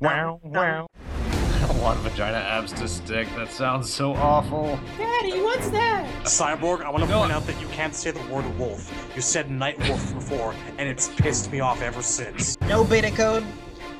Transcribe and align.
Wow, 0.00 0.40
wow. 0.42 0.86
I 1.20 1.66
don't 1.66 1.80
want 1.80 1.98
vagina 2.00 2.36
abs 2.38 2.72
to 2.74 2.88
stick. 2.88 3.28
That 3.36 3.50
sounds 3.50 3.92
so 3.92 4.14
awful. 4.14 4.78
Daddy, 4.98 5.40
what's 5.40 5.68
that? 5.70 6.06
Cyborg, 6.24 6.82
I 6.82 6.90
want 6.90 7.04
to 7.04 7.10
No. 7.10 7.20
point 7.20 7.32
out 7.32 7.46
that 7.46 7.60
you 7.60 7.66
can't 7.68 7.94
say 7.94 8.10
the 8.10 8.20
word 8.32 8.44
wolf. 8.58 8.90
You 9.14 9.22
said 9.22 9.50
night 9.50 9.78
wolf 9.88 10.14
before, 10.14 10.54
and 10.78 10.88
it's 10.88 11.08
pissed 11.08 11.50
me 11.52 11.60
off 11.60 11.80
ever 11.82 12.02
since. 12.02 12.60
No 12.62 12.84
beta 12.84 13.10
code. 13.10 13.44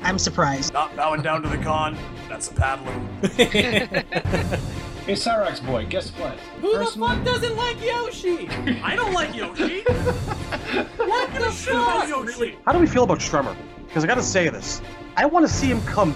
I'm 0.01 0.19
surprised. 0.19 0.73
Not 0.73 0.95
bowing 0.97 1.21
down 1.21 1.41
to 1.43 1.49
the 1.49 1.57
con. 1.57 1.97
That's 2.27 2.49
a 2.49 2.53
paddling. 2.53 3.07
Hey, 5.05 5.15
Cyrax 5.15 5.65
boy, 5.65 5.85
guess 5.85 6.11
what? 6.11 6.39
Who 6.61 6.77
the 6.77 6.85
fuck 6.85 7.25
doesn't 7.25 7.57
like 7.57 7.83
Yoshi? 7.83 8.47
I 8.81 8.95
don't 8.95 9.11
like 9.11 9.35
Yoshi. 9.35 9.81
What 9.81 11.33
the 11.33 11.51
Shit 11.51 11.73
fuck? 11.73 12.07
Yoshi. 12.07 12.57
How 12.65 12.71
do 12.71 12.79
we 12.79 12.87
feel 12.87 13.03
about 13.03 13.19
Strummer? 13.19 13.53
Because 13.85 14.05
I 14.05 14.07
gotta 14.07 14.23
say 14.23 14.47
this. 14.47 14.81
I 15.15 15.25
want 15.25 15.47
to 15.47 15.53
see 15.53 15.67
him 15.67 15.81
come. 15.83 16.15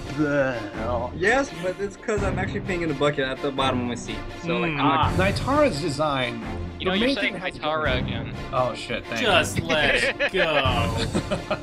Yes, 1.16 1.52
but 1.62 1.80
it's 1.80 1.96
because 1.96 2.24
I'm 2.24 2.40
actually 2.40 2.62
peeing 2.62 2.82
in 2.82 2.90
a 2.90 2.96
bucket 2.96 3.28
at 3.28 3.40
the 3.42 3.52
bottom 3.52 3.82
of 3.82 3.88
my 3.88 3.96
seat. 3.96 4.18
So 4.44 4.58
like, 4.58 4.72
I'm 4.72 4.80
Ah, 4.82 5.14
like, 5.18 5.36
Nitara's 5.36 5.80
design. 5.82 6.42
You 6.80 6.86
know, 6.86 6.92
the 6.92 6.98
you're 7.00 7.08
main 7.08 7.16
saying 7.16 7.34
thing 7.34 7.42
has 7.42 7.54
to 7.56 7.60
Hytara 7.62 8.00
again. 8.04 8.34
Oh 8.54 8.74
shit! 8.76 9.04
Thank 9.06 9.22
Just 9.22 9.60
let 9.62 9.96
it 10.04 10.32
go. 10.32 10.96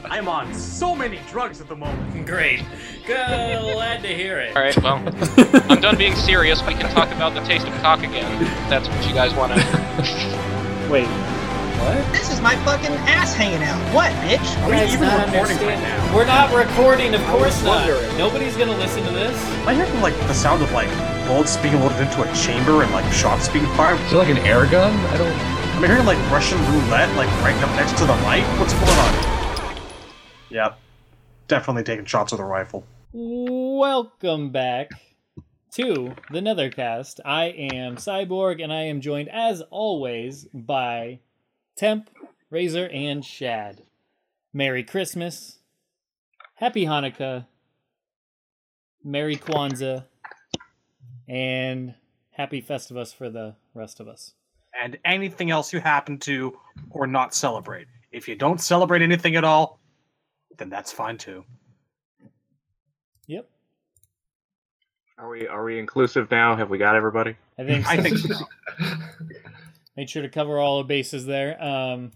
I'm 0.05 0.29
on 0.29 0.53
so 0.55 0.95
many 0.95 1.21
drugs 1.31 1.61
at 1.61 1.69
the 1.69 1.77
moment. 1.77 2.27
Great. 2.27 2.63
Glad 3.07 4.03
to 4.03 4.09
hear 4.09 4.39
it. 4.39 4.57
Alright, 4.57 4.77
well, 4.83 4.97
I'm 5.71 5.81
done 5.81 5.97
being 5.97 6.15
serious. 6.17 6.65
We 6.67 6.75
can 6.75 6.91
talk 6.93 7.11
about 7.13 7.35
the 7.35 7.41
taste 7.41 7.67
of 7.67 7.73
cock 7.75 8.01
again. 8.01 8.43
if 8.43 8.49
That's 8.71 8.89
what 8.89 9.07
you 9.07 9.15
guys 9.15 9.33
want 9.35 9.53
to. 9.53 10.89
wait. 10.91 11.09
This 12.13 12.31
is 12.33 12.41
my 12.41 12.57
fucking 12.65 12.93
ass 13.07 13.35
hanging 13.35 13.63
out. 13.63 13.79
What, 13.95 14.13
bitch? 14.23 14.63
Are 14.63 14.71
we 14.71 14.93
even 14.93 15.09
not 15.09 15.27
recording 15.27 15.59
right 15.59 15.79
now? 15.79 16.17
We're 16.17 16.25
not 16.25 16.55
recording, 16.55 17.15
of 17.15 17.23
course 17.27 17.63
not. 17.63 17.89
wondering. 17.89 18.17
Nobody's 18.17 18.57
gonna 18.57 18.77
listen 18.77 19.05
to 19.05 19.11
this. 19.11 19.37
I 19.67 19.75
hear 19.75 19.85
like 20.01 20.17
the 20.29 20.33
sound 20.33 20.63
of 20.63 20.71
like 20.73 20.89
bullets 21.27 21.57
being 21.59 21.79
loaded 21.81 22.01
into 22.01 22.23
a 22.23 22.35
chamber 22.35 22.83
and 22.83 22.93
like 22.93 23.11
shots 23.13 23.49
being 23.49 23.67
fired. 23.75 24.01
Is 24.03 24.13
it 24.13 24.17
like 24.17 24.29
an 24.29 24.39
air 24.39 24.67
gun? 24.67 24.95
I 25.07 25.19
don't. 25.19 25.33
I'm 25.77 25.85
hearing 25.85 26.07
like 26.07 26.19
Russian 26.31 26.59
roulette 26.73 27.15
like 27.17 27.29
right 27.43 27.57
up 27.63 27.71
next 27.77 27.99
to 27.99 28.05
the 28.07 28.15
mic. 28.23 28.45
What's 28.59 28.73
going 28.75 28.99
on? 28.99 29.77
Yep. 30.51 30.79
Definitely 31.49 31.83
taking 31.83 32.05
shots 32.07 32.33
with 32.33 32.41
a 32.41 32.45
rifle. 32.45 32.87
Welcome 33.13 34.51
back 34.51 34.91
to 35.73 36.15
the 36.31 36.41
Nethercast. 36.41 37.21
I 37.25 37.47
am 37.47 37.97
Cyborg, 37.97 38.63
and 38.63 38.73
I 38.73 38.83
am 38.83 39.01
joined, 39.01 39.29
as 39.29 39.61
always, 39.71 40.45
by 40.55 41.19
Temp, 41.77 42.11
Razor, 42.51 42.89
and 42.89 43.25
Shad. 43.25 43.83
Merry 44.53 44.85
Christmas, 44.85 45.59
Happy 46.55 46.87
Hanukkah, 46.87 47.47
Merry 49.03 49.37
Kwanzaa, 49.37 50.05
and 51.29 51.95
Happy 52.31 52.63
Festivus 52.63 53.13
for 53.13 53.29
the 53.29 53.57
rest 53.75 53.99
of 53.99 54.07
us. 54.07 54.35
And 54.81 54.97
anything 55.05 55.51
else 55.51 55.73
you 55.73 55.81
happen 55.81 56.19
to 56.21 56.57
or 56.91 57.07
not 57.09 57.35
celebrate. 57.35 57.89
If 58.13 58.29
you 58.29 58.37
don't 58.37 58.61
celebrate 58.61 59.03
anything 59.03 59.35
at 59.35 59.43
all, 59.43 59.81
then 60.57 60.69
that's 60.69 60.93
fine 60.93 61.19
too. 61.19 61.45
Yep, 63.27 63.49
Are 65.19 65.29
we 65.29 65.49
are 65.49 65.65
we 65.65 65.79
inclusive 65.79 66.31
now? 66.31 66.55
Have 66.55 66.71
we 66.71 66.79
got 66.79 66.95
everybody? 66.95 67.37
I 67.59 67.65
think. 67.65 67.89
I 67.89 67.97
think 67.97 68.19
so. 68.19 68.35
Made 69.97 70.11
sure 70.11 70.23
to 70.23 70.29
cover 70.29 70.59
all 70.59 70.79
the 70.79 70.85
bases 70.85 71.25
there. 71.27 71.63
Um, 71.63 72.11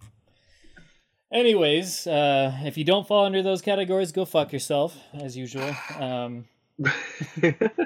anyways, 1.32 2.06
uh, 2.06 2.58
if 2.64 2.76
you 2.76 2.84
don't 2.84 3.06
fall 3.06 3.24
under 3.24 3.42
those 3.42 3.62
categories, 3.62 4.10
go 4.12 4.24
fuck 4.24 4.52
yourself, 4.52 4.96
as 5.14 5.36
usual. 5.36 5.70
Um, 5.98 6.46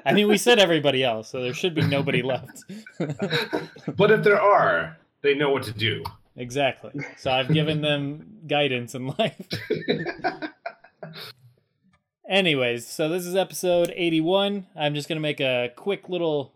I 0.06 0.12
mean, 0.14 0.28
we 0.28 0.38
said 0.38 0.58
everybody 0.58 1.02
else, 1.04 1.28
so 1.28 1.42
there 1.42 1.52
should 1.54 1.74
be 1.74 1.82
nobody 1.86 2.22
left. 2.34 2.64
But 3.96 4.10
if 4.10 4.22
there 4.24 4.40
are, 4.40 4.96
they 5.22 5.34
know 5.34 5.50
what 5.50 5.62
to 5.64 5.72
do. 5.72 6.02
exactly. 6.36 6.92
So 7.18 7.30
I've 7.30 7.52
given 7.52 7.82
them 7.82 8.38
guidance 8.46 8.94
in 8.94 9.08
life. 9.18 9.46
Anyways, 12.28 12.86
so 12.86 13.08
this 13.08 13.26
is 13.26 13.34
episode 13.36 13.92
81. 13.94 14.66
I'm 14.76 14.94
just 14.94 15.08
going 15.08 15.16
to 15.16 15.20
make 15.22 15.40
a 15.40 15.70
quick 15.76 16.08
little 16.08 16.52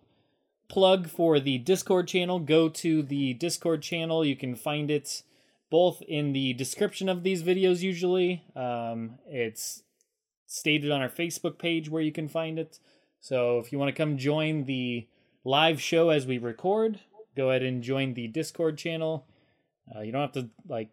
plug 0.68 1.08
for 1.08 1.38
the 1.40 1.58
Discord 1.58 2.08
channel. 2.08 2.38
Go 2.38 2.68
to 2.68 3.02
the 3.02 3.34
Discord 3.34 3.82
channel. 3.82 4.24
You 4.24 4.36
can 4.36 4.54
find 4.54 4.90
it 4.90 5.22
both 5.70 6.02
in 6.02 6.32
the 6.32 6.52
description 6.52 7.08
of 7.08 7.22
these 7.22 7.42
videos, 7.42 7.82
usually. 7.82 8.44
Um, 8.54 9.18
it's 9.26 9.82
stated 10.46 10.90
on 10.90 11.00
our 11.00 11.08
Facebook 11.08 11.58
page 11.58 11.88
where 11.88 12.02
you 12.02 12.12
can 12.12 12.28
find 12.28 12.58
it. 12.58 12.78
So 13.20 13.58
if 13.58 13.72
you 13.72 13.78
want 13.78 13.88
to 13.88 14.00
come 14.00 14.18
join 14.18 14.64
the 14.64 15.08
live 15.44 15.80
show 15.80 16.10
as 16.10 16.26
we 16.26 16.38
record, 16.38 17.00
go 17.36 17.50
ahead 17.50 17.62
and 17.62 17.82
join 17.82 18.14
the 18.14 18.28
Discord 18.28 18.78
channel. 18.78 19.26
Uh, 19.94 20.00
you 20.00 20.12
don't 20.12 20.20
have 20.20 20.32
to, 20.32 20.48
like, 20.68 20.90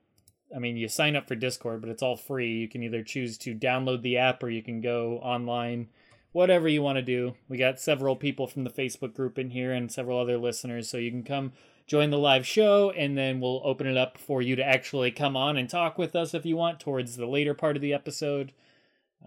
I 0.55 0.59
mean, 0.59 0.77
you 0.77 0.87
sign 0.87 1.15
up 1.15 1.27
for 1.27 1.35
Discord, 1.35 1.81
but 1.81 1.89
it's 1.89 2.03
all 2.03 2.15
free. 2.15 2.53
You 2.53 2.67
can 2.67 2.83
either 2.83 3.03
choose 3.03 3.37
to 3.39 3.55
download 3.55 4.01
the 4.01 4.17
app 4.17 4.43
or 4.43 4.49
you 4.49 4.61
can 4.61 4.81
go 4.81 5.19
online, 5.19 5.87
whatever 6.33 6.67
you 6.67 6.81
want 6.81 6.97
to 6.97 7.01
do. 7.01 7.35
We 7.47 7.57
got 7.57 7.79
several 7.79 8.17
people 8.17 8.47
from 8.47 8.65
the 8.65 8.69
Facebook 8.69 9.13
group 9.13 9.39
in 9.39 9.51
here 9.51 9.71
and 9.71 9.91
several 9.91 10.19
other 10.19 10.37
listeners, 10.37 10.89
so 10.89 10.97
you 10.97 11.09
can 11.09 11.23
come 11.23 11.53
join 11.87 12.09
the 12.09 12.17
live 12.17 12.45
show 12.45 12.91
and 12.91 13.17
then 13.17 13.39
we'll 13.39 13.61
open 13.63 13.87
it 13.87 13.97
up 13.97 14.17
for 14.17 14.41
you 14.41 14.55
to 14.55 14.63
actually 14.63 15.11
come 15.11 15.35
on 15.35 15.57
and 15.57 15.69
talk 15.69 15.97
with 15.97 16.15
us 16.15 16.33
if 16.33 16.45
you 16.45 16.55
want 16.55 16.79
towards 16.79 17.17
the 17.17 17.25
later 17.25 17.53
part 17.53 17.75
of 17.75 17.81
the 17.81 17.93
episode. 17.93 18.51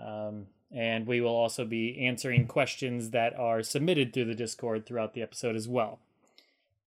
Um, 0.00 0.46
and 0.72 1.06
we 1.06 1.20
will 1.20 1.34
also 1.34 1.64
be 1.64 2.06
answering 2.06 2.46
questions 2.46 3.10
that 3.10 3.38
are 3.38 3.62
submitted 3.62 4.12
through 4.12 4.24
the 4.26 4.34
Discord 4.34 4.84
throughout 4.84 5.14
the 5.14 5.22
episode 5.22 5.54
as 5.56 5.68
well. 5.68 6.00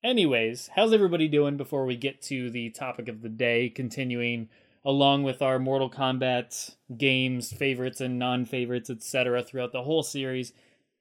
Anyways, 0.03 0.69
how's 0.75 0.93
everybody 0.93 1.27
doing 1.27 1.57
before 1.57 1.85
we 1.85 1.95
get 1.95 2.21
to 2.23 2.49
the 2.49 2.69
topic 2.69 3.07
of 3.07 3.21
the 3.21 3.29
day, 3.29 3.69
continuing 3.69 4.49
along 4.85 5.23
with 5.23 5.41
our 5.41 5.59
Mortal 5.59 5.89
Kombat 5.89 6.75
games, 6.97 7.51
favorites 7.51 8.01
and 8.01 8.19
non 8.19 8.45
favorites, 8.45 8.89
etc., 8.89 9.43
throughout 9.43 9.71
the 9.71 9.83
whole 9.83 10.03
series? 10.03 10.53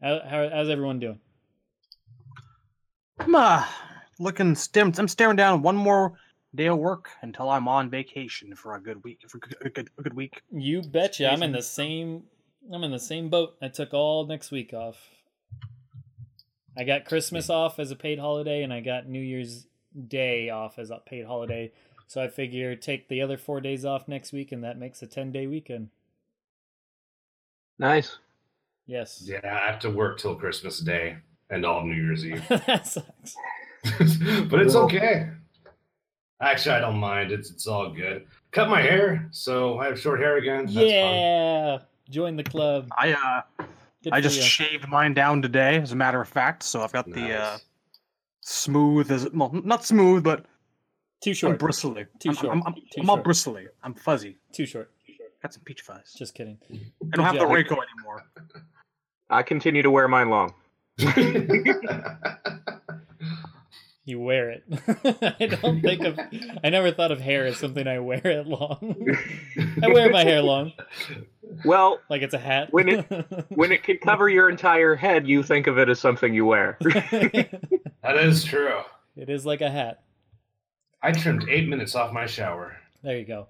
How, 0.03 0.21
how, 0.29 0.49
how's 0.51 0.69
everyone 0.69 1.01
doing? 1.01 1.21
I'm 3.19 3.35
uh, 3.35 3.65
looking 4.19 4.55
stimped. 4.55 4.99
I'm 4.99 5.09
staring 5.09 5.37
down 5.37 5.63
one 5.63 5.77
more 5.77 6.19
day 6.55 6.67
of 6.67 6.79
work 6.79 7.11
until 7.23 7.49
I'm 7.51 7.69
on 7.69 7.91
vacation 7.91 8.55
for 8.55 8.75
a 8.75 8.81
good 8.81 9.03
week. 9.05 9.21
For 9.29 9.39
a 9.65 9.71
good, 9.71 9.91
a 9.99 10.03
good 10.03 10.15
week. 10.15 10.43
You 10.51 10.83
betcha. 10.83 11.31
I'm 11.31 11.43
in 11.43 11.53
the 11.53 11.63
same. 11.63 12.25
I'm 12.73 12.85
in 12.85 12.91
the 12.91 12.99
same 12.99 13.29
boat. 13.29 13.57
I 13.63 13.69
took 13.69 13.95
all 13.95 14.27
next 14.27 14.51
week 14.51 14.73
off. 14.73 14.97
I 16.77 16.85
got 16.85 17.05
Christmas 17.05 17.51
off 17.51 17.79
as 17.79 17.91
a 17.91 17.97
paid 17.97 18.19
holiday, 18.19 18.63
and 18.63 18.73
I 18.73 18.81
got 18.81 19.09
New 19.09 19.21
Year's 19.21 19.67
Day 20.07 20.51
off 20.51 20.79
as 20.79 20.91
a 20.91 20.99
paid 21.05 21.27
holiday. 21.27 21.73
So 22.09 22.23
I 22.23 22.29
figure 22.29 22.75
take 22.75 23.09
the 23.09 23.21
other 23.21 23.37
four 23.37 23.61
days 23.61 23.85
off 23.85 24.09
next 24.09 24.33
week, 24.33 24.51
and 24.51 24.65
that 24.65 24.79
makes 24.79 25.03
a 25.03 25.07
ten 25.07 25.31
day 25.31 25.47
weekend. 25.47 25.91
nice. 27.79 28.19
Yes. 28.87 29.23
Yeah, 29.27 29.41
I 29.45 29.71
have 29.71 29.79
to 29.81 29.91
work 29.91 30.19
till 30.19 30.35
Christmas 30.35 30.81
Day 30.81 31.19
and 31.51 31.67
all 31.67 31.81
of 31.81 31.85
New 31.85 31.95
Year's 31.95 32.25
Eve. 32.25 32.43
that 32.49 32.87
sucks. 32.87 33.37
but 34.49 34.63
it's 34.63 34.75
okay. 34.75 35.29
Actually, 36.41 36.77
I 36.77 36.81
don't 36.81 36.99
mind. 36.99 37.31
It's 37.31 37.51
it's 37.51 37.67
all 37.67 37.91
good. 37.91 38.27
Cut 38.51 38.71
my 38.71 38.81
hair, 38.81 39.29
so 39.31 39.79
I 39.79 39.87
have 39.87 40.01
short 40.01 40.21
hair 40.21 40.39
again. 40.39 40.65
That's 40.65 40.75
fun. 40.75 40.87
yeah. 40.87 41.79
Join 42.09 42.37
the 42.37 42.45
club. 42.45 42.89
I 42.97 43.13
uh, 43.13 43.65
Good 44.03 44.13
I 44.15 44.21
just 44.21 44.39
ya. 44.39 44.45
shaved 44.45 44.89
mine 44.89 45.13
down 45.13 45.43
today, 45.43 45.77
as 45.77 45.93
a 45.93 45.97
matter 45.97 46.21
of 46.21 46.29
fact. 46.29 46.63
So 46.63 46.81
I've 46.81 46.93
got 46.93 47.11
the 47.11 47.35
uh, 47.35 47.59
smooth 48.41 49.11
as 49.11 49.29
well, 49.35 49.51
not 49.53 49.85
smooth, 49.85 50.23
but 50.23 50.47
too 51.21 51.35
short. 51.35 51.53
I'm 51.53 51.59
bristly. 51.59 52.07
Too 52.19 52.29
I'm, 52.31 52.35
short. 52.37 52.53
I'm, 52.57 52.63
I'm, 52.67 52.75
Too 52.75 52.81
I'm 53.01 53.11
all 53.11 53.17
short. 53.17 53.25
bristly. 53.25 53.67
I'm 53.83 53.95
fuzzy. 53.95 54.37
Too 54.53 54.67
short. 54.67 54.91
Got 55.43 55.55
some 55.55 55.63
peach 55.65 55.83
fuzz. 55.83 56.13
Just 56.15 56.35
kidding. 56.35 56.59
I 56.73 57.17
don't 57.17 57.25
have 57.25 57.35
the 57.35 57.41
job. 57.41 57.51
Reiko 57.51 57.77
anymore. 57.97 58.25
I 59.31 59.43
continue 59.43 59.83
to 59.83 59.91
wear 59.91 60.09
mine 60.09 60.31
long. 60.31 60.55
You 64.05 64.19
wear 64.21 64.49
it. 64.49 64.65
I 65.39 65.47
don't 65.49 65.83
think 65.83 66.03
of. 66.03 66.19
I 66.65 66.71
never 66.71 66.91
thought 66.93 67.13
of 67.13 67.21
hair 67.21 67.45
as 67.45 67.59
something 67.59 67.87
I 67.87 67.99
wear 67.99 68.23
it 68.25 68.47
long. 68.47 68.97
I 69.83 69.89
wear 69.89 70.09
my 70.11 70.25
hair 70.25 70.41
long, 70.41 70.73
Well, 71.67 72.01
like 72.09 72.23
it's 72.23 72.33
a 72.33 72.39
hat. 72.39 72.73
When 72.73 72.89
it- 72.89 73.07
when 73.51 73.71
it 73.71 73.83
can 73.83 73.99
cover 73.99 74.31
your 74.31 74.49
entire 74.49 74.95
head, 74.95 75.29
you 75.29 75.43
think 75.43 75.67
of 75.67 75.77
it 75.77 75.91
as 75.91 76.01
something 76.01 76.33
you 76.33 76.47
wear. 76.47 76.79
that 76.81 78.17
is 78.17 78.45
true. 78.45 78.81
it 79.15 79.29
is 79.29 79.45
like 79.45 79.61
a 79.61 79.71
hat. 79.71 80.01
I 81.03 81.13
trimmed 81.13 81.49
eight 81.49 81.69
minutes 81.69 81.95
off 81.95 82.13
my 82.13 82.27
shower. 82.27 82.77
There 83.03 83.17
you 83.19 83.25
go. 83.25 83.49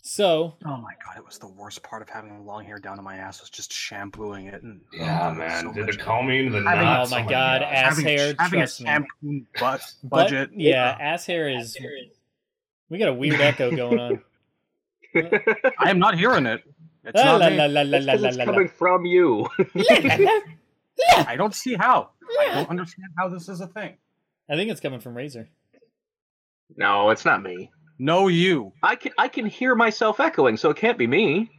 So 0.00 0.54
Oh 0.64 0.76
my 0.76 0.92
god, 1.04 1.16
it 1.18 1.26
was 1.26 1.38
the 1.38 1.48
worst 1.48 1.82
part 1.82 2.02
of 2.02 2.08
having 2.08 2.46
long 2.46 2.64
hair 2.64 2.78
down 2.78 2.96
to 2.96 3.02
my 3.02 3.16
ass 3.16 3.40
was 3.40 3.50
just 3.50 3.72
shampooing 3.72 4.46
it 4.46 4.62
and 4.62 4.80
oh, 4.94 4.96
Yeah, 4.96 5.28
oh, 5.30 5.34
man. 5.34 5.64
so 5.64 5.72
Did 5.72 5.86
much- 5.86 5.96
the 5.96 6.02
combing, 6.02 6.52
the 6.52 6.62
Having- 6.62 6.84
knots. 6.84 7.12
Oh 7.12 7.16
my 7.16 7.22
God, 7.22 7.30
God. 7.30 7.62
ass 7.62 7.88
having, 7.96 8.04
hair, 8.06 8.34
having 8.38 8.60
a 8.60 8.62
trust 8.62 8.80
me. 8.80 8.86
shampoo 8.86 9.40
butt 9.60 9.80
but- 10.04 10.10
budget. 10.10 10.50
yeah, 10.54 10.96
ass 11.00 11.26
hair 11.26 11.48
is. 11.48 11.76
We 12.88 12.98
got 12.98 13.08
a 13.08 13.14
weird 13.14 13.40
echo 13.40 13.74
going 13.74 13.98
on. 13.98 14.22
I 15.14 15.90
am 15.90 15.98
not 15.98 16.16
hearing 16.16 16.46
it. 16.46 16.62
It's 17.04 17.16
La 17.16 17.24
not 17.38 17.40
la 17.40 17.48
me. 17.50 17.56
la 17.56 17.64
la 17.66 17.80
la 17.82 17.96
It's 18.14 18.22
la 18.22 18.28
it's 18.28 18.36
la. 18.38 18.44
coming 18.44 18.68
from 18.68 19.04
you. 19.04 19.48
I 21.26 21.34
don't 21.36 21.54
see 21.54 21.74
how. 21.74 22.10
I 22.40 22.46
don't 22.54 22.70
understand 22.70 23.08
how 23.18 23.28
this 23.28 23.48
is 23.48 23.60
a 23.60 23.66
thing. 23.66 23.96
I 24.48 24.54
think 24.56 24.70
it's 24.70 24.80
coming 24.80 25.00
from 25.00 25.14
Razor. 25.16 25.48
No, 26.76 27.10
it's 27.10 27.24
not 27.24 27.42
me. 27.42 27.70
No, 27.98 28.28
you. 28.28 28.72
I 28.82 28.94
can 28.96 29.12
I 29.18 29.28
can 29.28 29.46
hear 29.46 29.74
myself 29.74 30.20
echoing, 30.20 30.56
so 30.56 30.70
it 30.70 30.76
can't 30.76 30.98
be 30.98 31.06
me. 31.06 31.50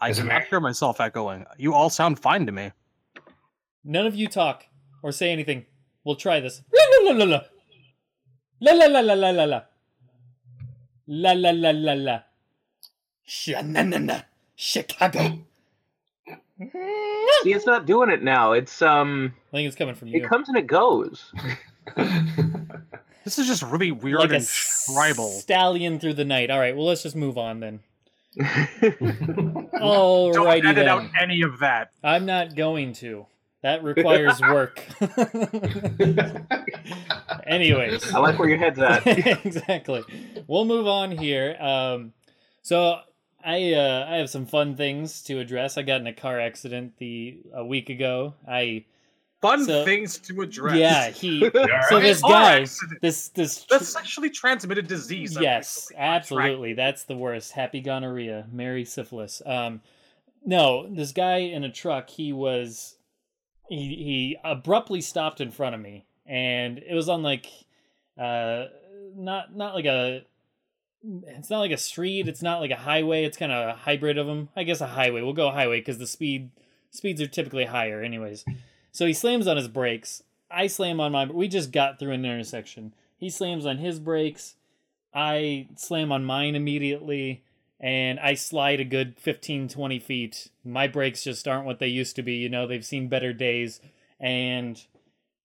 I 0.00 0.10
Is 0.10 0.18
it 0.18 0.22
cannot 0.22 0.42
me? 0.42 0.46
hear 0.50 0.60
myself 0.60 1.00
echoing. 1.00 1.44
You 1.56 1.74
all 1.74 1.88
sound 1.90 2.18
fine 2.18 2.46
to 2.46 2.52
me. 2.52 2.72
None 3.84 4.06
of 4.06 4.14
you 4.14 4.26
talk 4.28 4.66
or 5.02 5.12
say 5.12 5.30
anything. 5.30 5.66
We'll 6.04 6.16
try 6.16 6.40
this. 6.40 6.62
La 6.72 7.12
la 7.12 7.12
la 7.12 7.24
la 7.24 7.40
la 8.60 8.72
la 8.72 8.86
la 8.86 9.00
la 9.00 9.14
la 9.14 9.30
la 9.30 9.44
la 9.46 9.62
la 11.06 11.32
la 11.32 11.50
la 11.52 11.70
la 11.70 11.92
la. 11.94 12.18
Sha-na-na-na. 13.24 14.20
Chicago. 14.54 15.38
See, 17.42 17.52
it's 17.52 17.66
not 17.66 17.86
doing 17.86 18.10
it 18.10 18.22
now. 18.22 18.52
It's 18.52 18.80
um, 18.82 19.34
I 19.52 19.56
think 19.56 19.66
it's 19.68 19.76
coming 19.76 19.94
from 19.94 20.08
you. 20.08 20.22
it 20.22 20.28
comes 20.28 20.48
and 20.48 20.56
it 20.56 20.66
goes. 20.66 21.32
This 23.26 23.40
is 23.40 23.48
just 23.48 23.64
really 23.64 23.90
weird 23.90 24.20
like 24.20 24.30
a 24.30 24.36
and 24.36 24.46
tribal. 24.46 25.30
stallion 25.30 25.98
through 25.98 26.14
the 26.14 26.24
night. 26.24 26.48
All 26.48 26.60
right, 26.60 26.76
well 26.76 26.86
let's 26.86 27.02
just 27.02 27.16
move 27.16 27.36
on 27.36 27.58
then. 27.58 27.80
Don't 28.38 29.72
Alrighty 29.72 30.58
edit 30.60 30.76
then. 30.76 30.88
out 30.88 31.10
any 31.20 31.42
of 31.42 31.58
that. 31.58 31.90
I'm 32.04 32.24
not 32.24 32.54
going 32.54 32.92
to. 32.94 33.26
That 33.62 33.82
requires 33.82 34.40
work. 34.40 34.80
Anyways. 37.48 38.14
I 38.14 38.18
like 38.20 38.38
where 38.38 38.48
your 38.48 38.58
head's 38.58 38.78
at. 38.78 39.04
exactly. 39.44 40.04
We'll 40.46 40.64
move 40.64 40.86
on 40.86 41.10
here. 41.10 41.56
Um, 41.58 42.12
so 42.62 43.00
I 43.44 43.72
uh, 43.72 44.06
I 44.08 44.18
have 44.18 44.30
some 44.30 44.46
fun 44.46 44.76
things 44.76 45.20
to 45.22 45.40
address. 45.40 45.76
I 45.76 45.82
got 45.82 46.00
in 46.00 46.06
a 46.06 46.12
car 46.12 46.38
accident 46.38 46.98
the 46.98 47.40
a 47.52 47.64
week 47.64 47.90
ago. 47.90 48.34
I 48.46 48.84
Fun 49.50 49.64
So- 49.64 49.84
things 49.84 50.18
to 50.18 50.40
address. 50.42 50.76
yeah 50.76 51.10
he 51.22 51.40
so 51.88 52.00
this 52.00 52.20
guy 52.22 52.66
this 53.00 53.28
this 53.28 53.62
tr- 53.64 53.66
That's 53.74 53.88
sexually 53.88 54.30
transmitted 54.30 54.86
disease. 54.86 55.36
Yes 55.40 55.90
actually 55.96 55.96
on 55.96 56.00
track. 56.00 56.16
absolutely. 56.16 56.72
That's 56.74 57.04
the 57.04 57.16
worst. 57.16 57.52
Happy 57.52 57.80
gonorrhea 57.80 58.46
merry 58.52 58.84
syphilis. 58.84 59.42
Um 59.46 59.80
no 60.44 60.86
this 60.88 61.12
guy 61.12 61.38
in 61.38 61.64
a 61.64 61.70
truck 61.72 62.08
he 62.10 62.32
was 62.32 62.96
he 63.68 63.76
he 63.78 64.36
abruptly 64.44 65.00
stopped 65.00 65.40
in 65.40 65.50
front 65.50 65.74
of 65.74 65.80
me. 65.80 66.06
And 66.26 66.78
it 66.78 66.94
was 66.94 67.08
on 67.08 67.22
like 67.22 67.46
uh 68.18 68.64
not 69.14 69.54
not 69.56 69.74
like 69.74 69.84
a 69.84 70.22
it's 71.26 71.50
not 71.50 71.60
like 71.60 71.70
a 71.70 71.76
street 71.76 72.26
it's 72.26 72.42
not 72.42 72.58
like 72.60 72.70
a 72.70 72.76
highway 72.76 73.24
it's 73.24 73.36
kind 73.36 73.52
of 73.52 73.68
a 73.68 73.72
hybrid 73.78 74.18
of 74.18 74.26
them 74.26 74.48
i 74.56 74.64
guess 74.64 74.80
a 74.80 74.86
highway 74.86 75.22
we'll 75.22 75.32
go 75.32 75.50
highway 75.50 75.78
because 75.78 75.98
the 75.98 76.06
speed 76.06 76.50
speeds 76.90 77.20
are 77.20 77.26
typically 77.28 77.64
higher 77.66 78.02
anyways 78.02 78.44
so 78.96 79.06
he 79.06 79.12
slams 79.12 79.46
on 79.46 79.56
his 79.56 79.68
brakes 79.68 80.22
i 80.50 80.66
slam 80.66 81.00
on 81.00 81.12
my 81.12 81.24
we 81.24 81.48
just 81.48 81.72
got 81.72 81.98
through 81.98 82.12
an 82.12 82.24
intersection 82.24 82.94
he 83.16 83.30
slams 83.30 83.64
on 83.66 83.78
his 83.78 83.98
brakes 83.98 84.56
I 85.16 85.68
slam 85.76 86.12
on 86.12 86.26
mine 86.26 86.54
immediately 86.54 87.42
and 87.80 88.20
I 88.20 88.34
slide 88.34 88.80
a 88.80 88.84
good 88.84 89.18
15, 89.18 89.68
20 89.68 89.98
feet. 89.98 90.50
My 90.62 90.86
brakes 90.86 91.24
just 91.24 91.48
aren't 91.48 91.64
what 91.64 91.78
they 91.78 91.88
used 91.88 92.16
to 92.16 92.22
be. 92.22 92.34
You 92.34 92.50
know, 92.50 92.66
they've 92.66 92.84
seen 92.84 93.08
better 93.08 93.32
days. 93.32 93.80
And 94.20 94.82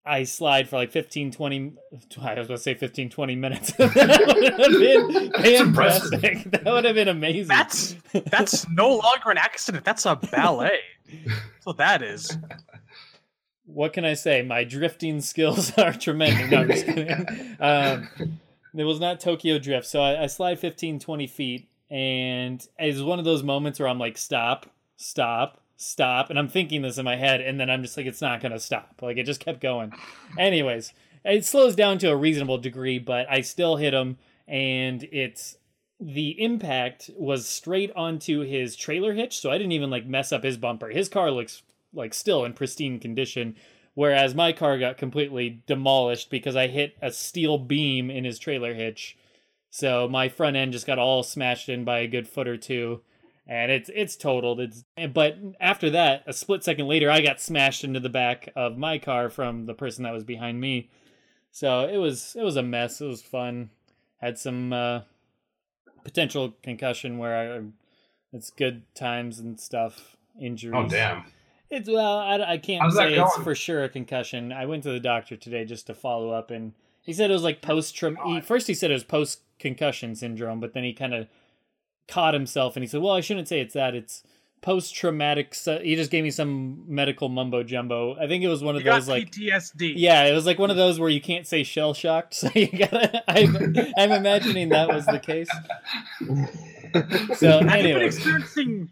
I 0.04 0.24
slide 0.24 0.68
for 0.68 0.76
like 0.76 0.90
15, 0.90 1.30
20, 1.30 1.72
I 2.20 2.34
was 2.34 2.48
going 2.48 2.48
to 2.48 2.58
say 2.58 2.74
15, 2.74 3.10
20 3.10 3.36
minutes. 3.36 3.72
that 3.78 4.54
would 4.58 4.72
have 4.72 5.42
been 5.42 5.68
impressive. 5.68 6.20
fantastic. 6.20 6.50
That 6.50 6.72
would 6.72 6.84
have 6.84 6.94
been 6.96 7.08
amazing. 7.08 7.48
That's 7.48 7.94
that's 8.12 8.68
no 8.68 8.88
longer 8.88 9.30
an 9.30 9.38
accident. 9.38 9.84
That's 9.84 10.04
a 10.04 10.16
ballet. 10.16 10.80
That's 11.26 11.66
what 11.66 11.76
that 11.78 12.02
is. 12.02 12.36
What 13.74 13.92
can 13.92 14.04
I 14.04 14.14
say? 14.14 14.42
My 14.42 14.64
drifting 14.64 15.20
skills 15.20 15.72
are 15.78 15.92
tremendous. 15.92 16.50
No, 16.50 16.58
I'm 16.58 16.68
just 16.68 16.86
kidding. 16.86 17.56
Um, 17.58 18.08
it 18.74 18.84
was 18.84 19.00
not 19.00 19.20
Tokyo 19.20 19.58
Drift. 19.58 19.86
So 19.86 20.00
I, 20.00 20.24
I 20.24 20.26
slide 20.26 20.58
15, 20.58 21.00
20 21.00 21.26
feet, 21.26 21.68
and 21.90 22.66
it's 22.78 23.00
one 23.00 23.18
of 23.18 23.24
those 23.24 23.42
moments 23.42 23.78
where 23.78 23.88
I'm 23.88 23.98
like, 23.98 24.16
stop, 24.16 24.66
stop, 24.96 25.60
stop. 25.76 26.30
And 26.30 26.38
I'm 26.38 26.48
thinking 26.48 26.82
this 26.82 26.98
in 26.98 27.04
my 27.04 27.16
head, 27.16 27.40
and 27.40 27.58
then 27.58 27.70
I'm 27.70 27.82
just 27.82 27.96
like, 27.96 28.06
it's 28.06 28.22
not 28.22 28.40
going 28.40 28.52
to 28.52 28.60
stop. 28.60 29.00
Like, 29.02 29.16
it 29.16 29.24
just 29.24 29.44
kept 29.44 29.60
going. 29.60 29.92
Anyways, 30.38 30.92
it 31.24 31.44
slows 31.44 31.74
down 31.74 31.98
to 31.98 32.10
a 32.10 32.16
reasonable 32.16 32.58
degree, 32.58 32.98
but 32.98 33.26
I 33.30 33.40
still 33.40 33.76
hit 33.76 33.94
him, 33.94 34.18
and 34.46 35.06
it's. 35.10 35.56
The 36.02 36.42
impact 36.42 37.10
was 37.14 37.46
straight 37.46 37.92
onto 37.94 38.40
his 38.40 38.74
trailer 38.74 39.12
hitch, 39.12 39.38
so 39.38 39.50
I 39.50 39.58
didn't 39.58 39.72
even 39.72 39.90
like 39.90 40.06
mess 40.06 40.32
up 40.32 40.44
his 40.44 40.56
bumper. 40.56 40.88
His 40.88 41.10
car 41.10 41.30
looks 41.30 41.60
like 41.92 42.14
still 42.14 42.44
in 42.44 42.52
pristine 42.52 42.98
condition 42.98 43.56
whereas 43.94 44.34
my 44.34 44.52
car 44.52 44.78
got 44.78 44.96
completely 44.96 45.62
demolished 45.66 46.30
because 46.30 46.56
I 46.56 46.68
hit 46.68 46.96
a 47.02 47.12
steel 47.12 47.58
beam 47.58 48.10
in 48.10 48.24
his 48.24 48.38
trailer 48.38 48.74
hitch. 48.74 49.16
So 49.70 50.08
my 50.08 50.28
front 50.28 50.56
end 50.56 50.72
just 50.72 50.86
got 50.86 50.98
all 50.98 51.22
smashed 51.22 51.68
in 51.68 51.84
by 51.84 52.00
a 52.00 52.08
good 52.08 52.26
foot 52.26 52.48
or 52.48 52.56
two, 52.56 53.02
and 53.46 53.70
it's 53.70 53.90
it's 53.94 54.16
totaled. 54.16 54.58
It's 54.58 54.84
but 55.12 55.36
after 55.60 55.90
that, 55.90 56.24
a 56.26 56.32
split 56.32 56.64
second 56.64 56.88
later, 56.88 57.10
I 57.10 57.20
got 57.20 57.40
smashed 57.40 57.84
into 57.84 58.00
the 58.00 58.08
back 58.08 58.48
of 58.56 58.76
my 58.76 58.98
car 58.98 59.28
from 59.28 59.66
the 59.66 59.74
person 59.74 60.02
that 60.04 60.14
was 60.14 60.24
behind 60.24 60.60
me. 60.60 60.90
So 61.52 61.86
it 61.86 61.98
was 61.98 62.34
it 62.36 62.42
was 62.42 62.56
a 62.56 62.62
mess. 62.62 63.00
It 63.00 63.06
was 63.06 63.22
fun. 63.22 63.70
Had 64.16 64.38
some 64.38 64.72
uh, 64.72 65.02
potential 66.04 66.54
concussion 66.62 67.18
where 67.18 67.36
I 67.36 67.60
it's 68.32 68.50
good 68.50 68.82
times 68.94 69.38
and 69.38 69.60
stuff. 69.60 70.16
Injuries. 70.40 70.74
oh 70.74 70.88
damn. 70.88 71.24
It's 71.70 71.88
well, 71.88 72.18
I, 72.18 72.52
I 72.54 72.58
can't 72.58 72.82
How's 72.82 72.96
say 72.96 73.14
it's 73.14 73.36
for 73.36 73.54
sure 73.54 73.84
a 73.84 73.88
concussion. 73.88 74.52
I 74.52 74.66
went 74.66 74.82
to 74.82 74.90
the 74.90 74.98
doctor 75.00 75.36
today 75.36 75.64
just 75.64 75.86
to 75.86 75.94
follow 75.94 76.30
up, 76.30 76.50
and 76.50 76.72
he 77.02 77.12
said 77.12 77.30
it 77.30 77.34
was 77.34 77.44
like 77.44 77.62
post 77.62 77.94
trauma. 77.94 78.42
First, 78.42 78.66
he 78.66 78.74
said 78.74 78.90
it 78.90 78.94
was 78.94 79.04
post 79.04 79.40
concussion 79.58 80.16
syndrome, 80.16 80.58
but 80.58 80.74
then 80.74 80.82
he 80.84 80.92
kind 80.92 81.14
of 81.14 81.28
caught 82.08 82.34
himself 82.34 82.74
and 82.76 82.82
he 82.82 82.88
said, 82.88 83.00
"Well, 83.00 83.12
I 83.14 83.20
shouldn't 83.20 83.46
say 83.46 83.60
it's 83.60 83.74
that. 83.74 83.94
It's 83.94 84.24
post 84.62 84.96
traumatic." 84.96 85.54
So 85.54 85.78
He 85.78 85.94
just 85.94 86.10
gave 86.10 86.24
me 86.24 86.32
some 86.32 86.82
medical 86.92 87.28
mumbo 87.28 87.62
jumbo. 87.62 88.16
I 88.16 88.26
think 88.26 88.42
it 88.42 88.48
was 88.48 88.64
one 88.64 88.74
of 88.74 88.80
You 88.80 88.86
got 88.86 88.96
those 88.96 89.08
like 89.08 89.30
PTSD. 89.30 89.92
yeah, 89.96 90.24
it 90.24 90.32
was 90.34 90.46
like 90.46 90.58
one 90.58 90.70
of 90.72 90.76
those 90.76 90.98
where 90.98 91.08
you 91.08 91.20
can't 91.20 91.46
say 91.46 91.62
shell 91.62 91.94
shocked, 91.94 92.34
so 92.40 92.50
you 92.52 92.66
gotta. 92.66 93.22
I'm, 93.30 93.76
I'm 93.96 94.10
imagining 94.10 94.70
that 94.70 94.88
was 94.88 95.06
the 95.06 95.20
case. 95.20 95.48
So 97.36 97.60
Have 97.60 97.62
you 97.62 97.68
anyway, 97.70 98.06
experiencing, 98.06 98.90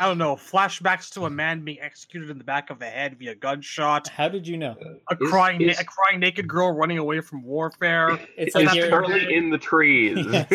I 0.00 0.06
don't 0.06 0.16
know, 0.16 0.34
flashbacks 0.34 1.10
to 1.12 1.26
a 1.26 1.30
man 1.30 1.60
being 1.62 1.78
executed 1.78 2.30
in 2.30 2.38
the 2.38 2.44
back 2.44 2.70
of 2.70 2.78
the 2.78 2.86
head 2.86 3.18
via 3.18 3.34
gunshot, 3.34 4.08
how 4.08 4.28
did 4.28 4.48
you 4.48 4.56
know? 4.56 4.74
a 5.10 5.14
Is- 5.20 5.30
crying, 5.30 5.60
is- 5.60 5.78
a 5.78 5.84
crying 5.84 6.20
naked 6.20 6.48
girl 6.48 6.72
running 6.72 6.96
away 6.96 7.20
from 7.20 7.42
warfare? 7.42 8.12
It's 8.36 8.54
It's 8.54 8.54
like 8.54 8.74
you're, 8.74 9.28
in 9.28 9.50
the 9.50 9.58
trees. 9.58 10.26
Yes. 10.32 10.50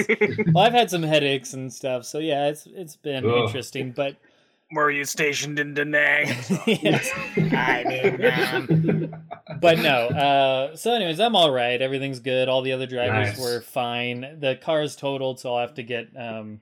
well, 0.51 0.65
I've 0.65 0.73
had 0.73 0.89
some 0.89 1.03
headaches 1.03 1.53
and 1.53 1.71
stuff, 1.71 2.05
so 2.05 2.17
yeah, 2.17 2.47
it's 2.47 2.65
it's 2.65 2.95
been 2.95 3.23
Ugh. 3.23 3.45
interesting. 3.45 3.91
But 3.91 4.15
Were 4.71 4.89
you 4.89 5.05
stationed 5.05 5.59
in 5.59 5.75
Da 5.75 5.83
Nang? 5.85 6.27
yes, 6.65 7.11
I'm 7.37 7.87
in, 7.91 8.33
um, 9.13 9.23
but 9.61 9.77
no. 9.77 10.07
Uh, 10.07 10.75
so, 10.75 10.91
anyways, 10.93 11.19
I'm 11.19 11.35
all 11.35 11.51
right. 11.51 11.79
Everything's 11.79 12.19
good. 12.19 12.49
All 12.49 12.63
the 12.63 12.71
other 12.71 12.87
drivers 12.87 13.37
Nice. 13.37 13.39
were 13.39 13.61
fine. 13.61 14.37
The 14.39 14.55
car 14.55 14.81
is 14.81 14.95
totaled, 14.95 15.39
so 15.39 15.53
I'll 15.53 15.61
have 15.61 15.75
to 15.75 15.83
get. 15.83 16.07
Um, 16.17 16.61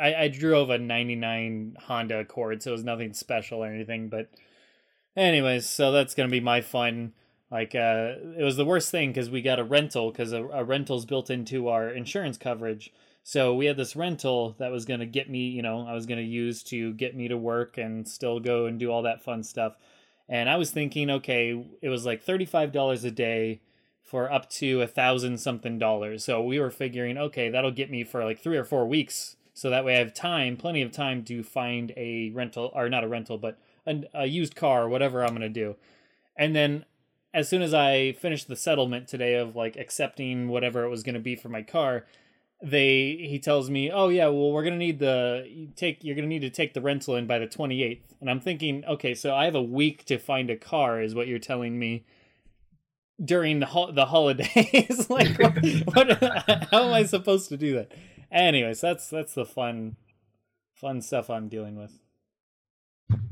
I, 0.00 0.14
I 0.14 0.28
drove 0.28 0.70
a 0.70 0.78
'99 0.78 1.76
Honda 1.86 2.20
Accord, 2.20 2.62
so 2.62 2.70
it 2.70 2.72
was 2.72 2.84
nothing 2.84 3.12
special 3.12 3.64
or 3.64 3.68
anything. 3.68 4.08
But, 4.08 4.30
anyways, 5.16 5.68
so 5.68 5.92
that's 5.92 6.14
gonna 6.14 6.28
be 6.28 6.40
my 6.40 6.60
fun. 6.60 7.12
Like, 7.50 7.74
uh, 7.74 8.14
it 8.38 8.44
was 8.44 8.56
the 8.56 8.64
worst 8.64 8.90
thing 8.90 9.10
because 9.10 9.28
we 9.28 9.42
got 9.42 9.58
a 9.58 9.64
rental 9.64 10.10
because 10.10 10.32
a, 10.32 10.44
a 10.46 10.64
rental's 10.64 11.04
built 11.04 11.28
into 11.28 11.68
our 11.68 11.90
insurance 11.90 12.38
coverage. 12.38 12.92
So 13.24 13.54
we 13.54 13.66
had 13.66 13.76
this 13.76 13.94
rental 13.94 14.56
that 14.58 14.72
was 14.72 14.84
going 14.84 15.00
to 15.00 15.06
get 15.06 15.30
me, 15.30 15.48
you 15.48 15.62
know, 15.62 15.86
I 15.86 15.94
was 15.94 16.06
going 16.06 16.18
to 16.18 16.24
use 16.24 16.62
to 16.64 16.92
get 16.94 17.16
me 17.16 17.28
to 17.28 17.36
work 17.36 17.78
and 17.78 18.06
still 18.08 18.40
go 18.40 18.66
and 18.66 18.78
do 18.78 18.90
all 18.90 19.02
that 19.02 19.22
fun 19.22 19.44
stuff. 19.44 19.76
And 20.28 20.48
I 20.48 20.56
was 20.56 20.70
thinking, 20.70 21.10
okay, 21.10 21.64
it 21.80 21.88
was 21.88 22.04
like 22.04 22.24
$35 22.24 23.04
a 23.04 23.10
day 23.10 23.60
for 24.02 24.32
up 24.32 24.50
to 24.50 24.82
a 24.82 24.86
thousand 24.86 25.38
something 25.38 25.78
dollars. 25.78 26.24
So 26.24 26.42
we 26.42 26.58
were 26.58 26.70
figuring, 26.70 27.16
okay, 27.16 27.48
that'll 27.48 27.70
get 27.70 27.90
me 27.90 28.02
for 28.02 28.24
like 28.24 28.42
three 28.42 28.56
or 28.56 28.64
four 28.64 28.86
weeks. 28.86 29.36
So 29.54 29.70
that 29.70 29.84
way 29.84 29.96
I 29.96 29.98
have 29.98 30.14
time, 30.14 30.56
plenty 30.56 30.82
of 30.82 30.92
time 30.92 31.24
to 31.24 31.42
find 31.42 31.92
a 31.96 32.30
rental, 32.30 32.70
or 32.74 32.88
not 32.88 33.04
a 33.04 33.08
rental, 33.08 33.38
but 33.38 33.58
a, 33.86 34.02
a 34.14 34.26
used 34.26 34.56
car 34.56 34.84
or 34.84 34.88
whatever 34.88 35.22
I'm 35.22 35.30
going 35.30 35.42
to 35.42 35.48
do. 35.48 35.76
And 36.36 36.56
then 36.56 36.84
as 37.34 37.48
soon 37.48 37.62
as 37.62 37.74
I 37.74 38.12
finished 38.12 38.48
the 38.48 38.56
settlement 38.56 39.08
today 39.08 39.34
of 39.34 39.56
like 39.56 39.76
accepting 39.76 40.48
whatever 40.48 40.84
it 40.84 40.88
was 40.88 41.02
going 41.02 41.14
to 41.14 41.20
be 41.20 41.36
for 41.36 41.48
my 41.48 41.62
car, 41.62 42.06
they 42.62 43.26
he 43.28 43.38
tells 43.38 43.68
me, 43.70 43.90
"Oh 43.90 44.08
yeah, 44.08 44.26
well 44.26 44.52
we're 44.52 44.62
going 44.62 44.74
to 44.74 44.78
need 44.78 44.98
the 44.98 45.68
take 45.74 46.04
you're 46.04 46.14
going 46.14 46.28
to 46.28 46.28
need 46.28 46.42
to 46.42 46.50
take 46.50 46.74
the 46.74 46.80
rental 46.80 47.16
in 47.16 47.26
by 47.26 47.38
the 47.38 47.46
28th." 47.46 48.02
And 48.20 48.30
I'm 48.30 48.40
thinking, 48.40 48.84
"Okay, 48.84 49.14
so 49.14 49.34
I 49.34 49.46
have 49.46 49.54
a 49.54 49.62
week 49.62 50.04
to 50.06 50.18
find 50.18 50.48
a 50.50 50.56
car 50.56 51.00
is 51.00 51.14
what 51.14 51.26
you're 51.26 51.38
telling 51.38 51.78
me." 51.78 52.04
During 53.22 53.60
the 53.60 53.66
ho- 53.66 53.92
the 53.92 54.06
holidays, 54.06 55.08
like 55.10 55.38
what, 55.38 55.54
what? 55.94 56.68
How 56.70 56.84
am 56.84 56.92
I 56.92 57.04
supposed 57.04 57.50
to 57.50 57.56
do 57.56 57.74
that? 57.74 57.92
Anyways, 58.32 58.80
that's 58.80 59.08
that's 59.08 59.34
the 59.34 59.44
fun, 59.44 59.96
fun 60.74 61.02
stuff 61.02 61.28
I'm 61.28 61.48
dealing 61.48 61.76
with. 61.76 61.98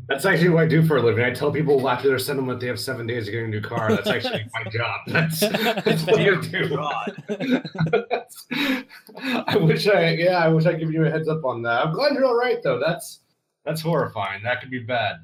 That's 0.08 0.26
actually 0.26 0.50
what 0.50 0.64
I 0.64 0.66
do 0.66 0.82
for 0.82 0.96
a 0.96 1.02
living. 1.02 1.24
I 1.24 1.30
tell 1.30 1.52
people 1.52 1.88
after 1.88 2.08
they're 2.08 2.18
sending 2.18 2.46
that 2.48 2.60
they 2.60 2.66
have 2.66 2.80
seven 2.80 3.06
days 3.06 3.26
to 3.26 3.30
get 3.30 3.44
a 3.44 3.48
new 3.48 3.60
car. 3.60 3.90
That's 3.90 4.08
actually 4.08 4.44
my 4.52 4.64
job. 4.70 5.00
That's, 5.06 5.40
that's 5.40 6.04
what 6.04 6.20
I 6.20 6.40
do. 6.40 6.76
I 9.46 9.56
wish 9.56 9.86
I, 9.86 10.10
yeah, 10.14 10.44
I 10.44 10.48
wish 10.48 10.66
I 10.66 10.72
could 10.72 10.80
give 10.80 10.92
you 10.92 11.04
a 11.04 11.10
heads 11.10 11.28
up 11.28 11.44
on 11.44 11.62
that. 11.62 11.86
I'm 11.86 11.94
glad 11.94 12.14
you're 12.14 12.24
all 12.24 12.36
right 12.36 12.62
though. 12.62 12.80
That's 12.84 13.20
that's 13.64 13.80
horrifying. 13.80 14.42
That 14.42 14.60
could 14.60 14.70
be 14.70 14.80
bad. 14.80 15.16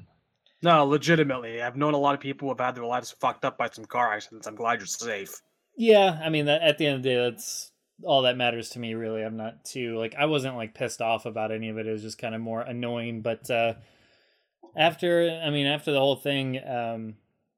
No, 0.63 0.85
legitimately, 0.85 1.61
I've 1.61 1.75
known 1.75 1.93
a 1.93 1.97
lot 1.97 2.15
of 2.15 2.19
people 2.19 2.47
who 2.47 2.51
have 2.51 2.65
had 2.65 2.75
their 2.75 2.85
lives 2.85 3.15
fucked 3.19 3.45
up 3.45 3.57
by 3.57 3.69
some 3.69 3.85
car 3.85 4.13
accidents. 4.13 4.47
I'm 4.47 4.55
glad 4.55 4.79
you're 4.79 4.87
safe. 4.87 5.41
Yeah, 5.75 6.19
I 6.23 6.29
mean, 6.29 6.45
that, 6.45 6.63
at 6.63 6.79
the 6.79 6.87
end 6.87 6.95
of 6.95 7.03
the 7.03 7.09
day, 7.09 7.29
that's 7.29 7.71
all 8.03 8.23
that 8.23 8.37
matters 8.37 8.69
to 8.69 8.79
me. 8.79 8.93
Really, 8.93 9.23
I'm 9.23 9.37
not 9.37 9.65
too 9.65 9.97
like 9.97 10.15
I 10.17 10.25
wasn't 10.25 10.55
like 10.55 10.73
pissed 10.73 11.01
off 11.01 11.25
about 11.25 11.51
any 11.51 11.69
of 11.69 11.77
it. 11.77 11.87
It 11.87 11.91
was 11.91 12.03
just 12.03 12.17
kind 12.17 12.35
of 12.35 12.41
more 12.41 12.61
annoying. 12.61 13.21
But 13.21 13.49
uh 13.49 13.73
after, 14.75 15.41
I 15.43 15.49
mean, 15.49 15.65
after 15.65 15.91
the 15.91 15.99
whole 15.99 16.15
thing, 16.15 16.61
um 16.67 17.15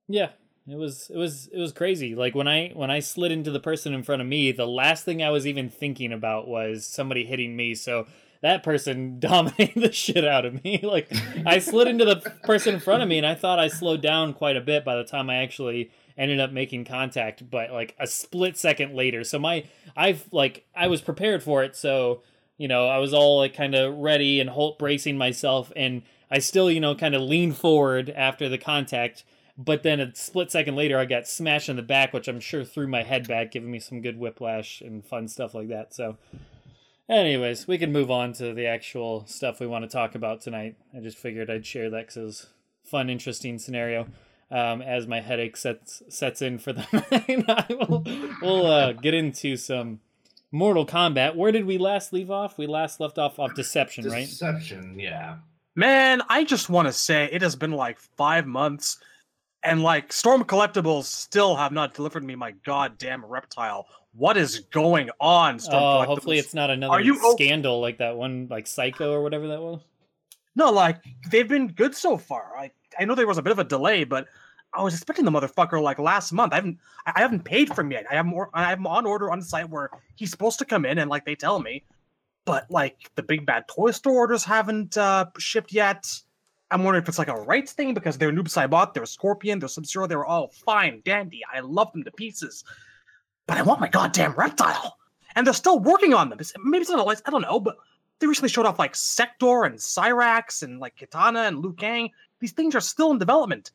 yeah, 0.08 0.30
it 0.68 0.78
was 0.78 1.10
it 1.14 1.18
was 1.18 1.48
it 1.54 1.60
was 1.60 1.72
crazy. 1.72 2.16
Like 2.16 2.36
when 2.36 2.48
I 2.48 2.72
when 2.74 2.92
I 2.92 3.00
slid 3.00 3.32
into 3.32 3.52
the 3.52 3.60
person 3.60 3.94
in 3.94 4.04
front 4.04 4.22
of 4.22 4.28
me, 4.28 4.52
the 4.52 4.68
last 4.68 5.06
thing 5.06 5.22
I 5.22 5.30
was 5.30 5.48
even 5.48 5.70
thinking 5.70 6.14
about 6.14 6.48
was 6.48 6.86
somebody 6.86 7.26
hitting 7.26 7.56
me. 7.56 7.76
So 7.76 8.08
that 8.42 8.64
person 8.64 9.20
dominated 9.20 9.82
the 9.82 9.92
shit 9.92 10.26
out 10.26 10.46
of 10.46 10.64
me. 10.64 10.80
like 10.84 11.12
I 11.46 11.60
slid 11.60 11.88
into 11.88 12.06
the 12.06 12.18
person 12.44 12.76
in 12.76 12.80
front 12.80 13.04
of 13.04 13.10
me, 13.10 13.18
and 13.18 13.28
I 13.28 13.36
thought 13.36 13.60
I 13.60 13.68
slowed 13.68 14.02
down 14.02 14.34
quite 14.34 14.58
a 14.58 14.62
bit 14.62 14.86
by 14.86 14.96
the 14.96 15.04
time 15.04 15.30
I 15.30 15.38
actually 15.38 15.92
ended 16.20 16.40
up 16.40 16.52
making 16.52 16.86
contact. 16.86 17.50
But 17.50 17.72
like 17.72 17.96
a 17.98 18.06
split 18.06 18.58
second 18.58 18.94
later, 18.94 19.24
so 19.24 19.40
my 19.40 19.64
I've 19.96 20.26
like 20.32 20.66
I 20.76 20.88
was 20.88 21.02
prepared 21.02 21.42
for 21.42 21.64
it. 21.64 21.76
So 21.76 22.22
you 22.58 22.68
know 22.68 22.88
I 22.88 22.98
was 22.98 23.14
all 23.14 23.40
like 23.40 23.56
kind 23.56 23.74
of 23.74 23.98
ready 23.98 24.40
and 24.40 24.50
hold, 24.50 24.78
bracing 24.78 25.18
myself, 25.18 25.72
and 25.76 26.04
I 26.30 26.40
still 26.40 26.70
you 26.70 26.82
know 26.82 26.94
kind 26.94 27.16
of 27.16 27.22
leaned 27.22 27.58
forward 27.58 28.12
after 28.12 28.50
the 28.50 28.60
contact. 28.60 29.24
But 29.58 29.84
then 29.84 30.00
a 30.00 30.16
split 30.16 30.52
second 30.52 30.78
later, 30.78 30.98
I 30.98 31.04
got 31.04 31.28
smashed 31.28 31.68
in 31.68 31.76
the 31.76 31.82
back, 31.82 32.14
which 32.14 32.30
I'm 32.30 32.40
sure 32.40 32.64
threw 32.64 32.88
my 32.88 33.04
head 33.04 33.28
back, 33.28 33.52
giving 33.52 33.70
me 33.70 33.80
some 33.80 34.02
good 34.02 34.18
whiplash 34.18 34.80
and 34.80 35.06
fun 35.06 35.28
stuff 35.28 35.54
like 35.54 35.68
that. 35.68 35.94
So, 35.94 36.16
anyways, 37.10 37.68
we 37.68 37.78
can 37.78 37.92
move 37.92 38.10
on 38.10 38.32
to 38.34 38.54
the 38.54 38.68
actual 38.68 39.26
stuff 39.28 39.60
we 39.60 39.68
want 39.68 39.84
to 39.84 39.90
talk 39.90 40.16
about 40.16 40.40
tonight. 40.40 40.78
I 40.96 41.02
just 41.02 41.18
figured 41.18 41.50
I'd 41.50 41.66
share 41.66 41.90
that 41.90 42.08
because 42.08 42.48
fun, 42.86 43.10
interesting 43.10 43.60
scenario. 43.60 44.08
Um, 44.52 44.82
as 44.82 45.06
my 45.06 45.22
headache 45.22 45.56
sets 45.58 46.02
sets 46.10 46.42
in 46.42 46.58
for 46.58 46.74
the 46.74 46.82
night, 47.48 47.90
will, 47.90 48.04
we'll 48.42 48.66
uh, 48.66 48.94
get 48.94 49.14
into 49.14 49.56
some 49.58 50.00
Mortal 50.52 50.88
Kombat. 50.88 51.36
Where 51.36 51.52
did 51.52 51.66
we 51.66 51.78
last 51.78 52.14
leave 52.14 52.32
off? 52.32 52.58
We 52.58 52.66
last 52.66 53.00
left 53.00 53.20
off 53.20 53.38
off 53.38 53.54
Deception, 53.54 54.06
right? 54.10 54.26
Deception, 54.26 55.00
yeah. 55.00 55.36
Man, 55.76 56.24
I 56.30 56.44
just 56.44 56.68
want 56.70 56.88
to 56.88 56.92
say 56.92 57.30
it 57.32 57.44
has 57.44 57.56
been 57.56 57.74
like 57.74 58.00
five 58.00 58.48
months, 58.48 58.98
and 59.62 59.84
like 59.84 60.12
Storm 60.12 60.44
Collectibles 60.44 61.04
still 61.04 61.56
have 61.56 61.72
not 61.72 61.94
delivered 61.94 62.24
me 62.24 62.36
my 62.36 62.52
goddamn 62.66 63.24
reptile. 63.24 63.86
What 64.14 64.36
is 64.36 64.62
going 64.72 65.12
on, 65.20 65.60
Storm 65.60 65.84
Oh, 65.84 66.02
hopefully 66.06 66.40
it's 66.40 66.56
not 66.56 66.72
another 66.72 66.92
Are 66.94 67.02
you 67.02 67.20
o- 67.24 67.36
scandal 67.36 67.80
like 67.80 68.00
that 68.00 68.18
one, 68.18 68.48
like 68.50 68.66
Psycho 68.66 69.12
or 69.14 69.22
whatever 69.22 69.48
that 69.50 69.62
was. 69.62 69.82
No, 70.56 70.72
like 70.72 70.98
they've 71.30 71.48
been 71.48 71.68
good 71.68 71.94
so 71.94 72.18
far. 72.18 72.52
I 72.58 72.72
I 73.00 73.06
know 73.06 73.14
there 73.14 73.28
was 73.28 73.38
a 73.38 73.44
bit 73.44 73.52
of 73.52 73.60
a 73.60 73.64
delay, 73.64 74.04
but 74.04 74.28
I 74.74 74.84
was 74.84 74.94
expecting 74.94 75.26
the 75.26 75.32
motherfucker 75.32 75.82
like 75.82 76.00
last 76.00 76.32
month. 76.32 76.54
I 76.54 76.58
haven't 76.58 76.78
I 77.06 77.14
I 77.16 77.20
haven't 77.22 77.44
paid 77.44 77.74
for 77.74 77.82
him 77.82 77.92
yet. 77.92 78.06
I 78.10 78.16
have 78.16 78.26
more 78.26 78.50
I 78.54 78.72
him 78.74 78.88
on 78.88 79.06
order 79.06 79.32
on 79.32 79.40
the 79.40 79.46
site 79.46 79.70
where 79.70 79.90
he's 80.16 80.32
supposed 80.32 80.60
to 80.60 80.66
come 80.66 80.86
in 80.86 81.00
and 81.00 81.10
like 81.10 81.26
they 81.26 81.36
tell 81.36 81.60
me. 81.60 81.84
But 82.46 82.70
like 82.70 82.98
the 83.16 83.24
big 83.24 83.46
bad 83.46 83.68
toy 83.68 83.92
store 83.92 84.14
orders 84.14 84.44
haven't 84.44 84.98
uh 84.98 85.26
shipped 85.38 85.74
yet. 85.74 86.12
I'm 86.72 86.84
wondering 86.84 87.02
if 87.02 87.10
it's 87.10 87.18
like 87.18 87.30
a 87.30 87.36
rights 87.36 87.74
thing 87.74 87.94
because 87.96 88.18
their 88.18 88.32
Noob 88.32 88.48
Saibot, 88.48 88.94
their 88.94 89.06
Scorpion, 89.08 89.58
their 89.58 89.70
Sub-Zero, 89.70 90.06
they 90.06 90.16
were 90.16 90.26
all 90.26 90.50
fine, 90.50 91.02
dandy. 91.04 91.42
I 91.52 91.62
love 91.62 91.92
them 91.94 92.04
to 92.04 92.12
pieces. 92.12 92.64
But 93.48 93.58
I 93.58 93.64
want 93.64 93.80
my 93.80 93.88
goddamn 93.88 94.34
reptile. 94.34 94.98
And 95.36 95.48
they're 95.48 95.54
still 95.56 95.80
working 95.80 96.14
on 96.14 96.30
them. 96.30 96.40
Maybe 96.64 96.82
it's 96.82 96.90
not 96.92 97.00
always, 97.00 97.24
I 97.26 97.32
don't 97.32 97.42
know, 97.42 97.60
but 97.60 97.78
they 98.20 98.28
recently 98.28 98.50
showed 98.50 98.68
off 98.68 98.78
like 98.78 98.96
Sector 98.96 99.64
and 99.64 99.80
Cyrax 99.80 100.62
and 100.62 100.80
like 100.80 100.96
Katana 100.96 101.42
and 101.42 101.60
Liu 101.60 101.74
Kang. 101.74 102.12
These 102.40 102.52
things 102.52 102.76
are 102.76 102.82
still 102.82 103.12
in 103.12 103.18
development. 103.18 103.72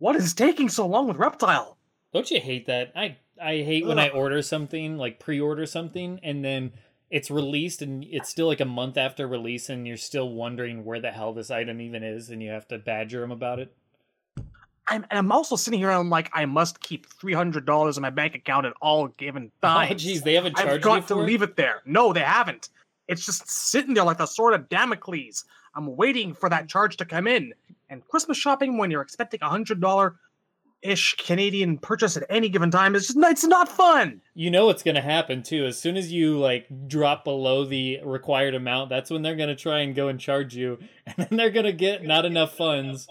What 0.00 0.16
is 0.16 0.32
taking 0.32 0.70
so 0.70 0.86
long 0.86 1.06
with 1.06 1.18
Reptile? 1.18 1.76
Don't 2.14 2.30
you 2.30 2.40
hate 2.40 2.66
that? 2.66 2.90
I 2.96 3.18
I 3.40 3.58
hate 3.58 3.86
when 3.86 3.98
I 3.98 4.08
order 4.08 4.40
something, 4.40 4.96
like 4.96 5.20
pre-order 5.20 5.66
something, 5.66 6.18
and 6.22 6.42
then 6.42 6.72
it's 7.10 7.30
released 7.30 7.82
and 7.82 8.04
it's 8.04 8.30
still 8.30 8.46
like 8.46 8.60
a 8.60 8.64
month 8.64 8.96
after 8.96 9.28
release, 9.28 9.68
and 9.68 9.86
you're 9.86 9.98
still 9.98 10.30
wondering 10.30 10.86
where 10.86 11.00
the 11.00 11.10
hell 11.10 11.34
this 11.34 11.50
item 11.50 11.82
even 11.82 12.02
is, 12.02 12.30
and 12.30 12.42
you 12.42 12.48
have 12.50 12.66
to 12.68 12.78
badger 12.78 13.20
them 13.20 13.30
about 13.30 13.58
it. 13.58 13.76
I'm, 14.88 15.04
and 15.10 15.18
I'm 15.18 15.30
also 15.30 15.54
sitting 15.54 15.78
here 15.78 15.90
and 15.90 15.98
I'm 15.98 16.10
like, 16.10 16.30
I 16.32 16.46
must 16.46 16.80
keep 16.80 17.04
three 17.06 17.34
hundred 17.34 17.66
dollars 17.66 17.98
in 17.98 18.02
my 18.02 18.10
bank 18.10 18.34
account 18.34 18.64
at 18.64 18.72
all 18.80 19.08
given 19.08 19.52
oh, 19.62 19.66
times. 19.66 19.92
Oh, 20.02 20.08
jeez, 20.08 20.22
they 20.22 20.34
haven't 20.34 20.56
charged 20.56 20.72
I've 20.72 20.80
got 20.80 21.08
to 21.08 21.20
it? 21.20 21.24
leave 21.24 21.42
it 21.42 21.56
there. 21.56 21.82
No, 21.84 22.14
they 22.14 22.20
haven't. 22.20 22.70
It's 23.06 23.26
just 23.26 23.50
sitting 23.50 23.92
there 23.92 24.04
like 24.04 24.18
the 24.18 24.24
sword 24.24 24.54
of 24.54 24.70
Damocles. 24.70 25.44
I'm 25.74 25.94
waiting 25.94 26.32
for 26.32 26.48
that 26.48 26.68
charge 26.68 26.96
to 26.96 27.04
come 27.04 27.26
in. 27.26 27.52
And 27.90 28.06
Christmas 28.08 28.38
shopping, 28.38 28.78
when 28.78 28.90
you're 28.90 29.02
expecting 29.02 29.40
a 29.42 29.48
hundred 29.48 29.80
dollar 29.80 30.16
ish 30.82 31.14
Canadian 31.16 31.76
purchase 31.76 32.16
at 32.16 32.22
any 32.30 32.48
given 32.48 32.70
time, 32.70 32.94
is 32.94 33.08
just 33.08 33.18
it's 33.20 33.44
not 33.44 33.68
fun. 33.68 34.22
You 34.34 34.50
know 34.50 34.66
what's 34.66 34.82
gonna 34.82 35.02
happen 35.02 35.42
too. 35.42 35.66
As 35.66 35.78
soon 35.78 35.96
as 35.98 36.10
you 36.10 36.38
like 36.38 36.66
drop 36.88 37.24
below 37.24 37.64
the 37.66 37.98
required 38.04 38.54
amount, 38.54 38.88
that's 38.88 39.10
when 39.10 39.20
they're 39.22 39.36
gonna 39.36 39.56
try 39.56 39.80
and 39.80 39.94
go 39.94 40.08
and 40.08 40.18
charge 40.18 40.54
you, 40.54 40.78
and 41.06 41.16
then 41.18 41.36
they're 41.36 41.50
gonna 41.50 41.72
get 41.72 42.02
not 42.04 42.24
enough 42.24 42.56
funds. 42.56 43.06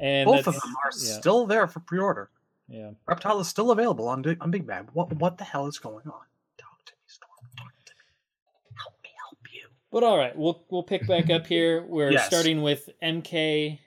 And 0.00 0.26
Both 0.26 0.46
of 0.46 0.54
them 0.54 0.62
are 0.84 0.90
yeah, 0.92 1.18
still 1.18 1.46
there 1.46 1.66
for 1.66 1.80
pre-order. 1.80 2.30
Yeah. 2.68 2.90
Reptile 3.06 3.40
is 3.40 3.48
still 3.48 3.70
available 3.70 4.08
on 4.08 4.24
on 4.40 4.50
Big 4.50 4.66
Bad. 4.66 4.88
What 4.92 5.12
what 5.14 5.38
the 5.38 5.44
hell 5.44 5.66
is 5.66 5.78
going 5.78 6.06
on? 6.06 6.26
Talk 6.58 6.84
to 6.86 6.92
me, 6.92 7.04
Storm. 7.06 7.30
Talk 7.56 7.72
to 7.86 7.92
me. 7.94 8.74
Help 8.76 8.94
me 9.02 9.08
help 9.18 9.38
you. 9.52 9.68
But 9.90 10.04
all 10.04 10.18
right, 10.18 10.36
we'll 10.36 10.66
we'll 10.68 10.82
pick 10.82 11.06
back 11.06 11.30
up 11.30 11.46
here. 11.46 11.82
We're 11.86 12.12
Yes. 12.12 12.26
starting 12.26 12.60
with 12.60 12.90
MK 13.02 13.78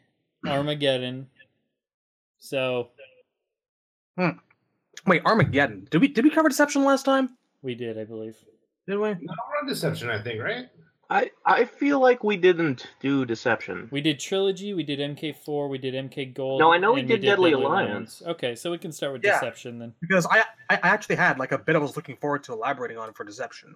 Armageddon. 0.46 1.28
So 2.40 2.90
hmm. 4.18 4.30
Wait, 5.06 5.24
Armageddon. 5.26 5.88
Did 5.90 6.02
we 6.02 6.08
did 6.08 6.26
we 6.26 6.32
cover 6.32 6.50
Deception 6.50 6.84
last 6.84 7.04
time? 7.04 7.38
we 7.62 7.76
did, 7.76 7.98
I 8.00 8.06
believe. 8.06 8.36
Did 8.88 8.98
we? 8.98 9.10
No, 9.10 9.18
we're 9.20 9.60
on 9.62 9.68
Deception, 9.68 10.10
I 10.10 10.22
think, 10.22 10.42
right? 10.42 10.66
I 11.10 11.30
I 11.46 11.66
feel 11.66 12.00
like 12.00 12.24
we 12.24 12.38
didn't 12.38 12.88
do 13.02 13.26
Deception. 13.26 13.90
We 13.92 14.00
did 14.02 14.20
trilogy. 14.20 14.74
We 14.74 14.84
did 14.84 15.00
MK4. 15.00 15.70
We 15.70 15.78
did 15.78 15.94
MK 15.94 16.34
Gold. 16.34 16.62
No, 16.62 16.72
I 16.72 16.78
know 16.78 16.94
we 16.94 17.02
and 17.02 17.10
did 17.10 17.22
Deadly 17.22 17.52
Alliance. 17.52 18.24
Okay, 18.26 18.56
so 18.56 18.72
we 18.72 18.78
can 18.78 18.92
start 18.94 19.14
with 19.14 19.24
Yeah. 19.24 19.34
Deception 19.34 19.78
then. 19.78 19.94
Because 20.00 20.26
I 20.26 20.40
I 20.70 20.76
I 20.78 20.90
actually 20.90 21.18
had 21.18 21.38
like 21.38 21.52
a 21.52 21.58
bit 21.58 21.76
I 21.76 21.80
was 21.80 21.98
looking 21.98 22.16
forward 22.16 22.44
to 22.46 22.54
elaborating 22.54 22.98
on 22.98 23.12
for 23.14 23.26
Deception. 23.26 23.76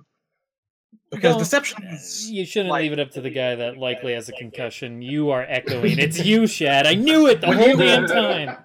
Because 1.11 1.31
Don't- 1.33 1.39
Deception 1.39 1.83
is 1.85 2.29
You 2.29 2.45
shouldn't 2.45 2.69
like- 2.71 2.81
leave 2.83 2.91
it 2.93 2.99
up 2.99 3.11
to 3.11 3.21
the 3.21 3.29
guy 3.29 3.55
that 3.55 3.77
likely 3.77 4.13
has 4.13 4.27
a 4.29 4.33
concussion. 4.33 5.01
You 5.01 5.29
are 5.29 5.43
echoing. 5.47 5.97
It's 5.99 6.19
you, 6.25 6.45
Shad. 6.47 6.85
I 6.87 6.93
knew 6.95 7.27
it 7.27 7.41
the 7.41 7.47
When 7.47 7.57
whole 7.57 7.67
you- 7.69 7.77
damn 7.77 8.07
time. 8.07 8.57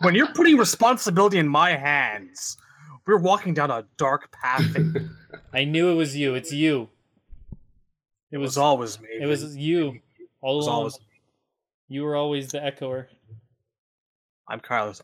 when 0.00 0.14
you're 0.14 0.32
putting 0.32 0.56
responsibility 0.56 1.38
in 1.38 1.48
my 1.48 1.70
hands. 1.76 2.56
We're 3.06 3.18
walking 3.18 3.54
down 3.54 3.70
a 3.70 3.84
dark 3.96 4.30
path. 4.32 4.74
It 4.76 5.02
I 5.52 5.64
knew 5.64 5.90
it 5.90 5.94
was 5.94 6.14
you. 6.16 6.34
It's 6.34 6.52
you. 6.52 6.88
It 8.30 8.36
was 8.38 8.50
was. 8.50 8.58
always 8.58 9.00
me. 9.00 9.08
It 9.20 9.26
was 9.26 9.56
you. 9.56 10.00
All 10.42 10.54
It 10.54 10.56
was 10.58 10.66
along. 10.66 10.76
always. 10.78 10.98
You 11.88 12.02
were 12.04 12.16
always 12.16 12.48
the 12.48 12.62
echoer. 12.62 13.08
I'm 14.46 14.60
Carlos. 14.60 15.02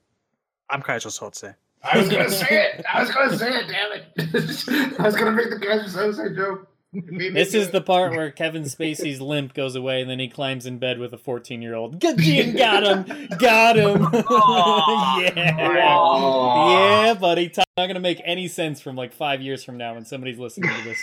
I'm 0.70 0.82
Keyser 0.82 1.08
Söze. 1.08 1.54
I 1.82 1.98
was 1.98 2.08
gonna 2.08 2.30
say 2.30 2.46
it. 2.78 2.84
I 2.92 3.00
was 3.00 3.10
gonna 3.10 3.36
say 3.38 3.50
it. 3.58 3.68
Damn 3.68 3.92
it! 3.92 4.98
I 5.00 5.02
was 5.02 5.16
gonna 5.16 5.32
make 5.32 5.50
the 5.50 5.56
Keyser 5.56 6.34
joke. 6.36 6.68
It 6.94 7.04
made 7.06 7.18
me 7.18 7.30
This 7.30 7.54
is 7.54 7.70
the 7.70 7.80
part 7.80 8.12
where 8.12 8.30
Kevin 8.30 8.62
Spacey's 8.62 9.20
limp 9.20 9.54
goes 9.54 9.74
away, 9.74 10.00
and 10.00 10.08
then 10.08 10.20
he 10.20 10.28
climbs 10.28 10.66
in 10.66 10.78
bed 10.78 10.98
with 10.98 11.12
a 11.12 11.18
14 11.18 11.60
year 11.60 11.74
old. 11.74 12.00
Good 12.00 12.18
Gene, 12.18 12.56
got 12.56 12.84
him, 12.84 13.28
got 13.38 13.76
him. 13.76 14.02
yeah, 14.12 15.86
Aw. 15.88 17.04
yeah, 17.06 17.14
buddy. 17.14 17.46
It's 17.46 17.58
not 17.58 17.86
gonna 17.86 18.00
make 18.00 18.20
any 18.24 18.48
sense 18.48 18.80
from 18.80 18.96
like 18.96 19.12
five 19.12 19.42
years 19.42 19.64
from 19.64 19.76
now 19.76 19.94
when 19.94 20.04
somebody's 20.04 20.38
listening 20.38 20.70
to 20.70 20.84
this. 20.84 20.98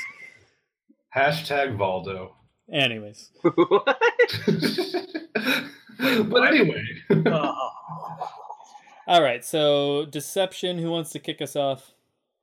Hashtag 1.15 1.77
Valdo. 1.77 2.31
Anyways, 2.71 3.31
but 3.43 3.98
anyway, 6.48 6.86
all 9.07 9.21
right. 9.21 9.43
So 9.43 10.05
deception. 10.05 10.77
Who 10.77 10.89
wants 10.89 11.10
to 11.12 11.19
kick 11.19 11.41
us 11.41 11.57
off? 11.57 11.91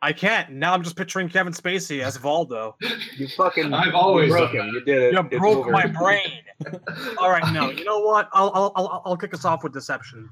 I 0.01 0.13
can't. 0.13 0.51
Now 0.53 0.75
I'm 0.75 0.83
just 0.85 0.97
picturing 0.97 1.29
Kevin 1.29 1.53
Spacey 1.53 2.03
as 2.05 2.17
Valdo. 2.17 2.75
You 3.17 3.27
fucking 3.29 3.75
I've 3.75 3.95
always 3.95 4.29
you 4.29 4.33
broke 4.35 4.53
done 4.53 4.69
him. 4.69 4.75
You 4.75 4.85
did 4.85 5.03
it. 5.03 5.13
You 5.13 5.19
It's 5.21 5.39
broke 5.39 5.59
over. 5.59 5.71
my 5.73 5.87
brain. 5.87 6.43
All 7.19 7.31
right, 7.31 7.53
no. 7.53 7.71
You 7.71 7.85
know 7.85 8.01
what? 8.01 8.29
I'll 8.33 8.53
I'll 8.55 8.73
I'll, 8.77 9.03
I'll 9.05 9.17
kick 9.17 9.35
us 9.35 9.45
off 9.45 9.65
with 9.65 9.73
Deception. 9.73 10.29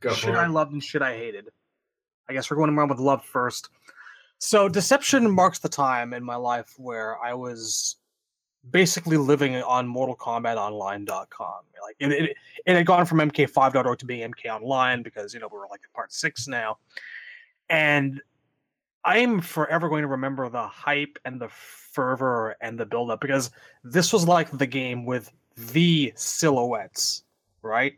go 0.00 0.12
shit 0.14 0.30
for 0.30 0.38
I 0.38 0.46
it. 0.46 0.50
loved 0.50 0.72
and 0.72 0.82
shit 0.82 1.02
I 1.02 1.14
hated. 1.16 1.48
I 2.28 2.32
guess 2.32 2.50
we're 2.50 2.56
going 2.56 2.70
around 2.70 2.88
with 2.88 2.98
love 2.98 3.24
first. 3.24 3.68
So, 4.38 4.68
Deception 4.70 5.30
marks 5.30 5.58
the 5.58 5.68
time 5.68 6.14
in 6.14 6.24
my 6.24 6.36
life 6.36 6.72
where 6.78 7.18
I 7.22 7.34
was 7.34 7.96
basically 8.70 9.18
living 9.18 9.56
on 9.56 9.86
Mortal 9.86 10.16
Kombat 10.16 10.56
Online.com. 10.56 11.60
Like 11.82 11.96
it, 11.98 12.10
it, 12.12 12.36
it 12.64 12.74
had 12.76 12.86
gone 12.86 13.04
from 13.04 13.18
MK5.org 13.18 13.98
to 13.98 14.06
being 14.06 14.30
MK 14.32 14.46
Online 14.50 15.02
because 15.02 15.34
you 15.34 15.40
know 15.40 15.48
we're 15.52 15.68
like 15.68 15.80
at 15.84 15.92
part 15.92 16.10
six 16.12 16.48
now, 16.48 16.78
and 17.68 18.20
I'm 19.04 19.40
forever 19.40 19.88
going 19.88 20.02
to 20.02 20.08
remember 20.08 20.48
the 20.48 20.66
hype 20.66 21.18
and 21.24 21.40
the 21.40 21.48
fervor 21.48 22.56
and 22.60 22.78
the 22.78 22.86
buildup 22.86 23.20
because 23.20 23.50
this 23.82 24.12
was 24.12 24.28
like 24.28 24.50
the 24.50 24.66
game 24.66 25.06
with 25.06 25.32
the 25.56 26.12
silhouettes, 26.16 27.24
right? 27.62 27.94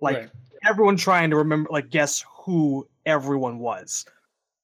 Like 0.00 0.16
Right. 0.16 0.30
everyone 0.64 0.96
trying 0.96 1.30
to 1.30 1.36
remember, 1.36 1.68
like 1.72 1.90
guess 1.90 2.24
who 2.44 2.88
everyone 3.06 3.58
was. 3.58 4.04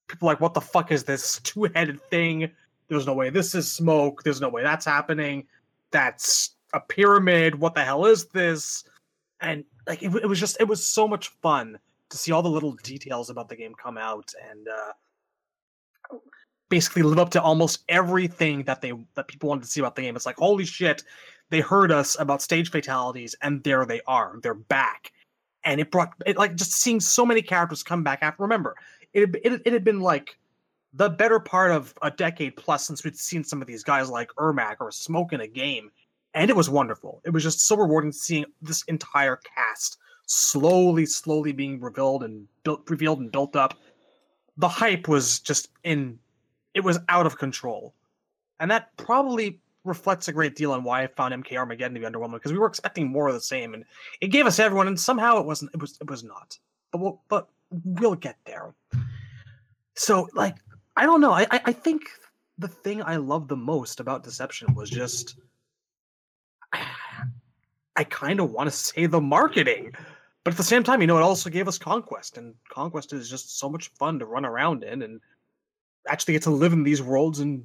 People 0.08 0.26
like, 0.26 0.40
what 0.40 0.54
the 0.54 0.60
fuck 0.60 0.92
is 0.92 1.04
this 1.04 1.40
two-headed 1.44 2.00
thing? 2.10 2.50
There's 2.88 3.06
no 3.06 3.14
way 3.14 3.30
this 3.30 3.54
is 3.54 3.70
smoke. 3.70 4.22
There's 4.22 4.40
no 4.40 4.48
way 4.48 4.62
that's 4.62 4.84
happening. 4.84 5.46
That's 5.90 6.54
a 6.72 6.80
pyramid. 6.80 7.56
What 7.56 7.74
the 7.74 7.84
hell 7.84 8.06
is 8.06 8.26
this? 8.26 8.84
And 9.40 9.64
like 9.88 10.02
it, 10.02 10.14
it 10.14 10.26
was 10.26 10.38
just 10.38 10.56
it 10.60 10.68
was 10.68 10.84
so 10.86 11.08
much 11.08 11.28
fun 11.42 11.78
to 12.10 12.16
see 12.16 12.30
all 12.30 12.42
the 12.42 12.48
little 12.48 12.72
details 12.84 13.28
about 13.30 13.48
the 13.48 13.56
game 13.56 13.74
come 13.74 13.98
out 13.98 14.32
and 14.50 14.68
uh 14.68 14.92
basically 16.68 17.02
live 17.02 17.18
up 17.18 17.30
to 17.30 17.42
almost 17.42 17.84
everything 17.88 18.64
that 18.64 18.80
they 18.80 18.92
that 19.14 19.28
people 19.28 19.48
wanted 19.48 19.64
to 19.64 19.70
see 19.70 19.80
about 19.80 19.96
the 19.96 20.02
game. 20.02 20.16
It's 20.16 20.26
like 20.26 20.36
holy 20.36 20.64
shit, 20.64 21.02
they 21.50 21.60
heard 21.60 21.92
us 21.92 22.16
about 22.18 22.42
stage 22.42 22.70
fatalities 22.70 23.34
and 23.42 23.62
there 23.62 23.86
they 23.86 24.00
are. 24.06 24.38
They're 24.42 24.54
back. 24.54 25.12
And 25.64 25.80
it 25.80 25.90
brought 25.90 26.12
it 26.24 26.36
like 26.36 26.54
just 26.56 26.72
seeing 26.72 27.00
so 27.00 27.26
many 27.26 27.42
characters 27.42 27.82
come 27.82 28.02
back 28.02 28.20
after 28.22 28.42
remember, 28.42 28.76
it 29.12 29.34
it, 29.44 29.62
it 29.64 29.72
had 29.72 29.84
been 29.84 30.00
like 30.00 30.38
the 30.92 31.10
better 31.10 31.38
part 31.38 31.72
of 31.72 31.92
a 32.02 32.10
decade 32.10 32.56
plus 32.56 32.86
since 32.86 33.04
we'd 33.04 33.16
seen 33.16 33.44
some 33.44 33.60
of 33.60 33.68
these 33.68 33.82
guys 33.82 34.08
like 34.08 34.30
Ermac 34.38 34.76
or 34.80 34.90
Smoke 34.90 35.32
in 35.32 35.42
a 35.42 35.46
game. 35.46 35.90
And 36.34 36.50
it 36.50 36.56
was 36.56 36.68
wonderful. 36.68 37.20
It 37.24 37.30
was 37.30 37.42
just 37.42 37.60
so 37.60 37.76
rewarding 37.76 38.12
seeing 38.12 38.44
this 38.60 38.82
entire 38.84 39.36
cast 39.36 39.98
slowly, 40.26 41.06
slowly 41.06 41.52
being 41.52 41.80
revealed 41.80 42.24
and 42.24 42.46
built, 42.62 42.88
revealed 42.90 43.20
and 43.20 43.32
built 43.32 43.56
up. 43.56 43.74
The 44.58 44.68
hype 44.68 45.08
was 45.08 45.40
just 45.40 45.68
in, 45.84 46.18
it 46.74 46.80
was 46.80 46.98
out 47.08 47.26
of 47.26 47.38
control, 47.38 47.94
and 48.60 48.70
that 48.70 48.96
probably 48.96 49.60
reflects 49.84 50.28
a 50.28 50.32
great 50.32 50.56
deal 50.56 50.72
on 50.72 50.82
why 50.82 51.02
I 51.02 51.06
found 51.06 51.32
MK 51.32 51.56
Armageddon 51.56 51.94
to 51.94 52.00
be 52.00 52.06
underwhelming 52.06 52.34
because 52.34 52.52
we 52.52 52.58
were 52.58 52.66
expecting 52.66 53.06
more 53.06 53.28
of 53.28 53.34
the 53.34 53.40
same, 53.40 53.74
and 53.74 53.84
it 54.20 54.28
gave 54.28 54.46
us 54.46 54.58
everyone, 54.58 54.88
and 54.88 54.98
somehow 54.98 55.38
it 55.38 55.46
wasn't. 55.46 55.72
It 55.74 55.80
was. 55.80 55.98
It 56.00 56.10
was 56.10 56.24
not. 56.24 56.58
But 56.92 57.00
we'll, 57.00 57.20
but 57.28 57.48
we'll 57.70 58.14
get 58.14 58.36
there. 58.44 58.74
So, 59.94 60.28
like, 60.34 60.56
I 60.96 61.04
don't 61.04 61.20
know. 61.20 61.32
I, 61.32 61.46
I 61.50 61.60
I 61.66 61.72
think 61.72 62.02
the 62.58 62.68
thing 62.68 63.02
I 63.02 63.16
love 63.16 63.48
the 63.48 63.56
most 63.56 64.00
about 64.00 64.24
Deception 64.24 64.74
was 64.74 64.90
just 64.90 65.38
I 67.96 68.04
kind 68.04 68.40
of 68.40 68.50
want 68.50 68.70
to 68.70 68.76
say 68.76 69.06
the 69.06 69.20
marketing. 69.20 69.94
But 70.46 70.52
at 70.52 70.58
the 70.58 70.62
same 70.62 70.84
time, 70.84 71.00
you 71.00 71.08
know, 71.08 71.18
it 71.18 71.22
also 71.22 71.50
gave 71.50 71.66
us 71.66 71.76
Conquest, 71.76 72.38
and 72.38 72.54
Conquest 72.68 73.12
is 73.12 73.28
just 73.28 73.58
so 73.58 73.68
much 73.68 73.88
fun 73.98 74.20
to 74.20 74.26
run 74.26 74.44
around 74.44 74.84
in 74.84 75.02
and 75.02 75.20
actually 76.06 76.34
get 76.34 76.42
to 76.44 76.50
live 76.50 76.72
in 76.72 76.84
these 76.84 77.02
worlds 77.02 77.40
and 77.40 77.64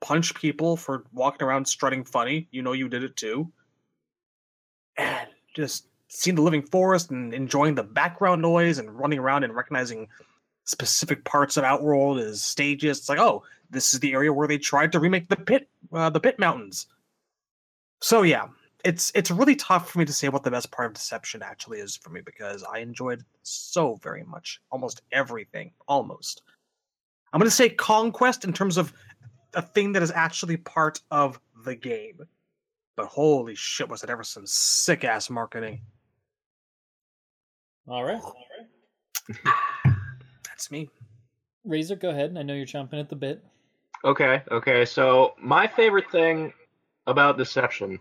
punch 0.00 0.34
people 0.34 0.78
for 0.78 1.04
walking 1.12 1.46
around 1.46 1.66
strutting 1.66 2.04
funny. 2.04 2.48
You 2.50 2.62
know, 2.62 2.72
you 2.72 2.88
did 2.88 3.04
it 3.04 3.16
too. 3.16 3.52
And 4.96 5.28
just 5.54 5.88
seeing 6.08 6.34
the 6.34 6.40
living 6.40 6.62
forest 6.62 7.10
and 7.10 7.34
enjoying 7.34 7.74
the 7.74 7.82
background 7.82 8.40
noise 8.40 8.78
and 8.78 8.98
running 8.98 9.18
around 9.18 9.44
and 9.44 9.54
recognizing 9.54 10.08
specific 10.64 11.24
parts 11.24 11.58
of 11.58 11.64
Outworld 11.64 12.18
as 12.18 12.40
stages. 12.40 13.00
It's 13.00 13.10
like, 13.10 13.18
oh, 13.18 13.42
this 13.68 13.92
is 13.92 14.00
the 14.00 14.14
area 14.14 14.32
where 14.32 14.48
they 14.48 14.56
tried 14.56 14.92
to 14.92 15.00
remake 15.00 15.28
the 15.28 15.36
pit, 15.36 15.68
uh, 15.92 16.08
the 16.08 16.18
pit 16.18 16.38
mountains. 16.38 16.86
So 18.00 18.22
yeah, 18.22 18.46
it's 18.84 19.12
it's 19.14 19.30
really 19.30 19.56
tough 19.56 19.90
for 19.90 19.98
me 19.98 20.04
to 20.04 20.12
say 20.12 20.28
what 20.28 20.42
the 20.42 20.50
best 20.50 20.70
part 20.70 20.86
of 20.86 20.94
Deception 20.94 21.42
actually 21.42 21.78
is 21.78 21.96
for 21.96 22.10
me 22.10 22.20
because 22.20 22.64
I 22.64 22.78
enjoyed 22.78 23.24
so 23.42 23.96
very 23.96 24.24
much 24.24 24.60
almost 24.70 25.02
everything. 25.12 25.72
Almost, 25.86 26.42
I'm 27.32 27.38
going 27.38 27.48
to 27.48 27.54
say 27.54 27.68
Conquest 27.68 28.44
in 28.44 28.52
terms 28.52 28.76
of 28.76 28.92
a 29.54 29.62
thing 29.62 29.92
that 29.92 30.02
is 30.02 30.10
actually 30.10 30.56
part 30.56 31.00
of 31.10 31.40
the 31.64 31.74
game. 31.74 32.20
But 32.96 33.06
holy 33.06 33.54
shit, 33.54 33.88
was 33.88 34.02
it 34.02 34.10
ever 34.10 34.24
some 34.24 34.46
sick 34.46 35.04
ass 35.04 35.30
marketing? 35.30 35.80
All 37.88 38.04
right, 38.04 38.20
all 38.20 38.36
right. 38.58 39.94
That's 40.44 40.70
me. 40.70 40.90
Razor, 41.64 41.96
go 41.96 42.10
ahead. 42.10 42.36
I 42.36 42.42
know 42.42 42.54
you're 42.54 42.66
chomping 42.66 43.00
at 43.00 43.08
the 43.08 43.16
bit. 43.16 43.42
Okay, 44.04 44.42
okay. 44.50 44.84
So 44.84 45.34
my 45.40 45.66
favorite 45.66 46.10
thing 46.10 46.52
about 47.06 47.38
Deception. 47.38 47.98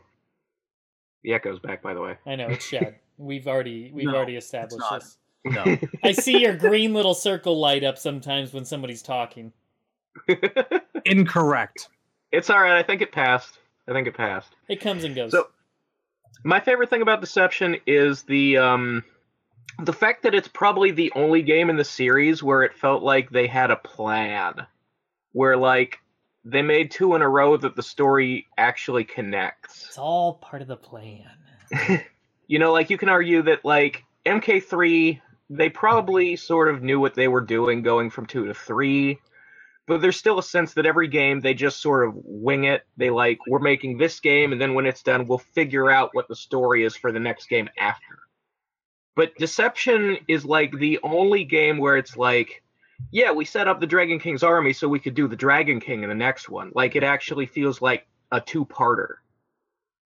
The 1.24 1.34
echo's 1.34 1.60
back, 1.60 1.82
by 1.82 1.94
the 1.94 2.02
way. 2.02 2.18
I 2.26 2.36
know 2.36 2.48
it's 2.48 2.66
Shad. 2.66 2.96
We've 3.18 3.48
already 3.48 3.92
we've 3.94 4.06
No, 4.06 4.16
already 4.16 4.36
established 4.36 4.86
this. 4.92 5.18
No. 5.46 5.78
I 6.04 6.12
see 6.12 6.40
your 6.40 6.56
green 6.56 6.94
little 6.94 7.14
circle 7.14 7.60
light 7.60 7.84
up 7.84 7.98
sometimes 7.98 8.54
when 8.54 8.66
somebody's 8.66 9.02
talking. 9.02 9.54
Incorrect. 11.06 11.90
It's 12.32 12.50
all 12.50 12.60
right. 12.62 12.78
I 12.78 12.84
think 12.84 13.02
it 13.02 13.12
passed. 13.12 13.60
I 13.88 13.94
think 13.94 14.08
it 14.08 14.16
passed. 14.16 14.56
It 14.68 14.82
comes 14.82 15.04
and 15.04 15.16
goes. 15.16 15.32
So, 15.32 15.48
my 16.44 16.60
favorite 16.60 16.90
thing 16.90 17.02
about 17.02 17.22
Deception 17.22 17.78
is 17.86 18.24
the 18.24 18.58
um, 18.58 19.04
the 19.84 19.94
fact 19.94 20.24
that 20.24 20.34
it's 20.34 20.48
probably 20.48 20.92
the 20.92 21.12
only 21.16 21.42
game 21.42 21.70
in 21.70 21.76
the 21.76 21.84
series 21.84 22.42
where 22.42 22.64
it 22.64 22.74
felt 22.74 23.04
like 23.04 23.30
they 23.30 23.48
had 23.48 23.72
a 23.72 23.76
plan, 23.76 24.66
where 25.34 25.58
like 25.58 26.00
they 26.44 26.62
made 26.62 26.92
two 26.92 27.16
in 27.16 27.22
a 27.22 27.30
row 27.30 27.58
that 27.58 27.76
the 27.76 27.84
story 27.84 28.48
actually 28.58 29.04
connects. 29.04 29.86
it's 29.88 29.98
all 29.98 30.36
part 30.36 30.62
of 30.62 30.68
the 30.68 30.78
plan. 30.78 31.30
you 32.48 32.60
know, 32.60 32.72
like 32.72 32.90
you 32.90 32.98
can 32.98 33.10
argue 33.10 33.44
that 33.44 33.64
like 33.64 34.04
MK3, 34.26 35.22
they 35.50 35.70
probably 35.70 36.36
sort 36.36 36.74
of 36.74 36.82
knew 36.82 37.00
what 37.00 37.14
they 37.14 37.28
were 37.28 37.42
doing 37.42 37.82
going 37.82 38.10
from 38.10 38.26
two 38.26 38.46
to 38.46 38.54
three, 38.54 39.20
but 39.88 40.02
there's 40.02 40.18
still 40.18 40.40
a 40.40 40.44
sense 40.44 40.74
that 40.74 40.86
every 40.86 41.08
game 41.08 41.42
they 41.42 41.54
just 41.54 41.82
sort 41.82 42.08
of 42.08 42.14
wing 42.16 42.64
it. 42.64 42.84
They 42.98 43.10
like, 43.10 43.40
we're 43.48 43.60
making 43.60 43.98
this 43.98 44.20
game, 44.20 44.52
and 44.52 44.62
then 44.62 44.74
when 44.74 44.86
it's 44.86 45.04
done, 45.04 45.28
we'll 45.28 45.40
figure 45.40 45.90
out 45.90 46.12
what 46.14 46.28
the 46.28 46.36
story 46.36 46.84
is 46.84 46.96
for 46.96 47.12
the 47.12 47.20
next 47.20 47.50
game 47.50 47.70
after. 47.78 48.20
But 49.16 49.36
Deception 49.36 50.18
is 50.28 50.46
like 50.46 50.72
the 50.72 51.00
only 51.04 51.44
game 51.44 51.78
where 51.78 51.98
it's 51.98 52.16
like, 52.16 52.61
yeah, 53.12 53.32
we 53.32 53.46
set 53.46 53.68
up 53.68 53.80
the 53.80 53.88
Dragon 53.88 54.20
King's 54.20 54.44
army 54.44 54.74
so 54.74 54.88
we 54.88 55.00
could 55.00 55.16
do 55.16 55.28
the 55.28 55.36
Dragon 55.36 55.80
King 55.80 56.04
in 56.04 56.10
the 56.10 56.16
next 56.16 56.50
one. 56.50 56.72
Like 56.76 56.96
it 56.96 57.04
actually 57.04 57.46
feels 57.46 57.82
like 57.82 58.06
a 58.32 58.40
two-parter 58.40 59.16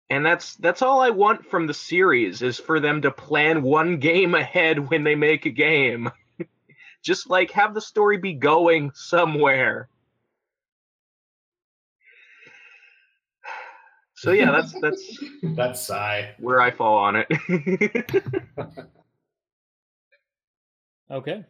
and 0.10 0.25
that's 0.25 0.55
that's 0.55 0.81
all 0.81 1.01
I 1.01 1.10
want 1.10 1.45
from 1.45 1.67
the 1.67 1.73
series 1.73 2.41
is 2.41 2.60
for 2.60 2.79
them 2.79 3.01
to 3.01 3.12
plan 3.12 3.63
one 3.63 3.97
game 3.97 4.36
ahead 4.36 4.89
when 4.89 5.03
they 5.03 5.15
make 5.15 5.45
a 5.45 5.49
game. 5.51 6.12
Just 7.03 7.29
like 7.29 7.51
have 7.51 7.73
the 7.73 7.81
story 7.81 8.17
be 8.17 8.34
going 8.34 8.91
somewhere. 8.93 9.89
So 14.15 14.31
yeah, 14.31 14.51
that's 14.51 14.79
that's 14.79 15.23
That's 15.55 15.81
sigh. 15.81 16.36
where 16.39 16.62
I 16.62 16.71
fall 16.71 16.97
on 16.97 17.15
it. 17.27 18.23
Okay. 21.12 21.45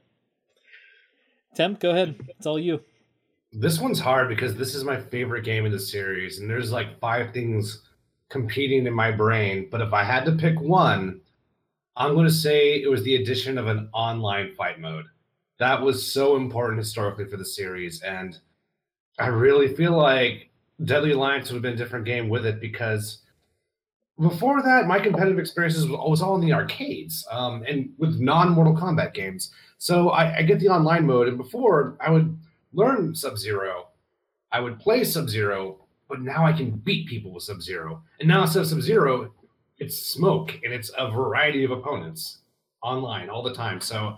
Temp, 1.55 1.79
go 1.79 1.91
ahead. 1.91 2.15
It's 2.27 2.45
all 2.45 2.59
you. 2.59 2.81
This 3.51 3.79
one's 3.79 3.99
hard 3.99 4.27
because 4.27 4.55
this 4.55 4.75
is 4.75 4.83
my 4.83 4.99
favorite 4.99 5.45
game 5.45 5.65
in 5.65 5.71
the 5.71 5.79
series, 5.79 6.39
and 6.39 6.49
there's 6.49 6.71
like 6.71 6.99
five 6.99 7.33
things 7.33 7.83
competing 8.29 8.85
in 8.85 8.93
my 8.93 9.11
brain. 9.11 9.69
But 9.71 9.81
if 9.81 9.93
I 9.93 10.03
had 10.03 10.25
to 10.25 10.33
pick 10.33 10.59
one, 10.59 11.21
I'm 11.95 12.13
going 12.13 12.27
to 12.27 12.33
say 12.33 12.81
it 12.81 12.89
was 12.89 13.03
the 13.03 13.15
addition 13.15 13.57
of 13.57 13.67
an 13.67 13.89
online 13.93 14.53
fight 14.55 14.79
mode. 14.79 15.05
That 15.57 15.81
was 15.81 16.11
so 16.11 16.35
important 16.35 16.79
historically 16.79 17.25
for 17.25 17.37
the 17.37 17.45
series, 17.45 18.01
and 18.01 18.37
I 19.17 19.27
really 19.27 19.73
feel 19.73 19.93
like 19.93 20.49
Deadly 20.83 21.13
Alliance 21.13 21.49
would 21.49 21.55
have 21.55 21.63
been 21.63 21.75
a 21.75 21.77
different 21.77 22.05
game 22.05 22.27
with 22.27 22.45
it 22.45 22.59
because 22.59 23.19
before 24.19 24.61
that, 24.61 24.87
my 24.87 24.99
competitive 24.99 25.39
experiences 25.39 25.87
was 25.87 26.21
all 26.21 26.35
in 26.35 26.41
the 26.41 26.53
arcades 26.53 27.27
um, 27.31 27.63
and 27.67 27.91
with 27.97 28.19
non 28.19 28.49
Mortal 28.49 28.75
Kombat 28.75 29.13
games. 29.13 29.51
So 29.77 30.09
I, 30.09 30.37
I 30.37 30.41
get 30.43 30.59
the 30.59 30.69
online 30.69 31.05
mode, 31.05 31.27
and 31.27 31.37
before 31.37 31.97
I 31.99 32.09
would 32.09 32.37
learn 32.73 33.13
Sub 33.13 33.37
Zero, 33.37 33.89
I 34.51 34.61
would 34.61 34.79
play 34.79 35.03
Sub 35.03 35.29
Zero, 35.29 35.85
but 36.07 36.21
now 36.21 36.45
I 36.45 36.53
can 36.53 36.71
beat 36.71 37.07
people 37.07 37.31
with 37.31 37.43
Sub 37.43 37.61
Zero. 37.61 38.01
And 38.19 38.29
now 38.29 38.43
instead 38.43 38.61
of 38.61 38.67
Sub 38.67 38.81
Zero, 38.81 39.33
it's 39.79 39.99
Smoke, 39.99 40.53
and 40.63 40.73
it's 40.73 40.91
a 40.97 41.11
variety 41.11 41.65
of 41.65 41.71
opponents 41.71 42.39
online 42.81 43.29
all 43.29 43.43
the 43.43 43.53
time. 43.53 43.81
So, 43.81 44.15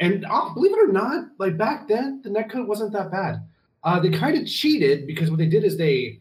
and 0.00 0.26
uh, 0.28 0.52
believe 0.52 0.72
it 0.72 0.88
or 0.88 0.92
not, 0.92 1.28
like 1.38 1.56
back 1.56 1.88
then, 1.88 2.20
the 2.22 2.28
netcode 2.28 2.66
wasn't 2.66 2.92
that 2.92 3.10
bad. 3.10 3.42
Uh, 3.84 3.98
they 3.98 4.10
kind 4.10 4.36
of 4.36 4.46
cheated 4.46 5.06
because 5.06 5.30
what 5.30 5.38
they 5.38 5.46
did 5.46 5.64
is 5.64 5.78
they 5.78 6.20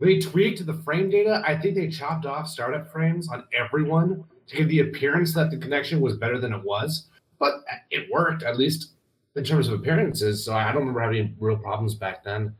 they 0.00 0.18
tweaked 0.18 0.64
the 0.64 0.74
frame 0.74 1.10
data. 1.10 1.42
I 1.46 1.56
think 1.56 1.74
they 1.74 1.88
chopped 1.88 2.26
off 2.26 2.48
startup 2.48 2.90
frames 2.92 3.28
on 3.28 3.44
everyone 3.52 4.24
to 4.46 4.56
give 4.56 4.68
the 4.68 4.80
appearance 4.80 5.32
that 5.34 5.50
the 5.50 5.56
connection 5.56 6.00
was 6.00 6.16
better 6.16 6.38
than 6.38 6.52
it 6.52 6.62
was. 6.62 7.06
But 7.38 7.64
it 7.90 8.10
worked, 8.10 8.42
at 8.42 8.58
least 8.58 8.92
in 9.34 9.44
terms 9.44 9.68
of 9.68 9.74
appearances. 9.74 10.44
So 10.44 10.54
I 10.54 10.66
don't 10.66 10.80
remember 10.80 11.00
having 11.00 11.36
real 11.38 11.56
problems 11.56 11.94
back 11.94 12.24
then. 12.24 12.54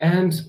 And 0.00 0.40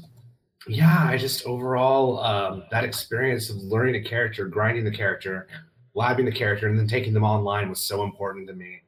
yeah, 0.68 1.08
I 1.10 1.18
just 1.18 1.46
overall 1.46 2.20
um, 2.20 2.64
that 2.72 2.84
experience 2.84 3.50
of 3.50 3.58
learning 3.58 3.96
a 3.96 4.04
character, 4.04 4.48
grinding 4.48 4.84
the 4.84 4.92
character, 4.92 5.48
labbing 5.96 6.26
the 6.26 6.32
character, 6.32 6.68
and 6.68 6.78
then 6.78 6.88
taking 6.88 7.14
them 7.14 7.24
online 7.24 7.70
was 7.70 7.80
so 7.80 8.04
important 8.04 8.48
to 8.48 8.54
me. 8.54 8.82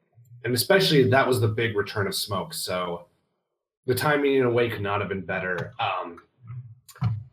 And 0.44 0.54
especially 0.54 1.10
that 1.10 1.28
was 1.28 1.40
the 1.40 1.48
big 1.48 1.76
return 1.76 2.08
of 2.08 2.16
smoke. 2.16 2.54
So 2.54 3.08
the 3.86 3.96
timing 3.96 4.36
in 4.36 4.44
a 4.44 4.52
way 4.52 4.70
could 4.70 4.82
not 4.82 5.00
have 5.00 5.10
been 5.10 5.26
better. 5.26 5.74
Um, 5.80 6.20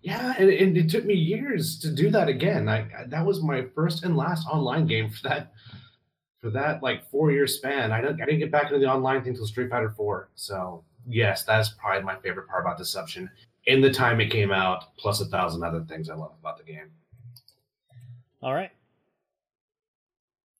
yeah, 0.06 0.34
and, 0.38 0.48
and 0.48 0.78
it 0.78 0.88
took 0.88 1.04
me 1.04 1.14
years 1.14 1.76
to 1.80 1.90
do 1.90 2.10
that 2.10 2.28
again. 2.28 2.68
I, 2.68 2.86
I 2.96 3.06
that 3.08 3.26
was 3.26 3.42
my 3.42 3.66
first 3.74 4.04
and 4.04 4.16
last 4.16 4.46
online 4.46 4.86
game 4.86 5.10
for 5.10 5.28
that 5.28 5.52
for 6.40 6.48
that 6.50 6.80
like 6.80 7.10
four 7.10 7.32
year 7.32 7.48
span. 7.48 7.90
I 7.90 8.00
didn't 8.00 8.22
I 8.22 8.24
didn't 8.24 8.38
get 8.38 8.52
back 8.52 8.66
into 8.66 8.78
the 8.78 8.86
online 8.86 9.22
thing 9.22 9.30
until 9.30 9.48
Street 9.48 9.68
Fighter 9.68 9.92
Four. 9.96 10.28
So 10.36 10.84
yes, 11.08 11.42
that's 11.42 11.70
probably 11.70 12.04
my 12.04 12.14
favorite 12.20 12.46
part 12.46 12.62
about 12.62 12.78
Deception. 12.78 13.28
In 13.64 13.80
the 13.80 13.90
time 13.90 14.20
it 14.20 14.30
came 14.30 14.52
out, 14.52 14.96
plus 14.96 15.20
a 15.20 15.24
thousand 15.24 15.64
other 15.64 15.84
things 15.88 16.08
I 16.08 16.14
love 16.14 16.34
about 16.38 16.56
the 16.58 16.62
game. 16.62 16.92
All 18.40 18.54
right. 18.54 18.70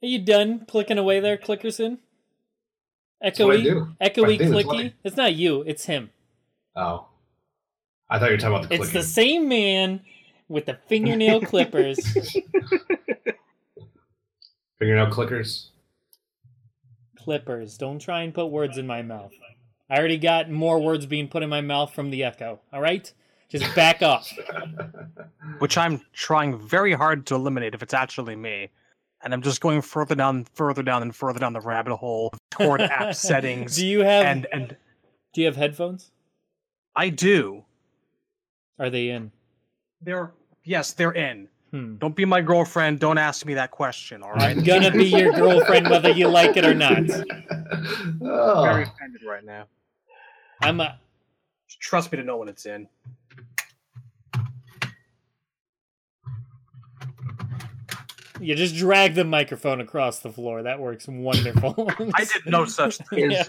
Are 0.03 0.09
you 0.09 0.19
done 0.19 0.67
clicking 0.67 0.99
away 0.99 1.21
there, 1.21 1.37
Clickerson? 1.37 1.99
That's 3.21 3.39
what 3.39 3.55
I 3.55 3.61
Echoey, 3.61 3.97
echoey, 4.01 4.35
I 4.35 4.37
do, 4.37 4.51
that's 4.51 4.67
clicky. 4.67 4.93
It's 5.05 5.17
not 5.17 5.35
you. 5.35 5.63
It's 5.63 5.85
him. 5.85 6.11
Oh, 6.75 7.07
I 8.09 8.19
thought 8.19 8.27
you 8.27 8.33
were 8.33 8.39
talking 8.39 8.57
about 8.57 8.69
the 8.69 8.77
It's 8.77 8.93
the 8.93 9.03
same 9.03 9.49
man 9.49 10.01
with 10.49 10.67
the 10.67 10.79
fingernail 10.87 11.41
clippers. 11.43 11.99
Fingernail 14.79 15.07
clickers. 15.07 15.69
clippers. 17.19 17.79
Don't 17.79 17.99
try 17.99 18.23
and 18.23 18.35
put 18.35 18.47
words 18.47 18.77
in 18.79 18.87
my 18.87 19.03
mouth. 19.03 19.33
I 19.89 19.99
already 19.99 20.19
got 20.19 20.51
more 20.51 20.79
words 20.79 21.07
being 21.07 21.29
put 21.29 21.43
in 21.43 21.49
my 21.49 21.61
mouth 21.63 21.95
from 21.95 22.11
the 22.11 22.25
echo. 22.25 22.61
All 22.73 22.81
right, 22.81 23.11
just 23.49 23.75
back 23.75 24.03
off. 24.03 24.31
which 25.59 25.79
I'm 25.79 26.03
trying 26.13 26.59
very 26.59 26.93
hard 26.93 27.27
to 27.27 27.35
eliminate 27.35 27.75
if 27.75 27.83
it's 27.83 27.95
actually 27.95 28.37
me. 28.37 28.69
And 29.23 29.33
I'm 29.33 29.43
just 29.43 29.61
going 29.61 29.81
further 29.81 30.15
down, 30.15 30.45
further 30.55 30.83
down, 30.83 31.03
and 31.03 31.15
further 31.15 31.39
down 31.39 31.53
the 31.55 31.61
rabbit 31.61 31.97
hole 31.97 32.35
toward 32.51 32.81
app 32.83 33.15
settings. 33.17 33.77
Do 33.77 33.87
you 33.87 34.01
have 34.01 34.27
and 34.27 34.47
and 34.53 34.77
Do 35.33 35.41
you 35.41 35.47
have 35.47 35.57
headphones? 35.57 36.11
I 36.95 37.09
do. 37.09 37.65
Are 38.79 38.91
they 38.91 39.11
in? 39.11 39.31
They're 40.03 40.33
yes, 40.65 40.93
they're 40.93 41.13
in. 41.13 41.49
Hmm. 41.71 41.97
Don't 41.97 42.15
be 42.15 42.25
my 42.25 42.41
girlfriend. 42.41 43.01
Don't 43.01 43.19
ask 43.19 43.45
me 43.45 43.55
that 43.55 43.71
question. 43.71 44.23
All 44.23 44.33
right. 44.33 44.57
I'm 44.57 44.65
gonna 44.65 44.91
be 44.91 45.07
your 45.07 45.33
girlfriend 45.33 45.89
whether 45.89 46.11
you 46.11 46.29
like 46.29 46.57
it 46.57 46.65
or 46.65 46.75
not. 46.75 46.99
Oh. 48.23 48.63
very 48.63 48.85
offended 48.85 49.23
right 49.27 49.45
now. 49.45 49.65
I'm 50.63 50.81
a. 50.81 50.99
Trust 51.81 52.13
me 52.13 52.19
to 52.19 52.25
know 52.25 52.37
when 52.37 52.49
it's 52.49 52.65
in. 52.65 52.89
You 58.41 58.55
just 58.55 58.77
drag 58.77 59.15
the 59.15 59.25
microphone 59.25 59.81
across 59.81 60.19
the 60.19 60.33
floor. 60.33 60.63
That 60.63 60.81
works 60.81 61.07
wonderful. 61.09 61.89
I 62.15 62.25
did 62.25 62.43
no 62.47 62.65
such 62.65 62.99
thing. 62.99 63.31
Yeah. 63.31 63.45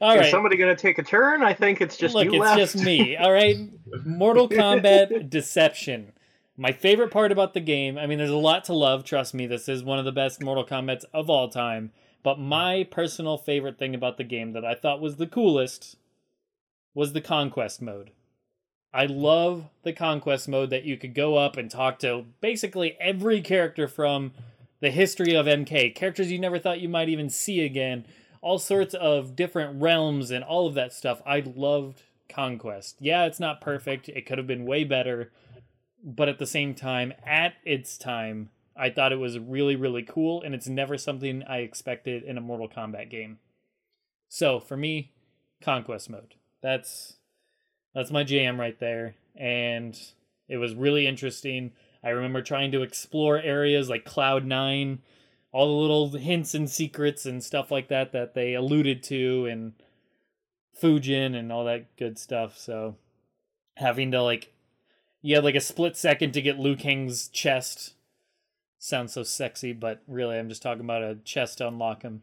All 0.00 0.12
is 0.12 0.20
right. 0.20 0.30
somebody 0.30 0.56
going 0.56 0.74
to 0.74 0.80
take 0.80 0.98
a 0.98 1.02
turn? 1.02 1.42
I 1.42 1.52
think 1.52 1.80
it's 1.80 1.96
just 1.96 2.14
Look, 2.14 2.24
you 2.26 2.34
it's 2.34 2.40
left. 2.40 2.58
just 2.58 2.76
me. 2.76 3.16
All 3.16 3.32
right. 3.32 3.56
Mortal 4.04 4.48
Kombat 4.48 5.28
Deception. 5.30 6.12
My 6.56 6.72
favorite 6.72 7.10
part 7.10 7.32
about 7.32 7.52
the 7.52 7.60
game, 7.60 7.98
I 7.98 8.06
mean, 8.06 8.18
there's 8.18 8.30
a 8.30 8.36
lot 8.36 8.64
to 8.64 8.74
love. 8.74 9.04
Trust 9.04 9.34
me, 9.34 9.46
this 9.46 9.68
is 9.68 9.82
one 9.82 9.98
of 9.98 10.04
the 10.04 10.12
best 10.12 10.42
Mortal 10.42 10.64
Kombat's 10.64 11.04
of 11.12 11.28
all 11.28 11.48
time. 11.48 11.90
But 12.22 12.38
my 12.38 12.86
personal 12.90 13.36
favorite 13.36 13.78
thing 13.78 13.94
about 13.94 14.16
the 14.16 14.24
game 14.24 14.52
that 14.52 14.64
I 14.64 14.74
thought 14.74 15.00
was 15.00 15.16
the 15.16 15.26
coolest 15.26 15.96
was 16.94 17.12
the 17.12 17.20
conquest 17.20 17.82
mode. 17.82 18.12
I 18.94 19.06
love 19.06 19.64
the 19.82 19.92
conquest 19.92 20.48
mode 20.48 20.70
that 20.70 20.84
you 20.84 20.96
could 20.96 21.16
go 21.16 21.36
up 21.36 21.56
and 21.56 21.68
talk 21.68 21.98
to 21.98 22.26
basically 22.40 22.96
every 23.00 23.40
character 23.40 23.88
from 23.88 24.30
the 24.78 24.92
history 24.92 25.34
of 25.34 25.46
MK, 25.46 25.96
characters 25.96 26.30
you 26.30 26.38
never 26.38 26.60
thought 26.60 26.80
you 26.80 26.88
might 26.88 27.08
even 27.08 27.28
see 27.28 27.64
again, 27.64 28.06
all 28.40 28.60
sorts 28.60 28.94
of 28.94 29.34
different 29.34 29.82
realms 29.82 30.30
and 30.30 30.44
all 30.44 30.68
of 30.68 30.74
that 30.74 30.92
stuff. 30.92 31.20
I 31.26 31.40
loved 31.40 32.02
Conquest. 32.28 32.96
Yeah, 33.00 33.24
it's 33.24 33.40
not 33.40 33.60
perfect. 33.60 34.08
It 34.08 34.26
could 34.26 34.38
have 34.38 34.46
been 34.46 34.64
way 34.64 34.84
better, 34.84 35.32
but 36.04 36.28
at 36.28 36.38
the 36.38 36.46
same 36.46 36.72
time, 36.72 37.12
at 37.26 37.54
its 37.64 37.98
time, 37.98 38.50
I 38.76 38.90
thought 38.90 39.12
it 39.12 39.18
was 39.18 39.38
really 39.38 39.74
really 39.74 40.02
cool 40.02 40.40
and 40.40 40.54
it's 40.54 40.68
never 40.68 40.96
something 40.98 41.42
I 41.48 41.58
expected 41.58 42.22
in 42.22 42.38
a 42.38 42.40
Mortal 42.40 42.68
Kombat 42.68 43.10
game. 43.10 43.38
So, 44.28 44.60
for 44.60 44.76
me, 44.76 45.12
Conquest 45.60 46.10
mode. 46.10 46.34
That's 46.60 47.16
that's 47.94 48.10
my 48.10 48.24
jam 48.24 48.60
right 48.60 48.78
there. 48.78 49.14
And 49.36 49.98
it 50.48 50.56
was 50.58 50.74
really 50.74 51.06
interesting. 51.06 51.72
I 52.02 52.10
remember 52.10 52.42
trying 52.42 52.72
to 52.72 52.82
explore 52.82 53.38
areas 53.38 53.88
like 53.88 54.04
Cloud 54.04 54.44
Nine, 54.44 55.00
all 55.52 55.66
the 55.66 55.80
little 55.80 56.10
hints 56.10 56.54
and 56.54 56.68
secrets 56.68 57.24
and 57.24 57.42
stuff 57.42 57.70
like 57.70 57.88
that 57.88 58.12
that 58.12 58.34
they 58.34 58.54
alluded 58.54 59.02
to, 59.04 59.46
and 59.46 59.72
Fujin 60.80 61.34
and 61.34 61.50
all 61.50 61.64
that 61.64 61.96
good 61.96 62.18
stuff. 62.18 62.58
So 62.58 62.96
having 63.76 64.10
to 64.10 64.22
like, 64.22 64.52
you 65.22 65.36
had 65.36 65.44
like 65.44 65.54
a 65.54 65.60
split 65.60 65.96
second 65.96 66.32
to 66.32 66.42
get 66.42 66.58
Liu 66.58 66.76
Kang's 66.76 67.28
chest. 67.28 67.94
Sounds 68.78 69.14
so 69.14 69.22
sexy, 69.22 69.72
but 69.72 70.02
really, 70.06 70.38
I'm 70.38 70.50
just 70.50 70.62
talking 70.62 70.84
about 70.84 71.02
a 71.02 71.16
chest 71.24 71.58
to 71.58 71.68
unlock 71.68 72.02
him. 72.02 72.22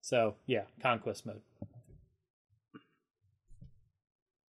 So 0.00 0.34
yeah, 0.46 0.64
conquest 0.82 1.24
mode. 1.24 1.42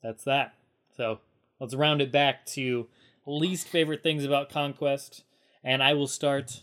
That's 0.01 0.23
that. 0.23 0.55
So 0.95 1.19
let's 1.59 1.75
round 1.75 2.01
it 2.01 2.11
back 2.11 2.45
to 2.47 2.87
least 3.25 3.67
favorite 3.67 4.03
things 4.03 4.25
about 4.25 4.49
Conquest. 4.49 5.23
And 5.63 5.83
I 5.83 5.93
will 5.93 6.07
start 6.07 6.61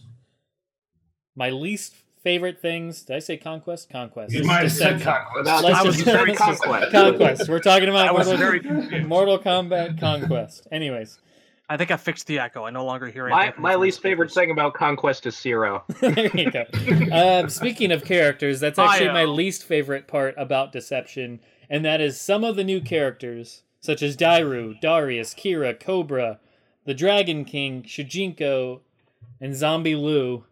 my 1.37 1.51
least 1.51 1.95
favorite 2.23 2.61
things. 2.61 3.03
Did 3.03 3.17
I 3.17 3.19
say 3.21 3.37
Conquest? 3.37 3.91
Conquest. 3.91 4.33
You 4.35 4.45
might 4.45 4.63
have 4.63 4.73
said 4.73 5.01
conquest. 5.01 5.65
Let's 5.65 5.79
I 5.79 5.83
was 5.83 6.01
very 6.01 6.35
Conquest. 6.35 6.91
Conquest. 6.93 7.49
We're 7.49 7.61
talking 7.61 7.89
about 7.89 8.13
Mortal, 8.13 8.37
very. 8.37 8.61
Mortal 9.05 9.39
Kombat 9.39 10.01
Conquest. 10.01 10.67
Anyways, 10.73 11.19
I 11.71 11.77
think 11.77 11.91
I 11.91 11.97
fixed 11.97 12.27
the 12.27 12.39
echo. 12.39 12.65
I 12.65 12.71
no 12.71 12.85
longer 12.85 13.07
hear 13.07 13.29
it. 13.29 13.31
My, 13.31 13.53
my 13.59 13.75
least 13.77 14.01
favorite 14.01 14.33
thing 14.33 14.51
about 14.51 14.75
Conquest 14.75 15.27
is 15.27 15.39
Zero. 15.39 15.85
there 16.01 16.37
you 16.37 16.51
go. 16.51 16.65
Um, 17.13 17.49
speaking 17.49 17.93
of 17.93 18.05
characters, 18.05 18.59
that's 18.59 18.79
actually 18.79 19.09
my 19.09 19.25
least 19.25 19.65
favorite 19.65 20.09
part 20.09 20.35
about 20.39 20.73
Deception, 20.73 21.41
and 21.71 21.85
that 21.85 22.01
is 22.01 22.21
some 22.21 22.43
of 22.43 22.57
the 22.57 22.65
new 22.65 22.81
characters, 22.81 23.63
such 23.81 24.03
as 24.03 24.17
Dairu, 24.17 24.81
Darius, 24.81 25.35
Kira, 25.35 25.79
Cobra, 25.79 26.39
the 26.85 26.95
Dragon 26.95 27.45
King, 27.45 27.83
Shujinko, 27.83 28.81
and 29.41 29.55
Zombie 29.55 29.95
Liu. 29.95 30.45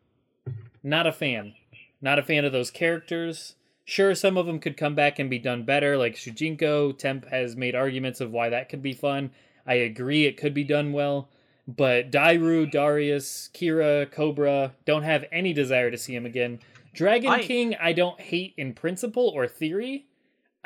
Not 0.83 1.07
a 1.07 1.13
fan. 1.13 1.55
Not 2.01 2.19
a 2.19 2.23
fan 2.23 2.45
of 2.45 2.53
those 2.53 2.71
characters. 2.71 3.55
Sure, 3.85 4.15
some 4.15 4.37
of 4.37 4.47
them 4.47 4.59
could 4.59 4.77
come 4.77 4.95
back 4.95 5.19
and 5.19 5.31
be 5.31 5.39
done 5.39 5.65
better, 5.65 5.97
like 5.97 6.15
Shujinko. 6.15 6.97
Temp 6.99 7.27
has 7.29 7.57
made 7.57 7.75
arguments 7.75 8.21
of 8.21 8.33
why 8.33 8.49
that 8.49 8.69
could 8.69 8.83
be 8.83 8.93
fun. 8.93 9.31
I 9.67 9.75
agree 9.75 10.27
it 10.27 10.37
could 10.37 10.55
be 10.55 10.65
done 10.65 10.93
well. 10.93 11.29
But 11.69 12.13
Dairu, 12.13 12.71
Darius, 12.71 13.51
Kira, 13.53 14.11
Cobra 14.11 14.75
don't 14.85 15.03
have 15.03 15.25
any 15.33 15.53
desire 15.53 15.91
to 15.91 15.99
see 15.99 16.15
him 16.15 16.27
again. 16.27 16.61
Dragon 16.95 17.31
I- 17.31 17.43
King, 17.43 17.75
I 17.81 17.93
don't 17.93 18.21
hate 18.21 18.55
in 18.57 18.73
principle 18.73 19.33
or 19.35 19.49
theory. 19.49 20.07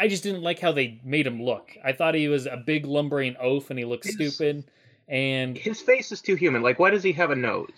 I 0.01 0.09
just 0.09 0.23
didn't 0.23 0.43
like 0.43 0.59
how 0.59 0.73
they 0.73 1.01
made 1.05 1.27
him 1.27 1.43
look. 1.43 1.71
I 1.85 1.93
thought 1.93 2.15
he 2.15 2.27
was 2.29 2.47
a 2.47 2.57
big 2.57 2.87
lumbering 2.87 3.37
oaf 3.39 3.71
and 3.71 3.79
he 3.79 3.85
looked 3.85 4.05
His- 4.07 4.15
stupid. 4.15 4.65
And 5.09 5.57
His 5.59 5.81
face 5.81 6.11
is 6.13 6.21
too 6.21 6.37
human. 6.37 6.63
Like, 6.63 6.79
why 6.79 6.91
does 6.91 7.03
he 7.03 7.13
have 7.13 7.31
a 7.31 7.37
nose? 7.37 7.69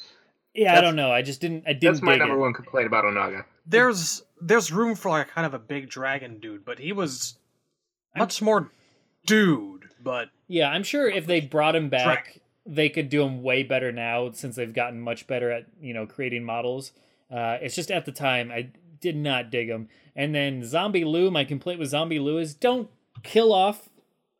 yeah, 0.54 0.76
I 0.76 0.82
don't 0.82 0.96
know. 0.96 1.10
I 1.10 1.22
just 1.22 1.40
didn't. 1.40 1.64
I 1.66 1.72
didn't 1.72 1.94
That's 1.94 2.02
my 2.02 2.12
dig 2.12 2.20
number 2.20 2.34
it. 2.36 2.40
one 2.40 2.52
complaint 2.52 2.86
about 2.86 3.04
Onaga. 3.04 3.44
There's 3.66 4.22
there's 4.40 4.70
room 4.70 4.94
for 4.94 5.08
like 5.10 5.28
kind 5.28 5.46
of 5.46 5.54
a 5.54 5.58
big 5.58 5.88
dragon 5.88 6.38
dude, 6.40 6.64
but 6.64 6.78
he 6.78 6.92
was 6.92 7.36
much 8.16 8.42
more 8.42 8.70
dude. 9.26 9.88
But 10.02 10.28
Yeah, 10.48 10.68
I'm 10.68 10.82
sure 10.82 11.08
if 11.08 11.26
they 11.26 11.40
brought 11.40 11.74
him 11.76 11.88
back, 11.88 12.40
they 12.66 12.88
could 12.90 13.08
do 13.08 13.22
him 13.22 13.42
way 13.42 13.62
better 13.62 13.92
now 13.92 14.30
since 14.32 14.56
they've 14.56 14.72
gotten 14.74 15.00
much 15.00 15.26
better 15.26 15.50
at 15.50 15.64
you 15.80 15.94
know 15.94 16.06
creating 16.06 16.44
models. 16.44 16.92
Uh, 17.30 17.56
it's 17.62 17.74
just 17.74 17.90
at 17.90 18.04
the 18.04 18.12
time 18.12 18.50
I 18.50 18.68
did 19.00 19.16
not 19.16 19.50
dig 19.50 19.68
him. 19.68 19.88
And 20.14 20.34
then 20.34 20.64
Zombie 20.64 21.04
Liu, 21.04 21.30
my 21.30 21.44
complaint 21.44 21.80
with 21.80 21.88
Zombie 21.88 22.18
Liu 22.18 22.38
is 22.38 22.54
don't 22.54 22.90
kill 23.22 23.52
off 23.52 23.88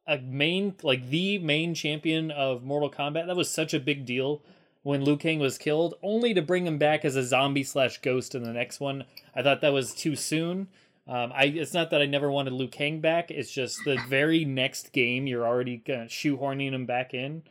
a 0.06 0.18
main 0.18 0.74
like 0.82 1.08
the 1.08 1.38
main 1.38 1.74
champion 1.74 2.30
of 2.30 2.62
Mortal 2.62 2.90
Kombat. 2.90 3.26
That 3.26 3.36
was 3.36 3.50
such 3.50 3.72
a 3.72 3.80
big 3.80 4.04
deal 4.04 4.42
when 4.82 5.04
Liu 5.04 5.16
Kang 5.16 5.38
was 5.38 5.58
killed, 5.58 5.94
only 6.02 6.34
to 6.34 6.42
bring 6.42 6.66
him 6.66 6.76
back 6.76 7.04
as 7.04 7.14
a 7.14 7.22
zombie 7.22 7.62
slash 7.62 7.98
ghost 7.98 8.34
in 8.34 8.42
the 8.42 8.52
next 8.52 8.80
one. 8.80 9.04
I 9.34 9.42
thought 9.42 9.60
that 9.60 9.72
was 9.72 9.94
too 9.94 10.16
soon. 10.16 10.68
Um, 11.06 11.32
I 11.34 11.44
it's 11.44 11.74
not 11.74 11.90
that 11.90 12.02
I 12.02 12.06
never 12.06 12.30
wanted 12.30 12.52
Liu 12.52 12.68
Kang 12.68 13.00
back. 13.00 13.30
It's 13.30 13.50
just 13.50 13.84
the 13.84 13.98
very 14.08 14.44
next 14.44 14.92
game 14.92 15.26
you're 15.26 15.46
already 15.46 15.78
shoehorning 15.78 16.72
him 16.72 16.86
back 16.86 17.14
in. 17.14 17.42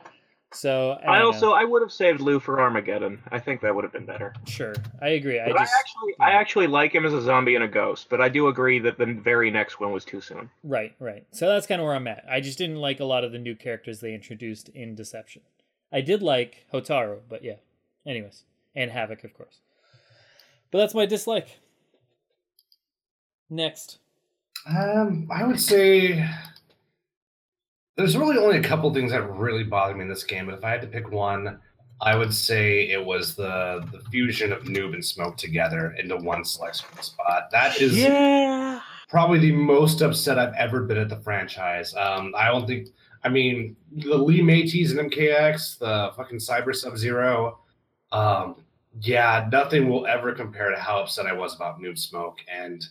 So 0.52 0.98
I, 1.06 1.18
don't 1.18 1.26
also 1.26 1.46
know. 1.46 1.52
I 1.54 1.64
would 1.64 1.82
have 1.82 1.92
saved 1.92 2.20
Liu 2.20 2.38
for 2.38 2.60
Armageddon. 2.60 3.22
I 3.30 3.38
think 3.38 3.60
that 3.62 3.74
would 3.74 3.84
have 3.84 3.92
been 3.92 4.04
better. 4.04 4.34
sure, 4.46 4.74
I 5.00 5.10
agree. 5.10 5.40
I 5.40 5.46
But 5.46 5.56
I, 5.56 5.62
just 5.64 5.74
actually 5.78 6.14
I 6.20 6.30
actually 6.32 6.66
like 6.66 6.94
him 6.94 7.06
as 7.06 7.12
a 7.12 7.22
zombie 7.22 7.54
and 7.54 7.64
a 7.64 7.68
ghost, 7.68 8.08
but 8.10 8.20
I 8.20 8.28
do 8.28 8.48
agree 8.48 8.78
that 8.80 8.98
the 8.98 9.06
very 9.06 9.50
next 9.50 9.80
one 9.80 9.92
was 9.92 10.04
too 10.04 10.20
soon. 10.20 10.50
right, 10.62 10.94
right. 10.98 11.26
So 11.32 11.48
that's 11.48 11.66
kind 11.66 11.80
of 11.80 11.86
where 11.86 11.94
I'm 11.94 12.06
at. 12.06 12.24
I 12.30 12.40
just 12.40 12.58
didn't 12.58 12.76
like 12.76 13.00
a 13.00 13.04
lot 13.04 13.24
of 13.24 13.32
the 13.32 13.38
new 13.38 13.54
characters 13.54 14.00
they 14.00 14.14
introduced 14.14 14.68
in 14.70 14.94
Deception. 14.94 15.42
I 15.92 16.00
did 16.00 16.22
like 16.22 16.66
Hotaru, 16.72 17.20
but 17.28 17.44
yeah. 17.44 17.56
Anyways, 18.06 18.44
and 18.74 18.90
Havoc, 18.90 19.24
of 19.24 19.34
course. 19.34 19.60
But 20.70 20.78
that's 20.78 20.94
my 20.94 21.06
dislike. 21.06 21.60
Next. 23.50 23.98
Um, 24.66 25.28
I 25.30 25.44
would 25.44 25.60
say 25.60 26.26
there's 27.96 28.16
really 28.16 28.38
only 28.38 28.58
a 28.58 28.62
couple 28.62 28.92
things 28.92 29.12
that 29.12 29.22
really 29.30 29.64
bother 29.64 29.94
me 29.94 30.02
in 30.02 30.08
this 30.08 30.24
game, 30.24 30.46
but 30.46 30.54
if 30.54 30.64
I 30.64 30.70
had 30.70 30.80
to 30.82 30.86
pick 30.86 31.10
one, 31.10 31.60
I 32.00 32.16
would 32.16 32.34
say 32.34 32.88
it 32.88 33.04
was 33.04 33.34
the 33.36 33.86
the 33.92 34.00
fusion 34.10 34.52
of 34.52 34.62
noob 34.64 34.94
and 34.94 35.04
smoke 35.04 35.36
together 35.36 35.92
into 35.98 36.16
one 36.16 36.44
selection 36.44 36.88
spot. 37.00 37.50
That 37.52 37.80
is 37.80 37.96
Yeah. 37.96 38.80
probably 39.08 39.38
the 39.38 39.52
most 39.52 40.00
upset 40.00 40.38
I've 40.38 40.54
ever 40.54 40.82
been 40.82 40.96
at 40.98 41.08
the 41.08 41.20
franchise. 41.20 41.94
Um, 41.94 42.34
I 42.36 42.48
don't 42.48 42.66
think. 42.66 42.88
I 43.24 43.28
mean, 43.28 43.76
the 43.92 44.16
Lee 44.16 44.42
Mateys 44.42 44.90
and 44.96 45.12
MKX, 45.12 45.78
the 45.78 46.12
fucking 46.16 46.38
Cyber 46.38 46.74
Sub 46.74 46.96
Zero. 46.98 47.60
Um, 48.10 48.56
yeah, 49.00 49.48
nothing 49.52 49.88
will 49.88 50.06
ever 50.06 50.32
compare 50.32 50.70
to 50.70 50.76
how 50.76 50.98
upset 50.98 51.26
I 51.26 51.32
was 51.32 51.54
about 51.54 51.78
Noob 51.80 51.96
Smoke. 51.98 52.38
And 52.52 52.84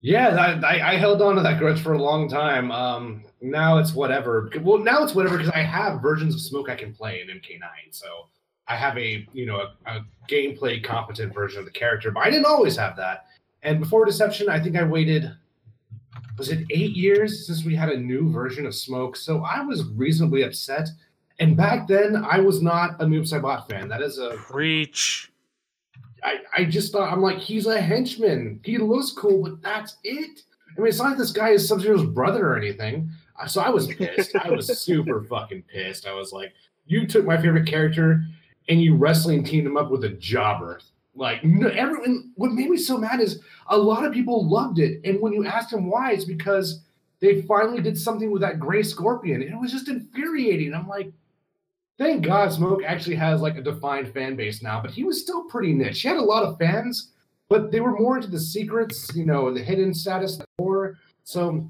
yeah, 0.00 0.58
I, 0.64 0.78
I, 0.78 0.92
I 0.92 0.96
held 0.96 1.20
on 1.20 1.36
to 1.36 1.42
that 1.42 1.58
grudge 1.58 1.80
for 1.82 1.92
a 1.92 2.02
long 2.02 2.28
time. 2.30 2.72
Um, 2.72 3.24
now 3.40 3.78
it's 3.78 3.94
whatever. 3.94 4.50
Well, 4.60 4.78
now 4.78 5.02
it's 5.02 5.14
whatever 5.14 5.38
because 5.38 5.52
I 5.52 5.62
have 5.62 6.02
versions 6.02 6.34
of 6.34 6.40
Smoke 6.40 6.68
I 6.68 6.76
can 6.76 6.92
play 6.92 7.20
in 7.20 7.28
MK9. 7.28 7.62
So 7.90 8.28
I 8.68 8.76
have 8.76 8.96
a 8.98 9.26
you 9.32 9.46
know 9.46 9.60
a, 9.60 9.90
a 9.90 10.06
gameplay 10.28 10.82
competent 10.82 11.34
version 11.34 11.58
of 11.58 11.64
the 11.64 11.70
character, 11.70 12.10
but 12.10 12.20
I 12.20 12.30
didn't 12.30 12.46
always 12.46 12.76
have 12.76 12.96
that. 12.96 13.26
And 13.62 13.80
before 13.80 14.04
Deception, 14.04 14.48
I 14.48 14.60
think 14.60 14.76
I 14.76 14.84
waited 14.84 15.30
was 16.38 16.48
it 16.48 16.66
eight 16.70 16.96
years 16.96 17.46
since 17.46 17.64
we 17.64 17.76
had 17.76 17.90
a 17.90 17.98
new 17.98 18.32
version 18.32 18.64
of 18.64 18.74
Smoke? 18.74 19.14
So 19.14 19.44
I 19.44 19.60
was 19.60 19.84
reasonably 19.88 20.42
upset. 20.42 20.88
And 21.38 21.54
back 21.54 21.86
then, 21.86 22.16
I 22.16 22.40
was 22.40 22.62
not 22.62 23.00
a 23.00 23.04
Noob 23.04 23.30
Saibot 23.30 23.68
fan. 23.68 23.88
That 23.88 24.00
is 24.00 24.18
a 24.18 24.30
Preach. 24.36 25.30
I, 26.24 26.38
I 26.56 26.64
just 26.64 26.92
thought 26.92 27.12
I'm 27.12 27.20
like 27.20 27.38
he's 27.38 27.66
a 27.66 27.80
henchman. 27.80 28.60
He 28.64 28.78
looks 28.78 29.12
cool, 29.12 29.42
but 29.42 29.62
that's 29.62 29.96
it. 30.04 30.40
I 30.76 30.80
mean, 30.80 30.88
it's 30.88 30.98
not 30.98 31.10
like 31.10 31.18
this 31.18 31.32
guy 31.32 31.50
is 31.50 31.66
Sub 31.66 31.80
Zero's 31.80 32.04
brother 32.04 32.48
or 32.48 32.56
anything. 32.56 33.10
So 33.46 33.60
I 33.60 33.70
was 33.70 33.86
pissed. 33.86 34.36
I 34.36 34.50
was 34.50 34.78
super 34.78 35.24
fucking 35.24 35.62
pissed. 35.62 36.06
I 36.06 36.12
was 36.12 36.32
like, 36.32 36.52
you 36.86 37.06
took 37.06 37.24
my 37.24 37.36
favorite 37.36 37.66
character 37.66 38.22
and 38.68 38.82
you 38.82 38.96
wrestling 38.96 39.44
teamed 39.44 39.66
him 39.66 39.76
up 39.76 39.90
with 39.90 40.04
a 40.04 40.10
jobber. 40.10 40.80
Like 41.14 41.44
no, 41.44 41.68
everyone. 41.68 42.32
What 42.36 42.52
made 42.52 42.70
me 42.70 42.76
so 42.76 42.96
mad 42.96 43.20
is 43.20 43.40
a 43.68 43.76
lot 43.76 44.04
of 44.04 44.12
people 44.12 44.48
loved 44.48 44.78
it, 44.78 45.00
and 45.04 45.20
when 45.20 45.32
you 45.32 45.44
asked 45.44 45.70
them 45.70 45.90
why, 45.90 46.12
it's 46.12 46.24
because 46.24 46.82
they 47.20 47.42
finally 47.42 47.82
did 47.82 47.98
something 47.98 48.30
with 48.30 48.42
that 48.42 48.60
gray 48.60 48.82
scorpion. 48.82 49.42
It 49.42 49.58
was 49.58 49.72
just 49.72 49.88
infuriating. 49.88 50.72
I'm 50.72 50.88
like, 50.88 51.12
thank 51.98 52.24
God 52.24 52.52
Smoke 52.52 52.82
actually 52.84 53.16
has 53.16 53.42
like 53.42 53.56
a 53.56 53.62
defined 53.62 54.12
fan 54.14 54.36
base 54.36 54.62
now, 54.62 54.80
but 54.80 54.92
he 54.92 55.04
was 55.04 55.20
still 55.20 55.44
pretty 55.44 55.72
niche. 55.74 56.00
He 56.00 56.08
had 56.08 56.16
a 56.16 56.22
lot 56.22 56.44
of 56.44 56.56
fans, 56.58 57.10
but 57.48 57.70
they 57.70 57.80
were 57.80 57.98
more 57.98 58.16
into 58.16 58.30
the 58.30 58.40
secrets, 58.40 59.14
you 59.14 59.26
know, 59.26 59.52
the 59.52 59.60
hidden 59.60 59.92
status 59.92 60.40
more. 60.58 60.96
So 61.24 61.68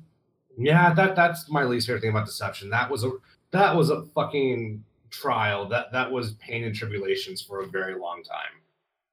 yeah, 0.60 0.92
that 0.94 1.16
that's 1.16 1.48
my 1.50 1.64
least 1.64 1.86
favorite 1.86 2.00
thing 2.00 2.10
about 2.10 2.26
Deception. 2.26 2.70
That 2.70 2.90
was 2.90 3.04
a 3.04 3.12
that 3.50 3.74
was 3.74 3.90
a 3.90 4.02
fucking 4.14 4.84
trial. 5.10 5.68
That 5.68 5.92
that 5.92 6.10
was 6.10 6.32
pain 6.34 6.64
and 6.64 6.74
tribulations 6.74 7.42
for 7.42 7.60
a 7.60 7.66
very 7.66 7.98
long 7.98 8.22
time. 8.22 8.60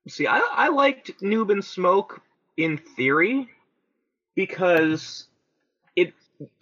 See, 0.07 0.27
I, 0.27 0.39
I 0.53 0.69
liked 0.69 1.19
Noob 1.21 1.51
and 1.51 1.63
Smoke 1.63 2.21
in 2.55 2.77
theory 2.77 3.49
because 4.35 5.27
it 5.95 6.13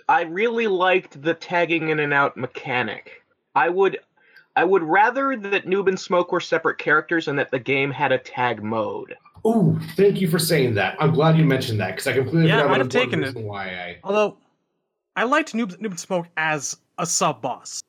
I 0.10 0.24
really 0.24 0.67
liked 0.67 1.21
the 1.21 1.34
tagging 1.34 1.89
in 1.89 2.00
and 2.00 2.13
out 2.13 2.38
mechanic. 2.38 3.24
I 3.54 3.69
would 3.69 4.00
I 4.56 4.63
would 4.63 4.84
rather 4.84 5.36
that 5.36 5.65
Noob 5.65 5.88
and 5.88 6.00
Smoke 6.00 6.32
were 6.32 6.39
separate 6.39 6.78
characters 6.78 7.28
and 7.28 7.38
that 7.38 7.52
the 7.52 7.60
game 7.60 7.91
had 7.91 8.12
a 8.12 8.17
tag 8.17 8.63
mode. 8.63 9.15
Oh, 9.43 9.80
thank 9.95 10.21
you 10.21 10.28
for 10.28 10.39
saying 10.39 10.74
that. 10.76 10.95
I'm 11.00 11.13
glad 11.13 11.38
you 11.38 11.45
mentioned 11.45 11.80
that 11.80 11.91
because 11.91 12.08
I 12.08 12.13
completely 12.13 12.48
Yeah, 12.48 12.62
forgot 12.62 12.63
I'd 12.63 12.65
about 12.67 12.78
have 12.80 12.89
the 12.89 13.00
taken 13.00 13.19
reason 13.21 13.43
why 13.43 13.65
I. 13.65 14.00
Although 14.04 14.38
I 15.15 15.23
liked 15.23 15.54
Noob, 15.54 15.78
Noob 15.80 15.97
Smoke 15.99 16.28
as 16.38 16.78
a 16.97 17.06
sub 17.06 17.41
boss. 17.41 17.82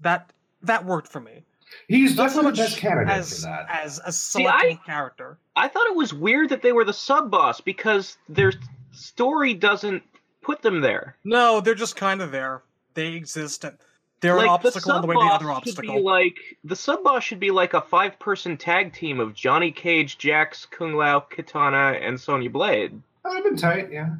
That 0.00 0.30
that 0.62 0.84
worked 0.84 1.08
for 1.08 1.20
me. 1.20 1.42
He's 1.88 2.16
Not 2.16 2.30
so 2.30 2.42
definitely 2.42 2.42
the 2.42 2.62
much 2.62 2.70
best 2.70 2.78
candidate 2.80 3.08
as, 3.12 3.34
for 3.40 3.46
that. 3.46 3.66
as 3.70 4.00
a 4.04 4.12
See, 4.12 4.44
selectable 4.44 4.78
I- 4.78 4.80
character. 4.86 5.38
I 5.56 5.68
thought 5.68 5.86
it 5.88 5.96
was 5.96 6.12
weird 6.14 6.48
that 6.50 6.62
they 6.62 6.72
were 6.72 6.84
the 6.84 6.92
sub 6.92 7.30
boss 7.30 7.60
because 7.60 8.16
their 8.28 8.52
story 8.92 9.54
doesn't 9.54 10.02
put 10.42 10.62
them 10.62 10.80
there. 10.80 11.16
No, 11.24 11.60
they're 11.60 11.74
just 11.74 11.96
kind 11.96 12.20
of 12.22 12.30
there. 12.32 12.62
They 12.94 13.08
exist. 13.14 13.64
And 13.64 13.76
they're 14.20 14.36
like 14.36 14.44
an 14.44 14.50
obstacle 14.50 14.94
in 14.96 15.02
the 15.02 15.06
way 15.08 15.14
the 15.14 15.20
sub-boss 15.20 15.34
other 15.34 15.44
should 15.44 15.68
obstacle. 15.68 15.94
Be 15.96 16.00
like 16.00 16.36
the 16.64 16.76
sub 16.76 17.02
boss 17.02 17.24
should 17.24 17.40
be 17.40 17.50
like 17.50 17.74
a 17.74 17.80
five 17.80 18.18
person 18.18 18.56
tag 18.56 18.92
team 18.92 19.18
of 19.20 19.34
Johnny 19.34 19.70
Cage, 19.72 20.16
Jax, 20.18 20.66
Kung 20.66 20.94
Lao, 20.94 21.20
Katana, 21.20 21.98
and 22.00 22.18
Sonya 22.20 22.50
Blade. 22.50 23.00
That 23.24 23.28
would 23.30 23.34
have 23.36 23.44
been 23.44 23.56
tight, 23.56 23.90
yeah. 23.92 24.14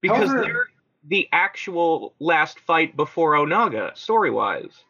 Because 0.00 0.28
However- 0.28 0.42
they're 0.42 0.66
the 1.08 1.28
actual 1.32 2.14
last 2.20 2.60
fight 2.60 2.96
before 2.96 3.32
Onaga, 3.32 3.96
story 3.96 4.30
wise. 4.30 4.84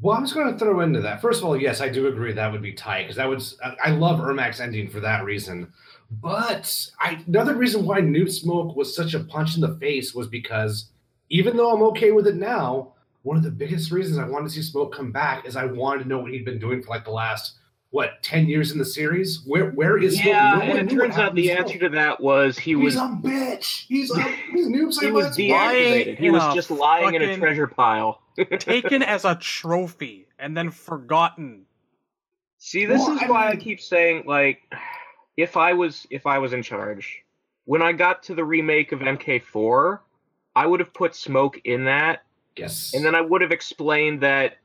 Well, 0.00 0.16
I 0.16 0.20
was 0.20 0.32
going 0.32 0.52
to 0.52 0.58
throw 0.58 0.80
into 0.80 1.00
that. 1.00 1.20
First 1.20 1.40
of 1.40 1.46
all, 1.46 1.56
yes, 1.56 1.80
I 1.80 1.88
do 1.88 2.06
agree 2.06 2.32
that 2.32 2.52
would 2.52 2.62
be 2.62 2.72
tight 2.72 3.02
because 3.02 3.16
that 3.16 3.28
would. 3.28 3.42
I- 3.84 3.90
love 3.90 4.20
Ermac's 4.20 4.60
ending 4.60 4.88
for 4.88 5.00
that 5.00 5.24
reason. 5.24 5.72
But 6.10 6.72
I, 7.00 7.22
another 7.26 7.54
reason 7.54 7.84
why 7.84 8.00
Noob 8.00 8.30
Smoke 8.30 8.76
was 8.76 8.94
such 8.94 9.14
a 9.14 9.20
punch 9.20 9.56
in 9.56 9.60
the 9.60 9.76
face 9.76 10.14
was 10.14 10.28
because 10.28 10.90
even 11.30 11.56
though 11.56 11.74
I'm 11.74 11.82
okay 11.82 12.12
with 12.12 12.28
it 12.28 12.36
now, 12.36 12.94
one 13.22 13.36
of 13.36 13.42
the 13.42 13.50
biggest 13.50 13.90
reasons 13.90 14.18
I 14.18 14.28
wanted 14.28 14.48
to 14.48 14.54
see 14.54 14.62
Smoke 14.62 14.94
come 14.94 15.10
back 15.10 15.46
is 15.46 15.56
I 15.56 15.66
wanted 15.66 16.04
to 16.04 16.08
know 16.08 16.20
what 16.20 16.30
he'd 16.30 16.44
been 16.44 16.60
doing 16.60 16.80
for 16.80 16.90
like 16.90 17.04
the 17.04 17.10
last 17.10 17.57
what 17.90 18.22
ten 18.22 18.46
years 18.48 18.72
in 18.72 18.78
the 18.78 18.84
series. 18.84 19.42
Where 19.46 19.70
where 19.70 19.96
is 19.98 20.22
Yeah, 20.24 20.52
Smoke? 20.52 20.62
No 20.64 20.68
one 20.70 20.78
and 20.78 20.92
it 20.92 20.94
turns 20.94 21.16
out 21.16 21.34
the 21.34 21.50
answer 21.52 21.78
Smoke. 21.78 21.90
to 21.92 21.96
that 21.96 22.20
was 22.20 22.58
he 22.58 22.74
was 22.76 22.94
He's 22.94 23.02
a 23.02 23.06
bitch. 23.06 23.86
He's 23.86 24.10
a 24.10 24.22
he's 24.52 24.66
Noob 24.68 25.00
he 25.00 25.10
was 25.10 25.26
Saibot's 25.28 25.36
deactivated. 25.38 26.18
He 26.18 26.30
was 26.30 26.54
just 26.54 26.70
lying 26.70 27.14
in 27.14 27.22
a 27.22 27.36
treasure 27.36 27.66
pile. 27.66 28.20
Taken 28.58 29.02
as 29.02 29.24
a 29.24 29.34
trophy 29.36 30.26
and 30.38 30.56
then 30.56 30.70
forgotten. 30.70 31.64
See, 32.58 32.84
this 32.86 33.00
Well, 33.00 33.16
is 33.16 33.22
I 33.22 33.30
why 33.30 33.48
I 33.48 33.56
keep 33.56 33.80
saying 33.80 34.24
like 34.26 34.60
if 35.36 35.56
I 35.56 35.72
was 35.72 36.06
if 36.10 36.26
I 36.26 36.38
was 36.38 36.52
in 36.52 36.62
charge, 36.62 37.22
when 37.64 37.82
I 37.82 37.92
got 37.92 38.22
to 38.24 38.34
the 38.34 38.44
remake 38.44 38.92
of 38.92 39.00
MK4, 39.00 40.00
I 40.56 40.66
would 40.66 40.80
have 40.80 40.92
put 40.92 41.14
smoke 41.14 41.58
in 41.64 41.84
that 41.86 42.24
Yes. 42.56 42.92
and 42.94 43.04
then 43.04 43.14
I 43.14 43.20
would 43.20 43.40
have 43.40 43.52
explained 43.52 44.20
that 44.22 44.58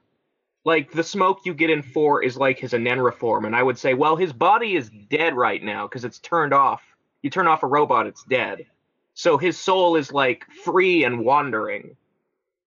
like 0.66 0.92
the 0.92 1.04
smoke 1.04 1.42
you 1.46 1.54
get 1.54 1.70
in 1.70 1.82
4 1.82 2.24
is 2.24 2.38
like 2.38 2.60
his 2.60 2.74
Enenra 2.74 3.14
form 3.14 3.46
and 3.46 3.56
I 3.56 3.64
would 3.64 3.78
say, 3.78 3.94
well, 3.94 4.16
his 4.16 4.34
body 4.34 4.76
is 4.76 4.90
dead 5.10 5.36
right 5.36 5.62
now 5.62 5.88
because 5.88 6.06
it's 6.06 6.20
turned 6.20 6.54
off. 6.54 6.82
You 7.22 7.30
turn 7.30 7.48
off 7.48 7.64
a 7.64 7.68
robot, 7.68 8.08
it's 8.08 8.24
dead. 8.24 8.66
So 9.14 9.38
his 9.38 9.58
soul 9.58 9.96
is 9.96 10.12
like 10.12 10.46
free 10.64 11.04
and 11.04 11.24
wandering. 11.24 11.96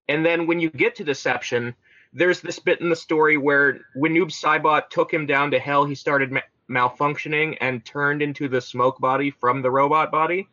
And 0.07 0.25
then 0.25 0.47
when 0.47 0.59
you 0.59 0.69
get 0.69 0.95
to 0.95 1.03
Deception, 1.03 1.75
there's 2.13 2.41
this 2.41 2.59
bit 2.59 2.81
in 2.81 2.89
the 2.89 2.95
story 2.95 3.37
where 3.37 3.81
when 3.95 4.13
Noob 4.13 4.31
Saibot 4.31 4.89
took 4.89 5.13
him 5.13 5.25
down 5.25 5.51
to 5.51 5.59
hell, 5.59 5.85
he 5.85 5.95
started 5.95 6.31
ma- 6.31 6.39
malfunctioning 6.69 7.57
and 7.59 7.83
turned 7.83 8.21
into 8.21 8.47
the 8.47 8.61
smoke 8.61 8.99
body 8.99 9.29
from 9.29 9.61
the 9.61 9.71
robot 9.71 10.11
body. 10.11 10.47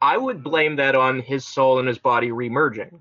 I 0.00 0.16
would 0.16 0.42
blame 0.42 0.76
that 0.76 0.94
on 0.94 1.20
his 1.20 1.46
soul 1.46 1.78
and 1.78 1.86
his 1.86 1.98
body 1.98 2.30
remerging. 2.30 3.00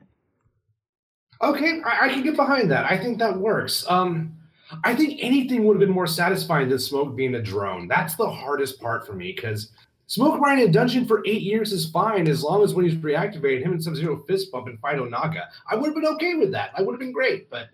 Okay, 1.42 1.82
I, 1.86 2.08
I 2.08 2.10
can 2.10 2.24
get 2.24 2.36
behind 2.36 2.70
that. 2.72 2.86
I 2.92 2.98
think 2.98 3.18
that 3.20 3.38
works. 3.38 3.86
Um, 3.88 4.36
I 4.84 4.94
think 4.94 5.20
anything 5.22 5.64
would 5.64 5.74
have 5.74 5.80
been 5.80 5.90
more 5.90 6.08
satisfying 6.08 6.70
than 6.70 6.80
Smoke 6.80 7.16
being 7.16 7.36
a 7.36 7.42
drone. 7.42 7.88
That's 7.88 8.16
the 8.16 8.30
hardest 8.30 8.80
part 8.80 9.06
for 9.06 9.14
me 9.14 9.34
because 9.34 9.72
Smoke 10.08 10.40
riding 10.42 10.68
a 10.68 10.72
dungeon 10.72 11.06
for 11.06 11.24
eight 11.26 11.42
years 11.42 11.72
is 11.72 11.90
fine 11.90 12.28
as 12.28 12.44
long 12.44 12.64
as 12.64 12.74
when 12.74 12.86
he's 12.86 12.96
reactivated, 12.96 13.62
him 13.62 13.74
and 13.74 13.84
Sub 13.84 13.96
Zero 13.96 14.24
fist 14.28 14.52
bump 14.52 14.68
and 14.68 14.80
fight 14.80 14.98
Onaga. 14.98 15.44
I 15.70 15.76
would 15.76 15.86
have 15.86 15.96
been 15.96 16.08
okay 16.08 16.36
with 16.36 16.52
that. 16.52 16.72
I 16.76 16.82
would 16.82 16.94
have 16.94 17.00
been 17.00 17.12
great, 17.12 17.50
but 17.50 17.70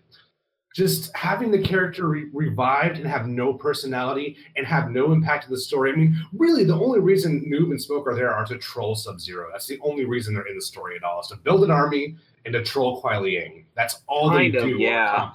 just 0.74 1.14
having 1.16 1.50
the 1.50 1.62
character 1.62 2.08
re- 2.08 2.28
revived 2.34 2.98
and 2.98 3.06
have 3.06 3.26
no 3.26 3.54
personality 3.54 4.36
and 4.56 4.66
have 4.66 4.90
no 4.90 5.12
impact 5.12 5.44
to 5.44 5.50
the 5.50 5.58
story. 5.58 5.90
I 5.90 5.96
mean, 5.96 6.14
really, 6.34 6.64
the 6.64 6.78
only 6.78 7.00
reason 7.00 7.50
Noob 7.50 7.70
and 7.70 7.82
Smoke 7.82 8.06
are 8.06 8.14
there 8.14 8.34
are 8.34 8.44
to 8.44 8.58
troll 8.58 8.94
Sub 8.94 9.18
Zero. 9.18 9.48
That's 9.50 9.66
the 9.66 9.80
only 9.82 10.04
reason 10.04 10.34
they're 10.34 10.46
in 10.46 10.56
the 10.56 10.62
story 10.62 10.96
at 10.96 11.02
all, 11.02 11.20
is 11.20 11.28
to 11.28 11.36
build 11.36 11.64
an 11.64 11.70
army 11.70 12.16
and 12.46 12.54
to 12.54 12.62
troll 12.62 13.02
Kuai 13.02 13.20
Liang. 13.20 13.66
That's 13.76 14.00
all 14.06 14.30
Kind 14.30 14.54
they 14.54 14.58
of, 14.58 14.64
do. 14.64 14.76
yeah. 14.78 15.32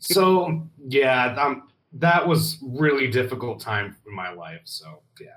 so, 0.00 0.68
yeah, 0.86 1.34
um, 1.40 1.68
that 1.94 2.26
was 2.28 2.58
really 2.62 3.08
difficult 3.08 3.60
time 3.60 3.96
in 4.06 4.14
my 4.14 4.30
life. 4.32 4.60
So, 4.64 5.00
yeah. 5.20 5.28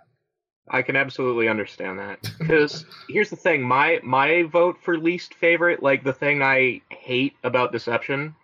I 0.71 0.82
can 0.82 0.95
absolutely 0.95 1.47
understand 1.47 1.97
that. 1.99 2.30
Because 2.39 2.86
here's 3.08 3.30
the 3.30 3.36
thing, 3.36 3.62
my 3.63 3.99
my 4.04 4.43
vote 4.43 4.78
for 4.84 4.97
least 4.97 5.34
favorite, 5.34 5.82
like 5.82 6.04
the 6.04 6.13
thing 6.13 6.43
I 6.43 6.82
hate 6.89 7.34
about 7.43 7.71
Deception, 7.71 8.36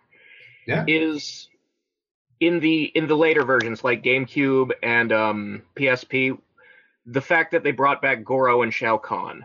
Yeah. 0.66 0.84
is 0.88 1.48
in 2.40 2.58
the 2.60 2.84
in 2.84 3.06
the 3.06 3.14
later 3.16 3.44
versions 3.44 3.84
like 3.84 4.02
GameCube 4.02 4.72
and 4.82 5.12
um, 5.12 5.62
PSP, 5.76 6.36
the 7.06 7.20
fact 7.20 7.52
that 7.52 7.62
they 7.62 7.70
brought 7.70 8.02
back 8.02 8.24
Goro 8.24 8.62
and 8.62 8.74
Shao 8.74 8.98
Kahn. 8.98 9.44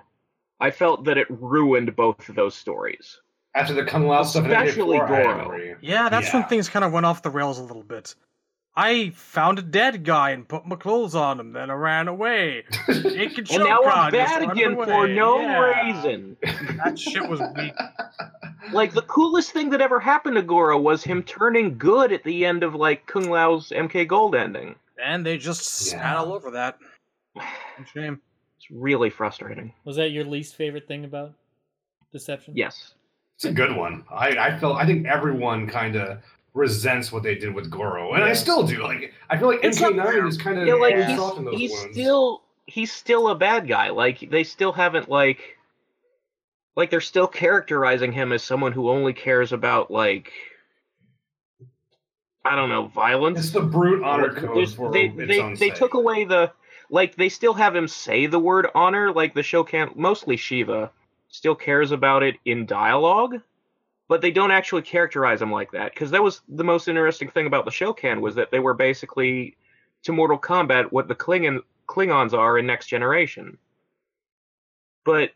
I 0.61 0.71
felt 0.71 1.03
that 1.05 1.17
it 1.17 1.27
ruined 1.29 1.95
both 1.95 2.29
of 2.29 2.35
those 2.35 2.55
stories. 2.55 3.19
After 3.55 3.73
the 3.73 3.83
Kung 3.83 4.07
Lao 4.07 4.23
stuff, 4.23 4.45
Especially 4.45 4.97
MK4, 4.99 5.07
Goro. 5.07 5.75
Yeah, 5.81 6.07
that's 6.07 6.27
Yeah. 6.27 6.39
when 6.39 6.47
things 6.49 6.69
kind 6.69 6.85
of 6.85 6.93
went 6.93 7.05
off 7.05 7.21
the 7.23 7.29
rails 7.31 7.59
a 7.59 7.63
little 7.63 7.83
bit. 7.83 8.15
I 8.77 9.09
found 9.09 9.59
a 9.59 9.61
dead 9.61 10.05
guy 10.05 10.29
and 10.29 10.47
put 10.47 10.65
my 10.65 10.77
clothes 10.77 11.13
on 11.13 11.37
him, 11.41 11.51
then 11.51 11.69
I 11.69 11.73
ran 11.73 12.07
away. 12.07 12.63
Jake 12.87 13.37
and 13.37 13.51
And 13.51 13.63
now 13.65 13.83
I'm 13.83 14.09
Shokan 14.09 14.11
bad 14.13 14.51
again 14.51 14.73
away. 14.75 14.85
for 14.85 15.07
no 15.09 15.41
Yeah. 15.41 15.87
reason. 15.91 16.37
That 16.77 16.97
shit 16.97 17.27
was 17.27 17.41
weak. 17.57 17.73
Like 18.71 18.93
the 18.93 19.01
coolest 19.01 19.51
thing 19.51 19.71
that 19.71 19.81
ever 19.81 19.99
happened 19.99 20.35
to 20.35 20.41
Goro 20.43 20.77
was 20.79 21.03
him 21.03 21.23
turning 21.23 21.77
good 21.77 22.13
at 22.13 22.23
the 22.23 22.45
end 22.45 22.63
of 22.63 22.73
like 22.75 23.05
Kung 23.07 23.29
Lao's 23.29 23.71
MK 23.71 24.07
Gold 24.07 24.35
ending. 24.35 24.75
And 25.03 25.25
they 25.25 25.37
just 25.37 25.65
spat 25.65 25.99
Yeah. 25.99 26.19
all 26.19 26.31
over 26.31 26.51
that. 26.51 26.77
Shame. 27.93 28.21
It's 28.61 28.69
really 28.69 29.09
frustrating. 29.09 29.73
Was 29.85 29.95
that 29.95 30.11
your 30.11 30.23
least 30.23 30.55
favorite 30.55 30.87
thing 30.87 31.03
about 31.03 31.33
Deception? 32.11 32.53
Yes. 32.55 32.93
It's 33.35 33.45
a 33.45 33.51
good 33.51 33.75
one. 33.75 34.03
I, 34.11 34.37
I 34.37 34.59
feel 34.59 34.73
I 34.73 34.85
think 34.85 35.07
everyone 35.07 35.65
kind 35.67 35.95
of 35.95 36.19
resents 36.53 37.11
what 37.11 37.23
they 37.23 37.33
did 37.33 37.55
with 37.55 37.71
Goro, 37.71 38.13
and 38.13 38.23
I 38.23 38.33
still 38.33 38.61
do. 38.61 38.83
Like 38.83 39.13
I 39.31 39.37
feel 39.37 39.47
like 39.47 39.61
It's 39.63 39.81
up 39.81 39.93
MK9 39.93 40.03
there. 40.03 40.27
is 40.27 40.37
kind 40.37 40.59
of 40.59 40.67
Yeah, 40.67 40.75
like 40.75 40.93
yeah. 40.93 41.07
he's, 41.07 41.37
in 41.37 41.45
those 41.45 41.55
he's 41.57 41.71
wounds. 41.71 41.91
still 41.93 42.41
he's 42.67 42.91
still 42.91 43.29
a 43.29 43.35
bad 43.35 43.67
guy. 43.67 43.89
Like 43.89 44.29
they 44.29 44.43
still 44.43 44.73
haven't 44.73 45.09
like 45.09 45.57
like 46.75 46.91
they're 46.91 47.01
still 47.01 47.27
characterizing 47.27 48.11
him 48.11 48.31
as 48.31 48.43
someone 48.43 48.73
who 48.73 48.89
only 48.91 49.13
cares 49.13 49.51
about 49.53 49.89
like 49.89 50.31
I 52.45 52.55
don't 52.55 52.69
know, 52.69 52.87
violence. 52.87 53.39
It's 53.39 53.51
the 53.51 53.61
brute 53.61 54.03
honor 54.03 54.27
Like, 54.33 54.37
code 54.43 54.55
there's- 54.57 54.73
for 54.73 54.91
they 54.91 55.05
its 55.05 55.15
they, 55.17 55.39
own 55.39 55.51
they 55.53 55.69
sake. 55.69 55.75
took 55.75 55.95
away 55.95 56.25
the 56.25 56.51
like 56.91 57.15
they 57.15 57.29
still 57.29 57.53
have 57.53 57.75
him 57.75 57.87
say 57.87 58.27
the 58.27 58.37
word 58.37 58.67
honor 58.75 59.11
like 59.11 59.33
the 59.33 59.41
show 59.41 59.63
can't 59.63 59.97
mostly 59.97 60.37
Shiva 60.37 60.91
still 61.29 61.55
cares 61.55 61.91
about 61.91 62.21
it 62.21 62.35
in 62.45 62.67
dialogue 62.67 63.41
but 64.07 64.21
they 64.21 64.31
don't 64.31 64.51
actually 64.51 64.81
characterize 64.81 65.41
him 65.41 65.51
like 65.51 65.71
that 65.71 65.93
because 65.93 66.11
that 66.11 66.21
was 66.21 66.41
the 66.49 66.65
most 66.65 66.89
interesting 66.89 67.29
thing 67.29 67.47
about 67.47 67.63
the 67.63 67.71
Shokan 67.71 68.19
was 68.19 68.35
that 68.35 68.51
they 68.51 68.59
were 68.59 68.73
basically 68.73 69.55
to 70.03 70.11
Mortal 70.11 70.37
Kombat 70.37 70.91
what 70.91 71.07
the 71.07 71.15
Klingon 71.15 71.61
Klingons 71.87 72.33
are 72.33 72.57
in 72.57 72.65
Next 72.65 72.87
Generation. 72.87 73.57
But 75.05 75.31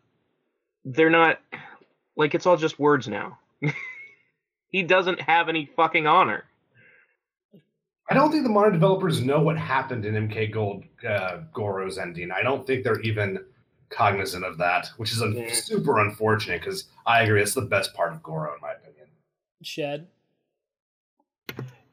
they're 0.84 1.10
not 1.10 1.40
like 2.18 2.36
it's 2.36 2.46
all 2.46 2.58
just 2.58 2.78
words 2.78 3.08
now. 3.08 3.40
He 4.68 4.84
doesn't 4.84 5.22
have 5.22 5.48
any 5.48 5.70
fucking 5.78 6.06
honor 6.06 6.44
I 8.10 8.14
don't 8.14 8.32
think 8.32 8.44
the 8.44 8.50
modern 8.50 8.74
developers 8.74 9.22
know 9.22 9.42
what 9.42 9.58
happened 9.58 10.06
in 10.06 10.14
MK 10.28 10.52
Gold 10.52 10.84
uh, 11.08 11.38
Goro's 11.54 11.98
ending. 11.98 12.32
I 12.32 12.44
don't 12.44 12.66
think 12.66 12.84
they're 12.84 13.02
even 13.02 13.40
cognizant 13.90 14.44
of 14.46 14.58
that, 14.60 14.90
which 14.98 15.12
is 15.12 15.22
un- 15.22 15.34
Yeah. 15.36 15.52
super 15.54 16.00
unfortunate 16.00 16.62
because 16.62 16.86
I 17.08 17.24
agree 17.24 17.42
it's 17.42 17.54
the 17.56 17.62
best 17.62 17.94
part 17.94 18.14
of 18.14 18.22
Goro 18.22 18.54
in 18.54 18.62
my 18.62 18.74
opinion. 18.74 19.08
Shad. 19.64 20.08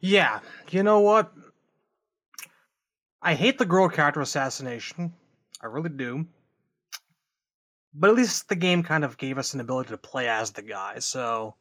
Yeah, 0.00 0.40
you 0.70 0.82
know 0.82 1.00
what? 1.00 1.32
I 3.22 3.34
hate 3.34 3.56
the 3.58 3.64
Goro 3.66 3.88
character 3.88 4.20
assassination. 4.20 5.14
I 5.62 5.66
really 5.66 5.90
do. 5.90 6.26
But 7.94 8.10
at 8.10 8.16
least 8.16 8.48
the 8.48 8.56
game 8.56 8.82
kind 8.82 9.04
of 9.04 9.16
gave 9.16 9.38
us 9.38 9.54
an 9.54 9.60
ability 9.60 9.90
to 9.90 9.98
play 9.98 10.28
as 10.28 10.50
the 10.50 10.62
guy, 10.62 10.98
so 10.98 11.54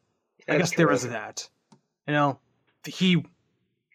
I 0.48 0.56
That's 0.58 0.70
guess 0.70 0.76
there 0.76 0.90
is 0.90 1.02
true. 1.02 1.10
that. 1.10 1.48
You 2.06 2.14
know, 2.14 2.40
he 2.84 3.24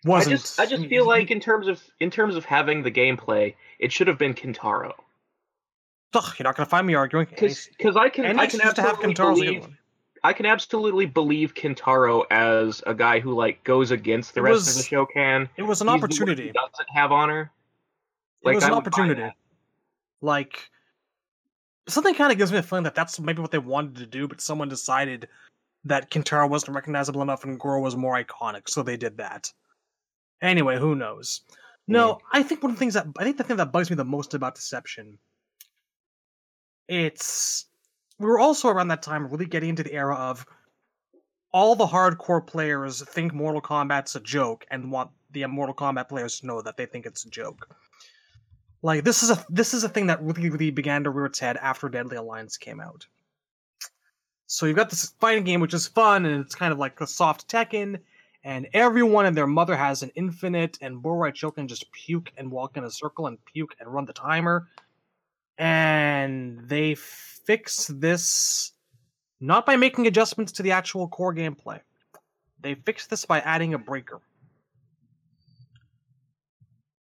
I 0.07 0.17
wasn't. 0.17 0.39
just, 0.39 0.59
I 0.59 0.65
just 0.65 0.85
feel 0.87 1.03
mm-hmm. 1.03 1.09
like 1.09 1.31
in 1.31 1.39
terms 1.39 1.67
of 1.67 1.81
in 1.99 2.09
terms 2.09 2.35
of 2.35 2.45
having 2.45 2.83
the 2.83 2.91
gameplay, 2.91 3.55
it 3.79 3.91
should 3.91 4.07
have 4.07 4.17
been 4.17 4.33
Kintaro. 4.33 4.93
Ugh, 6.13 6.33
you're 6.37 6.45
not 6.45 6.55
gonna 6.55 6.67
find 6.67 6.87
me 6.87 6.95
arguing. 6.95 7.27
Because 7.29 7.95
I 7.95 8.09
can 8.09 8.39
I 8.39 8.47
can 8.47 8.59
to 8.59 8.67
absolutely 8.67 9.13
Kintaro's 9.13 9.39
a 9.39 9.41
good 9.41 9.53
believe. 9.61 9.67
I 10.23 10.33
can 10.33 10.45
absolutely 10.45 11.05
believe 11.05 11.53
Kintaro 11.53 12.23
as 12.31 12.81
a 12.87 12.93
guy 12.93 13.19
who 13.19 13.33
like 13.33 13.63
goes 13.63 13.91
against 13.91 14.33
the 14.33 14.39
It 14.39 14.43
rest 14.43 14.53
was- 14.53 14.79
of 14.79 14.89
the 14.89 14.95
Shokan. 14.95 15.49
It 15.57 15.63
was 15.63 15.81
an 15.81 15.87
He's 15.87 15.89
the 15.89 15.91
one 15.91 15.99
who 15.99 16.03
opportunity. 16.03 16.51
doesn't 16.51 16.89
have 16.93 17.11
honor. 17.11 17.51
it 18.43 18.55
was 18.55 18.63
an 18.63 18.73
opportunity. 18.73 19.31
Like 20.21 20.69
something 21.87 22.15
kind 22.15 22.31
of 22.31 22.37
gives 22.37 22.51
me 22.51 22.57
a 22.57 22.63
feeling 22.63 22.83
that 22.83 22.95
that's 22.95 23.19
maybe 23.19 23.41
what 23.41 23.51
they 23.51 23.57
wanted 23.59 23.97
to 23.97 24.05
do, 24.05 24.27
but 24.27 24.41
someone 24.41 24.69
decided 24.69 25.27
that 25.85 26.11
Kintaro 26.11 26.49
wasn't 26.49 26.75
recognizable 26.75 27.21
enough 27.21 27.43
and 27.43 27.59
Goro 27.59 27.79
was 27.79 27.95
more 27.95 28.21
iconic, 28.21 28.69
so 28.69 28.83
they 28.83 28.97
did 28.97 29.17
that. 29.17 29.51
Anyway, 30.41 30.77
who 30.77 30.95
knows? 30.95 31.41
No, 31.87 32.13
hmm. 32.13 32.19
I 32.33 32.43
think 32.43 32.61
one 32.61 32.71
of 32.71 32.75
the 32.75 32.79
things 32.79 32.93
that 32.93 33.07
I 33.17 33.23
think 33.23 33.37
the 33.37 33.43
thing 33.43 33.57
that 33.57 33.71
bugs 33.71 33.89
me 33.89 33.95
the 33.95 34.05
most 34.05 34.33
about 34.33 34.55
Deception, 34.55 35.17
it's 36.87 37.65
we 38.19 38.25
were 38.25 38.39
also 38.39 38.69
around 38.69 38.89
that 38.89 39.01
time 39.01 39.27
really 39.27 39.45
getting 39.45 39.69
into 39.69 39.83
the 39.83 39.93
era 39.93 40.15
of 40.15 40.45
all 41.51 41.75
the 41.75 41.87
hardcore 41.87 42.45
players 42.45 43.01
think 43.01 43.33
Mortal 43.33 43.61
Kombat's 43.61 44.15
a 44.15 44.19
joke 44.19 44.65
and 44.69 44.91
want 44.91 45.11
the 45.31 45.45
Mortal 45.45 45.75
Kombat 45.75 46.09
players 46.09 46.39
to 46.39 46.47
know 46.47 46.61
that 46.61 46.77
they 46.77 46.85
think 46.85 47.05
it's 47.05 47.25
a 47.25 47.29
joke. 47.29 47.69
Like 48.81 49.03
this 49.03 49.23
is 49.23 49.31
a 49.31 49.43
this 49.49 49.73
is 49.73 49.83
a 49.83 49.89
thing 49.89 50.07
that 50.07 50.21
really 50.21 50.49
really 50.49 50.71
began 50.71 51.03
to 51.03 51.09
rear 51.09 51.25
its 51.25 51.39
head 51.39 51.57
after 51.57 51.89
Deadly 51.89 52.17
Alliance 52.17 52.57
came 52.57 52.79
out. 52.79 53.07
So 54.45 54.65
you've 54.65 54.77
got 54.77 54.89
this 54.89 55.13
fighting 55.19 55.43
game 55.43 55.61
which 55.61 55.73
is 55.73 55.87
fun 55.87 56.25
and 56.25 56.43
it's 56.43 56.55
kind 56.55 56.71
of 56.71 56.79
like 56.79 56.99
a 57.01 57.07
soft 57.07 57.49
Tekken, 57.49 57.99
and 58.47 58.65
everyone 58.73 59.25
and 59.25 59.35
their 59.35 59.45
mother 59.45 59.75
has 59.75 60.03
an 60.03 60.11
infinite, 60.15 60.77
and 60.79 61.01
Bo' 61.01 61.17
Rai 61.17 61.33
Cho 61.33 61.51
can 61.51 61.67
just 61.67 61.91
puke 61.91 62.31
and 62.37 62.49
walk 62.49 62.77
in 62.77 62.85
a 62.85 62.89
circle 62.89 63.27
and 63.27 63.37
puke 63.43 63.75
and 63.77 63.93
run 63.93 64.05
the 64.05 64.13
timer. 64.13 64.69
And 65.57 66.61
they 66.69 66.95
fix 66.95 67.87
this 67.87 68.71
not 69.41 69.65
by 69.65 69.75
making 69.75 70.07
adjustments 70.07 70.53
to 70.53 70.63
the 70.63 70.71
actual 70.71 71.09
core 71.09 71.35
gameplay. 71.35 71.81
They 72.61 72.75
fix 72.75 73.05
this 73.05 73.25
by 73.25 73.41
adding 73.41 73.73
a 73.73 73.77
breaker. 73.77 74.21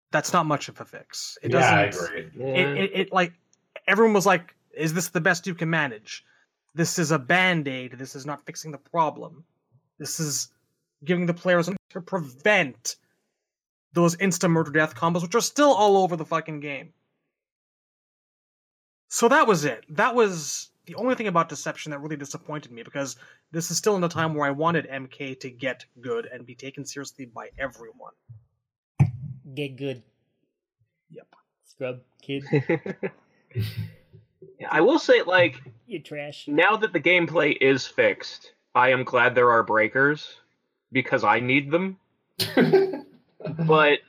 That's 0.10 0.34
not 0.34 0.48
much 0.48 0.68
of 0.68 0.82
a 0.82 0.86
fix. 0.86 1.38
It 1.44 1.52
yeah, 1.52 1.58
I 1.60 1.86
doesn't 1.86 2.08
agree. 2.08 2.44
It, 2.44 2.78
it, 2.78 2.92
it 2.96 3.14
like 3.14 3.34
everyone 3.88 4.14
was 4.14 4.26
like 4.26 4.56
is 4.76 4.96
this 4.96 5.10
the 5.10 5.22
best 5.22 5.46
you 5.46 5.54
can 5.54 5.70
manage 5.70 6.26
this 6.74 7.00
is 7.00 7.12
a 7.12 7.20
band-aid 7.20 7.94
this 7.98 8.16
is 8.16 8.26
not 8.26 8.46
fixing 8.46 8.72
the 8.72 8.78
problem 8.78 9.44
this 10.00 10.20
is 10.20 10.50
giving 11.06 11.26
the 11.26 11.34
players 11.34 11.70
to 11.90 12.02
prevent 12.02 12.96
those 13.94 14.16
instant 14.20 14.52
murder 14.52 14.72
death 14.72 14.96
combos 14.96 15.22
which 15.22 15.36
are 15.36 15.42
still 15.42 15.74
all 15.74 15.98
over 15.98 16.16
the 16.16 16.26
fucking 16.26 16.60
game 16.60 16.94
so 19.08 19.28
that 19.28 19.48
was 19.48 19.66
it 19.66 19.86
that 19.90 20.16
was 20.16 20.72
the 20.86 20.96
only 20.96 21.16
thing 21.16 21.28
about 21.28 21.50
deception 21.50 21.92
that 21.92 22.00
really 22.00 22.18
disappointed 22.18 22.72
me 22.72 22.84
because 22.84 23.16
this 23.52 23.72
is 23.72 23.78
still 23.78 23.96
in 23.96 24.04
a 24.04 24.10
time 24.10 24.34
where 24.34 24.48
i 24.48 24.52
wanted 24.52 24.88
mk 24.90 25.40
to 25.40 25.50
get 25.50 25.86
good 26.02 26.28
and 26.32 26.46
be 26.46 26.56
taken 26.56 26.86
seriously 26.86 27.26
by 27.26 27.50
everyone 27.58 28.12
Get 29.54 29.78
good. 29.78 30.04
Yep. 31.12 31.36
Scrub 31.64 32.02
kid. 32.22 32.44
I 34.70 34.82
will 34.82 35.00
say, 35.00 35.22
like, 35.22 35.62
you 35.86 36.02
trash. 36.02 36.48
now 36.48 36.76
that 36.78 36.94
the 36.94 37.00
gameplay 37.00 37.56
is 37.62 37.86
fixed, 37.86 38.54
I 38.74 38.90
am 38.90 39.04
glad 39.04 39.36
there 39.36 39.52
are 39.52 39.64
breakers 39.64 40.28
because 40.92 41.24
I 41.24 41.40
need 41.40 41.72
them. 41.72 41.98
but 43.68 44.00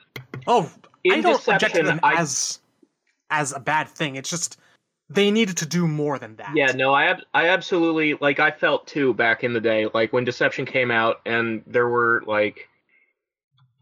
Oh, 0.47 0.71
I 1.11 1.21
don't 1.21 1.49
object 1.49 1.75
to 1.75 1.83
them 1.83 2.01
I 2.03 2.21
as 2.21 2.61
as 3.31 3.53
a 3.53 3.61
bad 3.61 3.89
thing. 3.89 4.17
It's 4.17 4.31
just 4.31 4.59
they 5.09 5.31
needed 5.31 5.59
to 5.59 5.67
do 5.67 5.87
more 5.87 6.19
than 6.19 6.37
that. 6.37 6.53
Yeah, 6.55 6.73
no, 6.73 6.93
I 6.93 7.05
ab- 7.07 7.25
I 7.35 7.49
absolutely 7.49 8.15
like 8.15 8.41
I 8.41 8.51
felt 8.51 8.87
too 8.87 9.15
back 9.15 9.45
in 9.45 9.53
the 9.53 9.61
day, 9.61 9.89
like 9.93 10.13
when 10.13 10.25
Deception 10.25 10.67
came 10.67 10.91
out 10.91 11.21
and 11.27 11.63
there 11.67 11.89
were 11.89 12.23
like 12.27 12.69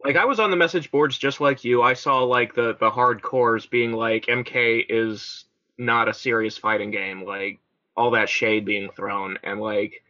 like 0.05 0.17
I 0.17 0.25
was 0.25 0.41
on 0.41 0.51
the 0.51 0.57
message 0.57 0.91
boards 0.91 1.19
just 1.19 1.41
like 1.41 1.65
you. 1.65 1.83
I 1.83 1.95
saw 1.95 2.21
like 2.21 2.55
the 2.55 2.77
the 2.79 2.91
hardcores 2.91 3.69
being 3.69 3.93
like 3.93 4.27
MK 4.27 4.87
is 4.89 5.45
not 5.77 6.09
a 6.09 6.15
serious 6.15 6.57
fighting 6.57 6.91
game, 6.91 7.25
like 7.25 7.59
all 7.97 8.11
that 8.13 8.29
shade 8.29 8.65
being 8.65 8.91
thrown 8.91 9.39
and 9.43 9.61
like 9.61 10.03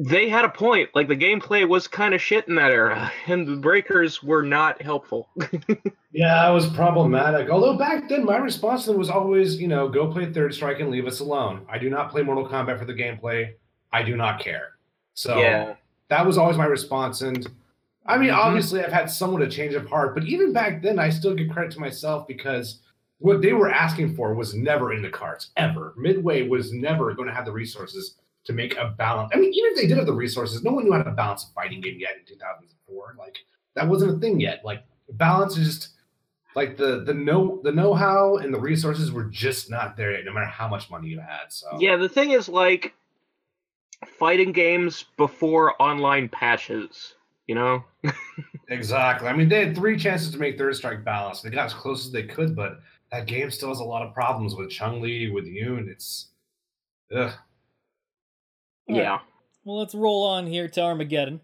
they 0.00 0.28
had 0.28 0.44
a 0.44 0.48
point. 0.48 0.90
Like 0.94 1.08
the 1.08 1.16
gameplay 1.16 1.68
was 1.68 1.88
kind 1.88 2.14
of 2.14 2.22
shit 2.22 2.46
in 2.46 2.54
that 2.54 2.70
era 2.70 3.10
and 3.26 3.46
the 3.46 3.56
breakers 3.56 4.22
were 4.22 4.42
not 4.42 4.80
helpful. 4.80 5.28
Yeah, 6.10 6.50
it 6.50 6.54
was 6.54 6.66
problematic. 6.70 7.50
Although 7.50 7.76
back 7.76 8.08
then, 8.08 8.24
my 8.24 8.38
response 8.38 8.84
to 8.84 8.90
them 8.90 8.98
was 8.98 9.10
always, 9.10 9.60
you 9.60 9.68
know, 9.68 9.88
go 9.90 10.10
play 10.10 10.32
Third 10.32 10.54
Strike 10.54 10.80
and 10.80 10.90
leave 10.90 11.06
us 11.06 11.20
alone. 11.20 11.66
I 11.70 11.76
do 11.76 11.90
not 11.90 12.10
play 12.10 12.22
Mortal 12.22 12.48
Kombat 12.48 12.78
for 12.78 12.86
the 12.86 12.94
gameplay. 12.94 13.52
I 13.92 14.02
do 14.02 14.16
not 14.16 14.40
care. 14.40 14.70
So 15.12 15.38
Yeah. 15.38 15.74
that 16.08 16.24
was 16.26 16.38
always 16.38 16.56
my 16.56 16.64
response. 16.64 17.20
And 17.20 17.46
I 18.06 18.16
mean, 18.16 18.30
Mhm. 18.30 18.38
obviously, 18.38 18.82
I've 18.82 18.90
had 18.90 19.10
somewhat 19.10 19.42
a 19.42 19.48
change 19.48 19.74
of 19.74 19.86
heart, 19.86 20.14
but 20.14 20.24
even 20.24 20.50
back 20.54 20.80
then, 20.82 20.98
I 20.98 21.10
still 21.10 21.34
give 21.34 21.50
credit 21.50 21.72
to 21.72 21.80
myself 21.80 22.26
because 22.26 22.80
what 23.18 23.42
they 23.42 23.52
were 23.52 23.70
asking 23.70 24.14
for 24.16 24.32
was 24.34 24.54
never 24.54 24.94
in 24.94 25.02
the 25.02 25.10
cards 25.10 25.50
ever. 25.58 25.92
Midway 25.98 26.48
was 26.48 26.72
never 26.72 27.12
going 27.12 27.28
to 27.28 27.34
have 27.34 27.44
the 27.44 27.52
resources 27.52 28.16
to 28.48 28.54
make 28.54 28.74
a 28.78 28.94
balance. 28.96 29.30
I 29.34 29.36
mean, 29.36 29.52
even 29.52 29.72
if 29.72 29.76
they 29.76 29.86
did 29.86 29.98
have 29.98 30.06
the 30.06 30.14
resources, 30.14 30.64
no 30.64 30.72
one 30.72 30.84
knew 30.84 30.92
how 30.92 31.02
to 31.02 31.10
balance 31.10 31.44
a 31.44 31.52
fighting 31.52 31.82
game 31.82 31.98
yet 32.00 32.16
in 32.18 32.24
2004. 32.24 33.14
Like 33.18 33.36
that 33.74 33.86
wasn't 33.86 34.16
a 34.16 34.18
thing 34.18 34.40
yet. 34.40 34.64
Like 34.64 34.84
balance 35.10 35.58
is 35.58 35.66
just 35.66 35.88
like 36.56 36.78
the 36.78 37.04
the 37.04 37.12
know 37.12 37.60
the 37.62 37.70
know 37.70 37.92
how 37.92 38.38
and 38.38 38.52
the 38.52 38.58
resources 38.58 39.12
were 39.12 39.24
just 39.24 39.70
not 39.70 39.98
there 39.98 40.12
yet, 40.12 40.24
no 40.24 40.32
matter 40.32 40.46
how 40.46 40.66
much 40.66 40.90
money 40.90 41.08
you 41.08 41.20
had. 41.20 41.50
So 41.50 41.76
Yeah, 41.78 41.96
the 41.96 42.08
thing 42.08 42.30
is 42.30 42.48
like 42.48 42.94
fighting 44.18 44.52
games 44.52 45.04
before 45.18 45.80
online 45.80 46.30
patches, 46.30 47.16
you 47.46 47.54
know? 47.54 47.84
exactly. 48.70 49.28
I 49.28 49.34
mean, 49.34 49.50
they 49.50 49.66
had 49.66 49.76
three 49.76 49.98
chances 49.98 50.30
to 50.30 50.38
make 50.38 50.56
Third 50.56 50.74
Strike 50.74 51.04
balance. 51.04 51.42
They 51.42 51.50
got 51.50 51.66
as 51.66 51.74
close 51.74 52.06
as 52.06 52.12
they 52.12 52.22
could, 52.22 52.56
but 52.56 52.80
that 53.12 53.26
game 53.26 53.50
still 53.50 53.68
has 53.68 53.80
a 53.80 53.84
lot 53.84 54.06
of 54.06 54.14
problems 54.14 54.54
with 54.54 54.70
Chun-Li, 54.70 55.30
with 55.32 55.44
Yun. 55.44 55.88
It's 55.90 56.28
ugh. 57.14 57.32
Yeah. 58.88 59.20
Well, 59.64 59.78
let's 59.78 59.94
roll 59.94 60.24
on 60.24 60.46
here 60.46 60.68
to 60.68 60.80
Armageddon. 60.80 61.40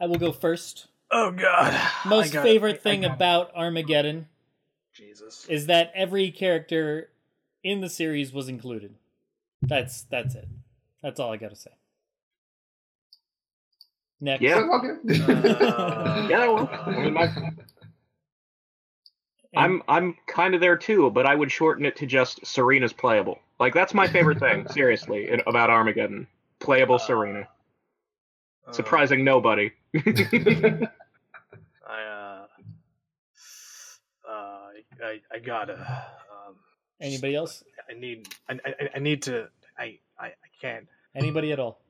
I 0.00 0.06
will 0.06 0.16
go 0.18 0.32
first. 0.32 0.86
Oh 1.10 1.30
God. 1.30 1.72
Most 2.06 2.30
I 2.30 2.32
got 2.32 2.40
it. 2.46 2.48
favorite 2.50 2.74
I- 2.76 2.78
I 2.78 2.82
thing 2.82 3.00
got 3.02 3.10
it. 3.10 3.14
about 3.14 3.54
Armageddon 3.56 4.28
Jesus. 4.92 5.46
is 5.48 5.66
that 5.66 5.90
every 5.94 6.30
character 6.30 7.10
in 7.64 7.80
the 7.80 7.88
series 7.88 8.32
was 8.32 8.48
included. 8.48 8.94
That's 9.62 10.02
that's 10.02 10.34
it. 10.34 10.48
That's 11.02 11.18
all 11.18 11.32
I 11.32 11.36
got 11.36 11.50
to 11.50 11.56
say. 11.56 11.70
Next. 14.20 14.42
Yeah. 14.42 14.56
okay. 14.58 15.22
Uh, 15.24 16.26
Yeah, 16.28 16.48
well, 16.48 16.68
I 16.72 16.90
mean, 16.90 17.14
my, 17.14 17.32
I'm 19.56 19.82
I'm 19.88 20.16
kind 20.26 20.54
of 20.54 20.60
there 20.60 20.76
too, 20.76 21.10
but 21.10 21.24
I 21.26 21.34
would 21.34 21.50
shorten 21.50 21.86
it 21.86 21.96
to 21.96 22.06
just 22.06 22.42
Sareena's 22.42 22.92
playable. 22.92 23.38
Like 23.60 23.74
that's 23.74 23.94
my 23.94 24.06
favorite 24.06 24.38
thing, 24.38 24.66
seriously, 24.70 25.28
in, 25.30 25.40
about 25.46 25.70
Armageddon. 25.70 26.26
Playable 26.60 26.98
Sareena. 26.98 27.46
uh, 28.66 28.72
Surprising 28.72 29.24
nobody. 29.24 29.70
I 29.94 30.02
uh, 31.88 32.46
uh, 34.28 34.32
I, 35.04 35.20
I 35.32 35.38
gotta. 35.44 35.74
Um, 35.74 36.54
Anybody 37.00 37.34
else? 37.36 37.62
I 37.88 37.94
need. 37.98 38.28
I, 38.48 38.54
I, 38.64 38.88
I 38.96 38.98
need 38.98 39.22
to. 39.22 39.48
I, 39.78 39.98
I, 40.18 40.26
I 40.26 40.32
can't. 40.60 40.86
Anybody 41.14 41.52
at 41.52 41.60
all? 41.60 41.80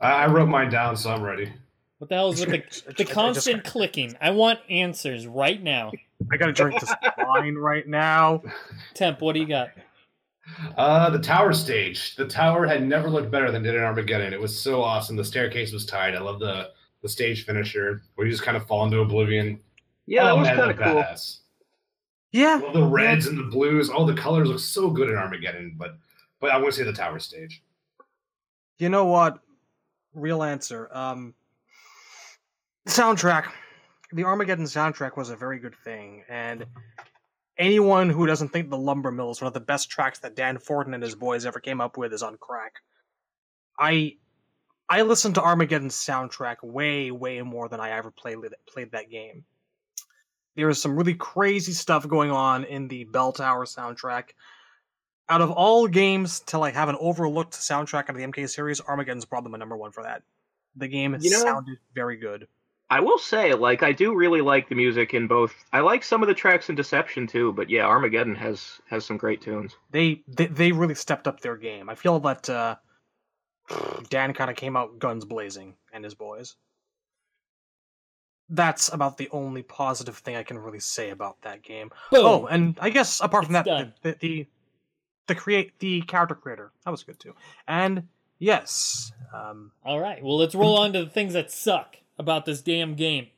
I 0.00 0.12
I 0.24 0.26
wrote 0.28 0.48
mine 0.48 0.70
down, 0.70 0.96
so 0.96 1.10
I'm 1.10 1.22
ready. 1.22 1.52
What 1.98 2.08
the 2.10 2.14
hell 2.14 2.30
is 2.30 2.40
with 2.40 2.50
I 2.50 2.52
the, 2.52 2.58
just- 2.70 2.88
I 2.88 2.92
just- 2.92 3.10
constant 3.12 3.64
clicking? 3.64 4.14
I 4.20 4.30
want 4.30 4.60
answers 4.70 5.26
right 5.26 5.60
now. 5.62 5.90
I 6.32 6.36
gotta 6.36 6.52
drink 6.52 6.80
this 6.80 6.92
wine 7.18 7.56
right 7.56 7.86
now. 7.86 8.42
Temp, 8.94 9.20
what 9.20 9.34
do 9.34 9.40
you 9.40 9.46
got? 9.48 9.70
Uh, 10.76 11.10
the 11.10 11.18
tower 11.18 11.52
stage. 11.52 12.14
The 12.16 12.26
tower 12.26 12.66
had 12.66 12.86
never 12.86 13.10
looked 13.10 13.30
better 13.30 13.50
than 13.50 13.62
it 13.62 13.66
did 13.70 13.74
in 13.76 13.82
Armageddon. 13.82 14.32
It 14.32 14.40
was 14.40 14.58
so 14.58 14.82
awesome. 14.82 15.16
The 15.16 15.24
staircase 15.24 15.72
was 15.72 15.84
tight. 15.86 16.14
I 16.14 16.20
love 16.20 16.40
the 16.40 16.70
the 17.02 17.08
stage 17.08 17.44
finisher 17.44 18.02
where 18.14 18.26
you 18.26 18.32
just 18.32 18.42
kind 18.42 18.56
of 18.56 18.66
fall 18.66 18.84
into 18.84 19.00
oblivion. 19.00 19.60
Yeah, 20.06 20.24
that 20.24 20.32
Oh, 20.32 20.36
was 20.38 20.48
kind 20.48 20.70
of 20.70 20.76
cool. 20.76 20.86
badass. 20.86 21.38
Yeah. 22.32 22.60
All 22.64 22.72
the 22.72 22.82
reds 22.84 23.26
and 23.26 23.38
the 23.38 23.44
blues, 23.44 23.88
all 23.90 24.06
the 24.06 24.14
colors 24.14 24.48
look 24.48 24.58
so 24.60 24.90
good 24.90 25.08
in 25.10 25.16
Armageddon. 25.16 25.74
But 25.76 25.96
but 26.40 26.50
I 26.50 26.56
want 26.58 26.72
to 26.72 26.78
say 26.78 26.84
the 26.84 26.92
tower 26.92 27.18
stage. 27.18 27.62
You 28.78 28.88
know 28.88 29.06
what? 29.06 29.38
Real 30.14 30.42
answer. 30.42 30.88
Um, 30.92 31.34
soundtrack. 32.88 33.46
The 34.12 34.24
Armageddon 34.24 34.64
soundtrack 34.64 35.16
was 35.16 35.30
a 35.30 35.36
very 35.36 35.58
good 35.58 35.74
thing, 35.84 36.22
and 36.28 36.64
anyone 37.58 38.10
who 38.10 38.26
doesn't 38.26 38.48
think 38.48 38.70
the 38.70 38.78
Lumber 38.78 39.10
Mill 39.10 39.30
is 39.30 39.40
one 39.40 39.48
of 39.48 39.54
the 39.54 39.60
best 39.60 39.90
tracks 39.90 40.18
that 40.20 40.36
Dan 40.36 40.58
Forden 40.58 40.94
and 40.94 41.02
his 41.02 41.14
boys 41.14 41.46
ever 41.46 41.60
came 41.60 41.80
up 41.80 41.96
with 41.96 42.12
is 42.12 42.22
on 42.22 42.36
crack. 42.38 42.74
I 43.78 44.16
I 44.88 45.02
listened 45.02 45.34
to 45.34 45.42
Armageddon's 45.42 45.96
soundtrack 45.96 46.56
way, 46.62 47.10
way 47.10 47.42
more 47.42 47.68
than 47.68 47.80
I 47.80 47.90
ever 47.90 48.10
played 48.10 48.38
played 48.68 48.92
that 48.92 49.10
game. 49.10 49.44
There 50.54 50.68
is 50.68 50.80
some 50.80 50.96
really 50.96 51.14
crazy 51.14 51.72
stuff 51.72 52.06
going 52.08 52.30
on 52.30 52.64
in 52.64 52.88
the 52.88 53.04
Bell 53.04 53.32
Tower 53.32 53.66
soundtrack 53.66 54.30
out 55.28 55.40
of 55.40 55.50
all 55.50 55.88
games 55.88 56.40
to 56.40 56.58
like 56.58 56.74
have 56.74 56.88
an 56.88 56.96
overlooked 57.00 57.52
soundtrack 57.54 58.08
on 58.08 58.14
the 58.14 58.22
MK 58.22 58.48
series, 58.48 58.80
Armageddon's 58.80 59.24
probably 59.24 59.50
my 59.50 59.58
number 59.58 59.76
one 59.76 59.90
for 59.92 60.04
that. 60.04 60.22
The 60.76 60.88
game 60.88 61.16
You 61.20 61.30
know- 61.30 61.40
sounded 61.42 61.78
very 61.94 62.16
good. 62.16 62.46
I 62.88 63.00
will 63.00 63.18
say, 63.18 63.52
like, 63.52 63.82
I 63.82 63.90
do 63.90 64.14
really 64.14 64.40
like 64.40 64.68
the 64.68 64.76
music 64.76 65.12
in 65.12 65.26
both. 65.26 65.52
I 65.72 65.80
like 65.80 66.04
some 66.04 66.22
of 66.22 66.28
the 66.28 66.34
tracks 66.34 66.68
in 66.68 66.76
Deception 66.76 67.26
too, 67.26 67.52
but 67.52 67.68
yeah, 67.68 67.84
Armageddon 67.84 68.36
has 68.36 68.80
has 68.88 69.04
some 69.04 69.16
great 69.16 69.42
tunes. 69.42 69.74
They 69.90 70.22
they, 70.28 70.46
they 70.46 70.72
really 70.72 70.94
stepped 70.94 71.26
up 71.26 71.40
their 71.40 71.56
game. 71.56 71.88
I 71.88 71.96
feel 71.96 72.20
that 72.20 72.48
uh, 72.48 72.76
Dan 74.08 74.32
kind 74.34 74.50
of 74.50 74.56
came 74.56 74.76
out 74.76 75.00
guns 75.00 75.24
blazing 75.24 75.74
and 75.92 76.04
his 76.04 76.14
boys. 76.14 76.54
That's 78.48 78.92
about 78.92 79.18
the 79.18 79.28
only 79.32 79.64
positive 79.64 80.18
thing 80.18 80.36
I 80.36 80.44
can 80.44 80.56
really 80.56 80.78
say 80.78 81.10
about 81.10 81.42
that 81.42 81.64
game. 81.64 81.90
Boom. 82.12 82.26
Oh, 82.26 82.46
and 82.46 82.78
I 82.80 82.90
guess 82.90 83.20
apart 83.20 83.46
from 83.46 83.56
It's 83.56 83.66
that, 83.66 84.00
the, 84.02 84.10
the 84.10 84.18
the 84.20 84.46
the 85.26 85.34
create 85.34 85.76
the 85.80 86.02
character 86.02 86.36
creator 86.36 86.70
that 86.84 86.90
was 86.92 87.02
good 87.02 87.18
too. 87.18 87.34
And 87.66 88.04
yes, 88.38 89.10
um, 89.34 89.72
All 89.84 89.98
right. 89.98 90.22
Well, 90.22 90.36
let's 90.36 90.54
roll 90.54 90.78
on 90.78 90.92
to 90.92 91.04
the 91.04 91.10
things 91.10 91.32
that 91.32 91.50
suck 91.50 91.96
about 92.18 92.44
this 92.46 92.62
damn 92.62 92.94
game. 92.94 93.28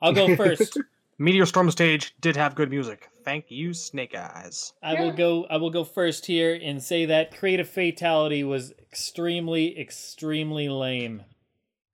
I'll 0.00 0.12
go 0.12 0.34
first. 0.36 0.78
Meteor 1.18 1.46
Storm 1.46 1.70
stage 1.70 2.14
did 2.20 2.36
have 2.36 2.54
good 2.54 2.70
music. 2.70 3.08
Thank 3.24 3.50
you, 3.50 3.74
Snake 3.74 4.16
Eyes. 4.16 4.72
I 4.82 4.94
will 4.94 5.12
go. 5.12 5.46
I 5.50 5.58
will 5.58 5.70
go 5.70 5.84
first 5.84 6.26
here 6.26 6.58
and 6.60 6.82
say 6.82 7.04
that 7.06 7.36
creative 7.36 7.68
fatality 7.68 8.42
was 8.42 8.72
extremely, 8.80 9.78
extremely 9.78 10.68
lame. 10.70 11.24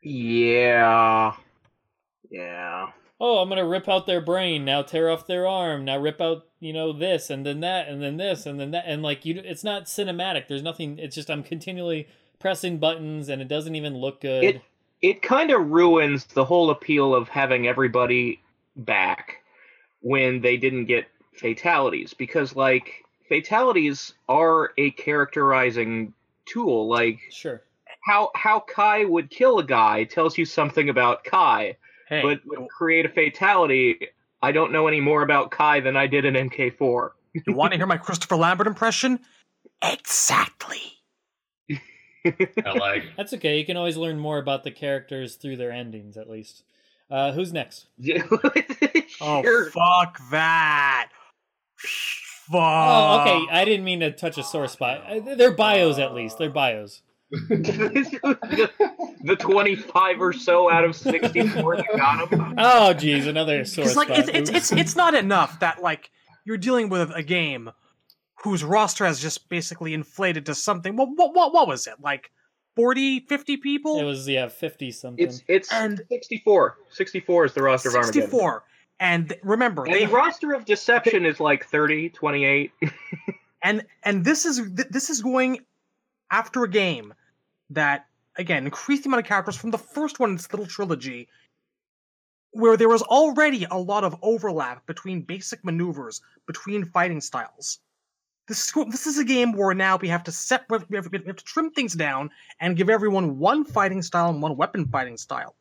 Yeah, 0.01 1.35
yeah. 2.31 2.91
Oh, 3.19 3.39
I'm 3.39 3.49
gonna 3.49 3.67
rip 3.67 3.89
out 3.89 4.07
their 4.07 4.21
brain 4.21 4.65
now, 4.65 4.83
tear 4.83 5.11
off 5.11 5.27
their 5.27 5.47
arm 5.47 5.85
now, 5.85 5.99
rip 5.99 6.21
out 6.21 6.47
you 6.61 6.73
know 6.73 6.93
this 6.93 7.29
and 7.29 7.45
then 7.45 7.61
that 7.61 7.89
and 7.89 8.03
then 8.03 8.17
this 8.17 8.47
and 8.47 8.59
then 8.61 8.71
that 8.71 8.85
and 8.87 9.03
like 9.03 9.25
you, 9.25 9.43
it's 9.45 9.65
not 9.65 9.87
cinematic. 9.87 10.49
There's 10.49 10.63
nothing. 10.63 10.99
It's 10.99 11.17
just 11.17 11.31
I'm 11.31 11.43
continually 11.43 12.07
pressing 12.39 12.79
buttons 12.79 13.29
and 13.29 13.43
it 13.43 13.49
doesn't 13.49 13.75
even 13.75 13.97
look 13.97 14.21
good. 14.21 14.45
It 14.45 14.63
it 15.03 15.23
kind 15.23 15.51
of 15.51 15.71
ruins 15.71 16.25
the 16.25 16.45
whole 16.45 16.71
appeal 16.71 17.15
of 17.15 17.29
having 17.29 17.67
everybody 17.67 18.41
back 18.77 19.43
when 20.01 20.41
they 20.41 20.57
didn't 20.57 20.87
get 20.87 21.07
fatalities 21.35 22.15
because 22.15 22.57
like 22.57 23.05
fatalities 23.29 24.15
are 24.29 24.73
a 24.79 24.91
characterizing 24.93 26.13
tool 26.47 26.89
like 26.89 27.19
sure. 27.31 27.63
how 28.05 28.31
how 28.35 28.61
Kai 28.61 29.05
would 29.05 29.31
kill 29.31 29.59
a 29.59 29.65
guy 29.65 30.05
tells 30.05 30.39
you 30.39 30.45
something 30.45 30.89
about 30.89 31.25
Kai 31.25 31.77
Hey, 32.09 32.23
but 32.23 32.41
create 32.69 33.05
a 33.05 33.09
fatality 33.09 34.09
I 34.43 34.53
don't 34.53 34.73
know 34.73 34.87
any 34.87 35.01
more 35.01 35.23
about 35.23 35.51
Kai 35.51 35.81
than 35.81 35.97
I 35.97 36.07
did 36.07 36.25
in 36.25 36.35
MK4 36.35 37.11
you 37.45 37.53
want 37.53 37.73
to 37.73 37.77
hear 37.77 37.87
my 37.87 37.99
Christopher 37.99 38.37
Lambert 38.37 38.67
impression? 38.67 39.21
Exactly. 39.83 40.81
I 42.65 42.73
like. 42.79 43.05
That's 43.17 43.33
okay. 43.35 43.59
You 43.59 43.65
can 43.67 43.77
always 43.77 43.97
learn 43.97 44.19
more 44.19 44.39
about 44.39 44.65
the 44.65 44.71
characters 44.71 45.37
through 45.37 45.57
their 45.57 45.71
endings, 45.73 46.17
at 46.17 46.29
least. 46.29 46.65
Uh, 47.11 47.33
who's 47.33 47.53
next? 47.53 47.87
Oh 49.21 49.43
Sure. 49.43 49.71
fuck 49.71 50.21
that. 50.31 51.09
Fuck. 51.77 52.53
Oh, 52.55 53.21
okay. 53.23 53.47
I 53.51 53.65
didn't 53.65 53.85
mean 53.85 54.01
to 54.01 54.11
touch 54.13 54.37
a 54.39 54.43
sore 54.43 54.69
spot. 54.69 55.03
Uh, 55.09 55.35
They're 55.37 55.53
bios, 55.55 55.99
at 55.99 56.13
least. 56.15 56.39
They're 56.39 56.51
bios. 56.51 57.03
the, 57.31 58.71
the 59.25 59.37
25 59.37 60.21
or 60.21 60.33
so 60.33 60.71
out 60.71 60.85
of 60.85 60.95
64 60.95 61.77
that 61.77 61.87
got 61.97 62.29
him 62.33 62.55
Oh, 62.59 62.93
geez, 62.93 63.27
another 63.27 63.65
sore 63.65 63.85
Because 63.85 63.97
like 63.97 64.09
spot. 64.09 64.19
it's, 64.21 64.29
it's 64.31 64.51
it's 64.51 64.73
it's 64.73 64.97
not 64.97 65.15
enough 65.15 65.59
that 65.61 65.83
like 65.83 66.11
you're 66.45 66.57
dealing 66.59 66.89
with 66.89 67.11
a 67.15 67.23
game 67.25 67.71
whose 68.43 68.63
roster 68.65 69.05
has 69.07 69.21
just 69.21 69.49
basically 69.49 69.95
inflated 69.95 70.47
to 70.47 70.55
something. 70.55 70.97
What 70.97 71.09
what 71.17 71.35
what, 71.35 71.53
what 71.53 71.69
was 71.69 71.87
it 71.87 71.95
like? 72.01 72.31
40, 72.77 73.21
50 73.21 73.57
people? 73.57 73.99
It 73.99 74.05
was 74.05 74.29
yeah, 74.29 74.49
fifty 74.49 74.91
something. 74.91 75.25
It's 75.25 75.43
it's 75.49 75.73
And- 75.73 76.01
64. 76.11 76.77
64 76.91 77.45
is 77.47 77.53
the 77.55 77.63
roster 77.63 77.89
of 77.89 77.95
Armageddon. 77.95 78.23
64. 78.23 78.65
And 79.01 79.29
th- 79.31 79.41
remember, 79.43 79.85
And 79.85 79.95
they 79.95 80.05
the 80.07 80.13
roster 80.13 80.53
of 80.55 80.65
Deception 80.65 81.25
is 81.27 81.41
like 81.41 81.67
30, 81.67 82.11
28. 82.11 82.73
and 83.63 83.85
and 84.03 84.25
this 84.25 84.45
is 84.45 84.57
th- 84.59 84.89
this 84.91 85.09
is 85.11 85.23
going 85.23 85.61
after 86.31 86.65
a 86.65 86.69
game 86.69 87.15
that 87.71 88.07
again 88.37 88.65
increased 88.65 89.05
the 89.05 89.09
amount 89.09 89.21
of 89.21 89.27
characters 89.27 89.57
from 89.57 89.71
the 89.71 89.79
first 89.79 90.21
one 90.21 90.31
in 90.31 90.37
this 90.37 90.53
little 90.53 90.67
trilogy 90.67 91.29
where 92.53 92.77
there 92.77 92.89
was 92.89 93.03
already 93.03 93.67
a 93.71 93.79
lot 93.79 94.03
of 94.05 94.17
overlap 94.23 94.87
between 94.87 95.21
basic 95.23 95.63
maneuvers 95.65 96.21
between 96.47 96.85
fighting 96.85 97.21
styles 97.21 97.79
this 98.49 98.69
is, 98.69 98.85
this 98.91 99.07
is 99.07 99.19
a 99.19 99.25
game 99.25 99.53
where 99.53 99.75
now 99.75 99.97
we 99.97 100.09
have 100.09 100.25
to 100.25 100.33
set 100.33 100.65
we 100.69 100.77
have, 100.77 100.89
we 100.91 101.19
have 101.27 101.37
to 101.37 101.45
trim 101.45 101.71
things 101.71 101.95
down 101.95 102.31
and 102.61 102.77
give 102.77 102.91
everyone 102.91 103.39
one 103.39 103.65
fighting 103.65 104.03
style 104.03 104.31
and 104.31 104.43
one 104.43 104.57
weapon 104.57 104.87
fighting 104.87 105.17
style 105.17 105.57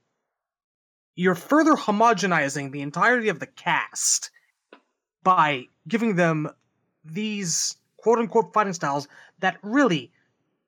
you're 1.16 1.36
further 1.36 1.74
homogenizing 1.74 2.72
the 2.72 2.82
entirety 2.82 3.30
of 3.30 3.40
the 3.40 3.48
cast 3.48 4.32
by 5.24 5.68
giving 5.88 6.16
them 6.16 6.50
these 7.04 7.78
quote 7.98 8.20
unquote 8.20 8.54
fighting 8.54 8.74
styles 8.74 9.08
that 9.40 9.58
really, 9.64 10.12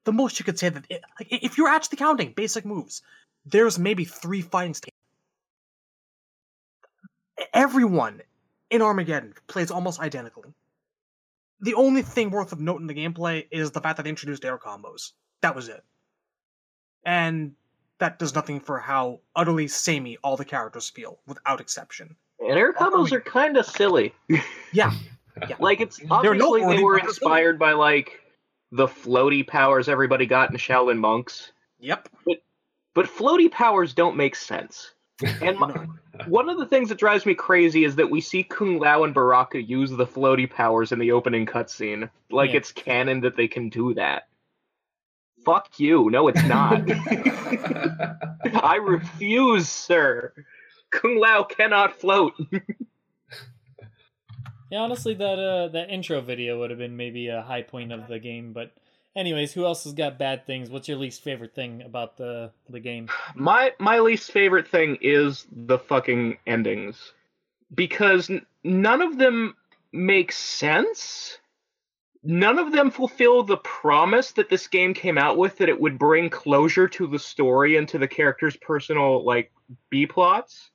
the 0.05 0.13
most 0.13 0.39
you 0.39 0.45
could 0.45 0.57
say 0.57 0.69
that 0.69 0.85
it, 0.89 1.01
like, 1.19 1.27
if 1.31 1.57
you're 1.57 1.67
actually 1.67 1.97
counting 1.97 2.31
basic 2.31 2.65
moves, 2.65 3.01
there's 3.45 3.77
maybe 3.77 4.05
three 4.05 4.41
fighting 4.41 4.73
styles. 4.73 4.93
Everyone 7.53 8.21
in 8.69 8.81
Armageddon 8.81 9.33
plays 9.47 9.69
almost 9.69 9.99
identically. 9.99 10.53
The 11.61 11.73
only 11.73 12.01
thing 12.01 12.29
worth 12.29 12.51
of 12.51 12.59
note 12.59 12.81
in 12.81 12.87
the 12.87 12.93
gameplay 12.93 13.47
is 13.51 13.71
the 13.71 13.81
fact 13.81 13.97
that 13.97 14.03
they 14.03 14.09
introduced 14.09 14.45
air 14.45 14.57
combos. 14.57 15.13
That 15.41 15.55
was 15.55 15.69
it. 15.69 15.83
And 17.03 17.53
that 17.99 18.19
does 18.19 18.35
nothing 18.35 18.59
for 18.59 18.79
how 18.79 19.21
utterly 19.35 19.67
samey 19.67 20.17
all 20.23 20.37
the 20.37 20.45
characters 20.45 20.89
feel, 20.89 21.19
without 21.25 21.59
exception. 21.59 22.15
And 22.39 22.57
air 22.57 22.73
combos 22.73 23.11
are 23.11 23.21
kind 23.21 23.57
of 23.57 23.65
silly. 23.65 24.13
Yeah. 24.29 24.43
yeah. 24.73 24.91
Like 25.59 25.81
it's 25.81 26.01
obviously 26.09 26.61
they 26.65 26.81
were 26.81 26.97
but 26.99 27.09
inspired 27.09 27.59
by 27.59 27.73
like 27.73 28.19
the 28.71 28.87
floaty 28.87 29.45
powers 29.45 29.87
everybody 29.87 30.25
got 30.25 30.49
in 30.49 30.57
Shaolin 30.57 30.97
monks. 30.97 31.51
Yep. 31.79 32.09
But 32.95 33.05
floaty 33.05 33.51
powers 33.51 33.93
don't 33.93 34.17
make 34.17 34.35
sense. 34.35 34.95
And 35.41 35.57
my, 35.59 35.87
one 36.27 36.49
of 36.49 36.57
the 36.57 36.65
things 36.65 36.89
that 36.89 36.97
drives 36.99 37.25
me 37.25 37.33
crazy 37.35 37.83
is 37.83 37.95
that 37.95 38.09
we 38.09 38.21
see 38.21 38.43
Kung 38.43 38.79
Lao 38.79 39.03
and 39.03 39.13
Baraka 39.13 39.61
use 39.61 39.91
the 39.91 40.05
floaty 40.05 40.49
powers 40.49 40.91
in 40.91 40.99
the 40.99 41.11
opening 41.11 41.45
cutscene. 41.45 42.09
Like 42.29 42.51
Yeah. 42.51 42.57
it's 42.57 42.71
canon 42.71 43.21
that 43.21 43.35
they 43.35 43.47
can 43.47 43.69
do 43.69 43.93
that. 43.95 44.27
Fuck 45.45 45.79
you. 45.79 46.09
No, 46.09 46.27
it's 46.27 46.43
not. 46.43 46.83
I 48.63 48.75
refuse, 48.81 49.69
sir. 49.69 50.33
Kung 50.91 51.17
Lao 51.17 51.43
cannot 51.43 51.99
float. 51.99 52.33
Yeah, 54.69 54.79
honestly, 54.79 55.13
that 55.13 55.39
uh, 55.39 55.69
that 55.69 55.89
intro 55.89 56.19
video 56.19 56.59
would 56.59 56.71
have 56.71 56.79
been 56.79 56.97
maybe 56.97 57.29
a 57.29 57.41
high 57.41 57.61
point 57.61 57.93
of 57.93 58.09
the 58.09 58.19
game. 58.19 58.51
But, 58.51 58.73
anyways, 59.17 59.51
who 59.51 59.65
else 59.65 59.83
has 59.83 59.93
got 59.93 60.17
bad 60.17 60.45
things? 60.45 60.69
What's 60.69 60.87
your 60.87 60.97
least 60.97 61.23
favorite 61.23 61.53
thing 61.53 61.81
about 61.81 62.15
the 62.17 62.51
the 62.69 62.79
game? 62.79 63.09
My 63.35 63.73
my 63.79 63.99
least 63.99 64.31
favorite 64.31 64.67
thing 64.67 64.97
is 65.01 65.45
the 65.51 65.79
fucking 65.79 66.37
endings 66.45 67.13
because 67.73 68.31
none 68.63 69.01
of 69.01 69.17
them 69.17 69.55
make 69.91 70.31
sense. 70.31 71.39
None 72.23 72.59
of 72.59 72.71
them 72.71 72.91
fulfill 72.91 73.43
the 73.43 73.57
promise 73.57 74.31
that 74.33 74.49
this 74.49 74.67
game 74.67 74.93
came 74.93 75.17
out 75.17 75.37
with 75.37 75.57
that 75.57 75.69
it 75.69 75.79
would 75.79 75.97
bring 75.97 76.29
closure 76.29 76.87
to 76.89 77.07
the 77.07 77.19
story 77.19 77.77
and 77.77 77.87
to 77.89 77.97
the 77.97 78.07
characters' 78.07 78.57
personal 78.57 79.23
like 79.23 79.51
B 79.89 80.05
plots. 80.05 80.71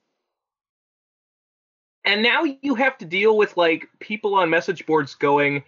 And 2.05 2.23
now 2.23 2.43
you 2.43 2.75
have 2.75 2.97
to 2.97 3.05
deal 3.05 3.37
with 3.37 3.55
like 3.55 3.87
people 3.99 4.35
on 4.35 4.49
message 4.49 4.85
boards 4.85 5.15
going, 5.15 5.63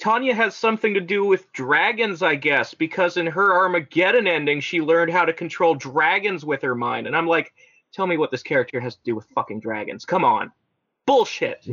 Tanya 0.00 0.34
has 0.34 0.56
something 0.56 0.94
to 0.94 1.00
do 1.00 1.24
with 1.26 1.52
dragons, 1.52 2.22
I 2.22 2.34
guess, 2.34 2.72
because 2.72 3.18
in 3.18 3.26
her 3.26 3.52
Armageddon 3.54 4.26
ending, 4.26 4.60
she 4.60 4.80
learned 4.80 5.12
how 5.12 5.26
to 5.26 5.32
control 5.32 5.74
dragons 5.74 6.44
with 6.44 6.62
her 6.62 6.74
mind. 6.74 7.06
And 7.06 7.14
I'm 7.14 7.26
like, 7.26 7.52
tell 7.92 8.06
me 8.06 8.16
what 8.16 8.30
this 8.30 8.42
character 8.42 8.80
has 8.80 8.96
to 8.96 9.02
do 9.04 9.14
with 9.14 9.26
fucking 9.34 9.60
dragons. 9.60 10.06
Come 10.06 10.24
on. 10.24 10.50
Bullshit. 11.06 11.66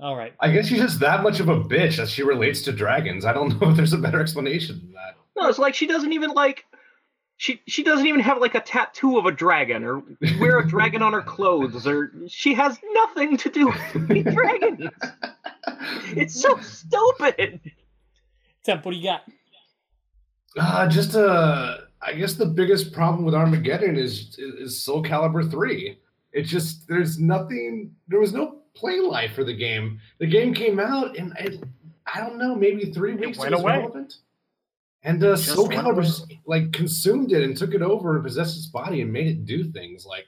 All 0.00 0.16
right. 0.16 0.34
I 0.40 0.50
guess 0.50 0.66
she's 0.66 0.80
just 0.80 1.00
that 1.00 1.22
much 1.22 1.38
of 1.40 1.48
a 1.48 1.60
bitch 1.60 1.98
as 1.98 2.10
she 2.10 2.22
relates 2.22 2.62
to 2.62 2.72
dragons. 2.72 3.24
I 3.24 3.32
don't 3.32 3.60
know 3.60 3.70
if 3.70 3.76
there's 3.76 3.92
a 3.92 3.98
better 3.98 4.20
explanation 4.20 4.80
than 4.80 4.92
that. 4.94 5.16
No, 5.36 5.48
it's 5.48 5.58
like 5.58 5.74
she 5.74 5.86
doesn't 5.86 6.12
even 6.12 6.30
like 6.30 6.64
she 7.38 7.62
she 7.66 7.82
doesn't 7.82 8.06
even 8.06 8.20
have 8.20 8.38
like 8.40 8.54
a 8.54 8.60
tattoo 8.60 9.16
of 9.16 9.24
a 9.24 9.30
dragon 9.32 9.84
or 9.84 10.02
wear 10.40 10.58
a 10.58 10.66
dragon 10.68 11.02
on 11.02 11.12
her 11.12 11.22
clothes 11.22 11.86
or 11.86 12.12
she 12.28 12.52
has 12.52 12.78
nothing 12.92 13.36
to 13.38 13.48
do 13.48 13.68
with 13.68 14.24
dragons. 14.34 14.90
It's 16.16 16.40
so 16.40 16.56
stupid. 16.58 17.60
Temp, 18.64 18.84
what 18.84 18.92
do 18.92 18.96
you 18.96 19.04
got? 19.04 19.22
Uh, 20.58 20.88
just 20.88 21.14
uh, 21.14 21.76
I 22.02 22.14
guess 22.14 22.34
the 22.34 22.46
biggest 22.46 22.92
problem 22.92 23.24
with 23.24 23.34
Armageddon 23.34 23.96
is 23.96 24.36
is 24.38 24.82
Soul 24.82 25.02
Calibur 25.04 25.48
three. 25.48 25.98
It's 26.32 26.50
just 26.50 26.88
there's 26.88 27.18
nothing. 27.18 27.94
There 28.08 28.18
was 28.20 28.32
no 28.32 28.60
play 28.74 29.00
life 29.00 29.34
for 29.34 29.44
the 29.44 29.54
game. 29.54 30.00
The 30.18 30.26
game 30.26 30.54
came 30.54 30.80
out 30.80 31.16
and 31.16 31.32
I, 31.34 31.58
I 32.12 32.20
don't 32.20 32.38
know, 32.38 32.54
maybe 32.54 32.90
three 32.92 33.14
weeks 33.14 33.38
went 33.38 33.52
it 33.52 33.56
was 33.56 33.62
away. 33.62 33.78
relevant. 33.78 34.16
And 35.04 35.22
uh, 35.22 35.36
Just 35.36 35.54
Soul 35.54 35.68
Calibur 35.68 36.06
like 36.46 36.72
consumed 36.72 37.32
it 37.32 37.42
and 37.44 37.56
took 37.56 37.74
it 37.74 37.82
over 37.82 38.16
and 38.16 38.24
possessed 38.24 38.56
its 38.56 38.66
body 38.66 39.00
and 39.02 39.12
made 39.12 39.28
it 39.28 39.46
do 39.46 39.64
things. 39.70 40.04
Like 40.04 40.26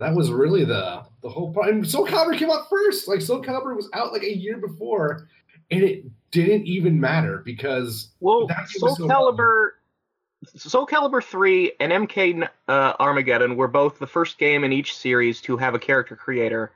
that 0.00 0.14
was 0.14 0.30
really 0.30 0.64
the 0.64 1.02
the 1.22 1.28
whole 1.28 1.52
part. 1.52 1.68
And 1.68 1.88
Soul 1.88 2.06
Calibur 2.06 2.36
came 2.38 2.50
out 2.50 2.68
first. 2.70 3.06
Like 3.08 3.20
Soul 3.20 3.42
Calibur 3.42 3.76
was 3.76 3.88
out 3.92 4.12
like 4.12 4.22
a 4.22 4.34
year 4.34 4.56
before, 4.56 5.28
and 5.70 5.82
it 5.82 6.04
didn't 6.30 6.66
even 6.66 6.98
matter 6.98 7.42
because 7.44 8.10
Well, 8.20 8.46
That 8.46 8.68
Soul 8.68 8.96
so 8.96 9.06
Calibur, 9.08 9.70
Soul 10.56 10.86
Calibur 10.86 11.22
three 11.22 11.72
and 11.80 11.92
MK 12.08 12.48
uh, 12.68 12.92
Armageddon 12.98 13.56
were 13.56 13.68
both 13.68 13.98
the 13.98 14.06
first 14.06 14.38
game 14.38 14.64
in 14.64 14.72
each 14.72 14.96
series 14.96 15.40
to 15.42 15.56
have 15.56 15.74
a 15.74 15.78
character 15.78 16.16
creator, 16.16 16.72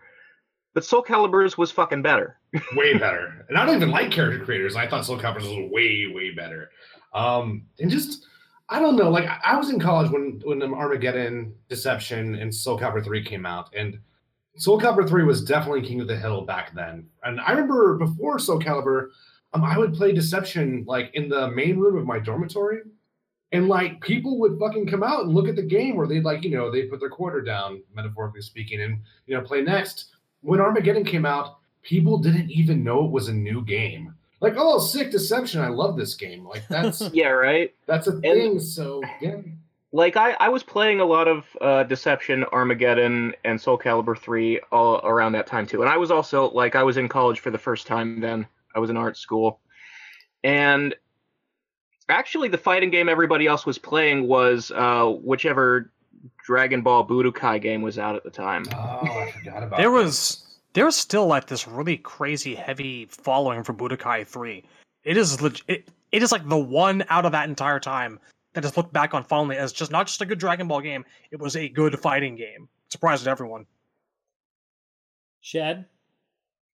but 0.74 0.85
Soul 0.85 1.03
Calibur's 1.03 1.57
was 1.57 1.70
fucking 1.70 2.03
better. 2.03 2.37
way 2.74 2.95
better. 2.99 3.47
And 3.49 3.57
I 3.57 3.64
don't 3.64 3.76
even 3.76 3.91
like 3.91 4.11
character 4.11 4.45
creators. 4.45 4.76
I 4.76 4.87
thought 4.87 5.05
Soul 5.07 5.18
Calibur 5.18 5.37
was 5.37 5.70
way, 5.70 6.11
way 6.14 6.30
better. 6.33 6.70
Um, 7.14 7.66
and 7.78 7.90
just 7.90 8.26
I 8.68 8.78
don't 8.78 8.96
know. 8.96 9.10
Like 9.10 9.28
I 9.44 9.56
was 9.56 9.70
in 9.70 9.78
college 9.78 10.10
when 10.10 10.40
when 10.44 10.62
Armageddon, 10.62 11.54
Deception, 11.68 12.36
and 12.36 12.54
Soul 12.54 12.78
Calibur 12.78 13.04
three 13.04 13.22
came 13.22 13.44
out, 13.44 13.70
and 13.76 13.98
Soul 14.56 14.80
Calibur 14.80 15.08
three 15.08 15.24
was 15.24 15.44
definitely 15.44 15.82
king 15.82 16.00
of 16.00 16.06
the 16.06 16.16
hill 16.16 16.42
back 16.42 16.74
then. 16.74 17.06
And 17.22 17.40
I 17.40 17.50
remember 17.50 17.96
before 17.98 18.38
Soul 18.38 18.60
Calibur, 18.60 19.08
um, 19.52 19.64
I 19.64 19.76
would 19.78 19.94
play 19.94 20.12
Deception 20.12 20.84
like 20.86 21.10
in 21.14 21.28
the 21.28 21.50
main 21.50 21.78
room 21.78 21.96
of 21.96 22.06
my 22.06 22.18
dormitory. 22.18 22.80
And 23.52 23.68
like 23.68 24.00
people 24.00 24.38
would 24.40 24.58
fucking 24.58 24.86
come 24.86 25.02
out 25.02 25.24
and 25.24 25.34
look 25.34 25.46
at 25.46 25.56
the 25.56 25.62
game, 25.62 25.96
where 25.96 26.06
they'd 26.06 26.24
like, 26.24 26.42
you 26.42 26.50
know, 26.50 26.70
they 26.70 26.84
put 26.84 27.00
their 27.00 27.10
quarter 27.10 27.42
down, 27.42 27.82
metaphorically 27.94 28.40
speaking, 28.40 28.80
and 28.80 28.98
you 29.26 29.36
know, 29.36 29.42
play 29.42 29.60
next. 29.60 30.06
When 30.40 30.60
Armageddon 30.60 31.04
came 31.04 31.26
out, 31.26 31.58
people 31.82 32.16
didn't 32.16 32.50
even 32.50 32.82
know 32.82 33.04
it 33.04 33.10
was 33.10 33.28
a 33.28 33.34
new 33.34 33.62
game. 33.62 34.14
Like, 34.43 34.55
oh, 34.57 34.78
sick 34.80 35.11
Deception! 35.12 35.61
I 35.61 35.68
love 35.68 35.97
this 35.97 36.14
game. 36.14 36.45
Like 36.45 36.66
that's 36.68 37.01
Yeah, 37.12 37.28
right. 37.28 37.72
that's 37.86 38.09
a 38.09 38.20
thing. 38.20 38.59
So 38.59 39.01
yeah, 39.20 39.36
Like 39.93 40.16
I, 40.16 40.32
I 40.32 40.49
was 40.49 40.62
playing 40.64 40.99
a 41.01 41.05
lot 41.05 41.28
of 41.28 41.47
uh, 41.61 41.84
Deception, 41.84 42.45
Armageddon, 42.53 43.34
and 43.45 43.61
Soul 43.61 43.78
Calibur 43.78 44.18
three 44.18 44.61
all 44.72 44.97
around 45.05 45.32
that 45.32 45.47
time 45.47 45.66
too. 45.66 45.80
And 45.82 45.88
I 45.88 45.97
was 45.97 46.11
also 46.11 46.51
like 46.51 46.74
I 46.74 46.82
was 46.82 46.97
in 46.97 47.09
college 47.09 47.38
for 47.40 47.51
the 47.51 47.59
first 47.59 47.86
time 47.86 48.20
then. 48.20 48.47
I 48.74 48.80
was 48.80 48.90
in 48.90 48.97
art 48.97 49.16
school, 49.16 49.61
and 50.43 50.95
actually 52.09 52.49
the 52.49 52.59
fighting 52.59 52.90
game 52.90 53.09
everybody 53.09 53.47
else 53.47 53.64
was 53.64 53.78
playing 53.78 54.26
was 54.26 54.72
uh, 54.74 55.07
whichever 55.22 55.93
Dragon 56.45 56.82
Ball 56.82 57.07
Budokai 57.07 57.62
game 57.62 57.80
was 57.82 57.99
out 57.99 58.16
at 58.16 58.24
the 58.24 58.30
time. 58.30 58.64
oh, 58.74 58.76
I 58.78 59.30
forgot 59.30 59.62
about 59.62 59.78
There 59.78 59.90
was 59.90 60.47
there's 60.72 60.96
still 60.96 61.26
like 61.26 61.46
this 61.46 61.66
really 61.68 61.96
crazy 61.96 62.54
heavy 62.54 63.06
following 63.06 63.62
for 63.62 63.74
Budokai 63.74 64.26
3. 64.26 64.64
It 65.04 65.16
is 65.16 65.40
leg- 65.42 65.62
it, 65.68 65.88
it 66.12 66.22
is 66.22 66.32
like 66.32 66.48
the 66.48 66.58
one 66.58 67.04
out 67.08 67.26
of 67.26 67.32
that 67.32 67.48
entire 67.48 67.80
time 67.80 68.18
that 68.54 68.64
is 68.64 68.76
looked 68.76 68.92
back 68.92 69.14
on 69.14 69.24
fondly 69.24 69.56
as 69.56 69.72
just 69.72 69.90
not 69.90 70.06
just 70.06 70.20
a 70.20 70.26
good 70.26 70.38
Dragon 70.38 70.68
Ball 70.68 70.80
game, 70.80 71.04
it 71.30 71.40
was 71.40 71.56
a 71.56 71.68
good 71.68 71.98
fighting 71.98 72.36
game. 72.36 72.68
Surprised 72.90 73.26
everyone. 73.26 73.66
Shad, 75.40 75.86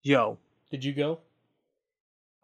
Yo, 0.02 0.38
did 0.70 0.84
you 0.84 0.92
go? 0.92 1.18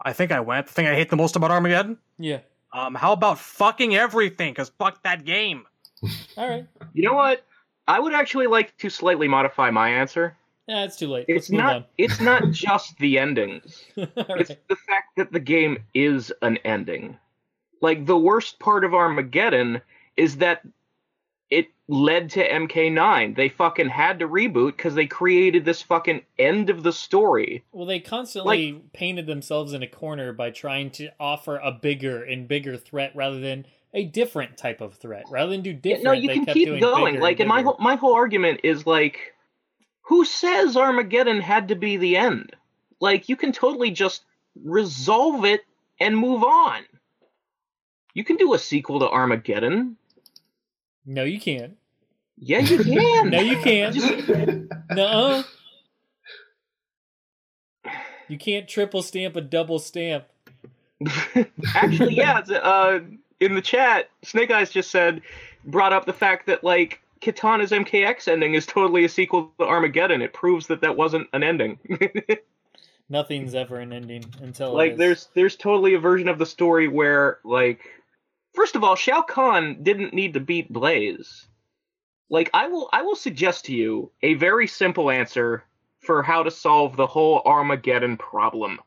I 0.05 0.13
think 0.13 0.33
I 0.33 0.41
went. 0.41 0.67
The 0.67 0.73
thing 0.73 0.87
I 0.87 0.95
hate 0.95 1.09
the 1.09 1.17
most 1.17 1.37
about 1.37 1.51
Armageddon? 1.51 1.99
Yeah. 2.19 2.41
Um, 2.73 2.95
how 2.95 3.13
about 3.13 3.39
fucking 3.39 3.95
everything? 3.95 4.53
Cause 4.55 4.71
fuck 4.79 5.03
that 5.05 5.25
game. 5.25 5.65
All 6.37 6.49
right. 6.49 6.67
You 6.93 7.05
know 7.05 7.15
what? 7.15 7.47
I 7.87 8.01
would 8.01 8.13
actually 8.13 8.49
like 8.49 8.77
to 8.79 8.91
slightly 8.91 9.29
modify 9.29 9.71
my 9.71 9.89
answer. 9.89 10.37
Yeah, 10.67 10.85
it's 10.85 10.97
too 10.97 11.09
late. 11.09 11.27
It's 11.29 11.51
Let's 11.51 11.51
move 11.51 11.59
not. 11.59 11.89
It's 11.99 12.21
not 12.21 12.51
just 12.51 12.99
the 12.99 13.19
endings. 13.19 13.85
It's 13.97 14.51
right. 14.51 14.69
the 14.69 14.77
fact 14.77 15.17
that 15.17 15.33
the 15.33 15.41
game 15.41 15.79
is 15.93 16.33
an 16.43 16.59
ending. 16.65 17.19
Like 17.81 18.07
the 18.07 18.17
worst 18.17 18.59
part 18.59 18.85
of 18.85 18.95
Armageddon 18.95 19.83
is 20.17 20.37
that 20.39 20.63
it 21.51 21.69
led 21.89 22.31
to 22.31 22.49
MK9. 22.49 23.37
They 23.37 23.49
fucking 23.49 23.91
had 23.91 24.19
to 24.21 24.29
reboot 24.29 24.77
because 24.77 24.95
they 24.95 25.07
created 25.07 25.65
this 25.65 25.83
fucking 25.83 26.23
end 26.39 26.71
of 26.71 26.83
the 26.83 26.93
story. 26.93 27.63
Well, 27.73 27.87
they 27.87 28.01
constantly 28.01 28.83
painted 28.93 29.27
themselves 29.27 29.73
in 29.73 29.83
a 29.83 29.87
corner 29.87 30.33
by 30.33 30.51
trying 30.51 30.91
to 30.93 31.11
offer 31.21 31.59
a 31.59 31.73
bigger 31.73 32.23
and 32.23 32.49
bigger 32.49 32.77
threat 32.77 33.13
rather 33.15 33.39
than 33.39 33.67
a 33.93 34.05
different 34.05 34.57
type 34.57 34.81
of 34.81 34.95
threat. 34.95 35.25
Rather 35.31 35.53
than 35.53 35.61
do 35.61 35.75
different, 35.75 36.05
no, 36.05 36.13
you 36.13 36.29
can 36.29 36.47
keep 36.47 36.81
going. 36.81 37.21
Like, 37.21 37.39
and 37.39 37.43
and 37.43 37.49
my 37.49 37.63
whole 37.63 37.77
my 37.79 37.97
whole 37.97 38.15
argument 38.15 38.61
is 38.65 38.87
like, 38.87 39.34
who 40.05 40.25
says 40.25 40.77
Armageddon 40.77 41.41
had 41.41 41.69
to 41.69 41.75
be 41.75 41.97
the 41.97 42.17
end? 42.17 42.55
Like, 43.01 43.29
you 43.29 43.37
can 43.37 43.53
totally 43.53 43.91
just 43.91 44.25
resolve 44.63 45.45
it 45.45 45.63
and 46.01 46.17
move 46.17 46.43
on. 46.43 46.83
You 48.15 48.25
can 48.25 48.37
do 48.37 48.55
a 48.55 48.59
sequel 48.59 49.01
to 49.01 49.09
Armageddon. 49.09 49.97
No, 51.05 51.25
you 51.25 51.41
can't. 51.41 51.77
Yeah, 52.39 52.61
you 52.61 52.83
can. 52.83 53.31
No, 53.31 53.41
you 53.41 53.59
can't. 53.59 54.71
No. 54.91 55.45
You 58.29 58.39
can't 58.39 58.69
triple 58.69 59.03
stamp 59.03 59.37
a 59.37 59.41
double 59.41 59.79
stamp. 59.79 60.25
Actually, 61.75 62.15
yeah. 62.15 62.39
it's, 62.39 62.51
Uh, 62.51 63.01
in 63.41 63.55
the 63.55 63.61
chat, 63.61 64.09
Snake 64.23 64.51
Eyes 64.51 64.71
just 64.71 64.91
said, 64.91 65.23
brought 65.65 65.93
up 65.93 66.07
the 66.07 66.13
fact 66.13 66.47
that 66.47 66.65
like 66.65 67.01
Kitana's 67.25 67.71
MKX 67.71 68.29
ending 68.29 68.53
is 68.53 68.67
totally 68.67 69.05
a 69.05 69.09
sequel 69.09 69.51
to 69.59 69.65
Armageddon. 69.65 70.21
It 70.21 70.35
proves 70.35 70.67
that 70.67 70.83
that 70.83 70.97
wasn't 70.97 71.29
an 71.33 71.43
ending. 71.43 71.79
Nothing's 73.09 73.55
ever 73.55 73.79
an 73.79 73.93
ending 73.93 74.25
until 74.43 74.75
like 74.75 74.97
there's 74.97 75.29
there's 75.35 75.57
totally 75.57 75.95
a 75.95 75.99
version 75.99 76.29
of 76.29 76.39
the 76.39 76.47
story 76.47 76.89
where 76.89 77.39
like 77.45 77.81
first 78.53 78.77
of 78.77 78.85
all 78.85 78.95
Shao 78.95 79.23
Kahn 79.23 79.83
didn't 79.83 80.13
need 80.13 80.35
to 80.35 80.41
beat 80.41 80.73
Blaze. 80.73 81.47
Like 82.29 82.51
I 82.53 82.69
will 82.69 82.89
I 82.93 83.03
will 83.03 83.17
suggest 83.17 83.67
to 83.67 83.75
you 83.75 84.11
a 84.23 84.35
very 84.35 84.67
simple 84.67 85.11
answer 85.11 85.65
for 86.01 86.23
how 86.23 86.43
to 86.43 86.51
solve 86.51 86.97
the 86.97 87.07
whole 87.07 87.41
Armageddon 87.47 88.19
problem. 88.19 88.81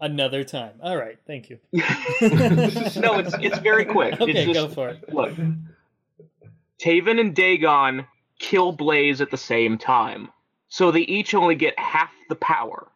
another 0.00 0.44
time. 0.44 0.74
All 0.80 0.96
right, 0.96 1.18
thank 1.26 1.50
you. 1.50 1.58
no, 1.72 3.18
it's 3.18 3.34
it's 3.40 3.58
very 3.58 3.84
quick. 3.84 4.20
Okay, 4.20 4.30
it's 4.30 4.52
just, 4.52 4.54
go 4.54 4.68
for 4.68 4.90
it. 4.90 5.12
Look. 5.12 5.32
Taven 6.80 7.20
and 7.20 7.34
Daegon 7.34 8.06
kill 8.38 8.72
Blaze 8.72 9.20
at 9.20 9.30
the 9.30 9.36
same 9.36 9.78
time. 9.78 10.28
So 10.68 10.90
they 10.90 11.00
each 11.00 11.34
only 11.34 11.54
get 11.54 11.78
half 11.78 12.10
the 12.28 12.36
power. 12.36 12.88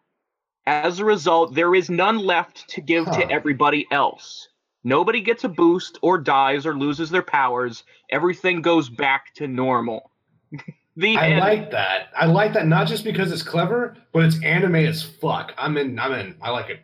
As 0.67 1.01
a 1.01 1.05
result, 1.05 1.55
there 1.55 1.75
is 1.75 1.91
none 1.91 2.19
left 2.19 2.69
to 2.71 2.81
give 2.81 3.07
Huh. 3.07 3.13
to 3.15 3.31
everybody 3.31 3.87
else. 3.91 4.49
Nobody 4.85 5.21
gets 5.21 5.45
a 5.45 5.49
boost 5.49 5.99
or 6.03 6.19
dies 6.19 6.67
or 6.67 6.77
loses 6.77 7.11
their 7.11 7.23
powers. 7.23 7.85
Everything 8.11 8.63
goes 8.63 8.89
back 8.89 9.33
to 9.35 9.47
normal. 9.49 10.11
the 10.97 11.17
I 11.17 11.29
end. 11.31 11.41
like 11.41 11.71
that. 11.71 12.11
I 12.17 12.27
like 12.27 12.53
that 12.53 12.67
not 12.67 12.87
just 12.89 13.05
because 13.05 13.33
it's 13.33 13.43
clever, 13.43 13.97
but 14.13 14.25
it's 14.25 14.43
anime 14.45 14.75
as 14.77 15.03
fuck. 15.03 15.53
I'm 15.57 15.77
in. 15.77 15.99
I'm 15.99 16.13
in. 16.13 16.37
I 16.43 16.51
like 16.51 16.69
it. 16.69 16.81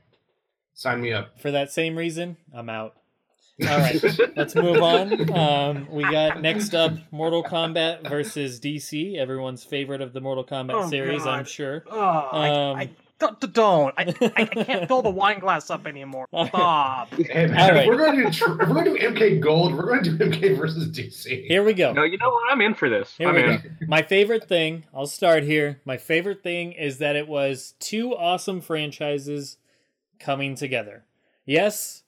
Sign 0.74 1.00
me 1.00 1.12
up. 1.12 1.38
For 1.40 1.50
that 1.50 1.70
same 1.72 1.96
reason, 1.96 2.36
I'm 2.54 2.68
out. 2.70 2.94
All 3.60 3.78
right, 3.78 4.36
let's 4.36 4.54
move 4.54 4.80
on. 4.82 5.30
Um, 5.32 5.88
we 5.90 6.02
got 6.04 6.40
next 6.40 6.74
up 6.74 6.92
Mortal 7.10 7.42
Kombat 7.42 8.08
versus 8.08 8.60
DC, 8.60 9.16
everyone's 9.16 9.64
favorite 9.64 10.00
of 10.00 10.12
the 10.12 10.20
Mortal 10.20 10.44
Kombat 10.44 10.74
Oh, 10.74 10.88
series, 10.88 11.26
I'm 11.26 11.44
sure. 11.44 11.82
Oh, 11.90 11.98
I, 12.00 12.48
Um, 12.50 12.76
I 12.76 12.90
don't. 13.18 13.52
don't. 13.52 13.94
I, 13.98 14.14
I, 14.20 14.30
I 14.36 14.44
can't 14.44 14.86
fill 14.86 15.02
the 15.02 15.10
wine 15.10 15.40
glass 15.40 15.70
up 15.70 15.88
anymore. 15.88 16.26
Bob. 16.32 17.08
Hey 17.10 17.46
man, 17.48 17.58
All 17.60 17.68
if 17.70 17.74
right. 17.74 17.88
we're 17.88 17.96
going 17.96 18.16
to 18.16 18.30
do 18.30 18.52
if 18.60 18.68
we're 18.68 18.74
going 18.74 18.84
to 18.84 18.90
do 18.96 19.10
MK 19.10 19.40
Gold, 19.40 19.74
we're 19.74 19.86
going 19.86 20.04
to 20.04 20.12
do 20.16 20.24
MK 20.30 20.56
versus 20.56 20.88
DC. 20.90 21.46
Here 21.48 21.64
we 21.64 21.72
go. 21.74 21.92
No, 21.92 22.04
you 22.04 22.16
know 22.18 22.30
what? 22.30 22.52
I'm 22.52 22.60
in 22.60 22.74
for 22.74 22.88
this. 22.88 23.16
Here 23.18 23.28
I'm 23.28 23.34
we 23.34 23.42
in. 23.42 23.56
go. 23.56 23.68
My 23.88 24.02
favorite 24.02 24.46
thing, 24.48 24.84
I'll 24.94 25.08
start 25.08 25.42
here. 25.42 25.80
My 25.84 25.96
favorite 25.96 26.44
thing 26.44 26.70
is 26.72 26.98
that 26.98 27.16
it 27.16 27.26
was 27.26 27.74
two 27.80 28.14
awesome 28.14 28.60
franchises 28.60 29.56
coming 30.20 30.54
together. 30.54 31.04
Yes, 31.44 32.04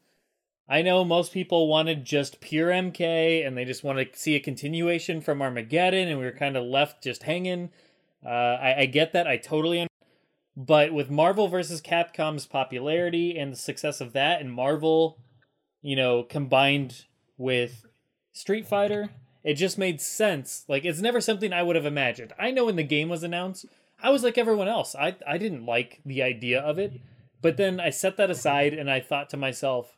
I 0.70 0.82
know 0.82 1.04
most 1.04 1.32
people 1.32 1.66
wanted 1.66 2.04
just 2.04 2.40
pure 2.40 2.70
MK 2.70 3.44
and 3.44 3.58
they 3.58 3.64
just 3.64 3.82
want 3.82 3.98
to 3.98 4.06
see 4.16 4.36
a 4.36 4.40
continuation 4.40 5.20
from 5.20 5.42
Armageddon 5.42 6.06
and 6.06 6.20
we 6.20 6.24
were 6.24 6.30
kind 6.30 6.56
of 6.56 6.62
left 6.62 7.02
just 7.02 7.24
hanging. 7.24 7.70
Uh, 8.24 8.28
I, 8.28 8.82
I 8.82 8.86
get 8.86 9.12
that. 9.12 9.26
I 9.26 9.36
totally 9.36 9.78
understand. 9.78 9.88
But 10.56 10.92
with 10.92 11.10
Marvel 11.10 11.48
versus 11.48 11.80
Capcom's 11.80 12.46
popularity 12.46 13.36
and 13.36 13.52
the 13.52 13.56
success 13.56 14.00
of 14.00 14.12
that, 14.12 14.40
and 14.40 14.52
Marvel, 14.52 15.18
you 15.82 15.96
know, 15.96 16.22
combined 16.22 17.06
with 17.36 17.84
Street 18.32 18.66
Fighter, 18.68 19.10
it 19.42 19.54
just 19.54 19.76
made 19.76 20.00
sense. 20.00 20.64
Like 20.68 20.84
it's 20.84 21.00
never 21.00 21.20
something 21.20 21.52
I 21.52 21.64
would 21.64 21.76
have 21.76 21.86
imagined. 21.86 22.32
I 22.38 22.52
know 22.52 22.66
when 22.66 22.76
the 22.76 22.84
game 22.84 23.08
was 23.08 23.24
announced, 23.24 23.66
I 24.00 24.10
was 24.10 24.22
like 24.22 24.38
everyone 24.38 24.68
else. 24.68 24.94
I 24.94 25.16
I 25.26 25.38
didn't 25.38 25.66
like 25.66 26.00
the 26.04 26.22
idea 26.22 26.60
of 26.60 26.78
it, 26.78 27.00
but 27.42 27.56
then 27.56 27.80
I 27.80 27.90
set 27.90 28.16
that 28.18 28.30
aside 28.30 28.74
and 28.74 28.90
I 28.90 29.00
thought 29.00 29.30
to 29.30 29.36
myself, 29.36 29.96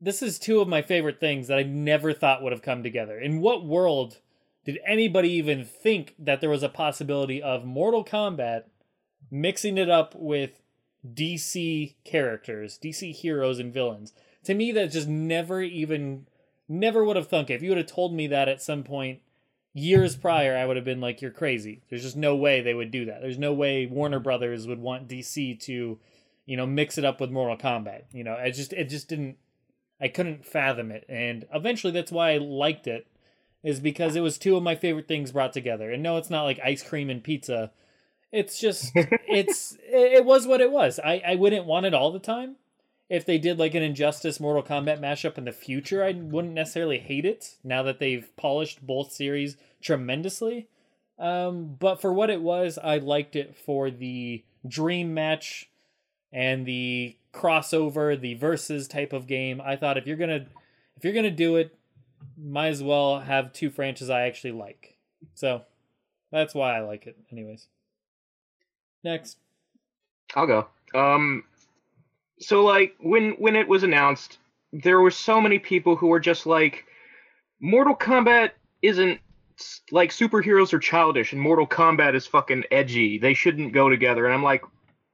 this 0.00 0.22
is 0.22 0.38
two 0.38 0.60
of 0.60 0.68
my 0.68 0.82
favorite 0.82 1.20
things 1.20 1.48
that 1.48 1.58
I 1.58 1.62
never 1.62 2.12
thought 2.12 2.42
would 2.42 2.52
have 2.52 2.62
come 2.62 2.82
together. 2.82 3.18
In 3.18 3.40
what 3.40 3.64
world 3.64 4.18
did 4.64 4.78
anybody 4.86 5.30
even 5.30 5.64
think 5.64 6.14
that 6.18 6.40
there 6.40 6.50
was 6.50 6.62
a 6.62 6.68
possibility 6.68 7.42
of 7.42 7.64
Mortal 7.64 8.04
Kombat 8.04 8.64
mixing 9.30 9.78
it 9.78 9.88
up 9.88 10.14
with 10.14 10.60
DC 11.06 11.94
characters, 12.04 12.78
DC 12.82 13.14
heroes 13.14 13.58
and 13.58 13.72
villains? 13.72 14.12
To 14.44 14.54
me, 14.54 14.72
that 14.72 14.90
just 14.90 15.08
never 15.08 15.62
even, 15.62 16.26
never 16.68 17.04
would 17.04 17.16
have 17.16 17.28
thunk. 17.28 17.48
it. 17.48 17.54
If 17.54 17.62
you 17.62 17.70
would 17.70 17.78
have 17.78 17.86
told 17.86 18.12
me 18.12 18.26
that 18.26 18.48
at 18.48 18.60
some 18.60 18.82
point 18.82 19.20
years 19.72 20.16
prior, 20.16 20.56
I 20.56 20.66
would 20.66 20.76
have 20.76 20.84
been 20.84 21.00
like, 21.00 21.22
"You're 21.22 21.30
crazy." 21.30 21.82
There's 21.88 22.02
just 22.02 22.16
no 22.16 22.34
way 22.34 22.60
they 22.60 22.74
would 22.74 22.90
do 22.90 23.04
that. 23.06 23.20
There's 23.20 23.38
no 23.38 23.52
way 23.52 23.86
Warner 23.86 24.20
Brothers 24.20 24.66
would 24.66 24.80
want 24.80 25.08
DC 25.08 25.60
to, 25.60 25.98
you 26.44 26.56
know, 26.56 26.66
mix 26.66 26.98
it 26.98 27.04
up 27.04 27.20
with 27.20 27.30
Mortal 27.30 27.56
Kombat. 27.56 28.04
You 28.12 28.24
know, 28.24 28.34
it 28.34 28.52
just, 28.52 28.72
it 28.72 28.88
just 28.88 29.08
didn't. 29.08 29.36
I 30.00 30.08
couldn't 30.08 30.44
fathom 30.44 30.90
it, 30.90 31.04
and 31.08 31.46
eventually 31.52 31.92
that's 31.92 32.12
why 32.12 32.32
I 32.32 32.38
liked 32.38 32.86
it, 32.86 33.06
is 33.62 33.80
because 33.80 34.14
it 34.14 34.20
was 34.20 34.38
two 34.38 34.56
of 34.56 34.62
my 34.62 34.74
favorite 34.74 35.08
things 35.08 35.32
brought 35.32 35.52
together. 35.52 35.90
And 35.90 36.02
no, 36.02 36.16
it's 36.16 36.30
not 36.30 36.44
like 36.44 36.60
ice 36.62 36.82
cream 36.82 37.10
and 37.10 37.24
pizza. 37.24 37.72
It's 38.30 38.58
just, 38.60 38.92
it's, 38.94 39.76
it 39.82 40.24
was 40.24 40.46
what 40.46 40.60
it 40.60 40.70
was. 40.70 41.00
I, 41.02 41.22
I 41.26 41.34
wouldn't 41.36 41.66
want 41.66 41.86
it 41.86 41.94
all 41.94 42.12
the 42.12 42.18
time. 42.18 42.56
If 43.08 43.24
they 43.24 43.38
did 43.38 43.58
like 43.58 43.74
an 43.74 43.82
Injustice 43.82 44.40
Mortal 44.40 44.62
Kombat 44.62 45.00
mashup 45.00 45.38
in 45.38 45.44
the 45.44 45.52
future, 45.52 46.04
I 46.04 46.12
wouldn't 46.12 46.54
necessarily 46.54 46.98
hate 46.98 47.24
it. 47.24 47.56
Now 47.62 47.82
that 47.84 47.98
they've 48.00 48.28
polished 48.36 48.84
both 48.84 49.12
series 49.12 49.56
tremendously, 49.80 50.68
um, 51.18 51.76
but 51.78 52.00
for 52.00 52.12
what 52.12 52.30
it 52.30 52.42
was, 52.42 52.78
I 52.82 52.98
liked 52.98 53.36
it 53.36 53.56
for 53.56 53.90
the 53.90 54.44
dream 54.66 55.14
match 55.14 55.70
and 56.32 56.66
the 56.66 57.16
crossover, 57.36 58.18
the 58.18 58.34
versus 58.34 58.88
type 58.88 59.12
of 59.12 59.26
game. 59.26 59.60
I 59.60 59.76
thought 59.76 59.98
if 59.98 60.06
you're 60.06 60.16
gonna 60.16 60.46
if 60.96 61.04
you're 61.04 61.12
gonna 61.12 61.30
do 61.30 61.56
it, 61.56 61.76
might 62.36 62.68
as 62.68 62.82
well 62.82 63.20
have 63.20 63.52
two 63.52 63.70
franchises 63.70 64.10
I 64.10 64.22
actually 64.22 64.52
like. 64.52 64.96
So 65.34 65.62
that's 66.32 66.54
why 66.54 66.76
I 66.76 66.80
like 66.80 67.06
it. 67.06 67.16
Anyways, 67.30 67.66
next. 69.04 69.38
I'll 70.34 70.46
go. 70.46 70.66
Um, 70.94 71.44
so 72.40 72.64
like 72.64 72.94
when 73.00 73.32
when 73.32 73.56
it 73.56 73.68
was 73.68 73.82
announced, 73.82 74.38
there 74.72 75.00
were 75.00 75.10
so 75.10 75.40
many 75.40 75.58
people 75.58 75.96
who 75.96 76.08
were 76.08 76.20
just 76.20 76.46
like, 76.46 76.84
Mortal 77.60 77.96
Kombat 77.96 78.50
isn't 78.82 79.20
like 79.90 80.10
superheroes 80.10 80.72
are 80.72 80.78
childish 80.78 81.32
and 81.32 81.40
Mortal 81.40 81.66
Kombat 81.66 82.14
is 82.14 82.26
fucking 82.26 82.64
edgy. 82.70 83.18
They 83.18 83.34
shouldn't 83.34 83.72
go 83.72 83.88
together. 83.88 84.26
And 84.26 84.34
I'm 84.34 84.42
like, 84.42 84.62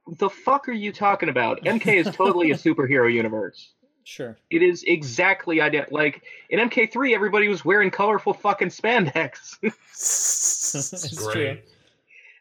the 0.07 0.29
fuck 0.29 0.67
are 0.67 0.73
you 0.73 0.91
talking 0.91 1.29
about? 1.29 1.63
MK 1.63 1.87
is 1.87 2.15
totally 2.15 2.51
a 2.51 2.55
superhero 2.55 3.11
universe. 3.11 3.73
Sure. 4.03 4.37
It 4.49 4.61
is 4.61 4.83
exactly 4.83 5.61
identical. 5.61 5.97
Like 5.97 6.23
in 6.49 6.59
MK3, 6.59 7.15
everybody 7.15 7.47
was 7.47 7.63
wearing 7.63 7.89
colorful 7.89 8.33
fucking 8.33 8.69
spandex. 8.69 9.57
it's 9.63 11.13
Great. 11.15 11.33
true. 11.33 11.57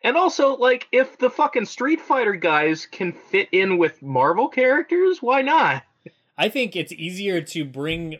And 0.05 0.17
also, 0.17 0.57
like, 0.57 0.89
if 0.91 1.17
the 1.19 1.31
fucking 1.31 1.67
Street 1.67 2.01
Fighter 2.01 2.35
guys 2.35 2.87
can 2.87 3.13
fit 3.13 3.49
in 3.53 3.79
with 3.79 4.03
Marvel 4.03 4.49
characters, 4.49 5.23
why 5.23 5.43
not? 5.43 5.85
I 6.37 6.49
think 6.49 6.75
it's 6.75 6.93
easier 6.93 7.41
to 7.41 7.65
bring 7.65 8.19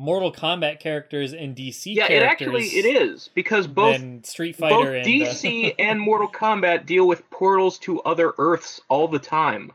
Mortal 0.00 0.32
Kombat 0.32 0.80
characters 0.80 1.34
and 1.34 1.54
DC 1.54 1.94
characters. 1.94 1.94
Yeah, 1.94 2.06
it 2.06 2.22
actually 2.22 2.64
it 2.68 2.86
is 2.86 3.28
because 3.34 3.66
both 3.66 3.98
than 3.98 4.24
Street 4.24 4.56
both 4.56 4.70
Fighter 4.70 4.94
and 4.94 5.04
uh, 5.04 5.08
DC 5.08 5.74
and 5.78 6.00
Mortal 6.00 6.26
Kombat 6.26 6.86
deal 6.86 7.06
with 7.06 7.28
portals 7.28 7.78
to 7.80 8.00
other 8.00 8.32
Earths 8.38 8.80
all 8.88 9.08
the 9.08 9.18
time. 9.18 9.72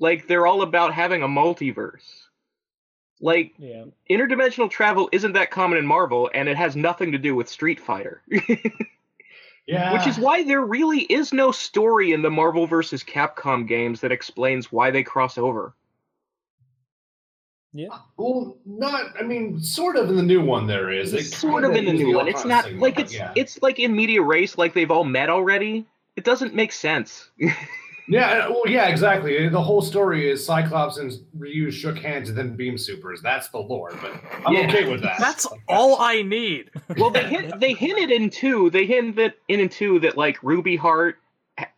Like 0.00 0.26
they're 0.26 0.48
all 0.48 0.62
about 0.62 0.94
having 0.94 1.22
a 1.22 1.28
multiverse. 1.28 2.02
Like 3.20 3.52
yeah. 3.58 3.84
interdimensional 4.10 4.68
travel 4.68 5.08
isn't 5.12 5.34
that 5.34 5.52
common 5.52 5.78
in 5.78 5.86
Marvel, 5.86 6.28
and 6.34 6.48
it 6.48 6.56
has 6.56 6.74
nothing 6.74 7.12
to 7.12 7.18
do 7.18 7.36
with 7.36 7.48
Street 7.48 7.78
Fighter. 7.78 8.22
Yeah. 9.68 9.94
Which 9.94 10.06
is 10.06 10.16
why 10.16 10.44
there 10.44 10.60
really 10.60 11.00
is 11.00 11.32
no 11.32 11.50
story 11.50 12.12
in 12.12 12.22
the 12.22 12.30
Marvel 12.30 12.68
vs. 12.68 13.02
Capcom 13.02 13.66
games 13.66 14.00
that 14.02 14.12
explains 14.12 14.70
why 14.70 14.92
they 14.92 15.02
cross 15.02 15.36
over. 15.36 15.74
Yeah. 17.76 17.88
Uh, 17.90 17.98
well, 18.16 18.56
not. 18.64 19.12
I 19.18 19.22
mean, 19.22 19.60
sort 19.60 19.96
of 19.96 20.08
in 20.08 20.16
the 20.16 20.22
new 20.22 20.40
one 20.40 20.66
there 20.66 20.90
is. 20.90 21.12
It 21.12 21.24
sort 21.24 21.62
kinda 21.64 21.78
in 21.78 21.84
the 21.84 21.92
is 21.92 22.00
new 22.00 22.16
one. 22.16 22.26
It's 22.26 22.44
not 22.44 22.72
like 22.74 22.98
it's 22.98 23.14
yeah. 23.14 23.32
it's 23.36 23.60
like 23.60 23.78
in 23.78 23.94
media 23.94 24.22
race, 24.22 24.56
like 24.56 24.72
they've 24.72 24.90
all 24.90 25.04
met 25.04 25.28
already. 25.28 25.86
It 26.16 26.24
doesn't 26.24 26.54
make 26.54 26.72
sense. 26.72 27.30
Yeah, 28.08 28.46
uh, 28.46 28.50
well, 28.50 28.62
yeah, 28.68 28.86
exactly. 28.86 29.46
Uh, 29.46 29.50
the 29.50 29.60
whole 29.60 29.82
story 29.82 30.30
is 30.30 30.44
Cyclops 30.44 30.98
and 30.98 31.12
Ryu 31.36 31.70
shook 31.70 31.98
hands 31.98 32.28
and 32.28 32.38
then 32.38 32.54
beam 32.54 32.78
supers. 32.78 33.20
That's 33.20 33.48
the 33.48 33.58
lore, 33.58 33.92
but 34.00 34.12
I'm 34.46 34.54
Yeah. 34.54 34.68
okay 34.68 34.88
with 34.88 35.02
that. 35.02 35.18
That's 35.18 35.46
all 35.68 36.00
I 36.00 36.22
need. 36.22 36.70
well, 36.96 37.10
they 37.10 37.24
hint, 37.24 37.58
they 37.58 37.72
hinted 37.72 38.10
in 38.10 38.30
two. 38.30 38.70
They 38.70 38.86
hinted 38.86 39.34
in 39.48 39.58
in 39.58 39.68
two 39.68 39.98
that 40.00 40.16
like 40.16 40.40
Ruby 40.42 40.76
Heart 40.76 41.18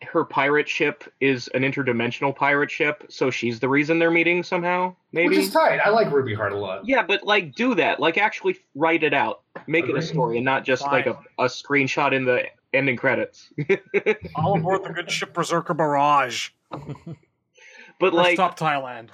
her 0.01 0.25
pirate 0.25 0.67
ship 0.67 1.03
is 1.21 1.47
an 1.49 1.61
interdimensional 1.61 2.35
pirate 2.35 2.69
ship, 2.69 3.05
so 3.09 3.31
she's 3.31 3.59
the 3.59 3.69
reason 3.69 3.99
they're 3.99 4.11
meeting 4.11 4.43
somehow. 4.43 4.93
Maybe. 5.11 5.29
Which 5.29 5.37
is 5.37 5.51
tight. 5.51 5.79
I 5.79 5.89
like 5.89 6.11
Ruby 6.11 6.33
Heart 6.33 6.53
a 6.53 6.57
lot. 6.57 6.87
Yeah, 6.87 7.03
but 7.03 7.23
like 7.23 7.55
do 7.55 7.75
that. 7.75 7.99
Like 7.99 8.17
actually 8.17 8.57
write 8.75 9.03
it 9.03 9.13
out. 9.13 9.41
Make 9.67 9.87
it 9.87 9.95
a 9.95 10.01
story 10.01 10.37
and 10.37 10.45
not 10.45 10.65
just 10.65 10.83
like 10.83 11.05
a, 11.05 11.17
a 11.37 11.45
screenshot 11.45 12.13
in 12.13 12.25
the 12.25 12.43
ending 12.73 12.97
credits. 12.97 13.49
All 14.35 14.57
aboard 14.57 14.83
the 14.83 14.89
good 14.93 15.09
ship 15.09 15.33
Berserker 15.33 15.73
Barrage. 15.73 16.49
but 16.69 16.81
First 17.99 18.13
like 18.13 18.35
stop 18.35 18.59
Thailand. 18.59 19.09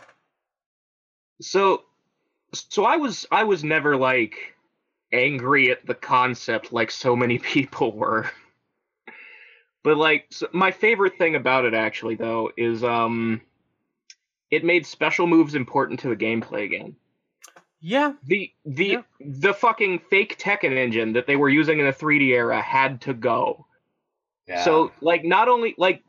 so 1.41 1.83
so 2.53 2.85
I 2.85 2.97
was 2.97 3.25
I 3.31 3.43
was 3.43 3.63
never 3.63 3.95
like 3.97 4.55
angry 5.13 5.71
at 5.71 5.85
the 5.85 5.95
concept 5.95 6.73
like 6.73 6.91
so 6.91 7.15
many 7.15 7.37
people 7.53 7.91
were. 7.91 8.29
But 9.85 9.97
like 9.97 10.25
so 10.31 10.47
my 10.51 10.71
favorite 10.71 11.19
thing 11.19 11.35
about 11.35 11.63
it 11.63 11.75
actually 11.75 12.15
though 12.15 12.51
is 12.57 12.83
um 12.83 13.39
it 14.49 14.63
made 14.63 14.83
special 14.87 15.27
moves 15.27 15.53
important 15.53 15.99
to 15.99 16.09
the 16.09 16.15
gameplay 16.15 16.63
again. 16.63 16.95
Yeah, 17.81 18.13
The 18.23 18.51
the 18.65 18.97
the 19.19 19.53
fucking 19.53 19.99
fake 20.09 20.39
Tekken 20.39 20.75
engine 20.75 21.13
that 21.13 21.27
they 21.27 21.35
were 21.35 21.49
using 21.49 21.79
in 21.79 21.85
the 21.85 21.93
3D 21.93 22.29
era 22.29 22.59
had 22.59 23.01
to 23.01 23.13
go. 23.13 23.67
Yeah. 24.47 24.63
So 24.63 24.91
like 25.01 25.23
not 25.23 25.49
only 25.49 25.75
like 25.77 26.03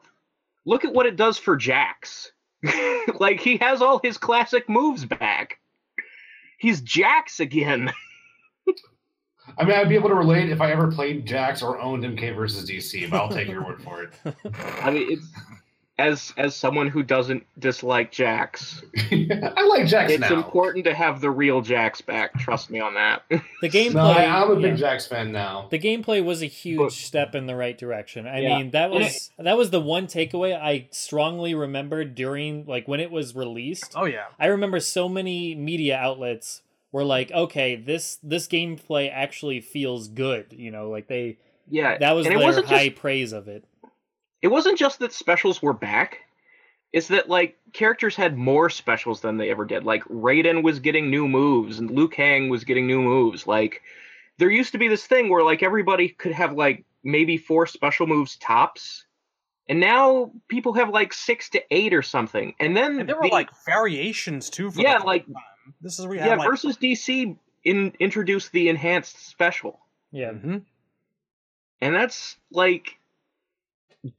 look 0.65 0.87
at 0.87 0.95
what 0.95 1.05
it 1.05 1.17
does 1.17 1.37
for 1.37 1.55
Jax. 1.55 2.33
like 3.21 3.41
he 3.41 3.59
has 3.59 3.83
all 3.83 4.01
his 4.03 4.17
classic 4.17 4.71
moves 4.71 5.05
back. 5.05 5.59
He's 6.57 6.81
Jax 6.81 7.41
again. 7.41 7.93
I 9.59 9.65
mean, 9.65 9.75
I'd 9.77 9.89
be 9.89 9.95
able 9.95 10.11
to 10.11 10.15
relate 10.15 10.51
if 10.51 10.61
I 10.61 10.71
ever 10.73 10.91
played 10.93 11.27
Jax 11.27 11.63
or 11.63 11.79
owned 11.81 12.05
MK 12.05 12.35
versus 12.37 12.69
DC, 12.69 13.09
but 13.11 13.17
I'll 13.21 13.29
take 13.31 13.49
your 13.49 13.65
word 13.65 13.83
for 13.83 14.03
it. 14.03 14.11
I 14.83 14.91
mean 14.91 15.07
it's 15.13 15.27
as 15.99 16.35
as 16.37 16.55
someone 16.55 16.89
who 16.89 17.03
doesn't 17.03 17.43
dislike 17.59 18.13
Jax, 18.13 18.83
I 19.11 19.63
like 19.67 19.87
Jax 19.87 20.13
it's 20.13 20.21
now. 20.21 20.35
important 20.37 20.85
to 20.85 20.93
have 20.95 21.23
the 21.23 21.31
real 21.31 21.63
Jax 21.63 22.03
back. 22.03 22.39
Trust 22.39 22.69
me 22.69 22.81
on 22.81 22.93
that. 22.95 23.23
The 23.63 23.71
gameplay. 23.71 23.95
No, 23.95 24.05
I, 24.05 24.27
I'm 24.43 24.51
a 24.51 24.57
big 24.57 24.73
yeah. 24.73 24.91
Jax 24.91 25.07
fan 25.07 25.33
now. 25.33 25.69
The 25.71 25.79
gameplay 25.79 26.23
was 26.23 26.43
a 26.43 26.47
huge 26.47 26.77
But- 26.79 26.93
step 26.93 27.35
in 27.35 27.47
the 27.47 27.57
right 27.57 27.79
direction. 27.79 28.27
I 28.27 28.41
Yeah. 28.41 28.59
mean, 28.59 28.73
that 28.73 28.91
And 28.91 29.01
was 29.05 29.31
that 29.39 29.57
was 29.57 29.71
the 29.71 29.81
one 29.81 30.07
takeaway 30.07 30.55
I 30.55 30.89
strongly 30.91 31.55
remembered 31.55 32.15
during 32.15 32.67
like 32.67 32.87
when 32.87 33.01
it 33.01 33.11
was 33.11 33.35
released. 33.35 33.95
Oh 33.97 34.05
yeah. 34.05 34.27
I 34.39 34.47
remember 34.49 34.81
so 34.81 35.09
many 35.09 35.55
media 35.55 35.97
outlets 35.97 36.61
were 36.97 37.05
like, 37.05 37.31
"Okay, 37.31 37.77
this 37.77 38.19
this 38.23 38.49
gameplay 38.49 39.11
actually 39.13 39.61
feels 39.61 40.09
good." 40.09 40.47
You 40.51 40.71
know, 40.71 40.89
like 40.91 41.07
they 41.09 41.37
yeah, 41.69 41.99
that 41.99 42.13
was 42.13 42.27
and 42.27 42.35
their 42.37 42.43
wasn't 42.45 42.69
just 42.69 42.81
high 42.83 42.89
praise 42.89 43.33
of 43.33 43.49
it. 43.49 43.65
it 44.41 44.49
wasn't 44.49 44.79
just 44.79 44.99
that 45.01 45.13
specials 45.13 45.61
were 45.61 45.75
back. 45.75 46.21
It's 46.93 47.09
that 47.09 47.29
like 47.29 47.59
characters 47.75 48.17
had 48.17 48.39
more 48.39 48.71
specials 48.71 49.21
than 49.21 49.37
they 49.37 49.51
ever 49.51 49.67
did. 49.67 49.85
Like 49.85 50.03
Raiden 50.05 50.63
was 50.63 50.79
getting 50.81 51.11
new 51.11 51.29
moves 51.29 51.79
and 51.79 51.91
Liu 51.91 52.09
Kang 52.09 52.49
was 52.49 52.65
getting 52.65 52.87
new 52.87 53.03
moves. 53.03 53.47
Like 53.47 53.83
there 54.39 54.51
used 54.51 54.73
to 54.73 54.79
be 54.79 54.89
this 54.89 55.07
thing 55.07 55.29
where 55.29 55.45
like 55.45 55.63
everybody 55.63 56.09
could 56.09 56.33
have 56.33 56.53
like 56.55 56.85
maybe 57.05 57.37
four 57.37 57.67
special 57.67 58.07
moves 58.07 58.37
tops. 58.37 59.05
And 59.69 59.81
now 59.81 60.31
people 60.49 60.73
have 60.75 60.89
like 60.91 61.13
six 61.13 61.51
to 61.51 61.61
eight 61.71 61.93
or 61.93 62.01
something. 62.03 62.55
And 62.61 62.75
then 62.77 63.01
And 63.01 63.09
there 63.09 63.17
were 63.17 63.25
the- 63.25 63.29
like 63.41 63.51
variations 63.67 64.49
too. 64.49 64.71
For 64.71 64.81
Yeah, 64.81 64.99
the 65.01 65.05
like- 65.07 65.27
time. 65.27 65.35
This 65.81 65.99
is 65.99 66.07
where 66.07 66.15
you 66.17 66.21
yeah, 66.21 66.29
had 66.31 66.39
like 66.39 66.49
versus 66.49 66.77
DC 66.77 67.37
in 67.65 67.93
introduced 67.99 68.53
the 68.53 68.69
enhanced 68.69 69.27
special. 69.29 69.81
Yeah. 70.13 70.33
Mhm. 70.33 70.63
And 71.81 71.95
that's 71.95 72.37
like 72.51 72.99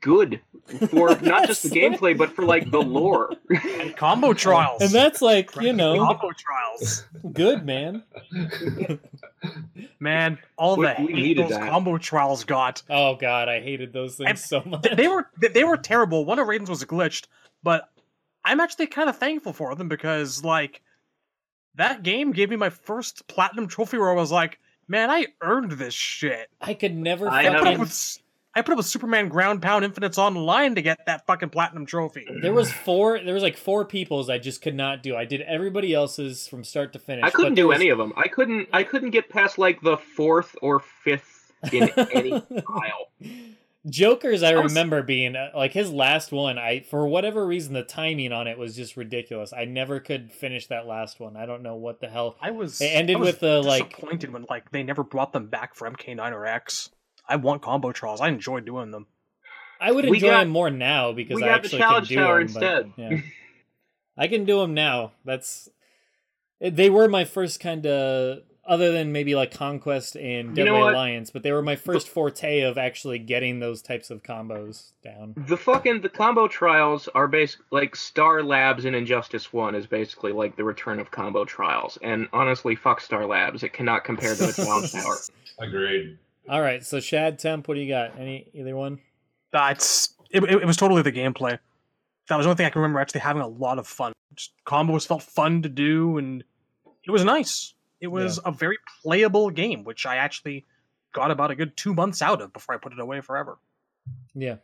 good 0.02 0.42
for 0.90 1.10
not 1.22 1.48
just 1.48 1.64
the 1.64 1.70
gameplay 1.70 2.18
but 2.18 2.36
for 2.36 2.44
like 2.44 2.70
the 2.72 2.82
lore. 2.82 3.32
and 3.50 3.96
combo 3.96 4.34
trials. 4.34 4.82
And 4.82 4.92
that's 4.92 5.22
like, 5.22 5.56
you 5.62 5.72
know, 5.74 5.98
combo 6.06 6.32
trials. 6.38 7.06
good, 7.34 7.66
man. 7.66 8.04
Man, 10.00 10.38
all 10.58 10.78
We- 10.78 10.86
the 10.88 10.96
we 11.00 11.14
hate 11.14 11.38
those 11.38 11.50
that. 11.52 11.70
combo 11.70 11.98
trials 11.98 12.44
got. 12.44 12.82
Oh 12.90 13.16
god, 13.16 13.50
I 13.50 13.62
hated 13.62 13.94
those 13.94 14.16
things 14.16 14.30
And 14.30 14.40
so 14.40 14.62
much. 14.66 14.82
They- 14.84 14.96
They 14.96 15.08
were 15.08 15.30
they- 15.40 15.48
they 15.50 15.64
were 15.64 15.78
terrible. 15.78 16.26
One 16.26 16.40
of 16.40 16.48
Raiden's 16.48 16.70
was 16.70 16.84
glitched, 16.84 17.26
but 17.64 17.90
I'm 18.44 18.60
actually 18.60 18.88
kind 18.88 19.10
of 19.10 19.18
thankful 19.18 19.54
for 19.54 19.74
them 19.76 19.88
because 19.90 20.44
like 20.44 20.82
that 21.78 22.04
game 22.04 22.32
gave 22.32 22.50
me 22.50 22.56
my 22.56 22.70
first 22.70 23.26
platinum 23.28 23.68
trophy 23.68 23.98
where 23.98 24.12
I 24.12 24.14
was 24.16 24.32
like, 24.32 24.60
man, 24.88 25.10
I 25.10 25.28
earned 25.42 25.72
this 25.74 25.94
shit. 25.94 26.50
I 26.62 26.74
could 26.74 26.96
never 26.96 27.28
I 27.30 27.40
I 27.40 27.44
put 27.48 27.56
up 27.58 27.64
fucking 27.64 27.80
with 27.80 27.90
s- 27.90 28.20
I 28.56 28.62
put 28.64 28.72
up 28.72 28.78
with 28.78 28.88
Superman 28.88 29.30
Ground 29.30 29.62
Pound 29.62 29.86
Infinites 29.86 30.18
online 30.18 30.74
to 30.76 30.82
get 30.82 31.06
that 31.06 31.28
fucking 31.28 31.50
platinum 31.50 31.86
trophy. 31.86 32.26
There 32.42 32.54
was 32.54 32.72
four. 32.72 33.20
There 33.24 33.36
was 33.36 33.44
like 33.44 33.56
four 33.56 33.86
people's 33.86 34.30
I 34.32 34.40
just 34.40 34.62
could 34.64 34.74
not 34.74 35.04
do. 35.04 35.16
I 35.16 35.26
did 35.26 35.42
everybody 35.42 35.94
else's 35.94 36.48
from 36.48 36.64
start 36.64 36.92
to 36.94 37.00
finish. 37.00 37.24
I 37.24 37.30
couldn't 37.30 37.54
do 37.54 37.68
was- 37.68 37.76
any 37.80 37.90
of 37.90 38.00
them. 38.00 38.14
I 38.18 38.28
couldn't. 38.28 38.70
I 38.74 38.82
couldn't 38.84 39.12
get 39.12 39.30
past 39.30 39.58
like 39.60 39.80
the 39.82 39.98
fourth 39.98 40.56
or 40.64 40.80
fifth 40.80 41.52
in 41.72 41.90
any 42.12 42.32
pile. 42.42 43.10
Joker's, 43.90 44.44
I 44.44 44.52
I 44.54 44.56
was- 44.62 44.72
remember 44.72 45.02
being 45.04 45.36
uh, 45.36 45.52
like 45.56 45.72
his 45.74 45.92
last 45.92 46.32
one. 46.32 46.58
I 46.58 46.82
for 46.82 47.08
whatever 47.08 47.46
reason 47.46 47.74
the 47.74 47.84
timing 47.84 48.32
on 48.32 48.48
it 48.48 48.58
was 48.58 48.76
just 48.76 48.98
ridiculous. 48.98 49.54
I 49.54 49.66
never 49.66 50.00
could 50.00 50.32
finish 50.32 50.68
that 50.68 50.86
last 50.88 51.20
one. 51.20 51.38
I 51.38 51.46
don't 51.46 51.64
know 51.64 51.76
what 51.76 52.02
the 52.02 52.08
hell. 52.10 52.36
I 52.42 52.52
was 52.52 52.82
It 52.82 52.86
ended 52.88 53.16
I 53.16 53.20
was 53.20 53.28
with 53.28 53.40
the, 53.40 53.62
like- 53.64 53.90
disappointed 53.90 54.34
when 54.34 54.46
like 54.50 54.72
they 54.72 54.84
never 54.84 55.04
brought 55.04 55.34
them 55.34 55.48
back 55.48 55.76
for 55.76 55.90
MK9 55.90 56.32
or 56.34 56.46
X. 56.46 56.90
I 57.30 57.36
want 57.38 57.62
combo 57.62 57.92
trials. 57.92 58.22
I 58.22 58.28
enjoy 58.30 58.62
doing 58.62 58.92
them. 58.92 59.08
I 59.80 59.92
would 59.92 60.06
enjoy 60.06 60.30
got- 60.30 60.44
him 60.44 60.50
more 60.50 60.70
now 60.72 61.12
because 61.14 61.42
I 61.42 61.48
actually 61.50 61.80
challenge 61.80 62.08
can 62.10 62.18
do 62.18 62.24
tower 62.24 62.44
them, 62.44 62.54
but, 62.54 62.64
instead. 62.64 62.94
yeah. 62.98 63.20
I 64.18 64.28
can 64.28 64.46
do 64.46 64.60
them 64.62 64.74
now. 64.74 65.12
That's 65.24 65.70
they 66.60 66.90
were 66.90 67.08
my 67.08 67.24
first 67.26 67.60
kind 67.60 67.86
of 67.86 68.40
other 68.68 68.92
than 68.92 69.12
maybe 69.12 69.34
like 69.34 69.52
Conquest 69.52 70.16
and 70.16 70.50
You 70.50 70.66
Deadly 70.66 70.80
know? 70.80 70.90
Alliance, 70.90 71.30
but 71.30 71.42
they 71.42 71.52
were 71.52 71.62
my 71.62 71.76
first 71.76 72.10
forte 72.10 72.62
of 72.62 72.78
actually 72.78 73.18
getting 73.18 73.60
those 73.60 73.82
types 73.82 74.10
of 74.10 74.24
combos 74.24 74.92
down. 75.04 75.34
The 75.48 75.58
fucking 75.58 76.02
the 76.02 76.10
combo 76.10 76.48
trials 76.48 77.08
are 77.16 77.28
basic 77.28 77.62
like 77.72 77.96
Star 77.96 78.44
Labs 78.44 78.86
in 78.86 78.94
Injustice 78.94 79.54
One 79.54 79.74
is 79.74 79.88
basically 79.88 80.34
like 80.34 80.58
the 80.58 80.64
return 80.64 81.00
of 81.00 81.10
combo 81.10 81.46
trials. 81.46 81.98
And 82.02 82.28
honestly, 82.34 82.76
fuck 82.76 83.00
Star 83.00 83.26
Labs. 83.26 83.64
It 83.64 83.74
cannot 83.74 84.04
compare 84.04 84.36
to 84.36 84.46
the 84.48 84.54
challenge 84.64 84.92
tower. 84.92 85.16
Agreed. 85.60 86.18
All 86.50 86.62
right, 86.62 86.84
so 86.84 87.00
Shad 87.00 87.40
Temp, 87.40 87.68
what 87.68 87.76
do 87.76 87.82
you 87.82 87.90
got? 87.90 88.18
Any 88.20 88.50
either 88.54 88.76
one? 88.76 88.94
Uh, 89.54 89.70
That's 89.70 90.14
it, 90.30 90.44
it, 90.44 90.62
it 90.62 90.66
was 90.66 90.78
totally 90.78 91.02
the 91.02 91.12
gameplay. 91.12 91.58
That 92.30 92.36
was 92.36 92.46
the 92.46 92.50
only 92.50 92.58
thing 92.58 92.66
I 92.66 92.70
can 92.70 92.82
remember 92.82 93.00
actually 93.00 93.22
having 93.22 93.42
a 93.42 93.48
lot 93.48 93.80
of 93.80 93.88
fun. 93.88 94.14
Just 94.36 94.52
combos 94.66 95.08
felt 95.08 95.24
fun 95.24 95.62
to 95.62 95.70
do, 95.70 96.18
and 96.18 96.44
it 97.06 97.12
was 97.12 97.24
nice. 97.24 97.74
It 98.00 98.08
was 98.08 98.40
a 98.46 98.52
very 98.52 98.78
playable 99.02 99.50
game, 99.50 99.84
which 99.84 100.06
I 100.06 100.18
actually 100.18 100.66
got 101.14 101.32
about 101.32 101.52
a 101.52 101.56
good 101.56 101.76
two 101.76 101.94
months 101.94 102.22
out 102.22 102.42
of 102.42 102.54
before 102.54 102.76
I 102.76 102.78
put 102.78 102.94
it 102.94 103.00
away 103.00 103.22
forever. 103.22 103.58
Yeah, 104.36 104.58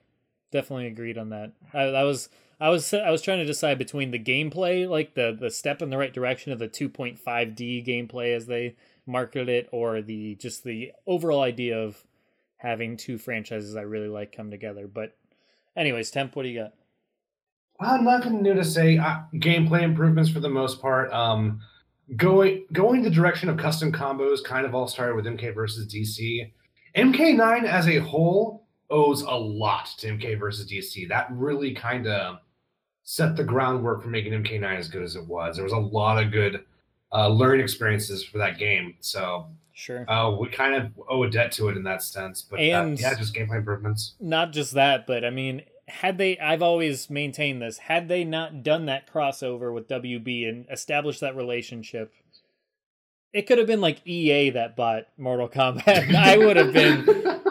definitely 0.51 0.87
agreed 0.87 1.17
on 1.17 1.29
that. 1.29 1.51
I, 1.73 1.81
I 1.81 2.03
was 2.03 2.29
I 2.59 2.69
was 2.69 2.93
I 2.93 3.09
was 3.09 3.21
trying 3.21 3.39
to 3.39 3.45
decide 3.45 3.77
between 3.77 4.11
the 4.11 4.19
gameplay, 4.19 4.87
like 4.87 5.15
the 5.15 5.35
the 5.37 5.49
step 5.49 5.81
in 5.81 5.89
the 5.89 5.97
right 5.97 6.13
direction 6.13 6.51
of 6.51 6.59
the 6.59 6.69
2.5D 6.69 7.85
gameplay 7.85 8.35
as 8.35 8.45
they 8.45 8.75
marketed 9.05 9.49
it, 9.49 9.69
or 9.71 10.01
the 10.01 10.35
just 10.35 10.63
the 10.63 10.91
overall 11.07 11.41
idea 11.41 11.77
of 11.77 12.05
having 12.57 12.95
two 12.95 13.17
franchises 13.17 13.75
I 13.75 13.81
really 13.81 14.07
like 14.07 14.35
come 14.35 14.49
together. 14.49 14.87
But, 14.87 15.15
anyways, 15.75 16.09
Temp, 16.11 16.35
what 16.35 16.43
do 16.43 16.49
you 16.49 16.61
got? 16.61 16.73
Well, 17.79 18.01
nothing 18.01 18.41
new 18.41 18.53
to 18.53 18.63
say. 18.63 18.97
Uh, 18.97 19.23
gameplay 19.35 19.81
improvements 19.81 20.29
for 20.29 20.39
the 20.39 20.49
most 20.49 20.81
part. 20.81 21.11
Um, 21.11 21.59
going 22.15 22.65
going 22.73 23.01
the 23.01 23.09
direction 23.09 23.49
of 23.49 23.57
custom 23.57 23.91
combos 23.91 24.43
kind 24.43 24.65
of 24.65 24.75
all 24.75 24.87
started 24.87 25.15
with 25.15 25.25
MK 25.25 25.53
versus 25.55 25.87
DC. 25.93 26.51
MK9 26.95 27.63
as 27.63 27.87
a 27.87 27.97
whole 27.97 28.67
owes 28.89 29.21
a 29.23 29.31
lot 29.31 29.87
to 29.97 30.07
MK 30.07 30.39
versus 30.39 30.69
DC. 30.71 31.07
That 31.09 31.27
really 31.31 31.73
kind 31.73 32.05
of 32.07 32.37
set 33.03 33.35
the 33.35 33.43
groundwork 33.43 34.01
for 34.03 34.09
making 34.09 34.33
MK9 34.33 34.77
as 34.77 34.87
good 34.87 35.01
as 35.03 35.15
it 35.15 35.25
was. 35.25 35.55
There 35.55 35.63
was 35.63 35.73
a 35.73 35.77
lot 35.77 36.23
of 36.23 36.31
good 36.31 36.63
uh, 37.11 37.27
learning 37.29 37.61
experiences 37.61 38.23
for 38.23 38.37
that 38.39 38.57
game. 38.57 38.95
So 38.99 39.47
Sure. 39.75 40.07
uh, 40.09 40.29
we 40.39 40.47
kind 40.49 40.75
of 40.75 40.91
owe 41.09 41.23
a 41.23 41.29
debt 41.29 41.51
to 41.53 41.69
it 41.69 41.77
in 41.77 41.83
that 41.83 42.03
sense. 42.03 42.43
But 42.43 42.59
uh, 42.59 42.63
And- 42.63 42.99
yeah, 42.99 43.15
just 43.15 43.33
gameplay 43.33 43.57
improvements. 43.57 44.13
Not 44.19 44.51
just 44.51 44.73
that, 44.73 45.07
but 45.07 45.25
I 45.25 45.31
mean, 45.31 45.63
had 45.87 46.17
they, 46.17 46.37
I've 46.39 46.61
always 46.61 47.09
maintained 47.09 47.61
this, 47.61 47.77
had 47.77 48.07
they 48.07 48.23
not 48.23 48.63
done 48.63 48.85
that 48.85 49.11
crossover 49.11 49.73
with 49.73 49.87
WB 49.87 50.47
and 50.47 50.65
established 50.71 51.21
that 51.21 51.35
relationship, 51.35 52.13
it 53.33 53.47
could 53.47 53.57
have 53.57 53.67
been 53.67 53.81
like 53.81 54.05
EA 54.05 54.51
that 54.51 54.75
bought 54.75 55.07
Mortal 55.17 55.49
Kombat. 55.49 56.15
I 56.15 56.37
would 56.37 56.55
have 56.55 56.71
been, 56.71 57.03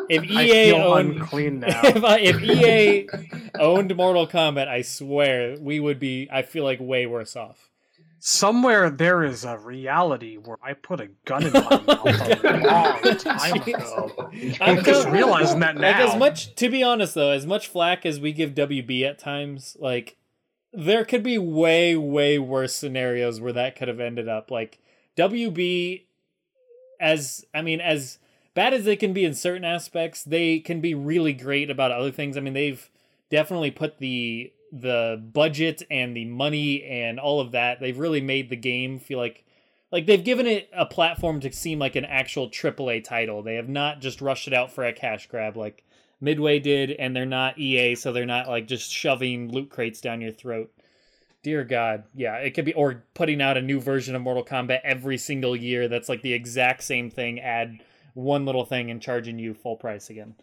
if 0.09 0.23
I 0.23 0.45
EA 0.45 0.71
feel 0.71 0.77
owned, 0.77 1.17
unclean 1.17 1.61
now. 1.61 1.81
if, 1.83 2.05
I, 2.05 2.19
if 2.21 2.41
EA 2.41 3.09
owned 3.59 3.95
Mortal 3.97 4.27
Kombat, 4.27 4.69
I 4.69 4.83
swear 4.83 5.57
we 5.61 5.81
would 5.81 5.99
be, 5.99 6.29
I 6.31 6.43
feel 6.43 6.65
like 6.65 6.79
way 6.81 7.07
worse 7.07 7.37
off. 7.37 7.69
Somewhere 8.25 8.89
there 8.89 9.25
is 9.25 9.45
a 9.45 9.59
reality 9.59 10.37
where 10.37 10.57
I 10.63 10.75
put 10.75 11.01
a 11.01 11.09
gun 11.25 11.43
in 11.45 11.53
my 11.53 11.61
mouth 11.61 11.89
a 11.89 11.95
long 13.05 13.17
time 13.17 13.63
ago. 13.63 14.31
I'm 14.61 14.85
just 14.85 15.09
realizing 15.09 15.59
that 15.59 15.75
Like 15.75 15.97
now. 15.97 16.07
as 16.13 16.17
much, 16.17 16.55
to 16.55 16.69
be 16.69 16.85
honest 16.85 17.17
though, 17.17 17.31
as 17.31 17.47
much 17.47 17.67
flack 17.67 18.07
as 18.07 18.21
we 18.21 18.31
give 18.33 18.55
WB 18.55 19.03
at 19.03 19.19
times, 19.19 19.77
like 19.81 20.17
there 20.73 21.05
could 21.05 21.25
be 21.25 21.37
way, 21.37 21.97
way 21.97 22.39
worse 22.39 22.77
scenarios 22.77 23.41
where 23.41 23.53
that 23.55 23.75
could 23.75 23.89
have 23.89 23.99
ended 23.99 24.29
up. 24.29 24.53
Like 24.53 24.79
WB, 25.17 26.05
as 27.01 27.45
I 27.53 27.61
mean, 27.61 27.81
as 27.81 28.19
bad 28.55 28.73
as 28.73 28.85
they 28.85 28.95
can 28.95 29.13
be 29.13 29.25
in 29.25 29.35
certain 29.35 29.65
aspects, 29.65 30.23
they 30.23 30.61
can 30.61 30.81
be 30.81 30.95
really 30.95 31.33
great 31.33 31.71
about 31.71 31.91
other 31.91 32.13
things. 32.13 32.37
I 32.37 32.41
mean, 32.41 32.55
they've 32.55 32.89
definitely 33.31 33.73
put 33.73 33.99
the 33.99 34.53
the 34.73 35.23
budget 35.33 35.83
and 35.91 36.17
the 36.17 36.25
money 36.25 36.83
and 36.83 37.21
all 37.21 37.41
of 37.41 37.53
that. 37.53 37.79
They've 37.79 37.99
really 37.99 38.23
made 38.23 38.49
the 38.49 38.57
game 38.57 38.99
feel 38.99 39.19
like 39.19 39.45
like 39.93 40.07
they've 40.07 40.25
given 40.25 40.47
it 40.47 40.71
a 40.73 40.87
platform 40.87 41.41
to 41.41 41.53
seem 41.53 41.79
like 41.79 41.97
an 41.97 42.07
actual 42.07 42.49
AAA 42.49 43.05
title. 43.05 43.43
They 43.43 43.57
have 43.57 43.69
not 43.69 44.01
just 44.01 44.23
rushed 44.23 44.49
it 44.49 44.55
out 44.55 44.73
for 44.73 44.85
a 44.85 44.93
cash 44.93 45.27
grab 45.27 45.57
like 45.57 45.85
Midway 46.23 46.61
did, 46.61 46.93
and 46.93 47.15
they're 47.15 47.27
not 47.27 47.59
EA, 47.59 47.97
so 47.97 48.13
they're 48.13 48.25
not 48.25 48.49
like 48.49 48.69
just 48.69 48.91
shoving 48.93 49.51
loot 49.51 49.71
crates 49.71 50.01
down 50.01 50.21
your 50.21 50.31
throat. 50.31 50.73
Dear 51.43 51.65
God, 51.65 52.05
yeah, 52.15 52.37
it 52.37 52.53
could 52.53 52.65
be 52.65 52.73
or 52.75 53.03
putting 53.13 53.43
out 53.43 53.57
a 53.57 53.63
new 53.63 53.81
version 53.81 54.15
of 54.15 54.23
Mortal 54.23 54.45
Kombat 54.45 54.81
every 54.85 55.19
single 55.19 55.57
year. 55.57 55.89
That's 55.89 56.09
like 56.09 56.23
the 56.23 56.33
exact 56.33 56.85
same 56.85 57.11
thing. 57.11 57.41
Add 57.41 57.81
one 58.15 58.47
little 58.47 58.65
thing 58.65 58.91
and 58.91 59.03
charging 59.03 59.41
you 59.41 59.53
full 59.53 59.77
price 59.77 60.11
again. 60.11 60.37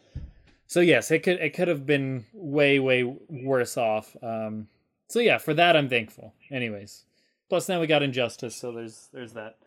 So 0.69 0.81
yes, 0.81 1.09
it 1.09 1.23
could 1.23 1.39
it 1.39 1.55
could 1.55 1.67
have 1.67 1.87
been 1.87 2.27
way 2.31 2.77
way 2.77 3.01
worse 3.03 3.75
off. 3.75 4.15
Um, 4.21 4.67
so 5.07 5.19
yeah, 5.19 5.39
for 5.39 5.55
that 5.55 5.75
I'm 5.75 5.89
thankful. 5.89 6.35
Anyways, 6.51 7.05
plus 7.49 7.67
now 7.67 7.81
we 7.81 7.87
got 7.87 8.03
Injustice, 8.03 8.55
so 8.55 8.71
there's 8.71 9.09
there's 9.11 9.33
that. 9.33 9.57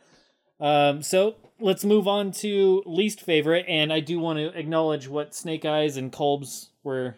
Um, 0.60 1.02
so 1.02 1.34
let's 1.58 1.84
move 1.84 2.06
on 2.06 2.30
to 2.34 2.84
least 2.86 3.20
favorite, 3.20 3.66
and 3.66 3.92
I 3.92 3.98
do 3.98 4.20
want 4.20 4.38
to 4.38 4.56
acknowledge 4.56 5.08
what 5.08 5.34
Snake 5.34 5.64
Eyes 5.64 5.96
and 5.96 6.12
Kolbs 6.12 6.68
were 6.84 7.16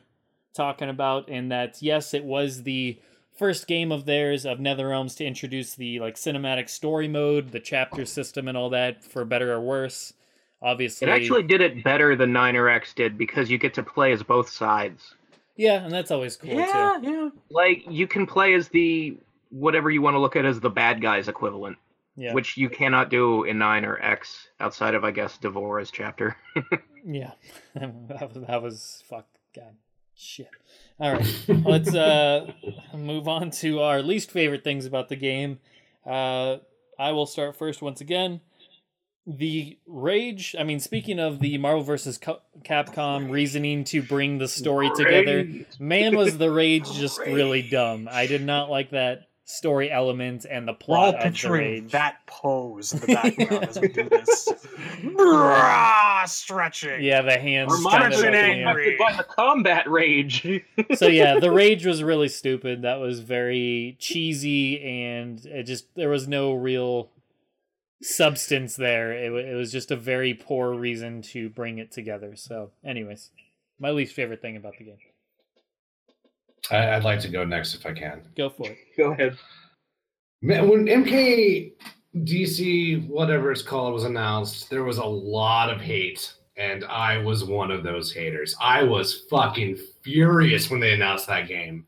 talking 0.55 0.89
about, 0.89 1.29
and 1.29 1.53
that 1.53 1.83
yes, 1.83 2.15
it 2.15 2.25
was 2.25 2.63
the 2.63 2.99
first 3.37 3.67
game 3.67 3.93
of 3.93 4.07
theirs 4.07 4.47
of 4.47 4.61
NetherRealms 4.61 5.15
to 5.19 5.27
introduce 5.27 5.75
the 5.75 6.01
like 6.01 6.15
cinematic 6.15 6.71
story 6.71 7.07
mode, 7.07 7.51
the 7.51 7.61
chapter 7.61 8.07
system, 8.07 8.49
and 8.49 8.57
all 8.57 8.71
that 8.71 9.05
for 9.05 9.27
better 9.27 9.53
or 9.53 9.61
worse. 9.61 10.15
Obviously, 10.65 11.07
It 11.07 11.11
actually 11.11 11.43
did 11.45 11.61
it 11.61 11.85
better 11.85 12.17
than 12.17 12.33
Niner 12.33 12.69
X 12.69 12.93
did 12.95 13.17
because 13.19 13.51
you 13.51 13.59
get 13.59 13.75
to 13.75 13.83
play 13.83 14.13
as 14.13 14.23
both 14.23 14.49
sides. 14.49 15.15
yeah, 15.57 15.85
and 15.85 15.93
that's 15.93 16.11
always 16.11 16.37
cool 16.37 16.51
yeah, 16.51 16.99
too. 17.01 17.07
yeah. 17.07 17.13
Yeah. 17.13 17.29
Like 17.51 17.85
you 17.89 18.07
can 18.09 18.27
play 18.27 18.55
as 18.55 18.69
the 18.69 19.17
whatever 19.51 19.91
you 19.91 20.01
want 20.03 20.15
to 20.15 20.19
look 20.19 20.35
at 20.37 20.45
as 20.45 20.59
the 20.61 20.71
bad 20.71 21.01
guys 21.03 21.29
equivalent, 21.29 21.77
Yeah, 22.17 22.33
which 22.33 22.57
you 22.57 22.69
cannot 22.71 23.11
do 23.11 23.45
in 23.45 23.59
Niner 23.59 23.99
X 24.03 24.49
outside 24.59 24.95
of 24.95 25.05
I 25.05 25.11
guess 25.13 25.37
D'Vorah's 25.39 25.91
chapter. 25.91 26.37
Yeah, 27.07 27.33
that 27.75 28.33
was 28.35 28.45
that 28.47 28.63
was 28.63 29.05
fuck 29.11 29.27
god 29.55 29.75
shit. 30.17 30.49
All 30.99 31.13
right, 31.13 31.45
let's 31.49 31.95
uh 31.95 32.51
move 32.95 33.29
on 33.29 33.51
to 33.61 33.81
our 33.81 34.01
least 34.01 34.31
favorite 34.31 34.65
things 34.65 34.87
about 34.87 35.11
the 35.11 35.17
game. 35.17 35.59
Uh, 36.07 36.57
I 36.99 37.13
will 37.13 37.27
start 37.27 37.57
first 37.57 37.83
once 37.83 38.01
again. 38.01 38.41
The 39.27 39.79
rage. 39.87 40.55
I 40.59 40.65
mean, 40.65 40.81
speaking 40.81 41.19
of 41.19 41.41
the 41.41 41.57
Marvel 41.59 41.83
versus 41.83 42.19
Capcom 42.19 43.31
reasoning 43.31 43.85
to 43.85 44.03
bring 44.03 44.39
the 44.39 44.49
story 44.49 44.91
together, 44.95 45.49
man, 45.79 46.15
was 46.15 46.37
the 46.37 46.51
rage 46.51 46.91
just 46.95 47.19
really 47.21 47.63
dumb. 47.63 48.09
I 48.11 48.27
did 48.27 48.43
not 48.43 48.69
like 48.71 48.91
that 48.91 49.29
story 49.47 49.91
element 49.91 50.47
and 50.51 50.67
the 50.67 50.73
We're 50.73 50.97
all 50.97 51.13
plot 51.13 51.15
of 51.17 51.21
the 51.21 51.31
picturing 51.31 51.83
rage. 51.85 51.93
that 51.93 52.27
pose 52.27 52.95
in 52.95 53.01
the 53.01 53.07
background 53.09 53.65
as 53.65 53.79
we 53.79 53.89
do 53.89 54.09
this. 54.09 54.49
Brah, 55.03 56.29
stretching. 56.29 57.03
Yeah, 57.03 57.23
the 57.23 57.39
hands. 57.39 57.73
Or 57.73 57.91
kind 57.91 58.13
of 58.13 58.21
Marching 58.21 58.21
up 58.21 58.25
in 58.27 58.33
the 58.33 58.39
angry. 58.69 58.97
by 58.99 59.17
the 59.17 59.25
combat 59.25 59.89
rage. 59.89 60.47
so 60.95 61.07
yeah, 61.09 61.39
the 61.39 61.51
rage 61.51 61.85
was 61.87 62.03
really 62.03 62.29
stupid. 62.29 62.83
That 62.83 63.01
was 63.01 63.21
very 63.21 63.97
cheesy, 63.99 64.83
and 64.83 65.45
it 65.47 65.65
just 65.65 65.95
there 65.95 66.09
was 66.09 66.27
no 66.27 66.53
real 66.55 67.11
substance 68.03 68.77
there. 68.77 69.13
It, 69.13 69.31
wa- 69.31 69.39
it 69.39 69.55
was 69.55 69.73
just 69.73 69.91
a 69.91 69.97
very 69.97 70.35
poor 70.35 70.75
reason 70.75 71.23
to 71.23 71.49
bring 71.49 71.79
it 71.79 71.93
together. 71.93 72.37
So, 72.37 72.71
anyways, 72.85 73.31
my 73.79 73.91
least 73.91 74.15
favorite 74.15 74.43
thing 74.43 74.57
about 74.57 74.75
the 74.79 74.85
game. 74.85 74.99
I, 76.71 76.93
I'd 76.93 77.05
like 77.05 77.21
to 77.21 77.29
go 77.29 77.45
next 77.45 77.75
if 77.75 77.85
I 77.87 77.93
can. 77.93 78.23
Go 78.37 78.49
for 78.49 78.69
it. 78.71 78.79
Go 78.97 79.13
ahead. 79.13 79.37
Man, 80.43 80.69
when 80.69 80.87
MK 80.87 81.73
DC, 82.17 83.09
whatever 83.09 83.51
it's 83.51 83.63
called, 83.63 83.93
was 83.95 84.05
announced, 84.05 84.71
there 84.71 84.85
was 84.85 84.99
a 84.99 85.05
lot 85.05 85.71
of 85.71 85.81
hate, 85.81 86.35
and 86.57 86.85
I 86.85 87.19
was 87.19 87.45
one 87.45 87.71
of 87.71 87.83
those 87.83 88.13
haters. 88.13 88.55
I 88.61 88.83
was 88.83 89.23
fucking 89.31 89.79
furious 90.03 90.71
when 90.71 90.81
they 90.81 90.93
announced 90.93 91.27
that 91.29 91.49
game. 91.49 91.87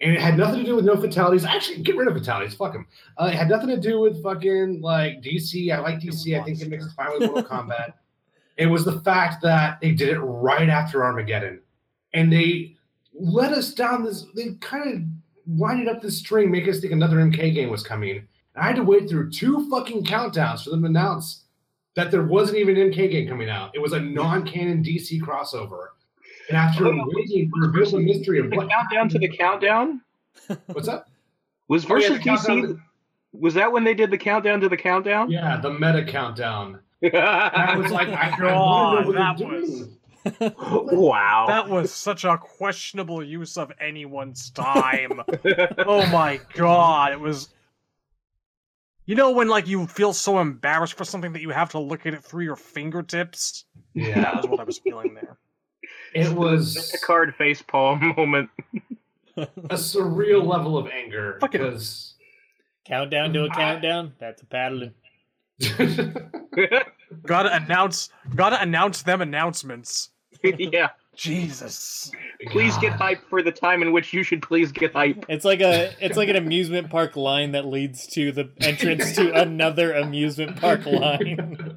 And 0.00 0.12
it 0.12 0.20
had 0.20 0.38
nothing 0.38 0.60
to 0.60 0.64
do 0.64 0.76
with 0.76 0.84
no 0.86 0.96
fatalities. 0.96 1.44
Actually, 1.44 1.82
get 1.82 1.96
rid 1.96 2.08
of 2.08 2.14
fatalities. 2.14 2.54
Fuck 2.54 2.72
them. 2.72 2.86
Uh, 3.18 3.26
it 3.26 3.34
had 3.34 3.50
nothing 3.50 3.68
to 3.68 3.76
do 3.78 4.00
with 4.00 4.22
fucking 4.22 4.80
like 4.80 5.22
DC. 5.22 5.72
I 5.72 5.78
like 5.80 6.00
DC. 6.00 6.40
I 6.40 6.42
think 6.42 6.60
it 6.60 6.68
makes 6.68 6.86
it 6.86 6.92
fine 6.96 7.18
with 7.18 7.30
Mortal 7.30 7.44
Kombat. 7.44 7.94
It 8.56 8.66
was 8.66 8.84
the 8.84 9.00
fact 9.00 9.42
that 9.42 9.80
they 9.80 9.92
did 9.92 10.08
it 10.08 10.18
right 10.20 10.68
after 10.68 11.04
Armageddon, 11.04 11.60
and 12.14 12.32
they 12.32 12.76
let 13.12 13.52
us 13.52 13.74
down 13.74 14.04
this. 14.04 14.26
They 14.34 14.54
kind 14.60 14.94
of 14.94 15.02
winded 15.58 15.88
up 15.88 16.00
this 16.00 16.18
string, 16.18 16.50
make 16.50 16.68
us 16.68 16.80
think 16.80 16.92
another 16.92 17.16
MK 17.16 17.54
game 17.54 17.70
was 17.70 17.82
coming. 17.82 18.26
I 18.56 18.66
had 18.66 18.76
to 18.76 18.82
wait 18.82 19.08
through 19.08 19.30
two 19.30 19.68
fucking 19.70 20.04
countdowns 20.04 20.64
for 20.64 20.70
them 20.70 20.82
to 20.82 20.88
announce 20.88 21.44
that 21.94 22.10
there 22.10 22.22
wasn't 22.22 22.58
even 22.58 22.76
an 22.76 22.90
MK 22.90 23.10
game 23.10 23.28
coming 23.28 23.48
out. 23.48 23.70
It 23.74 23.80
was 23.80 23.92
a 23.92 24.00
non-canon 24.00 24.82
DC 24.82 25.20
crossover. 25.20 25.88
And 26.50 26.58
after 26.58 26.86
Oh, 26.88 27.04
waiting 27.14 27.50
to 27.50 27.60
reveal 27.60 27.90
the 27.92 28.00
mystery 28.00 28.40
of 28.40 28.50
The 28.50 28.56
what 28.56 28.68
countdown 28.68 29.08
to 29.10 29.18
the 29.18 29.28
countdown 29.28 30.00
what's 30.66 30.88
up? 30.88 31.08
was 31.68 31.88
Oh, 31.88 31.96
yeah, 31.96 32.08
versus 32.18 32.44
the. 32.44 32.80
Was 33.32 33.54
that 33.54 33.70
when 33.70 33.84
they 33.84 33.94
did 33.94 34.10
the 34.10 34.18
countdown 34.18 34.60
to 34.60 34.68
the 34.68 34.76
countdown? 34.76 35.30
Yeah, 35.30 35.56
the 35.60 35.70
meta 35.72 36.04
countdown. 36.04 36.80
And 37.02 37.14
I 37.16 37.76
was 37.78 37.92
like, 37.92 38.08
I, 38.08 38.32
I 38.34 38.38
God, 38.38 38.40
wanna 38.40 39.00
know 39.02 39.06
what 39.06 39.38
that 39.38 39.46
was- 39.46 39.88
wow. 40.92 41.46
That 41.48 41.68
was 41.70 41.90
such 41.92 42.24
a 42.24 42.36
questionable 42.36 43.24
use 43.24 43.56
of 43.56 43.72
anyone's 43.80 44.50
time. 44.50 45.22
oh 45.78 46.04
my 46.10 46.40
god, 46.54 47.12
it 47.12 47.20
was. 47.20 47.48
You 49.06 49.14
know 49.14 49.30
when 49.30 49.48
like 49.48 49.66
you 49.66 49.86
feel 49.86 50.12
so 50.12 50.38
embarrassed 50.40 50.94
for 50.94 51.04
something 51.04 51.32
that 51.32 51.40
you 51.42 51.50
have 51.50 51.70
to 51.70 51.78
look 51.78 52.04
at 52.06 52.12
it 52.14 52.22
through 52.22 52.44
your 52.44 52.56
fingertips. 52.56 53.64
Yeah. 53.94 54.20
That 54.20 54.36
was 54.36 54.46
what 54.46 54.60
I 54.60 54.64
was 54.64 54.78
feeling 54.78 55.14
there. 55.14 55.38
It 56.14 56.28
was 56.32 56.92
a 56.94 56.98
card 57.06 57.34
face 57.36 57.62
palm 57.62 58.14
moment. 58.16 58.50
a 59.36 59.46
surreal 59.74 60.44
level 60.46 60.76
of 60.76 60.88
anger 60.88 61.38
Fucking- 61.40 61.60
because 61.60 62.14
Countdown 62.86 63.32
to 63.34 63.44
a 63.44 63.50
countdown. 63.50 64.14
That's 64.18 64.42
a 64.42 64.46
paddling. 64.46 64.94
Gotta 67.26 67.54
announce. 67.54 68.08
Gotta 68.34 68.60
announce 68.60 69.02
them 69.02 69.20
announcements. 69.20 70.10
yeah. 70.42 70.88
Jesus. 71.20 72.10
Please 72.46 72.78
get 72.78 72.94
hype 72.94 73.28
for 73.28 73.42
the 73.42 73.52
time 73.52 73.82
in 73.82 73.92
which 73.92 74.14
you 74.14 74.22
should 74.22 74.40
please 74.40 74.72
get 74.72 74.94
hype. 74.94 75.22
It's 75.28 75.44
like 75.44 75.60
a 75.60 75.92
it's 76.00 76.16
like 76.16 76.30
an 76.30 76.36
amusement 76.36 76.88
park 76.88 77.14
line 77.14 77.52
that 77.52 77.66
leads 77.66 78.06
to 78.14 78.32
the 78.32 78.48
entrance 78.62 79.12
to 79.16 79.30
another 79.42 79.92
amusement 79.92 80.56
park 80.56 80.86
line. 80.86 81.76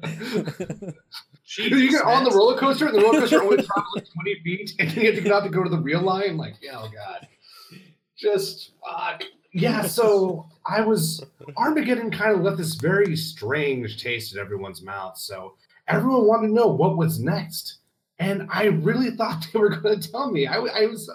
you 1.58 1.90
get 1.90 2.04
on 2.04 2.24
the 2.24 2.30
roller 2.30 2.56
coaster, 2.56 2.86
and 2.86 2.96
the 2.96 3.02
roller 3.02 3.20
coaster 3.20 3.42
only 3.42 3.56
travels 3.56 3.94
like 3.94 4.06
20 4.14 4.40
feet, 4.42 4.72
and 4.78 4.96
you 4.96 5.06
have 5.08 5.16
to 5.16 5.20
get 5.20 5.30
out 5.30 5.44
to 5.44 5.50
go 5.50 5.62
to 5.62 5.68
the 5.68 5.78
real 5.78 6.00
line. 6.00 6.38
Like, 6.38 6.54
yeah, 6.62 6.78
oh 6.78 6.88
god, 6.88 7.28
just 8.16 8.70
fuck. 8.82 9.24
Yeah, 9.52 9.82
so 9.82 10.48
I 10.64 10.80
was 10.80 11.22
Armageddon 11.58 12.10
kind 12.10 12.34
of 12.34 12.40
left 12.40 12.56
this 12.56 12.76
very 12.76 13.14
strange 13.14 14.02
taste 14.02 14.34
in 14.34 14.40
everyone's 14.40 14.80
mouth. 14.80 15.18
So 15.18 15.56
everyone 15.86 16.26
wanted 16.26 16.48
to 16.48 16.54
know 16.54 16.68
what 16.68 16.96
was 16.96 17.20
next, 17.20 17.80
and 18.18 18.48
I 18.50 18.64
really 18.64 19.10
thought 19.10 19.46
they 19.52 19.58
were 19.58 19.70
going 19.70 20.00
to 20.00 20.10
tell 20.10 20.30
me. 20.30 20.46
I, 20.46 20.56
I 20.56 20.86
was. 20.86 21.10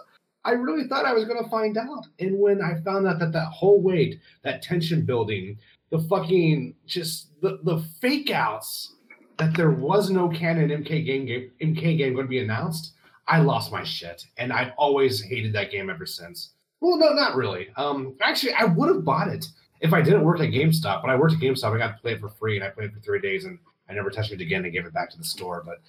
I 0.46 0.52
really 0.52 0.88
thought 0.88 1.06
I 1.06 1.14
was 1.14 1.26
going 1.26 1.44
to 1.44 1.50
find 1.50 1.78
out. 1.78 2.08
And 2.20 2.40
when 2.40 2.62
I 2.62 2.80
found 2.82 3.06
out 3.06 3.20
that 3.20 3.34
that 3.34 3.50
whole 3.50 3.82
wait, 3.82 4.22
that 4.44 4.62
tension 4.62 5.06
building, 5.06 5.58
the 5.90 6.00
fucking 6.00 6.76
just 6.86 7.30
the, 7.42 7.60
the 7.64 7.84
fake 8.00 8.32
outs 8.32 8.96
that 9.38 9.56
there 9.56 9.72
was 9.72 10.10
no 10.10 10.30
canon 10.30 10.70
MK 10.70 11.06
game, 11.06 11.26
game 11.26 11.52
MK 11.62 11.98
game 11.98 12.14
going 12.14 12.26
to 12.26 12.30
be 12.30 12.40
announced, 12.40 12.94
I 13.28 13.40
lost 13.40 13.72
my 13.72 13.84
shit, 13.84 14.26
and 14.38 14.52
I've 14.52 14.72
always 14.78 15.22
hated 15.22 15.54
that 15.54 15.72
game 15.72 15.90
ever 15.90 16.06
since. 16.06 16.54
Well, 16.82 16.98
no, 16.98 17.14
not 17.14 17.36
really. 17.36 17.70
Um, 17.76 18.16
actually, 18.22 18.54
I 18.54 18.64
would 18.64 18.90
have 18.90 19.04
bought 19.04 19.28
it 19.28 19.46
if 19.82 19.94
I 19.94 20.02
didn't 20.02 20.24
work 20.24 20.40
at 20.40 20.50
GameStop. 20.50 21.02
But 21.02 21.10
I 21.10 21.16
worked 21.16 21.34
at 21.34 21.40
GameStop, 21.40 21.76
I 21.76 21.78
got 21.78 21.96
to 21.96 22.02
play 22.02 22.14
it 22.14 22.20
for 22.20 22.30
free, 22.30 22.56
and 22.56 22.66
I 22.66 22.70
played 22.70 22.90
it 22.90 22.94
for 22.94 23.02
three 23.02 23.20
days, 23.20 23.46
and 23.46 23.60
I 23.90 23.94
never 23.94 24.10
touched 24.10 24.32
it 24.32 24.42
again. 24.42 24.64
and 24.64 24.74
gave 24.74 24.86
it 24.86 24.94
back 24.94 25.10
to 25.12 25.18
the 25.18 25.24
store. 25.24 25.64
But 25.66 25.80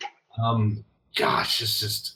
um, 0.43 0.85
gosh, 1.17 1.63
it's 1.63 1.81
just 1.81 2.15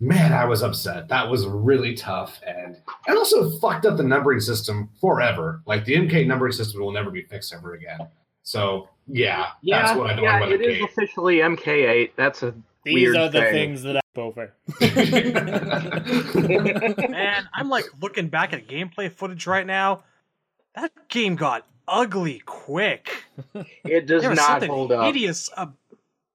man, 0.00 0.32
I 0.32 0.44
was 0.44 0.62
upset. 0.62 1.08
That 1.08 1.30
was 1.30 1.46
really 1.46 1.94
tough, 1.94 2.40
and 2.46 2.76
and 3.06 3.16
also 3.18 3.50
fucked 3.58 3.86
up 3.86 3.96
the 3.96 4.02
numbering 4.02 4.40
system 4.40 4.90
forever. 5.00 5.62
Like 5.66 5.84
the 5.84 5.94
MK 5.94 6.26
numbering 6.26 6.52
system 6.52 6.80
will 6.80 6.92
never 6.92 7.10
be 7.10 7.22
fixed 7.22 7.52
ever 7.54 7.74
again. 7.74 7.98
So 8.42 8.88
yeah, 9.06 9.46
Yeah, 9.62 9.82
that's 9.86 9.98
what 9.98 10.10
I 10.10 10.14
don't 10.14 10.24
yeah, 10.24 10.40
like 10.40 10.50
it 10.50 10.54
about 10.60 10.68
is 10.68 10.82
officially 10.84 11.36
MK8. 11.38 12.10
That's 12.16 12.42
a 12.42 12.54
These 12.84 12.94
weird 12.94 13.16
are 13.16 13.28
the 13.30 13.40
thing. 13.40 13.52
things 13.52 13.82
that 13.84 13.96
I'm 13.96 14.22
over. 14.22 14.52
Man, 17.08 17.48
I'm 17.54 17.68
like 17.68 17.86
looking 18.00 18.28
back 18.28 18.52
at 18.52 18.66
gameplay 18.66 19.10
footage 19.10 19.46
right 19.46 19.66
now. 19.66 20.02
That 20.74 20.90
game 21.08 21.36
got 21.36 21.66
ugly 21.86 22.40
quick. 22.44 23.24
It 23.84 24.06
does 24.06 24.22
There 24.22 24.30
was 24.30 24.38
not 24.38 24.46
something 24.48 24.70
hold 24.70 24.92
up. 24.92 25.06
hideous. 25.06 25.50
ab- 25.56 25.76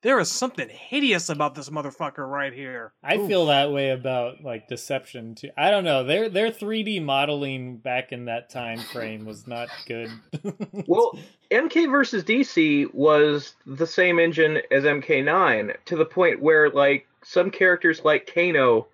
there 0.02 0.20
is 0.20 0.32
something 0.32 0.70
hideous 0.70 1.30
about 1.30 1.56
this 1.56 1.70
motherfucker 1.70 2.30
right 2.30 2.54
here. 2.54 2.94
I 3.04 3.18
Oof. 3.18 3.28
feel 3.28 3.46
that 3.48 3.72
way 3.72 3.90
about 3.90 4.42
like 4.44 4.68
Deception 4.68 5.36
too. 5.36 5.50
I 5.58 5.72
don't 5.72 5.84
know. 5.84 6.04
Their 6.04 6.30
their 6.30 6.52
3D 6.52 7.04
modeling 7.04 7.78
back 7.78 8.12
in 8.12 8.26
that 8.26 8.50
time 8.50 8.80
frame 8.80 9.26
was 9.26 9.48
not 9.48 9.70
good. 9.88 10.10
Well, 10.88 11.20
MK 11.52 11.92
versus 11.92 12.24
DC 12.24 12.94
was 12.94 13.56
the 13.66 13.86
same 13.86 14.20
engine 14.20 14.60
as 14.72 14.84
MK9 14.86 15.76
to 15.86 15.96
the 15.96 16.06
point 16.06 16.42
where 16.42 16.70
like 16.70 17.08
some 17.24 17.52
characters 17.52 18.04
like 18.06 18.32
Kano 18.34 18.88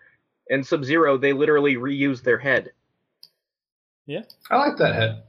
and 0.49 0.65
Sub 0.65 0.83
Zero, 0.83 1.17
they 1.17 1.33
literally 1.33 1.75
reused 1.75 2.23
their 2.23 2.37
head. 2.39 2.71
yeah, 4.07 4.23
I 4.49 4.57
like 4.57 4.77
that 4.77 4.95
head. 4.95 5.23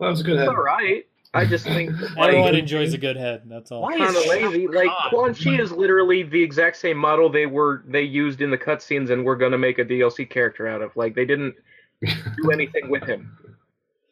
That 0.00 0.08
was 0.08 0.20
a 0.20 0.24
good 0.24 0.38
head. 0.38 0.48
All 0.48 0.56
right. 0.56 1.06
I 1.34 1.44
just 1.44 1.64
think 1.64 1.90
everyone 2.18 2.54
enjoys 2.54 2.94
a 2.94 2.98
good 2.98 3.16
head. 3.16 3.42
That's 3.46 3.70
all. 3.70 3.82
Why 3.82 3.96
kind 3.98 4.16
of 4.16 4.26
lazy. 4.26 4.66
Shao 4.66 4.72
Like 4.72 4.88
Kahn? 4.88 5.10
Quan 5.10 5.34
Chi 5.34 5.60
is 5.62 5.70
literally 5.72 6.22
the 6.22 6.42
exact 6.42 6.76
same 6.76 6.96
model 6.96 7.28
they 7.30 7.46
were 7.46 7.84
they 7.86 8.02
used 8.02 8.40
in 8.40 8.50
the 8.50 8.58
cutscenes 8.58 9.10
and 9.10 9.24
we're 9.24 9.36
gonna 9.36 9.58
make 9.58 9.78
a 9.78 9.84
DLC 9.84 10.28
character 10.28 10.66
out 10.66 10.80
of. 10.82 10.96
Like 10.96 11.14
they 11.14 11.24
didn't 11.26 11.54
do 12.02 12.50
anything 12.52 12.88
with 12.90 13.02
him. 13.04 13.36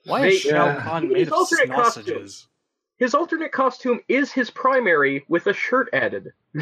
Why 0.05 0.27
is 0.27 0.43
They- 0.45 0.51
Shao 0.51 0.67
Yeah. 0.67 0.83
Kahn 0.83 1.03
His 1.05 1.13
made 1.13 1.27
of 1.29 1.33
alternate 1.33 1.71
costume. 1.71 2.05
sausages? 2.05 2.47
His 2.99 3.15
alternate 3.15 3.53
costume 3.53 4.01
is 4.09 4.33
his 4.33 4.49
primary 4.51 5.25
with 5.29 5.47
a 5.49 5.53
shirt 5.53 5.89
added. 5.93 6.33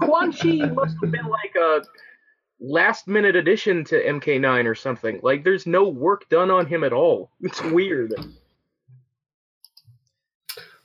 Quan 0.00 0.32
Chi 0.32 0.66
must 0.72 0.96
have 1.02 1.10
been 1.10 1.26
like 1.26 1.54
a 1.56 1.82
last 2.60 3.06
minute 3.08 3.36
addition 3.36 3.84
to 3.84 4.02
MK9 4.02 4.66
or 4.66 4.74
something. 4.74 5.20
Like 5.22 5.44
there's 5.44 5.66
no 5.66 5.88
work 5.88 6.28
done 6.28 6.50
on 6.50 6.66
him 6.66 6.84
at 6.84 6.92
all. 6.92 7.30
It's 7.40 7.62
weird. 7.62 8.12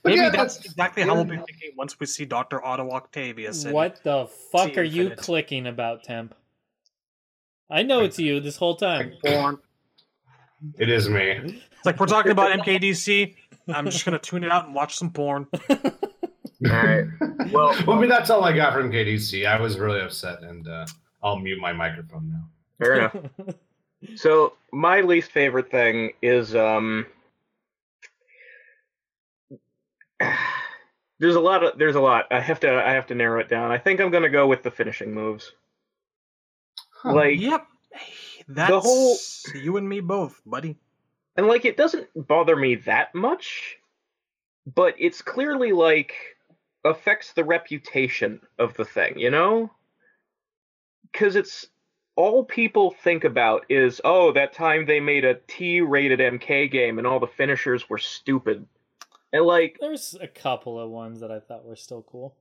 But 0.02 0.12
Maybe 0.12 0.18
yeah, 0.22 0.30
that's 0.30 0.56
that's- 0.56 0.66
exactly 0.66 1.04
how 1.04 1.16
we'll 1.16 1.26
be 1.26 1.36
thinking 1.36 1.72
once 1.78 2.00
we 2.00 2.06
see 2.06 2.24
Doctor 2.26 2.64
Otto 2.64 2.90
Octavius. 2.92 3.66
What 3.66 4.02
the 4.04 4.28
fuck 4.52 4.78
are 4.78 4.84
you 4.84 5.04
Infinite. 5.04 5.20
clicking 5.24 5.68
about, 5.68 6.04
Temp? 6.04 6.34
I 7.70 7.84
know 7.84 8.00
it's 8.02 8.18
you 8.18 8.40
this 8.40 8.56
whole 8.56 8.76
time. 8.78 9.14
Born. 9.24 9.58
It 10.78 10.90
is 10.90 11.10
me. 11.10 11.22
It's 11.22 11.86
like 11.86 12.00
we're 12.00 12.06
talking 12.08 12.32
about 12.32 12.58
MKDC. 12.60 13.36
I'm 13.68 13.86
just 13.86 14.06
gonna 14.06 14.20
tune 14.20 14.44
it 14.44 14.52
out 14.52 14.66
and 14.66 14.74
watch 14.76 14.96
some 14.98 15.12
porn. 15.12 15.48
Alright. 16.66 17.06
Well, 17.52 17.74
Well, 17.88 17.98
I 17.98 18.00
mean, 18.02 18.10
that's 18.10 18.30
all 18.30 18.44
I 18.44 18.52
got 18.54 18.74
from 18.74 18.92
KDC. 18.92 19.48
I 19.48 19.60
was 19.60 19.80
really 19.80 20.02
upset, 20.02 20.44
and 20.44 20.68
uh, 20.68 20.86
I'll 21.22 21.38
mute 21.38 21.60
my 21.60 21.74
microphone 21.74 22.30
now. 22.32 22.44
fair 22.80 22.94
enough. 23.00 23.16
So 24.16 24.54
my 24.72 25.02
least 25.02 25.32
favorite 25.34 25.70
thing 25.70 26.14
is 26.22 26.56
um 26.56 27.06
there's 31.20 31.36
a 31.36 31.40
lot 31.40 31.64
of 31.64 31.78
there's 31.78 31.96
a 31.96 32.02
lot. 32.02 32.28
I 32.32 32.40
have 32.40 32.60
to 32.62 32.72
I 32.72 32.92
have 32.94 33.08
to 33.08 33.16
narrow 33.16 33.40
it 33.42 33.50
down. 33.50 33.72
I 33.72 33.78
think 33.78 34.00
I'm 34.00 34.10
gonna 34.12 34.30
go 34.30 34.48
with 34.48 34.64
the 34.64 34.72
finishing 34.72 35.14
moves. 35.14 35.52
Like 37.04 37.40
Yep. 37.40 37.68
That's 38.48 38.72
whole- 38.86 39.18
you 39.62 39.78
and 39.78 39.88
me 39.88 40.00
both, 40.00 40.42
buddy. 40.46 40.78
and 41.36 41.48
like 41.48 41.66
it 41.66 41.78
doesn't 41.78 42.08
bother 42.16 42.56
me 42.56 42.76
that 42.76 43.14
much, 43.14 43.78
but 44.66 44.96
it's 44.98 45.22
clearly 45.22 45.72
like 45.72 46.14
affects 46.86 47.34
the 47.34 47.44
reputation 47.44 48.40
of 48.58 48.74
the 48.76 48.86
thing, 48.86 49.20
you 49.20 49.30
know? 49.30 49.70
Cuz 51.14 51.36
it's 51.36 51.68
all 52.16 52.44
people 52.44 52.92
think 52.92 53.24
about 53.24 53.66
is 53.70 54.02
oh 54.04 54.32
that 54.34 54.54
time 54.54 54.86
they 54.86 55.00
made 55.00 55.24
a 55.24 55.36
T-rated 55.48 56.20
MK 56.20 56.70
game 56.72 56.98
and 56.98 57.08
all 57.08 57.20
the 57.20 57.28
finishers 57.28 57.90
were 57.90 57.98
stupid. 57.98 58.68
And 59.32 59.46
like 59.46 59.78
There's 59.80 60.16
a 60.20 60.28
couple 60.28 60.80
of 60.80 60.90
ones 60.90 61.22
that 61.22 61.32
I 61.32 61.40
thought 61.40 61.66
were 61.66 61.76
still 61.76 62.04
cool. 62.04 62.36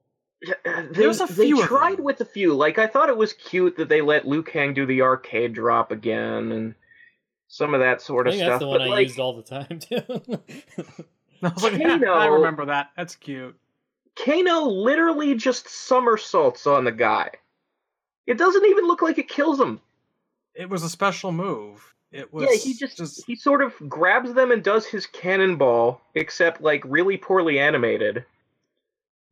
Uh, 0.46 0.52
they, 0.64 1.02
There's 1.02 1.20
a 1.20 1.26
they 1.26 1.46
few 1.46 1.60
of 1.60 1.66
tried 1.66 2.00
with 2.00 2.20
a 2.20 2.24
few. 2.24 2.54
Like 2.54 2.78
I 2.78 2.86
thought 2.86 3.08
it 3.08 3.16
was 3.16 3.32
cute 3.32 3.76
that 3.76 3.88
they 3.88 4.00
let 4.00 4.26
Liu 4.26 4.42
Kang 4.42 4.74
do 4.74 4.86
the 4.86 5.02
arcade 5.02 5.52
drop 5.52 5.90
again 5.92 6.52
and 6.52 6.74
some 7.48 7.74
of 7.74 7.80
that 7.80 8.02
sort 8.02 8.26
I 8.26 8.30
of 8.30 8.34
think 8.34 8.44
stuff. 8.46 8.52
that's 8.52 8.60
the 8.60 8.68
one 8.68 8.78
but 8.78 8.84
I 8.84 8.90
like, 8.90 9.06
used 9.06 9.18
all 9.18 9.36
the 9.36 9.42
time 9.42 9.78
too. 9.80 10.02
I 11.42 11.48
was 11.48 11.62
like, 11.62 11.78
yeah, 11.78 12.12
I 12.12 12.26
remember 12.26 12.66
that. 12.66 12.90
That's 12.96 13.16
cute. 13.16 13.56
Kano 14.16 14.62
literally 14.62 15.34
just 15.34 15.68
somersaults 15.68 16.66
on 16.66 16.84
the 16.84 16.92
guy. 16.92 17.30
It 18.28 18.36
doesn't 18.36 18.64
even 18.66 18.86
look 18.86 19.00
like 19.00 19.16
it 19.16 19.28
kills 19.28 19.58
him. 19.58 19.80
It 20.54 20.68
was 20.68 20.82
a 20.82 20.90
special 20.90 21.32
move. 21.32 21.94
It 22.12 22.32
was 22.32 22.44
yeah, 22.44 22.56
he 22.56 22.74
just, 22.74 23.24
he 23.26 23.34
sort 23.34 23.62
of 23.62 23.74
grabs 23.88 24.34
them 24.34 24.50
and 24.50 24.62
does 24.62 24.86
his 24.86 25.06
cannonball, 25.06 26.02
except 26.14 26.60
like 26.60 26.82
really 26.84 27.16
poorly 27.16 27.58
animated, 27.58 28.24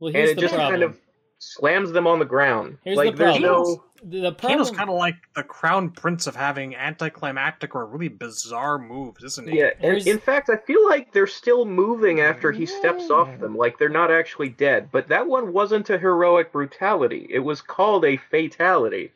well, 0.00 0.08
and 0.08 0.16
here's 0.16 0.30
it 0.30 0.34
the 0.36 0.40
just 0.40 0.54
problem. 0.54 0.72
kind 0.72 0.82
of 0.82 0.98
slams 1.38 1.92
them 1.92 2.06
on 2.06 2.18
the 2.18 2.24
ground. 2.24 2.78
Here's 2.84 2.96
like 2.96 3.12
the 3.16 3.24
there's 3.24 3.38
problem. 3.38 3.52
no 3.52 3.84
The 4.02 4.20
the 4.20 4.32
Kano's 4.32 4.70
kind 4.70 4.88
of 4.90 4.96
like 4.96 5.16
the 5.34 5.42
crown 5.42 5.90
prince 5.90 6.26
of 6.26 6.36
having 6.36 6.74
anticlimactic 6.76 7.74
or 7.74 7.86
really 7.86 8.08
bizarre 8.08 8.78
moves, 8.78 9.22
isn't 9.24 9.48
he? 9.48 9.58
Yeah, 9.58 9.70
and 9.80 10.06
in 10.06 10.18
fact, 10.18 10.48
I 10.50 10.56
feel 10.56 10.86
like 10.88 11.12
they're 11.12 11.26
still 11.26 11.64
moving 11.64 12.20
after 12.20 12.52
he 12.52 12.66
steps 12.66 13.10
off 13.10 13.38
them, 13.40 13.56
like 13.56 13.78
they're 13.78 13.88
not 13.88 14.10
actually 14.10 14.50
dead. 14.50 14.88
But 14.92 15.08
that 15.08 15.26
one 15.26 15.52
wasn't 15.52 15.90
a 15.90 15.98
heroic 15.98 16.52
brutality; 16.52 17.26
it 17.30 17.40
was 17.40 17.60
called 17.62 18.04
a 18.04 18.16
fatality. 18.16 19.12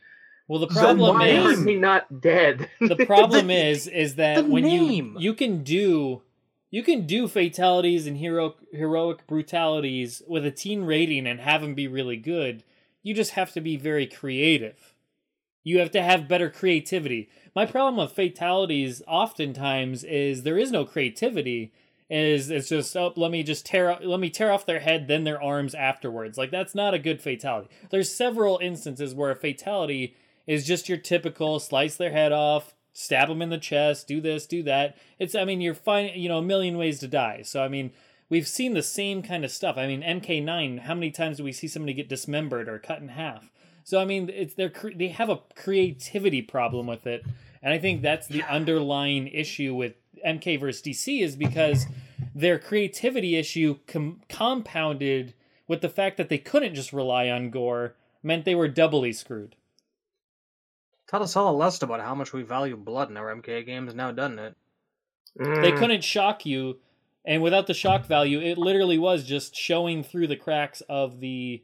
Well, 0.49 0.59
the 0.67 0.75
So 0.75 0.81
problem 0.81 1.19
why 1.19 1.29
is 1.29 1.59
is 1.61 1.65
he 1.65 1.77
not 1.77 2.21
dead? 2.21 2.69
the 2.81 2.97
problem 3.07 3.47
The- 3.49 3.69
is 3.71 3.87
is 3.87 4.17
that 4.17 4.37
the 4.37 4.45
when 4.51 4.65
name. 4.65 5.15
you 5.17 5.21
you 5.31 5.35
can 5.35 5.63
do 5.63 6.23
you 6.71 6.83
can 6.83 7.07
do 7.07 7.27
fatalities 7.27 8.07
and 8.07 8.17
hero 8.17 8.55
heroic 8.73 9.27
brutalities 9.27 10.23
with 10.27 10.47
a 10.47 10.51
teen 10.51 10.85
rating 10.85 11.27
and 11.27 11.41
have 11.41 11.63
them 11.63 11.75
be 11.75 11.89
really 11.89 12.17
good. 12.17 12.63
You 13.03 13.13
just 13.15 13.33
have 13.33 13.53
to 13.53 13.61
be 13.61 13.77
very 13.77 14.07
creative. 14.07 14.95
You 15.65 15.81
have 15.81 15.91
to 15.93 16.03
have 16.03 16.29
better 16.29 16.49
creativity. 16.49 17.29
My 17.55 17.67
problem 17.67 17.97
with 17.97 18.13
fatalities 18.13 19.03
oftentimes 19.07 20.05
is 20.05 20.43
there 20.43 20.59
is 20.59 20.71
no 20.71 20.85
creativity. 20.85 21.73
Is 22.09 22.51
it's 22.51 22.69
just 22.69 22.97
oh 22.97 23.13
let 23.17 23.31
me 23.31 23.43
just 23.43 23.67
tear 23.67 23.97
let 24.03 24.21
me 24.21 24.31
tear 24.31 24.51
off 24.53 24.67
their 24.67 24.81
head 24.81 25.07
then 25.07 25.25
their 25.25 25.43
arms 25.43 25.75
afterwards. 25.75 26.39
Like 26.39 26.51
that's 26.51 26.75
not 26.75 26.95
a 26.95 26.99
good 26.99 27.21
fatality. 27.21 27.69
There's 27.91 28.15
several 28.15 28.59
instances 28.63 29.15
where 29.15 29.31
a 29.31 29.37
fatality 29.37 30.17
is 30.47 30.67
just 30.67 30.89
your 30.89 30.99
typical 30.99 31.61
slice 31.61 31.97
their 31.97 32.11
head 32.11 32.33
off, 32.33 32.75
stab 32.93 33.29
them 33.29 33.43
in 33.43 33.51
the 33.51 33.59
chest, 33.59 34.09
do 34.09 34.21
this, 34.21 34.47
do 34.47 34.63
that. 34.65 34.97
It's 35.19 35.35
I 35.35 35.45
mean 35.45 35.61
you're 35.61 35.75
fine, 35.75 36.13
you 36.15 36.29
know, 36.29 36.39
a 36.39 36.43
million 36.43 36.79
ways 36.79 36.99
to 37.01 37.09
die. 37.09 37.43
So 37.43 37.63
I 37.63 37.69
mean, 37.69 37.93
we've 38.29 38.49
seen 38.49 38.75
the 38.75 38.83
same 38.83 39.23
kind 39.23 39.45
of 39.45 39.51
stuff. 39.51 39.77
I 39.77 39.87
mean, 39.87 40.03
MK9, 40.03 40.81
how 40.81 40.95
many 40.95 41.11
times 41.11 41.39
do 41.39 41.45
we 41.45 41.53
see 41.53 41.69
somebody 41.69 41.95
get 41.95 42.09
dismembered 42.09 42.69
or 42.69 42.79
cut 42.79 43.01
in 43.01 43.09
half? 43.09 43.51
So 43.85 44.01
I 44.01 44.05
mean, 44.05 44.31
it's 44.33 44.55
they're 44.55 44.73
they 44.95 45.09
have 45.09 45.29
a 45.29 45.41
creativity 45.55 46.43
problem 46.43 46.87
with 46.87 47.07
it, 47.07 47.25
and 47.63 47.73
I 47.73 47.79
think 47.79 48.03
that's 48.03 48.27
the 48.27 48.43
underlying 48.45 49.29
issue 49.29 49.75
with 49.75 49.95
MK 50.25 50.61
versus 50.61 50.83
DC 50.83 51.23
is 51.23 51.37
because 51.37 51.87
their 52.35 52.59
creativity 52.59 53.37
issue 53.37 53.79
com- 53.87 54.21
compounded 54.29 55.35
with 55.67 55.81
the 55.81 55.89
fact 55.89 56.17
that 56.17 56.29
they 56.29 56.39
couldn't 56.39 56.75
just 56.75 56.93
rely 56.93 57.29
on 57.29 57.51
gore 57.51 57.95
meant 58.23 58.45
they 58.45 58.55
were 58.55 58.69
doubly 58.69 59.13
screwed. 59.13 59.57
Taught 61.11 61.23
us 61.23 61.35
all 61.35 61.53
a 61.53 61.57
lesson 61.57 61.87
about 61.87 62.01
how 62.01 62.15
much 62.15 62.33
we 62.33 62.43
value 62.43 62.77
blood 62.77 63.11
in 63.11 63.17
our 63.17 63.35
MK 63.35 63.67
games 63.67 63.93
now, 63.95 64.13
doesn't 64.13 64.39
it? 64.39 64.55
They 65.37 65.73
Mm. 65.73 65.77
couldn't 65.79 66.05
shock 66.05 66.47
you, 66.47 66.79
and 67.25 67.43
without 67.43 67.67
the 67.67 67.75
shock 67.75 68.07
value, 68.07 68.41
it 68.41 68.59
literally 68.59 68.97
was 68.97 69.25
just 69.25 69.57
showing 69.57 70.05
through 70.05 70.29
the 70.29 70.37
cracks 70.37 70.83
of 70.83 71.19
the, 71.19 71.63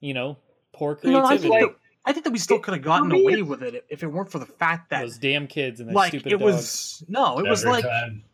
you 0.00 0.14
know, 0.14 0.38
poor 0.72 0.98
You 1.02 1.10
know, 1.12 1.18
I 1.18 1.36
creativity. 1.36 1.48
think, 1.48 1.60
that, 1.60 1.76
I 2.06 2.12
think 2.12 2.24
that 2.24 2.32
we 2.32 2.38
still 2.38 2.60
could 2.60 2.72
have 2.74 2.82
gotten 2.82 3.08
me, 3.10 3.20
away 3.20 3.42
with 3.42 3.62
it 3.62 3.84
if 3.90 4.02
it 4.02 4.06
weren't 4.06 4.30
for 4.32 4.38
the 4.38 4.46
fact 4.46 4.88
that, 4.88 5.00
Those 5.00 5.18
damn 5.18 5.46
kids 5.46 5.80
and 5.80 5.88
their 5.90 5.94
like, 5.96 6.08
stupid 6.08 6.32
it 6.32 6.38
dogs. 6.38 6.44
was 6.44 7.04
no, 7.08 7.38
it 7.40 7.46
was 7.46 7.66
like 7.66 7.84
time. 7.84 8.24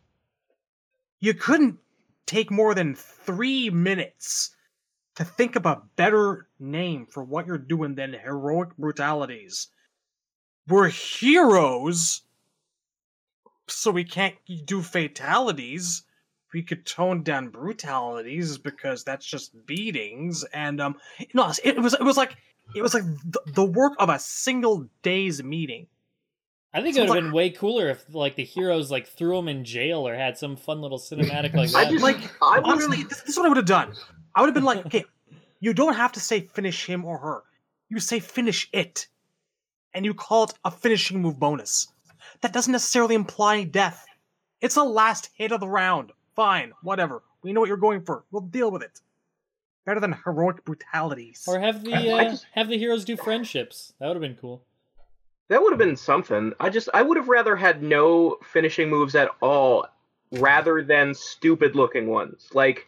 you 1.19 1.33
couldn't 1.33 1.79
take 2.27 2.49
more 2.49 2.73
than 2.73 2.95
three 2.95 3.69
minutes 3.69 4.55
to 5.15 5.25
think 5.25 5.57
of 5.57 5.65
a 5.65 5.81
better 5.97 6.47
name 6.59 7.05
for 7.07 7.23
what 7.25 7.45
you're 7.45 7.57
doing 7.57 7.95
than 7.95 8.13
heroic 8.13 8.75
brutalities. 8.77 9.67
We're 10.67 10.89
heroes, 10.89 12.21
so 13.67 13.91
we 13.91 14.03
can't 14.03 14.35
do 14.65 14.81
fatalities. 14.81 16.03
We 16.53 16.63
could 16.63 16.85
tone 16.85 17.21
down 17.21 17.49
brutalities 17.49 18.57
because 18.57 19.03
that's 19.03 19.25
just 19.25 19.65
beatings, 19.65 20.43
and 20.53 20.79
um, 20.79 20.95
no, 21.33 21.51
it 21.63 21.79
was 21.79 21.93
it 21.93 22.03
was 22.03 22.17
like 22.17 22.37
it 22.73 22.81
was 22.81 22.93
like 22.93 23.03
the, 23.03 23.41
the 23.53 23.65
work 23.65 23.93
of 23.99 24.09
a 24.09 24.17
single 24.17 24.87
day's 25.01 25.43
meeting. 25.43 25.87
I 26.73 26.81
think 26.81 26.95
So 26.95 27.03
it 27.03 27.03
would 27.03 27.15
it's 27.15 27.15
have 27.15 27.23
been 27.25 27.33
way 27.33 27.49
cooler 27.51 27.89
if 27.89 28.13
like 28.13 28.35
the 28.35 28.43
heroes 28.43 28.91
like 28.91 29.07
threw 29.07 29.37
him 29.37 29.47
in 29.47 29.63
jail 29.63 30.05
or 30.05 30.13
had 30.13 30.37
some 30.37 30.57
fun 30.57 30.81
little 30.81 30.99
cinematic 30.99 31.53
like 31.53 31.73
I 31.75 31.89
just 31.89 32.03
Like 32.03 32.17
I 32.41 32.59
honestly, 32.63 33.03
this, 33.03 33.21
this 33.21 33.29
is 33.29 33.37
what 33.37 33.45
I 33.45 33.49
would 33.49 33.57
have 33.57 33.65
done. 33.65 33.93
I 34.35 34.41
would 34.41 34.47
have 34.47 34.53
been 34.53 34.65
like, 34.65 34.85
okay, 34.85 35.05
you 35.61 35.73
don't 35.73 35.95
have 35.95 36.11
to 36.13 36.19
say 36.19 36.41
finish 36.41 36.85
him 36.85 37.05
or 37.05 37.17
her. 37.17 37.43
You 37.89 37.99
say 37.99 38.19
finish 38.19 38.67
it, 38.73 39.07
and 39.95 40.05
you 40.05 40.13
call 40.13 40.43
it 40.43 40.53
a 40.63 40.69
finishing 40.69 41.21
move 41.21 41.39
bonus. 41.39 41.87
That 42.41 42.53
doesn't 42.53 42.71
necessarily 42.71 43.15
imply 43.15 43.63
death. 43.63 44.05
It's 44.61 44.75
the 44.75 44.83
last 44.83 45.29
hit 45.33 45.51
of 45.51 45.59
the 45.61 45.67
round. 45.67 46.11
Fine, 46.35 46.73
whatever. 46.83 47.23
We 47.41 47.53
know 47.53 47.61
what 47.61 47.69
you're 47.69 47.77
going 47.77 48.01
for. 48.01 48.25
We'll 48.31 48.41
deal 48.43 48.69
with 48.71 48.83
it. 48.83 48.99
Better 49.85 49.99
than 49.99 50.17
heroic 50.25 50.65
brutalities. 50.65 51.45
or 51.47 51.59
have 51.59 51.83
the 51.83 51.93
uh, 52.13 52.23
just- 52.25 52.45
have 52.53 52.67
the 52.67 52.77
heroes 52.77 53.05
do 53.05 53.15
friendships. 53.17 53.93
That 53.99 54.07
would 54.07 54.15
have 54.17 54.21
been 54.21 54.35
cool. 54.39 54.63
That 55.47 55.61
would 55.61 55.71
have 55.71 55.79
been 55.79 55.95
something. 55.95 56.53
I 56.59 56.69
just 56.69 56.89
I 56.93 57.03
would 57.03 57.17
have 57.17 57.29
rather 57.29 57.55
had 57.55 57.83
no 57.83 58.37
finishing 58.51 58.89
moves 58.89 59.13
at 59.15 59.29
all 59.41 59.85
rather 60.31 60.83
than 60.83 61.13
stupid 61.13 61.75
looking 61.75 62.07
ones. 62.07 62.49
Like 62.53 62.87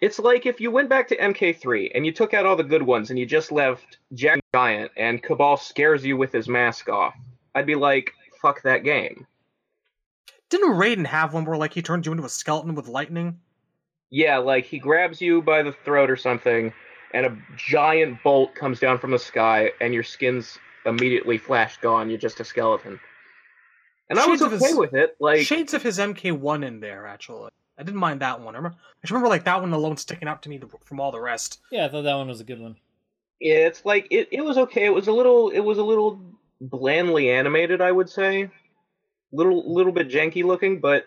it's 0.00 0.18
like 0.18 0.46
if 0.46 0.60
you 0.60 0.70
went 0.70 0.88
back 0.88 1.08
to 1.08 1.16
MK3 1.16 1.92
and 1.94 2.04
you 2.04 2.12
took 2.12 2.34
out 2.34 2.46
all 2.46 2.56
the 2.56 2.64
good 2.64 2.82
ones 2.82 3.10
and 3.10 3.18
you 3.18 3.26
just 3.26 3.52
left 3.52 3.98
Jack 4.14 4.40
Giant 4.54 4.90
and 4.96 5.22
Kabal 5.22 5.56
scares 5.56 6.04
you 6.04 6.16
with 6.16 6.32
his 6.32 6.48
mask 6.48 6.88
off. 6.88 7.14
I'd 7.54 7.66
be 7.66 7.74
like, 7.74 8.12
fuck 8.42 8.62
that 8.62 8.84
game. 8.84 9.26
Didn't 10.48 10.74
Raiden 10.74 11.06
have 11.06 11.34
one 11.34 11.44
where 11.44 11.56
like 11.56 11.72
he 11.72 11.82
turned 11.82 12.06
you 12.06 12.12
into 12.12 12.24
a 12.24 12.28
skeleton 12.28 12.74
with 12.74 12.88
lightning? 12.88 13.38
Yeah, 14.10 14.38
like 14.38 14.64
he 14.64 14.78
grabs 14.78 15.20
you 15.20 15.42
by 15.42 15.62
the 15.62 15.72
throat 15.84 16.10
or 16.10 16.16
something, 16.16 16.72
and 17.12 17.26
a 17.26 17.36
giant 17.56 18.22
bolt 18.22 18.54
comes 18.54 18.78
down 18.78 18.98
from 18.98 19.10
the 19.10 19.18
sky, 19.18 19.72
and 19.80 19.92
your 19.92 20.04
skin's 20.04 20.58
immediately 20.84 21.38
flash 21.38 21.78
gone. 21.78 22.08
You're 22.08 22.18
just 22.18 22.38
a 22.38 22.44
skeleton. 22.44 23.00
And 24.08 24.18
I 24.20 24.26
was 24.26 24.40
okay 24.40 24.54
his- 24.68 24.76
with 24.76 24.94
it. 24.94 25.16
Like, 25.18 25.40
Shades 25.40 25.74
of 25.74 25.82
his 25.82 25.98
MK1 25.98 26.64
in 26.64 26.78
there, 26.78 27.06
actually. 27.08 27.50
I 27.78 27.82
didn't 27.82 28.00
mind 28.00 28.20
that 28.20 28.40
one. 28.40 28.54
I 28.54 28.58
remember, 28.58 28.78
I 28.78 29.00
just 29.02 29.10
remember 29.10 29.28
like 29.28 29.44
that 29.44 29.60
one 29.60 29.72
alone 29.72 29.96
sticking 29.96 30.28
out 30.28 30.42
to 30.42 30.48
me 30.48 30.60
from 30.84 31.00
all 31.00 31.12
the 31.12 31.20
rest. 31.20 31.60
Yeah, 31.70 31.86
I 31.86 31.88
thought 31.88 32.02
that 32.02 32.14
one 32.14 32.28
was 32.28 32.40
a 32.40 32.44
good 32.44 32.60
one. 32.60 32.76
Yeah, 33.40 33.66
it's 33.66 33.84
like 33.84 34.06
it, 34.10 34.28
it 34.32 34.42
was 34.42 34.56
okay. 34.56 34.86
It 34.86 34.94
was 34.94 35.08
a 35.08 35.12
little 35.12 35.50
it 35.50 35.60
was 35.60 35.78
a 35.78 35.82
little 35.84 36.20
blandly 36.60 37.30
animated, 37.30 37.80
I 37.80 37.92
would 37.92 38.08
say. 38.08 38.50
Little 39.32 39.72
little 39.72 39.92
bit 39.92 40.08
janky 40.08 40.42
looking, 40.42 40.80
but 40.80 41.04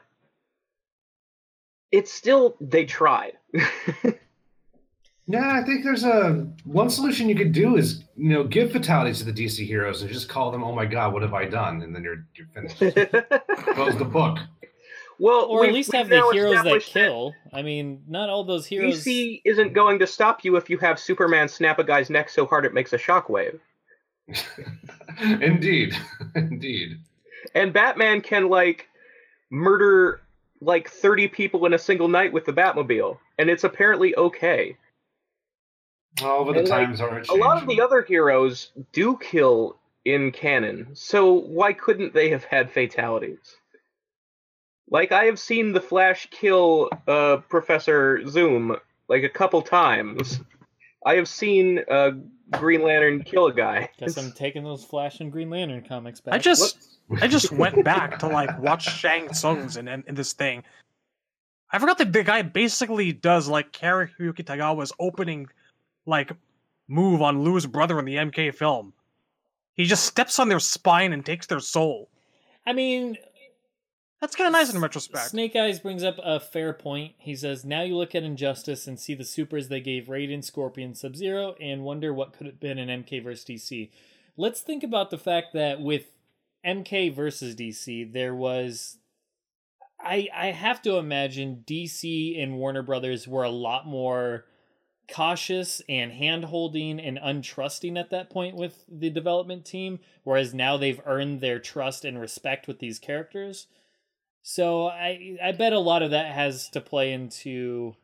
it's 1.92 2.14
still 2.14 2.56
they 2.62 2.86
tried. 2.86 3.34
Yeah, 5.32 5.52
I 5.52 5.64
think 5.64 5.84
there's 5.84 6.06
a 6.06 6.48
one 6.64 6.90
solution 6.90 7.30
you 7.30 7.36
could 7.36 7.52
do 7.52 7.78
is 7.78 8.04
you 8.18 8.30
know 8.30 8.44
give 8.44 8.72
fatalities 8.72 9.20
to 9.20 9.32
the 9.32 9.32
DC 9.32 9.64
heroes 9.64 10.02
and 10.02 10.12
just 10.12 10.28
call 10.28 10.50
them, 10.50 10.64
"Oh 10.64 10.74
my 10.74 10.86
God, 10.86 11.14
what 11.14 11.22
have 11.22 11.36
I 11.36 11.46
done?" 11.46 11.84
And 11.84 11.94
then 11.94 12.04
you're 12.04 12.26
you're 12.34 12.48
finished. 12.48 12.80
Close 13.76 13.96
the 13.96 14.06
book. 14.06 14.40
Well, 15.20 15.46
Or 15.46 15.66
at 15.66 15.74
least 15.74 15.92
we've 15.92 16.08
the 16.08 16.30
heroes 16.32 16.54
that 16.54 16.60
established 16.60 16.94
kill. 16.94 17.36
I 17.52 17.62
mean, 17.62 18.04
not 18.08 18.30
all 18.30 18.44
those 18.46 18.66
heroes. 18.66 19.04
DC 19.04 19.42
isn't 19.44 19.74
going 19.74 20.00
to 20.00 20.08
stop 20.08 20.46
you 20.46 20.56
if 20.56 20.70
you 20.70 20.78
have 20.78 20.98
Superman 20.98 21.50
snap 21.50 21.78
a 21.78 21.84
guy's 21.84 22.10
neck 22.10 22.30
so 22.30 22.46
hard 22.46 22.66
it 22.66 22.74
makes 22.74 22.94
a 22.94 22.98
shockwave. 22.98 23.60
Indeed, 25.20 25.98
indeed. 26.36 27.00
And 27.56 27.74
Batman 27.74 28.22
can 28.22 28.50
like 28.50 28.88
murder 29.50 30.22
like 30.62 30.90
30 30.90 31.30
people 31.30 31.66
in 31.66 31.74
a 31.74 31.80
single 31.80 32.08
night 32.08 32.32
with 32.32 32.46
the 32.46 32.54
Batmobile, 32.54 33.18
and 33.38 33.50
it's 33.50 33.64
apparently 33.64 34.16
okay. 34.16 34.78
All 36.22 36.42
of 36.42 36.54
the 36.54 36.60
And, 36.60 36.70
like, 36.70 36.86
times 36.86 37.02
are 37.02 37.24
A 37.30 37.34
lot 37.34 37.62
of 37.62 37.68
the 37.68 37.82
other 37.82 38.02
heroes 38.02 38.72
do 38.92 39.18
kill 39.18 39.78
in 40.06 40.32
canon, 40.32 40.88
so 40.94 41.34
why 41.34 41.74
couldn't 41.74 42.14
they 42.14 42.30
have 42.30 42.44
had 42.44 42.72
fatalities? 42.72 43.59
Like 44.92 45.12
I 45.12 45.26
have 45.26 45.40
seen 45.40 45.74
the 45.74 45.82
Flash 45.82 46.28
kill 46.32 46.90
uh, 47.08 47.38
Professor 47.50 48.28
Zoom 48.28 48.76
like 49.08 49.24
a 49.24 49.30
couple 49.30 49.62
times. 49.62 50.40
I 51.06 51.16
have 51.16 51.28
seen 51.28 51.80
uh, 51.90 52.12
Green 52.52 52.84
Lantern 52.84 53.24
kill 53.24 53.48
a 53.48 53.54
guy. 53.54 53.90
Guess 53.98 54.18
I'm 54.18 54.32
taking 54.32 54.64
those 54.64 54.84
Flash 54.84 55.20
and 55.20 55.32
Green 55.32 55.50
Lantern 55.50 55.84
comics 55.88 56.20
back. 56.20 56.34
I 56.34 56.38
just 56.38 57.00
I 57.22 57.28
just 57.28 57.52
went 57.52 57.84
back 57.84 58.20
to 58.20 58.28
like 58.28 58.60
watch 58.60 58.84
Shang 58.84 59.30
Tsung's 59.34 59.78
in, 59.78 59.88
in, 59.88 60.04
in 60.08 60.16
this 60.16 60.34
thing. 60.34 60.64
I 61.72 61.78
forgot 61.78 62.00
that 62.00 62.12
the 62.12 62.24
guy 62.24 62.42
basically 62.42 63.14
does 63.14 63.48
like 63.48 63.72
Kariyuki 63.72 64.44
Tagawa's 64.44 64.92
opening 65.00 65.48
like 66.06 66.32
move 66.88 67.22
on 67.22 67.44
Liu's 67.44 67.68
brother 67.68 68.00
in 68.00 68.06
the 68.06 68.16
MK 68.16 68.56
film. 68.56 68.94
He 69.74 69.86
just 69.86 70.06
steps 70.06 70.40
on 70.40 70.50
their 70.50 70.60
spine 70.60 71.14
and 71.14 71.26
takes 71.26 71.46
their 71.46 71.60
soul. 71.60 72.10
I 72.66 72.74
mean, 72.74 73.18
That's 74.22 74.36
kind 74.36 74.48
of 74.48 74.52
nice 74.54 74.74
in 74.74 74.82
retrospect. 74.82 75.30
Snake 75.30 75.56
Eyes 75.56 75.80
brings 75.80 76.04
up 76.04 76.20
a 76.22 76.42
fair 76.42 76.74
point. 76.74 77.14
He 77.18 77.36
says, 77.36 77.64
Now 77.64 77.84
you 77.84 77.96
look 77.96 78.14
at 78.14 78.24
Injustice 78.24 78.86
and 78.86 79.00
see 79.00 79.14
the 79.14 79.24
supers 79.24 79.68
they 79.70 79.80
gave 79.80 80.08
Raiden, 80.08 80.44
Scorpion, 80.44 80.94
Sub 80.94 81.16
Zero, 81.16 81.56
and 81.62 81.84
wonder 81.84 82.14
what 82.14 82.34
could 82.34 82.46
have 82.48 82.60
been 82.60 82.78
in 82.78 83.04
MK 83.04 83.24
versus 83.24 83.46
DC. 83.46 83.90
Let's 84.36 84.60
think 84.62 84.84
about 84.84 85.10
the 85.10 85.18
fact 85.18 85.54
that 85.54 85.80
with 85.80 86.08
MK 86.66 87.16
versus 87.16 87.56
DC, 87.56 88.12
there 88.12 88.36
was. 88.36 88.98
I, 90.02 90.30
I 90.34 90.48
have 90.48 90.82
to 90.84 90.96
imagine 90.96 91.64
DC 91.68 92.42
and 92.42 92.58
Warner 92.58 92.82
Brothers 92.82 93.28
were 93.28 93.44
a 93.44 93.50
lot 93.50 93.86
more 93.86 94.46
cautious 95.12 95.82
and 95.90 96.12
hand 96.12 96.46
holding 96.46 97.00
and 97.00 97.18
untrusting 97.18 98.00
at 98.00 98.10
that 98.12 98.30
point 98.30 98.56
with 98.56 98.86
the 98.88 99.10
development 99.10 99.66
team, 99.66 100.00
whereas 100.24 100.54
now 100.54 100.78
they've 100.78 101.02
earned 101.06 101.42
their 101.42 101.60
trust 101.60 102.06
and 102.06 102.20
respect 102.20 102.68
with 102.68 102.80
these 102.80 103.00
characters. 103.00 103.68
So 104.52 104.88
I 104.88 105.38
I 105.44 105.52
bet 105.52 105.74
a 105.74 105.80
lot 105.80 106.02
of 106.02 106.10
that 106.10 106.34
has 106.34 106.70
to 106.70 106.82
play 106.82 107.14
into 107.14 107.96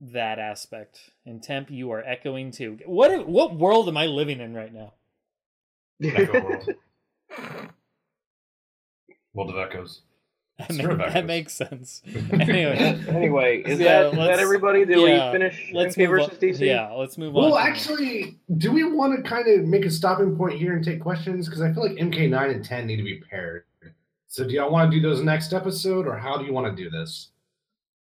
that 0.00 0.38
aspect. 0.38 1.10
And 1.26 1.42
Temp, 1.42 1.70
you 1.70 1.90
are 1.90 2.02
echoing 2.02 2.50
too. 2.50 2.78
What 2.86 3.28
what 3.28 3.54
world 3.54 3.88
am 3.88 3.98
I 3.98 4.06
living 4.06 4.40
in 4.40 4.54
right 4.54 4.72
now? 4.72 4.94
Echo 6.02 6.32
world. 6.42 6.68
World 9.34 9.50
of 9.50 9.58
Echoes. 9.58 10.00
That, 10.58 10.70
It's 10.70 10.78
ma- 10.82 10.94
that 10.96 11.26
makes 11.26 11.52
sense. 11.54 12.02
Anyway, 12.32 12.76
Anyway, 13.08 13.62
is 13.66 13.80
Yeah, 13.80 14.02
that, 14.04 14.06
is 14.06 14.12
that 14.12 14.18
let's- 14.18 14.40
everybody? 14.42 14.84
Did 14.86 14.98
yeah, 14.98 15.30
we 15.30 15.38
finish 15.38 15.70
let's 15.74 15.94
MK 15.96 15.98
move 15.98 16.08
versus 16.10 16.30
on. 16.30 16.36
DC? 16.38 16.60
Yeah, 16.66 16.90
let's 16.92 17.16
move 17.18 17.36
on. 17.36 17.42
Well, 17.50 17.58
actually, 17.58 18.38
do 18.56 18.72
we 18.72 18.84
want 18.84 19.16
to 19.16 19.22
kind 19.28 19.46
of 19.48 19.66
make 19.66 19.84
a 19.84 19.90
stopping 19.90 20.36
point 20.36 20.58
here 20.58 20.74
and 20.74 20.82
take 20.84 21.00
questions? 21.00 21.48
Because 21.48 21.60
I 21.62 21.70
feel 21.72 21.82
like 21.82 21.96
MK9 21.98 22.50
and 22.50 22.64
10 22.64 22.86
need 22.86 22.96
to 22.96 23.02
be 23.02 23.20
paired. 23.30 23.64
So, 24.32 24.44
do 24.44 24.54
y'all 24.54 24.70
want 24.72 24.90
to 24.90 24.96
do 24.98 25.06
those 25.06 25.22
next 25.22 25.52
episode, 25.52 26.06
or 26.06 26.16
how 26.16 26.38
do 26.38 26.46
you 26.46 26.54
want 26.54 26.74
to 26.74 26.82
do 26.82 26.88
this? 26.88 27.28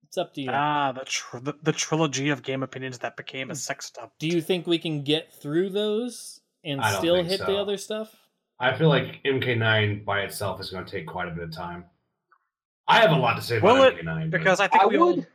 it's 0.07 0.17
up 0.17 0.33
to 0.33 0.41
you. 0.41 0.49
Ah, 0.51 0.91
the, 0.91 1.05
tr- 1.05 1.37
the 1.37 1.53
the 1.61 1.71
trilogy 1.71 2.29
of 2.29 2.41
game 2.41 2.63
opinions 2.63 2.97
that 2.99 3.15
became 3.15 3.51
a 3.51 3.55
sex 3.55 3.91
dump. 3.91 4.11
Do 4.17 4.27
you 4.27 4.41
think 4.41 4.65
we 4.65 4.79
can 4.79 5.03
get 5.03 5.31
through 5.31 5.69
those 5.69 6.39
and 6.63 6.81
I 6.81 6.91
don't 6.93 6.99
still 6.99 7.15
think 7.17 7.27
hit 7.27 7.41
the 7.45 7.57
other 7.57 7.77
stuff? 7.77 8.15
I 8.59 8.75
feel 8.75 8.89
like 8.89 9.21
MK9 9.23 10.03
by 10.03 10.21
itself 10.21 10.59
is 10.61 10.71
going 10.71 10.83
to 10.85 10.91
take 10.91 11.05
quite 11.05 11.27
a 11.27 11.31
bit 11.31 11.43
of 11.43 11.51
time. 11.51 11.85
I 12.87 13.01
have 13.01 13.11
a 13.11 13.15
lot 13.15 13.35
to 13.35 13.41
say 13.43 13.57
about 13.57 13.73
Will 13.75 13.83
it? 13.83 13.97
MK9. 13.97 14.31
but- 14.31 14.37
Because 14.39 14.59
I 14.59 14.67
think 14.67 14.81
I 14.83 14.87
we 14.87 14.97
all, 14.97 15.15
would. 15.17 15.27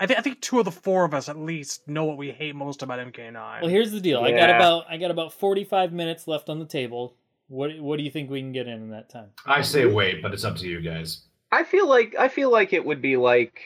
I 0.00 0.06
think 0.06 0.18
I 0.18 0.22
think 0.22 0.40
two 0.40 0.58
of 0.58 0.64
the 0.64 0.72
four 0.72 1.04
of 1.04 1.14
us 1.14 1.28
at 1.28 1.38
least 1.38 1.86
know 1.86 2.02
what 2.04 2.16
we 2.16 2.32
hate 2.32 2.56
most 2.56 2.82
about 2.82 2.98
MK9. 2.98 3.60
Well, 3.60 3.70
here's 3.70 3.92
the 3.92 4.00
deal. 4.00 4.18
I 4.20 4.30
got 4.32 4.48
Yeah. 4.48 4.56
about 4.56 4.86
I 4.88 4.96
got 4.96 5.12
about 5.12 5.32
45 5.32 5.92
minutes 5.92 6.26
left 6.26 6.48
on 6.48 6.58
the 6.58 6.66
table. 6.66 7.14
What 7.48 7.78
what 7.80 7.98
do 7.98 8.02
you 8.04 8.10
think 8.10 8.30
we 8.30 8.40
can 8.40 8.52
get 8.52 8.66
in 8.66 8.74
in 8.74 8.90
that 8.90 9.10
time? 9.10 9.28
I 9.46 9.62
say 9.62 9.86
wait, 9.86 10.22
but 10.22 10.32
it's 10.32 10.44
up 10.44 10.56
to 10.56 10.68
you 10.68 10.80
guys. 10.80 11.22
I 11.52 11.62
feel 11.64 11.88
like 11.88 12.14
I 12.18 12.28
feel 12.28 12.50
like 12.50 12.72
it 12.72 12.84
would 12.84 13.02
be 13.02 13.16
like 13.16 13.60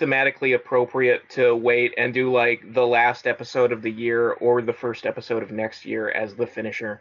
thematically 0.00 0.54
appropriate 0.54 1.28
to 1.30 1.54
wait 1.54 1.94
and 1.98 2.12
do 2.14 2.32
like 2.32 2.72
the 2.72 2.86
last 2.86 3.26
episode 3.26 3.70
of 3.72 3.82
the 3.82 3.90
year 3.90 4.32
or 4.32 4.60
the 4.62 4.72
first 4.72 5.06
episode 5.06 5.42
of 5.42 5.50
next 5.52 5.84
year 5.84 6.10
as 6.10 6.34
the 6.34 6.46
finisher. 6.46 7.00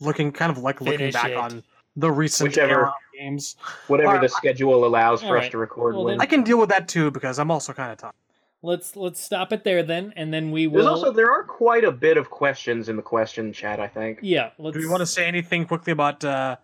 looking 0.00 0.32
kind 0.32 0.50
of 0.50 0.58
like 0.58 0.80
looking 0.80 0.98
Finish 0.98 1.14
back 1.14 1.30
it. 1.30 1.36
on 1.36 1.62
the 1.94 2.10
recent 2.10 2.48
Whichever. 2.48 2.92
games. 3.18 3.56
Whatever 3.86 4.08
Alright, 4.08 4.22
the 4.22 4.28
schedule 4.28 4.84
allows 4.84 5.22
for 5.22 5.38
us 5.38 5.48
to 5.50 5.58
record 5.58 5.94
Well, 5.94 6.04
when. 6.06 6.20
I 6.20 6.26
can 6.26 6.42
deal 6.42 6.58
with 6.58 6.68
that 6.70 6.88
too 6.88 7.10
because 7.10 7.38
I'm 7.38 7.50
also 7.50 7.72
kind 7.72 7.92
of 7.92 7.98
tired. 7.98 8.12
Let's 8.62 8.96
let's 8.96 9.22
stop 9.22 9.52
it 9.52 9.64
there 9.64 9.82
then, 9.82 10.12
and 10.16 10.32
then 10.32 10.50
we 10.50 10.66
will. 10.66 10.84
There's 10.84 10.86
also 10.86 11.12
there 11.12 11.30
are 11.30 11.44
quite 11.44 11.84
a 11.84 11.92
bit 11.92 12.16
of 12.16 12.30
questions 12.30 12.88
in 12.88 12.96
the 12.96 13.02
question 13.02 13.52
chat. 13.52 13.78
I 13.80 13.86
think. 13.88 14.20
yeah. 14.22 14.50
Let's. 14.58 14.76
Do 14.76 14.82
we 14.82 14.88
want 14.88 15.00
to 15.00 15.06
say 15.06 15.26
anything 15.26 15.66
quickly 15.66 15.92
about 15.92 16.24
uh, 16.24 16.56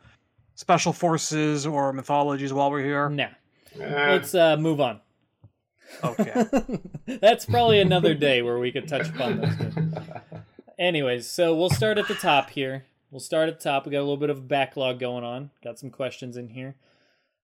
special 0.55 0.93
forces 0.93 1.67
or 1.67 1.93
mythologies 1.93 2.53
while 2.53 2.71
we're 2.71 2.83
here? 2.85 3.09
Nah. 3.09 3.29
Let's 3.77 4.35
uh, 4.35 4.57
move 4.57 4.81
on. 4.81 5.01
Okay. 6.03 6.45
That's 7.07 7.45
probably 7.47 7.81
another 7.81 8.15
day 8.15 8.43
where 8.43 8.59
we 8.59 8.73
could 8.73 8.89
touch 8.89 9.09
upon 9.09 9.41
those. 9.41 9.75
Anyways, 10.79 11.29
so 11.29 11.55
we'll 11.55 11.71
start 11.71 11.99
at 11.99 12.09
the 12.09 12.15
top 12.15 12.51
here. 12.51 12.85
We'll 13.11 13.21
start 13.21 13.49
at 13.49 13.59
the 13.59 13.65
top. 13.65 13.87
We 13.87 13.93
got 13.93 13.99
a 13.99 14.01
little 14.01 14.17
bit 14.17 14.31
of 14.31 14.49
backlog 14.49 14.99
going 14.99 15.25
on. 15.25 15.51
Got 15.63 15.79
some 15.79 15.91
questions 15.91 16.37
in 16.37 16.49
here. 16.49 16.77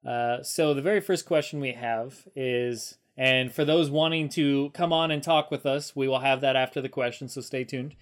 Uh, 0.05 0.43
so 0.43 0.73
the 0.75 0.83
very 0.83 1.01
first 1.01 1.27
question 1.27 1.61
we 1.61 1.73
have 1.73 2.27
is, 2.35 2.97
And 3.19 3.53
for 3.53 3.65
those 3.65 3.91
wanting 3.91 4.29
to 4.31 4.71
come 4.71 4.93
on 4.93 5.11
and 5.11 5.21
talk 5.21 5.51
with 5.51 5.67
us, 5.67 5.97
we 5.97 6.07
will 6.07 6.21
have 6.21 6.41
that 6.41 6.55
after 6.55 6.81
the 6.81 6.89
question, 6.89 7.29
so 7.29 7.41
stay 7.41 7.65
tuned. 7.65 7.97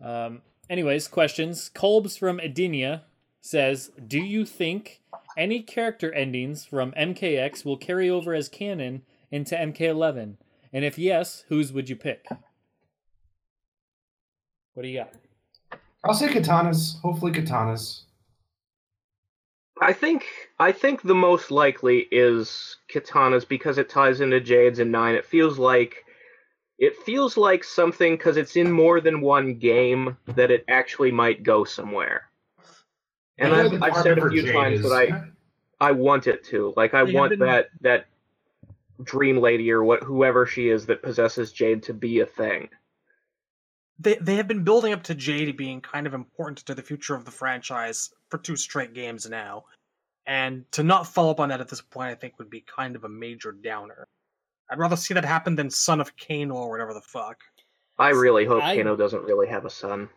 Um, 0.00 0.40
anyways, 0.70 1.06
questions. 1.06 1.70
Kolbs 1.74 2.18
from 2.18 2.38
Edenia 2.38 3.02
says, 3.42 3.90
"Do 4.04 4.18
you 4.18 4.46
think 4.46 5.02
any 5.36 5.62
character 5.62 6.10
endings 6.12 6.64
from 6.64 6.92
MKX 6.92 7.66
will 7.66 7.76
carry 7.76 8.08
over 8.08 8.32
as 8.34 8.48
canon 8.48 9.02
into 9.30 9.54
MK11? 9.54 10.38
And 10.72 10.82
if 10.82 10.98
yes, 10.98 11.44
whose 11.48 11.70
would 11.70 11.90
you 11.90 11.96
pick?" 11.96 12.26
What 14.72 14.82
do 14.82 14.88
you 14.88 14.98
got? 14.98 15.12
I'll 16.04 16.14
say 16.14 16.28
Kitana's. 16.28 16.98
Hopefully, 17.02 17.32
Kitana's. 17.32 18.04
I 19.80 19.92
think 19.92 20.24
I 20.58 20.72
think 20.72 21.02
the 21.02 21.14
most 21.14 21.50
likely 21.50 22.06
is 22.10 22.76
Kitana's 22.88 23.44
because 23.44 23.78
it 23.78 23.88
ties 23.88 24.20
into 24.20 24.40
Jades 24.40 24.78
and 24.78 24.92
Nine. 24.92 25.14
It 25.14 25.26
feels 25.26 25.58
like 25.58 26.04
it 26.78 26.96
feels 26.98 27.36
like 27.36 27.64
something 27.64 28.14
because 28.16 28.36
it's 28.36 28.56
in 28.56 28.70
more 28.70 29.00
than 29.00 29.20
one 29.20 29.54
game 29.54 30.16
that 30.34 30.50
it 30.50 30.64
actually 30.68 31.10
might 31.10 31.42
go 31.42 31.64
somewhere. 31.64 32.28
And 33.38 33.52
I 33.52 33.62
know 33.64 33.74
I've, 33.76 33.82
I've 33.82 34.02
said 34.02 34.18
a 34.18 34.28
few 34.30 34.42
Jade 34.42 34.52
times 34.54 34.80
is- 34.80 34.90
that 34.90 34.92
I 34.94 35.88
I 35.88 35.90
want 35.92 36.28
it 36.28 36.44
to. 36.44 36.72
Like 36.76 36.94
I 36.94 37.04
They 37.04 37.12
want 37.12 37.30
been- 37.30 37.40
that 37.40 37.68
that 37.80 38.06
dream 39.02 39.38
lady 39.38 39.72
or 39.72 39.82
what 39.82 40.04
whoever 40.04 40.46
she 40.46 40.68
is 40.68 40.86
that 40.86 41.02
possesses 41.02 41.50
Jade 41.52 41.82
to 41.84 41.92
be 41.92 42.20
a 42.20 42.26
thing. 42.26 42.68
They 43.98 44.14
they 44.16 44.36
have 44.36 44.48
been 44.48 44.64
building 44.64 44.92
up 44.92 45.02
to 45.04 45.14
Jade 45.14 45.56
being 45.56 45.80
kind 45.80 46.06
of 46.06 46.14
important 46.14 46.58
to 46.66 46.74
the 46.74 46.82
future 46.82 47.14
of 47.14 47.24
the 47.24 47.30
franchise 47.30 48.10
for 48.28 48.38
two 48.38 48.56
straight 48.56 48.92
games 48.92 49.28
now, 49.28 49.64
and 50.26 50.64
to 50.72 50.82
not 50.82 51.06
follow 51.06 51.30
up 51.30 51.40
on 51.40 51.50
that 51.50 51.60
at 51.60 51.68
this 51.68 51.80
point, 51.80 52.10
I 52.10 52.14
think 52.14 52.38
would 52.38 52.50
be 52.50 52.60
kind 52.62 52.96
of 52.96 53.04
a 53.04 53.08
major 53.08 53.52
downer. 53.52 54.06
I'd 54.70 54.78
rather 54.78 54.96
see 54.96 55.14
that 55.14 55.24
happen 55.24 55.54
than 55.56 55.70
Son 55.70 56.00
of 56.00 56.12
Kano 56.16 56.54
or 56.54 56.70
whatever 56.70 56.94
the 56.94 57.00
fuck. 57.02 57.38
I 57.98 58.10
really 58.10 58.44
hope 58.44 58.62
I- 58.64 58.76
Kano 58.76 58.96
doesn't 58.96 59.22
really 59.24 59.46
have 59.48 59.64
a 59.64 59.70
son. 59.70 60.08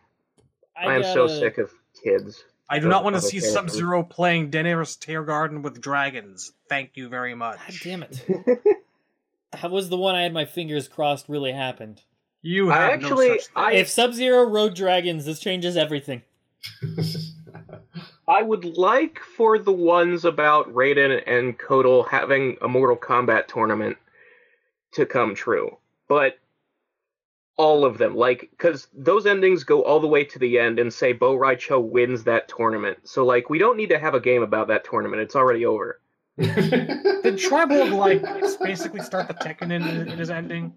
I 0.75 0.85
I 0.85 0.95
am 0.95 1.03
so 1.03 1.27
gotta- 1.27 1.39
sick 1.39 1.57
of 1.59 1.71
kids. 2.03 2.43
I 2.69 2.79
do 2.79 2.89
not 2.89 3.03
want 3.03 3.15
to 3.15 3.21
see. 3.21 3.39
Sub 3.39 3.69
Zero 3.69 4.03
playing 4.03 4.51
Daenerys 4.51 4.97
Targaryen 4.97 5.61
with 5.61 5.79
dragons. 5.79 6.51
Thank 6.67 6.91
you 6.97 7.07
very 7.07 7.33
much. 7.33 7.59
God 7.59 7.75
damn 7.83 8.03
it! 8.03 8.25
That 9.61 9.71
was 9.71 9.87
the 9.87 9.97
one 9.97 10.13
I 10.15 10.23
had 10.23 10.33
my 10.33 10.43
fingers 10.45 10.89
crossed 10.89 11.29
really 11.29 11.53
happened. 11.53 12.01
You 12.41 12.72
I 12.72 12.76
have 12.76 12.93
actually- 12.93 13.27
no 13.30 13.38
such 13.38 13.45
thing. 13.47 13.53
I- 13.55 13.72
If 13.73 13.89
Sub 13.89 14.14
Zero 14.14 14.43
rode 14.43 14.76
dragons, 14.76 15.26
this 15.26 15.39
changes 15.39 15.76
everything. 15.77 16.22
I 18.27 18.41
would 18.41 18.65
like 18.77 19.19
for 19.19 19.57
the 19.57 19.72
ones 19.72 20.26
about 20.26 20.72
Raiden 20.73 21.23
and 21.26 21.57
Kotal 21.57 22.07
having 22.09 22.57
a 22.61 22.68
Mortal 22.68 22.97
Kombat 22.97 23.47
tournament 23.47 23.97
to 24.93 25.05
come 25.05 25.34
true, 25.34 25.77
but 26.09 26.38
all 27.55 27.85
of 27.85 27.97
them, 27.97 28.15
like, 28.15 28.49
because 28.51 28.88
those 28.93 29.26
endings 29.26 29.64
go 29.64 29.81
all 29.84 29.99
the 29.99 30.07
way 30.07 30.23
to 30.26 30.38
the 30.39 30.59
end 30.59 30.77
and 30.77 30.93
say 30.93 31.14
Bo' 31.14 31.35
Rai 31.35 31.55
Cho 31.55 31.80
wins 31.80 32.23
that 32.26 32.47
tournament. 32.49 32.99
So, 33.07 33.26
like, 33.26 33.49
we 33.49 33.57
don't 33.57 33.77
need 33.77 33.89
to 33.89 33.97
have 33.97 34.14
a 34.14 34.19
game 34.19 34.43
about 34.43 34.68
that 34.68 34.84
tournament. 34.84 35.22
It's 35.22 35.35
already 35.35 35.65
over. 35.65 35.99
The 36.38 36.45
Did 37.23 37.35
Triborg 37.39 37.93
like 37.93 38.59
basically 38.59 39.01
start 39.01 39.27
the 39.27 39.34
Tekunin, 39.35 40.07
in 40.07 40.18
his 40.19 40.30
ending? 40.30 40.73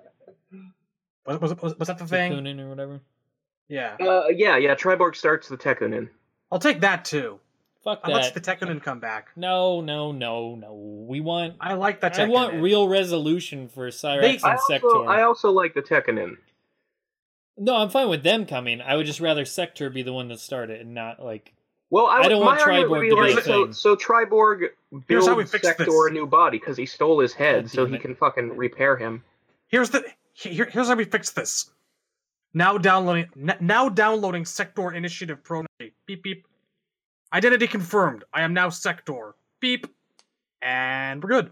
Was, 1.26 1.40
was, 1.40 1.62
was, 1.62 1.78
was 1.78 1.88
that 1.88 1.98
the 1.98 2.06
thing? 2.06 2.32
Kunin 2.32 2.60
or 2.60 2.68
whatever. 2.68 3.00
Yeah. 3.68 3.96
Uh, 4.00 4.24
yeah, 4.34 4.56
yeah. 4.56 4.74
Triborg 4.74 5.14
starts 5.14 5.48
the 5.48 5.56
Tekunin. 5.56 6.08
I'll 6.50 6.58
take 6.58 6.80
that 6.80 7.04
too. 7.04 7.38
Fuck 7.84 8.00
I 8.04 8.10
let 8.10 8.34
that. 8.34 8.34
the 8.34 8.40
Tekken 8.40 8.82
come 8.82 9.00
back. 9.00 9.28
No, 9.36 9.80
no, 9.80 10.12
no, 10.12 10.54
no. 10.54 10.74
We 11.08 11.20
want. 11.20 11.54
I 11.60 11.74
like 11.74 12.00
that 12.00 12.18
I 12.18 12.26
want 12.26 12.60
real 12.60 12.88
resolution 12.88 13.68
for 13.68 13.88
Cyrax 13.88 14.20
They- 14.20 14.34
and 14.36 14.44
I 14.44 14.52
also, 14.52 14.64
Sector. 14.68 15.08
I 15.08 15.22
also 15.22 15.50
like 15.50 15.72
the 15.74 15.80
Tekunin. 15.82 16.36
No, 17.56 17.76
I'm 17.76 17.88
fine 17.90 18.08
with 18.08 18.22
them 18.22 18.44
coming. 18.46 18.80
I 18.80 18.96
would 18.96 19.06
just 19.06 19.20
rather 19.20 19.44
Sector 19.44 19.90
be 19.90 20.02
the 20.02 20.12
one 20.12 20.28
that 20.28 20.40
started 20.40 20.80
and 20.80 20.94
not 20.94 21.24
like. 21.24 21.54
Well, 21.90 22.06
I, 22.06 22.20
I 22.20 22.28
don't 22.28 22.40
my 22.40 22.46
want 22.46 22.60
Triborg 22.60 23.10
to 23.10 23.16
be 23.16 23.30
a 23.30 23.34
like, 23.34 23.44
so, 23.44 23.70
so 23.72 23.96
Triborg 23.96 24.68
Here's 25.08 25.26
how 25.26 25.34
builds 25.34 25.50
Sector 25.50 25.84
this. 25.84 26.06
a 26.08 26.12
new 26.12 26.26
body 26.26 26.58
because 26.58 26.76
he 26.76 26.86
stole 26.86 27.18
his 27.18 27.32
head, 27.32 27.64
God 27.64 27.70
so 27.70 27.86
he 27.86 27.94
it. 27.96 28.00
can 28.00 28.14
fucking 28.14 28.56
repair 28.56 28.96
him. 28.96 29.24
Here's 29.68 29.90
the 29.90 30.04
here, 30.48 30.68
here's 30.70 30.88
how 30.88 30.94
we 30.94 31.04
fix 31.04 31.30
this. 31.30 31.70
Now 32.52 32.78
downloading 32.78 33.28
n- 33.36 33.56
now 33.60 33.88
downloading 33.88 34.44
Sector 34.44 34.92
Initiative 34.92 35.42
Pro. 35.44 35.64
Beep 35.78 36.22
beep. 36.22 36.46
Identity 37.32 37.66
confirmed. 37.68 38.24
I 38.32 38.42
am 38.42 38.52
now 38.54 38.68
Sector. 38.70 39.34
Beep. 39.60 39.86
And 40.62 41.22
we're 41.22 41.28
good. 41.30 41.50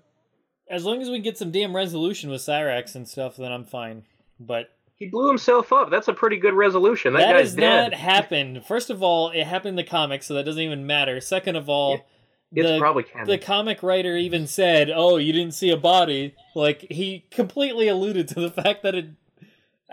As 0.71 0.85
long 0.85 1.01
as 1.01 1.09
we 1.09 1.21
get 1.21 1.39
some 1.39 1.51
damn 1.51 1.75
resolution 1.75 2.31
with 2.31 2.41
Cyrax 2.43 2.95
and 2.95 3.09
stuff, 3.09 3.37
then 3.37 3.53
I'm 3.53 3.65
fine. 3.65 4.03
But 4.41 4.71
He 4.97 5.07
blew 5.07 5.29
himself 5.29 5.73
up. 5.73 5.91
That's 5.91 6.09
a 6.09 6.13
pretty 6.13 6.37
good 6.37 6.53
resolution. 6.55 7.13
That, 7.15 7.21
that 7.21 7.33
guy's 7.33 7.41
has 7.51 7.55
dead. 7.55 7.93
not 7.93 7.95
happened. 7.95 8.67
First 8.67 8.91
of 8.91 9.03
all, 9.03 9.31
it 9.31 9.45
happened 9.45 9.71
in 9.71 9.77
the 9.77 9.85
comics, 9.85 10.27
so 10.27 10.35
that 10.35 10.45
doesn't 10.45 10.61
even 10.61 10.87
matter. 10.87 11.21
Second 11.21 11.57
of 11.57 11.69
all, 11.69 12.05
It's 12.55 12.67
the, 12.69 12.79
probably 12.79 13.03
canon. 13.03 13.27
the 13.29 13.39
comic 13.39 13.83
writer 13.83 14.17
even 14.17 14.47
said, 14.47 14.91
"Oh, 14.95 15.17
you 15.19 15.33
didn't 15.33 15.53
see 15.55 15.71
a 15.71 15.77
body." 15.77 16.35
Like 16.55 16.81
he 16.91 17.25
completely 17.31 17.89
alluded 17.89 18.29
to 18.29 18.41
the 18.41 18.51
fact 18.63 18.83
that 18.85 18.95
it. 18.95 19.11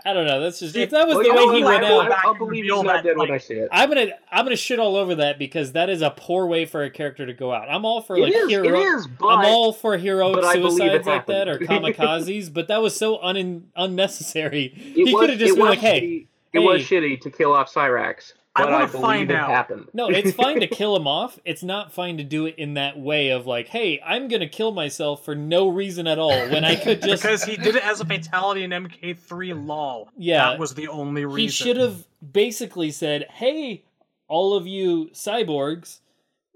I 0.04 0.12
don't 0.12 0.26
know. 0.26 0.40
That's 0.40 0.60
just 0.60 0.76
if 0.76 0.90
that 0.90 1.06
was 1.08 1.16
Well, 1.16 1.24
the 1.24 1.30
way 1.30 1.36
know 1.36 1.52
he 1.54 1.64
went 1.64 1.82
I, 1.84 1.90
out. 1.92 2.06
I, 2.06 2.08
back 2.10 2.24
I'll 2.24 2.30
and 2.32 2.38
believe 2.38 2.64
he's 2.64 2.70
reveal 2.70 2.82
not 2.84 2.92
that, 3.02 3.04
dead 3.04 3.16
when 3.16 3.28
I 3.30 3.32
like- 3.34 3.42
see 3.42 3.54
it. 3.54 3.68
I'm 3.72 3.88
gonna 3.88 4.06
I'm 4.30 4.44
gonna 4.44 4.54
shit 4.56 4.78
all 4.78 4.94
over 4.96 5.14
that 5.16 5.38
because 5.38 5.72
that 5.72 5.88
is 5.90 6.02
a 6.02 6.10
poor 6.10 6.46
way 6.46 6.64
for 6.66 6.82
a 6.84 6.90
character 6.90 7.24
to 7.26 7.32
go 7.32 7.50
out. 7.52 7.68
I'm 7.70 7.84
all 7.86 8.02
for 8.02 8.18
like 8.18 8.32
is, 8.32 8.48
hero. 8.48 8.66
it 8.68 8.74
is, 8.74 9.06
but 9.06 9.26
I'm 9.28 9.46
all 9.46 9.72
for 9.72 9.96
heroic 9.96 10.34
but 10.34 10.44
I 10.44 10.56
believe 10.56 10.92
it 10.92 11.04
suicides 11.04 11.06
like 11.06 11.26
that 11.26 11.48
or 11.48 11.58
kamikazes, 11.60 12.52
but 12.52 12.68
that 12.68 12.82
was 12.82 12.94
so 12.96 13.20
un- 13.22 13.68
unnecessary. 13.74 14.66
it 14.76 15.06
he 15.08 15.14
could 15.14 15.30
have 15.30 15.38
just 15.38 15.54
been 15.54 15.62
was 15.62 15.70
like, 15.70 15.78
"Hey, 15.80 16.00
shitty. 16.02 16.26
it 16.52 16.58
was 16.60 16.82
shitty 16.82 17.20
to 17.22 17.30
kill 17.30 17.52
off 17.54 17.72
Cyrax, 17.72 18.34
I 18.56 18.62
but 18.62 18.68
I, 18.68 18.72
wanna 18.72 18.86
believe 18.86 19.02
find 19.02 19.30
it 19.30 19.36
out. 19.36 19.50
happened. 19.50 19.88
No, 19.92 20.08
it's 20.08 20.32
fine 20.32 20.60
to 20.60 20.66
kill 20.66 20.96
him 20.96 21.06
off. 21.06 21.38
It's 21.44 21.62
not 21.62 21.92
fine 21.92 22.16
to 22.16 22.24
do 22.24 22.46
it 22.46 22.54
in 22.56 22.74
that 22.74 22.98
way 22.98 23.28
of 23.28 23.46
like, 23.46 23.68
hey, 23.68 24.00
I'm 24.04 24.28
gonna 24.28 24.48
kill 24.48 24.72
myself 24.72 25.24
for 25.24 25.34
no 25.34 25.68
reason 25.68 26.06
at 26.06 26.18
all 26.18 26.48
when 26.48 26.64
I 26.64 26.76
could 26.76 27.02
just. 27.02 27.22
because 27.22 27.44
he 27.44 27.56
did 27.56 27.76
it 27.76 27.86
as 27.86 28.00
a 28.00 28.06
fatality 28.06 28.64
in 28.64 28.70
MK3 28.70 29.66
lol. 29.66 30.08
Yeah. 30.16 30.50
That 30.50 30.58
was 30.58 30.74
the 30.74 30.88
only 30.88 31.26
reason. 31.26 31.40
he 31.40 31.48
should 31.48 31.76
have 31.76 32.06
basically 32.32 32.90
said, 32.90 33.26
hey, 33.30 33.84
all 34.26 34.54
of 34.54 34.66
you 34.66 35.10
cyborgs, 35.12 36.00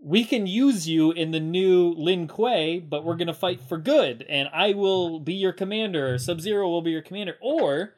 we 0.02 0.24
can 0.24 0.46
use 0.46 0.88
you 0.88 1.12
in 1.12 1.30
the 1.30 1.40
new 1.40 1.94
Lin 1.96 2.26
Kuei, 2.26 2.80
but 2.80 3.04
we're 3.04 3.16
gonna 3.16 3.34
fight 3.34 3.60
for 3.60 3.76
good, 3.76 4.24
and 4.28 4.48
I 4.54 4.72
will 4.72 5.20
be 5.20 5.34
your 5.34 5.52
commander. 5.52 6.16
Sub 6.16 6.40
Zero 6.40 6.68
will 6.68 6.82
be 6.82 6.92
your 6.92 7.02
commander, 7.02 7.36
or. 7.42 7.94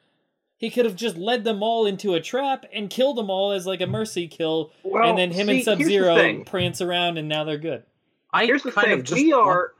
He 0.62 0.70
could 0.70 0.84
have 0.84 0.94
just 0.94 1.16
led 1.16 1.42
them 1.42 1.60
all 1.60 1.86
into 1.86 2.14
a 2.14 2.20
trap 2.20 2.66
and 2.72 2.88
killed 2.88 3.16
them 3.18 3.28
all 3.28 3.50
as 3.50 3.66
like 3.66 3.80
a 3.80 3.86
mercy 3.88 4.28
kill, 4.28 4.70
Well, 4.84 5.02
and 5.02 5.18
then 5.18 5.32
him 5.32 5.48
see, 5.48 5.54
and 5.54 5.64
Sub 5.64 5.82
Zero 5.82 6.44
prance 6.44 6.80
around, 6.80 7.18
and 7.18 7.28
now 7.28 7.42
they're 7.42 7.58
good. 7.58 7.82
I 8.32 8.46
Here's 8.46 8.62
the 8.62 8.70
thing: 8.70 8.92
of 8.92 9.02
just 9.02 9.20
we 9.20 9.32
are 9.32 9.72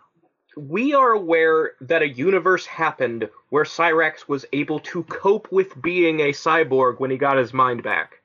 we 0.57 0.93
are 0.93 1.13
aware 1.13 1.75
that 1.83 2.03
a 2.03 2.09
universe 2.09 2.67
happened 2.67 3.31
where 3.51 3.63
Cyrax 3.63 4.27
was 4.27 4.45
able 4.53 4.81
to 4.81 5.05
cope 5.05 5.53
with 5.53 5.81
being 5.81 6.19
a 6.19 6.33
cyborg 6.33 6.99
when 6.99 7.13
he 7.13 7.17
got 7.17 7.37
his 7.37 7.55
mind 7.55 7.85
back. 7.85 8.21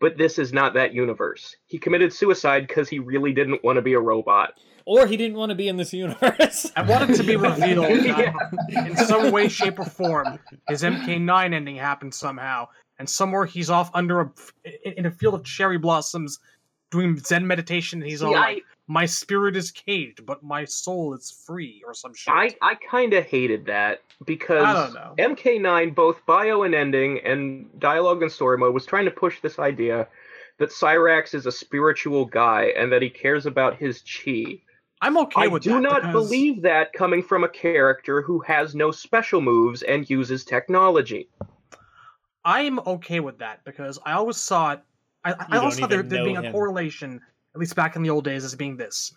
But 0.00 0.16
this 0.16 0.38
is 0.38 0.54
not 0.54 0.72
that 0.74 0.94
universe. 0.94 1.56
He 1.66 1.76
committed 1.76 2.10
suicide 2.10 2.66
because 2.66 2.88
he 2.88 3.00
really 3.00 3.34
didn't 3.34 3.62
want 3.62 3.76
to 3.76 3.82
be 3.82 3.92
a 3.92 4.00
robot. 4.00 4.54
Or 4.86 5.06
he 5.06 5.16
didn't 5.16 5.36
want 5.36 5.50
to 5.50 5.56
be 5.56 5.66
in 5.68 5.76
this 5.76 5.92
universe. 5.92 6.70
I 6.76 6.82
want 6.82 7.10
it 7.10 7.16
to 7.16 7.24
be 7.24 7.34
revealed 7.50 8.04
Yeah. 8.04 8.32
in 8.70 8.96
some 8.96 9.32
way, 9.32 9.48
shape, 9.48 9.78
or 9.80 9.84
form, 9.84 10.38
his 10.68 10.82
MK9 10.84 11.52
ending 11.52 11.74
happened 11.76 12.14
somehow, 12.14 12.68
and 13.00 13.10
somewhere 13.10 13.44
he's 13.44 13.68
off 13.68 13.90
under 13.94 14.20
a 14.20 14.30
in 14.84 14.92
in 14.92 15.06
a 15.06 15.10
field 15.10 15.34
of 15.34 15.42
cherry 15.44 15.76
blossoms, 15.76 16.38
doing 16.92 17.18
Zen 17.18 17.46
meditation, 17.46 18.00
and 18.00 18.08
he's 18.08 18.20
See, 18.20 18.26
all 18.26 18.36
I- 18.36 18.40
like, 18.40 18.62
"My 18.86 19.06
spirit 19.06 19.56
is 19.56 19.72
caged, 19.72 20.24
but 20.24 20.44
my 20.44 20.64
soul 20.64 21.14
is 21.14 21.32
free," 21.44 21.82
or 21.84 21.92
some 21.92 22.14
shit. 22.14 22.32
I, 22.32 22.54
I 22.62 22.76
kind 22.76 23.12
of 23.12 23.24
hated 23.24 23.66
that 23.66 24.02
because 24.24 24.62
I 24.64 24.72
don't 24.72 24.94
know. 24.94 25.14
MK9, 25.18 25.96
both 25.96 26.24
bio 26.26 26.62
and 26.62 26.76
ending, 26.76 27.18
and 27.24 27.68
dialogue 27.80 28.22
and 28.22 28.30
story 28.30 28.56
mode, 28.56 28.72
was 28.72 28.86
trying 28.86 29.06
to 29.06 29.10
push 29.10 29.40
this 29.40 29.58
idea 29.58 30.06
that 30.58 30.70
Cyrax 30.70 31.34
is 31.34 31.44
a 31.44 31.52
spiritual 31.52 32.24
guy 32.24 32.66
and 32.76 32.92
that 32.92 33.02
he 33.02 33.10
cares 33.10 33.46
about 33.46 33.76
his 33.76 34.00
chi. 34.02 34.60
I'm 35.00 35.18
okay 35.18 35.42
I 35.42 35.46
with 35.48 35.62
do 35.62 35.80
not 35.80 36.02
because 36.02 36.12
believe 36.12 36.62
that 36.62 36.92
coming 36.92 37.22
from 37.22 37.44
a 37.44 37.48
character 37.48 38.22
who 38.22 38.40
has 38.40 38.74
no 38.74 38.90
special 38.90 39.40
moves 39.40 39.82
and 39.82 40.08
uses 40.08 40.44
technology. 40.44 41.28
I'm 42.44 42.78
okay 42.80 43.20
with 43.20 43.38
that 43.38 43.64
because 43.64 43.98
I 44.06 44.12
always 44.12 44.36
saw 44.36 44.72
it. 44.72 44.80
I, 45.24 45.32
I 45.32 45.34
don't 45.34 45.60
always 45.60 45.78
saw 45.78 45.86
there, 45.86 46.02
there 46.02 46.24
being 46.24 46.40
know 46.40 46.48
a 46.48 46.52
correlation, 46.52 47.20
at 47.54 47.60
least 47.60 47.74
back 47.74 47.96
in 47.96 48.02
the 48.02 48.10
old 48.10 48.24
days, 48.24 48.44
as 48.44 48.54
being 48.54 48.76
this: 48.76 49.12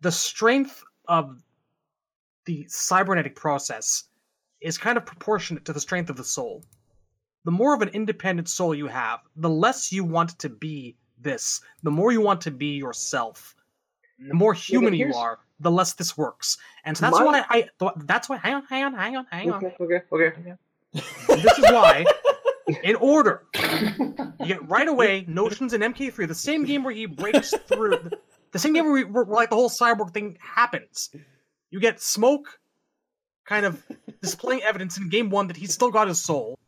the 0.00 0.12
strength 0.12 0.84
of 1.06 1.42
the 2.44 2.66
cybernetic 2.68 3.36
process 3.36 4.04
is 4.60 4.76
kind 4.76 4.98
of 4.98 5.06
proportionate 5.06 5.64
to 5.66 5.72
the 5.72 5.80
strength 5.80 6.10
of 6.10 6.16
the 6.16 6.24
soul. 6.24 6.64
The 7.44 7.50
more 7.50 7.74
of 7.74 7.80
an 7.80 7.88
independent 7.90 8.48
soul 8.48 8.74
you 8.74 8.88
have, 8.88 9.20
the 9.36 9.48
less 9.48 9.92
you 9.92 10.04
want 10.04 10.38
to 10.40 10.48
be 10.48 10.96
this, 11.18 11.60
the 11.82 11.90
more 11.90 12.12
you 12.12 12.20
want 12.20 12.40
to 12.42 12.50
be 12.50 12.76
yourself. 12.76 13.54
The 14.18 14.34
more 14.34 14.52
human 14.54 14.94
you 14.94 15.14
are, 15.14 15.38
the 15.60 15.70
less 15.70 15.94
this 15.94 16.16
works. 16.16 16.58
And 16.84 16.96
so 16.96 17.02
that's 17.06 17.18
My- 17.18 17.24
why 17.24 17.44
I. 17.48 17.68
th- 17.78 17.92
That's 18.04 18.28
why. 18.28 18.36
Hang 18.38 18.54
on, 18.54 18.64
hang 18.68 18.84
on, 18.84 18.94
hang 18.94 19.16
on, 19.16 19.26
hang 19.30 19.50
on. 19.50 19.64
Okay, 19.64 19.74
okay, 19.80 20.02
okay. 20.12 20.54
this 20.94 21.58
is 21.58 21.64
why, 21.70 22.04
in 22.82 22.96
order, 22.96 23.44
you 24.40 24.46
get 24.46 24.68
right 24.68 24.88
away 24.88 25.24
notions 25.28 25.72
in 25.74 25.80
MK3, 25.82 26.26
the 26.26 26.34
same 26.34 26.64
game 26.64 26.82
where 26.82 26.94
he 26.94 27.06
breaks 27.06 27.54
through, 27.68 28.10
the 28.52 28.58
same 28.58 28.72
game 28.72 28.84
where, 28.84 28.92
we, 28.94 29.04
where 29.04 29.24
like 29.24 29.50
the 29.50 29.56
whole 29.56 29.68
cyborg 29.70 30.12
thing 30.12 30.36
happens. 30.40 31.10
You 31.70 31.78
get 31.80 32.00
smoke, 32.00 32.58
kind 33.44 33.66
of 33.66 33.84
displaying 34.22 34.62
evidence 34.62 34.96
in 34.98 35.08
game 35.10 35.28
one 35.30 35.46
that 35.48 35.56
he's 35.56 35.72
still 35.74 35.90
got 35.90 36.08
his 36.08 36.22
soul. 36.24 36.58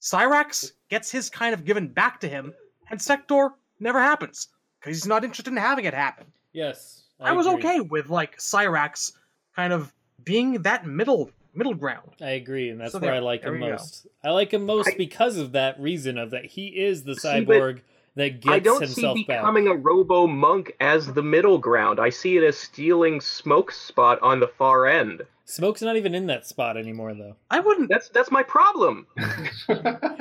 Cyrax 0.00 0.72
gets 0.90 1.10
his 1.10 1.28
kind 1.30 1.54
of 1.54 1.64
given 1.64 1.88
back 1.88 2.20
to 2.20 2.28
him, 2.28 2.52
and 2.90 3.00
Sector 3.00 3.50
never 3.80 4.00
happens 4.00 4.48
because 4.80 4.96
he's 4.96 5.06
not 5.06 5.24
interested 5.24 5.50
in 5.50 5.56
having 5.56 5.84
it 5.84 5.94
happen. 5.94 6.26
Yes, 6.52 7.02
I, 7.20 7.32
was 7.32 7.46
agree. 7.46 7.58
okay 7.60 7.80
with 7.80 8.10
like 8.10 8.38
Cyrax 8.38 9.12
kind 9.56 9.72
of 9.72 9.92
being 10.24 10.62
that 10.62 10.86
middle 10.86 11.30
middle 11.54 11.74
ground. 11.74 12.10
I 12.20 12.30
agree, 12.30 12.70
and 12.70 12.80
that's 12.80 12.92
So 12.92 12.98
where 12.98 13.10
there- 13.12 13.16
I 13.20 13.24
like 13.24 13.42
him 13.44 13.54
we 13.54 13.58
go. 13.60 13.70
most. 13.72 14.06
I 14.24 14.30
like 14.30 14.52
him 14.52 14.64
most 14.66 14.88
I- 14.90 14.96
because 14.96 15.36
of 15.38 15.52
that 15.52 15.80
reason 15.80 16.18
of 16.18 16.30
that 16.30 16.44
he 16.46 16.66
is 16.68 17.04
the 17.04 17.14
See, 17.16 17.28
cyborg 17.28 17.80
that 18.16 18.40
gets 18.40 18.48
I 18.48 18.58
don't 18.58 18.80
see 18.80 18.86
himself 19.02 19.18
back. 19.26 19.40
becoming 19.40 19.68
a 19.68 19.74
robo 19.74 20.26
monk 20.26 20.72
as 20.80 21.12
the 21.14 21.22
middle 21.22 21.58
ground. 21.58 21.98
I 21.98 22.10
see 22.10 22.36
it 22.36 22.44
as 22.44 22.58
stealing 22.58 23.20
smoke's 23.20 23.78
spot 23.80 24.18
on 24.22 24.38
the 24.40 24.48
far 24.48 24.86
end. 24.86 25.22
Smoke's 25.44 25.82
not 25.82 25.96
even 25.96 26.14
in 26.14 26.26
that 26.28 26.46
spot 26.46 26.76
anymore, 26.76 27.12
though. 27.14 27.36
I 27.50 27.60
wouldn't. 27.60 27.88
That's 27.90 28.08
that's 28.10 28.30
my 28.30 28.42
problem. 28.42 29.06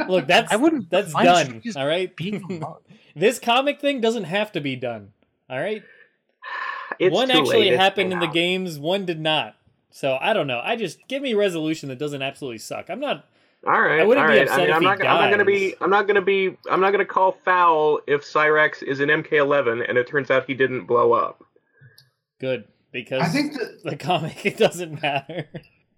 Look, 0.08 0.28
that's 0.28 0.52
I 0.52 0.56
wouldn't. 0.56 0.90
that's 0.90 1.14
done. 1.14 1.62
All 1.76 1.86
right, 1.88 2.14
being 2.16 2.36
a 2.50 2.54
monk. 2.54 2.78
this 3.16 3.40
comic 3.40 3.80
thing 3.80 4.02
doesn't 4.02 4.26
have 4.26 4.52
to 4.54 4.62
be 4.62 4.76
done. 4.76 5.14
All 5.50 5.60
right, 5.60 5.84
It's 7.02 7.14
one 7.14 7.32
actually 7.32 7.70
late. 7.70 7.80
Happened 7.80 8.10
been 8.10 8.14
in 8.18 8.20
the 8.20 8.28
out. 8.28 8.34
games, 8.34 8.80
one 8.80 9.06
did 9.06 9.20
not. 9.20 9.56
So 9.90 10.18
I 10.22 10.34
don't 10.34 10.48
know. 10.48 10.62
I 10.64 10.76
just 10.76 11.00
give 11.08 11.22
me 11.22 11.34
resolution 11.34 11.90
that 11.90 12.00
doesn't 12.00 12.22
absolutely 12.22 12.60
suck. 12.60 12.90
I'm 12.90 13.00
not. 13.00 13.26
All 13.66 13.80
right, 13.80 14.00
I 14.00 14.06
wouldn't 14.06 14.26
all 14.26 14.32
be 14.32 14.40
right. 14.40 14.48
upset 14.48 14.60
I 14.60 14.62
mean, 14.62 14.70
if 14.70 14.76
I'm 14.76 14.82
he 14.82 14.86
not. 14.88 14.98
gonna- 14.98 15.10
I'm 15.10 15.20
not 15.22 15.28
going 15.28 15.40
to 15.40 15.46
be. 15.46 15.76
I'm 15.82 15.90
not 15.90 16.08
going 16.08 16.16
to 16.16 16.22
be. 16.22 16.58
I'm 16.72 16.82
not 16.82 16.92
going 16.92 17.06
to 17.06 17.12
call 17.12 17.34
foul 17.44 18.00
if 18.08 18.24
Cyrax 18.24 18.82
is 18.82 19.00
an 19.00 19.10
MK11 19.10 19.88
and 19.88 19.98
it 19.98 20.08
turns 20.08 20.32
out 20.32 20.46
he 20.48 20.54
didn't 20.56 20.86
blow 20.86 21.14
up. 21.14 21.44
Good 22.40 22.66
because 22.92 23.22
I 23.22 23.28
think 23.28 23.54
that 23.54 23.82
the 23.84 23.96
comic 23.96 24.46
it 24.46 24.58
doesn't 24.58 25.02
matter. 25.02 25.48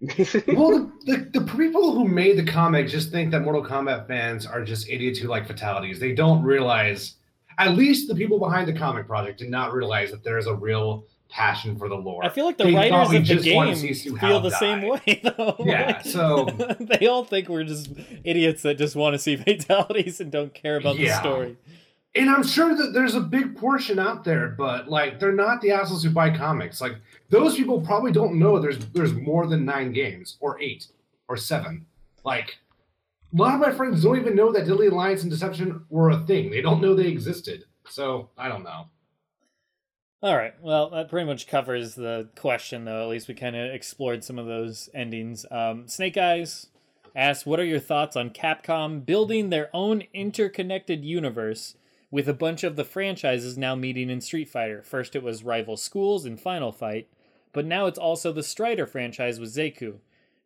well, 0.00 0.70
the, 0.70 0.92
the, 1.06 1.40
the 1.40 1.52
people 1.56 1.92
who 1.92 2.06
made 2.06 2.36
the 2.36 2.44
comic 2.44 2.88
just 2.88 3.10
think 3.10 3.30
that 3.30 3.40
Mortal 3.40 3.64
Kombat 3.64 4.06
fans 4.06 4.44
are 4.44 4.62
just 4.62 4.88
idiots 4.90 5.18
who 5.18 5.28
like 5.28 5.46
fatalities. 5.46 5.98
They 5.98 6.12
don't 6.12 6.42
realize, 6.42 7.14
at 7.58 7.76
least 7.76 8.08
the 8.08 8.14
people 8.14 8.38
behind 8.38 8.68
the 8.68 8.72
comic 8.72 9.06
project 9.06 9.38
did 9.38 9.50
not 9.50 9.72
realize 9.72 10.10
that 10.10 10.22
there 10.24 10.38
is 10.38 10.46
a 10.46 10.54
real 10.54 11.04
passion 11.30 11.76
for 11.76 11.88
the 11.88 11.94
lore. 11.94 12.24
I 12.24 12.28
feel 12.28 12.44
like 12.44 12.58
the 12.58 12.64
They 12.64 12.74
writers 12.74 13.06
of 13.06 13.12
the 13.12 13.20
just 13.20 13.54
wanted 13.54 13.76
to 13.76 13.86
game 14.10 14.18
feel 14.18 14.40
the 14.40 14.50
same 14.50 14.82
way, 14.82 15.20
though. 15.24 15.56
Yeah, 15.60 15.86
Like, 15.86 16.04
so- 16.04 16.44
they 16.80 17.06
all 17.06 17.24
think 17.24 17.48
we're 17.48 17.64
just 17.64 17.90
idiots 18.22 18.62
that 18.62 18.78
just 18.78 18.94
want 18.94 19.14
to 19.14 19.18
see 19.18 19.36
fatalities 19.36 20.20
and 20.20 20.30
don't 20.30 20.54
care 20.54 20.76
about 20.76 20.96
the 20.96 21.08
story. 21.10 21.56
And 22.16 22.30
I'm 22.30 22.44
sure 22.44 22.76
that 22.76 22.92
there's 22.92 23.16
a 23.16 23.20
big 23.20 23.56
portion 23.56 23.98
out 23.98 24.22
there, 24.22 24.48
but 24.50 24.88
like 24.88 25.18
they're 25.18 25.32
not 25.32 25.60
the 25.60 25.72
assholes 25.72 26.04
who 26.04 26.10
buy 26.10 26.30
comics. 26.30 26.80
Like 26.80 26.94
those 27.30 27.56
people 27.56 27.80
probably 27.80 28.12
don't 28.12 28.38
know 28.38 28.60
there's 28.60 28.78
there's 28.92 29.12
more 29.12 29.48
than 29.48 29.64
nine 29.64 29.92
games 29.92 30.36
or 30.38 30.60
eight 30.60 30.86
or 31.26 31.36
seven. 31.36 31.86
Like 32.24 32.58
a 33.34 33.36
lot 33.36 33.54
of 33.54 33.60
my 33.60 33.72
friends 33.72 34.02
don't 34.02 34.18
even 34.18 34.36
know 34.36 34.52
that 34.52 34.66
Deadly 34.66 34.86
Alliance 34.86 35.22
and 35.22 35.30
Deception 35.30 35.84
were 35.88 36.10
a 36.10 36.20
thing. 36.20 36.50
They 36.50 36.60
don't 36.60 36.80
know 36.80 36.94
they 36.94 37.08
existed. 37.08 37.64
So 37.88 38.30
I 38.38 38.48
don't 38.48 38.62
know. 38.62 38.86
All 40.22 40.36
right. 40.36 40.54
Well, 40.62 40.88
that 40.90 41.10
pretty 41.10 41.26
much 41.26 41.46
covers 41.46 41.96
the 41.96 42.28
question, 42.36 42.84
though. 42.84 43.02
At 43.02 43.08
least 43.08 43.28
we 43.28 43.34
kind 43.34 43.56
of 43.56 43.74
explored 43.74 44.24
some 44.24 44.38
of 44.38 44.46
those 44.46 44.88
endings. 44.94 45.44
Um, 45.50 45.86
Snake 45.86 46.16
Eyes 46.16 46.68
asks, 47.14 47.44
"What 47.44 47.60
are 47.60 47.64
your 47.64 47.80
thoughts 47.80 48.16
on 48.16 48.30
Capcom 48.30 49.04
building 49.04 49.50
their 49.50 49.68
own 49.74 50.04
interconnected 50.14 51.04
universe 51.04 51.76
with 52.10 52.28
a 52.28 52.32
bunch 52.32 52.64
of 52.64 52.76
the 52.76 52.84
franchises 52.84 53.58
now 53.58 53.74
meeting 53.74 54.08
in 54.08 54.20
Street 54.20 54.48
Fighter? 54.48 54.82
First, 54.82 55.14
it 55.14 55.22
was 55.22 55.44
rival 55.44 55.76
schools 55.76 56.24
in 56.24 56.36
Final 56.38 56.72
Fight, 56.72 57.08
but 57.52 57.66
now 57.66 57.86
it's 57.86 57.98
also 57.98 58.32
the 58.32 58.42
Strider 58.42 58.86
franchise 58.86 59.38
with 59.38 59.54
Zeku. 59.54 59.96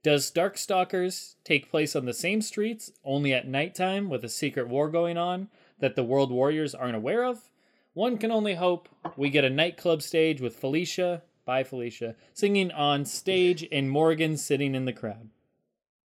Does 0.08 0.32
Darkstalkers 0.32 1.34
take 1.44 1.70
place 1.70 1.94
on 1.94 2.06
the 2.06 2.14
same 2.14 2.40
streets, 2.40 2.92
only 3.04 3.34
at 3.34 3.46
nighttime, 3.46 4.08
with 4.08 4.24
a 4.24 4.28
secret 4.30 4.66
war 4.66 4.88
going 4.88 5.18
on 5.18 5.50
that 5.80 5.96
the 5.96 6.02
World 6.02 6.32
Warriors 6.32 6.74
aren't 6.74 6.96
aware 6.96 7.24
of?" 7.24 7.50
One 7.92 8.16
can 8.16 8.30
only 8.30 8.54
hope 8.54 8.88
we 9.18 9.28
get 9.28 9.44
a 9.44 9.50
nightclub 9.50 10.00
stage 10.00 10.40
with 10.40 10.56
Felicia, 10.56 11.24
by 11.44 11.62
Felicia, 11.62 12.16
singing 12.32 12.72
on 12.72 13.04
stage 13.04 13.68
and 13.70 13.90
Morrigan 13.90 14.38
sitting 14.38 14.74
in 14.74 14.86
the 14.86 14.94
crowd. 14.94 15.28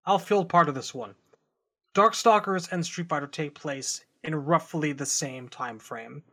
I'll 0.06 0.20
field 0.20 0.50
part 0.50 0.68
of 0.68 0.76
this 0.76 0.94
one. 0.94 1.16
Darkstalkers 1.94 2.70
and 2.74 2.86
Street 2.86 3.08
Fighter 3.08 3.28
take 3.28 3.56
place 3.56 4.04
in 4.22 4.36
roughly 4.36 4.92
the 4.92 5.06
same 5.06 5.48
time 5.48 5.80
frame. 5.80 6.24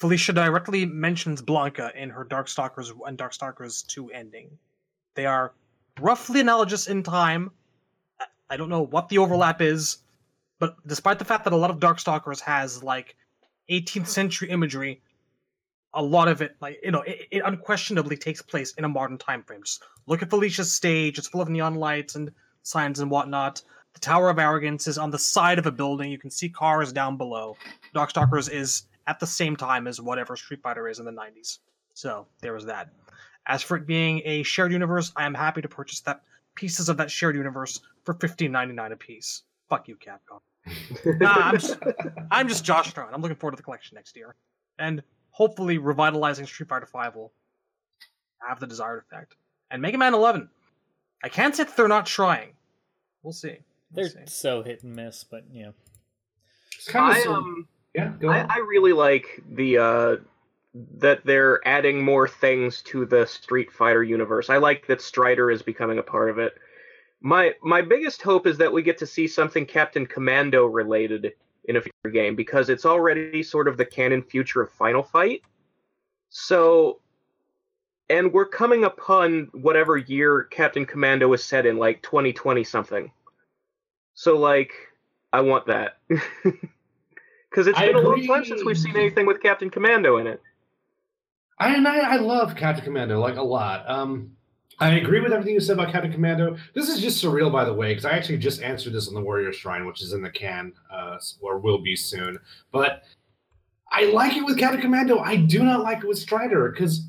Felicia 0.00 0.32
directly 0.32 0.84
mentions 0.84 1.42
Blanka 1.42 1.94
in 1.94 2.10
her 2.10 2.24
Darkstalkers 2.24 2.90
and 3.06 3.16
Darkstalkers 3.16 3.86
2 3.86 4.10
ending. 4.10 4.58
They 5.14 5.26
are 5.26 5.54
roughly 6.00 6.40
analogous 6.40 6.86
in 6.86 7.02
time. 7.02 7.50
I- 8.50 8.56
don't 8.56 8.68
know 8.68 8.82
what 8.82 9.08
the 9.08 9.18
overlap 9.18 9.60
is, 9.60 9.98
but 10.58 10.76
despite 10.86 11.18
the 11.18 11.24
fact 11.24 11.44
that 11.44 11.52
a 11.52 11.56
lot 11.56 11.70
of 11.70 11.80
Darkstalkers 11.80 12.40
has 12.40 12.82
like 12.82 13.16
18th 13.68 14.06
century 14.08 14.50
imagery, 14.50 15.02
a 15.92 16.02
lot 16.02 16.28
of 16.28 16.42
it, 16.42 16.56
like 16.60 16.78
you 16.82 16.90
know, 16.90 17.02
it, 17.02 17.28
it 17.30 17.42
unquestionably 17.44 18.16
takes 18.16 18.42
place 18.42 18.72
in 18.74 18.84
a 18.84 18.88
modern 18.88 19.18
time 19.18 19.42
frame. 19.42 19.62
Just 19.62 19.82
look 20.06 20.22
at 20.22 20.30
Felicia's 20.30 20.72
stage; 20.72 21.18
it's 21.18 21.28
full 21.28 21.40
of 21.40 21.48
neon 21.48 21.76
lights 21.76 22.14
and 22.14 22.32
signs 22.62 23.00
and 23.00 23.10
whatnot. 23.10 23.62
The 23.94 24.00
Tower 24.00 24.28
of 24.28 24.38
Arrogance 24.40 24.88
is 24.88 24.98
on 24.98 25.10
the 25.10 25.18
side 25.18 25.58
of 25.58 25.66
a 25.66 25.72
building. 25.72 26.10
You 26.10 26.18
can 26.18 26.30
see 26.30 26.48
cars 26.48 26.92
down 26.92 27.16
below. 27.16 27.56
Darkstalkers 27.94 28.50
is 28.50 28.84
at 29.06 29.20
the 29.20 29.26
same 29.26 29.56
time 29.56 29.86
as 29.86 30.00
whatever 30.00 30.36
Street 30.36 30.62
Fighter 30.62 30.88
is 30.88 30.98
in 30.98 31.04
the 31.04 31.12
90s. 31.12 31.58
So 31.94 32.26
there 32.40 32.52
was 32.52 32.64
that. 32.66 32.88
As 33.46 33.62
for 33.62 33.76
it 33.76 33.86
being 33.86 34.22
a 34.24 34.42
shared 34.42 34.72
universe, 34.72 35.12
I 35.16 35.26
am 35.26 35.34
happy 35.34 35.60
to 35.62 35.68
purchase 35.68 36.00
that 36.00 36.22
pieces 36.54 36.88
of 36.88 36.96
that 36.96 37.10
shared 37.10 37.36
universe 37.36 37.80
for 38.04 38.14
$15.99 38.14 38.92
a 38.92 38.96
piece. 38.96 39.42
Fuck 39.68 39.88
you, 39.88 39.96
Capcom. 39.96 40.40
nah, 41.20 41.32
I'm 41.32 41.58
just, 41.58 41.78
I'm 42.30 42.48
just 42.48 42.64
Josh 42.64 42.88
Stern. 42.90 43.08
I'm 43.12 43.20
looking 43.20 43.36
forward 43.36 43.52
to 43.52 43.56
the 43.56 43.62
collection 43.62 43.96
next 43.96 44.16
year, 44.16 44.34
and 44.78 45.02
hopefully 45.30 45.76
revitalizing 45.78 46.46
Street 46.46 46.68
Fighter 46.68 46.86
Five 46.86 47.14
will 47.16 47.32
have 48.46 48.60
the 48.60 48.66
desired 48.66 49.02
effect. 49.10 49.36
And 49.70 49.82
Mega 49.82 49.98
Man 49.98 50.14
11. 50.14 50.48
I 51.22 51.28
can't 51.28 51.54
say 51.54 51.64
that 51.64 51.76
they're 51.76 51.88
not 51.88 52.06
trying. 52.06 52.50
We'll 53.22 53.32
see. 53.32 53.58
We'll 53.92 54.08
They're 54.08 54.26
see. 54.26 54.32
so 54.32 54.62
hit 54.62 54.82
and 54.82 54.94
miss, 54.94 55.24
but 55.24 55.44
yeah. 55.50 55.70
It's 56.76 56.88
kind 56.88 57.16
of 57.16 57.26
I 57.26 57.34
um. 57.34 57.68
yeah. 57.94 58.12
Go 58.20 58.28
I. 58.28 58.46
I 58.48 58.58
really 58.58 58.92
like 58.92 59.42
the 59.50 59.78
uh 59.78 60.16
that 60.74 61.24
they're 61.24 61.66
adding 61.66 62.04
more 62.04 62.26
things 62.26 62.82
to 62.82 63.06
the 63.06 63.26
Street 63.26 63.70
Fighter 63.70 64.02
universe. 64.02 64.50
I 64.50 64.56
like 64.56 64.86
that 64.88 65.00
Strider 65.00 65.50
is 65.50 65.62
becoming 65.62 65.98
a 65.98 66.02
part 66.02 66.30
of 66.30 66.38
it. 66.38 66.54
My 67.20 67.54
my 67.62 67.80
biggest 67.80 68.22
hope 68.22 68.46
is 68.46 68.58
that 68.58 68.72
we 68.72 68.82
get 68.82 68.98
to 68.98 69.06
see 69.06 69.28
something 69.28 69.66
Captain 69.66 70.06
Commando 70.06 70.66
related 70.66 71.34
in 71.64 71.76
a 71.76 71.80
future 71.80 72.12
game 72.12 72.34
because 72.34 72.68
it's 72.68 72.84
already 72.84 73.42
sort 73.42 73.68
of 73.68 73.76
the 73.76 73.84
canon 73.84 74.22
future 74.22 74.62
of 74.62 74.70
Final 74.72 75.02
Fight. 75.02 75.42
So 76.28 77.00
and 78.10 78.32
we're 78.32 78.46
coming 78.46 78.84
upon 78.84 79.48
whatever 79.52 79.96
year 79.96 80.44
Captain 80.44 80.84
Commando 80.84 81.32
is 81.32 81.42
set 81.42 81.64
in, 81.64 81.78
like 81.78 82.02
2020 82.02 82.64
something. 82.64 83.12
So 84.14 84.36
like 84.36 84.72
I 85.32 85.40
want 85.40 85.66
that. 85.66 85.98
Because 87.54 87.68
it's 87.68 87.78
I 87.78 87.86
been 87.86 87.96
a 87.96 88.00
long 88.00 88.26
time 88.26 88.44
since 88.44 88.64
we've 88.64 88.76
seen 88.76 88.96
anything 88.96 89.26
with 89.26 89.40
Captain 89.40 89.70
Commando 89.70 90.16
in 90.16 90.26
it. 90.26 90.42
I 91.58 91.74
and 91.74 91.86
I, 91.86 92.14
I 92.14 92.16
love 92.16 92.56
Captain 92.56 92.84
Commando 92.84 93.20
like 93.20 93.36
a 93.36 93.42
lot. 93.42 93.88
Um, 93.88 94.32
I 94.80 94.94
agree 94.96 95.20
with 95.20 95.32
everything 95.32 95.54
you 95.54 95.60
said 95.60 95.78
about 95.78 95.92
Captain 95.92 96.12
Commando. 96.12 96.56
This 96.74 96.88
is 96.88 97.00
just 97.00 97.22
surreal, 97.22 97.52
by 97.52 97.64
the 97.64 97.72
way, 97.72 97.92
because 97.92 98.04
I 98.04 98.10
actually 98.10 98.38
just 98.38 98.60
answered 98.60 98.92
this 98.92 99.06
on 99.06 99.14
the 99.14 99.20
Warrior 99.20 99.52
Shrine, 99.52 99.86
which 99.86 100.02
is 100.02 100.12
in 100.12 100.22
the 100.22 100.30
can, 100.30 100.72
uh, 100.92 101.18
or 101.40 101.58
will 101.58 101.78
be 101.78 101.94
soon. 101.94 102.38
But 102.72 103.04
I 103.90 104.06
like 104.06 104.36
it 104.36 104.44
with 104.44 104.58
Captain 104.58 104.80
Commando. 104.80 105.20
I 105.20 105.36
do 105.36 105.62
not 105.62 105.82
like 105.82 105.98
it 105.98 106.08
with 106.08 106.18
Strider 106.18 106.70
because 106.70 107.06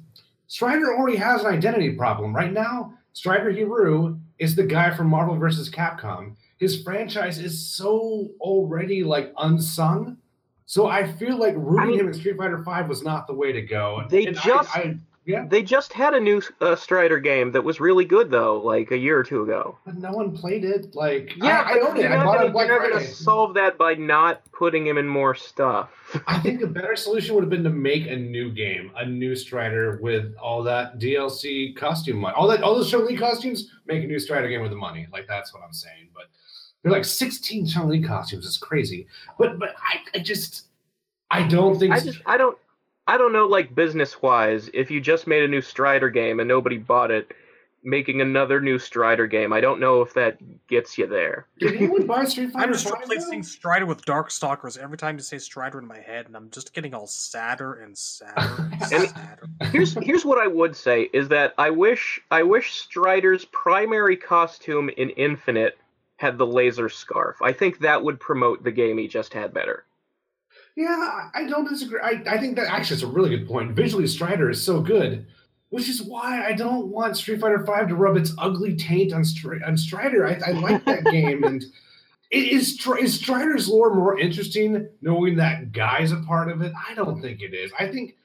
Strider 0.48 0.94
already 0.96 1.18
has 1.18 1.42
an 1.42 1.48
identity 1.48 1.94
problem 1.94 2.36
right 2.36 2.54
now. 2.54 2.94
Strider 3.14 3.52
Hiryu 3.52 4.20
is 4.38 4.56
the 4.56 4.64
guy 4.66 4.96
from 4.96 5.08
Marvel 5.08 5.36
vs. 5.36 5.70
Capcom. 5.70 6.36
His 6.58 6.84
franchise 6.84 7.40
is 7.40 7.60
so 7.76 8.30
already 8.40 9.04
like 9.04 9.34
unsung. 9.38 10.18
So 10.66 10.88
I 10.88 11.06
feel 11.06 11.38
like 11.38 11.54
rooting 11.58 11.80
I 11.80 11.86
mean- 11.86 12.00
him 12.00 12.08
in 12.08 12.14
Street 12.14 12.38
Fighter 12.38 12.64
Five 12.64 12.88
was 12.90 13.04
not 13.04 13.28
the 13.28 13.34
way 13.34 13.52
to 13.52 13.62
go. 13.62 14.04
They 14.10 14.26
And 14.26 14.36
just- 14.36 14.76
I, 14.76 14.98
Yeah. 15.28 15.46
They 15.50 15.64
just 15.64 15.92
had 15.92 16.14
a 16.14 16.20
new 16.20 16.40
uh, 16.62 16.76
Strider 16.76 17.20
game 17.20 17.52
that 17.54 17.64
was 17.64 17.80
really 17.80 18.06
good 18.06 18.30
though, 18.30 18.60
like 18.62 18.92
a 18.92 18.98
year 18.98 19.18
or 19.18 19.24
two 19.24 19.42
ago. 19.42 19.76
But 19.84 19.96
no 19.98 20.12
one 20.12 20.38
played 20.38 20.64
it. 20.64 20.94
Like 20.94 21.34
Yeah, 21.38 21.64
I, 21.66 21.78
I 21.78 21.80
own 21.80 21.98
it. 21.98 22.06
I 22.12 22.24
bought 22.24 22.36
it 22.36 22.38
gonna, 22.38 22.46
on 22.46 22.52
Black 22.52 22.68
you're 22.68 22.80
not 22.80 22.92
gonna 23.00 23.08
solve 23.08 23.56
that 23.56 23.76
by 23.76 23.96
not 23.96 24.44
putting 24.52 24.86
him 24.86 25.00
in 25.00 25.08
more 25.08 25.34
stuff. 25.34 25.90
I 26.28 26.38
think 26.40 26.62
a 26.62 26.68
better 26.68 26.96
solution 26.96 27.34
would 27.34 27.44
have 27.44 27.50
been 27.50 27.64
to 27.64 27.72
make 27.72 28.06
a 28.06 28.16
new 28.16 28.52
game, 28.52 28.92
a 28.96 29.04
new 29.04 29.36
Strider 29.36 29.98
with 30.00 30.36
all 30.40 30.62
that 30.62 31.00
DLC 31.00 31.76
costume 31.76 32.18
money, 32.18 32.36
all 32.38 32.48
that, 32.48 32.62
all 32.62 32.76
those 32.76 32.92
Chun 32.92 33.08
Li 33.08 33.18
costumes. 33.18 33.72
Make 33.88 34.04
a 34.04 34.08
new 34.08 34.20
Strider 34.20 34.48
game 34.48 34.62
with 34.62 34.70
the 34.72 34.78
money. 34.78 35.08
Like 35.12 35.26
that's 35.28 35.52
what 35.56 35.64
I'm 35.64 35.74
saying. 35.74 36.10
But 36.14 36.26
they're 36.86 36.94
like 36.94 37.04
16 37.04 37.66
Chun 37.66 37.90
Li 37.90 38.00
costumes. 38.00 38.46
It's 38.46 38.58
crazy. 38.60 39.08
But 39.40 39.58
but 39.58 39.70
I, 39.82 40.18
I 40.20 40.22
just 40.22 40.68
I 41.32 41.48
don't 41.48 41.80
think 41.80 41.92
I 41.94 42.00
just 42.00 42.22
I 42.28 42.38
don't 42.38 42.56
I 43.08 43.18
don't 43.18 43.34
know 43.34 43.48
like 43.48 43.74
business 43.74 44.22
wise 44.22 44.70
if 44.72 44.92
you 44.92 45.02
just 45.02 45.26
made 45.26 45.42
a 45.44 45.48
new 45.48 45.62
Strider 45.62 46.12
game 46.12 46.40
and 46.40 46.48
nobody 46.48 46.78
bought 46.78 47.10
it, 47.10 47.32
making 47.84 48.22
another 48.22 48.62
new 48.62 48.78
Strider 48.78 49.26
game. 49.26 49.52
I 49.52 49.62
don't 49.62 49.80
know 49.80 50.02
if 50.02 50.14
that 50.14 50.38
gets 50.68 50.96
you 50.98 51.08
there. 51.08 51.48
Did 51.60 51.76
anyone 51.76 52.06
buy 52.06 52.26
Street 52.26 52.52
Fighter? 52.54 52.68
I'm 52.68 52.74
just 52.74 52.88
5 52.88 53.00
replacing 53.00 53.42
Strider 53.42 53.88
with 53.88 54.06
Darkstalkers 54.06 54.78
every 54.78 54.98
time 54.98 55.16
you 55.18 55.22
say 55.24 55.40
Strider 55.40 55.80
in 55.80 55.88
my 55.88 56.00
head, 56.00 56.28
and 56.28 56.36
I'm 56.38 56.52
just 56.52 56.72
getting 56.74 56.94
all 56.94 57.08
sadder 57.08 57.74
and 57.82 57.98
sadder 57.98 58.70
and 58.74 58.94
And- 58.94 59.10
sadder. 59.10 59.48
Here's 59.72 59.94
here's 60.04 60.24
what 60.26 60.38
I 60.38 60.46
would 60.46 60.76
say 60.76 61.10
is 61.14 61.28
that 61.30 61.56
I 61.58 61.72
wish 61.72 62.22
I 62.30 62.44
wish 62.44 62.74
Strider's 62.76 63.46
primary 63.46 64.18
costume 64.18 64.90
in 64.98 65.10
Infinite 65.12 65.80
had 66.18 66.38
the 66.38 66.46
laser 66.48 66.90
scarf. 66.90 67.42
I 67.42 67.52
think 67.52 67.80
that 67.80 68.04
would 68.04 68.20
promote 68.20 68.64
the 68.64 68.72
game 68.72 68.98
he 68.98 69.08
just 69.08 69.34
had 69.34 69.54
better. 69.54 69.86
Yeah, 70.76 71.30
I- 71.34 71.46
don't 71.48 71.68
disagree. 71.70 72.00
I, 72.02 72.22
I 72.28 72.38
think 72.38 72.56
that 72.58 72.68
actually 72.72 72.98
is 72.98 73.04
a 73.04 73.08
really 73.08 73.30
good 73.30 73.48
point. 73.48 73.72
Visually, 73.74 74.08
Strider 74.08 74.50
is 74.50 74.62
so 74.62 74.82
good, 74.82 75.26
which 75.70 75.88
is 75.90 76.02
why 76.04 76.46
I 76.46 76.54
don't 76.54 76.88
want 76.88 77.18
Street 77.18 77.40
Fighter 77.40 77.60
V 77.60 77.88
to 77.90 77.96
rub 77.96 78.18
its 78.18 78.34
ugly 78.38 78.76
taint 78.76 79.14
on, 79.14 79.24
on 79.66 79.78
Strider. 79.78 80.28
I, 80.28 80.40
I 80.48 80.52
like 80.52 80.84
that 80.86 81.06
game, 81.12 81.44
and 81.44 81.64
it 82.32 82.48
is, 82.50 82.78
is 83.00 83.16
Strider's 83.20 83.70
lore 83.70 83.94
more 83.94 84.20
interesting 84.20 84.88
knowing 85.02 85.36
that 85.38 85.72
Guy's 85.72 86.12
a 86.12 86.18
part 86.18 86.50
of 86.50 86.62
it? 86.62 86.74
I 86.90 86.94
don't 86.94 87.22
think 87.22 87.42
it 87.42 87.54
is. 87.54 87.72
I 87.80 87.88
think 87.88 88.16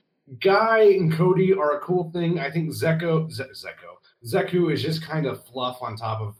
Guy 0.40 0.80
and 0.80 1.12
Cody 1.12 1.52
are 1.52 1.76
a 1.76 1.80
cool 1.80 2.10
thing. 2.12 2.38
I 2.40 2.50
think 2.50 2.70
Zeko, 2.70 3.30
Ze- 3.30 3.44
Zeko, 3.54 3.98
Zeku 4.26 4.72
is 4.72 4.82
just 4.82 5.02
kind 5.02 5.26
of 5.26 5.44
fluff 5.46 5.78
on 5.82 5.96
top 5.96 6.20
of 6.20 6.34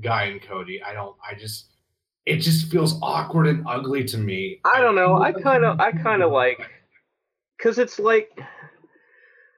Guy 0.00 0.24
and 0.24 0.42
Cody. 0.42 0.82
I 0.82 0.92
don't. 0.92 1.16
I 1.28 1.34
just. 1.34 1.66
It 2.24 2.36
just 2.36 2.70
feels 2.70 3.00
awkward 3.02 3.48
and 3.48 3.66
ugly 3.66 4.04
to 4.04 4.16
me. 4.16 4.60
I 4.64 4.80
don't 4.80 4.94
know. 4.94 5.20
I 5.20 5.32
kind 5.32 5.64
of, 5.64 5.80
I 5.80 5.90
kind 5.90 6.22
of 6.22 6.30
like, 6.30 6.60
because 7.58 7.80
it's 7.80 7.98
like, 7.98 8.38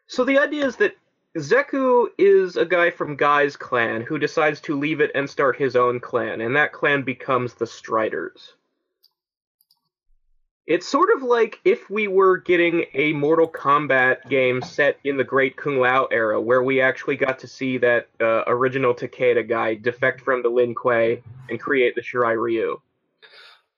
so 0.06 0.24
the 0.24 0.38
idea 0.38 0.64
is 0.64 0.76
that 0.76 0.96
Zeku 1.36 2.06
is 2.16 2.56
a 2.56 2.64
guy 2.64 2.90
from 2.90 3.16
Guy's 3.16 3.54
clan 3.54 4.00
who 4.00 4.18
decides 4.18 4.62
to 4.62 4.78
leave 4.78 5.02
it 5.02 5.10
and 5.14 5.28
start 5.28 5.58
his 5.58 5.76
own 5.76 6.00
clan, 6.00 6.40
and 6.40 6.56
that 6.56 6.72
clan 6.72 7.02
becomes 7.02 7.52
the 7.52 7.66
Striders. 7.66 8.54
It's 10.66 10.88
sort 10.88 11.10
of 11.14 11.22
like 11.22 11.60
if 11.66 11.90
we 11.90 12.08
were 12.08 12.38
getting 12.38 12.86
a 12.94 13.12
Mortal 13.12 13.46
Kombat 13.46 14.28
game 14.30 14.62
set 14.62 14.98
in 15.04 15.18
the 15.18 15.24
Great 15.24 15.56
Kung 15.56 15.78
Lao 15.78 16.06
era, 16.06 16.40
where 16.40 16.62
we 16.62 16.80
actually 16.80 17.16
got 17.16 17.38
to 17.40 17.46
see 17.46 17.76
that 17.78 18.08
uh, 18.18 18.44
original 18.46 18.94
Takeda 18.94 19.46
guy 19.46 19.74
defect 19.74 20.22
from 20.22 20.42
the 20.42 20.48
Lin 20.48 20.74
Kuei 20.74 21.22
and 21.50 21.60
create 21.60 21.94
the 21.94 22.00
Shirai 22.00 22.40
Ryu. 22.40 22.80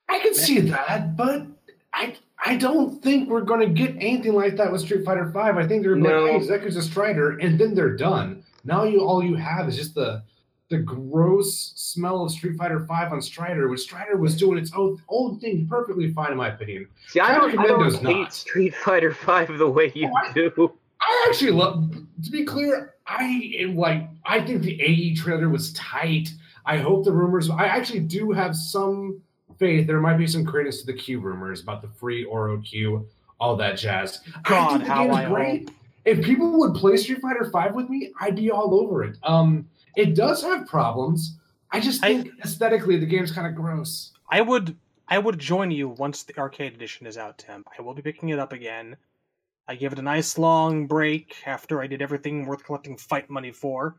I 0.08 0.20
can 0.20 0.32
see 0.32 0.60
that, 0.60 1.16
but 1.16 1.44
I 1.92 2.14
I 2.44 2.56
don't 2.56 3.02
think 3.02 3.28
we're 3.28 3.40
going 3.40 3.60
to 3.60 3.66
get 3.66 3.96
anything 3.96 4.34
like 4.34 4.56
that 4.56 4.70
with 4.70 4.82
Street 4.82 5.04
Fighter 5.04 5.28
Five. 5.32 5.56
I 5.56 5.66
think 5.66 5.82
they're 5.82 5.96
No. 5.96 6.22
like, 6.26 6.42
hey, 6.42 6.48
Zeku's 6.48 6.76
a 6.76 6.82
Strider, 6.82 7.36
and 7.38 7.58
then 7.58 7.74
they're 7.74 7.96
done. 7.96 8.44
Now 8.62 8.84
you 8.84 9.00
all 9.00 9.24
you 9.24 9.34
have 9.34 9.68
is 9.68 9.76
just 9.76 9.96
the 9.96 10.22
the 10.68 10.78
gross 10.78 11.72
smell 11.76 12.24
of 12.24 12.32
Street 12.32 12.56
Fighter 12.56 12.80
Five 12.86 13.12
on 13.12 13.22
Strider, 13.22 13.68
which 13.68 13.80
Strider 13.80 14.16
was 14.16 14.36
doing 14.36 14.58
its 14.58 14.72
own 14.74 15.00
own 15.08 15.38
thing 15.38 15.66
perfectly 15.68 16.12
fine, 16.12 16.32
in 16.32 16.38
my 16.38 16.48
opinion. 16.48 16.88
See, 17.08 17.20
I 17.20 17.34
don't, 17.34 17.50
Strider 17.50 17.74
I 17.74 17.78
don't 17.78 17.94
hate 17.94 18.18
not. 18.18 18.34
Street 18.34 18.74
Fighter 18.74 19.14
Five 19.14 19.56
the 19.58 19.68
way 19.68 19.92
you 19.94 20.12
do. 20.34 20.72
I 21.00 21.26
actually 21.28 21.52
love. 21.52 21.94
To 22.24 22.30
be 22.30 22.44
clear, 22.44 22.94
I 23.06 23.52
am 23.58 23.76
like. 23.76 24.08
I 24.24 24.40
think 24.40 24.62
the 24.62 24.80
AE 24.82 25.14
trailer 25.14 25.48
was 25.48 25.72
tight. 25.74 26.30
I 26.64 26.78
hope 26.78 27.04
the 27.04 27.12
rumors. 27.12 27.48
I 27.48 27.66
actually 27.66 28.00
do 28.00 28.32
have 28.32 28.56
some 28.56 29.20
faith. 29.58 29.86
There 29.86 30.00
might 30.00 30.16
be 30.16 30.26
some 30.26 30.44
credence 30.44 30.80
to 30.80 30.86
the 30.86 30.94
Q 30.94 31.20
rumors 31.20 31.60
about 31.60 31.80
the 31.80 31.88
free 31.88 32.24
Oro 32.24 32.60
Q, 32.60 33.06
all 33.38 33.56
that 33.56 33.78
jazz. 33.78 34.20
I 34.34 34.48
God, 34.48 34.68
think 34.70 34.84
the 34.84 34.90
how 34.90 35.04
game's 35.04 35.16
I 35.16 35.28
great. 35.28 35.70
If 36.04 36.24
people 36.24 36.58
would 36.58 36.74
play 36.74 36.96
Street 36.96 37.20
Fighter 37.20 37.50
Five 37.50 37.74
with 37.74 37.88
me, 37.88 38.12
I'd 38.20 38.36
be 38.36 38.50
all 38.50 38.80
over 38.80 39.04
it. 39.04 39.16
Um, 39.22 39.68
it 39.96 40.14
does 40.14 40.42
have 40.42 40.66
problems. 40.66 41.36
I 41.70 41.80
just 41.80 42.04
I- 42.04 42.22
think 42.22 42.34
aesthetically 42.44 42.98
the 42.98 43.06
game's 43.06 43.32
kind 43.32 43.46
of 43.46 43.54
gross. 43.54 44.12
I 44.30 44.40
would 44.40 44.76
I 45.08 45.18
would 45.18 45.38
join 45.38 45.70
you 45.70 45.88
once 45.88 46.24
the 46.24 46.36
arcade 46.38 46.74
edition 46.74 47.06
is 47.06 47.16
out, 47.16 47.38
Tim. 47.38 47.64
I 47.78 47.82
will 47.82 47.94
be 47.94 48.02
picking 48.02 48.28
it 48.30 48.38
up 48.38 48.52
again. 48.52 48.96
I 49.68 49.74
gave 49.74 49.92
it 49.92 49.98
a 49.98 50.02
nice 50.02 50.38
long 50.38 50.86
break 50.86 51.34
after 51.46 51.80
I 51.80 51.86
did 51.86 52.02
everything 52.02 52.46
worth 52.46 52.64
collecting 52.64 52.96
fight 52.96 53.28
money 53.30 53.50
for. 53.52 53.96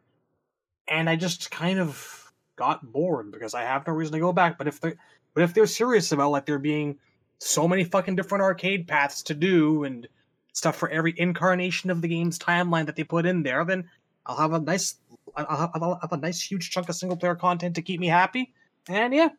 And 0.87 1.09
I 1.09 1.15
just 1.17 1.51
kind 1.51 1.79
of 1.79 2.31
got 2.55 2.91
bored 2.91 3.31
because 3.31 3.53
I 3.53 3.63
have 3.63 3.85
no 3.85 3.93
reason 3.93 4.13
to 4.13 4.19
go 4.19 4.31
back. 4.33 4.57
But 4.57 4.67
if 4.67 4.79
they 4.79 4.93
but 5.33 5.43
if 5.43 5.53
they're 5.53 5.67
serious 5.67 6.11
about 6.11 6.31
like 6.31 6.45
there 6.45 6.59
being 6.59 6.97
so 7.39 7.67
many 7.67 7.83
fucking 7.83 8.15
different 8.15 8.41
arcade 8.43 8.87
paths 8.87 9.23
to 9.23 9.33
do 9.33 9.83
and 9.83 10.07
stuff 10.53 10.75
for 10.75 10.89
every 10.89 11.13
incarnation 11.17 11.89
of 11.89 12.01
the 12.01 12.07
game's 12.07 12.39
timeline 12.39 12.87
that 12.87 12.95
they 12.95 13.03
put 13.03 13.25
in 13.25 13.43
there, 13.43 13.63
then 13.63 13.89
I'll 14.25 14.37
have 14.37 14.53
a 14.53 14.59
nice 14.59 14.95
I'll 15.37 15.57
have, 15.57 15.69
I'll 15.75 15.99
have 16.01 16.11
a 16.13 16.17
nice 16.17 16.41
huge 16.41 16.71
chunk 16.71 16.89
of 16.89 16.95
single 16.95 17.17
player 17.17 17.35
content 17.35 17.75
to 17.75 17.81
keep 17.81 17.99
me 17.99 18.07
happy. 18.07 18.53
And 18.89 19.13
yeah, 19.13 19.29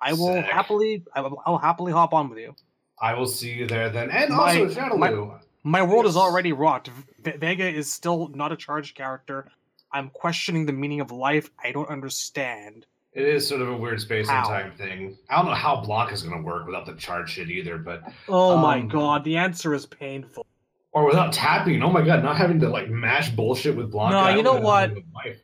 I 0.00 0.12
will 0.12 0.34
Sick. 0.34 0.44
happily 0.46 1.02
I 1.14 1.20
will, 1.22 1.42
I'll 1.46 1.58
happily 1.58 1.92
hop 1.92 2.12
on 2.12 2.28
with 2.28 2.38
you. 2.38 2.54
I 3.00 3.14
will 3.14 3.26
see 3.26 3.50
you 3.52 3.66
there 3.66 3.88
then. 3.90 4.10
And 4.10 4.30
My- 4.30 4.60
also 4.60 4.68
Shadowloo. 4.68 4.98
my- 5.28 5.36
My 5.62 5.82
world 5.82 6.06
is 6.06 6.16
already 6.16 6.52
rocked. 6.52 6.88
V- 7.22 7.32
Vega 7.32 7.68
is 7.68 7.92
still 7.92 8.28
not 8.28 8.50
a 8.52 8.56
charged 8.56 8.94
character. 8.94 9.46
I'm 9.92 10.08
questioning 10.10 10.64
the 10.66 10.72
meaning 10.72 11.00
of 11.00 11.10
life. 11.10 11.50
I 11.62 11.72
don't 11.72 11.88
understand. 11.88 12.86
It 13.12 13.26
is 13.26 13.46
sort 13.48 13.60
of 13.60 13.68
a 13.68 13.76
weird 13.76 14.00
space 14.00 14.28
How? 14.28 14.38
and 14.38 14.46
time 14.46 14.72
thing. 14.78 15.18
I 15.28 15.36
don't 15.36 15.46
know 15.46 15.54
how 15.54 15.80
block 15.80 16.12
is 16.12 16.22
going 16.22 16.36
to 16.38 16.42
work 16.46 16.64
without 16.64 16.86
the 16.86 16.94
charge 16.94 17.30
shit 17.32 17.50
either, 17.50 17.76
but 17.76 18.04
Oh 18.28 18.56
my 18.56 18.78
Um, 18.78 18.88
god, 18.88 19.24
the 19.24 19.36
answer 19.36 19.74
is 19.74 19.84
painful. 19.84 20.46
Or 20.92 21.06
without 21.06 21.32
tapping. 21.32 21.82
Oh 21.82 21.90
my 21.90 22.02
god, 22.02 22.24
not 22.24 22.36
having 22.36 22.58
to 22.60 22.68
like 22.68 22.88
mash 22.90 23.30
bullshit 23.30 23.76
with 23.76 23.92
Blanka. 23.92 24.10
No, 24.10 24.28
you 24.28 24.42
know 24.42 24.58
what? 24.60 24.92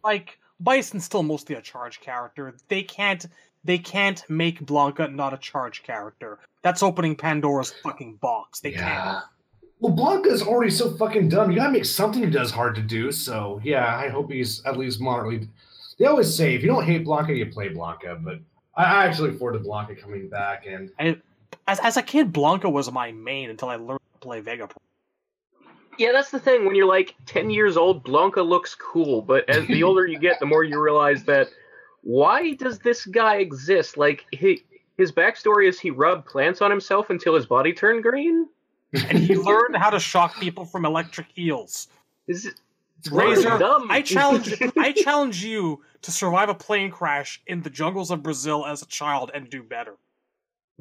Like 0.02 0.38
Bison's 0.60 1.04
still 1.04 1.22
mostly 1.22 1.54
a 1.54 1.62
charge 1.62 2.00
character. 2.00 2.56
They 2.68 2.82
can't 2.82 3.26
they 3.64 3.78
can't 3.78 4.24
make 4.28 4.64
Blanka 4.64 5.12
not 5.12 5.32
a 5.34 5.36
charge 5.36 5.82
character. 5.82 6.38
That's 6.62 6.82
opening 6.82 7.14
Pandora's 7.14 7.72
fucking 7.82 8.16
box. 8.16 8.60
They 8.60 8.72
Yeah. 8.72 8.80
Can't. 8.80 9.24
Well, 9.78 9.94
Blanka's 9.94 10.42
already 10.42 10.70
so 10.70 10.90
fucking 10.96 11.28
dumb. 11.28 11.50
You 11.50 11.58
gotta 11.58 11.72
make 11.72 11.84
something 11.84 12.22
he 12.22 12.30
does 12.30 12.50
hard 12.50 12.74
to 12.76 12.82
do. 12.82 13.12
So 13.12 13.60
yeah, 13.62 13.96
I 13.96 14.08
hope 14.08 14.32
he's 14.32 14.64
at 14.64 14.76
least 14.76 15.00
moderately. 15.00 15.48
They 15.98 16.06
always 16.06 16.34
say 16.34 16.54
if 16.54 16.62
you 16.62 16.68
don't 16.68 16.84
hate 16.84 17.04
Blanka, 17.04 17.36
you 17.36 17.46
play 17.46 17.68
Blanka. 17.68 18.22
But 18.22 18.40
I, 18.76 18.84
I 18.84 19.06
actually 19.06 19.30
look 19.30 19.38
forward 19.38 19.62
to 19.62 19.68
Blanka 19.68 20.00
coming 20.00 20.28
back. 20.28 20.66
And 20.66 20.90
can't. 20.98 21.22
As 21.68 21.78
as 21.80 21.96
a 21.96 22.02
kid, 22.02 22.32
Blanka 22.32 22.70
was 22.70 22.90
my 22.90 23.12
main 23.12 23.50
until 23.50 23.68
I 23.68 23.76
learned 23.76 24.00
to 24.14 24.18
play 24.20 24.40
Vega. 24.40 24.68
Yeah, 25.98 26.12
that's 26.12 26.30
the 26.30 26.38
thing. 26.38 26.66
When 26.66 26.74
you're 26.74 26.86
like 26.86 27.14
10 27.26 27.50
years 27.50 27.76
old, 27.76 28.04
Blanka 28.04 28.46
looks 28.46 28.74
cool, 28.74 29.22
but 29.22 29.48
as 29.48 29.66
the 29.66 29.82
older 29.82 30.06
you 30.06 30.18
get, 30.18 30.40
the 30.40 30.46
more 30.46 30.64
you 30.64 30.80
realize 30.80 31.24
that 31.24 31.48
why 32.02 32.54
does 32.54 32.78
this 32.78 33.04
guy 33.06 33.36
exist? 33.36 33.96
Like, 33.96 34.24
he, 34.32 34.62
his 34.96 35.12
backstory 35.12 35.68
is 35.68 35.80
he 35.80 35.90
rubbed 35.90 36.26
plants 36.26 36.62
on 36.62 36.70
himself 36.70 37.10
until 37.10 37.34
his 37.34 37.46
body 37.46 37.72
turned 37.72 38.02
green? 38.02 38.48
And 38.92 39.18
he 39.18 39.36
learned 39.36 39.76
how 39.76 39.90
to 39.90 39.98
shock 39.98 40.38
people 40.38 40.64
from 40.64 40.84
electric 40.84 41.26
eels. 41.36 41.88
Is 42.28 42.46
it, 42.46 42.54
it's 42.98 43.10
Razor, 43.10 43.58
dumb. 43.58 43.88
I 43.90 44.00
challenge 44.00 44.54
I 44.78 44.92
challenge 44.92 45.44
you 45.44 45.82
to 46.02 46.10
survive 46.10 46.48
a 46.48 46.54
plane 46.54 46.90
crash 46.90 47.42
in 47.46 47.62
the 47.62 47.70
jungles 47.70 48.10
of 48.10 48.22
Brazil 48.22 48.64
as 48.64 48.82
a 48.82 48.86
child 48.86 49.30
and 49.34 49.50
do 49.50 49.62
better. 49.62 49.96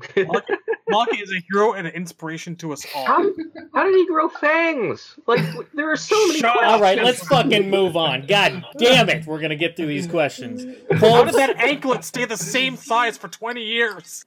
Blanka, 0.01 0.57
Blanka 0.89 1.21
is 1.21 1.31
a 1.31 1.41
hero 1.49 1.73
and 1.73 1.87
an 1.87 1.93
inspiration 1.93 2.55
to 2.57 2.73
us 2.73 2.85
all. 2.93 3.05
how, 3.05 3.23
how 3.73 3.83
did 3.85 3.95
he 3.95 4.05
grow 4.05 4.27
fangs? 4.27 5.17
Like, 5.25 5.39
there 5.73 5.89
are 5.91 5.95
so 5.95 6.15
many 6.27 6.39
Shut 6.39 6.51
questions. 6.53 6.73
All 6.73 6.81
right, 6.81 7.01
let's 7.01 7.25
fucking 7.27 7.69
move 7.69 7.95
on. 7.95 8.25
God 8.27 8.65
damn 8.77 9.09
it, 9.09 9.25
we're 9.25 9.39
gonna 9.39 9.55
get 9.55 9.77
through 9.77 9.87
these 9.87 10.07
questions. 10.07 10.65
How 10.91 10.97
Cole, 10.97 11.25
did 11.25 11.35
that 11.35 11.57
anklet 11.61 12.03
stay 12.03 12.25
the 12.25 12.37
same 12.37 12.75
size 12.75 13.17
for 13.17 13.27
20 13.29 13.61
years? 13.61 14.25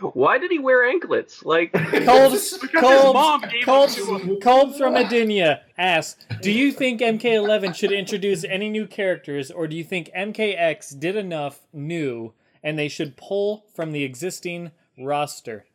Why 0.00 0.38
did 0.38 0.50
he 0.50 0.58
wear 0.58 0.86
anklets? 0.88 1.44
Like, 1.44 1.72
Colbs, 1.72 2.60
Because 2.60 3.04
his 3.04 3.12
mom 3.12 3.42
Colbs, 3.42 3.50
gave 3.50 3.64
Colbs, 3.64 3.96
them 3.96 4.06
to 4.06 4.26
him. 4.34 4.40
Colbs 4.40 4.78
from 4.78 4.94
Edenia 4.94 5.60
asks, 5.76 6.26
"Do 6.40 6.50
you 6.50 6.72
think 6.72 7.00
MK11 7.00 7.74
should 7.74 7.92
introduce 7.92 8.42
any 8.44 8.70
new 8.70 8.86
characters, 8.86 9.50
or 9.50 9.66
do 9.66 9.76
you 9.76 9.84
think 9.84 10.10
MKX 10.16 10.98
did 10.98 11.16
enough 11.16 11.60
new 11.74 12.32
and 12.62 12.78
they 12.78 12.88
should 12.88 13.16
pull 13.16 13.64
from 13.74 13.92
the 13.92 14.02
existing 14.02 14.72
roster?" 14.98 15.66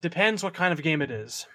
Depends 0.00 0.42
what 0.42 0.54
kind 0.54 0.72
of 0.72 0.82
game 0.82 1.00
it 1.00 1.10
is. 1.10 1.46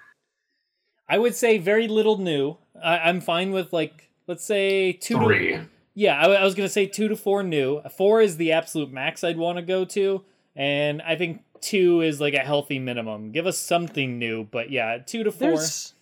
I 1.09 1.17
would 1.17 1.35
say 1.35 1.57
very 1.57 1.87
little 1.87 2.17
new. 2.17 2.57
I, 2.81 2.99
I'm 2.99 3.21
fine 3.21 3.51
with 3.51 3.73
like 3.73 4.09
let's 4.27 4.43
say 4.43 4.93
two 4.93 5.17
Three. 5.17 5.51
to 5.53 5.67
yeah. 5.93 6.19
I, 6.19 6.31
I 6.31 6.43
was 6.43 6.55
gonna 6.55 6.69
say 6.69 6.85
two 6.85 7.07
to 7.07 7.15
four 7.15 7.43
new. 7.43 7.81
Four 7.97 8.21
is 8.21 8.37
the 8.37 8.51
absolute 8.51 8.91
max 8.91 9.23
I'd 9.23 9.37
want 9.37 9.57
to 9.57 9.61
go 9.61 9.85
to, 9.85 10.23
and 10.55 11.01
I 11.01 11.15
think 11.15 11.43
two 11.61 12.01
is 12.01 12.21
like 12.21 12.33
a 12.33 12.39
healthy 12.39 12.79
minimum. 12.79 13.31
Give 13.31 13.47
us 13.47 13.57
something 13.57 14.19
new, 14.19 14.43
but 14.45 14.69
yeah, 14.69 14.97
two 14.97 15.23
to 15.23 15.31
four. 15.31 15.49
There's 15.49 15.93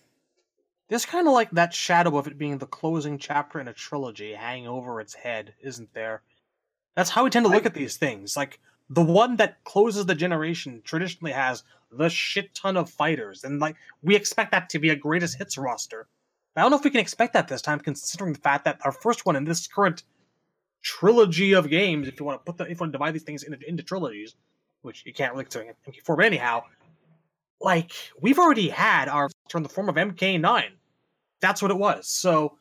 there's 0.88 1.04
kind 1.04 1.26
of 1.26 1.34
like 1.34 1.50
that 1.52 1.74
shadow 1.74 2.16
of 2.16 2.26
it 2.26 2.38
being 2.38 2.58
the 2.58 2.66
closing 2.66 3.18
chapter 3.18 3.60
in 3.60 3.68
a 3.68 3.72
trilogy 3.72 4.34
hanging 4.34 4.68
over 4.68 5.00
its 5.00 5.14
head, 5.14 5.54
isn't 5.60 5.92
there? 5.94 6.22
That's 6.94 7.10
how 7.10 7.24
we 7.24 7.30
tend 7.30 7.44
to 7.44 7.52
look 7.52 7.66
at 7.66 7.74
these 7.74 7.96
things. 7.96 8.36
Like 8.36 8.60
the 8.88 9.02
one 9.02 9.36
that 9.36 9.62
closes 9.64 10.06
the 10.06 10.14
generation 10.14 10.82
traditionally 10.84 11.32
has 11.32 11.64
the 11.90 12.08
shit 12.08 12.54
ton 12.54 12.76
of 12.76 12.90
fighters, 12.90 13.44
and 13.44 13.60
like 13.60 13.76
we 14.02 14.14
expect 14.16 14.52
that 14.52 14.68
to 14.70 14.78
be 14.78 14.90
a 14.90 14.96
greatest 14.96 15.38
hits 15.38 15.58
roster. 15.58 16.06
I 16.54 16.62
don't 16.62 16.70
know 16.70 16.78
if 16.78 16.84
we 16.84 16.90
can 16.90 17.00
expect 17.00 17.34
that 17.34 17.48
this 17.48 17.60
time, 17.60 17.80
considering 17.80 18.32
the 18.32 18.38
fact 18.38 18.64
that 18.64 18.80
our 18.84 18.92
first 18.92 19.26
one 19.26 19.36
in 19.36 19.44
this 19.44 19.66
current 19.66 20.04
trilogy 20.82 21.52
of 21.52 21.68
games, 21.68 22.08
if 22.08 22.18
you 22.18 22.24
want 22.24 22.40
to 22.40 22.50
put 22.50 22.58
the 22.58 22.64
if 22.64 22.70
you 22.70 22.76
want 22.80 22.92
to 22.92 22.98
divide 22.98 23.14
these 23.14 23.24
things 23.24 23.42
into, 23.42 23.58
into 23.68 23.82
trilogies, 23.82 24.36
which 24.82 25.04
you 25.04 25.12
can't 25.12 25.32
really 25.32 25.44
consider 25.44 25.74
MK4, 25.86 26.16
but 26.16 26.24
anyhow, 26.24 26.62
like 27.60 27.92
we've 28.20 28.38
already 28.38 28.68
had 28.68 29.08
our 29.08 29.28
in 29.54 29.62
the 29.62 29.68
form 29.68 29.88
of 29.88 29.96
MK9. 29.96 30.64
That's 31.40 31.60
what 31.60 31.70
it 31.70 31.76
was. 31.76 32.08
So 32.08 32.56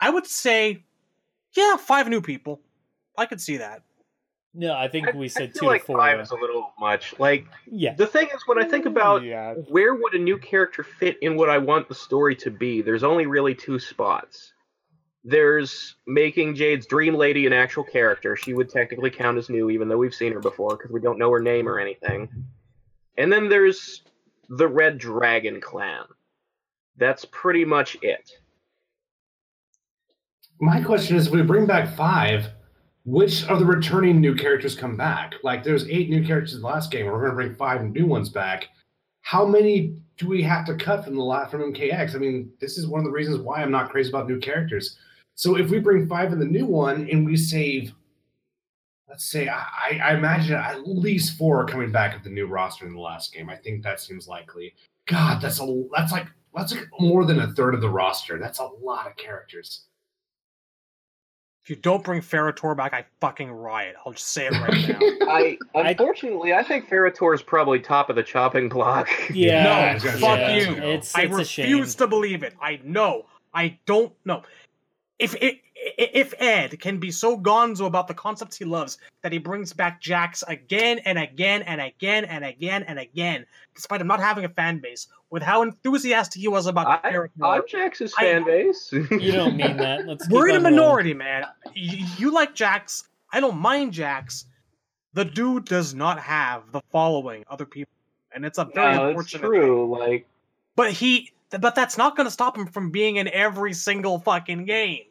I 0.00 0.10
would 0.10 0.26
say, 0.26 0.84
yeah, 1.56 1.76
five 1.76 2.08
new 2.08 2.20
people. 2.20 2.60
I 3.16 3.26
could 3.26 3.40
see 3.40 3.58
that. 3.58 3.82
No, 4.54 4.74
I 4.74 4.88
think 4.88 5.12
we 5.14 5.26
I 5.26 5.28
said 5.28 5.52
feel 5.52 5.60
two 5.60 5.66
like 5.66 5.80
to 5.82 5.86
four. 5.86 5.98
five 5.98 6.18
uh, 6.18 6.22
is 6.22 6.30
a 6.30 6.36
little 6.36 6.72
much. 6.78 7.14
Like 7.18 7.46
yeah, 7.66 7.94
the 7.94 8.06
thing 8.06 8.28
is, 8.34 8.42
when 8.46 8.62
I 8.62 8.68
think 8.68 8.84
about 8.84 9.22
yeah. 9.22 9.54
where 9.68 9.94
would 9.94 10.14
a 10.14 10.18
new 10.18 10.36
character 10.38 10.82
fit 10.82 11.16
in 11.22 11.36
what 11.36 11.48
I 11.48 11.58
want 11.58 11.88
the 11.88 11.94
story 11.94 12.36
to 12.36 12.50
be, 12.50 12.82
there's 12.82 13.02
only 13.02 13.26
really 13.26 13.54
two 13.54 13.78
spots. 13.78 14.52
There's 15.24 15.96
making 16.06 16.56
Jade's 16.56 16.86
Dream 16.86 17.14
Lady 17.14 17.46
an 17.46 17.52
actual 17.52 17.84
character. 17.84 18.36
She 18.36 18.54
would 18.54 18.68
technically 18.68 19.10
count 19.10 19.38
as 19.38 19.48
new, 19.48 19.70
even 19.70 19.88
though 19.88 19.98
we've 19.98 20.14
seen 20.14 20.32
her 20.32 20.40
before, 20.40 20.76
because 20.76 20.90
we 20.90 21.00
don't 21.00 21.18
know 21.18 21.30
her 21.30 21.40
name 21.40 21.68
or 21.68 21.78
anything. 21.78 22.28
And 23.16 23.32
then 23.32 23.48
there's 23.48 24.02
the 24.48 24.66
Red 24.66 24.98
Dragon 24.98 25.60
Clan. 25.60 26.04
That's 26.96 27.24
pretty 27.24 27.64
much 27.64 27.96
it. 28.02 28.32
My 30.60 30.82
question 30.82 31.16
is, 31.16 31.28
if 31.28 31.32
we 31.32 31.42
bring 31.42 31.66
back 31.66 31.96
five, 31.96 32.48
which 33.04 33.44
of 33.46 33.58
the 33.58 33.64
returning 33.64 34.20
new 34.20 34.34
characters 34.34 34.74
come 34.74 34.96
back? 34.96 35.34
Like, 35.42 35.64
there's 35.64 35.88
eight 35.88 36.08
new 36.08 36.24
characters 36.24 36.54
in 36.54 36.60
the 36.60 36.66
last 36.66 36.90
game. 36.90 37.06
We're 37.06 37.18
going 37.18 37.30
to 37.30 37.36
bring 37.36 37.54
five 37.54 37.82
new 37.84 38.06
ones 38.06 38.28
back. 38.28 38.68
How 39.22 39.44
many 39.44 39.96
do 40.18 40.28
we 40.28 40.42
have 40.42 40.66
to 40.66 40.76
cut 40.76 41.04
from 41.04 41.16
the 41.16 41.22
lot 41.22 41.50
from 41.50 41.72
MKX? 41.72 42.14
I 42.14 42.18
mean, 42.18 42.50
this 42.60 42.78
is 42.78 42.86
one 42.86 43.00
of 43.00 43.04
the 43.04 43.12
reasons 43.12 43.38
why 43.38 43.62
I'm 43.62 43.70
not 43.70 43.90
crazy 43.90 44.08
about 44.08 44.28
new 44.28 44.38
characters. 44.38 44.98
So 45.34 45.56
if 45.56 45.70
we 45.70 45.78
bring 45.78 46.06
five 46.06 46.32
in 46.32 46.38
the 46.38 46.44
new 46.44 46.66
one 46.66 47.08
and 47.10 47.24
we 47.24 47.36
save, 47.36 47.92
let's 49.08 49.24
say, 49.24 49.48
I, 49.48 50.00
I 50.02 50.14
imagine 50.14 50.54
at 50.54 50.86
least 50.86 51.36
four 51.38 51.60
are 51.60 51.66
coming 51.66 51.90
back 51.90 52.14
of 52.14 52.22
the 52.22 52.30
new 52.30 52.46
roster 52.46 52.86
in 52.86 52.94
the 52.94 53.00
last 53.00 53.32
game. 53.32 53.48
I 53.48 53.56
think 53.56 53.82
that 53.82 54.00
seems 54.00 54.28
likely. 54.28 54.74
God, 55.06 55.40
that's 55.40 55.60
a 55.60 55.84
that's 55.94 56.12
like 56.12 56.28
that's 56.54 56.74
like 56.74 56.86
more 57.00 57.24
than 57.24 57.40
a 57.40 57.52
third 57.52 57.74
of 57.74 57.80
the 57.80 57.88
roster. 57.88 58.38
That's 58.38 58.60
a 58.60 58.68
lot 58.82 59.06
of 59.06 59.16
characters. 59.16 59.86
If 61.64 61.70
you 61.70 61.76
don't 61.76 62.02
bring 62.02 62.20
Ferrator 62.20 62.76
back, 62.76 62.92
I 62.92 63.04
fucking 63.20 63.50
riot. 63.50 63.94
I'll 64.04 64.12
just 64.12 64.28
say 64.28 64.46
it 64.46 64.52
right 64.52 64.88
now. 65.20 65.28
I 65.30 65.56
unfortunately, 65.74 66.52
I 66.52 66.62
think 66.64 66.88
Ferrator 66.88 67.34
is 67.34 67.42
probably 67.42 67.78
top 67.78 68.10
of 68.10 68.16
the 68.16 68.22
chopping 68.24 68.68
block. 68.68 69.08
Yeah, 69.32 69.62
no, 69.62 69.94
was 69.94 70.20
fuck 70.20 70.38
yeah. 70.38 70.56
you. 70.56 70.72
It's- 70.72 71.14
I 71.14 71.22
it's 71.22 71.38
a 71.38 71.44
shame. 71.44 71.64
refuse 71.66 71.94
to 71.96 72.06
believe 72.08 72.42
it. 72.42 72.54
I 72.60 72.80
know. 72.82 73.26
I 73.54 73.78
don't 73.86 74.12
know. 74.24 74.42
If 75.22 75.34
it, 75.36 75.60
if 75.98 76.34
Ed 76.40 76.80
can 76.80 76.98
be 76.98 77.10
so 77.10 77.38
gonzo 77.38 77.86
about 77.86 78.06
the 78.08 78.14
concepts 78.14 78.56
he 78.56 78.64
loves 78.64 78.98
that 79.22 79.32
he 79.32 79.38
brings 79.38 79.72
back 79.72 80.00
Jax 80.00 80.42
again 80.46 80.98
and 81.04 81.18
again 81.18 81.62
and 81.62 81.80
again 81.80 82.24
and 82.24 82.44
again 82.44 82.82
and 82.84 82.98
again, 82.98 83.46
despite 83.74 84.00
him 84.00 84.06
not 84.06 84.20
having 84.20 84.44
a 84.44 84.48
fan 84.48 84.78
base, 84.78 85.08
with 85.30 85.42
how 85.42 85.62
enthusiastic 85.62 86.40
he 86.40 86.48
was 86.48 86.66
about 86.66 87.02
the 87.02 87.08
character, 87.10 87.44
I'm 87.44 87.62
Jax's 87.68 88.12
I- 88.18 88.22
fan 88.22 88.44
base. 88.44 88.90
You 88.92 89.32
don't 89.32 89.56
mean 89.56 89.76
that. 89.78 90.06
Let's 90.06 90.28
we're 90.28 90.48
in 90.48 90.54
a 90.54 90.58
on 90.58 90.62
rolling. 90.64 90.76
minority, 90.76 91.14
man. 91.14 91.44
You, 91.74 92.06
you 92.18 92.32
like 92.32 92.54
Jax. 92.54 93.04
I 93.32 93.40
don't 93.40 93.56
mind 93.58 93.92
Jax. 93.92 94.46
The 95.14 95.24
dude 95.24 95.64
does 95.66 95.94
not 95.94 96.18
have 96.20 96.70
the 96.72 96.80
following 96.90 97.44
other 97.48 97.66
people, 97.66 97.92
and 98.34 98.44
it's 98.46 98.58
a 98.58 98.64
very 98.64 98.94
no, 98.96 99.04
it's 99.08 99.08
unfortunate. 99.10 99.46
true. 99.46 99.98
Like 99.98 100.26
But 100.76 100.92
he, 100.92 101.32
but 101.50 101.74
that's 101.74 101.98
not 101.98 102.16
going 102.16 102.26
to 102.26 102.30
stop 102.30 102.56
him 102.56 102.66
from 102.66 102.90
being 102.90 103.16
in 103.16 103.28
every 103.28 103.72
single 103.74 104.18
fucking 104.20 104.64
game. 104.64 105.02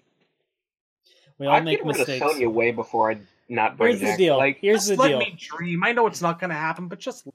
We 1.42 1.48
all 1.48 1.56
I'd 1.56 1.66
make 1.66 1.80
get 1.80 1.88
rid 1.88 1.96
of 1.96 2.08
mistakes. 2.08 2.24
Sonya 2.24 2.52
way 2.52 2.70
before 2.70 3.10
I'd 3.10 3.26
not 3.50 3.76
bring 3.76 3.98
Here's 3.98 4.12
the 4.12 4.16
deal. 4.16 4.38
Like 4.38 4.60
Here's 4.62 4.86
just 4.86 4.90
the 4.90 4.96
let 4.96 5.08
deal. 5.08 5.18
me 5.18 5.36
dream. 5.36 5.84
I 5.84 5.92
know 5.92 6.06
it's 6.06 6.22
not 6.22 6.40
going 6.40 6.52
to 6.52 6.56
happen, 6.56 6.88
but 6.88 7.00
just 7.00 7.28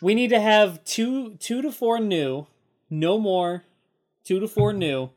We 0.00 0.14
need 0.14 0.28
to 0.28 0.38
have 0.38 0.84
two 0.84 1.34
two 1.40 1.60
to 1.62 1.72
four 1.72 1.98
new, 1.98 2.46
no 2.88 3.18
more, 3.18 3.64
two 4.22 4.38
to 4.38 4.46
four 4.46 4.72
new, 4.72 5.10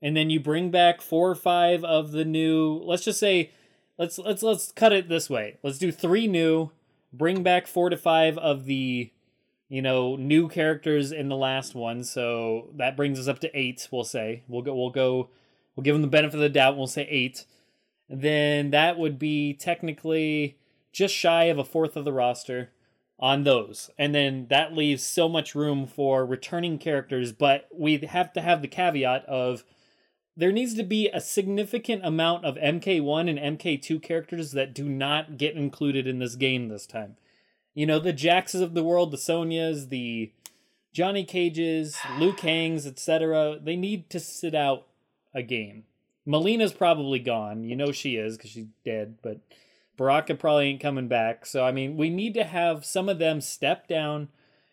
and 0.00 0.16
then 0.16 0.30
you 0.30 0.38
bring 0.38 0.70
back 0.70 1.00
four 1.00 1.30
or 1.30 1.34
five 1.34 1.82
of 1.82 2.12
the 2.12 2.24
new. 2.24 2.80
Let's 2.84 3.04
just 3.04 3.18
say, 3.18 3.50
let's 3.98 4.18
let's 4.20 4.44
let's 4.44 4.70
cut 4.70 4.92
it 4.92 5.08
this 5.08 5.28
way. 5.28 5.58
Let's 5.64 5.78
do 5.78 5.90
three 5.90 6.28
new, 6.28 6.70
bring 7.12 7.42
back 7.42 7.66
four 7.66 7.90
to 7.90 7.96
five 7.96 8.38
of 8.38 8.66
the, 8.66 9.10
you 9.68 9.82
know, 9.82 10.14
new 10.14 10.48
characters 10.48 11.10
in 11.10 11.28
the 11.28 11.36
last 11.36 11.74
one. 11.74 12.04
So 12.04 12.68
that 12.76 12.96
brings 12.96 13.18
us 13.18 13.26
up 13.26 13.40
to 13.40 13.50
eight. 13.52 13.88
We'll 13.90 14.04
say 14.04 14.44
we'll 14.46 14.62
go 14.62 14.76
we'll 14.76 14.90
go 14.90 15.28
we'll 15.74 15.82
give 15.82 15.96
them 15.96 16.02
the 16.02 16.08
benefit 16.08 16.36
of 16.36 16.40
the 16.40 16.48
doubt. 16.48 16.76
We'll 16.76 16.86
say 16.86 17.08
eight. 17.10 17.46
Then 18.10 18.70
that 18.70 18.98
would 18.98 19.18
be 19.18 19.54
technically 19.54 20.58
just 20.92 21.14
shy 21.14 21.44
of 21.44 21.58
a 21.58 21.64
fourth 21.64 21.96
of 21.96 22.04
the 22.04 22.12
roster 22.12 22.70
on 23.20 23.44
those. 23.44 23.88
And 23.96 24.12
then 24.12 24.46
that 24.50 24.74
leaves 24.74 25.06
so 25.06 25.28
much 25.28 25.54
room 25.54 25.86
for 25.86 26.26
returning 26.26 26.78
characters, 26.78 27.32
but 27.32 27.68
we 27.72 27.96
have 27.98 28.32
to 28.32 28.40
have 28.40 28.62
the 28.62 28.68
caveat 28.68 29.24
of 29.26 29.62
there 30.36 30.50
needs 30.50 30.74
to 30.74 30.82
be 30.82 31.08
a 31.08 31.20
significant 31.20 32.04
amount 32.04 32.44
of 32.44 32.56
MK1 32.56 33.28
and 33.28 33.58
MK2 33.58 34.02
characters 34.02 34.52
that 34.52 34.74
do 34.74 34.88
not 34.88 35.36
get 35.36 35.54
included 35.54 36.06
in 36.06 36.18
this 36.18 36.34
game 36.34 36.68
this 36.68 36.86
time. 36.86 37.16
You 37.74 37.86
know, 37.86 37.98
the 37.98 38.12
Jaxes 38.12 38.62
of 38.62 38.74
the 38.74 38.82
world, 38.82 39.10
the 39.10 39.18
Sonyas, 39.18 39.90
the 39.90 40.32
Johnny 40.92 41.24
Cages, 41.24 41.96
Liu 42.18 42.32
Kangs, 42.32 42.86
etc. 42.86 43.58
They 43.62 43.76
need 43.76 44.10
to 44.10 44.18
sit 44.18 44.54
out 44.54 44.86
a 45.32 45.42
game. 45.42 45.84
Mileena's 46.26 46.72
probably 46.72 47.18
gone. 47.18 47.64
You 47.64 47.76
know 47.76 47.92
she 47.92 48.16
is 48.16 48.36
because 48.36 48.50
she's 48.50 48.66
dead, 48.84 49.16
but 49.22 49.38
Baraka 49.96 50.34
probably 50.34 50.68
ain't 50.68 50.80
coming 50.80 51.08
back. 51.08 51.46
So 51.46 51.64
I 51.64 51.72
mean, 51.72 51.96
we 51.96 52.10
need 52.10 52.34
to 52.34 52.44
have 52.44 52.84
some 52.84 53.08
of 53.08 53.18
them 53.18 53.40
step 53.40 53.88
down 53.88 54.28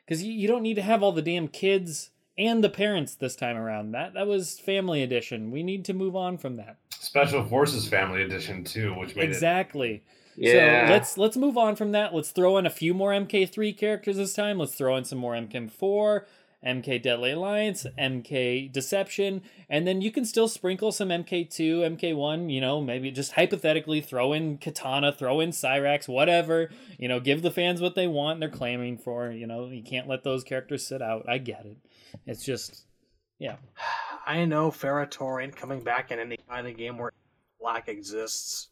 because 0.06 0.24
you, 0.24 0.32
you 0.32 0.48
don't 0.48 0.64
need 0.64 0.76
to 0.76 0.82
have 0.82 1.04
all 1.04 1.12
the 1.12 1.22
damn 1.22 1.48
kids 1.48 2.12
and 2.38 2.64
the 2.64 2.70
parents 2.70 3.16
this 3.16 3.36
time 3.36 3.58
around. 3.58 3.92
That 3.92 4.14
that 4.14 4.28
was 4.28 4.60
family 4.60 5.04
edition. 5.04 5.52
We 5.52 5.64
need 5.64 5.86
to 5.86 5.94
move 5.94 6.16
on 6.16 6.38
from 6.38 6.56
that. 6.58 6.78
Special 7.00 7.44
Forces 7.46 7.88
Family 7.88 8.24
Edition 8.24 8.64
too, 8.64 8.94
which 8.96 9.16
made 9.16 9.26
Exactly. 9.26 10.04
yeah, 10.36 10.88
So 10.88 10.94
let's 10.94 11.18
let's 11.18 11.38
move 11.38 11.58
on 11.58 11.76
from 11.76 11.92
that. 11.92 12.14
Let's 12.14 12.32
throw 12.32 12.58
in 12.58 12.66
a 12.66 12.72
few 12.72 12.94
more 12.94 13.12
MK3 13.12 13.78
characters 13.78 14.18
this 14.18 14.34
time. 14.34 14.58
Let's 14.58 14.76
throw 14.76 14.96
in 14.98 15.04
some 15.04 15.20
more 15.20 15.34
MK4, 15.34 16.24
MK 16.68 17.02
Deadly 17.02 17.32
Alliance, 17.32 17.88
MK 17.98 18.72
Deception, 18.72 19.42
and 19.70 19.88
then 19.88 20.02
you 20.02 20.12
can 20.12 20.26
still 20.26 20.48
sprinkle 20.48 20.92
some 20.92 21.10
MK2, 21.10 21.98
MK1, 21.98 22.54
you 22.54 22.60
know, 22.60 22.82
maybe 22.82 23.10
just 23.10 23.32
hypothetically 23.34 24.02
throw 24.02 24.34
in 24.34 24.58
Kitana, 24.58 25.16
throw 25.18 25.40
in 25.40 25.52
Cyrax, 25.52 26.08
whatever. 26.08 26.70
You 27.00 27.08
know, 27.08 27.20
give 27.20 27.42
the 27.42 27.52
fans 27.52 27.82
what 27.82 27.96
they 27.96 28.08
want, 28.08 28.40
they're 28.40 28.50
claiming 28.50 28.98
for, 28.98 29.32
you 29.32 29.48
know, 29.48 29.68
you 29.68 29.84
can't 29.84 30.08
let 30.08 30.24
those 30.24 30.44
characters 30.44 30.86
sit 30.86 31.02
out. 31.02 31.26
I 31.28 31.38
get 31.38 31.66
it. 31.66 31.78
It's 32.26 32.44
just 32.44 32.86
yeah. 33.40 33.56
I 34.26 34.44
know 34.44 34.72
Ferrator 34.72 35.42
ain't 35.42 35.56
coming 35.56 35.82
back 35.82 36.12
in 36.12 36.20
any 36.20 36.38
kind 36.50 36.68
of 36.68 36.76
game 36.76 36.98
where 36.98 37.14
black 37.62 37.88
exists. 37.88 38.68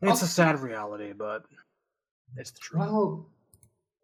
It's 0.00 0.22
a 0.22 0.24
oh. 0.24 0.28
sad 0.28 0.60
reality, 0.60 1.12
but 1.12 1.42
it's 2.36 2.52
the 2.52 2.58
truth. 2.58 2.80
Well, 2.80 3.26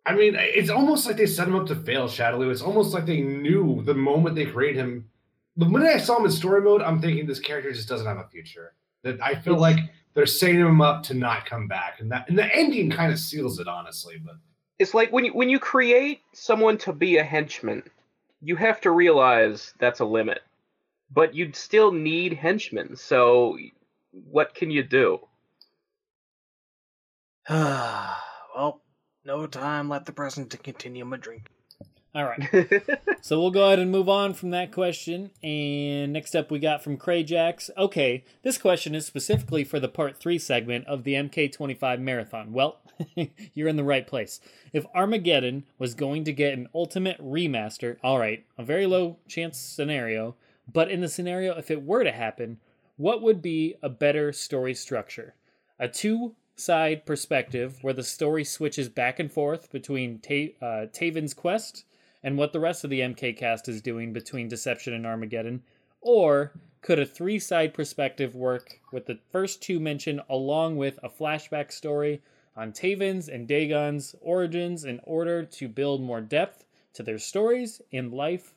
I 0.07 0.15
mean, 0.15 0.37
it's 0.39 0.71
almost 0.71 1.05
like 1.05 1.17
they 1.17 1.27
set 1.27 1.49
him 1.49 1.57
up 1.57 1.67
to 1.67 1.75
fail, 1.75 2.07
Shadowloo. 2.07 2.53
It's 2.53 2.63
almost 2.63 2.95
like 2.95 3.07
they 3.07 3.23
knew 3.23 3.83
the 3.83 3.95
moment 3.95 4.37
they 4.37 4.47
created 4.47 4.77
him. 4.77 5.11
The 5.57 5.67
minute 5.67 5.89
I 5.89 5.99
saw 5.99 6.19
him 6.19 6.27
in 6.27 6.31
story 6.31 6.61
mode, 6.61 6.81
I'm 6.81 7.01
thinking 7.01 7.27
this 7.27 7.41
character 7.41 7.73
just 7.73 7.89
doesn't 7.89 8.07
have 8.07 8.19
a 8.19 8.29
future. 8.29 8.75
That 9.03 9.21
I 9.21 9.35
feel 9.35 9.59
like 9.59 9.79
they're 10.15 10.25
setting 10.25 10.61
him 10.61 10.81
up 10.81 11.03
to 11.05 11.15
not 11.15 11.45
come 11.45 11.67
back, 11.67 11.99
and 11.99 12.11
that 12.13 12.29
and 12.29 12.39
the 12.39 12.55
ending 12.55 12.89
kind 12.89 13.13
of 13.13 13.19
seals 13.19 13.59
it, 13.59 13.67
honestly. 13.67 14.17
But 14.25 14.37
it's 14.79 14.95
like 14.95 15.11
when 15.11 15.25
you 15.25 15.33
when 15.33 15.49
you 15.49 15.59
create 15.59 16.21
someone 16.33 16.79
to 16.79 16.93
be 16.93 17.17
a 17.17 17.25
henchman, 17.25 17.83
you 18.41 18.55
have 18.55 18.81
to 18.83 18.93
realize 18.93 19.75
that's 19.81 20.01
a 20.01 20.05
limit. 20.05 20.43
But 21.11 21.35
you'd 21.35 21.57
still 21.57 21.91
need 21.91 22.33
henchmen. 22.33 22.95
So 22.95 23.59
what 24.31 24.55
can 24.55 24.71
you 24.71 24.85
do? 24.85 25.19
well, 27.51 28.81
no 29.27 29.47
time 29.47 29.89
like 29.89 30.05
the 30.05 30.13
present 30.13 30.51
to 30.51 30.57
continue 30.57 31.05
my 31.05 31.17
drink. 31.17 31.51
All 32.15 32.25
right. 32.25 32.83
so 33.21 33.39
we'll 33.39 33.51
go 33.51 33.67
ahead 33.67 33.79
and 33.79 33.91
move 33.91 34.09
on 34.09 34.33
from 34.33 34.49
that 34.51 34.73
question. 34.73 35.31
And 35.43 36.15
next 36.15 36.35
up, 36.35 36.51
we 36.51 36.59
got 36.59 36.83
from 36.83 36.97
Crayjax. 36.97 37.69
Okay, 37.77 38.25
this 38.43 38.57
question 38.57 38.95
is 38.95 39.05
specifically 39.05 39.65
for 39.65 39.79
the 39.79 39.89
part 39.89 40.17
three 40.17 40.39
segment 40.39 40.87
of 40.87 41.05
the 41.05 41.13
MK25 41.13 42.01
marathon. 42.01 42.55
Well, 42.55 42.81
you're 43.55 43.69
in 43.69 43.77
the 43.77 43.85
right 43.85 44.07
place. 44.07 44.41
If 44.73 44.87
Armageddon 44.95 45.65
was 45.79 45.93
going 45.93 46.25
to 46.25 46.33
get 46.33 46.55
an 46.55 46.69
ultimate 46.75 47.21
remaster, 47.21 47.99
all 48.03 48.19
right, 48.19 48.47
a 48.57 48.65
very 48.65 48.87
low 48.87 49.19
chance 49.29 49.59
scenario, 49.59 50.37
but 50.73 50.91
in 50.91 51.03
the 51.03 51.09
scenario 51.09 51.55
if 51.59 51.71
it 51.71 51.83
were 51.83 52.03
to 52.03 52.13
happen, 52.13 52.59
what 52.97 53.21
would 53.21 53.43
be 53.43 53.75
a 53.83 53.91
better 53.91 54.33
story 54.33 54.73
structure? 54.73 55.35
A 55.79 55.87
two 55.87 56.35
side 56.57 57.05
perspective 57.05 57.79
where 57.83 57.93
the 57.93 58.03
story 58.03 58.43
switches 58.43 58.89
back 58.89 59.19
and 59.19 59.31
forth 59.31 59.71
between 59.71 60.19
Ta- 60.19 60.67
uh, 60.67 60.87
Taven's 60.87 61.35
quest 61.35 61.85
and 62.23 62.39
what 62.39 62.53
the 62.53 62.61
rest 62.61 62.83
of 62.83 62.91
the 62.91 63.01
MK 63.01 63.37
cast 63.37 63.69
is 63.69 63.83
doing 63.83 64.13
between 64.13 64.49
Deception 64.49 64.95
and 64.95 65.07
Armageddon? 65.07 65.63
Or 66.01 66.55
could 66.81 66.99
a 66.99 67.07
three 67.07 67.39
side 67.39 67.75
perspective 67.75 68.35
work 68.35 68.81
with 68.91 69.07
the 69.07 69.19
first 69.31 69.63
two 69.63 69.79
mentioned 69.79 70.23
along 70.31 70.77
with 70.77 70.99
a 71.03 71.11
flashback 71.11 71.71
story 71.71 72.23
on 72.57 72.73
Taven's 72.73 73.29
and 73.29 73.47
Daegon's 73.47 74.17
origins 74.21 74.85
in 74.85 75.01
order 75.05 75.45
to 75.45 75.69
build 75.69 76.01
more 76.01 76.23
depth 76.23 76.65
to 76.95 77.03
their 77.03 77.19
stories 77.19 77.83
in 77.91 78.11
life 78.11 78.55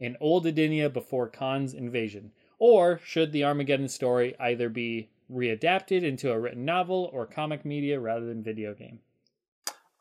in 0.00 0.16
Old 0.20 0.46
Edenia 0.46 0.90
before 0.90 1.28
Khan's 1.28 1.74
invasion? 1.74 2.32
Or 2.58 2.98
should 3.04 3.32
the 3.32 3.44
Armageddon 3.44 3.88
story 3.88 4.34
either 4.40 4.68
be 4.68 5.10
readapted 5.32 6.02
into 6.02 6.30
a 6.30 6.38
written 6.38 6.64
novel 6.64 7.10
or 7.12 7.26
comic 7.26 7.64
media 7.64 7.98
rather 7.98 8.26
than 8.26 8.42
video 8.42 8.74
game? 8.74 9.00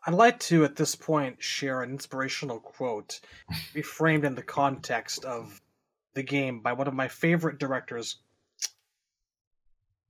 I'd 0.05 0.15
like 0.15 0.39
to, 0.41 0.63
at 0.65 0.75
this 0.75 0.95
point, 0.95 1.41
share 1.43 1.83
an 1.83 1.91
inspirational 1.91 2.59
quote 2.59 3.19
reframed 3.73 4.23
in 4.23 4.33
the 4.33 4.41
context 4.41 5.25
of 5.25 5.61
the 6.13 6.23
game 6.23 6.61
by 6.61 6.73
one 6.73 6.87
of 6.87 6.93
my 6.93 7.07
favorite 7.07 7.59
directors. 7.59 8.17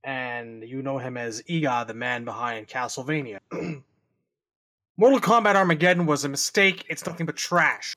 And 0.02 0.64
you 0.64 0.82
know 0.82 0.98
him 0.98 1.16
as 1.16 1.42
Iga, 1.42 1.86
the 1.86 1.94
man 1.94 2.24
behind 2.24 2.68
Castlevania. 2.68 3.38
Mortal 4.96 5.20
Kombat 5.20 5.56
Armageddon 5.56 6.06
was 6.06 6.24
a 6.24 6.28
mistake. 6.28 6.84
It's 6.88 7.06
nothing 7.06 7.26
but 7.26 7.36
trash. 7.36 7.94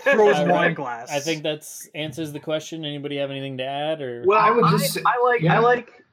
Throws 0.00 0.36
All 0.36 0.48
wine 0.48 0.74
glass. 0.74 1.10
I 1.10 1.20
think 1.20 1.42
that's 1.42 1.88
answers 1.94 2.32
the 2.32 2.40
question. 2.40 2.84
Anybody 2.84 3.16
have 3.16 3.30
anything 3.30 3.58
to 3.58 3.64
add 3.64 4.00
or 4.00 4.24
Well, 4.26 4.38
I 4.38 4.48
I, 4.48 4.50
would 4.50 4.70
just 4.70 4.94
say- 4.94 5.02
I 5.06 5.22
like 5.22 5.40
yeah. 5.42 5.56
I 5.56 5.58
like. 5.60 6.04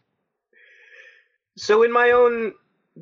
So 1.58 1.84
in 1.84 1.92
my 1.92 2.12
own 2.12 2.54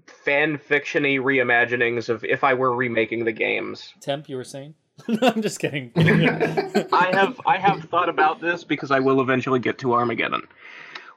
fan 0.06 0.58
fictiony 0.58 1.20
reimaginings 1.20 2.10
of 2.10 2.24
if 2.24 2.44
I 2.44 2.54
were 2.54 2.76
remaking 2.76 3.26
the 3.26 3.32
games, 3.32 3.94
Temp, 4.02 4.30
you 4.30 4.36
were 4.36 4.44
saying? 4.44 4.74
no, 5.08 5.20
I'm 5.22 5.42
just 5.44 5.60
kidding. 5.60 5.92
I 5.96 7.10
have 7.14 7.40
I 7.46 7.58
have 7.58 7.84
thought 7.84 8.10
about 8.10 8.42
this 8.42 8.64
because 8.64 8.90
I 8.92 9.00
will 9.00 9.22
eventually 9.22 9.60
get 9.60 9.78
to 9.80 9.94
Armageddon. 9.94 10.48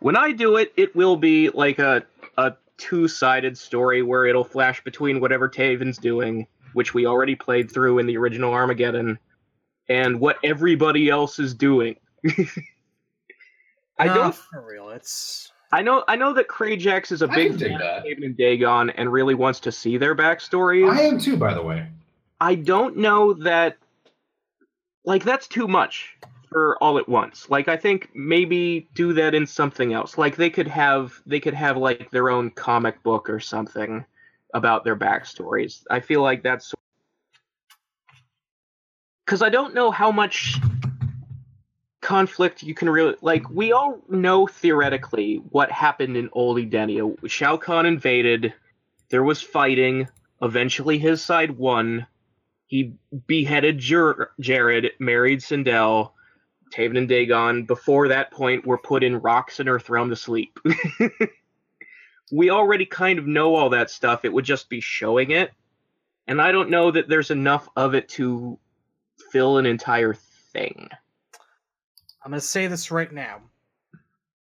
When 0.01 0.17
I 0.17 0.33
do 0.33 0.57
it, 0.57 0.73
it 0.77 0.95
will 0.95 1.17
be 1.17 1.49
like 1.51 1.79
a 1.79 1.97
a 1.99 2.03
two 2.81 3.07
sided 3.07 3.57
story 3.57 4.03
where 4.03 4.27
it'll 4.27 4.43
flash 4.43 4.83
between 4.83 5.21
whatever 5.21 5.49
Taven's 5.49 5.99
doing, 5.99 6.47
which 6.73 6.95
we 6.95 7.07
already 7.07 7.37
played 7.37 7.71
through 7.71 7.99
in 7.99 8.07
the 8.07 8.17
original 8.17 8.53
Armageddon, 8.53 9.19
and 9.89 10.19
what 10.19 10.39
everybody 10.43 11.09
else 11.09 11.39
is 11.39 11.55
doing. 11.55 11.97
I 13.99 14.07
Nah, 14.07 14.15
don't 14.15 14.35
for 14.35 14.67
real. 14.67 14.89
It's 14.91 15.53
I 15.73 15.83
know 15.83 16.03
I 16.09 16.17
know 16.17 16.33
that 16.33 16.49
Crayjax 16.49 17.13
is 17.13 17.23
a 17.23 17.29
I 17.31 17.35
big 17.35 17.49
can 17.51 17.59
dig 17.59 17.73
fan 17.73 17.83
of 17.83 18.05
Taven 18.05 18.25
and 18.25 18.37
Daegon 18.37 18.93
and 18.97 19.13
really 19.13 19.35
wants 19.35 19.61
to 19.61 19.73
see 19.73 19.99
their 19.99 20.17
backstories. 20.17 20.91
I 20.91 21.03
am 21.03 21.19
too, 21.19 21.37
by 21.37 21.55
the 21.55 21.63
way. 21.63 21.87
I 22.41 22.55
don't 22.55 22.97
know 22.97 23.35
that 23.35 23.77
like 25.05 25.23
that's 25.23 25.47
too 25.47 25.69
much 25.69 26.17
all 26.81 26.99
at 26.99 27.09
once. 27.09 27.49
Like 27.49 27.69
I 27.69 27.77
think 27.77 28.11
maybe 28.15 28.89
do 28.95 29.13
that 29.15 29.35
in 29.35 29.47
something 29.47 29.93
else. 29.93 30.19
Like 30.19 30.37
they 30.37 30.51
could 30.51 30.69
have 30.69 31.21
they 31.27 31.41
could 31.41 31.55
have 31.55 31.77
like 31.77 32.11
their 32.11 32.31
own 32.31 32.51
comic 32.51 33.03
book 33.03 33.31
or 33.31 33.41
something 33.41 34.05
about 34.55 34.85
their 34.85 34.97
backstories. 34.97 35.85
I 35.91 36.01
feel 36.01 36.23
like 36.23 36.43
that's 36.43 36.75
cuz 39.27 39.43
I 39.43 39.49
don't 39.49 39.75
know 39.75 39.91
how 39.91 40.11
much 40.11 40.59
conflict 42.01 42.63
you 42.63 42.75
can 42.75 42.91
really 42.91 43.15
like 43.21 43.49
we 43.51 43.73
all 43.73 44.01
know 44.09 44.47
theoretically 44.47 45.37
what 45.51 45.71
happened 45.71 46.17
in 46.17 46.29
old 46.33 46.59
Edenia. 46.59 47.15
Shao 47.29 47.57
Kahn 47.57 47.87
invaded, 47.87 48.53
there 49.11 49.23
was 49.23 49.41
fighting, 49.41 50.09
eventually 50.43 50.99
his 50.99 51.23
side 51.23 51.53
won. 51.53 52.07
He 52.67 52.95
beheaded 53.27 53.79
Jer- 53.79 54.31
Jerrod, 54.41 54.91
married 54.99 55.41
Sindel. 55.41 56.13
Taven 56.71 56.97
and 56.99 57.09
Daegon, 57.09 57.67
before 57.67 58.09
that 58.09 58.31
point, 58.31 58.67
were 58.67 58.79
put 58.79 59.03
in 59.03 59.21
rocks 59.21 59.61
and 59.61 59.69
Earthrealm 59.69 60.09
to 60.11 60.17
sleep. 60.17 60.59
we 62.33 62.51
already 62.51 62.87
kind 62.87 63.19
of 63.19 63.27
know 63.27 63.55
all 63.55 63.71
that 63.71 63.91
stuff. 63.91 64.25
It 64.25 64.33
would 64.33 64.45
just 64.45 64.69
be 64.69 64.81
showing 64.81 65.33
it. 65.33 65.51
And 66.27 66.41
I 66.41 66.53
don't 66.53 66.71
know 66.71 66.91
that 66.91 67.09
there's 67.09 67.31
enough 67.31 67.69
of 67.77 67.95
it 67.95 68.09
to 68.11 68.59
fill 69.31 69.59
an 69.59 69.67
entire 69.67 70.15
thing. 70.15 70.89
I'm 72.23 72.31
gonna 72.31 72.41
say 72.41 72.67
this 72.67 72.91
right 72.91 73.11
now. 73.11 73.41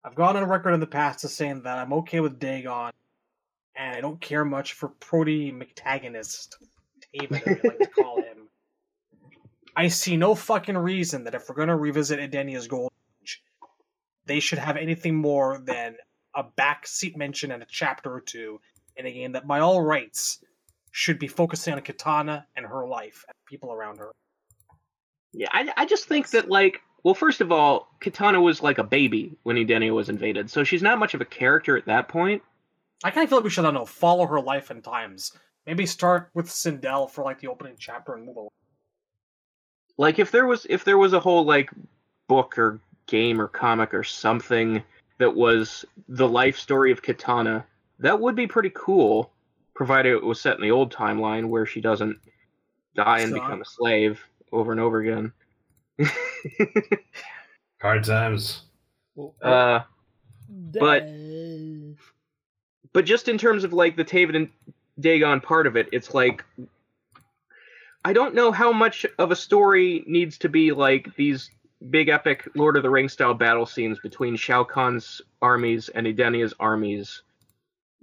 I've 0.03 0.15
gone 0.15 0.35
on 0.35 0.43
record 0.45 0.73
in 0.73 0.79
the 0.79 0.87
past 0.87 1.23
as 1.23 1.33
saying 1.33 1.63
that 1.63 1.77
I'm 1.77 1.93
okay 1.93 2.19
with 2.19 2.39
Daegon, 2.39 2.91
and 3.75 3.95
I 3.95 4.01
don't 4.01 4.19
care 4.19 4.43
much 4.43 4.73
for 4.73 4.89
Prody 4.89 5.51
McTagonist, 5.51 6.55
Taven, 7.13 7.63
we 7.63 7.69
like 7.69 7.79
to 7.79 7.87
call 7.87 8.17
him. 8.21 8.36
I 9.77 9.89
see 9.89 10.17
no 10.17 10.33
fucking 10.33 10.75
reason 10.75 11.23
that 11.25 11.35
if 11.35 11.47
we're 11.47 11.55
gonna 11.55 11.77
revisit 11.77 12.19
Edenia's 12.19 12.67
Gold 12.67 12.91
Age, 13.21 13.43
they 14.25 14.39
should 14.39 14.57
have 14.57 14.75
anything 14.75 15.13
more 15.13 15.59
than 15.59 15.95
a 16.35 16.43
backseat 16.43 17.15
mention 17.15 17.51
and 17.51 17.61
a 17.61 17.67
chapter 17.69 18.11
or 18.11 18.19
two 18.19 18.59
in 18.95 19.05
a 19.05 19.11
game 19.11 19.33
that, 19.33 19.45
by 19.45 19.59
all 19.59 19.83
rights, 19.83 20.43
should 20.91 21.19
be 21.19 21.27
focusing 21.27 21.75
on 21.75 21.81
Kitana 21.81 22.45
and 22.55 22.65
her 22.65 22.87
life 22.87 23.23
and 23.27 23.35
people 23.45 23.71
around 23.71 23.99
her. 23.99 24.11
Yeah, 25.31 25.49
I, 25.51 25.71
I 25.77 25.85
just 25.85 26.07
think 26.07 26.31
that, 26.31 26.49
like, 26.49 26.81
well, 27.03 27.13
first 27.13 27.39
of 27.39 27.51
all, 27.51 27.95
Kitana 28.01 28.41
was 28.41 28.63
like 28.63 28.79
a 28.79 28.83
baby 28.83 29.37
when 29.43 29.57
Edenia 29.57 29.93
was 29.93 30.09
invaded, 30.09 30.49
so 30.49 30.63
she's 30.63 30.81
not 30.81 30.97
much 30.97 31.13
of 31.13 31.21
a 31.21 31.25
character 31.25 31.77
at 31.77 31.85
that 31.85 32.07
point. 32.07 32.41
I 33.03 33.11
kind 33.11 33.23
of 33.23 33.29
feel 33.29 33.37
like 33.37 33.43
we 33.43 33.51
should, 33.51 33.63
I 33.63 33.67
don't 33.67 33.75
know, 33.75 33.85
follow 33.85 34.25
her 34.25 34.41
life 34.41 34.71
and 34.71 34.83
times. 34.83 35.33
Maybe 35.67 35.85
start 35.85 36.31
with 36.33 36.47
Sindel 36.47 37.11
for 37.11 37.23
like 37.23 37.39
the 37.39 37.47
opening 37.47 37.75
chapter 37.77 38.15
and 38.15 38.25
move 38.25 38.37
along. 38.37 38.49
Like 39.97 40.19
if 40.19 40.31
there 40.31 40.45
was 40.45 40.65
if 40.69 40.83
there 40.83 40.97
was 40.97 41.13
a 41.13 41.19
whole 41.19 41.43
like 41.45 41.69
book 42.27 42.57
or 42.57 42.79
game 43.07 43.39
or 43.41 43.47
comic 43.47 43.93
or 43.93 44.03
something 44.03 44.83
that 45.17 45.33
was 45.35 45.85
the 46.09 46.27
life 46.27 46.57
story 46.57 46.91
of 46.91 47.01
Kitana, 47.01 47.63
that 47.99 48.19
would 48.19 48.35
be 48.35 48.45
pretty 48.47 48.71
cool, 48.75 49.31
provided 49.73 50.13
it 50.13 50.23
was 50.23 50.39
set 50.39 50.55
in 50.55 50.61
the 50.61 50.71
old 50.71 50.93
timeline 50.93 51.47
where 51.49 51.65
she 51.65 51.81
doesn't 51.81 52.17
die 52.95 53.19
and 53.21 53.29
So- 53.31 53.39
become 53.41 53.61
a 53.61 53.65
slave 53.65 54.19
over 54.51 54.71
and 54.71 54.81
over 54.81 54.99
again. 54.99 55.31
Hard 57.81 58.03
times. 58.03 58.63
uh, 59.41 59.79
but 60.79 61.09
but 62.93 63.05
just 63.05 63.27
in 63.27 63.37
terms 63.37 63.63
of 63.63 63.73
like 63.73 63.95
the 63.95 64.05
Taven 64.05 64.35
and 64.35 64.49
Daegon 64.99 65.41
part 65.41 65.67
of 65.67 65.75
it, 65.75 65.87
it's 65.91 66.13
like 66.13 66.43
I 68.07 68.13
don't 68.13 68.35
know 68.35 68.53
how 68.53 68.71
much 68.71 69.05
of 69.19 69.31
a 69.31 69.35
story 69.35 70.05
needs 70.07 70.37
to 70.37 70.47
be 70.47 70.71
like 70.71 71.13
these 71.17 71.51
big 71.89 72.07
epic 72.07 72.47
Lord 72.55 72.77
of 72.77 72.83
the 72.83 72.89
Rings 72.89 73.11
style 73.11 73.33
battle 73.33 73.65
scenes 73.65 73.99
between 73.99 74.37
Shao 74.37 74.63
Kahn's 74.63 75.21
armies 75.41 75.89
and 75.89 76.07
Edenia's 76.07 76.53
armies, 76.57 77.23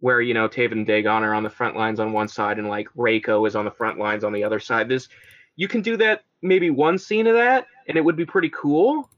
where 0.00 0.20
you 0.20 0.34
know 0.34 0.46
Taven 0.46 0.72
and 0.72 0.86
Daegon 0.86 1.22
are 1.22 1.32
on 1.32 1.42
the 1.42 1.48
front 1.48 1.74
lines 1.74 2.00
on 2.00 2.12
one 2.12 2.28
side 2.28 2.58
and 2.58 2.68
like 2.68 2.88
Reiko 2.94 3.48
is 3.48 3.56
on 3.56 3.64
the 3.64 3.70
front 3.70 3.98
lines 3.98 4.24
on 4.24 4.34
the 4.34 4.44
other 4.44 4.60
side. 4.60 4.90
This 4.90 5.08
you 5.56 5.68
can 5.68 5.80
do 5.80 5.96
that 5.96 6.24
maybe 6.42 6.68
one 6.68 6.98
scene 6.98 7.26
of 7.26 7.36
that 7.36 7.66
and 7.88 7.96
it 7.96 8.04
would 8.04 8.16
be 8.16 8.26
pretty 8.26 8.50
cool, 8.50 9.08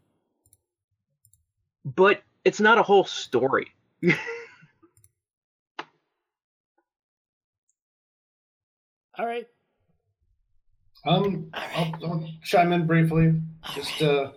but 1.85 2.23
it's 2.45 2.61
not 2.61 2.79
a 2.79 2.85
whole 2.85 3.05
story. 3.05 3.73
All 9.19 9.27
right. 9.27 9.49
Um, 11.07 11.49
I'll, 11.55 11.95
I'll 12.05 12.29
chime 12.43 12.73
in 12.73 12.87
briefly. 12.87 13.35
Just 13.75 13.97
to 13.99 14.33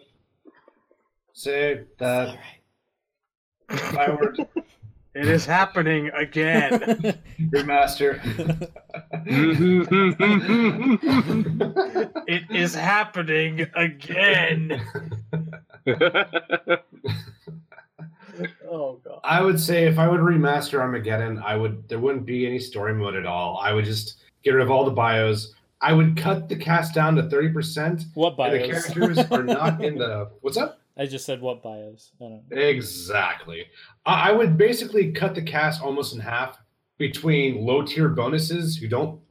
say 1.34 1.82
that 1.98 2.38
if 3.70 3.98
I 3.98 4.10
were 4.12 4.32
to 4.34 4.48
It 5.16 5.28
is 5.28 5.46
happening 5.46 6.10
again. 6.10 6.80
remaster, 7.50 8.20
it 12.28 12.44
is 12.52 12.76
happening 12.76 13.66
again. 13.76 14.82
Oh 18.72 19.02
god. 19.04 19.20
I 19.24 19.42
would 19.42 19.60
say 19.60 19.86
if 19.86 20.00
I 20.00 20.08
would 20.08 20.22
remaster 20.22 20.80
Armageddon, 20.80 21.40
I 21.40 21.58
would 21.58 21.90
there 21.90 22.00
wouldn't 22.00 22.26
be 22.26 22.46
any 22.48 22.60
story 22.60 22.94
mode 22.94 23.16
at 23.16 23.26
all. 23.26 23.60
I 23.62 23.74
would 23.74 23.84
just 23.84 24.16
get 24.44 24.52
rid 24.52 24.64
of 24.64 24.72
all 24.72 24.86
the 24.86 24.92
bios. 24.92 25.54
I 25.82 25.94
would 25.94 26.18
cut 26.18 26.50
the 26.50 26.56
cast 26.56 26.94
down 26.94 27.16
to 27.16 27.24
thirty 27.30 27.50
percent. 27.50 28.04
What 28.14 28.38
And 28.40 28.54
the 28.54 28.68
characters 28.68 29.20
are 29.32 29.44
not 29.44 29.84
in 29.84 29.98
the 29.98 30.32
what's 30.42 30.58
up? 30.58 30.82
I 30.98 31.06
just 31.06 31.26
said 31.26 31.42
what 31.42 31.64
bios. 31.64 32.12
I 32.20 32.26
don't 32.26 32.50
know. 32.50 32.62
Exactly. 32.62 33.66
I 34.06 34.30
I 34.30 34.32
would 34.34 34.58
basically 34.58 35.12
cut 35.12 35.36
the 35.36 35.42
cast 35.42 35.82
almost 35.82 36.14
in 36.14 36.20
half 36.20 36.58
between 36.98 37.66
low 37.66 37.82
tier 37.84 38.10
bonuses 38.10 38.76
who 38.76 38.88
don't 38.88 39.22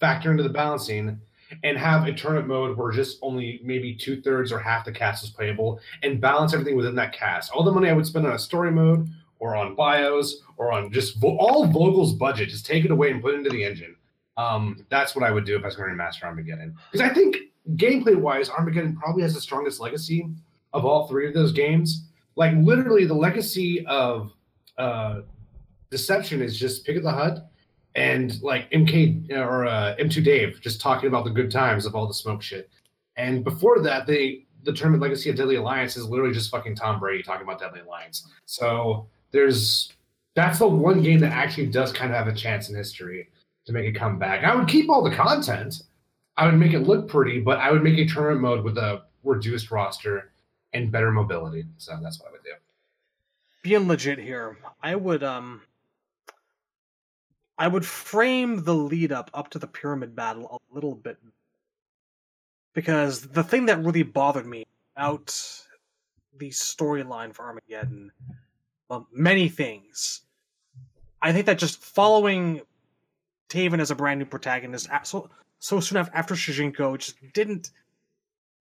factor 0.00 0.30
into 0.30 0.42
the 0.42 0.48
balancing 0.48 1.20
and 1.62 1.78
have 1.78 2.06
a 2.06 2.12
tournament 2.12 2.48
mode 2.48 2.76
where 2.76 2.90
just 2.90 3.18
only 3.22 3.60
maybe 3.62 3.94
two 3.94 4.20
thirds 4.22 4.50
or 4.50 4.58
half 4.58 4.84
the 4.84 4.92
cast 4.92 5.22
is 5.22 5.30
playable 5.30 5.78
and 6.02 6.20
balance 6.20 6.52
everything 6.52 6.76
within 6.76 6.94
that 6.94 7.12
cast. 7.12 7.52
All 7.52 7.62
the 7.62 7.70
money 7.70 7.88
I 7.88 7.92
would 7.92 8.06
spend 8.06 8.26
on 8.26 8.32
a 8.32 8.38
story 8.38 8.70
mode 8.70 9.08
or 9.38 9.54
on 9.54 9.74
bios 9.74 10.40
or 10.56 10.72
on 10.72 10.90
just 10.90 11.20
vo- 11.20 11.36
all 11.36 11.66
Vogel's 11.66 12.14
budget, 12.14 12.48
just 12.48 12.66
take 12.66 12.84
it 12.84 12.90
away 12.90 13.10
and 13.10 13.22
put 13.22 13.34
it 13.34 13.38
into 13.38 13.50
the 13.50 13.62
engine. 13.62 13.94
Um, 14.36 14.84
that's 14.90 15.14
what 15.14 15.24
I 15.24 15.30
would 15.30 15.44
do 15.44 15.56
if 15.56 15.62
I 15.62 15.66
was 15.66 15.76
going 15.76 15.90
to 15.90 15.96
master 15.96 16.26
Armageddon. 16.26 16.76
Because 16.90 17.08
I 17.08 17.14
think 17.14 17.36
gameplay 17.76 18.16
wise, 18.16 18.50
Armageddon 18.50 18.96
probably 18.96 19.22
has 19.22 19.34
the 19.34 19.40
strongest 19.40 19.80
legacy 19.80 20.28
of 20.72 20.84
all 20.84 21.06
three 21.06 21.26
of 21.28 21.34
those 21.34 21.52
games. 21.52 22.08
Like 22.36 22.54
literally, 22.56 23.04
the 23.04 23.14
legacy 23.14 23.86
of 23.86 24.32
uh, 24.76 25.20
Deception 25.90 26.42
is 26.42 26.58
just 26.58 26.84
Pig 26.84 26.96
of 26.96 27.04
the 27.04 27.12
Hut 27.12 27.48
and 27.94 28.40
like 28.42 28.70
MK 28.72 29.30
or 29.32 29.66
uh, 29.66 29.94
M2 30.00 30.24
Dave 30.24 30.60
just 30.60 30.80
talking 30.80 31.08
about 31.08 31.24
the 31.24 31.30
good 31.30 31.50
times 31.50 31.86
of 31.86 31.94
all 31.94 32.06
the 32.06 32.14
smoke 32.14 32.42
shit. 32.42 32.68
And 33.16 33.44
before 33.44 33.80
that, 33.82 34.06
they 34.06 34.46
the 34.64 34.72
tournament 34.72 35.02
legacy 35.02 35.30
of 35.30 35.36
Deadly 35.36 35.56
Alliance 35.56 35.96
is 35.96 36.06
literally 36.06 36.32
just 36.32 36.50
fucking 36.50 36.74
Tom 36.74 36.98
Brady 36.98 37.22
talking 37.22 37.44
about 37.44 37.60
Deadly 37.60 37.80
Alliance. 37.80 38.26
So 38.46 39.06
there's 39.30 39.92
that's 40.34 40.58
the 40.58 40.66
one 40.66 41.02
game 41.02 41.20
that 41.20 41.32
actually 41.32 41.66
does 41.66 41.92
kind 41.92 42.10
of 42.10 42.16
have 42.16 42.26
a 42.26 42.36
chance 42.36 42.68
in 42.68 42.74
history 42.74 43.28
to 43.66 43.72
make 43.72 43.94
a 43.94 43.98
comeback. 43.98 44.44
I 44.44 44.54
would 44.54 44.68
keep 44.68 44.88
all 44.90 45.02
the 45.02 45.14
content. 45.14 45.82
I 46.36 46.46
would 46.46 46.56
make 46.56 46.72
it 46.72 46.80
look 46.80 47.08
pretty, 47.08 47.40
but 47.40 47.58
I 47.58 47.70
would 47.70 47.82
make 47.82 47.98
a 47.98 48.06
tournament 48.06 48.40
mode 48.40 48.64
with 48.64 48.76
a 48.78 49.02
reduced 49.22 49.70
roster 49.70 50.32
and 50.72 50.90
better 50.90 51.10
mobility. 51.10 51.64
So 51.78 51.98
that's 52.02 52.18
what 52.20 52.28
I 52.28 52.32
would 52.32 52.42
do. 52.44 52.50
being 53.62 53.88
legit 53.88 54.18
here, 54.18 54.58
I 54.82 54.94
would 54.96 55.22
um 55.22 55.62
I 57.56 57.68
would 57.68 57.86
frame 57.86 58.64
the 58.64 58.74
lead 58.74 59.12
up 59.12 59.30
up 59.32 59.50
to 59.50 59.58
the 59.58 59.66
pyramid 59.66 60.16
battle 60.16 60.60
a 60.70 60.74
little 60.74 60.94
bit 60.94 61.18
because 62.74 63.22
the 63.22 63.44
thing 63.44 63.66
that 63.66 63.82
really 63.82 64.02
bothered 64.02 64.46
me 64.46 64.64
about 64.96 65.26
the 66.36 66.50
storyline 66.50 67.32
for 67.32 67.44
Armageddon, 67.44 68.10
well, 68.88 69.06
many 69.12 69.48
things. 69.48 70.22
I 71.22 71.32
think 71.32 71.46
that 71.46 71.58
just 71.58 71.80
following 71.80 72.60
Taven 73.48 73.80
as 73.80 73.90
a 73.90 73.94
brand 73.94 74.18
new 74.18 74.26
protagonist 74.26 74.88
so 75.04 75.30
so 75.58 75.80
soon 75.80 75.98
after 76.12 76.34
Shujinko 76.34 76.98
just 76.98 77.16
didn't 77.32 77.70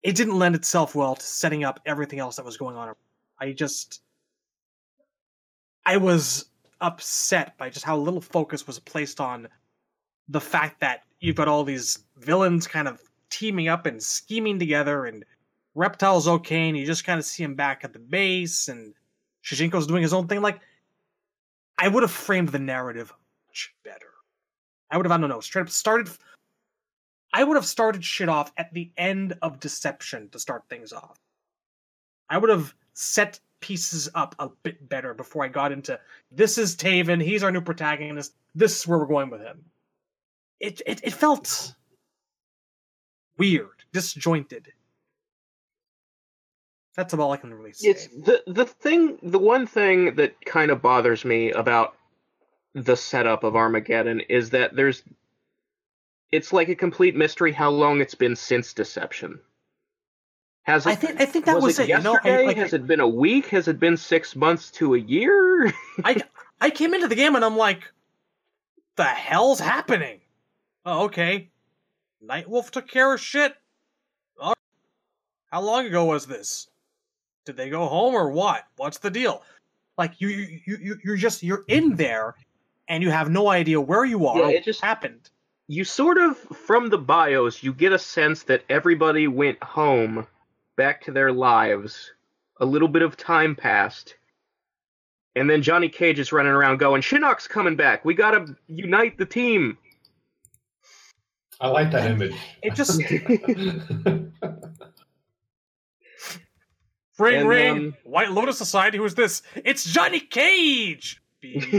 it 0.03 0.17
didn't 0.17 0.39
lend 0.39 0.55
itself 0.55 0.95
well 0.95 1.15
to 1.15 1.25
setting 1.25 1.65
up 1.65 1.81
everything 1.87 2.19
else 2.19 2.37
that 2.37 2.45
was 2.45 2.57
going 2.57 2.77
on. 2.77 2.95
I 3.41 3.53
just 3.53 4.03
I 5.85 5.97
was 5.97 6.47
upset 6.81 7.57
by 7.59 7.71
just 7.71 7.85
how 7.85 7.97
little 7.97 8.21
focus 8.21 8.67
was 8.67 8.79
placed 8.79 9.21
on 9.21 9.49
the 10.29 10.41
fact 10.41 10.81
that 10.81 11.03
you've 11.21 11.37
got 11.37 11.49
all 11.49 11.65
these 11.65 11.99
villains 12.17 12.67
kind 12.67 12.89
of 12.89 13.01
teaming 13.31 13.69
up 13.69 13.87
and 13.87 14.03
scheming 14.03 14.59
together, 14.59 15.07
and 15.07 15.25
Reptile's 15.75 16.29
okay, 16.29 16.69
and 16.69 16.77
you 16.77 16.85
just 16.85 17.05
kind 17.05 17.19
of 17.19 17.25
see 17.25 17.43
him 17.43 17.55
back 17.55 17.85
at 17.85 17.93
the 17.93 17.99
base, 17.99 18.69
and 18.69 18.95
Shujinko's 19.45 19.87
doing 19.87 20.03
his 20.03 20.13
own 20.13 20.29
thing. 20.29 20.43
Like, 20.43 20.61
I 21.79 21.89
would 21.89 22.03
have 22.03 22.13
framed 22.13 22.51
the 22.51 22.59
narrative 22.59 23.13
much 23.49 23.75
better. 23.85 24.12
I 24.93 24.97
would 24.99 25.07
have, 25.07 25.13
I 25.13 25.17
don't 25.17 25.31
know, 25.31 25.41
straight 25.41 25.63
up 25.63 25.71
started. 25.71 26.11
I 27.33 27.43
would 27.43 27.57
have 27.57 27.67
started 27.67 28.05
shit 28.05 28.29
off 28.29 28.53
at 28.59 28.73
the 28.75 28.93
end 28.99 29.37
of 29.41 29.59
Deception 29.59 30.29
to 30.31 30.39
start 30.39 30.65
things 30.69 30.93
off. 30.93 31.19
I 32.29 32.37
would 32.37 32.51
have 32.51 32.75
set 32.93 33.41
pieces 33.61 34.09
up 34.15 34.35
a 34.39 34.51
bit 34.63 34.89
better 34.89 35.15
before 35.15 35.45
I 35.45 35.49
got 35.49 35.73
into 35.73 35.99
this 36.31 36.59
is 36.59 36.77
Taven, 36.77 37.23
he's 37.23 37.43
our 37.43 37.51
new 37.51 37.61
protagonist, 37.63 38.35
this 38.55 38.81
is 38.81 38.87
where 38.87 38.99
we're 38.99 39.07
going 39.07 39.31
with 39.31 39.41
him. 39.41 39.65
It 40.61 40.83
it, 40.87 41.01
it 41.03 41.13
felt 41.15 41.75
weird, 43.39 43.85
disjointed. 43.93 44.69
That's 46.97 47.15
about 47.15 47.25
all 47.25 47.33
I 47.33 47.39
can 47.39 47.55
really 47.55 47.73
say. 47.73 47.89
It's 47.89 48.09
the 48.09 48.43
the 48.47 48.67
thing. 48.67 49.19
The 49.23 49.39
one 49.39 49.67
thing 49.67 50.15
that 50.17 50.39
kind 50.45 50.71
of 50.71 50.83
bothers 50.83 51.25
me 51.25 51.51
about 51.53 51.97
the 52.75 52.97
setup 52.97 53.45
of 53.45 53.57
Armageddon 53.57 54.21
is 54.21 54.51
that 54.51 54.75
there's. 54.75 55.03
It's 56.31 56.53
like 56.53 56.69
a 56.71 56.75
complete 56.75 57.15
mystery 57.15 57.53
how 57.53 57.71
long 57.71 58.01
it's 58.01 58.15
been 58.15 58.37
since 58.37 58.73
Deception. 58.73 59.39
Has 60.63 60.87
it? 60.87 60.91
I 60.91 60.95
think 60.95 61.21
I 61.21 61.27
think 61.27 61.45
that 61.47 61.57
was, 61.57 61.65
was, 61.65 61.79
it 61.81 61.83
it. 61.85 61.89
You 61.89 62.01
know, 62.03 62.13
yesterday? 62.15 62.43
I, 62.43 62.47
like, 62.47 62.57
Has 62.57 62.73
it 62.73 62.87
been 62.87 63.01
a 63.01 63.09
week? 63.09 63.47
Has 63.49 63.69
it 63.69 63.79
been 63.81 63.97
six 63.97 64.35
months 64.37 64.71
to 64.73 64.95
a 64.95 64.99
year? 64.99 65.73
I 66.05 66.23
I 66.61 66.71
came 66.71 66.95
into 66.95 67.09
the 67.09 67.15
game 67.17 67.35
and 67.35 67.45
I'm 67.45 67.57
like, 67.57 67.83
the 68.97 69.05
hell's 69.05 69.61
happening? 69.61 70.21
Oh, 70.87 71.05
okay. 71.05 71.51
Nightwolf 72.25 72.71
took 72.71 72.89
care 72.89 73.13
of 73.13 73.21
shit. 73.21 73.55
Oh, 74.41 74.55
how 75.51 75.61
long 75.61 75.87
ago 75.87 76.05
was 76.05 76.27
this? 76.27 76.69
Did 77.45 77.57
they 77.57 77.69
go 77.69 77.87
home 77.87 78.15
or 78.15 78.31
what? 78.31 78.63
What's 78.77 78.99
the 78.99 79.11
deal? 79.11 79.43
Like 79.99 80.21
you 80.21 80.29
you 80.29 80.79
you- 80.81 81.01
you're 81.05 81.17
just 81.17 81.43
you're 81.43 81.65
in 81.69 81.97
there, 81.97 82.37
and 82.89 83.03
you 83.03 83.11
have 83.11 83.31
no 83.31 83.49
idea 83.49 83.81
where 83.81 84.05
you 84.05 84.27
are. 84.27 84.39
Yeah, 84.51 84.59
it 84.59 84.65
just- 84.65 84.81
happened. 84.83 85.31
you 85.69 85.85
sort 85.85 86.19
of 86.19 86.37
from 86.39 86.89
the 86.91 86.99
bios 86.99 87.63
you 87.63 87.73
get 87.73 87.93
a 87.93 87.99
sense 87.99 88.43
that 88.43 88.65
everybody 88.69 89.29
went 89.29 89.63
home 89.63 90.27
back 90.77 91.01
to 91.03 91.13
their 91.13 91.33
lives 91.33 92.13
a 92.61 92.65
little 92.67 92.89
bit 92.89 93.03
of 93.03 93.17
time 93.17 93.55
passed 93.55 94.17
and 95.37 95.49
then 95.49 95.63
johnny 95.63 95.89
cage 95.89 96.19
is 96.19 96.33
running 96.33 96.53
around 96.53 96.79
going 96.79 97.01
shinnok's 97.01 97.47
coming 97.47 97.77
back 97.77 98.05
we 98.05 98.13
gotta 98.13 98.57
unite 98.67 99.17
the 99.17 99.25
team 99.25 99.79
I 101.61 101.69
like 101.69 101.93
that 101.93 102.11
image. 102.11 102.35
It 102.61 102.75
just 102.81 103.01
ring 107.19 107.41
And, 107.41 107.49
ring. 107.49 107.71
um, 107.71 107.95
White 108.03 108.33
Lotus 108.33 108.59
Society. 108.59 108.99
Who's 108.99 109.15
this? 109.15 109.43
It's 109.55 109.85
Johnny 109.85 110.19
Cage. 110.19 111.22
Beep. 111.43 111.63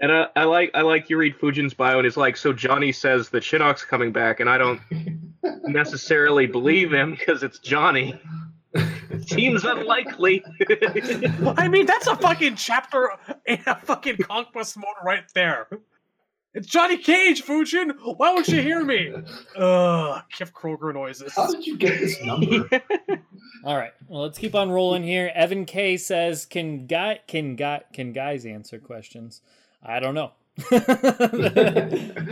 and 0.00 0.12
I, 0.12 0.28
I 0.36 0.44
like 0.44 0.70
i 0.74 0.82
like 0.82 1.10
you 1.10 1.16
read 1.18 1.36
fujin's 1.38 1.74
bio 1.74 1.98
and 1.98 2.06
it's 2.06 2.16
like 2.16 2.36
so 2.36 2.52
johnny 2.52 2.92
says 2.92 3.28
the 3.30 3.40
shinnok's 3.40 3.84
coming 3.84 4.12
back 4.12 4.38
and 4.40 4.48
i 4.48 4.56
don't 4.56 4.80
necessarily 5.64 6.46
believe 6.46 6.92
him 6.92 7.16
because 7.18 7.42
it's 7.42 7.58
johnny 7.58 8.18
seems 9.26 9.64
unlikely 9.64 10.44
I 11.56 11.68
mean, 11.68 11.86
that's 11.86 12.06
a 12.06 12.16
fucking 12.16 12.56
chapter 12.56 13.10
in 13.46 13.60
a 13.66 13.80
fucking 13.80 14.18
conquest 14.18 14.76
mode 14.76 14.86
right 15.04 15.24
there. 15.34 15.68
It's 16.58 16.66
Johnny 16.66 16.98
Cage, 16.98 17.44
Fujin. 17.44 17.92
Why 18.16 18.34
won't 18.34 18.48
you 18.48 18.60
hear 18.60 18.84
me? 18.84 19.12
Ugh, 19.56 20.22
Kif 20.36 20.50
Kroker 20.50 20.92
noises. 20.92 21.32
How 21.32 21.52
did 21.52 21.64
you 21.64 21.76
get 21.76 22.00
this 22.00 22.20
number? 22.20 22.68
All 23.64 23.76
right. 23.76 23.92
Well, 24.08 24.22
let's 24.22 24.38
keep 24.38 24.56
on 24.56 24.68
rolling 24.68 25.04
here. 25.04 25.30
Evan 25.36 25.66
K 25.66 25.96
says, 25.96 26.46
"Can 26.46 26.88
guy 26.88 27.20
can 27.28 27.54
guy 27.54 27.84
can 27.92 28.12
guys 28.12 28.44
answer 28.44 28.80
questions?" 28.80 29.40
I 29.84 30.00
don't 30.00 30.16
know. 30.16 30.32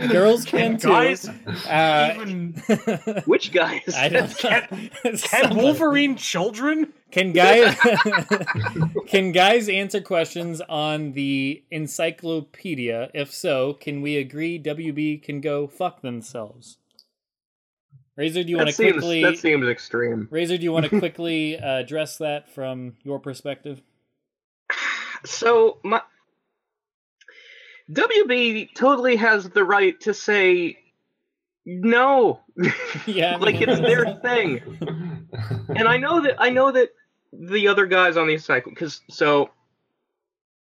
Girls 0.09 0.43
can, 0.45 0.77
too. 0.77 0.89
Guys, 0.89 1.29
Uh, 1.67 2.13
even 2.19 2.53
which 3.25 3.51
guys 3.53 3.81
I 3.95 4.09
don't 4.09 4.43
know. 4.43 4.61
can 5.03 5.17
Somebody. 5.17 5.55
Wolverine 5.55 6.15
children? 6.17 6.93
Can 7.09 7.31
guys 7.31 7.77
can 9.07 9.31
guys 9.31 9.69
answer 9.69 10.01
questions 10.01 10.61
on 10.67 11.13
the 11.13 11.63
encyclopedia? 11.71 13.09
If 13.13 13.33
so, 13.33 13.73
can 13.73 14.01
we 14.01 14.17
agree 14.17 14.61
WB 14.61 15.23
can 15.23 15.39
go 15.39 15.67
fuck 15.67 16.01
themselves? 16.01 16.77
Razor, 18.17 18.43
do 18.43 18.49
you 18.49 18.57
want 18.57 18.69
to 18.69 18.75
quickly 18.75 19.21
that 19.23 19.37
seems 19.37 19.67
extreme 19.69 20.27
Razor, 20.31 20.57
do 20.57 20.63
you 20.63 20.73
want 20.73 20.89
to 20.89 20.99
quickly 20.99 21.57
uh, 21.57 21.77
address 21.79 22.17
that 22.17 22.49
from 22.49 22.97
your 23.03 23.19
perspective? 23.19 23.81
So 25.23 25.77
my 25.83 26.01
WB 27.91 28.73
totally 28.75 29.15
has 29.15 29.49
the 29.49 29.63
right 29.63 29.99
to 30.01 30.13
say 30.13 30.77
no. 31.65 32.41
Yeah, 33.05 33.37
like 33.37 33.61
it's 33.61 33.79
their 33.79 34.15
thing. 34.15 34.79
And 35.69 35.87
I 35.87 35.97
know 35.97 36.21
that 36.21 36.35
I 36.39 36.49
know 36.49 36.71
that 36.71 36.89
the 37.33 37.67
other 37.67 37.85
guys 37.85 38.15
on 38.17 38.27
the 38.27 38.37
cycle 38.37 38.73
cuz 38.73 39.01
so 39.09 39.51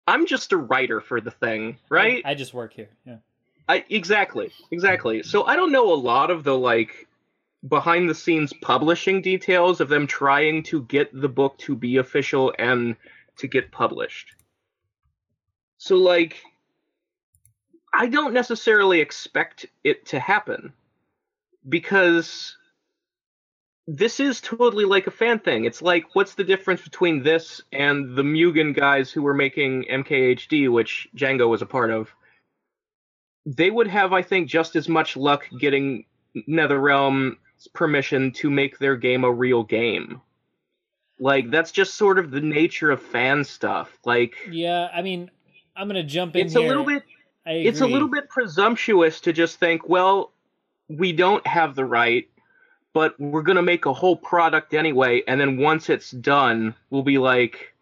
I'm 0.06 0.26
just 0.26 0.52
a 0.52 0.56
writer 0.56 1.00
for 1.00 1.20
the 1.20 1.30
thing, 1.30 1.78
right? 1.88 2.22
I 2.24 2.34
just 2.34 2.54
work 2.54 2.72
here. 2.72 2.90
Yeah. 3.04 3.16
I 3.68 3.84
exactly. 3.88 4.52
Exactly. 4.70 5.22
So 5.22 5.44
I 5.44 5.56
don't 5.56 5.72
know 5.72 5.92
a 5.92 5.94
lot 5.94 6.30
of 6.30 6.44
the 6.44 6.56
like 6.56 7.08
behind 7.68 8.08
the 8.08 8.14
scenes 8.14 8.52
publishing 8.62 9.22
details 9.22 9.80
of 9.80 9.88
them 9.88 10.06
trying 10.06 10.62
to 10.64 10.82
get 10.82 11.10
the 11.12 11.28
book 11.28 11.58
to 11.58 11.76
be 11.76 11.96
official 11.96 12.52
and 12.58 12.96
to 13.38 13.46
get 13.46 13.70
published. 13.70 14.34
So 15.78 15.96
like 15.96 16.42
I 17.92 18.06
don't 18.08 18.32
necessarily 18.32 19.00
expect 19.00 19.66
it 19.84 20.06
to 20.06 20.18
happen 20.20 20.72
because 21.68 22.56
this 23.86 24.20
is 24.20 24.40
totally 24.40 24.84
like 24.84 25.06
a 25.06 25.10
fan 25.10 25.38
thing. 25.40 25.64
It's 25.64 25.82
like, 25.82 26.14
what's 26.14 26.34
the 26.34 26.44
difference 26.44 26.82
between 26.82 27.22
this 27.22 27.60
and 27.72 28.16
the 28.16 28.22
Mugen 28.22 28.74
guys 28.74 29.10
who 29.10 29.22
were 29.22 29.34
making 29.34 29.84
MKHD, 29.90 30.70
which 30.72 31.08
Django 31.16 31.48
was 31.48 31.62
a 31.62 31.66
part 31.66 31.90
of? 31.90 32.08
They 33.44 33.70
would 33.70 33.88
have, 33.88 34.12
I 34.12 34.22
think, 34.22 34.48
just 34.48 34.76
as 34.76 34.88
much 34.88 35.16
luck 35.16 35.48
getting 35.58 36.04
NetherRealm's 36.48 37.36
permission 37.74 38.30
to 38.32 38.50
make 38.50 38.78
their 38.78 38.96
game 38.96 39.24
a 39.24 39.32
real 39.32 39.64
game. 39.64 40.20
Like, 41.18 41.50
that's 41.50 41.72
just 41.72 41.94
sort 41.94 42.18
of 42.18 42.30
the 42.30 42.40
nature 42.40 42.90
of 42.90 43.02
fan 43.02 43.44
stuff. 43.44 43.98
Like, 44.04 44.34
Yeah, 44.50 44.88
I 44.94 45.02
mean, 45.02 45.30
I'm 45.76 45.88
gonna 45.88 46.04
jump 46.04 46.36
in 46.36 46.40
here. 46.40 46.46
it's 46.46 46.54
here. 46.54 46.64
a 46.64 46.68
little 46.68 46.84
bit 46.84 47.02
it's 47.46 47.80
a 47.80 47.86
little 47.86 48.08
bit 48.08 48.28
presumptuous 48.28 49.20
to 49.22 49.32
just 49.32 49.58
think, 49.58 49.88
well, 49.88 50.32
we 50.88 51.12
don't 51.12 51.46
have 51.46 51.74
the 51.74 51.84
right, 51.84 52.28
but 52.92 53.18
we're 53.18 53.42
going 53.42 53.56
to 53.56 53.62
make 53.62 53.86
a 53.86 53.92
whole 53.92 54.16
product 54.16 54.74
anyway, 54.74 55.22
and 55.26 55.40
then 55.40 55.56
once 55.58 55.88
it's 55.88 56.10
done, 56.10 56.74
we'll 56.90 57.02
be 57.02 57.18
like, 57.18 57.72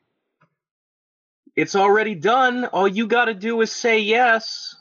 it's 1.56 1.74
already 1.74 2.14
done. 2.14 2.64
All 2.66 2.88
you 2.88 3.06
got 3.06 3.26
to 3.26 3.34
do 3.34 3.60
is 3.60 3.72
say 3.72 3.98
yes. 3.98 4.76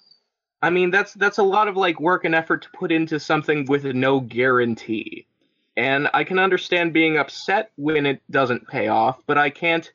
I 0.61 0.69
mean, 0.69 0.91
that's 0.91 1.14
that's 1.14 1.38
a 1.38 1.43
lot 1.43 1.68
of 1.68 1.77
like 1.77 1.99
work 1.99 2.26
and 2.26 2.35
effort 2.35 2.64
to 2.64 2.69
put 2.72 2.91
into 2.91 3.19
something 3.19 3.65
with 3.65 3.85
no 3.85 4.19
guarantee. 4.19 5.26
And 5.77 6.10
I 6.14 6.26
can 6.26 6.39
understand 6.39 6.91
being 6.91 7.18
upset 7.18 7.72
when 7.77 8.06
it 8.06 8.22
doesn't 8.30 8.68
pay 8.68 8.89
off, 8.89 9.19
but 9.26 9.38
I 9.38 9.49
can't 9.49 9.89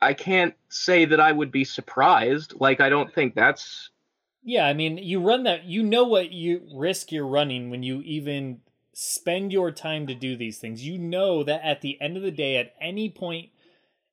I 0.00 0.14
can't 0.14 0.54
say 0.68 1.04
that 1.06 1.20
I 1.20 1.32
would 1.32 1.50
be 1.50 1.64
surprised. 1.64 2.54
Like 2.58 2.80
I 2.80 2.88
don't 2.88 3.12
think 3.12 3.34
that's 3.34 3.90
Yeah, 4.42 4.66
I 4.66 4.72
mean, 4.72 4.98
you 4.98 5.20
run 5.20 5.44
that. 5.44 5.64
You 5.64 5.82
know 5.82 6.04
what 6.04 6.32
you 6.32 6.68
risk 6.74 7.12
you're 7.12 7.26
running 7.26 7.70
when 7.70 7.82
you 7.82 8.02
even 8.02 8.60
spend 8.92 9.52
your 9.52 9.70
time 9.70 10.06
to 10.06 10.14
do 10.14 10.36
these 10.36 10.58
things. 10.58 10.84
You 10.84 10.98
know 10.98 11.42
that 11.44 11.62
at 11.64 11.80
the 11.80 12.00
end 12.00 12.16
of 12.16 12.22
the 12.22 12.30
day, 12.30 12.56
at 12.56 12.74
any 12.80 13.08
point, 13.08 13.50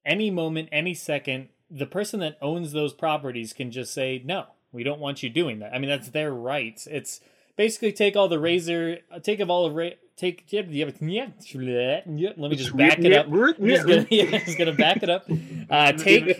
any 0.06 0.30
moment, 0.30 0.70
any 0.72 0.94
second, 0.94 1.50
the 1.70 1.88
person 1.88 2.20
that 2.20 2.38
owns 2.42 2.72
those 2.72 2.94
properties 2.94 3.54
can 3.54 3.72
just 3.72 3.94
say, 3.94 4.22
"No, 4.24 4.46
we 4.72 4.84
don't 4.84 5.00
want 5.00 5.24
you 5.24 5.30
doing 5.30 5.60
that." 5.60 5.74
I 5.74 5.80
mean, 5.80 5.90
that's 5.90 6.10
their 6.10 6.34
rights. 6.34 6.88
It's 6.88 7.22
basically 7.56 7.92
take 7.92 8.16
all 8.16 8.28
the 8.28 8.40
razor, 8.40 8.98
take 9.24 9.40
of 9.40 9.50
all 9.50 9.66
of 9.66 9.76
ra- 9.76 9.90
take. 10.18 10.46
Yeah, 10.50 10.64
yeah, 11.66 12.02
yeah, 12.08 12.30
let 12.38 12.52
me 12.52 12.56
just 12.58 12.76
back 12.78 13.00
it 13.00 13.14
up. 13.20 13.28
He's 13.58 13.84
gonna, 13.84 14.08
yeah, 14.10 14.38
he's 14.40 14.56
gonna 14.56 14.74
back 14.74 15.04
it 15.04 15.10
up. 15.10 15.26
Uh, 15.70 15.92
take 15.98 16.38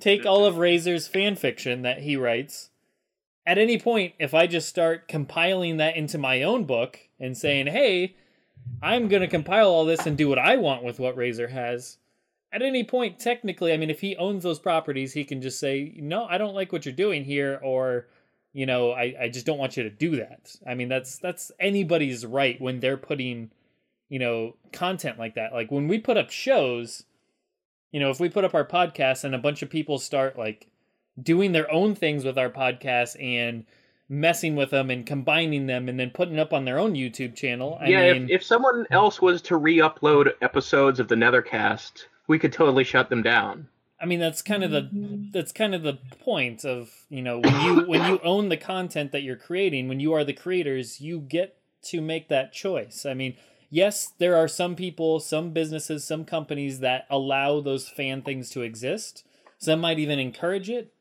take 0.00 0.26
all 0.26 0.44
of 0.46 0.58
Razor's 0.58 1.06
fan 1.08 1.36
fiction 1.36 1.82
that 1.82 2.00
he 2.02 2.16
writes. 2.16 2.70
At 3.46 3.58
any 3.58 3.78
point, 3.78 4.14
if 4.18 4.32
I 4.32 4.46
just 4.46 4.68
start 4.68 5.06
compiling 5.08 5.76
that 5.78 5.96
into 5.96 6.16
my 6.18 6.42
own 6.42 6.64
book 6.64 6.98
and 7.20 7.36
saying, 7.36 7.66
"Hey, 7.68 8.16
I'm 8.82 9.08
gonna 9.08 9.28
compile 9.28 9.68
all 9.68 9.84
this 9.84 10.06
and 10.06 10.16
do 10.16 10.28
what 10.28 10.38
I 10.38 10.56
want 10.56 10.82
with 10.82 10.98
what 10.98 11.16
Razor 11.16 11.48
has," 11.48 11.98
at 12.52 12.62
any 12.62 12.84
point, 12.84 13.18
technically, 13.18 13.72
I 13.72 13.76
mean, 13.76 13.90
if 13.90 14.00
he 14.00 14.16
owns 14.16 14.44
those 14.44 14.60
properties, 14.60 15.12
he 15.12 15.24
can 15.24 15.42
just 15.42 15.58
say, 15.58 15.92
"No, 15.96 16.24
I 16.26 16.38
don't 16.38 16.54
like 16.54 16.72
what 16.72 16.86
you're 16.86 16.94
doing 16.94 17.24
here," 17.24 17.60
or 17.62 18.06
you 18.54 18.66
know, 18.66 18.92
I, 18.92 19.14
I 19.22 19.28
just 19.28 19.44
don't 19.44 19.58
want 19.58 19.76
you 19.76 19.82
to 19.82 19.90
do 19.90 20.16
that. 20.16 20.54
I 20.66 20.74
mean, 20.74 20.88
that's 20.88 21.18
that's 21.18 21.50
anybody's 21.58 22.24
right 22.24 22.58
when 22.60 22.78
they're 22.78 22.96
putting, 22.96 23.50
you 24.08 24.20
know, 24.20 24.54
content 24.72 25.18
like 25.18 25.34
that. 25.34 25.52
Like 25.52 25.72
when 25.72 25.88
we 25.88 25.98
put 25.98 26.16
up 26.16 26.30
shows, 26.30 27.02
you 27.90 27.98
know, 27.98 28.10
if 28.10 28.20
we 28.20 28.28
put 28.28 28.44
up 28.44 28.54
our 28.54 28.64
podcast 28.64 29.24
and 29.24 29.34
a 29.34 29.38
bunch 29.38 29.62
of 29.62 29.70
people 29.70 29.98
start 29.98 30.38
like 30.38 30.68
doing 31.20 31.50
their 31.50 31.70
own 31.70 31.96
things 31.96 32.24
with 32.24 32.38
our 32.38 32.48
podcast 32.48 33.20
and 33.20 33.66
messing 34.08 34.54
with 34.54 34.70
them 34.70 34.88
and 34.88 35.04
combining 35.04 35.66
them 35.66 35.88
and 35.88 35.98
then 35.98 36.10
putting 36.10 36.38
up 36.38 36.52
on 36.52 36.64
their 36.64 36.78
own 36.78 36.94
YouTube 36.94 37.34
channel. 37.34 37.76
I 37.80 37.88
yeah, 37.88 38.12
mean, 38.12 38.24
if, 38.24 38.42
if 38.42 38.44
someone 38.44 38.86
else 38.92 39.20
was 39.20 39.42
to 39.42 39.56
re-upload 39.56 40.32
episodes 40.42 41.00
of 41.00 41.08
the 41.08 41.16
Nethercast, 41.16 42.04
we 42.28 42.38
could 42.38 42.52
totally 42.52 42.84
shut 42.84 43.10
them 43.10 43.22
down. 43.22 43.66
I 44.00 44.06
mean 44.06 44.20
that's 44.20 44.42
kind 44.42 44.64
of 44.64 44.70
the 44.70 44.90
that's 45.32 45.52
kind 45.52 45.74
of 45.74 45.82
the 45.82 45.98
point 46.20 46.64
of 46.64 46.90
you 47.08 47.22
know 47.22 47.38
when 47.38 47.60
you 47.62 47.86
when 47.86 48.10
you 48.10 48.18
own 48.24 48.48
the 48.48 48.56
content 48.56 49.12
that 49.12 49.22
you're 49.22 49.36
creating 49.36 49.88
when 49.88 50.00
you 50.00 50.12
are 50.12 50.24
the 50.24 50.32
creators 50.32 51.00
you 51.00 51.20
get 51.20 51.56
to 51.84 52.00
make 52.00 52.28
that 52.28 52.52
choice. 52.52 53.06
I 53.06 53.14
mean 53.14 53.36
yes 53.70 54.12
there 54.18 54.36
are 54.36 54.48
some 54.48 54.76
people 54.76 55.20
some 55.20 55.52
businesses 55.52 56.04
some 56.04 56.24
companies 56.24 56.80
that 56.80 57.06
allow 57.08 57.60
those 57.60 57.88
fan 57.88 58.22
things 58.22 58.50
to 58.50 58.62
exist. 58.62 59.24
Some 59.58 59.80
might 59.80 59.98
even 59.98 60.18
encourage 60.18 60.68
it. 60.68 60.92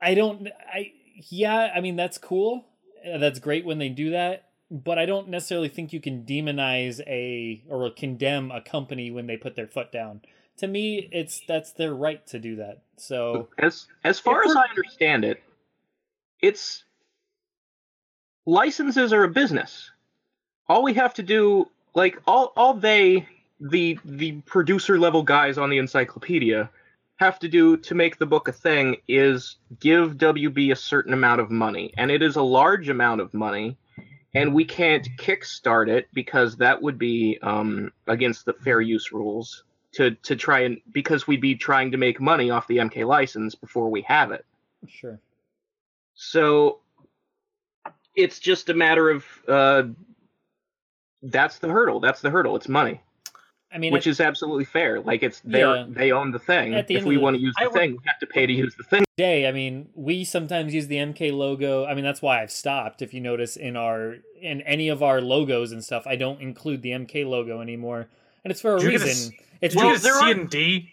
I 0.00 0.14
don't 0.14 0.48
I 0.72 0.92
yeah 1.28 1.72
I 1.74 1.80
mean 1.80 1.96
that's 1.96 2.18
cool. 2.18 2.66
Uh, 3.06 3.18
That's 3.18 3.38
great 3.38 3.64
when 3.64 3.78
they 3.78 3.88
do 3.88 4.10
that. 4.10 4.44
But 4.68 4.98
I 4.98 5.06
don't 5.06 5.28
necessarily 5.28 5.68
think 5.68 5.92
you 5.92 6.00
can 6.00 6.24
demonize 6.24 7.00
a 7.06 7.62
or 7.68 7.88
condemn 7.90 8.50
a 8.50 8.60
company 8.60 9.12
when 9.12 9.26
they 9.26 9.36
put 9.36 9.54
their 9.54 9.68
foot 9.68 9.92
down 9.92 10.22
to 10.58 10.66
me 10.66 11.08
it's 11.12 11.42
that's 11.46 11.72
their 11.72 11.94
right 11.94 12.26
to 12.26 12.38
do 12.38 12.56
that 12.56 12.80
so 12.96 13.48
As 13.58 13.86
as 14.04 14.18
far 14.18 14.44
as 14.44 14.56
I 14.56 14.64
understand 14.68 15.24
it, 15.24 15.42
it's 16.40 16.84
licenses 18.46 19.12
are 19.12 19.24
a 19.24 19.28
business. 19.28 19.90
All 20.68 20.82
we 20.82 20.94
have 20.94 21.14
to 21.14 21.22
do, 21.22 21.70
like 21.94 22.20
all 22.26 22.52
all 22.56 22.74
they 22.74 23.28
the 23.60 23.98
the 24.04 24.32
producer 24.42 24.98
level 24.98 25.22
guys 25.22 25.58
on 25.58 25.70
the 25.70 25.78
encyclopedia 25.78 26.70
have 27.16 27.38
to 27.38 27.48
do 27.48 27.78
to 27.78 27.94
make 27.94 28.18
the 28.18 28.26
book 28.26 28.48
a 28.48 28.52
thing 28.52 28.96
is 29.08 29.56
give 29.80 30.16
WB 30.16 30.72
a 30.72 30.76
certain 30.76 31.12
amount 31.12 31.40
of 31.40 31.50
money, 31.50 31.92
and 31.96 32.10
it 32.10 32.22
is 32.22 32.36
a 32.36 32.42
large 32.42 32.88
amount 32.88 33.20
of 33.20 33.32
money. 33.34 33.76
And 34.34 34.52
we 34.52 34.66
can't 34.66 35.08
kickstart 35.16 35.88
it 35.88 36.08
because 36.12 36.58
that 36.58 36.82
would 36.82 36.98
be 36.98 37.38
um, 37.40 37.90
against 38.06 38.44
the 38.44 38.52
fair 38.52 38.82
use 38.82 39.10
rules 39.10 39.64
to 39.96 40.10
to 40.12 40.36
try 40.36 40.60
and 40.60 40.80
because 40.92 41.26
we'd 41.26 41.40
be 41.40 41.54
trying 41.54 41.90
to 41.90 41.96
make 41.96 42.20
money 42.20 42.50
off 42.50 42.66
the 42.66 42.76
MK 42.78 43.06
license 43.06 43.54
before 43.54 43.88
we 43.90 44.02
have 44.02 44.30
it. 44.32 44.44
sure 44.88 45.18
So 46.14 46.78
it's 48.14 48.38
just 48.38 48.68
a 48.70 48.74
matter 48.74 49.10
of 49.10 49.24
uh, 49.48 49.82
that's 51.22 51.58
the 51.58 51.68
hurdle. 51.68 52.00
That's 52.00 52.20
the 52.20 52.30
hurdle. 52.30 52.56
It's 52.56 52.68
money, 52.68 53.00
i 53.72 53.78
mean 53.78 53.92
which 53.92 54.06
is 54.06 54.20
absolutely 54.20 54.64
fair. 54.64 55.00
Like 55.00 55.22
it's 55.22 55.40
they 55.40 55.60
yeah. 55.60 55.84
they 55.88 56.12
own 56.12 56.30
the 56.30 56.38
thing. 56.38 56.72
The 56.72 56.94
If 56.94 57.04
we 57.04 57.16
want 57.16 57.36
to 57.36 57.42
use 57.42 57.54
the 57.58 57.64
I 57.64 57.66
would- 57.68 57.74
thing, 57.74 57.92
we 57.92 57.98
have 58.06 58.18
to 58.20 58.26
pay 58.26 58.46
to 58.46 58.52
use 58.52 58.74
the 58.76 58.84
thing. 58.84 59.04
day 59.16 59.48
i 59.48 59.52
mean 59.52 59.88
we 59.94 60.24
sometimes 60.24 60.74
use 60.74 60.88
the 60.88 60.96
mk 60.96 61.32
logo 61.32 61.86
i 61.86 61.94
mean 61.94 62.04
that's 62.04 62.20
why 62.20 62.42
i've 62.42 62.50
stopped 62.50 63.00
if 63.00 63.14
you 63.14 63.20
notice 63.30 63.56
in 63.56 63.74
our 63.74 64.16
in 64.42 64.60
any 64.62 64.90
of 64.90 65.02
our 65.02 65.22
logos 65.22 65.72
and 65.72 65.82
stuff 65.82 66.06
i 66.06 66.14
don't 66.16 66.42
include 66.42 66.82
the 66.82 66.90
mk 66.90 67.26
logo 67.26 67.62
anymore 67.62 68.08
and 68.46 68.52
it's 68.52 68.60
for 68.60 68.76
a 68.76 68.78
get 68.80 68.86
a 68.86 68.90
reason 69.04 69.32
it's 69.60 69.74
you 69.74 69.80
Well, 69.82 69.98
there 69.98 70.14
C 70.14 70.20
are- 70.24 70.30
and 70.30 70.48
D? 70.48 70.90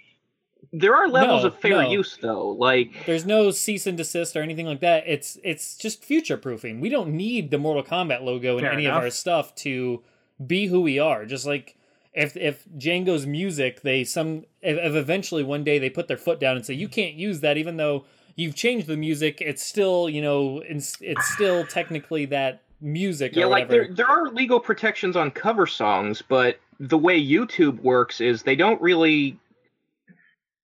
There 0.76 0.96
are 0.96 1.08
levels 1.08 1.44
No, 1.44 1.50
of 1.50 1.60
fair 1.60 1.72
no. 1.84 1.92
use, 1.92 2.18
though. 2.20 2.50
Like 2.50 3.06
there's 3.06 3.26
no 3.28 3.52
cease 3.52 3.86
and 3.86 3.96
desist 3.96 4.36
or 4.36 4.42
anything 4.42 4.66
like 4.66 4.80
that 4.80 5.04
it's 5.06 5.38
it's 5.44 5.78
just 5.78 6.04
future 6.04 6.38
proofing 6.38 6.80
we 6.82 6.90
don't 6.90 7.12
need 7.12 7.52
the 7.52 7.60
mortal 7.60 7.84
kombat 7.84 8.24
logo 8.24 8.58
in 8.58 8.66
any 8.66 8.86
enough. 8.86 8.98
of 8.98 9.04
our 9.04 9.10
stuff 9.12 9.54
to 9.56 10.02
be 10.48 10.66
who 10.68 10.82
we 10.82 10.98
are 10.98 11.26
just 11.26 11.46
like 11.46 11.78
if 12.14 12.36
if 12.38 12.66
Django's 12.76 13.28
music 13.28 13.82
they 13.82 14.04
some 14.04 14.46
if, 14.64 14.78
if 14.78 14.96
eventually 14.96 15.44
one 15.44 15.64
day 15.64 15.78
they 15.78 15.92
put 15.92 16.08
their 16.08 16.18
foot 16.18 16.40
down 16.40 16.56
and 16.56 16.66
say 16.66 16.74
you 16.74 16.88
can't 16.88 17.14
use 17.16 17.42
that 17.42 17.58
even 17.58 17.78
though 17.78 18.06
you've 18.36 18.56
changed 18.56 18.88
the 18.88 18.98
music 18.98 19.42
it's 19.42 19.64
still 19.64 20.10
you 20.10 20.22
know 20.24 20.64
it's, 20.68 20.98
it's 21.02 21.28
still 21.36 21.66
technically 21.68 22.26
that 22.26 22.64
music 22.84 23.36
yeah, 23.36 23.46
like 23.46 23.70
there 23.70 23.88
there 23.88 24.08
are 24.08 24.30
legal 24.30 24.60
protections 24.60 25.16
on 25.16 25.32
cover 25.32 25.66
songs, 25.66 26.22
but 26.22 26.60
the 26.80 26.98
way 26.98 27.24
YouTube 27.24 27.82
works 27.82 28.20
is 28.22 28.44
they 28.44 28.56
don't 28.56 28.82
really 28.82 29.40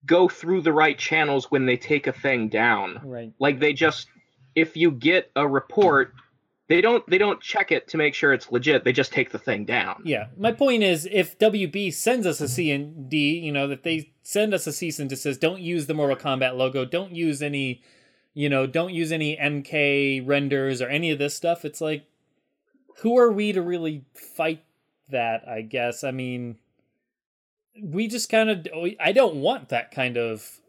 go 0.06 0.28
through 0.28 0.62
the 0.62 0.74
right 0.74 0.98
channels 0.98 1.50
when 1.50 1.66
they 1.66 1.78
take 1.78 2.08
a 2.08 2.12
thing 2.14 2.50
down. 2.50 3.00
right 3.04 3.34
like 3.40 3.60
they 3.60 3.74
just 3.74 4.08
if 4.56 4.76
you 4.78 4.92
get 4.92 5.30
a 5.36 5.48
report 5.48 6.14
they 6.68 6.82
don't 6.82 7.08
they 7.10 7.18
don't 7.18 7.42
check 7.42 7.72
it 7.72 7.88
to 7.88 7.98
make 7.98 8.14
sure 8.14 8.32
it's 8.32 8.52
legit 8.52 8.84
they 8.84 8.94
just 8.94 9.12
take 9.12 9.32
the 9.32 9.40
thing 9.40 9.66
down 9.66 10.02
Yeah, 10.06 10.28
my 10.38 10.52
point 10.52 10.84
is, 10.84 11.08
if 11.12 11.38
WB 11.40 11.94
sends 11.94 12.26
us 12.26 12.40
a 12.42 12.48
C 12.48 12.72
and 12.72 13.10
D, 13.10 13.40
you 13.40 13.52
know, 13.52 13.68
that 13.68 13.84
they 13.84 14.12
send 14.24 14.54
us 14.54 14.68
a 14.68 14.72
cease 14.72 15.00
and 15.00 15.10
desist, 15.10 15.42
don't 15.42 15.62
use 15.62 15.88
the 15.88 15.94
Mortal 15.94 16.16
Kombat 16.16 16.56
logo, 16.56 16.86
don't 16.86 17.16
use 17.16 17.42
any, 17.42 17.82
you 18.34 18.48
know, 18.50 18.68
don't 18.68 18.94
use 18.94 19.12
any 19.12 19.36
MK 19.36 20.26
renders 20.26 20.82
or 20.82 20.88
any 20.88 21.10
of 21.12 21.18
this 21.18 21.36
stuff. 21.36 21.66
It's 21.66 21.82
like, 21.82 22.06
who 23.02 23.18
are 23.18 23.32
we 23.32 23.52
to 23.54 23.62
really 23.62 24.04
fight 24.14 24.64
that? 25.10 25.48
I 25.48 25.62
guess. 25.62 26.04
I 26.04 26.12
mean, 26.12 26.58
we 27.82 28.08
just 28.08 28.30
kind 28.30 28.50
of, 28.50 28.68
I 29.00 29.12
don't 29.12 29.36
want 29.36 29.70
that 29.70 29.92
kind 29.92 30.18
of, 30.18 30.60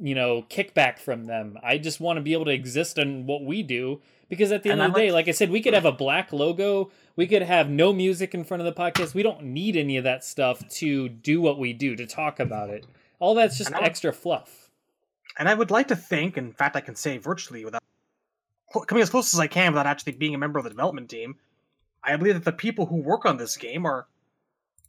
you 0.00 0.14
know, 0.14 0.42
kickback 0.48 0.98
from 0.98 1.24
them. 1.24 1.58
I 1.62 1.78
just 1.78 2.00
want 2.00 2.18
to 2.18 2.22
be 2.22 2.32
able 2.32 2.44
to 2.44 2.52
exist 2.52 2.98
in 2.98 3.26
what 3.26 3.44
we 3.44 3.62
do. 3.62 4.00
Because 4.28 4.52
at 4.52 4.62
the 4.62 4.70
end 4.70 4.80
And 4.80 4.90
of 4.90 4.94
the 4.94 5.00
I 5.02 5.06
day, 5.06 5.12
like 5.12 5.26
I 5.26 5.32
said, 5.32 5.50
we 5.50 5.60
could 5.60 5.74
have 5.74 5.84
a 5.84 5.90
black 5.90 6.32
logo. 6.32 6.92
We 7.16 7.26
could 7.26 7.42
have 7.42 7.68
no 7.68 7.92
music 7.92 8.32
in 8.32 8.44
front 8.44 8.62
of 8.62 8.64
the 8.64 8.80
podcast. 8.80 9.12
We 9.12 9.24
don't 9.24 9.42
need 9.42 9.76
any 9.76 9.96
of 9.96 10.04
that 10.04 10.24
stuff 10.24 10.68
to 10.76 11.08
do 11.08 11.40
what 11.40 11.58
we 11.58 11.72
do, 11.72 11.96
to 11.96 12.06
talk 12.06 12.38
about 12.38 12.70
it. 12.70 12.86
All 13.18 13.34
that's 13.34 13.58
just 13.58 13.72
extra 13.72 14.12
fluff. 14.12 14.70
And 15.36 15.48
I 15.48 15.54
would 15.54 15.72
like 15.72 15.88
to 15.88 15.96
think, 15.96 16.38
in 16.38 16.52
fact, 16.52 16.76
I 16.76 16.80
can 16.80 16.94
say 16.94 17.18
virtually 17.18 17.64
without 17.64 17.82
coming 18.86 19.02
as 19.02 19.10
close 19.10 19.34
as 19.34 19.40
I 19.40 19.46
can 19.46 19.72
without 19.72 19.86
actually 19.86 20.12
being 20.12 20.34
a 20.34 20.38
member 20.38 20.58
of 20.58 20.64
the 20.64 20.70
development 20.70 21.10
team, 21.10 21.36
I 22.02 22.16
believe 22.16 22.34
that 22.34 22.44
the 22.44 22.52
people 22.52 22.86
who 22.86 22.96
work 22.96 23.26
on 23.26 23.36
this 23.36 23.56
game 23.56 23.84
are 23.84 24.06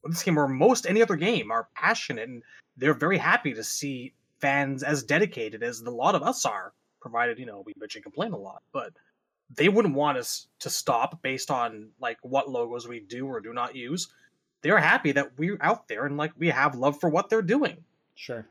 this 0.03 0.23
game 0.23 0.39
or 0.39 0.47
most 0.47 0.87
any 0.87 1.01
other 1.01 1.15
game 1.15 1.51
are 1.51 1.67
passionate 1.75 2.27
and 2.27 2.43
they're 2.77 2.93
very 2.93 3.17
happy 3.17 3.53
to 3.53 3.63
see 3.63 4.13
fans 4.39 4.81
as 4.81 5.03
dedicated 5.03 5.61
as 5.61 5.81
the 5.81 5.91
lot 5.91 6.15
of 6.15 6.23
us 6.23 6.45
are, 6.45 6.73
provided, 6.99 7.37
you 7.37 7.45
know, 7.45 7.63
we 7.65 7.73
bitch 7.73 7.95
and 7.95 8.03
complain 8.03 8.33
a 8.33 8.37
lot. 8.37 8.63
But 8.71 8.93
they 9.55 9.69
wouldn't 9.69 9.95
want 9.95 10.17
us 10.17 10.47
to 10.59 10.69
stop 10.69 11.21
based 11.21 11.51
on 11.51 11.89
like 11.99 12.17
what 12.21 12.49
logos 12.49 12.87
we 12.87 13.01
do 13.01 13.27
or 13.27 13.39
do 13.39 13.53
not 13.53 13.75
use. 13.75 14.07
They're 14.61 14.79
happy 14.79 15.11
that 15.11 15.37
we're 15.37 15.57
out 15.61 15.87
there 15.87 16.05
and 16.05 16.17
like 16.17 16.31
we 16.37 16.49
have 16.49 16.75
love 16.75 16.99
for 16.99 17.09
what 17.09 17.29
they're 17.29 17.41
doing. 17.41 17.83
Sure. 18.15 18.47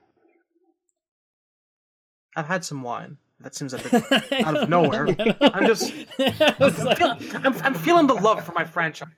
I've 2.36 2.46
had 2.46 2.64
some 2.64 2.82
wine. 2.82 3.16
That 3.40 3.54
seems 3.54 3.72
a 3.74 3.78
bit 3.78 4.44
out 4.46 4.56
of 4.56 4.68
nowhere. 4.68 5.06
I'm 5.40 5.66
just 5.66 5.92
I'm, 6.18 6.72
feel, 6.72 7.16
I'm, 7.44 7.54
I'm 7.62 7.74
feeling 7.74 8.06
the 8.06 8.14
love 8.14 8.44
for 8.44 8.52
my 8.52 8.64
franchise. 8.64 9.08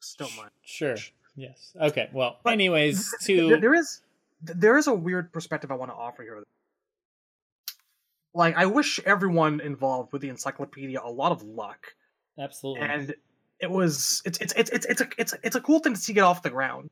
Still 0.00 0.28
mine. 0.36 0.48
Sure. 0.62 0.96
Yes. 1.36 1.72
Okay. 1.80 2.08
Well, 2.12 2.38
anyways, 2.46 3.10
There- 3.26 3.36
to 3.50 3.60
there 3.60 3.74
is 3.74 4.00
there 4.42 4.76
is 4.78 4.86
a 4.86 4.94
weird 4.94 5.32
perspective 5.32 5.70
I 5.70 5.74
want 5.74 5.90
to 5.90 5.94
offer 5.96 6.22
here. 6.22 6.42
Like 8.34 8.56
I 8.56 8.66
wish 8.66 8.98
everyone 9.04 9.60
involved 9.60 10.12
with 10.12 10.22
the 10.22 10.28
encyclopedia 10.30 11.00
a 11.02 11.10
lot 11.10 11.32
of 11.32 11.42
luck. 11.42 11.94
absolutely. 12.38 12.88
and 12.88 13.14
it 13.60 13.70
was 13.70 14.22
it's 14.24 14.38
it's 14.40 14.52
it's 14.54 14.70
it's 14.70 14.86
it's 14.86 15.00
a 15.02 15.08
it's 15.18 15.34
it's 15.42 15.56
a 15.56 15.60
cool 15.60 15.78
thing 15.78 15.94
to 15.94 16.00
see 16.00 16.12
get 16.14 16.24
off 16.24 16.42
the 16.42 16.50
ground. 16.50 16.90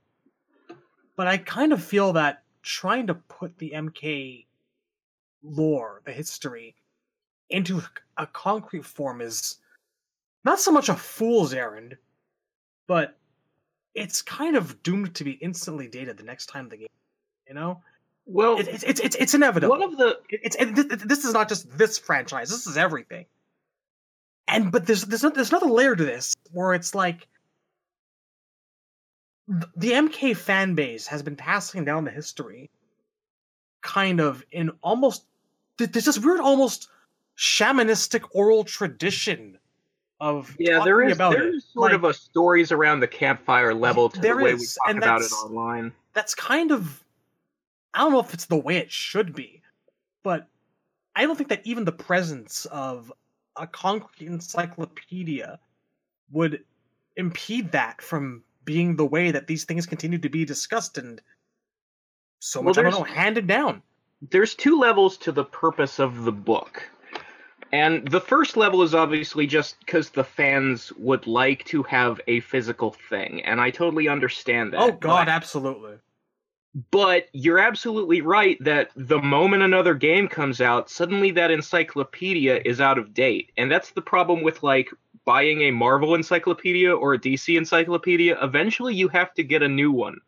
But 1.17 1.27
I 1.27 1.39
kind 1.39 1.73
of 1.73 1.83
feel 1.83 2.13
that 2.15 2.43
trying 2.63 3.07
to 3.09 3.15
put 3.15 3.59
the 3.59 3.73
MK 3.75 4.45
lore, 5.43 6.03
the 6.05 6.13
history, 6.13 6.75
into 7.49 7.83
a 8.17 8.27
concrete 8.27 8.85
form 8.85 9.21
is 9.21 9.59
not 10.45 10.61
so 10.61 10.71
much 10.71 10.89
a 10.89 10.95
fool's 10.95 11.53
errand, 11.53 11.97
but 12.87 13.19
it's 13.95 14.23
kind 14.23 14.57
of 14.57 14.83
doomed 14.83 15.15
to 15.17 15.25
be 15.25 15.33
instantly 15.33 15.89
dated 15.89 16.17
the 16.17 16.23
next 16.23 16.47
time 16.47 16.69
the 16.69 16.77
game. 16.77 16.89
You 17.49 17.55
know, 17.55 17.83
Well, 18.27 18.59
it, 18.59 18.69
it's 18.69 18.85
it's 18.85 19.01
it's 19.01 19.17
it's 19.17 19.35
inevitable. 19.35 19.71
one 19.71 19.83
of 19.83 19.97
the 19.97 20.21
it's 20.29 20.57
and 20.57 20.77
this, 20.77 21.03
this 21.05 21.25
is 21.25 21.35
not 21.35 21.49
just 21.49 21.77
this 21.77 21.99
franchise. 21.99 22.51
This 22.51 22.67
is 22.67 22.77
everything. 22.77 23.27
And 24.47 24.71
but 24.71 24.87
there's 24.87 25.03
there's 25.03 25.23
there's 25.23 25.51
another 25.51 25.67
layer 25.67 25.97
to 25.97 26.05
this 26.05 26.35
where 26.53 26.75
it's 26.75 26.95
like 26.95 27.27
the 29.77 29.91
MK 29.91 30.37
fan 30.37 30.75
base 30.77 31.09
has 31.09 31.23
been 31.23 31.37
passing 31.37 31.85
down 31.85 32.05
the 32.05 32.11
history, 32.13 32.71
kind 33.83 34.21
of 34.21 34.45
in 34.53 34.71
almost 34.83 35.25
there's 35.87 36.05
this 36.05 36.19
weird 36.19 36.41
almost 36.41 36.89
shamanistic 37.37 38.25
oral 38.33 38.65
tradition 38.65 39.59
of 40.21 40.55
yeah, 40.59 40.85
there 40.85 41.03
is 41.03 41.15
about 41.15 41.33
there 41.33 41.49
it. 41.49 41.55
is 41.55 41.65
sort 41.65 41.93
of 41.93 42.05
a 42.05 42.13
stories 42.13 42.71
around 42.71 43.01
the 43.01 43.09
campfire 43.09 43.73
level 43.73 44.09
to 44.11 44.21
the 44.21 44.37
way 44.37 44.55
we 44.55 44.67
talk 44.87 44.95
about 44.97 45.23
it 45.23 45.33
online. 45.33 45.93
that's 46.13 46.35
kind 46.35 46.71
of 46.71 47.03
I 47.95 48.01
don't 48.01 48.13
know 48.13 48.21
if 48.21 48.35
it's 48.35 48.45
the 48.47 48.57
way 48.57 48.77
it 48.77 48.93
should 48.93 49.35
be, 49.35 49.63
but 50.23 50.47
I 51.17 51.23
don't 51.25 51.37
think 51.37 51.49
that 51.49 51.63
even 51.67 51.85
the 51.85 51.93
presence 51.93 52.67
of 52.67 53.13
a 53.57 53.67
concrete 53.67 54.27
encyclopedia 54.29 55.59
would 56.31 56.63
impede 57.17 57.73
that 57.73 58.01
from 58.01 58.45
being 58.65 58.95
the 58.97 59.05
way 59.07 59.31
that 59.31 59.47
these 59.47 59.65
things 59.65 59.87
continue 59.87 60.19
to 60.19 60.29
be 60.29 60.45
discussed 60.45 60.99
and 60.99 61.21
so 62.39 62.61
Well, 62.61 62.67
much 62.67 62.79
I 62.79 62.83
don't 62.83 62.93
know 62.93 63.03
handed 63.03 63.47
down. 63.47 63.83
There's 64.23 64.55
two 64.55 64.79
levels 64.79 65.17
to 65.19 65.33
the 65.33 65.45
purpose 65.45 65.99
of 65.99 66.25
the 66.25 66.33
book. 66.33 66.89
And 67.73 68.07
the 68.09 68.21
first 68.21 68.57
level 68.57 68.83
is 68.83 68.95
obviously 68.95 69.47
just 69.47 69.79
because 69.81 70.11
the 70.11 70.25
fans 70.25 70.93
would 70.99 71.27
like 71.27 71.65
to 71.67 71.83
have 71.85 72.21
a 72.27 72.41
physical 72.41 72.97
thing, 73.09 73.45
and 73.45 73.61
I 73.61 73.71
totally 73.71 74.09
understand 74.09 74.73
that. 74.73 74.81
Oh 74.81 74.93
god, 74.93 75.27
But, 75.27 75.29
absolutely. 75.29 75.95
but 76.91 77.29
you're 77.33 77.61
absolutely 77.61 78.23
right 78.23 78.57
that 78.61 78.91
the 78.97 79.21
moment 79.21 79.63
another 79.63 79.95
game 79.95 80.27
comes 80.27 80.61
out, 80.61 80.91
suddenly 80.91 81.31
that 81.33 81.53
encyclopedia 81.53 82.61
is 82.65 82.81
out 82.81 82.99
of 82.99 83.15
date. 83.15 83.53
And 83.57 83.71
that's 83.71 83.93
the 83.93 84.03
problem 84.03 84.43
with 84.43 84.65
like 84.65 84.91
buying 85.25 85.63
a 85.63 85.71
Marvel 85.71 86.17
encyclopedia 86.17 86.93
or 86.93 87.15
a 87.15 87.19
DC 87.21 87.57
encyclopedia. 87.57 88.37
Eventually 88.43 88.95
you 88.95 89.07
have 89.09 89.33
to 89.35 89.45
get 89.45 89.63
a 89.63 89.69
new 89.69 89.93
one 89.93 90.19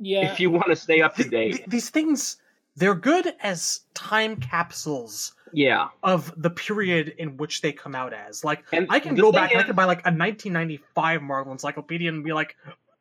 yeah. 0.00 0.32
if 0.32 0.40
you 0.40 0.50
want 0.50 0.66
to 0.66 0.76
stay 0.76 1.00
up 1.00 1.14
to 1.14 1.24
date. 1.24 1.62
These 1.68 1.90
things 1.90 2.38
they're 2.78 2.94
good 2.94 3.34
as 3.42 3.80
time 3.94 4.36
capsules 4.36 5.34
Yeah. 5.52 5.88
of 6.02 6.32
the 6.40 6.50
period 6.50 7.14
in 7.18 7.36
which 7.36 7.60
they 7.60 7.72
come 7.72 7.94
out 7.94 8.12
as. 8.12 8.44
Like 8.44 8.64
And 8.72 8.86
I 8.90 9.00
can 9.00 9.14
go 9.14 9.30
thing 9.32 9.40
back 9.40 9.50
and 9.52 9.60
I 9.60 9.64
can 9.64 9.74
buy 9.76 9.84
like 9.84 10.00
a 10.00 10.10
1995 10.12 11.22
Marvel 11.22 11.52
Encyclopedia 11.52 12.08
and 12.08 12.22
be 12.24 12.32
like, 12.32 12.56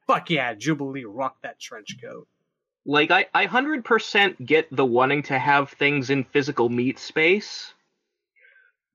"Fuck 0.07 0.29
yeah, 0.29 0.53
Jubilee, 0.53 1.05
rock 1.05 1.37
that 1.43 1.59
trench 1.59 1.97
coat." 2.01 2.27
Like 2.85 3.11
I, 3.11 3.25
I 3.33 3.45
hundred 3.45 3.83
percent 3.85 4.43
get 4.45 4.67
the 4.71 4.85
wanting 4.85 5.23
to 5.23 5.37
have 5.37 5.69
things 5.71 6.09
in 6.09 6.23
physical 6.23 6.69
meat 6.69 6.97
space, 6.99 7.73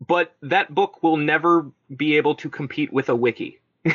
but 0.06 0.34
that 0.40 0.74
book 0.74 1.02
will 1.02 1.18
never 1.18 1.70
be 1.94 2.16
able 2.16 2.34
to 2.36 2.48
compete 2.48 2.92
with 2.92 3.08
a 3.10 3.14
wiki. 3.16 3.58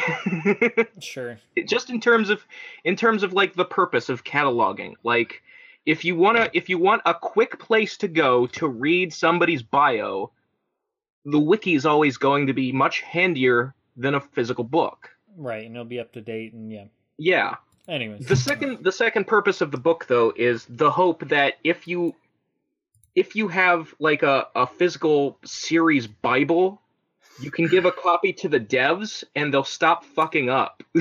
Sure. 1.00 1.38
Just 1.66 1.90
in 1.90 2.00
terms 2.00 2.30
of, 2.30 2.44
in 2.84 2.96
terms 2.96 3.24
of 3.24 3.34
like 3.34 3.56
the 3.56 3.66
purpose 3.66 4.10
of 4.10 4.24
cataloging. 4.24 4.94
Like, 5.04 5.42
if 5.88 6.04
you 6.04 6.18
wanna, 6.18 6.50
if 6.54 6.68
you 6.68 6.78
want 6.78 7.02
a 7.06 7.14
quick 7.14 7.58
place 7.60 7.96
to 7.98 8.10
go 8.10 8.46
to 8.48 8.68
read 8.68 9.14
somebody's 9.14 9.64
bio, 9.64 10.32
the 11.24 11.40
wiki 11.40 11.76
is 11.76 11.86
always 11.86 12.18
going 12.18 12.48
to 12.48 12.54
be 12.54 12.72
much 12.74 13.02
handier 13.02 13.74
than 13.96 14.14
a 14.14 14.20
physical 14.20 14.66
book. 14.66 15.10
Right, 15.38 15.66
and 15.66 15.76
it'll 15.76 15.86
be 15.86 16.00
up 16.00 16.12
to 16.14 16.22
date, 16.22 16.54
and 16.54 16.70
yeah. 16.72 16.86
Yeah. 17.18 17.56
Anyways, 17.88 18.28
The 18.28 18.36
second 18.36 18.84
the 18.84 18.92
second 18.92 19.28
purpose 19.28 19.62
of 19.62 19.72
the 19.72 19.78
book 19.78 20.08
though 20.08 20.34
is 20.36 20.66
the 20.70 20.92
hope 20.92 21.30
that 21.30 21.54
if 21.64 21.88
you 21.88 22.14
if 23.16 23.34
you 23.34 23.48
have 23.48 23.96
like 24.00 24.24
a, 24.24 24.48
a 24.56 24.68
physical 24.68 25.40
series 25.46 26.06
bible, 26.06 26.82
you 27.40 27.50
can 27.50 27.68
give 27.68 27.86
a 27.86 27.92
copy 28.04 28.34
to 28.34 28.50
the 28.50 28.60
devs 28.60 29.24
and 29.38 29.54
they'll 29.54 29.64
stop 29.64 30.04
fucking 30.04 30.50
up. 30.50 30.84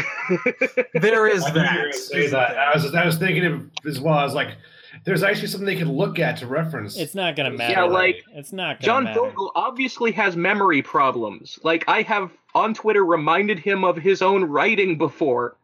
There 0.94 1.26
is 1.26 1.44
I 1.44 1.50
knew 1.50 1.60
you 1.60 2.24
were 2.24 2.30
that. 2.30 2.50
that. 2.54 2.58
I 2.58 2.72
was, 2.74 2.94
I 2.94 3.04
was 3.04 3.16
thinking 3.16 3.44
of 3.46 3.68
as 3.84 4.00
well. 4.00 4.14
I 4.14 4.24
was 4.24 4.34
like, 4.34 4.56
there's 5.04 5.22
actually 5.22 5.48
something 5.48 5.66
they 5.66 5.76
could 5.76 5.86
look 5.88 6.18
at 6.18 6.36
to 6.38 6.46
reference. 6.46 6.96
it's 6.96 7.14
not 7.14 7.36
gonna 7.36 7.50
matter. 7.50 7.72
Yeah, 7.72 7.84
like, 7.84 8.22
it's 8.34 8.52
not 8.52 8.80
gonna 8.80 8.86
John 8.86 9.04
matter. 9.04 9.20
Vogel 9.20 9.52
obviously 9.54 10.12
has 10.12 10.36
memory 10.36 10.82
problems. 10.82 11.58
Like 11.62 11.84
I 11.88 12.02
have 12.02 12.30
on 12.54 12.74
Twitter 12.74 13.04
reminded 13.04 13.58
him 13.58 13.84
of 13.84 13.96
his 13.96 14.22
own 14.22 14.44
writing 14.44 14.98
before. 14.98 15.56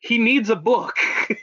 He 0.00 0.18
needs 0.18 0.50
a 0.50 0.56
book. 0.56 0.96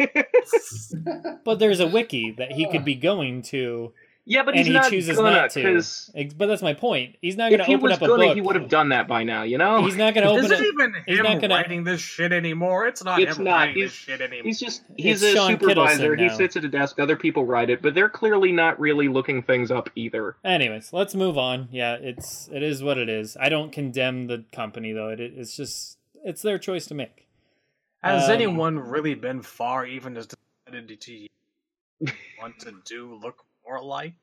But 1.43 1.59
there's 1.59 1.79
a 1.79 1.87
wiki 1.87 2.31
that 2.37 2.51
he 2.51 2.69
could 2.69 2.85
be 2.85 2.95
going 3.09 3.41
to, 3.43 3.93
yeah, 4.27 4.41
but 4.43 4.55
and 4.55 4.57
he's 4.59 4.67
he 4.67 4.73
not 4.73 4.89
chooses 4.89 5.15
gonna 5.17 5.31
not 5.31 5.51
to. 5.51 5.59
because 5.61 6.11
But 6.35 6.47
that's 6.47 6.61
my 6.63 6.73
point. 6.73 7.15
He's 7.21 7.37
not 7.37 7.51
gonna 7.51 7.63
open 7.63 7.91
up 7.91 8.01
a 8.01 8.07
gonna, 8.07 8.25
book. 8.25 8.35
he 8.35 8.41
would 8.41 8.55
have 8.55 8.69
done 8.69 8.89
that 8.89 9.07
by 9.07 9.23
now. 9.23 9.43
You 9.43 9.57
know. 9.59 9.83
He's 9.85 9.95
not 9.95 10.13
gonna 10.15 10.29
open 10.31 10.45
Is 10.45 10.51
it 10.51 10.59
it. 10.61 10.65
even 10.73 10.93
he's 11.05 11.17
him 11.19 11.23
not 11.23 11.41
gonna- 11.41 11.53
writing 11.55 11.83
this 11.83 12.01
shit 12.01 12.31
anymore? 12.31 12.87
It's 12.87 13.03
not 13.03 13.19
It's 13.21 13.37
him 13.37 13.43
not. 13.43 13.51
writing 13.55 13.75
He's- 13.75 13.89
this 13.91 13.93
shit 13.93 14.21
anymore. 14.21 14.43
He's 14.45 14.59
just 14.59 14.83
he's 14.97 15.21
It's 15.21 15.33
a 15.33 15.35
Sean 15.35 15.51
supervisor. 15.51 16.15
He 16.15 16.29
sits 16.29 16.57
at 16.57 16.63
a 16.65 16.69
desk. 16.69 16.99
Other 16.99 17.15
people 17.15 17.45
write 17.45 17.69
it, 17.69 17.81
but 17.81 17.93
they're 17.93 18.09
clearly 18.09 18.51
not 18.51 18.79
really 18.79 19.07
looking 19.07 19.43
things 19.43 19.69
up 19.71 19.89
either. 19.95 20.35
Anyways, 20.43 20.91
let's 20.91 21.13
move 21.15 21.37
on. 21.37 21.69
Yeah, 21.71 21.93
it's 21.93 22.49
it 22.51 22.63
is 22.63 22.81
what 22.83 22.97
it 22.97 23.09
is. 23.09 23.37
I 23.39 23.49
don't 23.49 23.71
condemn 23.71 24.27
the 24.27 24.43
company 24.51 24.91
though. 24.91 25.09
It 25.09 25.19
it's 25.19 25.55
just 25.55 25.97
it's 26.23 26.41
their 26.41 26.57
choice 26.57 26.87
to 26.87 26.95
make. 26.95 27.27
Has 28.03 28.25
Um, 28.25 28.31
anyone 28.35 28.79
really 28.79 29.13
been 29.15 29.41
far 29.43 29.85
even 29.85 30.17
as 30.17 30.27
decided 30.27 30.99
to 31.01 31.27
want 32.39 32.59
to 32.59 32.73
do 32.85 33.13
look 33.15 33.44
more 33.67 33.81
like? 33.83 34.13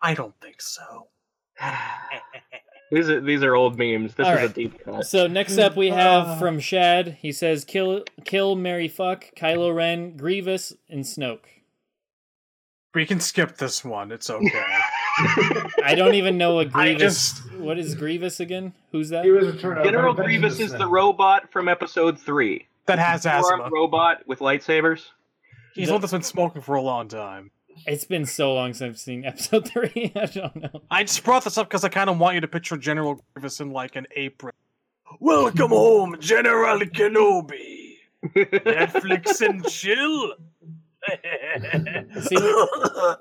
I 0.00 0.14
don't 0.14 0.34
think 0.40 0.60
so. 0.60 1.08
These 2.90 3.08
are 3.08 3.20
these 3.20 3.42
are 3.42 3.54
old 3.54 3.78
memes. 3.78 4.14
This 4.14 4.26
All 4.26 4.34
is 4.34 4.50
a 4.50 4.52
deep 4.52 4.84
cut. 4.84 5.06
So 5.06 5.26
next 5.26 5.56
up 5.58 5.76
we 5.76 5.88
have 5.88 6.26
Uh. 6.26 6.36
from 6.38 6.60
Shad. 6.60 7.16
He 7.20 7.32
says 7.32 7.64
kill 7.64 8.04
kill 8.24 8.54
Mary 8.54 8.88
fuck 8.88 9.26
Kylo 9.36 9.74
Ren, 9.74 10.16
Grievous, 10.16 10.74
and 10.90 11.04
Snoke. 11.04 11.44
We 12.94 13.06
can 13.06 13.20
skip 13.20 13.56
this 13.56 13.82
one. 13.82 14.12
It's 14.12 14.28
okay. 14.28 14.50
I 15.82 15.94
don't 15.96 16.14
even 16.14 16.36
know 16.36 16.54
what 16.56 16.70
Grievous. 16.70 17.32
just- 17.40 17.52
What 17.54 17.78
is 17.78 17.94
Grievous 17.94 18.40
again? 18.40 18.74
Who's 18.90 19.08
that? 19.08 19.24
was 19.24 19.54
General 19.62 20.12
Grievous 20.12 20.60
is 20.60 20.72
the 20.72 20.86
robot 20.86 21.50
from 21.50 21.68
Episode 21.68 22.18
Three. 22.18 22.66
that 22.86 22.98
has 22.98 23.24
asthma. 23.24 23.70
Robot 23.72 24.26
with 24.26 24.40
lightsabers. 24.40 25.06
He's 25.74 25.86
the 25.86 25.94
one 25.94 26.02
that's 26.02 26.12
been 26.12 26.22
smoking 26.22 26.60
for 26.60 26.74
a 26.74 26.82
long 26.82 27.08
time. 27.08 27.50
It's 27.86 28.04
been 28.04 28.26
so 28.26 28.54
long 28.54 28.74
since 28.74 28.90
I've 28.94 28.98
seen 28.98 29.24
episode 29.24 29.68
three. 29.68 30.12
I 30.16 30.26
don't 30.26 30.56
know. 30.56 30.82
I 30.90 31.04
just 31.04 31.22
brought 31.24 31.44
this 31.44 31.58
up 31.58 31.68
because 31.68 31.84
I 31.84 31.88
kind 31.88 32.10
of 32.10 32.18
want 32.18 32.34
you 32.34 32.40
to 32.40 32.48
picture 32.48 32.76
General 32.76 33.20
Grievous 33.34 33.60
in 33.60 33.70
like 33.70 33.96
an 33.96 34.06
apron. 34.16 34.52
Welcome 35.20 35.70
home, 35.70 36.16
General 36.20 36.78
Kenobi. 36.80 37.96
Netflix 38.34 39.40
and 39.46 39.64
chill. 39.68 40.34
See, 42.20 42.36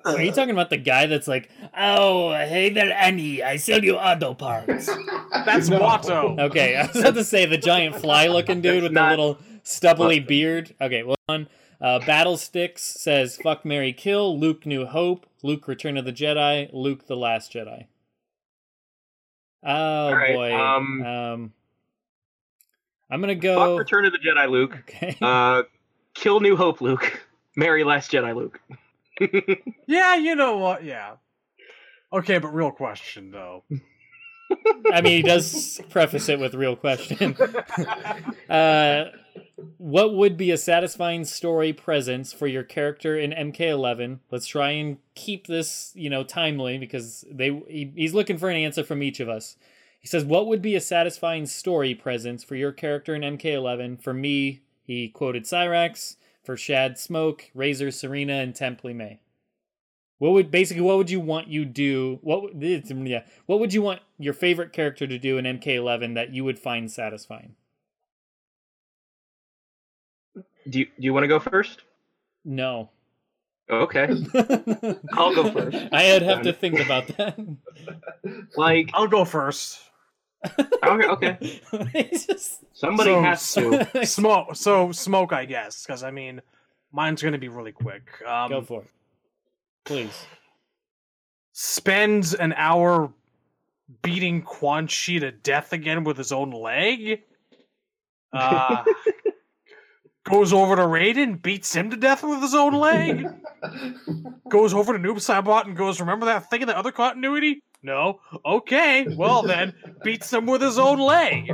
are 0.06 0.22
you 0.22 0.32
talking 0.32 0.52
about 0.52 0.69
the 0.69 0.78
guy 0.78 1.07
that's 1.07 1.28
like, 1.28 1.49
"Oh, 1.76 2.32
hey 2.34 2.69
there, 2.69 2.94
Annie, 2.94 3.41
I 3.41 3.56
sell 3.56 3.84
you 3.84 3.98
auto 3.98 4.36
parts"? 4.36 4.88
That's 5.45 5.68
No. 5.69 5.80
Watto. 5.80 6.40
Okay, 6.40 6.76
I 6.76 6.86
was 6.86 6.98
about 6.98 7.15
to 7.15 7.23
say 7.23 7.48
the 7.48 7.57
giant 7.57 7.95
fly-looking 7.95 8.61
dude 8.61 8.84
with 8.84 8.94
the 8.94 9.10
little 9.10 9.40
stubbly 9.64 10.19
beard. 10.19 10.76
Okay, 10.80 11.02
well, 11.02 11.15
on. 11.28 11.48
Uh, 11.82 11.99
Battle 12.06 12.38
Sticks 12.38 12.84
says, 12.84 13.38
"Fuck, 13.38 13.66
Mary, 13.66 13.91
kill." 13.94 14.38
Luke, 14.40 14.66
New 14.66 14.86
Hope. 14.86 15.26
Luke, 15.41 15.68
Return 15.68 15.98
of 15.98 16.06
the 16.06 16.14
Jedi. 16.14 16.70
Luke, 16.74 17.08
The 17.08 17.16
Last 17.16 17.52
Jedi. 17.52 17.88
Oh 19.64 20.12
right, 20.12 20.36
boy. 20.36 20.56
um, 20.56 21.02
um, 21.03 21.53
I'm 23.10 23.22
gonna 23.22 23.34
Fuck 23.34 23.41
go. 23.41 23.78
Return 23.78 24.06
of 24.06 24.12
the 24.12 24.20
Jedi, 24.20 24.49
Luke. 24.49 24.78
Okay. 24.82 25.18
Uh, 25.22 25.64
kill 26.14 26.40
New 26.40 26.56
Hope, 26.56 26.82
Luke. 26.82 27.26
Marry 27.56 27.84
Last 27.84 28.12
Jedi, 28.12 28.36
Luke. 28.36 28.60
Yeah, 29.88 30.16
you 30.16 30.36
know 30.36 30.58
what? 30.58 30.84
Yeah. 30.84 31.16
Okay, 32.12 32.40
but 32.40 32.48
real 32.56 32.72
question 32.72 33.30
though. 33.32 33.64
I 34.91 35.02
mean, 35.02 35.14
he 35.18 35.22
does 35.22 35.80
preface 35.90 36.28
it 36.28 36.40
with 36.40 36.56
real 36.56 36.76
question. 36.76 37.38
Uh, 38.49 39.06
what 39.78 40.14
would 40.14 40.38
be 40.38 40.52
a 40.52 40.58
satisfying 40.58 41.26
story 41.26 41.74
presence 41.74 42.34
for 42.34 42.48
your 42.48 42.64
character 42.64 43.18
in 43.18 43.32
MK11? 43.32 44.20
Let's 44.30 44.48
try 44.48 44.72
and 44.72 44.98
keep 45.16 45.48
this, 45.48 45.91
you 45.95 46.10
know, 46.10 46.24
timely 46.24 46.78
because 46.78 47.26
they 47.30 47.49
he, 47.68 47.91
he's 47.95 48.14
looking 48.14 48.38
for 48.38 48.49
an 48.49 48.58
answer 48.58 48.84
from 48.84 49.03
each 49.03 49.20
of 49.20 49.30
us. 49.30 49.56
He 49.99 50.08
says, 50.08 50.26
"What 50.26 50.48
would 50.48 50.62
be 50.62 50.76
a 50.76 50.82
satisfying 50.82 51.45
story 51.45 51.94
presence 51.94 52.44
for 52.44 52.56
your 52.56 52.72
character 52.72 53.14
in 53.16 53.22
MK11?" 53.22 54.02
For 54.02 54.14
me, 54.14 54.62
he 54.84 55.10
quoted 55.10 55.44
Cyrax. 55.44 56.16
For 56.44 56.58
Shad, 56.58 56.98
Smoke, 56.98 57.52
Razor, 57.53 57.90
Sareena, 57.90 58.41
and 58.41 58.56
Temple 58.56 58.94
May. 58.94 59.20
What 60.18 60.34
would 60.34 60.52
basically 60.52 60.82
what 60.82 60.98
would 60.98 61.10
you 61.10 61.20
want 61.20 61.48
you 61.48 61.66
do? 61.66 62.20
What 62.22 62.56
yeah? 62.62 63.24
What 63.48 63.60
would 63.60 63.74
you 63.74 63.82
want 63.82 64.02
your 64.20 64.34
favorite 64.34 64.74
character 64.74 65.08
to 65.08 65.18
do 65.18 65.38
in 65.38 65.45
MK11 65.45 66.16
that 66.16 66.34
you 66.34 66.44
would 66.44 66.60
find 66.60 66.91
satisfying? 66.91 67.56
Do 70.69 70.79
you, 70.79 70.85
do 70.85 70.91
you 70.99 71.13
want 71.13 71.23
to 71.23 71.27
go 71.27 71.39
first? 71.39 71.81
No. 72.45 72.89
Okay. 73.69 74.07
I'll 75.13 75.33
go 75.33 75.49
first. 75.51 75.77
I'd 75.91 76.21
have 76.23 76.41
to 76.43 76.53
think 76.53 76.79
about 76.79 77.07
that. 77.17 77.38
Like, 78.57 78.91
I'll 78.93 79.07
go 79.07 79.25
first. 79.25 79.79
okay, 80.83 81.07
okay. 81.07 81.61
Just- 82.11 82.63
Somebody 82.73 83.11
So- 83.11 83.21
has 83.21 83.53
to. 83.53 84.05
Smoke. 84.05 84.55
So 84.55 84.91
smoke, 84.91 85.33
I 85.33 85.45
guess, 85.45 85.83
because 85.85 86.03
I 86.03 86.11
mean, 86.11 86.41
mine's 86.91 87.21
gonna 87.23 87.38
be 87.38 87.47
really 87.49 87.71
quick. 87.71 88.03
Um, 88.27 88.49
Go 88.49 88.61
for 88.61 88.81
it, 88.81 88.89
please. 89.85 90.25
spends 91.53 92.33
an 92.33 92.53
hour 92.53 93.11
beating 94.01 94.41
Quan 94.41 94.88
Chi 94.88 95.19
to 95.19 95.31
death 95.31 95.73
again 95.73 96.03
with 96.03 96.17
his 96.17 96.31
own 96.31 96.51
leg. 96.51 97.21
Uh, 98.33 98.83
goes 100.23 100.53
over 100.53 100.76
to 100.76 100.84
Raiden, 100.84 101.41
beats 101.41 101.73
him 101.76 101.89
to 101.89 101.98
death 101.98 102.23
with 102.23 102.41
his 102.41 102.53
own 102.53 102.73
leg. 102.73 103.27
goes 104.49 104.73
over 104.73 104.93
to 104.98 104.99
Noob 104.99 105.15
Saibot 105.18 105.65
and 105.65 105.76
goes, 105.76 105.99
"Remember 105.99 106.26
that 106.27 106.49
thing 106.49 106.61
in 106.61 106.68
the 106.68 106.77
other 106.77 106.91
continuity?" 106.91 107.61
No. 107.84 108.19
Okay. 108.45 109.07
Well 109.15 109.41
then, 109.43 109.73
beats 110.03 110.31
him 110.31 110.45
with 110.45 110.61
his 110.61 110.77
own 110.77 110.99
leg. 110.99 111.52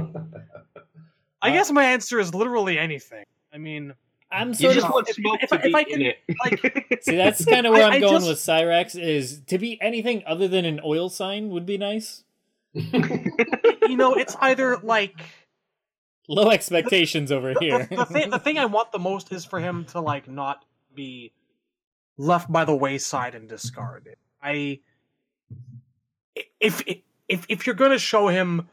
I 1.42 1.52
guess 1.52 1.72
my 1.72 1.84
answer 1.86 2.20
is 2.20 2.34
literally 2.34 2.78
anything. 2.78 3.24
I 3.54 3.58
mean, 3.60 3.94
I'm 4.30 4.50
You 4.50 4.56
sort 4.56 4.74
just 4.74 4.86
of 4.88 4.92
want 4.92 5.08
if- 5.10 5.16
smoke 5.16 5.40
if 5.42 5.50
to 5.50 5.56
I- 5.56 5.58
if 5.60 5.64
be 5.64 5.74
I 5.76 5.80
in 5.80 5.86
can- 5.86 6.02
it. 6.02 6.18
like, 6.44 6.98
see 7.04 7.16
that's 7.16 7.46
kind 7.46 7.66
of 7.66 7.74
where 7.74 7.86
I- 7.86 7.96
I'm 7.96 8.02
going 8.02 8.14
just- 8.16 8.28
with 8.28 8.38
Cyrax. 8.40 9.02
Is 9.02 9.40
to 9.48 9.58
be 9.58 9.80
anything 9.82 10.24
other 10.28 10.48
than 10.50 10.66
an 10.66 10.82
oil 10.84 11.10
sign 11.10 11.50
would 11.50 11.66
be 11.66 11.78
nice. 11.78 12.24
you 12.74 13.96
know, 13.96 14.14
it's 14.16 14.36
either 14.42 14.78
like 14.78 15.16
Low 16.28 16.50
expectations 16.50 17.32
over 17.32 17.54
here. 17.60 17.88
the, 17.90 17.96
the 17.96 18.06
thing 18.06 18.30
the 18.30 18.40
thing 18.40 18.58
I 18.58 18.66
want 18.66 18.92
the 18.92 19.00
most 19.00 19.32
is 19.32 19.46
for 19.46 19.60
him 19.60 19.86
to 19.86 20.02
like 20.02 20.28
not 20.28 20.66
be 20.94 21.32
left 22.18 22.52
by 22.52 22.66
the 22.66 22.76
wayside 22.76 23.36
and 23.36 23.48
discarded. 23.48 24.18
I 24.42 24.82
if 26.60 26.84
if 27.28 27.46
if 27.48 27.66
you're 27.66 27.76
gonna 27.76 28.00
show 28.00 28.28
him 28.28 28.68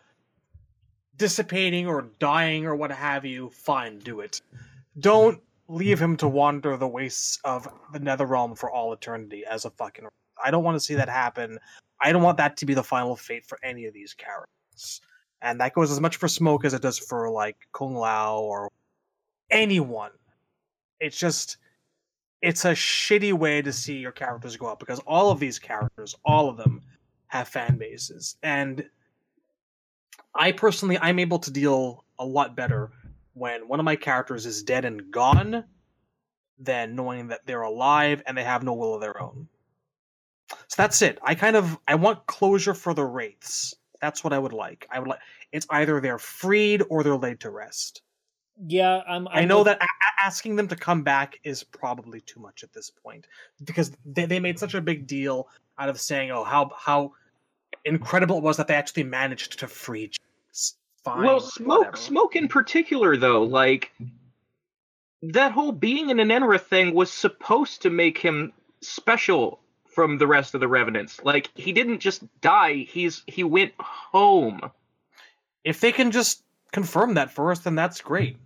dissipating 1.17 1.87
or 1.87 2.11
dying 2.19 2.67
or 2.67 2.75
what 2.75 2.91
have 2.91 3.25
you, 3.25 3.51
fine, 3.51 3.99
do 3.99 4.21
it. 4.21 4.41
Don't 4.99 5.41
leave 5.69 6.01
him 6.01 6.17
to 6.19 6.29
wander 6.29 6.77
the 6.77 6.89
wastes 6.89 7.39
of 7.45 7.69
the 7.93 7.99
nether 7.99 8.27
realm 8.27 8.55
for 8.55 8.71
all 8.71 8.93
eternity 8.93 9.45
as 9.49 9.65
a 9.65 9.71
fucking 9.71 10.07
I 10.43 10.51
don't 10.51 10.65
want 10.65 10.75
to 10.77 10.81
see 10.81 10.95
that 10.95 11.09
happen. 11.09 11.59
I 12.01 12.13
don't 12.13 12.23
want 12.23 12.39
that 12.39 12.57
to 12.59 12.67
be 12.67 12.75
the 12.75 12.83
final 12.83 13.17
fate 13.17 13.47
for 13.47 13.59
any 13.63 13.87
of 13.87 13.95
these 13.95 14.15
characters. 14.15 15.01
And 15.45 15.61
that 15.61 15.75
goes 15.75 15.91
as 15.91 16.01
much 16.01 16.16
for 16.16 16.27
Smoke 16.27 16.65
as 16.65 16.73
it 16.73 16.81
does 16.81 16.99
for 16.99 17.31
like 17.31 17.57
Kung 17.75 17.95
Lao 17.95 18.41
or 18.41 18.73
anyone. 19.51 20.11
It's 20.99 21.19
just 21.19 21.59
it's 22.41 22.65
a 22.65 22.73
shitty 22.73 23.35
way 23.35 23.61
to 23.61 23.73
see 23.73 23.99
your 23.99 24.12
characters 24.12 24.57
go 24.57 24.66
up 24.66 24.79
because 24.79 25.01
all 25.01 25.31
of 25.31 25.39
these 25.39 25.59
characters, 25.59 26.15
all 26.25 26.49
of 26.49 26.57
them, 26.57 26.81
have 27.27 27.47
fan 27.47 27.77
bases. 27.77 28.37
And 28.43 28.89
I 30.35 30.53
personally 30.53 30.99
I'm 30.99 31.19
able 31.19 31.39
to 31.41 31.51
deal 31.51 32.05
a 32.19 32.25
lot 32.25 32.57
better 32.57 32.91
when 33.35 33.69
one 33.69 33.81
of 33.81 33.85
my 33.85 33.97
characters 33.97 34.47
is 34.47 34.62
dead 34.62 34.87
and 34.87 35.11
gone 35.11 35.65
than 36.59 36.97
knowing 36.97 37.29
that 37.29 37.45
they're 37.45 37.62
alive 37.62 38.23
and 38.27 38.37
they 38.37 38.45
have 38.45 38.62
no 38.62 38.73
will 38.73 38.95
of 38.95 39.03
their 39.03 39.21
own. 39.21 39.49
So 40.49 40.77
that's 40.79 41.03
it. 41.03 41.19
I 41.23 41.35
kind 41.35 41.57
of 41.57 41.79
I 41.87 41.97
want 41.97 42.27
closure 42.27 42.75
for 42.75 42.95
the 42.95 43.05
wraiths. 43.05 43.75
That's 44.05 44.23
what 44.23 44.33
I 44.35 44.39
would 44.39 44.53
like. 44.53 44.87
I 44.93 44.99
would 44.99 45.09
like 45.09 45.21
it's 45.51 45.67
either 45.71 45.99
they're 46.01 46.19
freed 46.19 46.83
or 46.91 47.03
they're 47.03 47.17
laid 47.17 47.41
to 47.41 47.51
rest. 47.51 48.03
yeah, 48.67 49.01
I'm. 49.09 49.27
I 49.29 49.41
I'm 49.41 49.49
know 49.49 49.59
with- 49.59 49.67
that 49.69 49.81
a- 49.81 49.85
a- 49.85 50.27
asking 50.27 50.57
them 50.57 50.69
to 50.69 50.77
come 50.77 51.03
back 51.03 51.39
is 51.43 51.65
probably 51.65 52.21
too 52.21 52.39
much 52.41 52.63
at 52.63 52.73
this 52.73 52.91
point 52.91 53.27
because 53.65 53.93
they, 54.05 54.27
they 54.27 54.41
made 54.41 54.59
such 54.59 54.75
a 54.75 54.81
big 54.81 55.07
deal 55.07 55.49
out 55.79 55.89
of 55.89 55.99
saying, 56.01 56.31
"Oh, 56.31 56.45
how 56.45 56.71
how 56.79 57.13
incredible 57.87 58.37
it 58.39 58.43
was 58.45 58.57
that 58.59 58.67
they 58.69 58.75
actually 58.75 59.05
managed 59.05 59.59
to 59.61 59.67
free." 59.69 60.09
Jax." 60.09 60.77
Fine, 61.03 61.25
well, 61.25 61.41
smoke, 61.41 61.79
whatever. 61.79 61.97
smoke 61.97 62.37
in 62.37 62.49
particular, 62.49 63.17
though, 63.17 63.43
like 63.43 63.93
that 65.23 65.53
whole 65.53 65.73
being 65.73 66.11
an 66.11 66.19
Enenra 66.19 66.61
thing 66.61 66.95
was 66.95 67.11
supposed 67.11 67.83
to 67.83 67.91
make 67.91 68.19
him 68.19 68.53
special 68.83 69.61
from 69.95 70.19
the 70.19 70.27
rest 70.27 70.55
of 70.55 70.61
the 70.61 70.69
revenants. 70.69 71.23
Like 71.25 71.51
he 71.55 71.73
didn't 71.73 72.01
just 72.01 72.23
die; 72.41 72.87
he's 72.89 73.23
he 73.27 73.45
went 73.45 73.73
home. 73.79 74.61
If 75.65 75.81
they 75.81 75.93
can 75.93 76.11
just 76.11 76.43
confirm 76.73 77.15
that 77.15 77.31
for 77.31 77.51
us, 77.51 77.61
then 77.61 77.75
that's 77.75 78.01
great. 78.01 78.37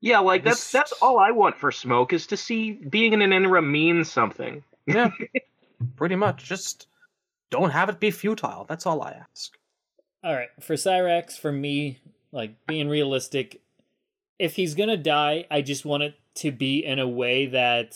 Yeah, 0.00 0.18
like 0.20 0.44
that's 0.44 0.58
This- 0.58 0.72
that's 0.72 0.92
all 1.02 1.18
I 1.18 1.30
want 1.30 1.56
for 1.58 1.70
smoke 1.72 2.12
is 2.12 2.26
to 2.28 2.36
see 2.36 2.72
being 2.72 3.14
an 3.14 3.20
Enenra 3.20 3.64
means 3.66 4.10
something. 4.10 4.62
Yeah, 4.86 5.10
pretty 5.96 6.16
much. 6.16 6.44
Just 6.44 6.86
don't 7.50 7.70
have 7.70 7.88
it 7.88 8.00
be 8.00 8.10
futile. 8.10 8.66
That's 8.68 8.86
all 8.86 9.02
I 9.02 9.12
ask. 9.30 9.56
All 10.24 10.34
right, 10.34 10.48
for 10.60 10.74
Cyrax, 10.74 11.38
for 11.38 11.52
me, 11.52 11.98
like 12.32 12.66
being 12.66 12.88
realistic, 12.88 13.60
if 14.38 14.56
he's 14.56 14.74
gonna 14.74 14.96
die, 14.96 15.46
I 15.50 15.62
just 15.62 15.84
want 15.84 16.02
it 16.02 16.14
to 16.36 16.50
be 16.52 16.84
in 16.84 16.98
a 16.98 17.08
way 17.08 17.46
that 17.46 17.94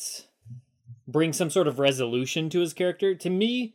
brings 1.11 1.37
some 1.37 1.51
sort 1.51 1.67
of 1.69 1.79
resolution 1.79 2.51
to 2.51 2.61
his 2.61 2.73
character. 2.73 3.15
To 3.15 3.31
me, 3.31 3.75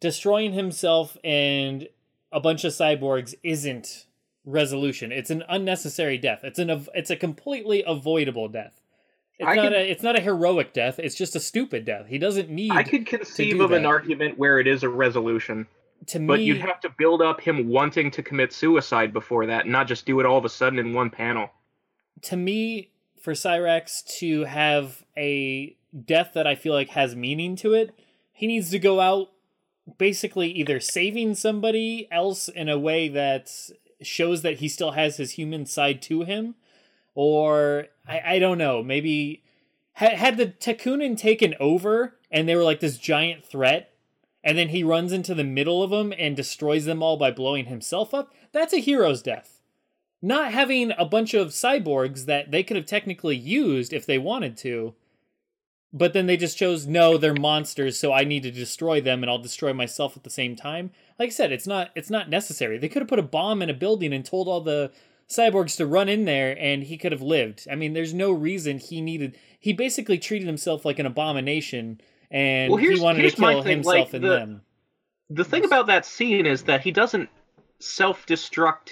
destroying 0.00 0.52
himself 0.52 1.16
and 1.24 1.88
a 2.32 2.40
bunch 2.40 2.64
of 2.64 2.72
cyborgs 2.72 3.34
isn't 3.42 4.06
resolution. 4.44 5.12
It's 5.12 5.30
an 5.30 5.44
unnecessary 5.48 6.18
death. 6.18 6.40
It's 6.42 6.58
an 6.58 6.86
it's 6.94 7.10
a 7.10 7.16
completely 7.16 7.82
avoidable 7.86 8.48
death. 8.48 8.80
It's 9.38 9.48
I 9.48 9.54
not 9.56 9.62
could- 9.64 9.72
a 9.72 9.90
it's 9.90 10.02
not 10.02 10.16
a 10.16 10.20
heroic 10.20 10.72
death. 10.72 10.98
It's 10.98 11.14
just 11.14 11.34
a 11.36 11.40
stupid 11.40 11.84
death. 11.84 12.06
He 12.08 12.18
doesn't 12.18 12.50
need 12.50 12.72
I 12.72 12.82
could 12.82 13.06
conceive 13.06 13.60
of 13.60 13.72
an 13.72 13.86
argument 13.86 14.38
where 14.38 14.58
it 14.58 14.66
is 14.66 14.82
a 14.82 14.88
resolution, 14.88 15.66
to 16.08 16.18
me 16.18 16.26
but 16.26 16.40
you'd 16.40 16.60
have 16.60 16.80
to 16.80 16.88
build 16.90 17.22
up 17.22 17.40
him 17.40 17.68
wanting 17.68 18.10
to 18.12 18.22
commit 18.22 18.52
suicide 18.52 19.12
before 19.12 19.46
that, 19.46 19.66
not 19.66 19.86
just 19.88 20.06
do 20.06 20.20
it 20.20 20.26
all 20.26 20.38
of 20.38 20.44
a 20.44 20.48
sudden 20.48 20.78
in 20.78 20.92
one 20.92 21.10
panel. 21.10 21.50
to 22.22 22.36
me, 22.36 22.90
for 23.20 23.32
Cyrax 23.32 24.04
to 24.18 24.44
have 24.44 25.02
a 25.16 25.74
death 26.04 26.32
that 26.34 26.46
I 26.46 26.54
feel 26.54 26.72
like 26.72 26.90
has 26.90 27.14
meaning 27.14 27.56
to 27.56 27.74
it, 27.74 27.94
he 28.32 28.46
needs 28.46 28.70
to 28.70 28.78
go 28.78 29.00
out 29.00 29.30
basically 29.98 30.50
either 30.50 30.80
saving 30.80 31.34
somebody 31.34 32.08
else 32.10 32.48
in 32.48 32.68
a 32.68 32.78
way 32.78 33.08
that 33.08 33.50
shows 34.02 34.42
that 34.42 34.58
he 34.58 34.68
still 34.68 34.92
has 34.92 35.16
his 35.16 35.32
human 35.32 35.66
side 35.66 36.02
to 36.02 36.22
him, 36.22 36.54
or 37.14 37.86
I, 38.06 38.20
I 38.26 38.38
don't 38.38 38.58
know, 38.58 38.82
maybe 38.82 39.44
had, 39.94 40.14
had 40.14 40.36
the 40.36 40.46
Tekunin 40.46 41.16
taken 41.16 41.54
over 41.60 42.16
and 42.30 42.48
they 42.48 42.56
were 42.56 42.64
like 42.64 42.80
this 42.80 42.98
giant 42.98 43.44
threat, 43.44 43.94
and 44.42 44.58
then 44.58 44.70
he 44.70 44.82
runs 44.82 45.12
into 45.12 45.34
the 45.34 45.44
middle 45.44 45.82
of 45.82 45.90
them 45.90 46.12
and 46.18 46.36
destroys 46.36 46.84
them 46.84 47.02
all 47.02 47.16
by 47.16 47.30
blowing 47.30 47.66
himself 47.66 48.12
up, 48.12 48.34
that's 48.52 48.72
a 48.72 48.78
hero's 48.78 49.22
death. 49.22 49.60
Not 50.20 50.52
having 50.52 50.92
a 50.98 51.04
bunch 51.04 51.34
of 51.34 51.48
cyborgs 51.48 52.24
that 52.24 52.50
they 52.50 52.62
could 52.62 52.76
have 52.76 52.86
technically 52.86 53.36
used 53.36 53.92
if 53.92 54.04
they 54.04 54.18
wanted 54.18 54.56
to 54.58 54.94
but 55.96 56.12
then 56.12 56.26
they 56.26 56.36
just 56.36 56.58
chose 56.58 56.88
no, 56.88 57.16
they're 57.16 57.32
monsters, 57.32 57.96
so 57.96 58.12
I 58.12 58.24
need 58.24 58.42
to 58.42 58.50
destroy 58.50 59.00
them, 59.00 59.22
and 59.22 59.30
I'll 59.30 59.38
destroy 59.38 59.72
myself 59.72 60.16
at 60.16 60.24
the 60.24 60.30
same 60.30 60.56
time. 60.56 60.90
Like 61.20 61.28
I 61.28 61.30
said, 61.30 61.52
it's 61.52 61.68
not 61.68 61.90
it's 61.94 62.10
not 62.10 62.28
necessary. 62.28 62.78
They 62.78 62.88
could 62.88 63.00
have 63.00 63.08
put 63.08 63.20
a 63.20 63.22
bomb 63.22 63.62
in 63.62 63.70
a 63.70 63.74
building 63.74 64.12
and 64.12 64.24
told 64.24 64.48
all 64.48 64.60
the 64.60 64.90
cyborgs 65.28 65.76
to 65.76 65.86
run 65.86 66.08
in 66.08 66.24
there, 66.24 66.58
and 66.58 66.82
he 66.82 66.98
could 66.98 67.12
have 67.12 67.22
lived. 67.22 67.66
I 67.70 67.76
mean, 67.76 67.92
there's 67.92 68.12
no 68.12 68.32
reason 68.32 68.78
he 68.78 69.00
needed. 69.00 69.38
He 69.60 69.72
basically 69.72 70.18
treated 70.18 70.48
himself 70.48 70.84
like 70.84 70.98
an 70.98 71.06
abomination, 71.06 72.00
and 72.28 72.72
Well, 72.72 72.82
he 72.82 73.00
wanted 73.00 73.30
to 73.30 73.36
kill 73.36 73.62
thing, 73.62 73.76
himself 73.76 74.08
like, 74.08 74.14
and 74.14 74.24
the- 74.24 74.28
them. 74.28 74.62
The 75.30 75.44
thing 75.44 75.64
about 75.64 75.86
that 75.86 76.04
scene 76.04 76.44
is 76.44 76.64
that 76.64 76.82
he 76.82 76.90
doesn't 76.90 77.30
self-destruct 77.78 78.90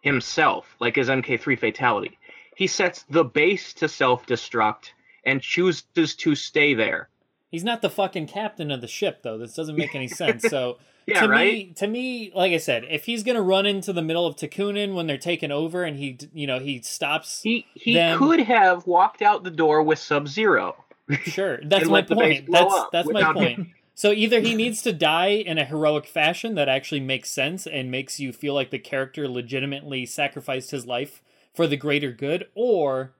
himself 0.00 0.76
like 0.80 0.96
his 0.96 1.08
MK3 1.08 1.58
fatality. 1.58 2.18
He 2.56 2.66
sets 2.66 3.04
the 3.08 3.24
base 3.24 3.72
to 3.74 3.88
self-destruct 3.88 4.90
and 5.24 5.40
chooses 5.42 6.14
to 6.16 6.34
stay 6.34 6.74
there. 6.74 7.08
He's 7.50 7.64
not 7.64 7.82
the 7.82 7.90
fucking 7.90 8.26
captain 8.28 8.70
of 8.70 8.80
the 8.80 8.88
ship, 8.88 9.22
though. 9.22 9.36
This 9.38 9.54
doesn't 9.54 9.76
make 9.76 9.94
any 9.94 10.08
sense. 10.08 10.44
So, 10.48 10.78
Yeah, 11.06 11.22
to 11.22 11.28
right? 11.28 11.52
me, 11.52 11.72
to 11.76 11.86
me, 11.86 12.32
like 12.34 12.52
I 12.52 12.58
said, 12.58 12.84
if 12.88 13.04
he's 13.06 13.22
gonna 13.24 13.42
run 13.42 13.66
into 13.66 13.92
the 13.92 14.02
middle 14.02 14.24
of 14.26 14.36
Tekunin 14.36 14.94
when 14.94 15.06
they're 15.06 15.18
taking 15.18 15.50
over, 15.50 15.82
and 15.84 15.96
he, 15.98 16.18
you 16.32 16.46
know, 16.46 16.60
he 16.60 16.80
stops, 16.80 17.42
He 17.42 17.66
he 17.74 17.94
them- 17.94 18.18
could 18.18 18.40
have 18.40 18.86
walked 18.86 19.20
out 19.20 19.42
the 19.44 19.50
door 19.50 19.82
with 19.82 19.98
Sub-Zero. 19.98 20.76
Sure, 21.24 21.58
that's 21.64 21.86
my 21.86 21.92
let 21.94 22.08
the 22.08 22.14
base 22.14 22.40
point. 22.40 22.52
That's 22.52 22.74
that's 22.92 23.10
my 23.10 23.32
point. 23.34 23.58
him. 23.58 23.74
So 23.94 24.12
either 24.12 24.40
he 24.40 24.54
needs 24.62 24.80
to 24.82 24.92
die 24.92 25.30
in 25.32 25.58
a 25.58 25.64
heroic 25.64 26.06
fashion 26.06 26.54
that 26.54 26.68
actually 26.68 27.00
makes 27.00 27.30
sense 27.30 27.66
and 27.66 27.90
makes 27.90 28.18
you 28.20 28.32
feel 28.32 28.54
like 28.54 28.70
the 28.70 28.78
character 28.78 29.28
legitimately 29.28 30.06
sacrificed 30.06 30.70
his 30.70 30.86
life 30.86 31.20
for 31.52 31.66
the 31.66 31.76
greater 31.76 32.12
good, 32.12 32.46
or 32.54 33.12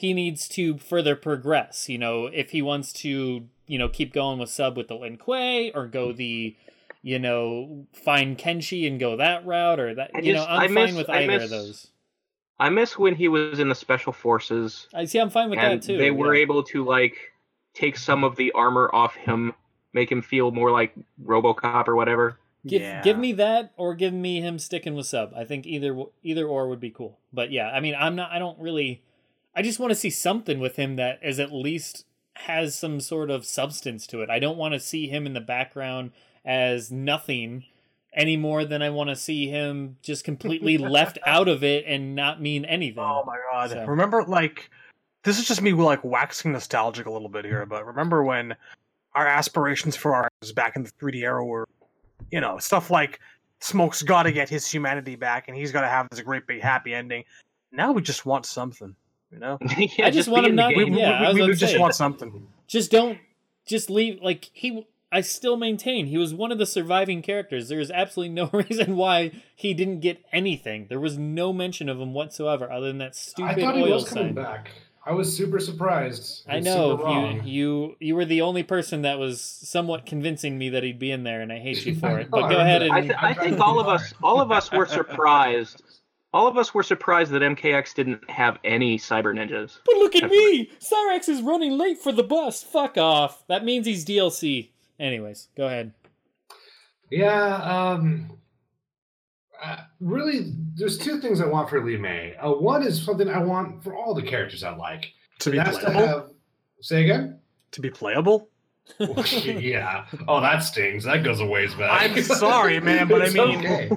he 0.00 0.14
needs 0.14 0.48
to 0.48 0.78
further 0.78 1.14
progress. 1.14 1.88
You 1.90 1.98
know, 1.98 2.26
if 2.26 2.50
he 2.52 2.62
wants 2.62 2.90
to, 2.94 3.46
you 3.66 3.78
know, 3.78 3.88
keep 3.88 4.14
going 4.14 4.38
with 4.38 4.48
sub 4.48 4.74
with 4.76 4.88
the 4.88 4.94
Lin 4.94 5.18
Kuei 5.18 5.70
or 5.74 5.86
go 5.86 6.10
the, 6.12 6.56
you 7.02 7.18
know, 7.18 7.86
find 7.92 8.38
Kenshi 8.38 8.86
and 8.86 8.98
go 8.98 9.16
that 9.16 9.44
route 9.44 9.78
or 9.78 9.94
that. 9.94 10.10
I 10.14 10.20
you 10.20 10.32
know, 10.32 10.46
I'm 10.48 10.60
I 10.60 10.66
fine 10.68 10.74
miss- 10.74 10.94
with 10.96 11.10
I 11.10 11.18
either 11.24 11.26
miss- 11.26 11.44
of 11.44 11.50
those. 11.50 11.86
I 12.58 12.68
miss 12.70 12.98
when 12.98 13.14
he 13.14 13.28
was 13.28 13.58
in 13.58 13.68
the 13.68 13.74
special 13.74 14.12
forces 14.12 14.86
I 14.94 15.04
see. 15.04 15.18
I'm 15.18 15.28
fine 15.30 15.50
with 15.50 15.58
and 15.58 15.80
that 15.82 15.86
too. 15.86 15.96
they 15.98 16.10
were 16.10 16.34
yeah. 16.34 16.42
able 16.42 16.62
to 16.64 16.84
like 16.84 17.16
take 17.74 17.96
some 17.98 18.24
of 18.24 18.36
the 18.36 18.52
armor 18.52 18.90
off 18.92 19.14
him, 19.16 19.54
make 19.92 20.10
him 20.10 20.22
feel 20.22 20.50
more 20.50 20.70
like 20.70 20.94
RoboCop 21.24 21.88
or 21.88 21.96
whatever. 21.96 22.38
Give 22.66 22.80
Yeah. 22.82 23.02
give 23.02 23.18
me 23.18 23.32
that 23.32 23.72
or 23.76 23.94
give 23.94 24.12
me 24.14 24.40
him 24.40 24.58
sticking 24.58 24.94
with 24.94 25.06
sub. 25.06 25.32
I 25.36 25.44
think 25.44 25.66
either 25.66 26.04
either 26.22 26.46
or 26.46 26.68
would 26.68 26.80
be 26.80 26.90
cool. 26.90 27.18
But 27.32 27.50
yeah, 27.50 27.68
I 27.68 27.80
mean, 27.80 27.94
I'm 27.98 28.16
not. 28.16 28.30
I 28.30 28.38
don't 28.38 28.58
really. 28.58 29.02
I 29.54 29.62
just 29.62 29.78
want 29.78 29.90
to 29.90 29.96
see 29.96 30.10
something 30.10 30.60
with 30.60 30.76
him 30.76 30.96
that 30.96 31.18
is 31.22 31.40
at 31.40 31.52
least 31.52 32.04
has 32.34 32.74
some 32.74 33.00
sort 33.00 33.30
of 33.30 33.44
substance 33.44 34.06
to 34.08 34.22
it. 34.22 34.30
I 34.30 34.38
don't 34.38 34.56
want 34.56 34.74
to 34.74 34.80
see 34.80 35.08
him 35.08 35.26
in 35.26 35.34
the 35.34 35.40
background 35.40 36.12
as 36.44 36.90
nothing 36.90 37.64
any 38.14 38.36
more 38.36 38.64
than 38.64 38.82
I 38.82 38.90
want 38.90 39.10
to 39.10 39.16
see 39.16 39.48
him 39.48 39.96
just 40.02 40.24
completely 40.24 40.78
left 40.78 41.18
out 41.26 41.48
of 41.48 41.62
it 41.62 41.84
and 41.86 42.14
not 42.14 42.40
mean 42.40 42.64
anything. 42.64 43.02
Oh 43.02 43.24
my 43.26 43.36
god! 43.50 43.70
So- 43.70 43.84
Remember, 43.86 44.22
like, 44.24 44.70
this 45.24 45.38
is 45.38 45.46
just 45.46 45.60
me 45.62 45.72
like 45.72 46.02
waxing 46.04 46.52
nostalgic 46.52 47.06
a 47.06 47.10
little 47.10 47.28
bit 47.28 47.44
here, 47.44 47.66
but 47.66 47.84
remember 47.86 48.22
when 48.24 48.54
our 49.14 49.26
aspirations 49.26 49.96
for 49.96 50.14
our 50.14 50.28
back 50.54 50.76
in 50.76 50.84
the 50.84 50.90
3D 50.92 51.22
era 51.22 51.44
were, 51.44 51.68
you 52.30 52.40
know, 52.40 52.58
stuff 52.58 52.90
like 52.90 53.18
Smoke's 53.60 54.02
got 54.02 54.22
to 54.22 54.32
get 54.32 54.48
his 54.48 54.66
humanity 54.70 55.16
back, 55.16 55.48
and 55.48 55.56
he's 55.56 55.72
got 55.72 55.82
to 55.82 55.88
have 55.88 56.08
this 56.10 56.20
great 56.20 56.46
big 56.46 56.62
happy 56.62 56.94
ending. 56.94 57.24
Now 57.72 57.92
we 57.92 58.00
just 58.02 58.24
want 58.24 58.46
something, 58.46 58.94
you 59.32 59.38
know. 59.38 59.58
yeah, 59.78 60.06
I 60.06 60.10
just 60.10 60.28
want 60.28 60.46
him 60.46 60.50
in 60.52 60.56
the 60.56 60.62
not- 60.62 60.76
We, 60.76 60.84
game. 60.84 60.94
we- 60.94 61.00
Yeah, 61.00 61.28
I 61.28 61.32
we- 61.32 61.42
we 61.42 61.54
just 61.54 61.72
say. 61.72 61.78
want 61.78 61.94
something. 61.94 62.46
just 62.66 62.90
don't 62.90 63.18
just 63.66 63.88
leave 63.90 64.20
like 64.22 64.50
he 64.52 64.86
i 65.12 65.20
still 65.20 65.56
maintain 65.56 66.06
he 66.06 66.16
was 66.18 66.32
one 66.34 66.50
of 66.50 66.58
the 66.58 66.66
surviving 66.66 67.20
characters 67.22 67.68
there 67.68 67.78
is 67.78 67.90
absolutely 67.90 68.32
no 68.34 68.48
reason 68.52 68.96
why 68.96 69.30
he 69.54 69.74
didn't 69.74 70.00
get 70.00 70.24
anything 70.32 70.86
there 70.88 70.98
was 71.00 71.18
no 71.18 71.52
mention 71.52 71.88
of 71.88 72.00
him 72.00 72.12
whatsoever 72.14 72.70
other 72.72 72.86
than 72.88 72.98
that 72.98 73.08
I 73.08 73.12
stupid 73.12 73.60
thought 73.60 73.76
he 73.76 73.82
oil 73.82 73.94
was 73.94 74.08
coming 74.08 74.28
sign 74.28 74.34
back. 74.34 74.70
I 75.04 75.12
was 75.12 75.34
super 75.36 75.58
surprised. 75.60 76.44
i 76.48 76.56
and 76.56 76.64
know 76.64 77.42
you 77.44 77.50
you 77.52 77.96
you 78.00 78.14
were 78.16 78.24
the 78.24 78.40
only 78.42 78.62
person 78.62 79.02
that 79.02 79.18
was 79.18 79.40
somewhat 79.40 80.06
convincing 80.06 80.58
me 80.58 80.68
that 80.70 80.82
he'd 80.82 80.98
be 80.98 81.10
in 81.10 81.22
there 81.24 81.40
and 81.42 81.52
i 81.52 81.58
hate 81.58 81.84
you 81.86 81.94
for 81.94 82.18
it 82.20 82.30
but 82.30 82.48
go 82.48 82.58
ahead 82.58 82.82
and 82.82 82.92
I, 82.92 83.00
th- 83.02 83.14
I 83.18 83.34
think 83.34 83.60
all 83.60 83.78
of 83.80 83.88
us, 83.88 84.14
all 84.22 84.40
of 84.40 84.50
us 84.52 84.70
were 84.72 84.86
surprised. 84.86 85.82
All 86.32 86.46
of 86.46 86.56
us 86.56 86.72
were 86.72 86.82
surprised 86.84 87.32
that 87.32 87.42
MKX 87.42 87.94
didn't 87.94 88.28
have 88.30 88.58
any 88.64 88.98
cyber 88.98 89.34
ninjas. 89.34 89.78
but 89.84 89.96
look 89.96 90.14
at 90.16 90.30
me 90.30 90.70
cyrax 90.78 91.28
is 91.28 91.42
running 91.42 91.72
late 91.76 91.98
for 91.98 92.12
the 92.12 92.22
bus 92.22 92.62
fuck 92.62 92.96
off 92.96 93.44
that 93.48 93.64
means 93.64 93.84
he's 93.86 94.04
dlc 94.04 94.68
anyways 95.00 95.48
go 95.56 95.66
ahead 95.66 95.92
Yeah, 97.10 97.56
um, 97.56 98.38
uh, 99.62 99.78
really, 99.98 100.52
there's 100.76 100.96
two 100.96 101.20
things 101.20 101.40
I 101.40 101.46
want 101.46 101.68
for 101.68 101.84
Li 101.84 101.96
Mei. 101.96 102.36
Uh, 102.36 102.52
one 102.52 102.82
is 102.86 103.02
something 103.02 103.28
I 103.28 103.38
want 103.42 103.82
for 103.82 103.96
all 103.96 104.14
the 104.14 104.22
characters 104.22 104.62
I 104.62 104.74
like. 104.76 105.12
To 105.40 105.50
be 105.50 105.56
That's 105.58 105.76
to 105.78 105.84
playable. 105.86 106.06
have. 106.06 106.30
Say 106.80 107.02
again. 107.02 107.40
To 107.72 107.80
be 107.80 107.90
playable. 107.90 108.48
yeah. 109.44 110.06
Oh, 110.28 110.40
that 110.40 110.60
stings. 110.60 111.04
That 111.04 111.22
goes 111.24 111.40
a 111.40 111.46
ways 111.46 111.74
back. 111.74 112.02
I'm 112.02 112.22
sorry, 112.22 112.80
man, 112.80 113.08
but 113.08 113.22
I 113.22 113.30
mean- 113.30 113.66
okay. 113.66 113.90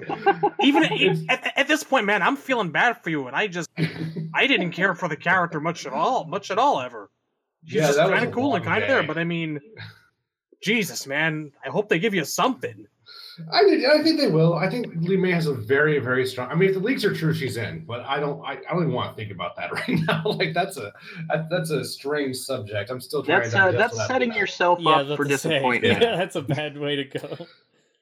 Even 0.61 0.83
at, 1.29 1.53
at 1.57 1.67
this 1.67 1.83
point, 1.83 2.05
man, 2.05 2.21
I'm 2.21 2.35
feeling 2.35 2.71
bad 2.71 3.01
for 3.03 3.09
you, 3.09 3.27
and 3.27 3.35
I 3.35 3.47
just 3.47 3.69
I 4.33 4.47
didn't 4.47 4.71
care 4.71 4.95
for 4.95 5.07
the 5.07 5.17
character 5.17 5.59
much 5.59 5.85
at 5.85 5.93
all, 5.93 6.25
much 6.25 6.51
at 6.51 6.57
all 6.57 6.79
ever. 6.81 7.09
She's 7.65 7.75
Yeah, 7.75 7.87
just 7.87 7.97
kind 7.99 8.25
of 8.25 8.33
cool 8.33 8.55
and 8.55 8.65
kind 8.65 8.83
there, 8.83 9.03
but 9.03 9.17
I 9.17 9.23
mean, 9.23 9.59
Jesus, 10.61 11.07
man, 11.07 11.51
I 11.65 11.69
hope 11.69 11.89
they 11.89 11.99
give 11.99 12.13
you 12.13 12.25
something. 12.25 12.87
I, 13.51 13.63
think- 13.63 13.85
I 13.85 14.03
think 14.03 14.19
they 14.19 14.27
will. 14.27 14.53
I 14.55 14.69
think 14.69 14.87
Li 14.95 15.17
Mei 15.17 15.31
has 15.31 15.47
a 15.47 15.53
very, 15.53 15.99
very 15.99 16.25
strong. 16.25 16.49
I 16.51 16.55
mean, 16.55 16.69
if 16.69 16.75
the 16.75 16.81
leaks 16.81 17.03
are 17.03 17.13
true, 17.13 17.33
she's 17.33 17.57
in. 17.57 17.85
But 17.85 18.01
I 18.01 18.19
don't. 18.19 18.41
I, 18.45 18.53
I 18.53 18.73
don't 18.73 18.81
even 18.83 18.93
want 18.93 19.09
to 19.11 19.15
think 19.15 19.31
about 19.31 19.55
that 19.55 19.71
right 19.73 19.99
now. 20.07 20.21
like 20.25 20.53
that's 20.53 20.77
a 20.77 20.91
that's 21.49 21.69
a 21.71 21.83
strange 21.83 22.35
subject. 22.37 22.89
I'm 22.89 23.01
still 23.01 23.23
trying. 23.23 23.41
That's 23.41 23.53
to 23.53 23.59
uh, 23.63 23.71
that's 23.71 23.95
what 23.95 24.07
setting 24.07 24.33
yourself 24.33 24.79
yeah 24.81 24.89
up 24.91 25.07
that's 25.07 25.17
for 25.17 25.25
disappointment. 25.25 25.99
yeah 26.01 26.15
that's 26.15 26.35
a 26.35 26.41
bad 26.41 26.77
way 26.77 26.95
to 26.97 27.03
go 27.05 27.47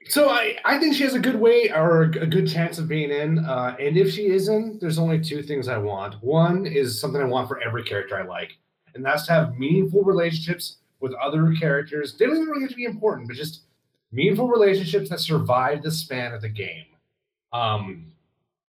So 0.10 0.30
I, 0.30 0.58
I 0.66 0.80
think 0.80 0.96
she 0.96 1.04
has 1.04 1.14
a 1.14 1.20
good 1.20 1.36
way 1.36 1.70
or 1.72 2.02
a 2.04 2.28
good 2.28 2.48
chance 2.50 2.80
of 2.80 2.88
being 2.88 3.12
in. 3.12 3.40
Uh, 3.40 3.76
and 3.80 3.96
if 3.98 4.12
she 4.12 4.28
is 4.28 4.50
in, 4.50 4.80
there's 4.82 4.98
only 4.98 5.20
two 5.22 5.44
things 5.44 5.68
I 5.68 5.78
want. 5.78 6.16
One 6.24 6.66
is 6.66 7.00
something 7.00 7.22
I 7.22 7.26
want 7.26 7.48
for 7.48 7.62
every 7.62 7.84
character 7.84 8.18
I 8.18 8.24
like, 8.24 8.58
and 8.96 9.06
that's 9.06 9.28
to 9.28 9.34
have 9.34 9.58
meaningful 9.58 10.02
relationships 10.04 10.78
with 11.00 11.14
other 11.14 11.54
characters. 11.54 12.16
They 12.18 12.26
don't 12.26 12.36
even 12.36 12.48
really 12.50 12.62
have 12.64 12.72
to 12.72 12.76
be 12.76 12.86
important, 12.86 13.28
but 13.28 13.38
just 13.38 13.62
meaningful 14.12 14.48
relationships 14.48 15.10
that 15.10 15.20
survive 15.20 15.84
the 15.84 15.92
span 15.92 16.34
of 16.34 16.42
the 16.42 16.50
game. 16.50 16.86
Um, 17.54 18.08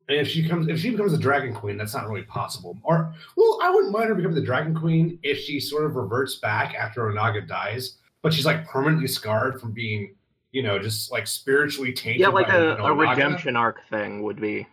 and 0.08 0.18
if 0.18 0.28
she 0.28 0.46
comes, 0.46 0.68
if 0.68 0.78
she 0.78 0.90
becomes 0.90 1.12
a 1.12 1.18
dragon 1.18 1.54
queen, 1.54 1.76
that's 1.76 1.94
not 1.94 2.08
really 2.08 2.24
possible. 2.24 2.76
Or, 2.82 3.12
well, 3.36 3.58
I 3.62 3.70
wouldn't 3.70 3.92
mind 3.92 4.08
her 4.08 4.14
becoming 4.14 4.34
the 4.34 4.42
dragon 4.42 4.74
queen 4.74 5.18
if 5.22 5.38
she 5.38 5.60
sort 5.60 5.84
of 5.84 5.96
reverts 5.96 6.36
back 6.36 6.74
after 6.74 7.02
Onaga 7.02 7.46
dies, 7.48 7.96
but 8.22 8.32
she's 8.32 8.44
like 8.44 8.66
permanently 8.66 9.08
scarred 9.08 9.60
from 9.60 9.72
being, 9.72 10.14
you 10.52 10.62
know, 10.62 10.78
just 10.78 11.10
like 11.10 11.26
spiritually 11.26 11.92
tainted. 11.92 12.20
Yeah, 12.20 12.28
like 12.28 12.48
a, 12.48 12.76
a 12.76 12.92
redemption 12.92 13.56
arc 13.56 13.80
thing 13.88 14.22
would 14.22 14.40
be. 14.40 14.66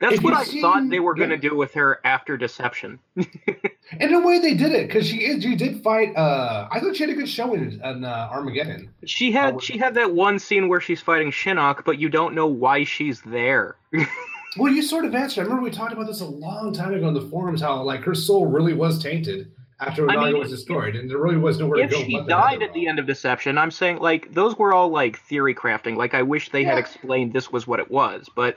That's 0.00 0.14
If 0.14 0.22
what 0.22 0.32
I 0.34 0.44
seen- 0.44 0.62
thought 0.62 0.88
they 0.88 0.98
were 1.00 1.14
going 1.14 1.28
to 1.28 1.36
yeah. 1.36 1.50
do 1.50 1.56
with 1.56 1.74
her 1.74 2.00
after 2.04 2.36
Deception. 2.36 2.98
In 3.16 4.14
a 4.14 4.20
way, 4.26 4.38
they 4.38 4.54
did 4.54 4.72
it 4.72 4.86
because 4.86 5.06
she 5.06 5.18
is. 5.18 5.42
She 5.42 5.56
did 5.56 5.82
fight. 5.82 6.16
Uh, 6.16 6.68
I 6.70 6.80
thought 6.80 6.96
she 6.96 7.02
had 7.02 7.10
a 7.10 7.14
good 7.14 7.28
showing 7.28 7.60
in, 7.60 7.80
in 7.84 8.04
uh, 8.04 8.28
Armageddon. 8.32 8.90
She 9.04 9.30
had 9.32 9.56
Oh, 9.56 9.58
she 9.58 9.76
had 9.78 9.94
that 9.94 10.14
one 10.14 10.38
scene 10.38 10.68
where 10.68 10.80
she's 10.80 11.00
fighting 11.00 11.30
Shinnok, 11.30 11.84
but 11.84 11.98
you 11.98 12.08
don't 12.08 12.34
know 12.34 12.46
why 12.46 12.84
she's 12.84 13.20
there. 13.22 13.76
Well, 14.58 14.72
you 14.72 14.82
sort 14.82 15.04
of 15.04 15.14
answered. 15.14 15.42
I 15.42 15.44
remember 15.44 15.62
we 15.62 15.70
talked 15.70 15.92
about 15.92 16.08
this 16.08 16.22
a 16.22 16.26
long 16.26 16.72
time 16.72 16.92
ago 16.92 17.06
in 17.06 17.14
the 17.14 17.20
forums. 17.20 17.62
How 17.62 17.80
like 17.84 18.00
her 18.02 18.16
soul 18.16 18.46
really 18.46 18.72
was 18.72 19.00
tainted 19.00 19.52
after 19.78 20.10
I 20.10 20.16
Onaga 20.16 20.32
mean, 20.32 20.38
was 20.40 20.50
destroyed, 20.50 20.96
and 20.96 21.08
there 21.08 21.18
really 21.18 21.36
was 21.36 21.60
nowhere 21.60 21.78
if 21.84 21.90
to 21.90 21.96
go. 21.96 22.02
she 22.02 22.12
but 22.16 22.22
the 22.24 22.30
died 22.30 22.60
at 22.64 22.74
the 22.74 22.88
end 22.88 22.98
of 22.98 23.06
Deception, 23.06 23.56
I'm 23.58 23.70
saying 23.70 23.98
like 23.98 24.34
those 24.34 24.58
were 24.58 24.74
all 24.74 24.88
like 24.88 25.20
theory 25.20 25.54
crafting. 25.54 25.96
Like 25.96 26.14
I 26.14 26.22
wish 26.22 26.50
they 26.50 26.64
had 26.64 26.78
explained 26.78 27.32
this 27.32 27.52
was 27.52 27.68
what 27.68 27.78
it 27.78 27.92
was, 27.92 28.28
but 28.34 28.56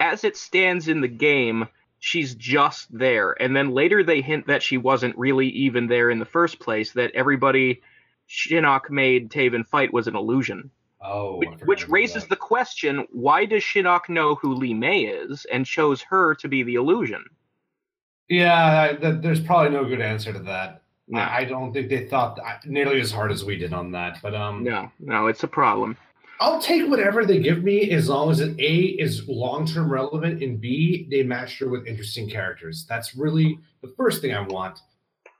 as 0.00 0.24
it 0.24 0.36
stands 0.36 0.88
in 0.88 1.00
the 1.00 1.08
game, 1.08 1.66
she's 1.98 2.34
just 2.34 2.86
there. 2.96 3.32
And 3.42 3.54
then 3.56 3.70
later 3.70 4.02
they 4.04 4.20
hint 4.20 4.46
that 4.46 4.62
she 4.62 4.76
wasn't 4.76 5.16
really 5.18 5.48
even 5.48 5.86
there 5.88 6.10
in 6.10 6.18
the 6.18 6.24
first 6.24 6.60
place. 6.60 6.92
That 6.92 7.12
everybody 7.14 7.82
Shinnok 8.28 8.90
made 8.90 9.30
Taven 9.30 9.66
fight 9.66 9.92
was 9.92 10.06
an 10.06 10.16
illusion. 10.16 10.70
Oh, 11.00 11.36
Which, 11.38 11.60
which 11.64 11.88
raises 11.88 12.24
that. 12.24 12.30
the 12.30 12.36
question: 12.36 13.06
Why 13.12 13.44
does 13.44 13.62
Shinnok 13.62 14.08
know 14.08 14.34
who 14.34 14.54
Li 14.54 14.74
Mei 14.74 15.02
is 15.04 15.46
and 15.52 15.64
chose 15.64 16.02
her 16.02 16.34
to 16.36 16.48
be 16.48 16.62
the 16.64 16.74
illusion? 16.74 17.24
Yeah, 18.28 18.90
I- 18.90 18.94
th- 18.96 19.22
there's 19.22 19.40
probably 19.40 19.70
no 19.70 19.84
good 19.84 20.00
answer 20.00 20.32
to 20.32 20.40
that. 20.40 20.82
No. 21.06 21.20
I, 21.20 21.38
I 21.38 21.44
don't 21.44 21.72
think 21.72 21.88
they 21.88 22.06
thought 22.06 22.36
that, 22.36 22.66
nearly 22.66 23.00
as 23.00 23.10
hard 23.10 23.32
as 23.32 23.42
we 23.44 23.56
did 23.56 23.72
on 23.72 23.92
that. 23.92 24.18
But 24.22 24.34
um, 24.34 24.62
No, 24.64 24.90
no, 25.00 25.28
it's 25.28 25.42
a 25.42 25.48
problem. 25.48 25.96
I'll 26.40 26.60
take 26.60 26.88
whatever 26.88 27.24
they 27.24 27.40
give 27.40 27.64
me 27.64 27.90
as 27.90 28.08
long 28.08 28.30
as 28.30 28.40
it 28.40 28.58
A 28.60 28.76
is 29.00 29.26
long 29.28 29.66
term 29.66 29.92
relevant 29.92 30.42
and 30.42 30.60
B 30.60 31.08
they 31.10 31.22
match 31.22 31.58
her 31.58 31.68
with 31.68 31.86
interesting 31.86 32.30
characters. 32.30 32.86
That's 32.88 33.16
really 33.16 33.58
the 33.82 33.92
first 33.96 34.22
thing 34.22 34.34
I 34.34 34.40
want. 34.40 34.78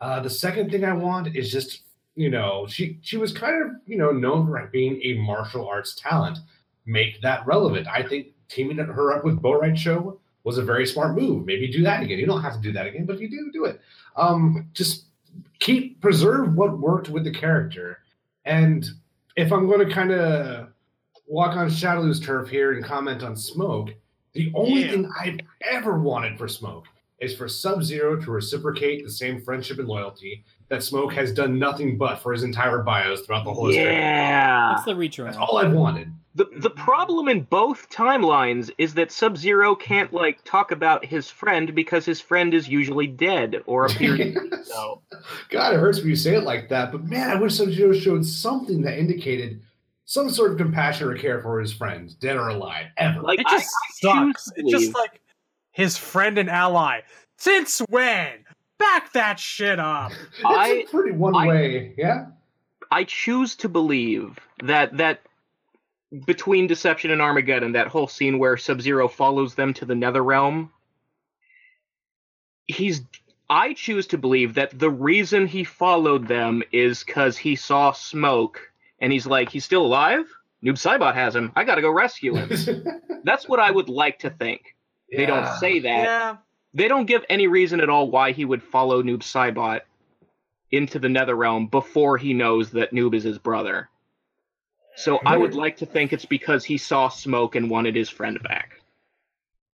Uh, 0.01 0.21
the 0.21 0.31
second 0.31 0.71
thing 0.71 0.85
I 0.85 0.93
want 0.93 1.37
is 1.37 1.53
just 1.53 1.83
you 2.19 2.31
know, 2.31 2.67
she 2.67 2.99
she 3.01 3.17
was 3.17 3.33
kind 3.33 3.63
of 3.63 3.71
you 3.87 3.97
know 3.97 4.11
known 4.11 4.45
for 4.49 4.69
being 4.73 5.01
a 5.05 5.15
martial 5.15 5.69
arts 5.69 5.95
talent. 5.95 6.39
Make 6.85 7.23
that 7.23 7.47
relevant. 7.47 7.87
I 7.87 8.03
think 8.03 8.29
teaming 8.49 8.79
her 8.79 9.13
up 9.13 9.25
with 9.25 9.41
Bo' 9.41 9.61
Rai 9.61 9.73
Cho 9.73 10.19
was 10.43 10.59
a 10.59 10.65
very 10.65 10.85
smart 10.85 11.17
move. 11.17 11.47
Maybe 11.47 11.71
do 11.71 11.85
that 11.85 12.03
again. 12.03 12.19
You 12.19 12.27
don't 12.27 12.43
have 12.43 12.55
to 12.55 12.61
do 12.61 12.73
that 12.73 12.89
again, 12.89 13.07
but 13.07 13.15
if 13.15 13.21
you 13.21 13.31
do, 13.31 13.53
do 13.53 13.67
it. 13.67 13.81
Um, 14.17 14.69
just 14.73 15.05
keep 15.61 16.01
preserve 16.01 16.57
what 16.57 16.81
worked 16.81 17.09
with 17.09 17.23
the 17.23 17.31
character. 17.31 17.99
And 18.45 18.85
if 19.37 19.53
I'm 19.53 19.69
going 19.69 19.87
to 19.87 19.95
kind 19.95 20.11
of 20.11 20.71
walk 21.29 21.57
on 21.57 21.71
Shadowloo's 21.71 22.21
turf 22.21 22.49
here 22.49 22.73
and 22.73 22.85
comment 22.85 23.23
on 23.23 23.37
Smoke, 23.37 23.91
the 24.33 24.51
only 24.55 24.83
Yeah. 24.85 24.91
thing 24.91 25.11
I've 25.21 25.39
ever 25.63 25.99
wanted 25.99 26.39
for 26.39 26.49
Smoke 26.49 26.85
is 27.21 27.35
for 27.35 27.49
Sub 27.49 27.83
Zero 27.83 28.17
to 28.21 28.31
reciprocate 28.31 29.05
the 29.05 29.11
same 29.11 29.41
friendship 29.41 29.79
and 29.79 29.89
loyalty 29.89 30.45
that 30.69 30.83
Smoke 30.83 31.13
has 31.15 31.33
done 31.33 31.59
nothing 31.59 31.99
but 31.99 32.17
for 32.21 32.33
his 32.33 32.45
entire 32.45 32.83
bios 32.83 33.23
throughout 33.23 33.45
the 33.45 33.53
whole 33.53 33.67
history. 33.67 33.85
Yeah. 33.85 34.73
What's 34.73 34.85
the 34.85 34.95
reach 34.97 35.17
That's 35.17 35.37
all 35.37 35.57
I've 35.59 35.73
wanted. 35.73 36.13
The 36.35 36.47
the 36.59 36.71
problem 36.71 37.27
in 37.27 37.41
both 37.43 37.91
timelines 37.91 38.71
is 38.79 38.95
that 38.95 39.11
Sub 39.11 39.37
Zero 39.37 39.75
can't 39.75 40.13
like 40.13 40.45
talk 40.45 40.71
about 40.71 41.05
his 41.05 41.29
friend 41.29 41.75
because 41.75 42.05
his 42.05 42.21
friend 42.21 42.55
is 42.55 42.69
usually 42.69 43.09
dead 43.09 43.57
or 43.67 43.87
appears 43.87 44.19
Yes. 44.21 44.69
so. 44.69 45.03
God, 45.51 45.75
it 45.75 45.79
hurts 45.81 45.99
when 45.99 46.09
you 46.11 46.17
say 46.17 46.37
it 46.37 46.45
like 46.45 46.69
that, 46.69 46.93
but 46.93 47.03
man, 47.05 47.31
I 47.31 47.41
wish 47.41 47.57
Sub 47.57 47.71
Zero 47.71 47.93
showed 47.93 48.25
something 48.25 48.83
that 48.83 48.99
indicated 48.99 49.63
some 50.11 50.31
sort 50.31 50.53
of 50.53 50.57
compassion 50.57 51.07
or 51.07 51.15
care 51.19 51.43
for 51.43 51.61
his 51.61 51.71
friends, 51.71 52.15
dead 52.15 52.35
or 52.37 52.49
alive, 52.49 52.87
ever. 52.97 53.21
Like 53.21 53.41
It 53.41 53.47
just 53.51 53.69
I 53.69 54.25
choose 54.25 54.35
sucks. 54.35 54.45
to 54.47 54.53
It's 54.57 54.71
just 54.71 54.95
like 54.95 55.21
his 55.73 55.99
friend 55.99 56.39
and 56.39 56.49
ally. 56.49 57.01
Since 57.37 57.81
when? 57.91 58.31
Back 58.79 59.13
that 59.13 59.39
shit 59.39 59.79
up. 59.79 60.13
it's 60.33 60.45
I- 60.47 60.69
a 60.69 60.87
pretty 60.87 61.13
one 61.13 61.37
I- 61.37 61.47
way, 61.47 61.95
yeah. 61.99 62.29
I 62.91 63.05
choose 63.05 63.55
to 63.57 63.69
believe 63.69 64.39
that 64.65 64.97
that 64.97 65.21
between 66.25 66.67
Deception 66.69 67.11
and 67.11 67.21
Armageddon, 67.21 67.73
that 67.73 67.89
whole 67.89 68.09
scene 68.09 68.39
where 68.39 68.57
Sub 68.57 68.81
Zero 68.81 69.09
follows 69.09 69.57
them 69.57 69.75
to 69.75 69.85
the 69.85 69.95
Nether 69.95 70.25
Realm, 70.25 70.73
he's. 72.67 73.03
I 73.51 73.75
choose 73.75 74.07
to 74.09 74.17
believe 74.19 74.55
that 74.55 74.79
the 74.79 74.89
reason 74.91 75.47
he 75.47 75.65
followed 75.65 76.29
them 76.29 76.63
is 76.73 77.05
because 77.05 77.37
he 77.37 77.57
saw 77.57 77.93
smoke 77.93 78.61
and 79.01 79.13
he's 79.13 79.27
like, 79.27 79.51
he's 79.51 79.65
still 79.65 79.85
alive? 79.85 80.27
Noob 80.65 80.75
Saibot 80.75 81.15
has 81.15 81.37
him. 81.37 81.53
I 81.55 81.65
gotta 81.65 81.83
go 81.83 81.91
rescue 81.91 82.35
him. 82.35 82.51
That's 83.25 83.49
what 83.49 83.61
I 83.61 83.71
would 83.71 83.89
like 83.89 84.19
to 84.21 84.31
think. 84.31 84.77
They 85.11 85.27
don't 85.27 85.47
say 85.59 85.79
that. 85.81 86.03
Yeah. 86.05 86.37
They 86.75 86.89
don't 86.89 87.07
give 87.07 87.25
any 87.29 87.47
reason 87.47 87.81
at 87.81 87.89
all 87.89 88.11
why 88.11 88.33
he 88.33 88.45
would 88.45 88.63
follow 88.63 89.03
Noob 89.03 89.21
Saibot 89.21 89.81
into 90.71 90.99
the 90.99 91.09
Netherrealm 91.09 91.71
before 91.71 92.19
he 92.19 92.35
knows 92.35 92.71
that 92.71 92.93
Noob 92.93 93.15
is 93.15 93.25
his 93.25 93.39
brother. 93.39 93.89
So 94.97 95.21
I 95.25 95.37
would 95.37 95.55
like 95.55 95.77
to 95.79 95.87
think 95.87 96.13
it's 96.13 96.25
because 96.25 96.65
he 96.65 96.77
saw 96.77 97.09
smoke 97.09 97.55
and 97.55 97.71
wanted 97.71 97.95
his 97.95 98.11
friend 98.11 98.43
back. 98.43 98.83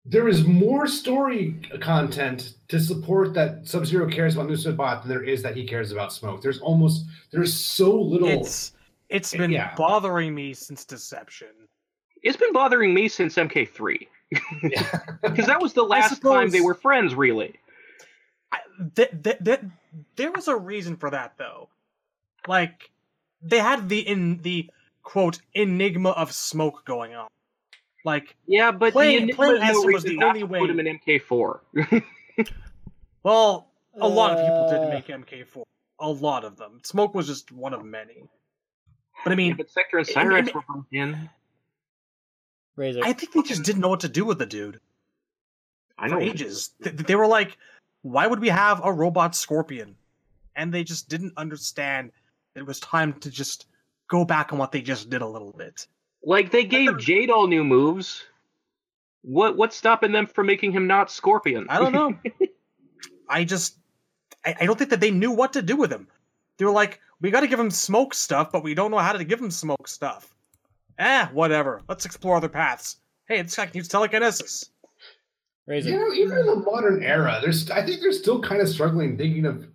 There 0.06 0.28
is 0.28 0.46
more 0.46 0.86
story 0.86 1.56
content 1.80 2.56
to 2.68 2.78
support 2.78 3.34
that 3.36 3.66
Sub 3.66 3.86
Zero 3.86 4.10
cares 4.10 4.36
about 4.36 4.50
Noob 4.50 4.66
Saibot 4.66 5.02
than 5.02 5.10
there 5.10 5.24
is 5.24 5.42
that 5.42 5.56
he 5.56 5.66
cares 5.66 5.94
about 5.94 6.12
Smoke. 6.12 6.42
There's 6.42 6.60
almost 6.60 7.06
there's 7.32 7.54
so 7.54 7.98
little. 7.98 8.28
It's 8.28 8.74
it's 9.14 9.32
been 9.34 9.52
Yeah. 9.52 9.74
bothering 9.76 10.34
me 10.36 10.54
since 10.54 10.84
Deception. 10.86 11.48
It's 12.24 12.38
been 12.38 12.52
bothering 12.54 12.94
me 12.94 13.08
since 13.08 13.36
MK3 13.36 14.08
because 15.22 15.46
that 15.46 15.62
was 15.62 15.74
the 15.74 15.84
last 15.84 16.22
time 16.22 16.50
they 16.50 16.62
were 16.62 16.74
friends, 16.74 17.16
really. 17.16 17.54
I, 18.52 18.60
th- 18.96 19.12
th- 19.24 19.38
th- 19.44 19.62
there 20.16 20.32
was 20.32 20.48
a 20.48 20.56
reason 20.56 20.96
for 20.98 21.10
that 21.12 21.34
though. 21.38 21.70
Like 22.48 22.90
they 23.42 23.60
had 23.60 23.90
the 23.90 24.00
in 24.00 24.42
the 24.42 24.70
quote 25.04 25.40
enigma 25.54 26.12
of 26.12 26.32
smoke 26.32 26.86
going 26.86 27.14
on. 27.14 27.28
Like 28.06 28.36
Yeah, 28.48 28.72
but 28.72 28.94
Playing- 28.94 29.28
the 29.28 29.34
playing 29.34 29.56
Enigma 29.58 29.74
no 29.74 29.94
was 29.94 30.04
the 30.04 30.22
only 30.24 30.44
way. 30.44 30.60
put 30.60 30.70
him 30.70 30.80
in 30.80 31.00
MK4. 31.00 31.60
well, 33.24 33.68
a 34.00 34.08
lot 34.08 34.32
of 34.32 34.38
people 34.38 34.66
Uh, 34.70 34.86
did 34.86 34.90
make 34.90 35.08
MK4. 35.08 35.64
A 36.00 36.10
lot 36.10 36.44
of 36.44 36.58
them. 36.58 36.80
Smoke 36.84 37.14
was 37.16 37.28
just 37.28 37.52
one 37.52 37.74
of 37.74 37.84
many. 37.86 38.24
But 39.24 39.34
I 39.34 39.36
mean, 39.36 39.50
yeah, 39.50 39.56
but 39.58 39.70
Sector 39.70 39.98
and 40.00 40.08
I- 40.16 40.22
I 40.22 40.24
Cyrax 40.42 40.54
were 40.54 40.62
both 40.68 40.86
in. 40.92 41.30
Razor. 42.76 43.02
I 43.04 43.14
think 43.14 43.34
they 43.34 43.42
just 43.44 43.64
didn't 43.64 43.82
know 43.82 43.90
what 43.90 44.00
to 44.02 44.10
do 44.10 44.26
with 44.26 44.40
the 44.40 44.46
dude 44.48 44.80
I 45.98 46.10
for 46.10 46.16
know. 46.16 46.22
ages. 46.22 46.70
Th- 46.84 46.96
They 46.96 47.16
were 47.16 47.28
like, 47.28 47.58
why 48.02 48.26
would 48.26 48.40
we 48.40 48.50
have 48.50 48.82
a 48.84 48.92
robot 48.92 49.36
scorpion? 49.36 49.96
And 50.56 50.74
they 50.74 50.84
just 50.84 51.08
didn't 51.08 51.34
understand 51.38 52.12
it 52.56 52.66
was 52.66 52.80
time 52.80 53.14
to 53.22 53.30
just 53.30 53.68
go 54.10 54.26
back 54.26 54.52
on 54.54 54.60
what 54.60 54.72
they 54.72 54.82
just 54.82 55.10
did 55.10 55.22
a 55.22 55.28
little 55.28 55.52
bit. 55.52 55.88
Like 56.24 56.52
they 56.52 56.64
gave 56.64 56.98
Jade 57.00 57.30
all 57.30 57.48
new 57.48 57.64
moves. 57.64 58.24
What 59.22 59.56
what's 59.56 59.76
stopping 59.76 60.12
them 60.12 60.28
from 60.28 60.48
making 60.48 60.72
him 60.72 60.88
not 60.88 61.10
Scorpion? 61.12 61.68
I 61.70 61.80
don't 61.80 61.94
know. 61.94 62.18
I 63.30 63.44
just, 63.46 63.78
I, 64.46 64.56
I 64.62 64.66
don't 64.66 64.78
think 64.78 64.90
that 64.90 65.00
they 65.00 65.12
knew 65.12 65.32
what 65.32 65.54
to 65.54 65.62
do 65.62 65.76
with 65.76 65.92
him. 65.92 66.08
They 66.58 66.66
were 66.66 66.72
like, 66.72 67.00
we 67.22 67.32
got 67.32 67.42
to 67.42 67.48
give 67.48 67.60
him 67.60 67.72
smoke 67.72 68.14
stuff, 68.14 68.52
but 68.52 68.64
we 68.64 68.74
don't 68.74 68.92
know 68.92 68.98
how 69.00 69.14
to 69.14 69.24
give 69.24 69.40
him 69.40 69.52
smoke 69.52 69.88
stuff. 69.88 70.34
Eh, 71.00 71.26
whatever. 71.28 71.82
Let's 71.88 72.06
explore 72.06 72.38
other 72.38 72.50
paths. 72.50 72.98
Hey, 73.28 73.42
this 73.42 73.56
guy 73.56 73.66
can 73.66 73.78
use 73.78 73.88
telekinesis. 73.88 74.70
Razor. 75.66 75.90
You 75.90 75.98
know, 75.98 76.14
even 76.14 76.38
in 76.40 76.46
the 76.46 76.56
modern 76.58 77.04
era, 77.04 77.40
there's 77.42 77.72
I 77.72 77.86
think 77.86 78.02
they're 78.02 78.12
still 78.12 78.42
kind 78.42 78.62
of 78.62 78.68
struggling 78.68 79.18
thinking 79.18 79.46
of 79.46 79.66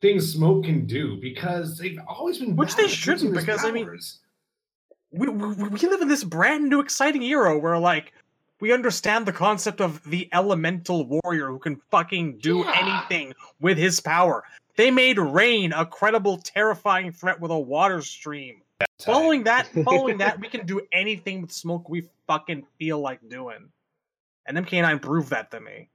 things 0.00 0.32
Smoke 0.32 0.64
can 0.64 0.86
do 0.86 1.18
because 1.20 1.78
they've 1.78 1.98
always 2.08 2.38
been 2.38 2.56
Which 2.56 2.74
they 2.74 2.88
shouldn't, 2.88 3.34
his 3.34 3.44
because, 3.44 3.64
I 3.64 3.70
mean, 3.70 3.88
we, 5.10 5.28
we, 5.28 5.68
we 5.68 5.78
live 5.78 6.00
in 6.00 6.08
this 6.08 6.24
brand 6.24 6.68
new 6.68 6.80
exciting 6.80 7.22
era 7.22 7.58
where 7.58 7.78
like 7.78 8.12
we 8.60 8.72
understand 8.72 9.26
the 9.26 9.32
concept 9.32 9.80
of 9.82 10.02
the 10.04 10.28
elemental 10.32 11.06
warrior 11.06 11.48
who 11.48 11.58
can 11.58 11.76
fucking 11.90 12.38
do 12.38 12.58
Yeah. 12.60 12.72
anything 12.74 13.34
with 13.60 13.76
his 13.76 14.00
power 14.00 14.42
they 14.76 14.90
made 14.90 15.18
rain 15.18 15.72
a 15.72 15.84
credible 15.86 16.38
terrifying 16.38 17.12
threat 17.12 17.40
with 17.40 17.50
a 17.50 17.58
water 17.58 18.02
stream 18.02 18.62
following 19.00 19.44
that 19.44 19.66
following 19.84 20.18
that 20.18 20.40
we 20.40 20.48
can 20.48 20.66
do 20.66 20.80
anything 20.92 21.40
with 21.42 21.52
smoke 21.52 21.88
we 21.88 22.08
fucking 22.26 22.64
feel 22.78 22.98
like 23.00 23.20
doing 23.28 23.68
and 24.46 24.56
mk9 24.58 25.00
proved 25.02 25.30
that 25.30 25.50
to 25.50 25.60
me 25.60 25.88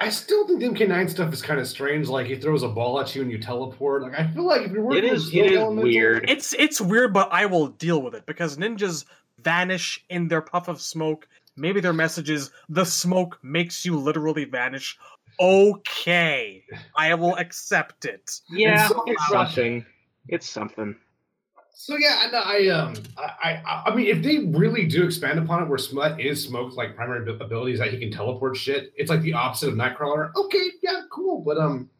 I 0.00 0.08
still 0.10 0.46
think 0.46 0.58
the 0.60 0.66
MK9 0.66 1.08
stuff 1.08 1.32
is 1.32 1.40
kind 1.40 1.60
of 1.60 1.68
strange. 1.68 2.08
Like 2.08 2.26
he 2.26 2.34
throws 2.34 2.64
a 2.64 2.68
ball 2.68 3.00
at 3.00 3.14
you 3.14 3.22
and 3.22 3.30
you 3.30 3.38
teleport. 3.38 4.02
Like 4.02 4.18
I 4.18 4.26
feel 4.26 4.42
like 4.44 4.62
if 4.62 4.72
you're 4.72 4.82
working 4.82 5.04
It 5.04 5.12
with 5.12 5.18
is- 5.20 5.28
smoke 5.30 5.44
it 5.44 5.52
is 5.52 5.64
weird. 5.84 6.28
it's 6.28 6.52
it's 6.54 6.80
weird 6.80 7.14
but 7.14 7.28
i 7.32 7.46
will 7.46 7.68
deal 7.68 8.02
with 8.02 8.14
it 8.14 8.26
because 8.26 8.56
ninjas 8.58 9.04
vanish 9.38 10.04
in 10.10 10.26
their 10.26 10.42
puff 10.42 10.66
of 10.66 10.80
smoke 10.80 11.28
maybe 11.56 11.80
their 11.80 11.92
message 11.92 12.28
is 12.28 12.50
the 12.68 12.84
smoke 12.84 13.38
makes 13.44 13.86
you 13.86 13.96
literally 13.96 14.44
vanish 14.44 14.98
okay 15.40 16.62
i 16.96 17.14
will 17.14 17.36
accept 17.44 18.04
it 18.04 18.30
yeah, 18.50 18.88
so 18.88 19.02
it's 19.06 19.30
loud. 19.30 19.46
something. 19.46 19.84
It's 20.28 20.48
something. 20.48 20.96
So 21.74 21.96
yeah, 21.96 22.24
and 22.24 22.34
I 22.36 22.68
um 22.68 22.94
I, 23.18 23.62
I 23.66 23.82
I 23.86 23.94
mean 23.94 24.06
if 24.06 24.22
they 24.22 24.38
really 24.38 24.86
do 24.86 25.04
expand 25.04 25.38
upon 25.38 25.62
it 25.62 25.68
where 25.68 25.78
Smut 25.78 26.20
is 26.20 26.42
Smoke's 26.42 26.76
like 26.76 26.96
primary 26.96 27.28
abi- 27.28 27.44
ability 27.44 27.72
is 27.72 27.78
that 27.80 27.92
he 27.92 27.98
can 27.98 28.10
teleport 28.10 28.56
shit, 28.56 28.92
it's 28.96 29.10
like 29.10 29.22
the 29.22 29.32
opposite 29.34 29.68
of 29.68 29.74
Nightcrawler. 29.74 30.30
Okay, 30.36 30.70
yeah, 30.82 31.02
cool, 31.10 31.40
but 31.40 31.58
um, 31.58 31.90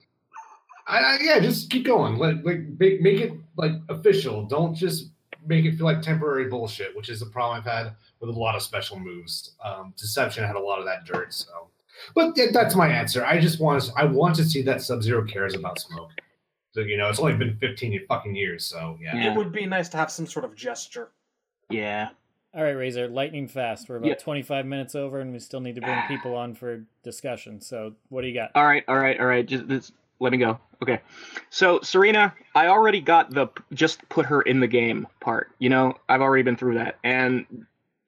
I, 0.87 0.99
I 0.99 1.19
yeah, 1.21 1.39
just 1.41 1.71
keep 1.71 1.85
going. 1.85 2.17
Let 2.19 2.45
like 2.45 2.61
make, 2.79 3.03
make 3.03 3.21
it 3.21 3.33
like 3.57 3.73
official. 3.89 4.45
Don't 4.47 4.75
just 4.75 5.11
make 5.47 5.65
it 5.67 5.77
feel 5.77 5.85
like 5.85 6.01
temporary 6.01 6.49
bullshit, 6.49 6.97
which 6.97 7.11
is 7.11 7.21
the 7.21 7.27
problem 7.27 7.59
I've 7.59 7.71
had 7.71 7.95
with 8.21 8.31
a 8.31 8.39
lot 8.39 8.55
of 8.55 8.63
special 8.63 8.99
moves. 8.99 9.55
Um, 9.63 9.93
Deception 9.99 10.45
had 10.45 10.57
a 10.57 10.61
lot 10.61 10.79
of 10.79 10.87
that 10.87 11.05
dirt, 11.05 11.35
so. 11.35 11.69
But 12.15 12.37
yeah, 12.37 12.47
that's 12.53 12.75
my 12.75 12.89
answer. 12.89 13.25
I 13.25 13.41
just 13.41 13.61
want 13.61 13.83
to 13.83 13.93
I 13.97 14.05
want 14.05 14.37
to 14.37 14.45
see 14.45 14.63
that 14.63 14.83
Sub 14.83 15.03
Zero 15.03 15.25
cares 15.25 15.55
about 15.55 15.79
Smoke. 15.79 16.11
So 16.73 16.81
you 16.81 16.97
know, 16.97 17.09
it's 17.09 17.21
only 17.21 17.35
been 17.37 17.57
fifteen 17.59 17.99
fucking 18.09 18.35
years, 18.35 18.65
so 18.65 18.99
yeah. 19.01 19.17
Yeah. 19.17 19.33
it 19.33 19.37
would 19.37 19.53
be 19.53 19.67
nice 19.67 19.89
to 19.91 19.97
have 19.97 20.11
some 20.11 20.27
sort 20.27 20.45
of 20.45 20.55
gesture 20.55 21.11
Yeah. 21.71 22.09
All 22.53 22.63
right, 22.63 22.71
Razor, 22.71 23.09
lightning 23.09 23.49
fast. 23.49 23.89
We're 23.89 23.97
about 23.97 24.07
Yeah. 24.09 24.15
25 24.15 24.65
minutes 24.65 24.95
over, 24.95 25.19
and 25.19 25.33
we 25.33 25.41
still 25.41 25.59
need 25.59 25.75
to 25.75 25.81
bring 25.81 25.99
people 26.09 26.37
on 26.37 26.55
for 26.55 26.85
discussion. 27.03 27.61
So, 27.61 27.95
what 28.11 28.23
do 28.23 28.29
you 28.29 28.35
got? 28.35 28.53
All 28.55 28.65
right, 28.65 28.85
all 28.87 28.97
right, 28.97 29.19
all 29.19 29.27
right. 29.27 29.45
Just 29.45 29.67
this, 29.67 29.91
let 30.21 30.31
me 30.31 30.39
go. 30.39 30.59
Okay. 30.81 31.01
So 31.51 31.79
Sareena, 31.81 32.33
I 32.55 32.69
already 32.69 33.01
got 33.01 33.31
the 33.31 33.49
just 33.73 34.09
put 34.09 34.27
her 34.27 34.43
in 34.43 34.61
the 34.61 34.67
game 34.69 35.07
part. 35.21 35.51
You 35.59 35.69
know, 35.71 35.95
I've 36.09 36.21
already 36.21 36.43
been 36.45 36.57
through 36.57 36.75
that, 36.75 36.99
and 37.03 37.45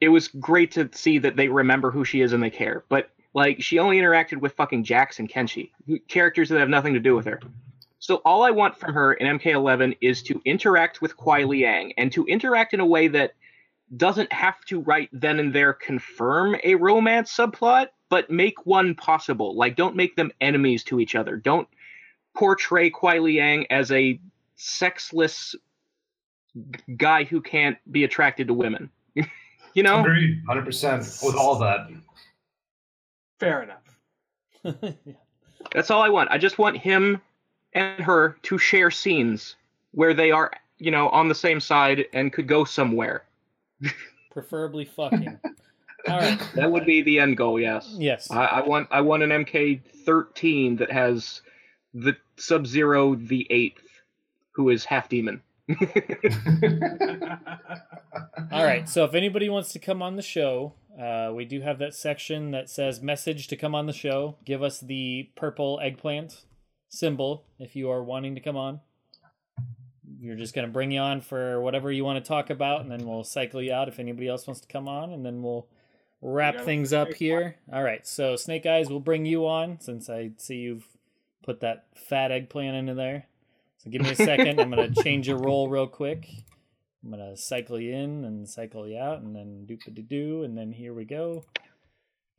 it 0.01 0.11
was 0.11 0.29
great 0.29 0.71
to 0.73 0.89
see 0.93 1.19
that 1.19 1.37
they 1.37 1.49
remember 1.49 1.91
who 1.91 2.05
she 2.05 2.21
is 2.21 2.33
and 2.33 2.43
they 2.43 2.51
care. 2.51 2.85
But 2.89 3.11
like, 3.37 3.63
she 3.63 3.79
only 3.79 3.99
interacted 3.99 4.41
with 4.41 4.55
fucking 4.55 4.83
Jax 4.83 5.19
and 5.19 5.29
Kenshi, 5.29 5.71
characters 6.09 6.49
that 6.49 6.59
have 6.59 6.71
nothing 6.71 6.95
to 6.95 7.01
do 7.01 7.15
with 7.15 7.27
her. 7.27 7.39
So 7.99 8.23
all 8.25 8.43
I 8.43 8.51
want 8.51 8.79
from 8.79 8.95
her 8.95 9.13
in 9.13 9.39
MK11 9.39 9.99
is 10.01 10.23
to 10.23 10.41
interact 10.47 11.03
with 11.03 11.19
Kuai 11.19 11.47
Liang 11.47 11.93
and 11.99 12.11
to 12.13 12.25
interact 12.25 12.73
in 12.73 12.81
a 12.81 12.87
way 12.87 13.09
that 13.09 13.35
doesn't 13.95 14.33
have 14.33 14.65
to 14.69 14.81
right 14.81 15.11
then 15.13 15.39
and 15.39 15.53
there 15.53 15.75
confirm 15.75 16.57
a 16.65 16.77
romance 16.77 17.31
subplot, 17.31 17.89
but 18.09 18.31
make 18.31 18.65
one 18.65 18.95
possible. 18.95 19.55
Like, 19.55 19.77
don't 19.77 19.97
make 19.97 20.17
them 20.17 20.33
enemies 20.41 20.83
to 20.85 20.99
each 20.99 21.15
other. 21.15 21.37
Don't 21.37 21.69
portray 22.35 22.91
Kuai 22.91 23.23
Liang 23.23 23.67
as 23.71 23.93
a 23.93 24.19
sexless 24.57 25.55
guy 26.97 27.25
who 27.25 27.43
can't 27.43 27.77
be 27.93 28.05
attracted 28.05 28.47
to 28.47 28.55
women. 28.55 28.89
you 29.75 29.83
know? 29.83 30.03
Hundred 30.47 30.65
percent 30.65 31.03
with 31.23 31.35
all 31.35 31.59
that. 31.59 31.91
Fair 33.39 33.63
enough. 33.63 34.95
That's 35.73 35.91
all 35.91 36.03
I 36.03 36.09
want. 36.09 36.31
I 36.31 36.39
just 36.39 36.59
want 36.59 36.79
him 36.79 37.21
and 37.73 38.03
her 38.03 38.37
to 38.43 38.59
share 38.59 38.91
scenes 38.91 39.57
where 39.93 40.15
they 40.15 40.31
are, 40.31 40.51
you 40.79 40.91
know, 40.91 41.09
on 41.11 41.29
the 41.29 41.35
same 41.35 41.61
side 41.61 42.07
and 42.13 42.33
could 42.33 42.49
go 42.49 42.65
somewhere. 42.65 43.25
Preferably 44.31 44.85
fucking. 44.85 45.39
All 46.09 46.19
right. 46.19 46.41
That 46.55 46.71
would 46.71 46.87
be 46.87 47.03
the 47.03 47.19
end 47.19 47.37
goal, 47.37 47.59
yes. 47.61 47.95
Yes. 47.99 48.31
I, 48.31 48.45
I 48.45 48.67
want 48.67 48.89
I 48.93 49.01
want 49.01 49.25
an 49.25 49.31
MK13 49.31 50.79
that 50.79 50.93
has 50.93 51.43
the 51.95 52.17
Sub 52.37 52.67
Zero 52.67 53.17
the 53.17 53.47
eighth, 53.51 53.83
who 54.53 54.69
is 54.69 54.85
half 54.85 55.09
demon. 55.09 55.43
All 58.53 58.65
right. 58.65 58.89
So 58.89 59.05
if 59.05 59.15
anybody 59.15 59.49
wants 59.49 59.73
to 59.73 59.81
come 59.81 60.01
on 60.01 60.15
the 60.15 60.23
show, 60.23 60.75
uh, 61.01 61.33
we 61.35 61.45
do 61.45 61.61
have 61.61 61.79
that 61.79 61.95
section 61.95 62.53
that 62.53 62.71
says 62.71 63.03
message 63.03 63.49
to 63.49 63.57
come 63.57 63.75
on 63.75 63.87
the 63.87 63.93
show. 63.93 64.37
Give 64.45 64.63
us 64.63 64.81
the 64.81 65.31
purple 65.37 65.79
eggplant 65.83 66.45
symbol 66.89 67.45
if 67.59 67.77
you 67.77 67.91
are 67.91 68.03
wanting 68.03 68.35
to 68.35 68.41
come 68.41 68.57
on. 68.57 68.81
We're 70.21 70.37
just 70.37 70.55
going 70.55 70.67
to 70.67 70.73
bring 70.73 70.91
you 70.91 71.01
on 71.01 71.21
for 71.21 71.61
whatever 71.61 71.93
you 71.93 72.05
want 72.05 72.25
to 72.25 72.27
talk 72.27 72.49
about, 72.49 72.81
and 72.81 72.91
then 72.91 73.07
we'll 73.07 73.25
cycle 73.25 73.61
you 73.61 73.73
out 73.73 73.89
if 73.89 73.99
anybody 73.99 74.29
else 74.29 74.47
wants 74.47 74.61
to 74.63 74.69
come 74.69 74.89
on, 74.89 75.13
and 75.13 75.25
then 75.25 75.43
we'll 75.43 75.69
wrap 76.23 76.63
things 76.63 76.93
up 76.93 77.09
snake 77.09 77.19
here. 77.19 77.57
All 77.73 77.83
right. 77.83 78.07
So 78.07 78.37
Snake 78.37 78.65
Eyes 78.65 78.89
will 78.89 79.01
bring 79.01 79.27
you 79.27 79.47
on 79.47 79.79
since 79.81 80.09
I 80.09 80.31
see 80.39 80.57
you've 80.57 80.87
put 81.43 81.61
that 81.61 81.87
fat 81.95 82.33
eggplant 82.33 82.77
into 82.77 82.95
there. 82.95 83.27
So 83.79 83.91
give 83.91 84.01
me 84.03 84.11
a 84.11 84.17
second. 84.17 84.59
I'm 84.59 84.71
going 84.71 84.93
to 84.93 85.03
change 85.03 85.29
your 85.29 85.39
role 85.39 85.69
real 85.69 85.87
quick. 85.87 86.29
I'm 87.07 87.13
gonna 87.13 87.37
cycle 87.37 87.79
you 87.79 87.95
in 87.95 88.25
and 88.25 88.49
cycle 88.49 88.89
you 88.89 88.99
out, 88.99 89.21
and 89.21 89.35
then 89.35 89.65
doop 89.65 89.95
de 89.95 90.03
doo, 90.03 90.43
and 90.43 90.59
then 90.59 90.73
here 90.73 90.93
we 90.93 91.05
go. 91.05 91.45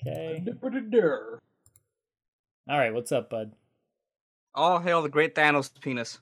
Okay. 0.06 0.44
All 2.70 2.78
right, 2.78 2.94
what's 2.94 3.14
up, 3.14 3.30
bud? 3.30 3.54
All 4.54 4.80
hail 4.80 5.02
the 5.02 5.08
great 5.08 5.36
Thanos 5.36 5.72
penis. 5.80 6.20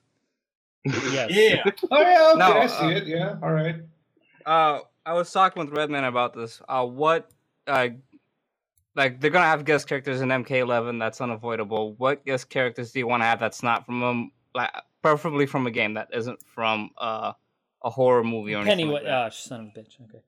Yes. 0.86 1.32
Yeah. 1.32 1.64
Oh 1.90 2.00
yeah, 2.00 2.30
okay, 2.30 2.40
No, 2.40 2.60
I 2.60 2.68
see 2.68 2.86
uh, 2.86 2.90
it. 2.90 3.08
Yeah, 3.08 3.36
all 3.42 3.52
right. 3.52 3.78
Uh, 4.46 4.82
I 5.08 5.14
was 5.14 5.32
talking 5.32 5.66
with 5.66 5.76
Redman 5.76 6.04
about 6.04 6.36
this. 6.36 6.62
Uh, 6.70 6.86
what, 6.86 7.32
uh, 7.66 7.88
like 8.96 9.20
they're 9.20 9.32
gonna 9.32 9.46
have 9.46 9.66
guest 9.66 9.88
characters 9.88 10.22
in 10.22 10.30
MK11. 10.30 11.00
That's 11.00 11.20
unavoidable. 11.20 11.96
What 11.96 12.24
guest 12.24 12.52
characters 12.52 12.92
do 12.92 13.00
you 13.00 13.08
want 13.08 13.24
to 13.24 13.26
have 13.26 13.40
that's 13.40 13.64
not 13.64 13.88
from 13.88 14.04
um, 14.04 14.32
like 14.54 14.70
preferably 15.02 15.48
from 15.48 15.66
a 15.66 15.72
game 15.72 15.96
that 15.96 16.10
isn't 16.14 16.40
from 16.46 16.92
uh 17.00 17.34
a 17.86 17.90
horror 17.90 18.24
movie 18.24 18.53
or 18.53 18.57
anything? 18.57 18.72
Penny, 18.80 18.84
like 18.86 19.03
what? 19.03 19.10
Oh, 19.12 19.30
son 19.32 19.60
of 19.62 19.66
a 19.68 19.80
bitch. 19.80 20.02
Okay. 20.10 20.20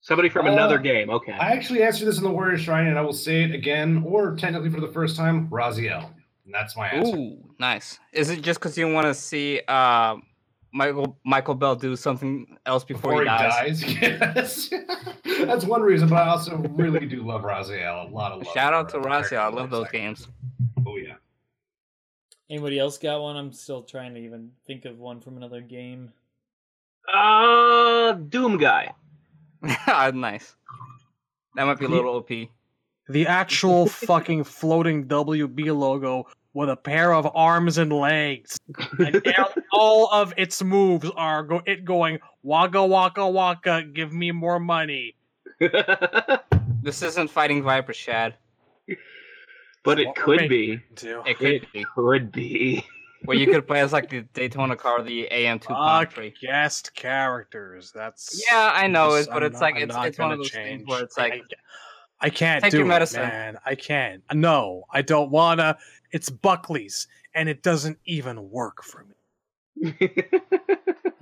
Somebody 0.00 0.30
from 0.30 0.46
Uh, 0.46 0.52
another 0.52 0.78
game. 0.78 1.10
Okay. 1.10 1.32
I 1.32 1.50
actually 1.52 1.82
answered 1.82 2.06
this 2.06 2.16
in 2.16 2.24
the 2.24 2.30
Warrior 2.30 2.56
Shrine, 2.56 2.86
and 2.86 2.98
I 2.98 3.02
will 3.02 3.12
say 3.12 3.42
it 3.44 3.52
again, 3.54 4.02
or 4.06 4.34
technically 4.36 4.70
for 4.70 4.80
the 4.80 4.88
first 4.88 5.14
time, 5.16 5.48
Raziel. 5.50 6.08
And 6.46 6.54
that's 6.54 6.74
my 6.76 6.88
answer. 6.88 7.14
Ooh, 7.16 7.36
nice. 7.58 7.98
Is 8.14 8.30
it 8.30 8.40
just 8.40 8.58
because 8.58 8.78
you 8.78 8.90
want 8.90 9.06
to 9.08 9.12
see 9.14 9.60
uh 9.68 10.16
Michael 10.72 11.18
Michael 11.24 11.54
Bell 11.54 11.74
do 11.76 11.96
something 11.96 12.56
else 12.64 12.84
before, 12.84 13.10
Before 13.10 13.20
he 13.22 13.26
dies? 13.26 13.82
Yes. 14.00 14.70
that's 15.46 15.64
one 15.64 15.82
reason, 15.82 16.08
but 16.08 16.16
I 16.16 16.28
also 16.28 16.56
really 16.56 17.06
do 17.06 17.22
love 17.22 17.42
Raziel. 17.42 18.08
A 18.10 18.14
lot 18.14 18.32
of 18.32 18.42
love. 18.44 18.54
Shout 18.54 18.72
out 18.72 18.88
to 18.90 19.02
for 19.02 19.08
Raziel. 19.08 19.38
I 19.38 19.48
love 19.48 19.68
those 19.70 19.86
lifecycle. 19.88 19.92
games. 19.92 20.28
Oh 20.86 20.96
yeah. 20.96 21.14
Anybody 22.48 22.78
else 22.78 22.98
got 22.98 23.20
one? 23.20 23.36
I'm 23.36 23.52
still 23.52 23.82
trying 23.82 24.14
to 24.14 24.20
even 24.20 24.52
think 24.66 24.84
of 24.84 24.98
one 24.98 25.20
from 25.20 25.36
another 25.36 25.60
game. 25.60 26.12
Uh, 27.12 28.12
Doom 28.12 28.56
guy. 28.58 28.92
nice. 30.14 30.54
That 31.56 31.64
might 31.64 31.78
be 31.78 31.84
a 31.86 31.88
little 31.88 32.14
OP. 32.16 32.28
The 33.08 33.26
actual 33.26 33.86
fucking 33.88 34.44
floating 34.44 35.06
WB 35.06 35.76
logo 35.76 36.26
with 36.54 36.68
a 36.70 36.76
pair 36.76 37.12
of 37.12 37.28
arms 37.34 37.78
and 37.78 37.92
legs. 37.92 38.56
And 38.98 39.22
all 39.72 40.08
of 40.12 40.32
its 40.36 40.62
moves 40.62 41.10
are 41.16 41.42
go- 41.42 41.62
it 41.66 41.84
going 41.84 42.18
waka 42.42 42.84
waka 42.84 43.28
waka, 43.28 43.82
give 43.92 44.12
me 44.12 44.30
more 44.32 44.58
money. 44.60 45.14
This 46.82 47.02
isn't 47.02 47.30
fighting 47.30 47.62
Viper 47.62 47.92
Shad. 47.92 48.34
but 49.84 50.00
it 50.00 50.06
What 50.08 50.16
we're 50.26 50.38
could 50.38 50.48
be. 50.48 50.80
It 51.02 51.36
could 51.38 51.46
It 51.46 51.72
be. 51.72 51.84
could 51.94 52.32
be. 52.32 52.84
Where 53.24 53.36
you 53.36 53.46
could 53.46 53.66
play 53.66 53.80
as 53.80 53.92
like 53.92 54.08
the 54.08 54.22
Daytona 54.32 54.76
car, 54.76 55.02
the 55.02 55.28
AM2 55.30 55.64
Fuck 55.64 56.14
Country. 56.14 56.34
guest 56.40 56.94
characters. 56.94 57.92
That's 57.94 58.44
Yeah, 58.50 58.70
I 58.74 58.86
know 58.86 59.10
just- 59.16 59.28
it, 59.28 59.32
but 59.32 59.42
I'm 59.42 59.46
it's 59.48 59.54
not- 59.54 59.60
like 59.62 59.74
I'm 59.76 59.82
it's 59.82 59.94
not 59.94 60.06
it's 60.08 60.18
one 60.18 60.32
of 60.32 60.38
those 60.38 60.50
things 60.50 60.68
change. 60.80 60.88
where 60.88 61.02
it's 61.02 61.18
like 61.18 61.42
I 62.20 62.30
can't 62.30 62.62
Take 62.62 62.70
do 62.72 62.78
your 62.78 62.86
it, 62.86 62.88
medicine. 62.88 63.22
man. 63.22 63.58
I 63.64 63.74
can't. 63.74 64.22
No, 64.32 64.84
I 64.90 65.02
don't 65.02 65.30
wanna. 65.30 65.78
It's 66.12 66.28
Buckley's, 66.30 67.06
and 67.34 67.48
it 67.48 67.62
doesn't 67.62 67.98
even 68.04 68.50
work 68.50 68.82
for 68.82 69.04
me. 69.04 70.08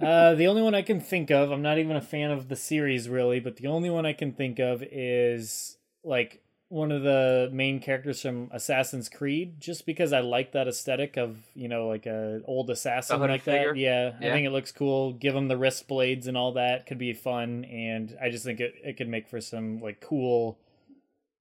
Uh, 0.00 0.32
the 0.36 0.46
only 0.46 0.62
one 0.62 0.76
I 0.76 0.82
can 0.82 1.00
think 1.00 1.28
of, 1.32 1.50
I'm 1.50 1.60
not 1.60 1.78
even 1.78 1.96
a 1.96 2.00
fan 2.00 2.30
of 2.30 2.48
the 2.48 2.54
series 2.54 3.08
really, 3.08 3.40
but 3.40 3.56
the 3.56 3.66
only 3.66 3.90
one 3.90 4.06
I 4.06 4.12
can 4.12 4.32
think 4.32 4.60
of 4.60 4.80
is 4.92 5.76
like 6.04 6.40
one 6.70 6.92
of 6.92 7.02
the 7.02 7.48
main 7.52 7.80
characters 7.80 8.20
from 8.20 8.50
Assassin's 8.52 9.08
Creed, 9.08 9.58
just 9.60 9.86
because 9.86 10.12
I 10.12 10.20
like 10.20 10.52
that 10.52 10.68
aesthetic 10.68 11.16
of 11.16 11.38
you 11.54 11.68
know 11.68 11.88
like 11.88 12.06
a 12.06 12.42
old 12.44 12.68
assassin 12.70 13.20
like 13.20 13.42
figure? 13.42 13.72
that. 13.72 13.78
Yeah, 13.78 14.12
I 14.18 14.32
think 14.32 14.46
it 14.46 14.50
looks 14.50 14.70
cool. 14.72 15.12
Give 15.14 15.34
him 15.34 15.48
the 15.48 15.56
wrist 15.56 15.88
blades 15.88 16.26
and 16.26 16.36
all 16.36 16.52
that 16.52 16.86
could 16.86 16.98
be 16.98 17.12
fun, 17.14 17.64
and 17.64 18.16
I 18.22 18.28
just 18.30 18.44
think 18.44 18.60
it 18.60 18.74
it 18.84 18.96
could 18.98 19.08
make 19.08 19.28
for 19.28 19.40
some 19.40 19.80
like 19.80 20.00
cool, 20.00 20.58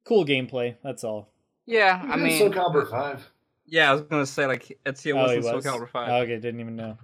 cool 0.06 0.26
gameplay. 0.26 0.76
That's 0.84 1.04
all. 1.04 1.30
yeah. 1.66 2.02
I 2.10 2.16
mean, 2.16 2.40
Soul 2.40 2.50
Calibur 2.50 2.90
Five. 2.90 3.30
yeah. 3.66 3.90
I 3.92 3.94
was 3.94 4.04
gonna 4.04 4.26
say 4.26 4.46
like 4.46 4.78
Ezio 4.86 5.14
Oh, 5.16 5.24
was 5.24 5.32
he 5.32 5.38
in 5.38 5.44
Soul? 5.44 5.62
Calibur 5.62 5.90
Five. 5.90 6.10
Oh, 6.10 6.16
okay, 6.22 6.36
didn't 6.40 6.62
even 6.62 6.78
know. 6.78 6.98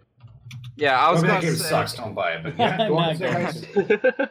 yeah, 0.77 0.97
I 0.97 1.11
was 1.11 1.19
I 1.19 1.27
mean, 1.27 1.31
gonna 1.35 1.41
game 1.47 1.55
say 1.55 1.69
sucks. 1.69 1.93
Don't 1.95 2.13
buy 2.13 2.35
it. 2.35 2.43
But 2.43 2.53
yeah, 2.57 2.77
go 2.87 2.97
on. 2.97 3.19
Not 3.19 3.53
say 3.53 3.73
good. 3.73 4.13
hi. 4.17 4.29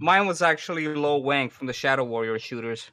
mine 0.00 0.26
was 0.26 0.42
actually 0.42 0.88
Lo 0.88 1.18
Wang 1.18 1.48
from 1.48 1.68
the 1.68 1.72
Shadow 1.72 2.02
Warrior 2.02 2.40
shooters 2.40 2.90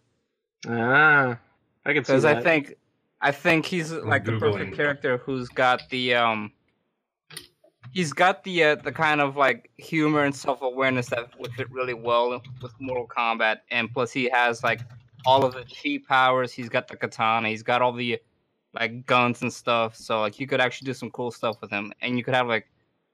ah, 0.68 1.38
I 1.86 1.94
can 1.94 2.04
see 2.04 2.14
because 2.14 2.24
that. 2.24 2.38
I 2.38 2.42
think 2.42 2.76
I 3.22 3.32
think 3.32 3.66
he's 3.66 3.92
like 3.92 4.26
the 4.26 4.38
perfect 4.38 4.76
character 4.76 5.18
who's 5.18 5.50
got 5.50 5.82
the 5.90 6.16
um. 6.16 6.52
He's 7.94 8.14
got 8.14 8.44
the 8.46 8.64
uh, 8.64 8.76
the 8.76 8.92
kind 8.92 9.20
of 9.20 9.36
like 9.36 9.70
humor 9.78 10.24
and 10.24 10.34
self 10.34 10.62
awareness 10.62 11.10
that 11.10 11.38
would 11.40 11.52
fit 11.54 11.70
really 11.72 11.94
well 11.94 12.42
with 12.62 12.72
Mortal 12.80 13.08
Kombat, 13.08 13.58
and 13.70 13.92
plus 13.92 14.12
he 14.12 14.30
has 14.30 14.64
like 14.64 14.82
all 15.26 15.44
of 15.44 15.54
the 15.54 15.66
chi 15.66 16.00
powers. 16.08 16.54
He's 16.54 16.70
got 16.70 16.88
the 16.88 16.96
katana. 16.96 17.50
He's 17.50 17.64
got 17.64 17.82
all 17.82 17.92
the 17.92 18.20
like 18.74 19.06
guns 19.06 19.42
and 19.42 19.52
stuff. 19.52 19.96
So 19.96 20.22
like 20.22 20.40
you 20.40 20.48
could 20.48 20.62
actually 20.62 20.86
do 20.86 20.94
some 20.94 21.12
cool 21.12 21.32
stuff 21.32 21.58
with 21.62 21.70
him, 21.70 21.92
and 22.02 22.18
you 22.18 22.24
could 22.24 22.34
have 22.34 22.48
like 22.48 22.68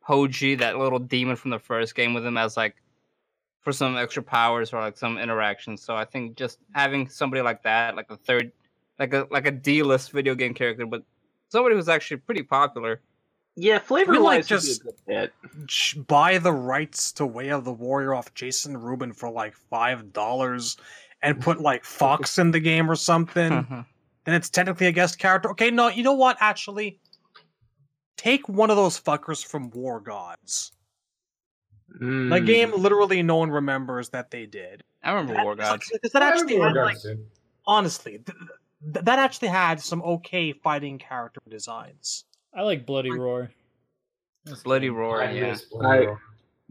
Hoji, 0.07 0.57
that 0.59 0.77
little 0.77 0.99
demon 0.99 1.35
from 1.35 1.51
the 1.51 1.59
first 1.59 1.95
game, 1.95 2.13
with 2.13 2.25
him 2.25 2.37
as 2.37 2.55
like 2.55 2.75
for 3.67 3.73
some 3.73 3.97
extra 3.97 4.23
powers 4.23 4.71
or 4.71 4.79
like 4.79 4.97
some 4.97 5.17
interactions. 5.17 5.81
So 5.81 5.93
I 5.93 6.05
think 6.05 6.37
just 6.37 6.59
having 6.73 7.09
somebody 7.09 7.41
like 7.41 7.63
that, 7.63 7.97
like 7.97 8.09
a 8.09 8.15
third, 8.15 8.53
like 8.97 9.13
a 9.13 9.27
like 9.29 9.45
a 9.45 9.51
D 9.51 9.83
list 9.83 10.13
video 10.13 10.35
game 10.35 10.53
character, 10.53 10.85
but 10.85 11.03
somebody 11.49 11.75
who's 11.75 11.89
actually 11.89 12.15
pretty 12.15 12.43
popular. 12.43 13.01
yeah, 13.57 13.77
flavor 13.79 14.13
We, 14.13 14.19
like, 14.19 14.37
wise, 14.37 14.47
just 14.47 14.67
just- 14.67 14.81
a 14.81 14.83
good 14.85 14.95
fit. 15.05 15.33
sh- 15.65 15.95
buy 15.95 16.37
the 16.37 16.53
rights 16.53 17.11
to 17.11 17.25
Way 17.25 17.49
of 17.49 17.65
the 17.65 17.73
Warrior 17.73 18.13
off 18.13 18.33
Jason 18.35 18.77
Rubin 18.77 19.11
for 19.11 19.29
like 19.29 19.53
five 19.53 20.13
dollars 20.13 20.77
and 21.21 21.35
mm-hmm. 21.35 21.43
put 21.43 21.59
like 21.59 21.83
Fox 21.83 22.37
in 22.37 22.51
the 22.51 22.61
game 22.61 22.89
or 22.89 22.95
something, 22.95 23.51
mm-hmm. 23.51 23.81
then 24.23 24.33
it's 24.33 24.49
technically 24.49 24.87
a 24.87 24.93
guest 24.93 25.19
character. 25.19 25.49
Okay, 25.49 25.71
no, 25.71 25.89
you 25.89 26.03
know 26.03 26.13
what? 26.13 26.37
Actually, 26.39 27.01
take 28.15 28.47
one 28.47 28.69
of 28.69 28.77
those 28.77 28.97
fuckers 28.97 29.45
from 29.45 29.69
War 29.71 29.99
Gods. 29.99 30.71
The 31.89 32.05
Mm. 32.05 32.45
game 32.45 32.71
literally 32.75 33.23
no 33.23 33.37
one 33.37 33.49
remembers 33.49 34.09
that 34.09 34.29
they 34.31 34.45
did. 34.45 34.83
I 35.03 35.11
remember 35.13 35.41
War 35.43 35.55
Gods. 35.55 35.89
Because 35.91 36.11
that 36.11 36.21
I 36.21 36.29
actually 36.29 36.57
had, 36.57 36.75
War 36.75 36.85
like, 36.85 36.97
honestly, 37.65 38.19
th- 38.19 38.37
th- 38.93 39.05
that 39.05 39.19
actually 39.19 39.47
had 39.47 39.79
some 39.79 40.01
okay 40.01 40.51
fighting 40.53 40.97
character 40.99 41.39
designs. 41.49 42.25
I 42.53 42.63
like 42.63 42.85
Bloody 42.85 43.11
Roar. 43.11 43.51
That's 44.45 44.63
Bloody 44.63 44.87
cool. 44.89 44.97
Roar, 44.97 45.23
I 45.23 45.31
yeah. 45.31 45.55
Bloody 45.71 45.87
I- 45.87 46.05
Roar. 46.07 46.21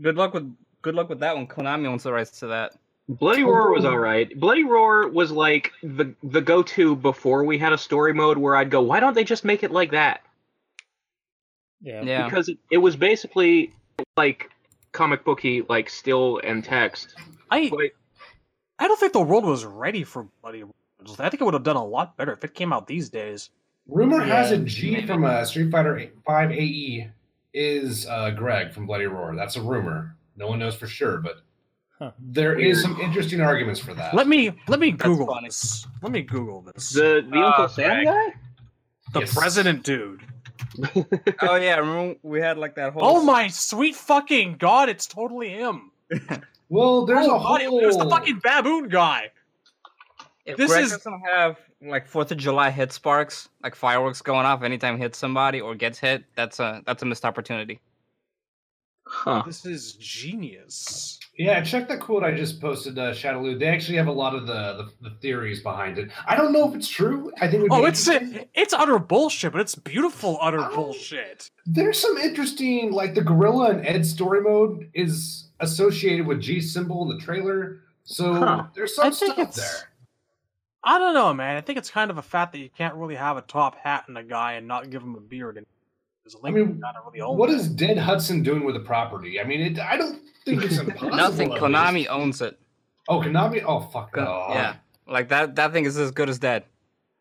Good 0.02 0.16
luck 0.16 0.34
with 0.34 0.54
good 0.82 0.94
luck 0.94 1.08
with 1.08 1.20
that 1.20 1.34
one. 1.34 1.46
Konami 1.46 1.86
owns 1.86 2.02
the 2.02 2.12
rights 2.12 2.38
to 2.40 2.48
that. 2.48 2.72
Bloody 3.08 3.44
Roar 3.44 3.70
was 3.72 3.84
all 3.84 3.98
right. 3.98 4.38
Bloody 4.38 4.64
Roar 4.64 5.08
was 5.08 5.30
like 5.32 5.72
the 5.82 6.14
the 6.22 6.40
go 6.42 6.62
to 6.62 6.94
before 6.96 7.44
we 7.44 7.56
had 7.56 7.72
a 7.72 7.78
story 7.78 8.12
mode 8.12 8.36
where 8.36 8.54
I'd 8.56 8.70
go, 8.70 8.82
why 8.82 9.00
don't 9.00 9.14
they 9.14 9.24
just 9.24 9.44
make 9.44 9.62
it 9.62 9.70
like 9.70 9.92
that? 9.92 10.22
Yeah. 11.80 12.02
Yeah. 12.02 12.24
Because 12.28 12.48
it, 12.48 12.58
it 12.70 12.78
was 12.78 12.96
basically 12.96 13.72
like 14.16 14.50
comic 14.96 15.24
booky, 15.24 15.62
like 15.68 15.88
still 15.90 16.40
and 16.42 16.64
text. 16.64 17.14
I 17.50 17.68
But 17.70 17.90
I 18.78 18.88
don't 18.88 18.98
think 18.98 19.12
the 19.12 19.20
world 19.20 19.44
was 19.44 19.64
ready 19.64 20.02
for 20.04 20.26
Bloody 20.42 20.62
Roars. 20.64 21.20
I 21.20 21.28
think 21.28 21.40
it 21.40 21.44
would 21.44 21.54
have 21.54 21.62
done 21.62 21.76
a 21.76 21.84
lot 21.84 22.16
better 22.16 22.32
if 22.32 22.42
it 22.42 22.54
came 22.54 22.72
out 22.72 22.86
these 22.86 23.08
days. 23.08 23.50
Rumor 23.88 24.20
has 24.20 24.50
Yeah, 24.50 24.56
it 24.58 24.64
G 24.64 25.06
from 25.06 25.24
uh, 25.24 25.44
Street 25.44 25.70
Fighter 25.70 26.10
5 26.26 26.50
AE 26.50 27.10
is 27.54 28.06
uh, 28.06 28.30
Greg 28.30 28.72
from 28.72 28.86
Bloody 28.86 29.06
Roar. 29.06 29.36
That's 29.36 29.56
a 29.56 29.62
rumor. 29.62 30.16
No 30.36 30.48
one 30.48 30.58
knows 30.58 30.74
for 30.74 30.86
sure, 30.86 31.18
but 31.18 31.36
Huh. 31.98 32.10
there 32.18 32.58
is 32.58 32.82
some 32.82 33.00
interesting 33.00 33.40
arguments 33.40 33.80
for 33.80 33.94
that. 33.94 34.12
Let 34.12 34.26
me 34.28 34.52
let 34.68 34.80
me 34.80 34.90
Google 34.90 35.26
funny. 35.26 35.48
this. 35.48 35.86
Let 36.02 36.12
me 36.12 36.20
Google 36.20 36.60
this. 36.60 36.90
The 36.90 37.26
the 37.30 37.38
Uh, 37.38 37.46
Uncle 37.46 37.68
Sam 37.68 38.04
guy? 38.04 38.34
The 39.20 39.26
Yes. 39.26 39.34
president 39.34 39.82
dude. 39.82 40.22
oh 41.42 41.56
yeah, 41.56 41.76
remember 41.76 42.16
we 42.22 42.40
had 42.40 42.58
like 42.58 42.74
that 42.76 42.92
whole. 42.92 43.02
Oh 43.04 43.22
my 43.22 43.48
sweet 43.48 43.94
fucking 43.94 44.56
god! 44.58 44.88
It's 44.88 45.06
totally 45.06 45.48
him. 45.50 45.90
Well, 46.68 47.06
there's 47.06 47.26
oh, 47.26 47.36
a 47.36 47.38
God, 47.38 47.62
whole. 47.62 47.80
There's 47.80 47.96
the 47.96 48.08
fucking 48.10 48.40
baboon 48.42 48.88
guy. 48.88 49.30
If 50.44 50.56
this 50.56 50.70
Greg 50.70 50.84
is- 50.84 50.90
doesn't 50.90 51.20
have 51.20 51.58
like 51.80 52.08
Fourth 52.08 52.32
of 52.32 52.38
July 52.38 52.70
hit 52.70 52.92
sparks, 52.92 53.48
like 53.62 53.74
fireworks 53.74 54.22
going 54.22 54.46
off 54.46 54.62
anytime 54.62 54.96
he 54.96 55.02
hits 55.02 55.18
somebody 55.18 55.60
or 55.60 55.74
gets 55.74 55.98
hit, 55.98 56.24
that's 56.34 56.58
a 56.58 56.82
that's 56.86 57.02
a 57.02 57.06
missed 57.06 57.24
opportunity. 57.24 57.80
Huh. 59.08 59.42
This 59.46 59.64
is 59.64 59.92
genius. 59.94 61.20
Yeah, 61.38 61.62
check 61.62 61.86
that 61.88 62.00
quote 62.00 62.24
I 62.24 62.32
just 62.32 62.60
posted, 62.60 62.98
uh, 62.98 63.12
Shadowloo. 63.12 63.58
They 63.58 63.66
actually 63.68 63.98
have 63.98 64.08
a 64.08 64.12
lot 64.12 64.34
of 64.34 64.46
the, 64.46 64.88
the, 65.00 65.10
the 65.10 65.14
theories 65.20 65.62
behind 65.62 65.98
it. 65.98 66.10
I 66.26 66.34
don't 66.34 66.52
know 66.52 66.68
if 66.68 66.74
it's 66.74 66.88
true. 66.88 67.30
I 67.40 67.46
think. 67.48 67.54
It 67.54 67.62
would 67.62 67.72
Oh, 67.72 67.82
be 67.82 67.88
it's 67.88 68.08
interesting. 68.08 68.48
it's 68.54 68.72
utter 68.72 68.98
bullshit, 68.98 69.52
but 69.52 69.60
it's 69.60 69.74
beautiful 69.76 70.38
utter 70.40 70.60
Oh. 70.60 70.74
bullshit. 70.74 71.50
There's 71.66 71.98
some 72.00 72.16
interesting, 72.16 72.90
like 72.90 73.14
the 73.14 73.22
Gorilla 73.22 73.70
and 73.70 73.86
Ed 73.86 74.04
story 74.04 74.40
mode 74.40 74.90
is 74.94 75.48
associated 75.60 76.26
with 76.26 76.40
G 76.40 76.60
symbol 76.60 77.02
in 77.08 77.16
the 77.16 77.22
trailer. 77.24 77.80
So 78.04 78.34
Huh. 78.34 78.64
there's 78.74 78.94
some 78.96 79.12
think 79.12 79.14
stuff 79.34 79.38
it's- 79.38 79.56
there. 79.56 79.88
I 80.82 80.98
don't 80.98 81.14
know, 81.14 81.34
man. 81.34 81.56
I 81.56 81.60
think 81.60 81.78
it's 81.78 81.90
kind 81.90 82.10
of 82.12 82.18
a 82.18 82.22
fact 82.22 82.52
that 82.52 82.58
you 82.58 82.70
can't 82.70 82.94
really 82.94 83.16
have 83.16 83.36
a 83.36 83.42
top 83.42 83.76
hat 83.76 84.04
in 84.08 84.16
a 84.16 84.22
guy 84.22 84.52
and 84.54 84.66
not 84.68 84.88
give 84.90 85.02
him 85.02 85.16
a 85.16 85.20
beard. 85.20 85.56
And 85.58 85.66
because 86.26 86.40
I 86.42 86.44
Lincoln 86.50 86.66
mean, 86.72 86.80
kind 86.82 86.96
of 86.96 87.04
really 87.06 87.20
own 87.20 87.36
what 87.36 87.50
that. 87.50 87.56
is 87.56 87.68
Dead 87.68 87.96
Hudson 87.98 88.42
doing 88.42 88.64
with 88.64 88.74
the 88.74 88.80
property? 88.80 89.40
I 89.40 89.44
mean, 89.44 89.60
it, 89.60 89.78
I 89.78 89.96
don't 89.96 90.20
think 90.44 90.64
it's 90.64 90.78
impossible. 90.80 91.16
Nothing. 91.16 91.50
Konami 91.50 91.94
least. 91.94 92.10
owns 92.10 92.42
it. 92.42 92.58
Oh, 93.08 93.20
Konami. 93.20 93.62
Oh, 93.64 93.80
fuck. 93.80 94.12
Kon- 94.12 94.26
off. 94.26 94.50
Yeah, 94.54 94.74
like 95.08 95.28
that. 95.28 95.54
That 95.56 95.72
thing 95.72 95.84
is 95.84 95.96
as 95.96 96.10
good 96.10 96.28
as 96.28 96.38
dead. 96.38 96.64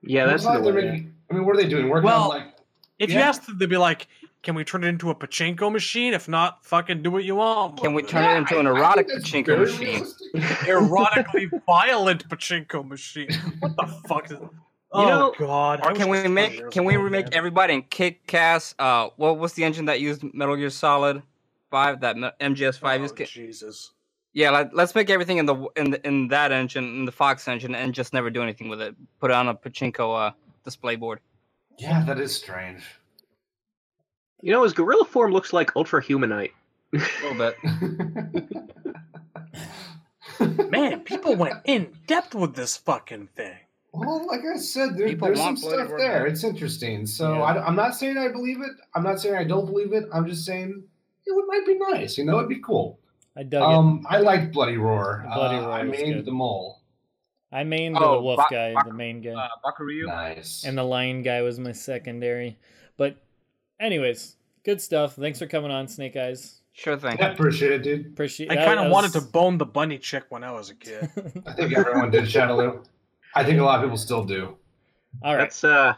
Yeah, 0.02 0.26
that's 0.26 0.44
Well, 0.44 0.56
the 0.58 0.72
they're 0.72 0.74
way. 0.74 0.90
making- 0.92 1.14
I 1.30 1.34
mean, 1.34 1.46
what 1.46 1.56
are 1.56 1.62
they 1.62 1.68
doing? 1.70 1.90
Working 1.90 2.06
Well, 2.06 2.24
on 2.24 2.30
like 2.30 2.54
If 3.00 3.10
you 3.12 3.18
Yeah. 3.20 3.28
ask 3.30 3.46
them, 3.46 3.58
they'd 3.58 3.68
be 3.70 3.78
like, 3.78 4.08
"Can 4.44 4.56
we 4.56 4.64
turn 4.64 4.84
it 4.84 4.88
into 4.88 5.10
a 5.10 5.16
pachinko 5.16 5.72
machine? 5.72 6.14
If 6.14 6.28
not, 6.30 6.64
fucking 6.66 7.02
do 7.04 7.12
what 7.12 7.24
you 7.24 7.36
want." 7.36 7.78
Can 7.82 7.94
we 7.94 8.04
turn 8.04 8.24
it." 8.24 8.34
it 8.34 8.38
into 8.38 8.60
an 8.60 8.68
I- 8.68 8.72
I 8.72 8.78
erotic 8.78 9.10
pachinko 9.10 9.60
machine? 9.60 10.06
erotically 10.66 11.50
violent 11.66 12.28
pachinko 12.30 12.88
machine? 12.88 13.30
What 13.60 13.76
the 13.76 13.88
fuck? 14.08 14.32
Is... 14.32 14.38
Oh 14.96 15.08
know, 15.08 15.34
God! 15.38 15.82
Or 15.82 15.92
I 15.92 15.94
can 15.94 16.10
we 16.10 16.28
make? 16.28 16.72
Can 16.72 16.86
we 16.86 16.96
remake 16.98 17.26
man. 17.26 17.34
everybody 17.34 17.74
in 17.74 17.82
Kick 17.84 18.26
Cast? 18.28 18.76
Uh, 18.80 19.10
what 19.18 19.38
was 19.38 19.54
the 19.54 19.64
engine 19.64 19.86
that 19.86 20.00
used 20.00 20.24
Metal 20.34 20.56
Gear 20.56 20.70
Solid 20.70 21.22
Five? 21.72 22.00
That 22.02 22.16
MGS 22.40 22.80
Five 22.80 23.02
Oh, 23.02 23.06
is. 23.06 23.12
ki- 23.12 23.26
Jesus. 23.26 23.92
Yeah, 24.34 24.50
like, 24.52 24.72
let's 24.74 24.94
make 24.96 25.10
everything 25.10 25.38
in 25.38 25.46
the 25.46 25.56
in 25.76 25.92
the, 25.92 26.06
in 26.08 26.28
that 26.30 26.52
engine, 26.52 26.84
in 26.84 27.06
the 27.06 27.12
Fox 27.12 27.48
engine, 27.48 27.74
and 27.76 27.94
just 27.94 28.14
never 28.14 28.30
do 28.30 28.42
anything 28.44 28.68
with 28.70 28.82
it. 28.82 28.96
Put 29.20 29.32
it 29.32 29.34
on 29.34 29.48
a 29.48 29.56
pachinko 29.56 30.28
uh, 30.28 30.32
display 30.64 30.96
board. 30.98 31.20
Yeah, 31.78 32.04
that 32.06 32.20
is 32.20 32.36
strange. 32.36 32.84
You 34.42 34.52
know, 34.52 34.64
his 34.64 34.74
gorilla 34.74 35.06
form 35.06 35.32
looks 35.32 35.54
like 35.54 35.76
Ultra 35.76 36.04
Humanite. 36.04 36.52
A 36.94 36.98
little 37.24 37.38
bit. 37.38 37.56
Man, 40.70 41.00
people 41.02 41.36
went 41.36 41.56
in 41.66 41.94
depth 42.08 42.36
with 42.36 42.56
this 42.56 42.76
fucking 42.78 43.30
thing. 43.36 43.58
Well, 43.98 44.26
like 44.28 44.42
I 44.46 44.58
said, 44.58 44.98
there, 44.98 45.14
there's 45.16 45.40
some 45.40 45.58
stuff 45.58 45.90
there. 45.98 46.20
now. 46.22 46.26
It's 46.26 46.44
interesting. 46.44 47.06
So 47.06 47.34
Yeah. 47.36 47.42
I, 47.44 47.68
am 47.68 47.76
not 47.76 47.96
saying 47.96 48.18
I 48.18 48.28
believe 48.30 48.62
it. 48.62 48.72
I'm 48.96 49.04
not 49.04 49.20
saying 49.20 49.36
I 49.36 49.44
don't 49.44 49.66
believe 49.66 49.94
it. 49.94 50.06
I'm 50.14 50.28
just 50.28 50.46
saying 50.46 50.84
it 51.26 51.36
would, 51.36 51.46
might 51.48 51.66
be 51.66 51.78
nice. 51.92 52.18
You 52.18 52.26
know, 52.26 52.38
it'd 52.38 52.50
be 52.50 52.62
cool. 52.62 53.00
I 53.38 53.44
dug 53.44 53.62
Um, 53.64 54.06
I 54.10 54.20
like 54.20 54.52
Bloody 54.52 54.78
Roar. 54.78 55.26
Bloody 55.34 55.58
uh, 55.58 55.62
Roar 55.62 55.72
I 55.72 55.84
was 55.84 55.92
made 56.00 56.14
good. 56.14 56.26
the 56.26 56.32
mole. 56.32 56.82
I 57.52 57.64
mained 57.64 57.98
Oh, 58.00 58.16
the 58.16 58.22
wolf 58.22 58.38
Bak- 58.38 58.50
guy, 58.52 58.74
Bak- 58.74 58.86
the 58.88 58.94
main 58.94 59.22
guy, 59.22 59.32
Uh, 59.32 59.48
Bakuryu. 59.64 60.08
Nice. 60.08 60.64
and 60.66 60.78
the 60.78 60.84
lion 60.84 61.22
guy 61.22 61.42
was 61.42 61.60
my 61.60 61.72
secondary. 61.72 62.58
But, 62.98 63.18
anyways, 63.80 64.36
good 64.64 64.82
stuff. 64.82 65.16
Thanks 65.16 65.40
for 65.40 65.48
coming 65.48 65.72
on, 65.72 65.88
Snake 65.88 66.16
Eyes. 66.16 66.62
Sure 66.74 66.98
thing. 66.98 67.18
I 67.22 67.30
appreciate 67.30 67.72
it, 67.72 67.84
dude. 67.84 68.06
Appreciate. 68.08 68.52
I 68.52 68.56
kind 68.58 68.80
of 68.80 68.86
was- 68.88 68.94
wanted 68.94 69.14
to 69.14 69.22
bone 69.22 69.58
the 69.58 69.66
bunny 69.66 69.98
chick 69.98 70.26
when 70.30 70.44
I 70.44 70.52
was 70.52 70.70
a 70.70 70.76
kid. 70.76 71.10
I 71.48 71.54
think 71.54 71.78
everyone 71.78 72.12
did 72.12 72.26
Shadowloo. 72.26 72.86
I 73.36 73.44
think 73.44 73.60
a 73.60 73.64
lot 73.64 73.80
of 73.80 73.86
people 73.86 73.98
still 73.98 74.24
do. 74.24 74.56
All 75.24 75.36
right. 75.36 75.42
That's 75.44 75.64
uh, 75.64 75.96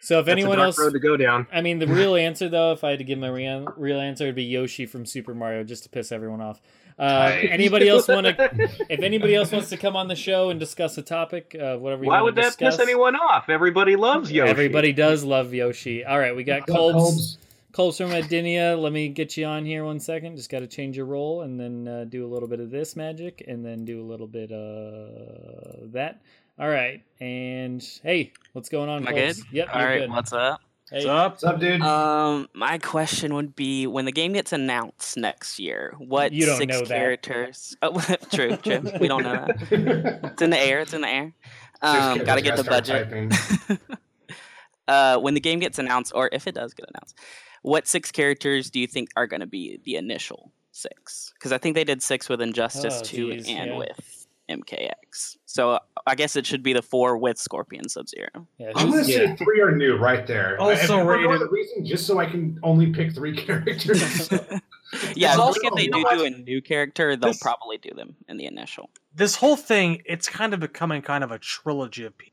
So 0.00 0.18
if 0.20 0.26
that's 0.26 0.32
anyone 0.32 0.54
a 0.54 0.56
dark 0.56 0.66
else, 0.66 0.78
road 0.78 0.92
to 0.92 0.98
go 0.98 1.16
down. 1.16 1.46
I 1.52 1.60
mean, 1.60 1.78
the 1.78 1.86
real 1.86 2.14
answer 2.16 2.48
though, 2.48 2.72
if 2.72 2.84
I 2.84 2.90
had 2.90 2.98
to 2.98 3.04
give 3.04 3.18
my 3.18 3.28
real, 3.28 3.72
real 3.76 4.00
answer, 4.00 4.24
it'd 4.24 4.34
be 4.34 4.44
Yoshi 4.44 4.86
from 4.86 5.06
Super 5.06 5.34
Mario, 5.34 5.64
just 5.64 5.84
to 5.84 5.88
piss 5.88 6.12
everyone 6.12 6.40
off. 6.40 6.60
Uh, 6.98 7.04
Nice. 7.30 7.48
anybody 7.50 7.88
else 7.88 8.06
want 8.06 8.26
to? 8.26 8.68
If 8.90 9.00
anybody 9.00 9.34
else 9.34 9.50
wants 9.50 9.70
to 9.70 9.76
come 9.78 9.96
on 9.96 10.08
the 10.08 10.14
show 10.14 10.50
and 10.50 10.60
discuss 10.60 10.98
a 10.98 11.02
topic, 11.02 11.56
uh, 11.58 11.76
whatever 11.78 12.04
you 12.04 12.10
Why 12.10 12.20
would 12.20 12.34
that 12.34 12.42
discuss, 12.56 12.76
piss 12.76 12.86
anyone 12.86 13.16
off? 13.16 13.48
Everybody 13.48 13.96
loves 13.96 14.30
Yoshi. 14.30 14.50
Everybody 14.50 14.92
does 14.92 15.24
love 15.24 15.54
Yoshi. 15.54 16.04
All 16.04 16.18
right, 16.18 16.36
we 16.36 16.44
got 16.44 16.68
What's 16.68 16.72
Colbs. 16.72 17.36
Colbs 17.72 17.96
from 17.98 18.10
Edenia. 18.10 18.80
Let 18.80 18.92
me 18.92 19.08
get 19.08 19.36
you 19.36 19.46
on 19.46 19.64
here 19.64 19.84
one 19.84 19.98
second. 19.98 20.36
Just 20.36 20.50
got 20.50 20.60
to 20.60 20.66
change 20.66 20.96
your 20.96 21.06
role 21.06 21.40
and 21.42 21.58
then 21.58 21.88
uh, 21.88 22.04
do 22.04 22.26
a 22.26 22.28
little 22.28 22.48
bit 22.48 22.60
of 22.60 22.70
this 22.70 22.96
magic 22.96 23.42
and 23.46 23.64
then 23.64 23.84
do 23.84 24.02
a 24.02 24.06
little 24.06 24.26
bit 24.26 24.52
of 24.52 25.92
that. 25.92 26.20
All 26.58 26.68
right, 26.68 27.02
and 27.18 27.82
hey, 28.02 28.32
what's 28.52 28.68
going 28.68 28.90
on? 28.90 29.02
Am 29.02 29.08
I 29.08 29.12
Colbs? 29.12 29.36
good? 29.36 29.36
Yep, 29.52 29.68
All 29.72 29.84
right. 29.84 29.98
good. 30.00 30.10
what's 30.10 30.32
up? 30.34 30.60
Hey, 30.90 31.06
What's 31.06 31.08
up? 31.08 31.32
What's 31.32 31.44
up, 31.44 31.60
dude? 31.60 31.80
Um, 31.80 32.48
my 32.54 32.76
question 32.76 33.32
would 33.34 33.56
be: 33.56 33.86
When 33.86 34.04
the 34.04 34.12
game 34.12 34.34
gets 34.34 34.52
announced 34.52 35.16
next 35.16 35.58
year, 35.58 35.94
what 35.98 36.32
You 36.32 36.44
don't 36.44 36.58
six 36.58 36.70
know 36.74 36.80
that. 36.80 36.88
characters? 36.88 37.74
Oh, 37.82 37.98
true, 38.32 38.56
true. 38.58 38.82
We 39.00 39.08
don't 39.08 39.22
know 39.22 39.32
that. 39.46 39.56
It's 40.32 40.42
in 40.42 40.50
the 40.50 40.58
air. 40.58 40.80
It's 40.80 40.92
in 40.92 41.00
the 41.00 41.08
air. 41.08 41.32
Um, 41.80 42.18
gotta 42.24 42.42
get 42.42 42.56
the 42.56 42.64
budget. 42.64 43.32
typing. 44.92 45.18
uh, 45.18 45.20
when 45.20 45.34
the 45.34 45.40
game 45.40 45.58
gets 45.58 45.78
announced, 45.78 46.12
or 46.14 46.28
if 46.32 46.46
it 46.46 46.54
does 46.54 46.74
get 46.74 46.86
announced, 46.94 47.18
what 47.62 47.86
six 47.86 48.10
characters 48.12 48.70
do 48.70 48.80
you 48.80 48.86
think 48.86 49.08
are 49.16 49.26
going 49.26 49.40
to 49.40 49.46
be 49.46 49.80
the 49.84 49.96
initial 49.96 50.52
six? 50.72 51.32
Because 51.34 51.52
I 51.52 51.58
think 51.58 51.74
they 51.74 51.84
did 51.84 52.02
six 52.02 52.28
with 52.28 52.40
Injustice 52.42 53.00
Oh, 53.00 53.04
Two 53.04 53.32
geez, 53.34 53.48
and 53.48 53.70
yeah. 53.70 53.76
with 53.78 54.26
MKX. 54.50 55.36
So 55.46 55.78
I 56.06 56.14
guess 56.14 56.34
it 56.36 56.44
should 56.46 56.62
be 56.62 56.72
the 56.72 56.82
four 56.82 57.16
with 57.16 57.38
Scorpion 57.38 57.88
Sub 57.88 58.08
Zero. 58.08 58.28
yeah, 58.58 58.72
I'm 58.74 58.90
gonna 58.90 59.02
who's- 59.02 59.06
say 59.06 59.36
three 59.36 59.60
are 59.60 59.70
new 59.74 59.96
right 59.96 60.26
there. 60.26 60.60
Also 60.60 60.72
If- 60.72 60.86
for 60.88 60.92
no 60.96 61.04
rated- 61.04 61.30
other 61.30 61.48
reason, 61.48 61.84
just 61.84 62.06
so 62.06 62.18
I 62.18 62.26
can 62.26 62.58
only 62.62 62.92
pick 62.92 63.14
three 63.14 63.36
characters. 63.46 64.28
yeah, 65.14 65.32
I 65.32 65.36
also- 65.36 65.60
think 65.60 65.72
if 65.72 65.76
they 65.76 65.82
you 65.84 65.90
know 65.90 66.10
do 66.10 66.18
do 66.18 66.24
a 66.24 66.30
new 66.30 66.60
character, 66.60 67.16
they'll 67.16 67.30
This- 67.30 67.40
probably 67.42 67.78
do 67.78 67.90
them 67.94 68.16
in 68.28 68.36
the 68.36 68.46
initial. 68.46 68.90
this 69.14 69.36
whole 69.36 69.56
thing, 69.56 70.02
it's 70.06 70.28
kind 70.28 70.52
of 70.54 70.60
becoming 70.60 71.02
kind 71.02 71.22
of 71.22 71.30
a 71.30 71.38
trilogy 71.38 72.04
of 72.04 72.16
people. 72.18 72.31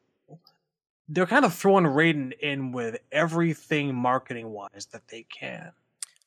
They're 1.10 1.26
kind 1.26 1.44
of 1.44 1.53
throwing 1.53 1.86
Raiden 1.86 2.34
in 2.40 2.72
with 2.72 2.98
everything 3.11 3.95
marketing 3.95 4.52
wise 4.52 4.88
that 4.91 5.07
they 5.07 5.23
can. 5.23 5.72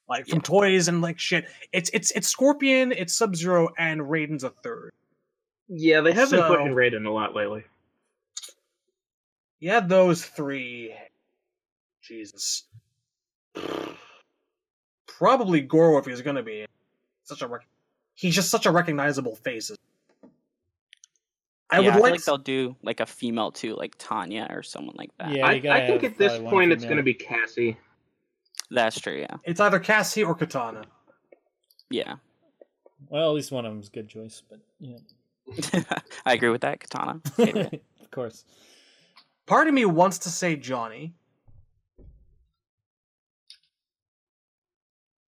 Like 0.09 0.27
from 0.27 0.39
Yeah. 0.39 0.43
toys 0.43 0.89
and 0.89 1.01
like 1.01 1.19
shit. 1.21 1.47
It's 1.73 1.89
it's 1.95 2.11
it's 2.11 2.27
Scorpion, 2.29 2.93
it's 2.93 3.15
Sub 3.15 3.37
Zero, 3.37 3.69
and 3.79 4.01
Raiden's 4.01 4.43
a 4.45 4.51
third. 4.51 4.93
Yeah, 5.69 6.01
they 6.01 6.13
have 6.13 6.31
been 6.31 6.43
putting 6.43 6.67
Raiden 6.75 7.07
a 7.07 7.11
lot 7.11 7.35
lately. 7.35 7.65
Yeah, 9.61 9.81
those 9.81 10.25
three. 10.25 10.95
Jesus. 12.03 12.65
Probably 15.07 15.61
Goro 15.61 15.99
if 15.99 16.05
he's 16.07 16.21
gonna 16.21 16.43
be 16.43 16.67
such 17.23 17.43
a 17.43 17.47
rec- 17.47 17.67
he's 18.15 18.35
just 18.35 18.51
such 18.51 18.67
a 18.67 18.73
recognizable 18.73 19.37
face. 19.37 19.71
I 21.73 21.81
yeah, 21.81 21.87
would 21.87 21.89
I 21.89 21.93
feel 21.95 22.03
like 22.03 22.13
like 22.13 22.25
they'll 22.25 22.39
do 22.39 22.77
like 22.83 23.01
a 23.01 23.07
female 23.07 23.51
too, 23.51 23.75
like 23.75 23.95
Tanya 23.97 24.47
or 24.51 24.63
someone 24.63 24.95
like 24.97 25.11
that. 25.19 25.33
Yeah, 25.33 25.47
I, 25.47 25.53
I 25.53 25.87
think 25.87 26.05
at 26.05 26.19
this 26.19 26.39
point 26.39 26.71
it's 26.71 26.85
going 26.85 26.99
to 26.99 27.03
be 27.03 27.15
Cassie. 27.15 27.79
That's 28.71 29.01
true. 29.01 29.21
Yeah, 29.21 29.37
it's 29.45 29.59
either 29.59 29.79
Cassie 29.79 30.23
or 30.23 30.35
Kitana. 30.35 30.85
yeah. 31.91 32.17
Well, 33.09 33.31
at 33.31 33.35
least 33.35 33.53
one 33.53 33.65
of 33.65 33.73
them's 33.73 33.89
a 33.89 33.91
good 33.91 34.09
choice, 34.09 34.43
but 34.49 34.61
yeah, 34.81 34.99
I 36.27 36.35
agree 36.35 36.51
with 36.51 36.61
that, 36.61 36.81
Kitana. 36.81 37.81
Of 38.03 38.11
course. 38.11 38.45
Part 39.47 39.69
of 39.69 39.75
me 39.75 39.87
wants 39.87 40.19
to 40.19 40.29
say 40.29 40.55
Johnny. 40.55 41.15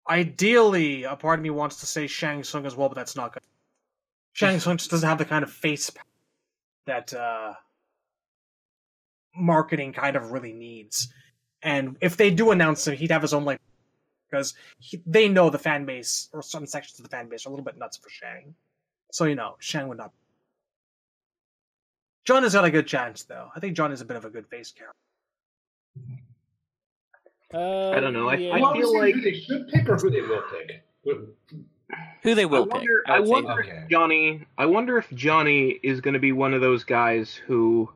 Ideally, 0.07 1.05
a 1.05 1.17
part 1.17 1.39
of 1.39 1.43
me 1.43 1.49
wants 1.49 1.81
to 1.81 1.87
say 1.87 2.07
Shang 2.07 2.45
Tsung 2.45 2.67
as 2.67 2.77
well, 2.77 2.91
but 2.91 2.95
that's 2.95 3.17
not 3.17 3.33
good. 3.33 3.43
Shang 4.35 4.61
Tsung 4.61 4.77
just 4.77 4.91
doesn't 4.91 5.09
have 5.09 5.17
the 5.17 5.25
kind 5.25 5.43
of 5.43 5.51
face 5.51 5.89
pa- 5.89 6.03
that 6.87 7.13
uh, 7.15 7.55
marketing 9.37 9.93
kind 9.93 10.17
of 10.17 10.33
really 10.33 10.53
needs. 10.53 11.13
And 11.63 11.97
if 12.01 12.17
they 12.17 12.31
do 12.31 12.51
announce 12.51 12.87
him, 12.87 12.97
he'd 12.97 13.11
have 13.11 13.23
his 13.23 13.33
own 13.33 13.45
like 13.45 13.61
because 14.31 14.55
he, 14.79 15.01
they 15.07 15.29
know 15.29 15.49
the 15.49 15.59
fan 15.59 15.85
base 15.85 16.29
or 16.33 16.43
some 16.43 16.67
sections 16.67 16.99
of 16.99 17.05
the 17.05 17.09
fan 17.09 17.29
base 17.29 17.47
are 17.47 17.49
a 17.49 17.53
little 17.53 17.65
bit 17.65 17.79
nuts 17.79 17.97
for 17.97 18.11
Shang. 18.11 18.55
So 19.13 19.25
you 19.25 19.35
know, 19.35 19.57
Shang 19.61 19.89
would 19.89 19.99
not. 19.99 20.13
John 22.25 22.43
has 22.43 22.55
got 22.55 22.65
a 22.65 22.71
good 22.71 22.87
chance 22.87 23.23
though. 23.23 23.49
I 23.55 23.61
think 23.61 23.77
John 23.77 23.93
is 23.93 24.01
a 24.01 24.05
bit 24.05 24.17
of 24.17 24.25
a 24.25 24.31
good 24.31 24.47
face 24.49 24.73
character. 24.73 24.99
Uh, 27.53 27.91
I 27.91 28.01
don't 28.01 28.13
know. 28.13 28.29
I, 28.29 28.35
yeah. 28.35 28.55
I 28.55 28.73
feel 28.73 28.99
like 28.99 29.15
they 29.23 29.35
should 29.35 29.69
pick 29.69 29.89
or 29.89 29.97
who 29.97 30.11
they 30.11 30.23
will 30.23 30.43
pick. 30.51 30.83
Who 32.23 32.35
they 32.35 32.43
I 32.43 32.47
will 32.47 32.67
pick. 32.67 32.83
I 33.07 33.17
I 33.17 33.21
would 33.21 33.27
say 33.27 33.33
wonder 33.33 33.61
Okay. 33.61 33.83
if 33.85 33.91
Johnny. 33.91 34.47
I 34.57 34.67
wonder 34.67 34.99
if 34.99 35.11
Johnny 35.11 35.79
is 35.83 36.01
going 36.01 36.15
to 36.15 36.21
be 36.21 36.33
one 36.33 36.55
of 36.55 36.61
those 36.61 36.85
guys 36.85 37.35
who, 37.35 37.91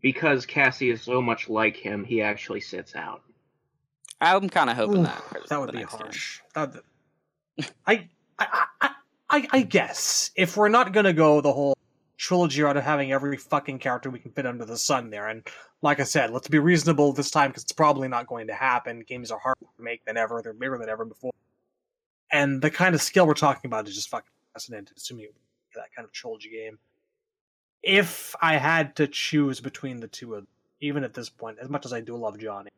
because 0.00 0.46
Cassie 0.46 0.90
is 0.90 1.02
so 1.02 1.22
much 1.22 1.48
like 1.48 1.76
him, 1.76 2.04
he 2.04 2.22
actually 2.22 2.60
sits 2.60 2.94
out. 2.96 3.22
I'm 4.20 4.48
kind 4.48 4.70
of 4.70 4.76
hoping 4.76 5.00
Ooh, 5.00 5.04
that. 5.04 5.22
that 5.48 5.60
would 5.60 5.72
be 5.72 5.82
harsh. 5.82 6.40
That 6.54 6.74
I, 7.86 8.08
I, 8.38 8.46
I, 8.80 8.90
I, 9.30 9.48
I 9.50 9.62
guess 9.62 10.30
if 10.36 10.56
we're 10.56 10.68
not 10.68 10.92
gonna 10.92 11.12
go 11.12 11.40
the 11.40 11.52
whole 11.52 11.74
trilogy 12.18 12.62
route 12.62 12.76
of 12.76 12.84
having 12.84 13.10
every 13.12 13.36
fucking 13.36 13.80
character 13.80 14.08
we 14.10 14.20
can 14.20 14.30
fit 14.30 14.46
under 14.46 14.64
the 14.64 14.76
sun 14.76 15.10
there, 15.10 15.28
and 15.28 15.44
like 15.82 15.98
I 15.98 16.04
said, 16.04 16.30
let's 16.30 16.46
be 16.46 16.60
reasonable 16.60 17.12
this 17.12 17.30
time 17.32 17.50
because 17.50 17.64
it's 17.64 17.72
probably 17.72 18.06
not 18.06 18.28
going 18.28 18.46
to 18.46 18.54
happen. 18.54 19.00
Games 19.06 19.32
are 19.32 19.40
harder 19.40 19.58
to 19.76 19.82
make 19.82 20.04
than 20.04 20.16
ever; 20.16 20.40
they're 20.42 20.52
bigger 20.52 20.78
than 20.78 20.88
ever 20.88 21.04
before, 21.04 21.32
and 22.32 22.60
the 22.62 22.70
kind 22.70 22.94
of 22.94 23.02
skill 23.02 23.26
we're 23.26 23.34
talking 23.34 23.68
about 23.68 23.86
is 23.86 23.94
just 23.94 24.08
fucking 24.08 24.30
unprecedented. 24.48 24.96
Assuming 24.96 25.28
that 25.74 25.94
kind 25.94 26.04
of 26.04 26.12
trilogy 26.12 26.50
game. 26.50 26.78
If 27.82 28.34
I 28.40 28.56
had 28.56 28.96
to 28.96 29.06
choose 29.06 29.60
between 29.60 30.00
the 30.00 30.08
two 30.08 30.34
of 30.34 30.40
them, 30.40 30.48
even 30.80 31.04
at 31.04 31.14
this 31.14 31.28
point, 31.28 31.58
as 31.60 31.68
much 31.68 31.84
as 31.84 31.92
I 31.92 32.00
do 32.00 32.16
love 32.16 32.38
Johnny, 32.38 32.70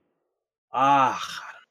ah, 0.73 1.23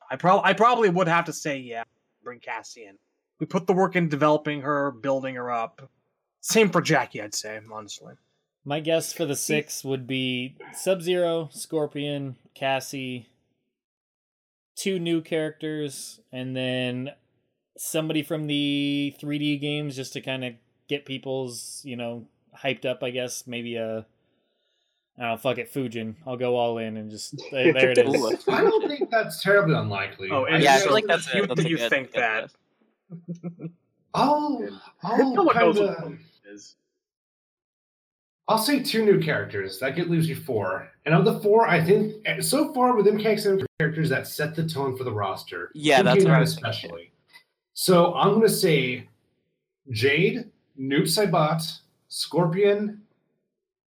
I 0.10 0.16
probably 0.16 0.50
I 0.50 0.54
probably 0.54 0.90
would 0.90 1.08
have 1.08 1.26
to 1.26 1.34
say 1.34 1.58
yeah, 1.58 1.84
bring 2.24 2.40
Cassie 2.40 2.86
in. 2.86 2.98
We 3.40 3.46
put 3.46 3.68
the 3.68 3.74
work 3.74 3.96
in 3.96 4.10
developing 4.10 4.62
her, 4.62 4.92
building 4.92 5.36
her 5.36 5.52
up. 5.52 5.90
Same 6.42 6.70
for 6.70 6.82
Jackie, 6.82 7.22
I'd 7.22 7.34
say, 7.34 7.60
honestly. 7.72 8.14
My 8.66 8.80
guess 8.80 9.12
for 9.12 9.26
the 9.26 9.36
six 9.36 9.84
would 9.84 10.08
be 10.08 10.56
Sub 10.74 11.02
Zero, 11.02 11.50
Scorpion, 11.52 12.38
Cassie, 12.54 13.28
two 14.76 15.00
new 15.00 15.22
characters, 15.22 16.22
and 16.32 16.56
then 16.56 17.12
somebody 17.78 18.24
from 18.24 18.48
the 18.48 19.16
3D 19.22 19.60
games 19.60 19.96
just 19.96 20.14
to 20.14 20.22
kind 20.22 20.44
of 20.46 20.54
get 20.88 21.06
people's, 21.06 21.82
you 21.84 21.96
know, 21.96 22.26
hyped 22.64 22.86
up, 22.86 23.04
I 23.04 23.10
guess. 23.10 23.48
Maybe 23.48 23.76
a. 23.76 24.06
I 25.18 25.22
don't 25.22 25.32
know, 25.32 25.38
fuck 25.38 25.60
it, 25.60 25.72
Fujin. 25.72 26.16
I'll 26.26 26.38
go 26.38 26.56
all 26.56 26.78
in 26.80 26.98
and 26.98 27.12
just. 27.12 27.36
There, 27.52 27.72
there 27.74 27.92
it 27.92 28.00
Ooh. 28.00 28.28
is. 28.30 28.48
I 28.48 28.62
don't 28.62 28.88
think 28.88 29.10
that's 29.12 29.44
terribly 29.44 29.76
unlikely. 29.76 30.30
Oh, 30.32 30.46
and 30.46 30.64
Yeah, 30.64 30.76
I 30.76 30.80
feel 30.80 30.92
like 30.92 31.06
that's 31.06 31.32
you, 31.34 31.46
that's 31.46 31.62
a 31.62 31.70
you 31.70 31.78
good- 31.78 31.90
think 31.90 32.14
good 32.14 32.22
that? 32.22 32.42
list. 33.10 33.72
I'll, 34.16 34.60
No 34.60 34.80
I'll 35.04 35.34
one 35.46 35.56
knows 35.56 35.78
kinda, 35.78 35.96
Fujin 36.02 36.20
is. 36.52 36.76
I'll 38.48 38.58
say 38.58 38.84
two 38.84 39.06
new 39.06 39.20
characters. 39.22 39.80
That 39.80 39.96
get 39.96 40.10
leaves 40.10 40.28
you 40.28 40.36
four. 40.36 40.90
And 41.06 41.16
of 41.16 41.26
the 41.26 41.40
four, 41.40 41.68
I 41.68 41.82
think 41.84 42.16
eh, 42.26 42.42
so 42.42 42.74
far 42.74 42.96
with 42.96 43.06
MKX 43.06 43.66
characters 43.80 44.10
that 44.10 44.28
set 44.28 44.56
the 44.56 44.68
tone 44.68 44.98
for 44.98 45.04
the 45.06 45.12
roster. 45.14 45.72
Yeah, 45.74 46.02
that's 46.02 46.24
what 46.26 46.34
I 46.34 46.38
MK9 46.38 46.40
was 46.42 46.54
thinking. 46.56 46.70
especially. 46.70 47.12
So 47.74 48.14
I'm 48.14 48.34
gonna 48.34 48.50
say 48.50 49.08
Jade, 49.90 50.50
Noob 50.80 51.04
Saibot, 51.04 51.80
Scorpion, 52.08 53.02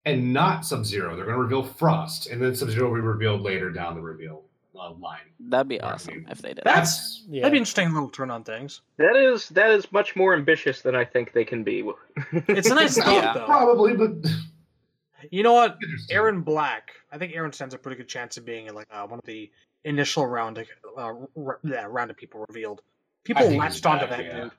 and 0.06 0.34
not 0.34 0.66
Sub 0.66 0.86
Zero. 0.86 1.16
They're 1.16 1.26
gonna 1.26 1.38
reveal 1.38 1.64
Frost, 1.64 2.28
and 2.28 2.42
then 2.42 2.56
Sub 2.56 2.70
Zero 2.70 2.90
will 2.90 2.96
be 2.96 3.02
revealed 3.02 3.42
later 3.42 3.70
down 3.72 3.96
the 3.96 4.02
reveal 4.02 4.44
uh, 4.76 4.92
line. 4.94 5.20
That'd 5.40 5.68
be 5.68 5.80
Right. 5.80 5.94
awesome 5.94 6.26
if 6.30 6.42
they 6.42 6.54
did. 6.54 6.64
That's 6.66 7.24
Yeah. 7.30 7.42
that'd 7.44 7.52
be 7.54 7.58
interesting 7.60 7.94
little 7.94 8.10
turn 8.10 8.32
on 8.32 8.44
things. 8.44 8.82
That 8.98 9.16
is 9.16 9.50
that 9.50 9.70
is 9.72 9.92
much 9.92 10.16
more 10.16 10.34
ambitious 10.34 10.82
than 10.82 10.96
I 10.96 11.06
think 11.06 11.32
they 11.34 11.46
can 11.46 11.64
be. 11.64 11.84
It's 12.32 12.70
a 12.70 12.76
nice 12.76 12.98
thought, 12.98 13.14
Yeah. 13.14 13.34
though. 13.34 13.46
Probably, 13.46 13.96
but 13.96 14.12
You 15.32 15.44
know 15.44 15.54
what? 15.54 15.78
Erron 16.12 16.44
Black. 16.44 16.92
I 17.12 17.18
think 17.18 17.34
Erron 17.34 17.54
stands 17.54 17.74
a 17.74 17.78
pretty 17.78 17.96
good 17.98 18.10
chance 18.10 18.36
of 18.38 18.46
being 18.46 18.74
like 18.74 18.88
uh, 18.92 19.06
one 19.08 19.20
of 19.20 19.26
the 19.26 19.50
initial 19.86 20.26
round, 20.26 20.58
uh, 20.98 21.02
r- 21.38 21.60
yeah, 21.64 21.86
round 21.88 22.10
of 22.12 22.18
people 22.18 22.44
revealed. 22.50 22.82
People 23.24 23.50
latched 23.52 23.76
he's 23.76 23.86
onto 23.86 24.08
that 24.08 24.24
yeah. 24.26 24.42
dude. 24.44 24.52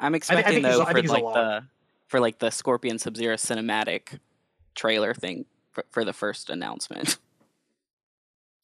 I'm 0.00 0.14
I 0.14 0.16
expecting 0.16 0.54
think 0.54 0.66
he's- 0.66 0.76
though 0.76 0.82
I 0.82 0.86
for 0.86 0.92
think 0.94 1.04
he's 1.04 1.10
like 1.10 1.22
the 1.34 1.64
for 2.08 2.20
like 2.20 2.38
the 2.38 2.50
Scorpion 2.50 2.98
Sub 2.98 3.16
Zero 3.16 3.36
cinematic 3.36 4.18
trailer 4.74 5.14
thing 5.14 5.46
for, 5.72 5.84
for 5.90 6.04
the 6.04 6.12
first 6.12 6.50
announcement. 6.50 7.18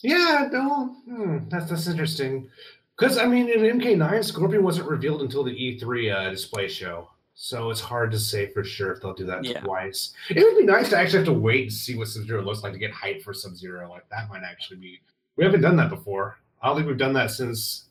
Yeah, 0.05 0.49
no, 0.51 0.97
hmm, 1.05 1.39
that's 1.49 1.71
that's 1.71 1.87
interesting. 1.87 2.51
Because 2.99 3.19
I 3.19 3.27
mean, 3.27 3.49
in 3.49 3.79
MK9, 3.79 4.25
Scorpion 4.25 4.65
wasn't 4.65 4.89
revealed 4.89 5.23
until 5.23 5.45
the 5.45 5.53
E3 5.53 6.13
uh, 6.27 6.31
display 6.31 6.67
show, 6.69 7.09
so 7.35 7.71
it's 7.71 7.81
hard 7.81 8.11
to 8.11 8.19
say 8.19 8.49
for 8.53 8.65
sure 8.65 8.93
if 8.93 9.01
they'll 9.01 9.15
do 9.15 9.25
that 9.27 9.45
Yeah. 9.45 9.61
twice. 9.61 10.13
It 10.29 10.43
would 10.43 10.59
be 10.59 10.65
nice 10.65 10.91
to 10.91 10.99
actually 10.99 11.19
have 11.19 11.27
to 11.27 11.33
wait 11.33 11.63
and 11.63 11.73
see 11.73 11.97
what 11.97 12.09
Sub 12.09 12.25
Zero 12.27 12.43
looks 12.43 12.65
like 12.65 12.73
to 12.73 12.79
get 12.81 12.91
hyped 12.93 13.23
for 13.23 13.33
Sub 13.33 13.55
Zero. 13.55 13.89
Like 13.89 14.09
that 14.11 14.29
might 14.29 14.43
actually 14.43 14.79
be. 14.79 15.01
We 15.37 15.45
haven't 15.45 15.61
done 15.63 15.77
that 15.77 15.89
before. 15.89 16.37
I 16.61 16.67
don't 16.67 16.77
think 16.77 16.89
we've 16.89 16.99
done 16.99 17.13
that 17.15 17.31
since 17.31 17.85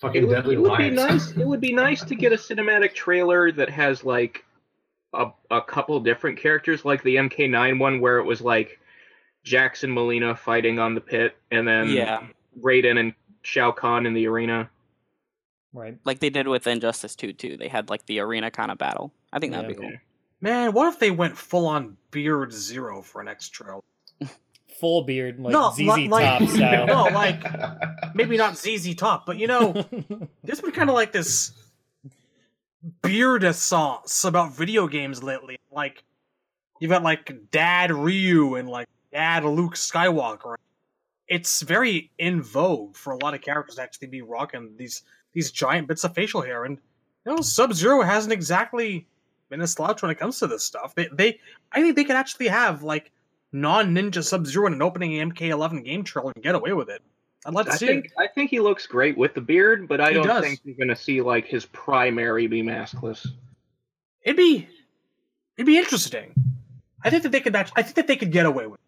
fucking 0.00 0.22
It 0.22 0.26
would, 0.26 0.34
Deadly 0.34 0.54
it 0.54 0.60
would 0.60 0.78
be 0.78 0.90
nice. 0.90 1.30
It 1.32 1.46
would 1.46 1.60
be 1.60 1.72
nice 1.72 2.02
to 2.04 2.14
get 2.14 2.32
a 2.32 2.36
cinematic 2.48 2.94
trailer 2.94 3.52
that 3.52 3.68
has 3.70 4.04
like 4.04 4.44
a 5.14 5.26
a 5.50 5.60
couple 5.62 5.98
different 6.00 6.38
characters, 6.38 6.84
like 6.84 7.02
the 7.02 7.16
MK9 7.16 7.78
one, 7.78 8.00
where 8.00 8.18
it 8.18 8.24
was 8.24 8.40
like 8.40 8.78
Jackson 9.44 9.92
Molina 9.92 10.34
fighting 10.36 10.78
on 10.78 10.94
the 10.94 11.00
pit, 11.00 11.36
and 11.50 11.66
then 11.66 11.88
Yeah. 11.88 12.26
Raiden 12.60 12.98
and 12.98 13.14
Shao 13.42 13.70
Kahn 13.72 14.04
in 14.06 14.14
the 14.14 14.26
arena. 14.26 14.68
Right. 15.74 15.98
like 16.04 16.18
they 16.18 16.30
did 16.30 16.48
with 16.48 16.66
Injustice 16.66 17.14
2 17.14 17.32
too. 17.34 17.56
They 17.56 17.68
had 17.68 17.90
like 17.90 18.04
the 18.06 18.20
arena 18.20 18.50
kind 18.50 18.70
of 18.70 18.78
battle. 18.78 19.12
I 19.32 19.38
think 19.38 19.52
that'd 19.52 19.70
Yeah. 19.70 19.76
be 19.76 19.80
cool. 19.80 19.92
Man, 20.40 20.72
what 20.72 20.92
if 20.92 20.98
they 20.98 21.10
went 21.10 21.36
full 21.36 21.66
on 21.66 21.96
Beard 22.10 22.52
Zero 22.52 23.02
for 23.02 23.20
an 23.20 23.28
X 23.28 23.48
trail? 23.48 23.84
Full 24.80 25.02
beard, 25.02 25.38
like 25.40 25.52
No, 25.52 25.70
ZZ 25.72 25.78
li- 25.80 26.08
like- 26.08 26.38
Top 26.38 26.48
style. 26.54 26.86
No, 26.86 27.04
like 27.04 27.42
maybe 28.14 28.36
not 28.36 28.56
ZZ 28.56 28.94
Top, 28.94 29.26
but 29.26 29.36
you 29.38 29.46
know, 29.46 29.72
there's 30.44 30.60
been 30.60 30.70
kind 30.72 30.88
of 30.90 30.94
like 30.94 31.12
this 31.12 31.52
beard 33.02 33.44
essence 33.44 34.24
about 34.24 34.52
video 34.52 34.86
games 34.86 35.22
lately. 35.22 35.58
Like 35.72 36.04
you've 36.80 36.90
got 36.90 37.02
like 37.02 37.50
Dad 37.50 37.90
Ryu 37.92 38.54
and 38.54 38.68
like 38.68 38.88
Dad 39.12 39.44
Luke 39.44 39.74
Skywalker. 39.74 40.54
It's 41.26 41.60
very 41.62 42.10
in 42.18 42.42
vogue 42.42 42.96
for 42.96 43.12
a 43.12 43.16
lot 43.22 43.34
of 43.34 43.40
characters 43.42 43.76
to 43.76 43.82
actually 43.82 44.08
be 44.08 44.22
rocking 44.22 44.74
these 44.76 45.02
these 45.32 45.50
giant 45.50 45.88
bits 45.88 46.04
of 46.04 46.14
facial 46.14 46.40
hair, 46.40 46.64
and 46.64 46.78
you 47.26 47.32
know, 47.34 47.40
Sub 47.42 47.72
Zero 47.74 48.02
hasn't 48.02 48.32
exactly 48.32 49.06
been 49.50 49.60
a 49.60 49.66
slouch 49.66 50.00
when 50.02 50.10
it 50.10 50.18
comes 50.18 50.38
to 50.38 50.46
this 50.46 50.64
stuff. 50.64 50.94
They, 50.94 51.08
they, 51.12 51.40
I 51.72 51.82
think 51.82 51.96
they 51.96 52.04
could 52.04 52.16
actually 52.16 52.48
have 52.48 52.82
like 52.82 53.10
non 53.52 53.94
Ninja 53.94 54.22
Sub 54.22 54.46
Zero 54.46 54.66
in 54.66 54.72
an 54.74 54.82
opening 54.82 55.12
MK11 55.30 55.84
game 55.84 56.04
trailer 56.04 56.32
and 56.34 56.42
get 56.44 56.54
away 56.54 56.72
with 56.72 56.88
it. 56.90 57.02
I'd 57.46 57.54
like 57.54 57.66
to 57.66 57.72
I 57.72 57.76
see 57.76 57.86
think. 57.86 58.12
I 58.18 58.26
think 58.26 58.50
he 58.50 58.60
looks 58.60 58.86
great 58.86 59.16
with 59.16 59.34
the 59.34 59.40
beard, 59.40 59.86
but 59.88 60.00
I 60.00 60.08
He 60.08 60.14
don't 60.14 60.26
does. 60.26 60.44
think 60.44 60.60
you're 60.64 60.76
gonna 60.76 60.96
see 60.96 61.20
like 61.22 61.46
his 61.46 61.66
primary 61.66 62.46
be 62.46 62.62
maskless. 62.62 63.26
It'd 64.22 64.36
be, 64.36 64.68
it'd 65.56 65.66
be 65.66 65.78
interesting. 65.78 66.34
I 67.04 67.10
think 67.10 67.22
that 67.22 67.32
they 67.32 67.40
could. 67.40 67.54
Actually, 67.54 67.74
I 67.76 67.82
think 67.82 67.94
that 67.96 68.06
they 68.08 68.16
could 68.16 68.32
get 68.32 68.44
away 68.46 68.66
with. 68.66 68.80
it. 68.80 68.84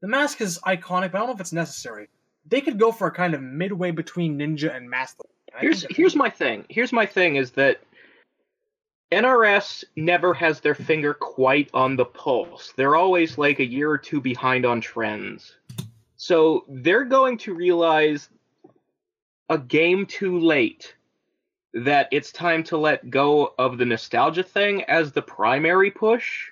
The 0.00 0.08
mask 0.08 0.40
is 0.40 0.58
iconic, 0.66 1.10
but 1.12 1.16
I 1.16 1.18
don't 1.18 1.26
know 1.28 1.34
if 1.34 1.40
it's 1.40 1.52
necessary. 1.52 2.08
They 2.48 2.60
could 2.60 2.78
go 2.78 2.92
for 2.92 3.08
a 3.08 3.10
kind 3.10 3.34
of 3.34 3.42
midway 3.42 3.90
between 3.90 4.38
ninja 4.38 4.74
and 4.74 4.88
mask. 4.88 5.18
I 5.54 5.60
Here's 5.60 5.84
here's 5.90 6.14
my 6.14 6.30
thing. 6.30 6.64
Here's 6.68 6.92
my 6.92 7.04
thing 7.04 7.36
is 7.36 7.50
that 7.52 7.80
NRS 9.12 9.84
never 9.94 10.34
has 10.34 10.60
their 10.60 10.74
finger 10.74 11.14
quite 11.14 11.70
on 11.72 11.96
the 11.96 12.04
pulse. 12.04 12.72
They're 12.76 12.96
always 12.96 13.38
like 13.38 13.60
a 13.60 13.66
year 13.66 13.90
or 13.90 13.98
two 13.98 14.20
behind 14.20 14.66
on 14.66 14.80
trends. 14.80 15.54
So 16.16 16.64
they're 16.68 17.04
going 17.04 17.38
to 17.38 17.54
realize 17.54 18.28
a 19.48 19.58
game 19.58 20.06
too 20.06 20.40
late 20.40 20.94
that 21.72 22.08
it's 22.10 22.32
time 22.32 22.64
to 22.64 22.76
let 22.76 23.10
go 23.10 23.54
of 23.58 23.78
the 23.78 23.84
nostalgia 23.84 24.42
thing 24.42 24.82
as 24.84 25.12
the 25.12 25.22
primary 25.22 25.90
push 25.90 26.48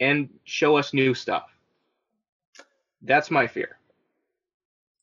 and 0.00 0.28
show 0.44 0.76
us 0.76 0.92
new 0.92 1.14
stuff. 1.14 1.48
That's 3.02 3.30
my 3.30 3.46
fear. 3.46 3.78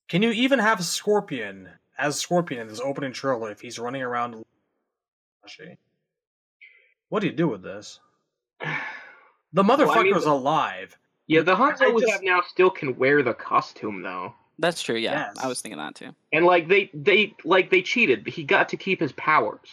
Can 0.09 0.23
you 0.23 0.31
even 0.31 0.59
have 0.59 0.83
Scorpion 0.83 1.69
as 1.97 2.19
Scorpion 2.19 2.61
in 2.61 2.67
this 2.67 2.81
opening 2.81 3.13
trailer 3.13 3.51
if 3.51 3.61
he's 3.61 3.77
running 3.79 4.01
around? 4.01 4.43
What 7.09 7.19
do 7.21 7.27
you 7.27 7.33
do 7.33 7.47
with 7.47 7.63
this? 7.63 7.99
The 9.51 9.63
Well, 9.63 9.71
I 9.71 9.75
motherfucker's 9.77 10.25
mean- 10.25 10.33
alive. 10.33 10.95
Yeah, 11.25 11.41
the 11.41 11.55
Hanzo 11.55 11.81
I 11.81 11.89
we 11.89 12.01
just- 12.01 12.13
have 12.13 12.21
now 12.23 12.41
still 12.47 12.69
can 12.69 12.95
wear 12.97 13.23
the 13.23 13.33
costume 13.33 14.03
though. 14.03 14.35
That's 14.59 14.81
true. 14.83 14.95
Yeah, 14.95 15.27
Yes. 15.33 15.37
I 15.43 15.47
was 15.47 15.59
thinking 15.61 15.79
that 15.79 15.95
too. 15.95 16.11
And 16.33 16.45
like 16.45 16.67
they 16.67 16.91
they 16.93 17.33
like 17.45 17.71
they 17.71 17.81
cheated. 17.81 18.27
He 18.27 18.43
got 18.43 18.69
to 18.69 18.77
keep 18.77 18.99
his 18.99 19.11
powers. 19.13 19.69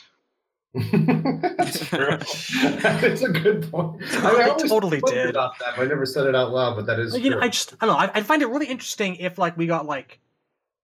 That's 0.75 1.87
true. 1.89 2.19
That's 2.81 3.23
a 3.23 3.29
good 3.31 3.71
point. 3.71 4.03
I, 4.03 4.35
They 4.35 4.43
always 4.51 4.71
totally 4.71 5.01
did. 5.07 5.31
About 5.31 5.59
that, 5.59 5.79
I 5.79 5.85
never 5.87 6.07
said 6.07 6.27
it 6.27 6.35
out 6.35 6.53
loud, 6.53 6.77
but 6.77 6.87
that 6.87 6.99
is 6.99 7.19
you 7.19 7.31
know. 7.31 7.41
I 7.41 7.49
just 7.49 7.75
I 7.81 7.87
don't 7.87 7.95
know. 7.95 8.01
I, 8.01 8.11
I'd 8.15 8.27
find 8.27 8.43
it 8.43 8.49
really 8.49 8.67
interesting 8.67 9.17
if 9.17 9.39
like 9.39 9.57
we 9.57 9.67
got 9.67 9.87
like, 9.87 10.21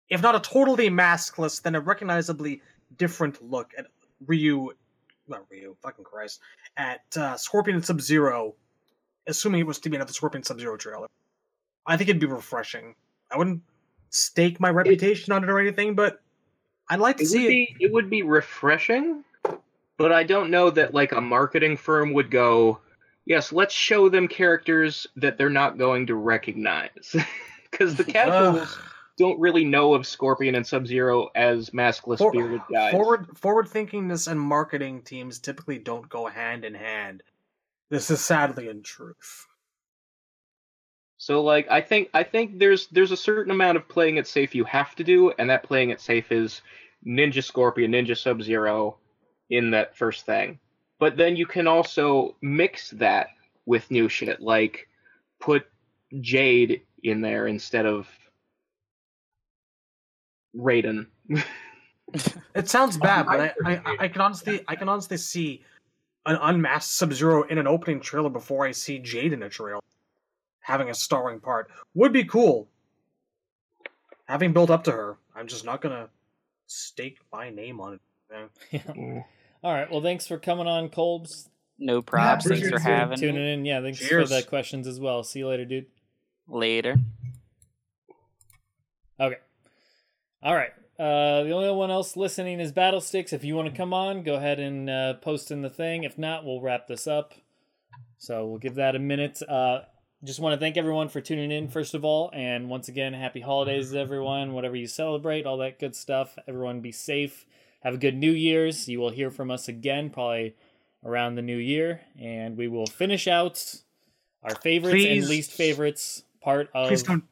if 0.08 0.22
not 0.22 0.34
a 0.34 0.40
totally 0.40 0.90
maskless, 0.90 1.62
then 1.62 1.74
a 1.74 1.80
recognizably 1.80 2.62
different 2.96 3.40
look 3.48 3.70
at 3.78 3.86
Ryu, 4.26 4.70
not 5.30 5.44
Ryu, 5.50 5.76
fucking 5.82 6.04
Christ, 6.04 6.40
at 6.76 7.00
uh, 7.16 7.36
Scorpion 7.36 7.76
and 7.76 7.84
Sub 7.84 8.00
Zero, 8.00 8.54
assuming 9.26 9.60
it 9.60 9.66
was 9.66 9.78
to 9.80 9.88
be 9.90 9.96
another 9.96 10.12
Scorpion 10.12 10.42
Sub 10.42 10.58
Zero 10.60 10.76
trailer. 10.76 11.06
I 11.86 11.96
think 11.96 12.10
it'd 12.10 12.20
be 12.20 12.26
refreshing. 12.26 12.94
I 13.32 13.38
wouldn't. 13.38 13.62
stake 14.10 14.58
my 14.60 14.70
reputation 14.70 15.32
on 15.32 15.44
it 15.44 15.48
or 15.48 15.58
anything, 15.60 15.94
but 15.94 16.20
I'd 16.88 16.98
like 17.00 17.16
to 17.18 17.22
It 17.22 17.28
see 17.28 17.46
it. 17.46 17.48
be 17.48 17.76
it 17.84 17.92
would 17.92 18.10
be 18.10 18.22
refreshing, 18.22 19.22
but 19.96 20.10
I 20.12 20.24
don't 20.24 20.50
know 20.50 20.70
that 20.70 20.92
like 20.94 21.12
a 21.12 21.20
marketing 21.20 21.76
firm 21.76 22.12
would 22.14 22.28
go, 22.30 22.80
yes, 23.24 23.52
let's 23.52 23.72
show 23.72 24.08
them 24.08 24.26
characters 24.26 25.06
that 25.16 25.38
they're 25.38 25.48
not 25.48 25.78
going 25.78 26.08
to 26.08 26.16
recognize, 26.16 27.14
because 27.70 27.94
the 27.94 28.02
casuals 28.04 28.76
don't 29.20 29.38
really 29.38 29.66
know 29.66 29.92
of 29.92 30.06
Scorpion 30.06 30.54
and 30.54 30.66
Sub 30.66 30.86
Zero 30.86 31.28
as 31.34 31.70
maskless 31.70 32.16
For- 32.16 32.32
bearded 32.32 32.62
guys. 32.72 32.90
Forward 32.90 33.36
forward 33.36 33.68
thinkingness 33.68 34.28
and 34.28 34.40
marketing 34.40 35.02
teams 35.02 35.38
typically 35.38 35.78
don't 35.78 36.08
go 36.08 36.26
hand 36.26 36.64
in 36.64 36.72
hand. 36.74 37.22
This 37.90 38.10
is 38.10 38.24
sadly 38.24 38.68
in 38.68 38.82
truth. 38.82 39.46
So 41.18 41.42
like 41.42 41.70
I 41.70 41.82
think 41.82 42.08
I 42.14 42.22
think 42.22 42.58
there's 42.58 42.86
there's 42.86 43.12
a 43.12 43.16
certain 43.16 43.50
amount 43.50 43.76
of 43.76 43.86
playing 43.86 44.16
it 44.16 44.26
safe 44.26 44.54
you 44.54 44.64
have 44.64 44.94
to 44.94 45.04
do, 45.04 45.32
and 45.38 45.50
that 45.50 45.64
playing 45.64 45.90
it 45.90 46.00
safe 46.00 46.32
is 46.32 46.62
Ninja 47.06 47.44
Scorpion, 47.44 47.92
Ninja 47.92 48.16
Sub 48.16 48.40
Zero 48.40 48.96
in 49.50 49.70
that 49.72 49.94
first 49.98 50.24
thing. 50.24 50.58
But 50.98 51.18
then 51.18 51.36
you 51.36 51.44
can 51.44 51.66
also 51.66 52.36
mix 52.40 52.88
that 52.92 53.28
with 53.66 53.90
new 53.90 54.08
shit, 54.08 54.40
like 54.40 54.88
put 55.40 55.66
Jade 56.22 56.82
in 57.02 57.20
there 57.20 57.48
instead 57.48 57.84
of 57.84 58.08
Raiden. 60.56 61.06
It 62.54 62.68
sounds 62.68 62.96
oh, 62.96 63.00
bad, 63.00 63.26
but 63.26 63.40
I, 63.40 63.52
I, 63.64 63.96
I 64.00 64.08
can 64.08 64.20
honestly 64.20 64.64
I 64.66 64.74
can 64.74 64.88
honestly 64.88 65.16
see 65.16 65.62
an 66.26 66.36
unmasked 66.40 66.92
Sub 66.92 67.12
Zero 67.12 67.44
in 67.44 67.58
an 67.58 67.66
opening 67.66 68.00
trailer 68.00 68.30
before 68.30 68.66
I 68.66 68.72
see 68.72 68.98
Jade 68.98 69.32
in 69.32 69.42
a 69.42 69.48
trailer. 69.48 69.80
Having 70.60 70.90
a 70.90 70.94
starring 70.94 71.40
part 71.40 71.70
would 71.94 72.12
be 72.12 72.24
cool. 72.24 72.68
Having 74.26 74.52
built 74.52 74.70
up 74.70 74.84
to 74.84 74.92
her, 74.92 75.18
I'm 75.34 75.46
just 75.46 75.64
not 75.64 75.80
gonna 75.80 76.08
stake 76.66 77.18
my 77.32 77.50
name 77.50 77.80
on 77.80 77.94
it. 77.94 78.00
you 78.30 78.36
know? 78.36 78.48
Yeah. 78.70 78.80
Mm. 78.94 79.24
All 79.62 79.74
right. 79.74 79.90
Well, 79.90 80.00
thanks 80.00 80.26
for 80.26 80.38
coming 80.38 80.66
on, 80.66 80.88
Colbs. 80.88 81.48
No 81.78 82.00
props. 82.00 82.46
Thanks 82.48 82.66
for 82.66 82.78
having 82.78 83.18
tuning 83.18 83.42
me. 83.42 83.52
in. 83.52 83.64
Yeah, 83.66 83.82
thanks 83.82 83.98
Cheers. 83.98 84.30
for 84.30 84.34
the 84.36 84.42
questions 84.42 84.86
as 84.86 84.98
well. 84.98 85.22
See 85.22 85.40
you 85.40 85.48
later, 85.48 85.66
dude. 85.66 85.86
Later. 86.48 86.96
Okay. 89.20 89.36
All 90.42 90.54
right. 90.54 90.70
Uh, 90.98 91.44
the 91.44 91.52
only 91.52 91.70
one 91.72 91.90
else 91.90 92.16
listening 92.16 92.60
is 92.60 92.72
Battlesticks. 92.72 93.32
If 93.32 93.42
you 93.42 93.56
want 93.56 93.70
to 93.70 93.76
come 93.76 93.94
on, 93.94 94.22
go 94.22 94.34
ahead 94.34 94.60
and 94.60 94.90
uh, 94.90 95.14
post 95.14 95.50
in 95.50 95.62
the 95.62 95.70
thing. 95.70 96.04
If 96.04 96.18
not, 96.18 96.44
we'll 96.44 96.60
wrap 96.60 96.88
this 96.88 97.06
up. 97.06 97.32
So 98.18 98.46
we'll 98.46 98.58
give 98.58 98.74
that 98.74 98.94
a 98.94 98.98
minute. 98.98 99.40
Uh, 99.42 99.80
just 100.22 100.40
want 100.40 100.52
to 100.52 100.60
thank 100.60 100.76
everyone 100.76 101.08
for 101.08 101.22
tuning 101.22 101.50
in, 101.50 101.68
first 101.68 101.94
of 101.94 102.04
all. 102.04 102.30
And 102.34 102.68
once 102.68 102.88
again, 102.88 103.14
happy 103.14 103.40
holidays, 103.40 103.94
everyone. 103.94 104.52
Whatever 104.52 104.76
you 104.76 104.86
celebrate, 104.86 105.46
all 105.46 105.56
that 105.58 105.78
good 105.78 105.96
stuff. 105.96 106.36
Everyone 106.46 106.80
be 106.80 106.92
safe. 106.92 107.46
Have 107.82 107.94
a 107.94 107.98
good 107.98 108.14
New 108.14 108.32
Year's. 108.32 108.88
You 108.88 109.00
will 109.00 109.08
hear 109.08 109.30
from 109.30 109.50
us 109.50 109.68
again, 109.68 110.10
probably 110.10 110.54
around 111.02 111.36
the 111.36 111.42
new 111.42 111.56
year. 111.56 112.02
And 112.20 112.58
we 112.58 112.68
will 112.68 112.86
finish 112.86 113.26
out 113.26 113.74
our 114.42 114.54
favorites 114.54 114.94
Please- 114.94 115.22
and 115.22 115.30
least 115.30 115.52
favorites 115.52 116.24
part 116.42 116.68
of. 116.74 116.88
Please 116.88 117.02
don't 117.02 117.24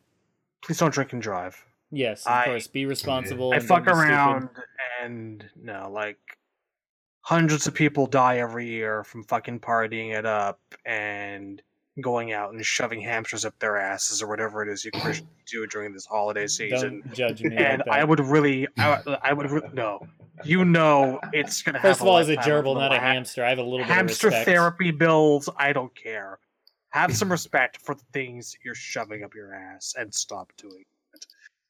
please 0.63 0.79
don't 0.79 0.93
drink 0.93 1.13
and 1.13 1.21
drive. 1.21 1.63
Yes, 1.91 2.27
of 2.27 2.33
I- 2.33 2.45
course. 2.45 2.67
Be 2.67 2.87
responsible. 2.87 3.53
I 3.53 3.57
and 3.57 3.65
fuck 3.65 3.85
don't 3.85 3.97
stupid. 3.97 4.11
around 4.11 4.49
and 5.03 5.45
no, 5.57 5.91
like 5.93 6.19
hundreds 7.23 7.67
of 7.67 7.75
people 7.75 8.07
die 8.07 8.39
every 8.39 8.67
year 8.69 9.05
from 9.05 9.23
fucking 9.25 9.61
partying 9.61 10.17
it 10.17 10.25
up 10.27 10.61
and 10.85 11.61
going 12.01 12.33
out 12.33 12.53
and 12.53 12.65
shoving 12.65 13.01
hamsters 13.01 13.45
up 13.45 13.59
their 13.59 13.77
asses 13.77 14.23
or 14.23 14.29
whatever 14.29 14.63
it 14.63 14.69
is 14.69 14.85
you 14.85 14.91
Christians 14.93 15.29
do 15.51 15.67
during 15.67 15.93
this 15.93 16.07
holiday 16.07 16.47
season. 16.47 17.01
Don't 17.05 17.13
judge 17.15 17.43
me. 17.43 17.57
and 17.57 17.79
like 17.79 17.85
that. 17.87 17.93
I 17.93 18.05
would 18.05 18.21
really, 18.21 18.69
I, 18.79 19.01
would- 19.05 19.19
I 19.23 19.33
would 19.33 19.51
re- 19.51 19.61
no. 19.73 20.07
You 20.45 20.65
know, 20.65 21.19
it's 21.33 21.63
gonna. 21.63 21.81
First 21.81 21.99
have 21.99 22.03
of 22.03 22.07
all, 22.07 22.19
as 22.19 22.29
a 22.29 22.37
gerbil, 22.37 22.77
not 22.77 22.93
a 22.93 22.95
ha- 23.01 23.01
hamster, 23.07 23.45
I 23.45 23.49
have 23.49 23.59
a 23.59 23.63
little 23.63 23.79
bit 23.79 23.87
hamster 23.87 24.29
of 24.29 24.33
respect. 24.35 24.47
Hamster 24.47 24.51
therapy 24.53 24.91
bills. 24.93 25.49
I 25.57 25.73
don't 25.73 25.93
care. 25.97 26.39
Have 26.91 27.17
some 27.17 27.29
respect 27.33 27.79
for 27.79 27.97
the 27.97 28.05
things 28.13 28.57
you're 28.65 28.77
shoving 28.77 29.25
up 29.25 29.35
your 29.35 29.53
ass 29.53 29.95
and 29.99 30.15
stop 30.15 30.53
doing 30.57 30.83
it. 30.83 30.87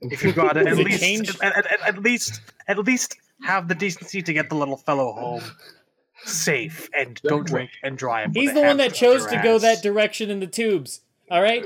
If 0.00 0.22
you've 0.22 0.36
got 0.36 0.56
it, 0.58 0.66
at 0.66 0.76
least, 0.76 1.00
change? 1.00 1.40
at, 1.40 1.56
at- 1.66 1.80
at 1.88 2.02
least, 2.02 2.40
at 2.66 2.78
least 2.78 3.16
have 3.42 3.68
the 3.68 3.74
decency 3.74 4.22
to 4.22 4.32
get 4.32 4.48
the 4.48 4.56
little 4.56 4.76
fellow 4.76 5.12
home 5.12 5.42
safe 6.24 6.88
and 6.96 7.20
don't 7.22 7.46
drink 7.46 7.70
and 7.82 7.96
drive. 7.96 8.28
with 8.30 8.36
He's 8.36 8.54
the 8.54 8.62
one 8.62 8.76
that 8.78 8.94
chose 8.94 9.24
to 9.26 9.40
go 9.42 9.58
that 9.58 9.82
direction 9.82 10.30
in 10.30 10.40
the 10.40 10.46
tubes. 10.46 11.00
All 11.30 11.40
right. 11.42 11.64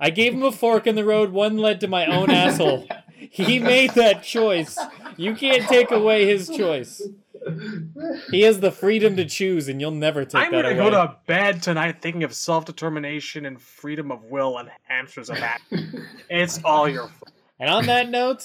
I 0.00 0.10
gave 0.10 0.32
him 0.32 0.42
a 0.42 0.52
fork 0.52 0.86
in 0.86 0.94
the 0.94 1.04
road. 1.04 1.30
One 1.30 1.58
led 1.58 1.80
to 1.80 1.88
my 1.88 2.06
own 2.06 2.30
asshole. 2.30 2.86
He 3.16 3.58
made 3.58 3.90
that 3.90 4.22
choice. 4.22 4.78
You 5.16 5.34
can't 5.34 5.64
take 5.68 5.90
away 5.90 6.24
his 6.26 6.48
choice. 6.48 7.02
He 8.30 8.42
has 8.42 8.60
the 8.60 8.70
freedom 8.70 9.16
to 9.16 9.24
choose, 9.24 9.68
and 9.68 9.80
you'll 9.80 9.90
never 9.90 10.24
take 10.24 10.42
I'm 10.46 10.52
that 10.52 10.62
gonna 10.62 10.74
away. 10.80 10.90
go 10.90 10.90
to 10.90 11.16
bed 11.26 11.62
tonight 11.62 12.00
thinking 12.02 12.24
of 12.24 12.34
self 12.34 12.64
determination 12.64 13.46
and 13.46 13.60
freedom 13.60 14.10
of 14.12 14.24
will 14.24 14.58
and 14.58 14.70
hamsters 14.84 15.30
of 15.30 15.36
that. 15.38 15.60
it's 16.30 16.62
all 16.64 16.88
your 16.88 17.08
fault. 17.08 17.32
And 17.60 17.68
on 17.70 17.86
that 17.86 18.08
note, 18.10 18.44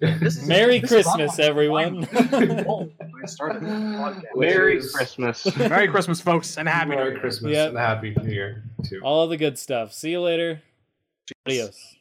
This 0.00 0.36
is- 0.36 0.46
Merry 0.46 0.78
this 0.80 0.90
Christmas, 0.90 1.38
not- 1.38 1.46
everyone. 1.46 2.04
I 2.12 3.26
started 3.26 3.62
this 3.62 3.70
podcast. 3.70 4.22
Merry 4.34 4.80
Christmas. 4.92 5.56
Merry 5.56 5.88
Christmas, 5.88 6.20
folks, 6.20 6.58
and 6.58 6.68
happy 6.68 6.90
New 6.90 6.96
Merry 6.96 7.10
Year. 7.12 7.20
Christmas 7.20 7.52
Yep. 7.52 7.68
and 7.70 7.78
Happy 7.78 8.14
New 8.22 8.30
Year 8.30 8.64
too. 8.84 9.00
All 9.02 9.26
the 9.28 9.38
good 9.38 9.58
stuff. 9.58 9.92
See 9.94 10.10
you 10.10 10.20
later. 10.20 10.60
Adios. 11.46 11.96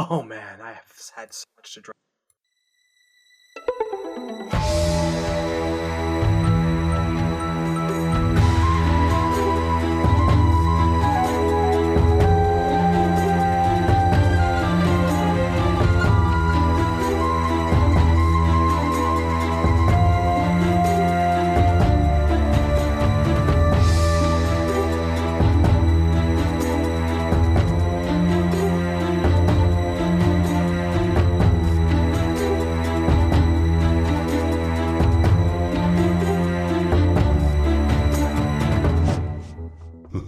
Oh 0.00 0.22
man, 0.22 0.60
I 0.62 0.74
have 0.74 0.92
had 1.16 1.34
so 1.34 1.44
much 1.56 1.74
to 1.74 1.80
drink. 1.80 1.96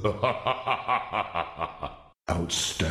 Outstanding. 2.30 2.89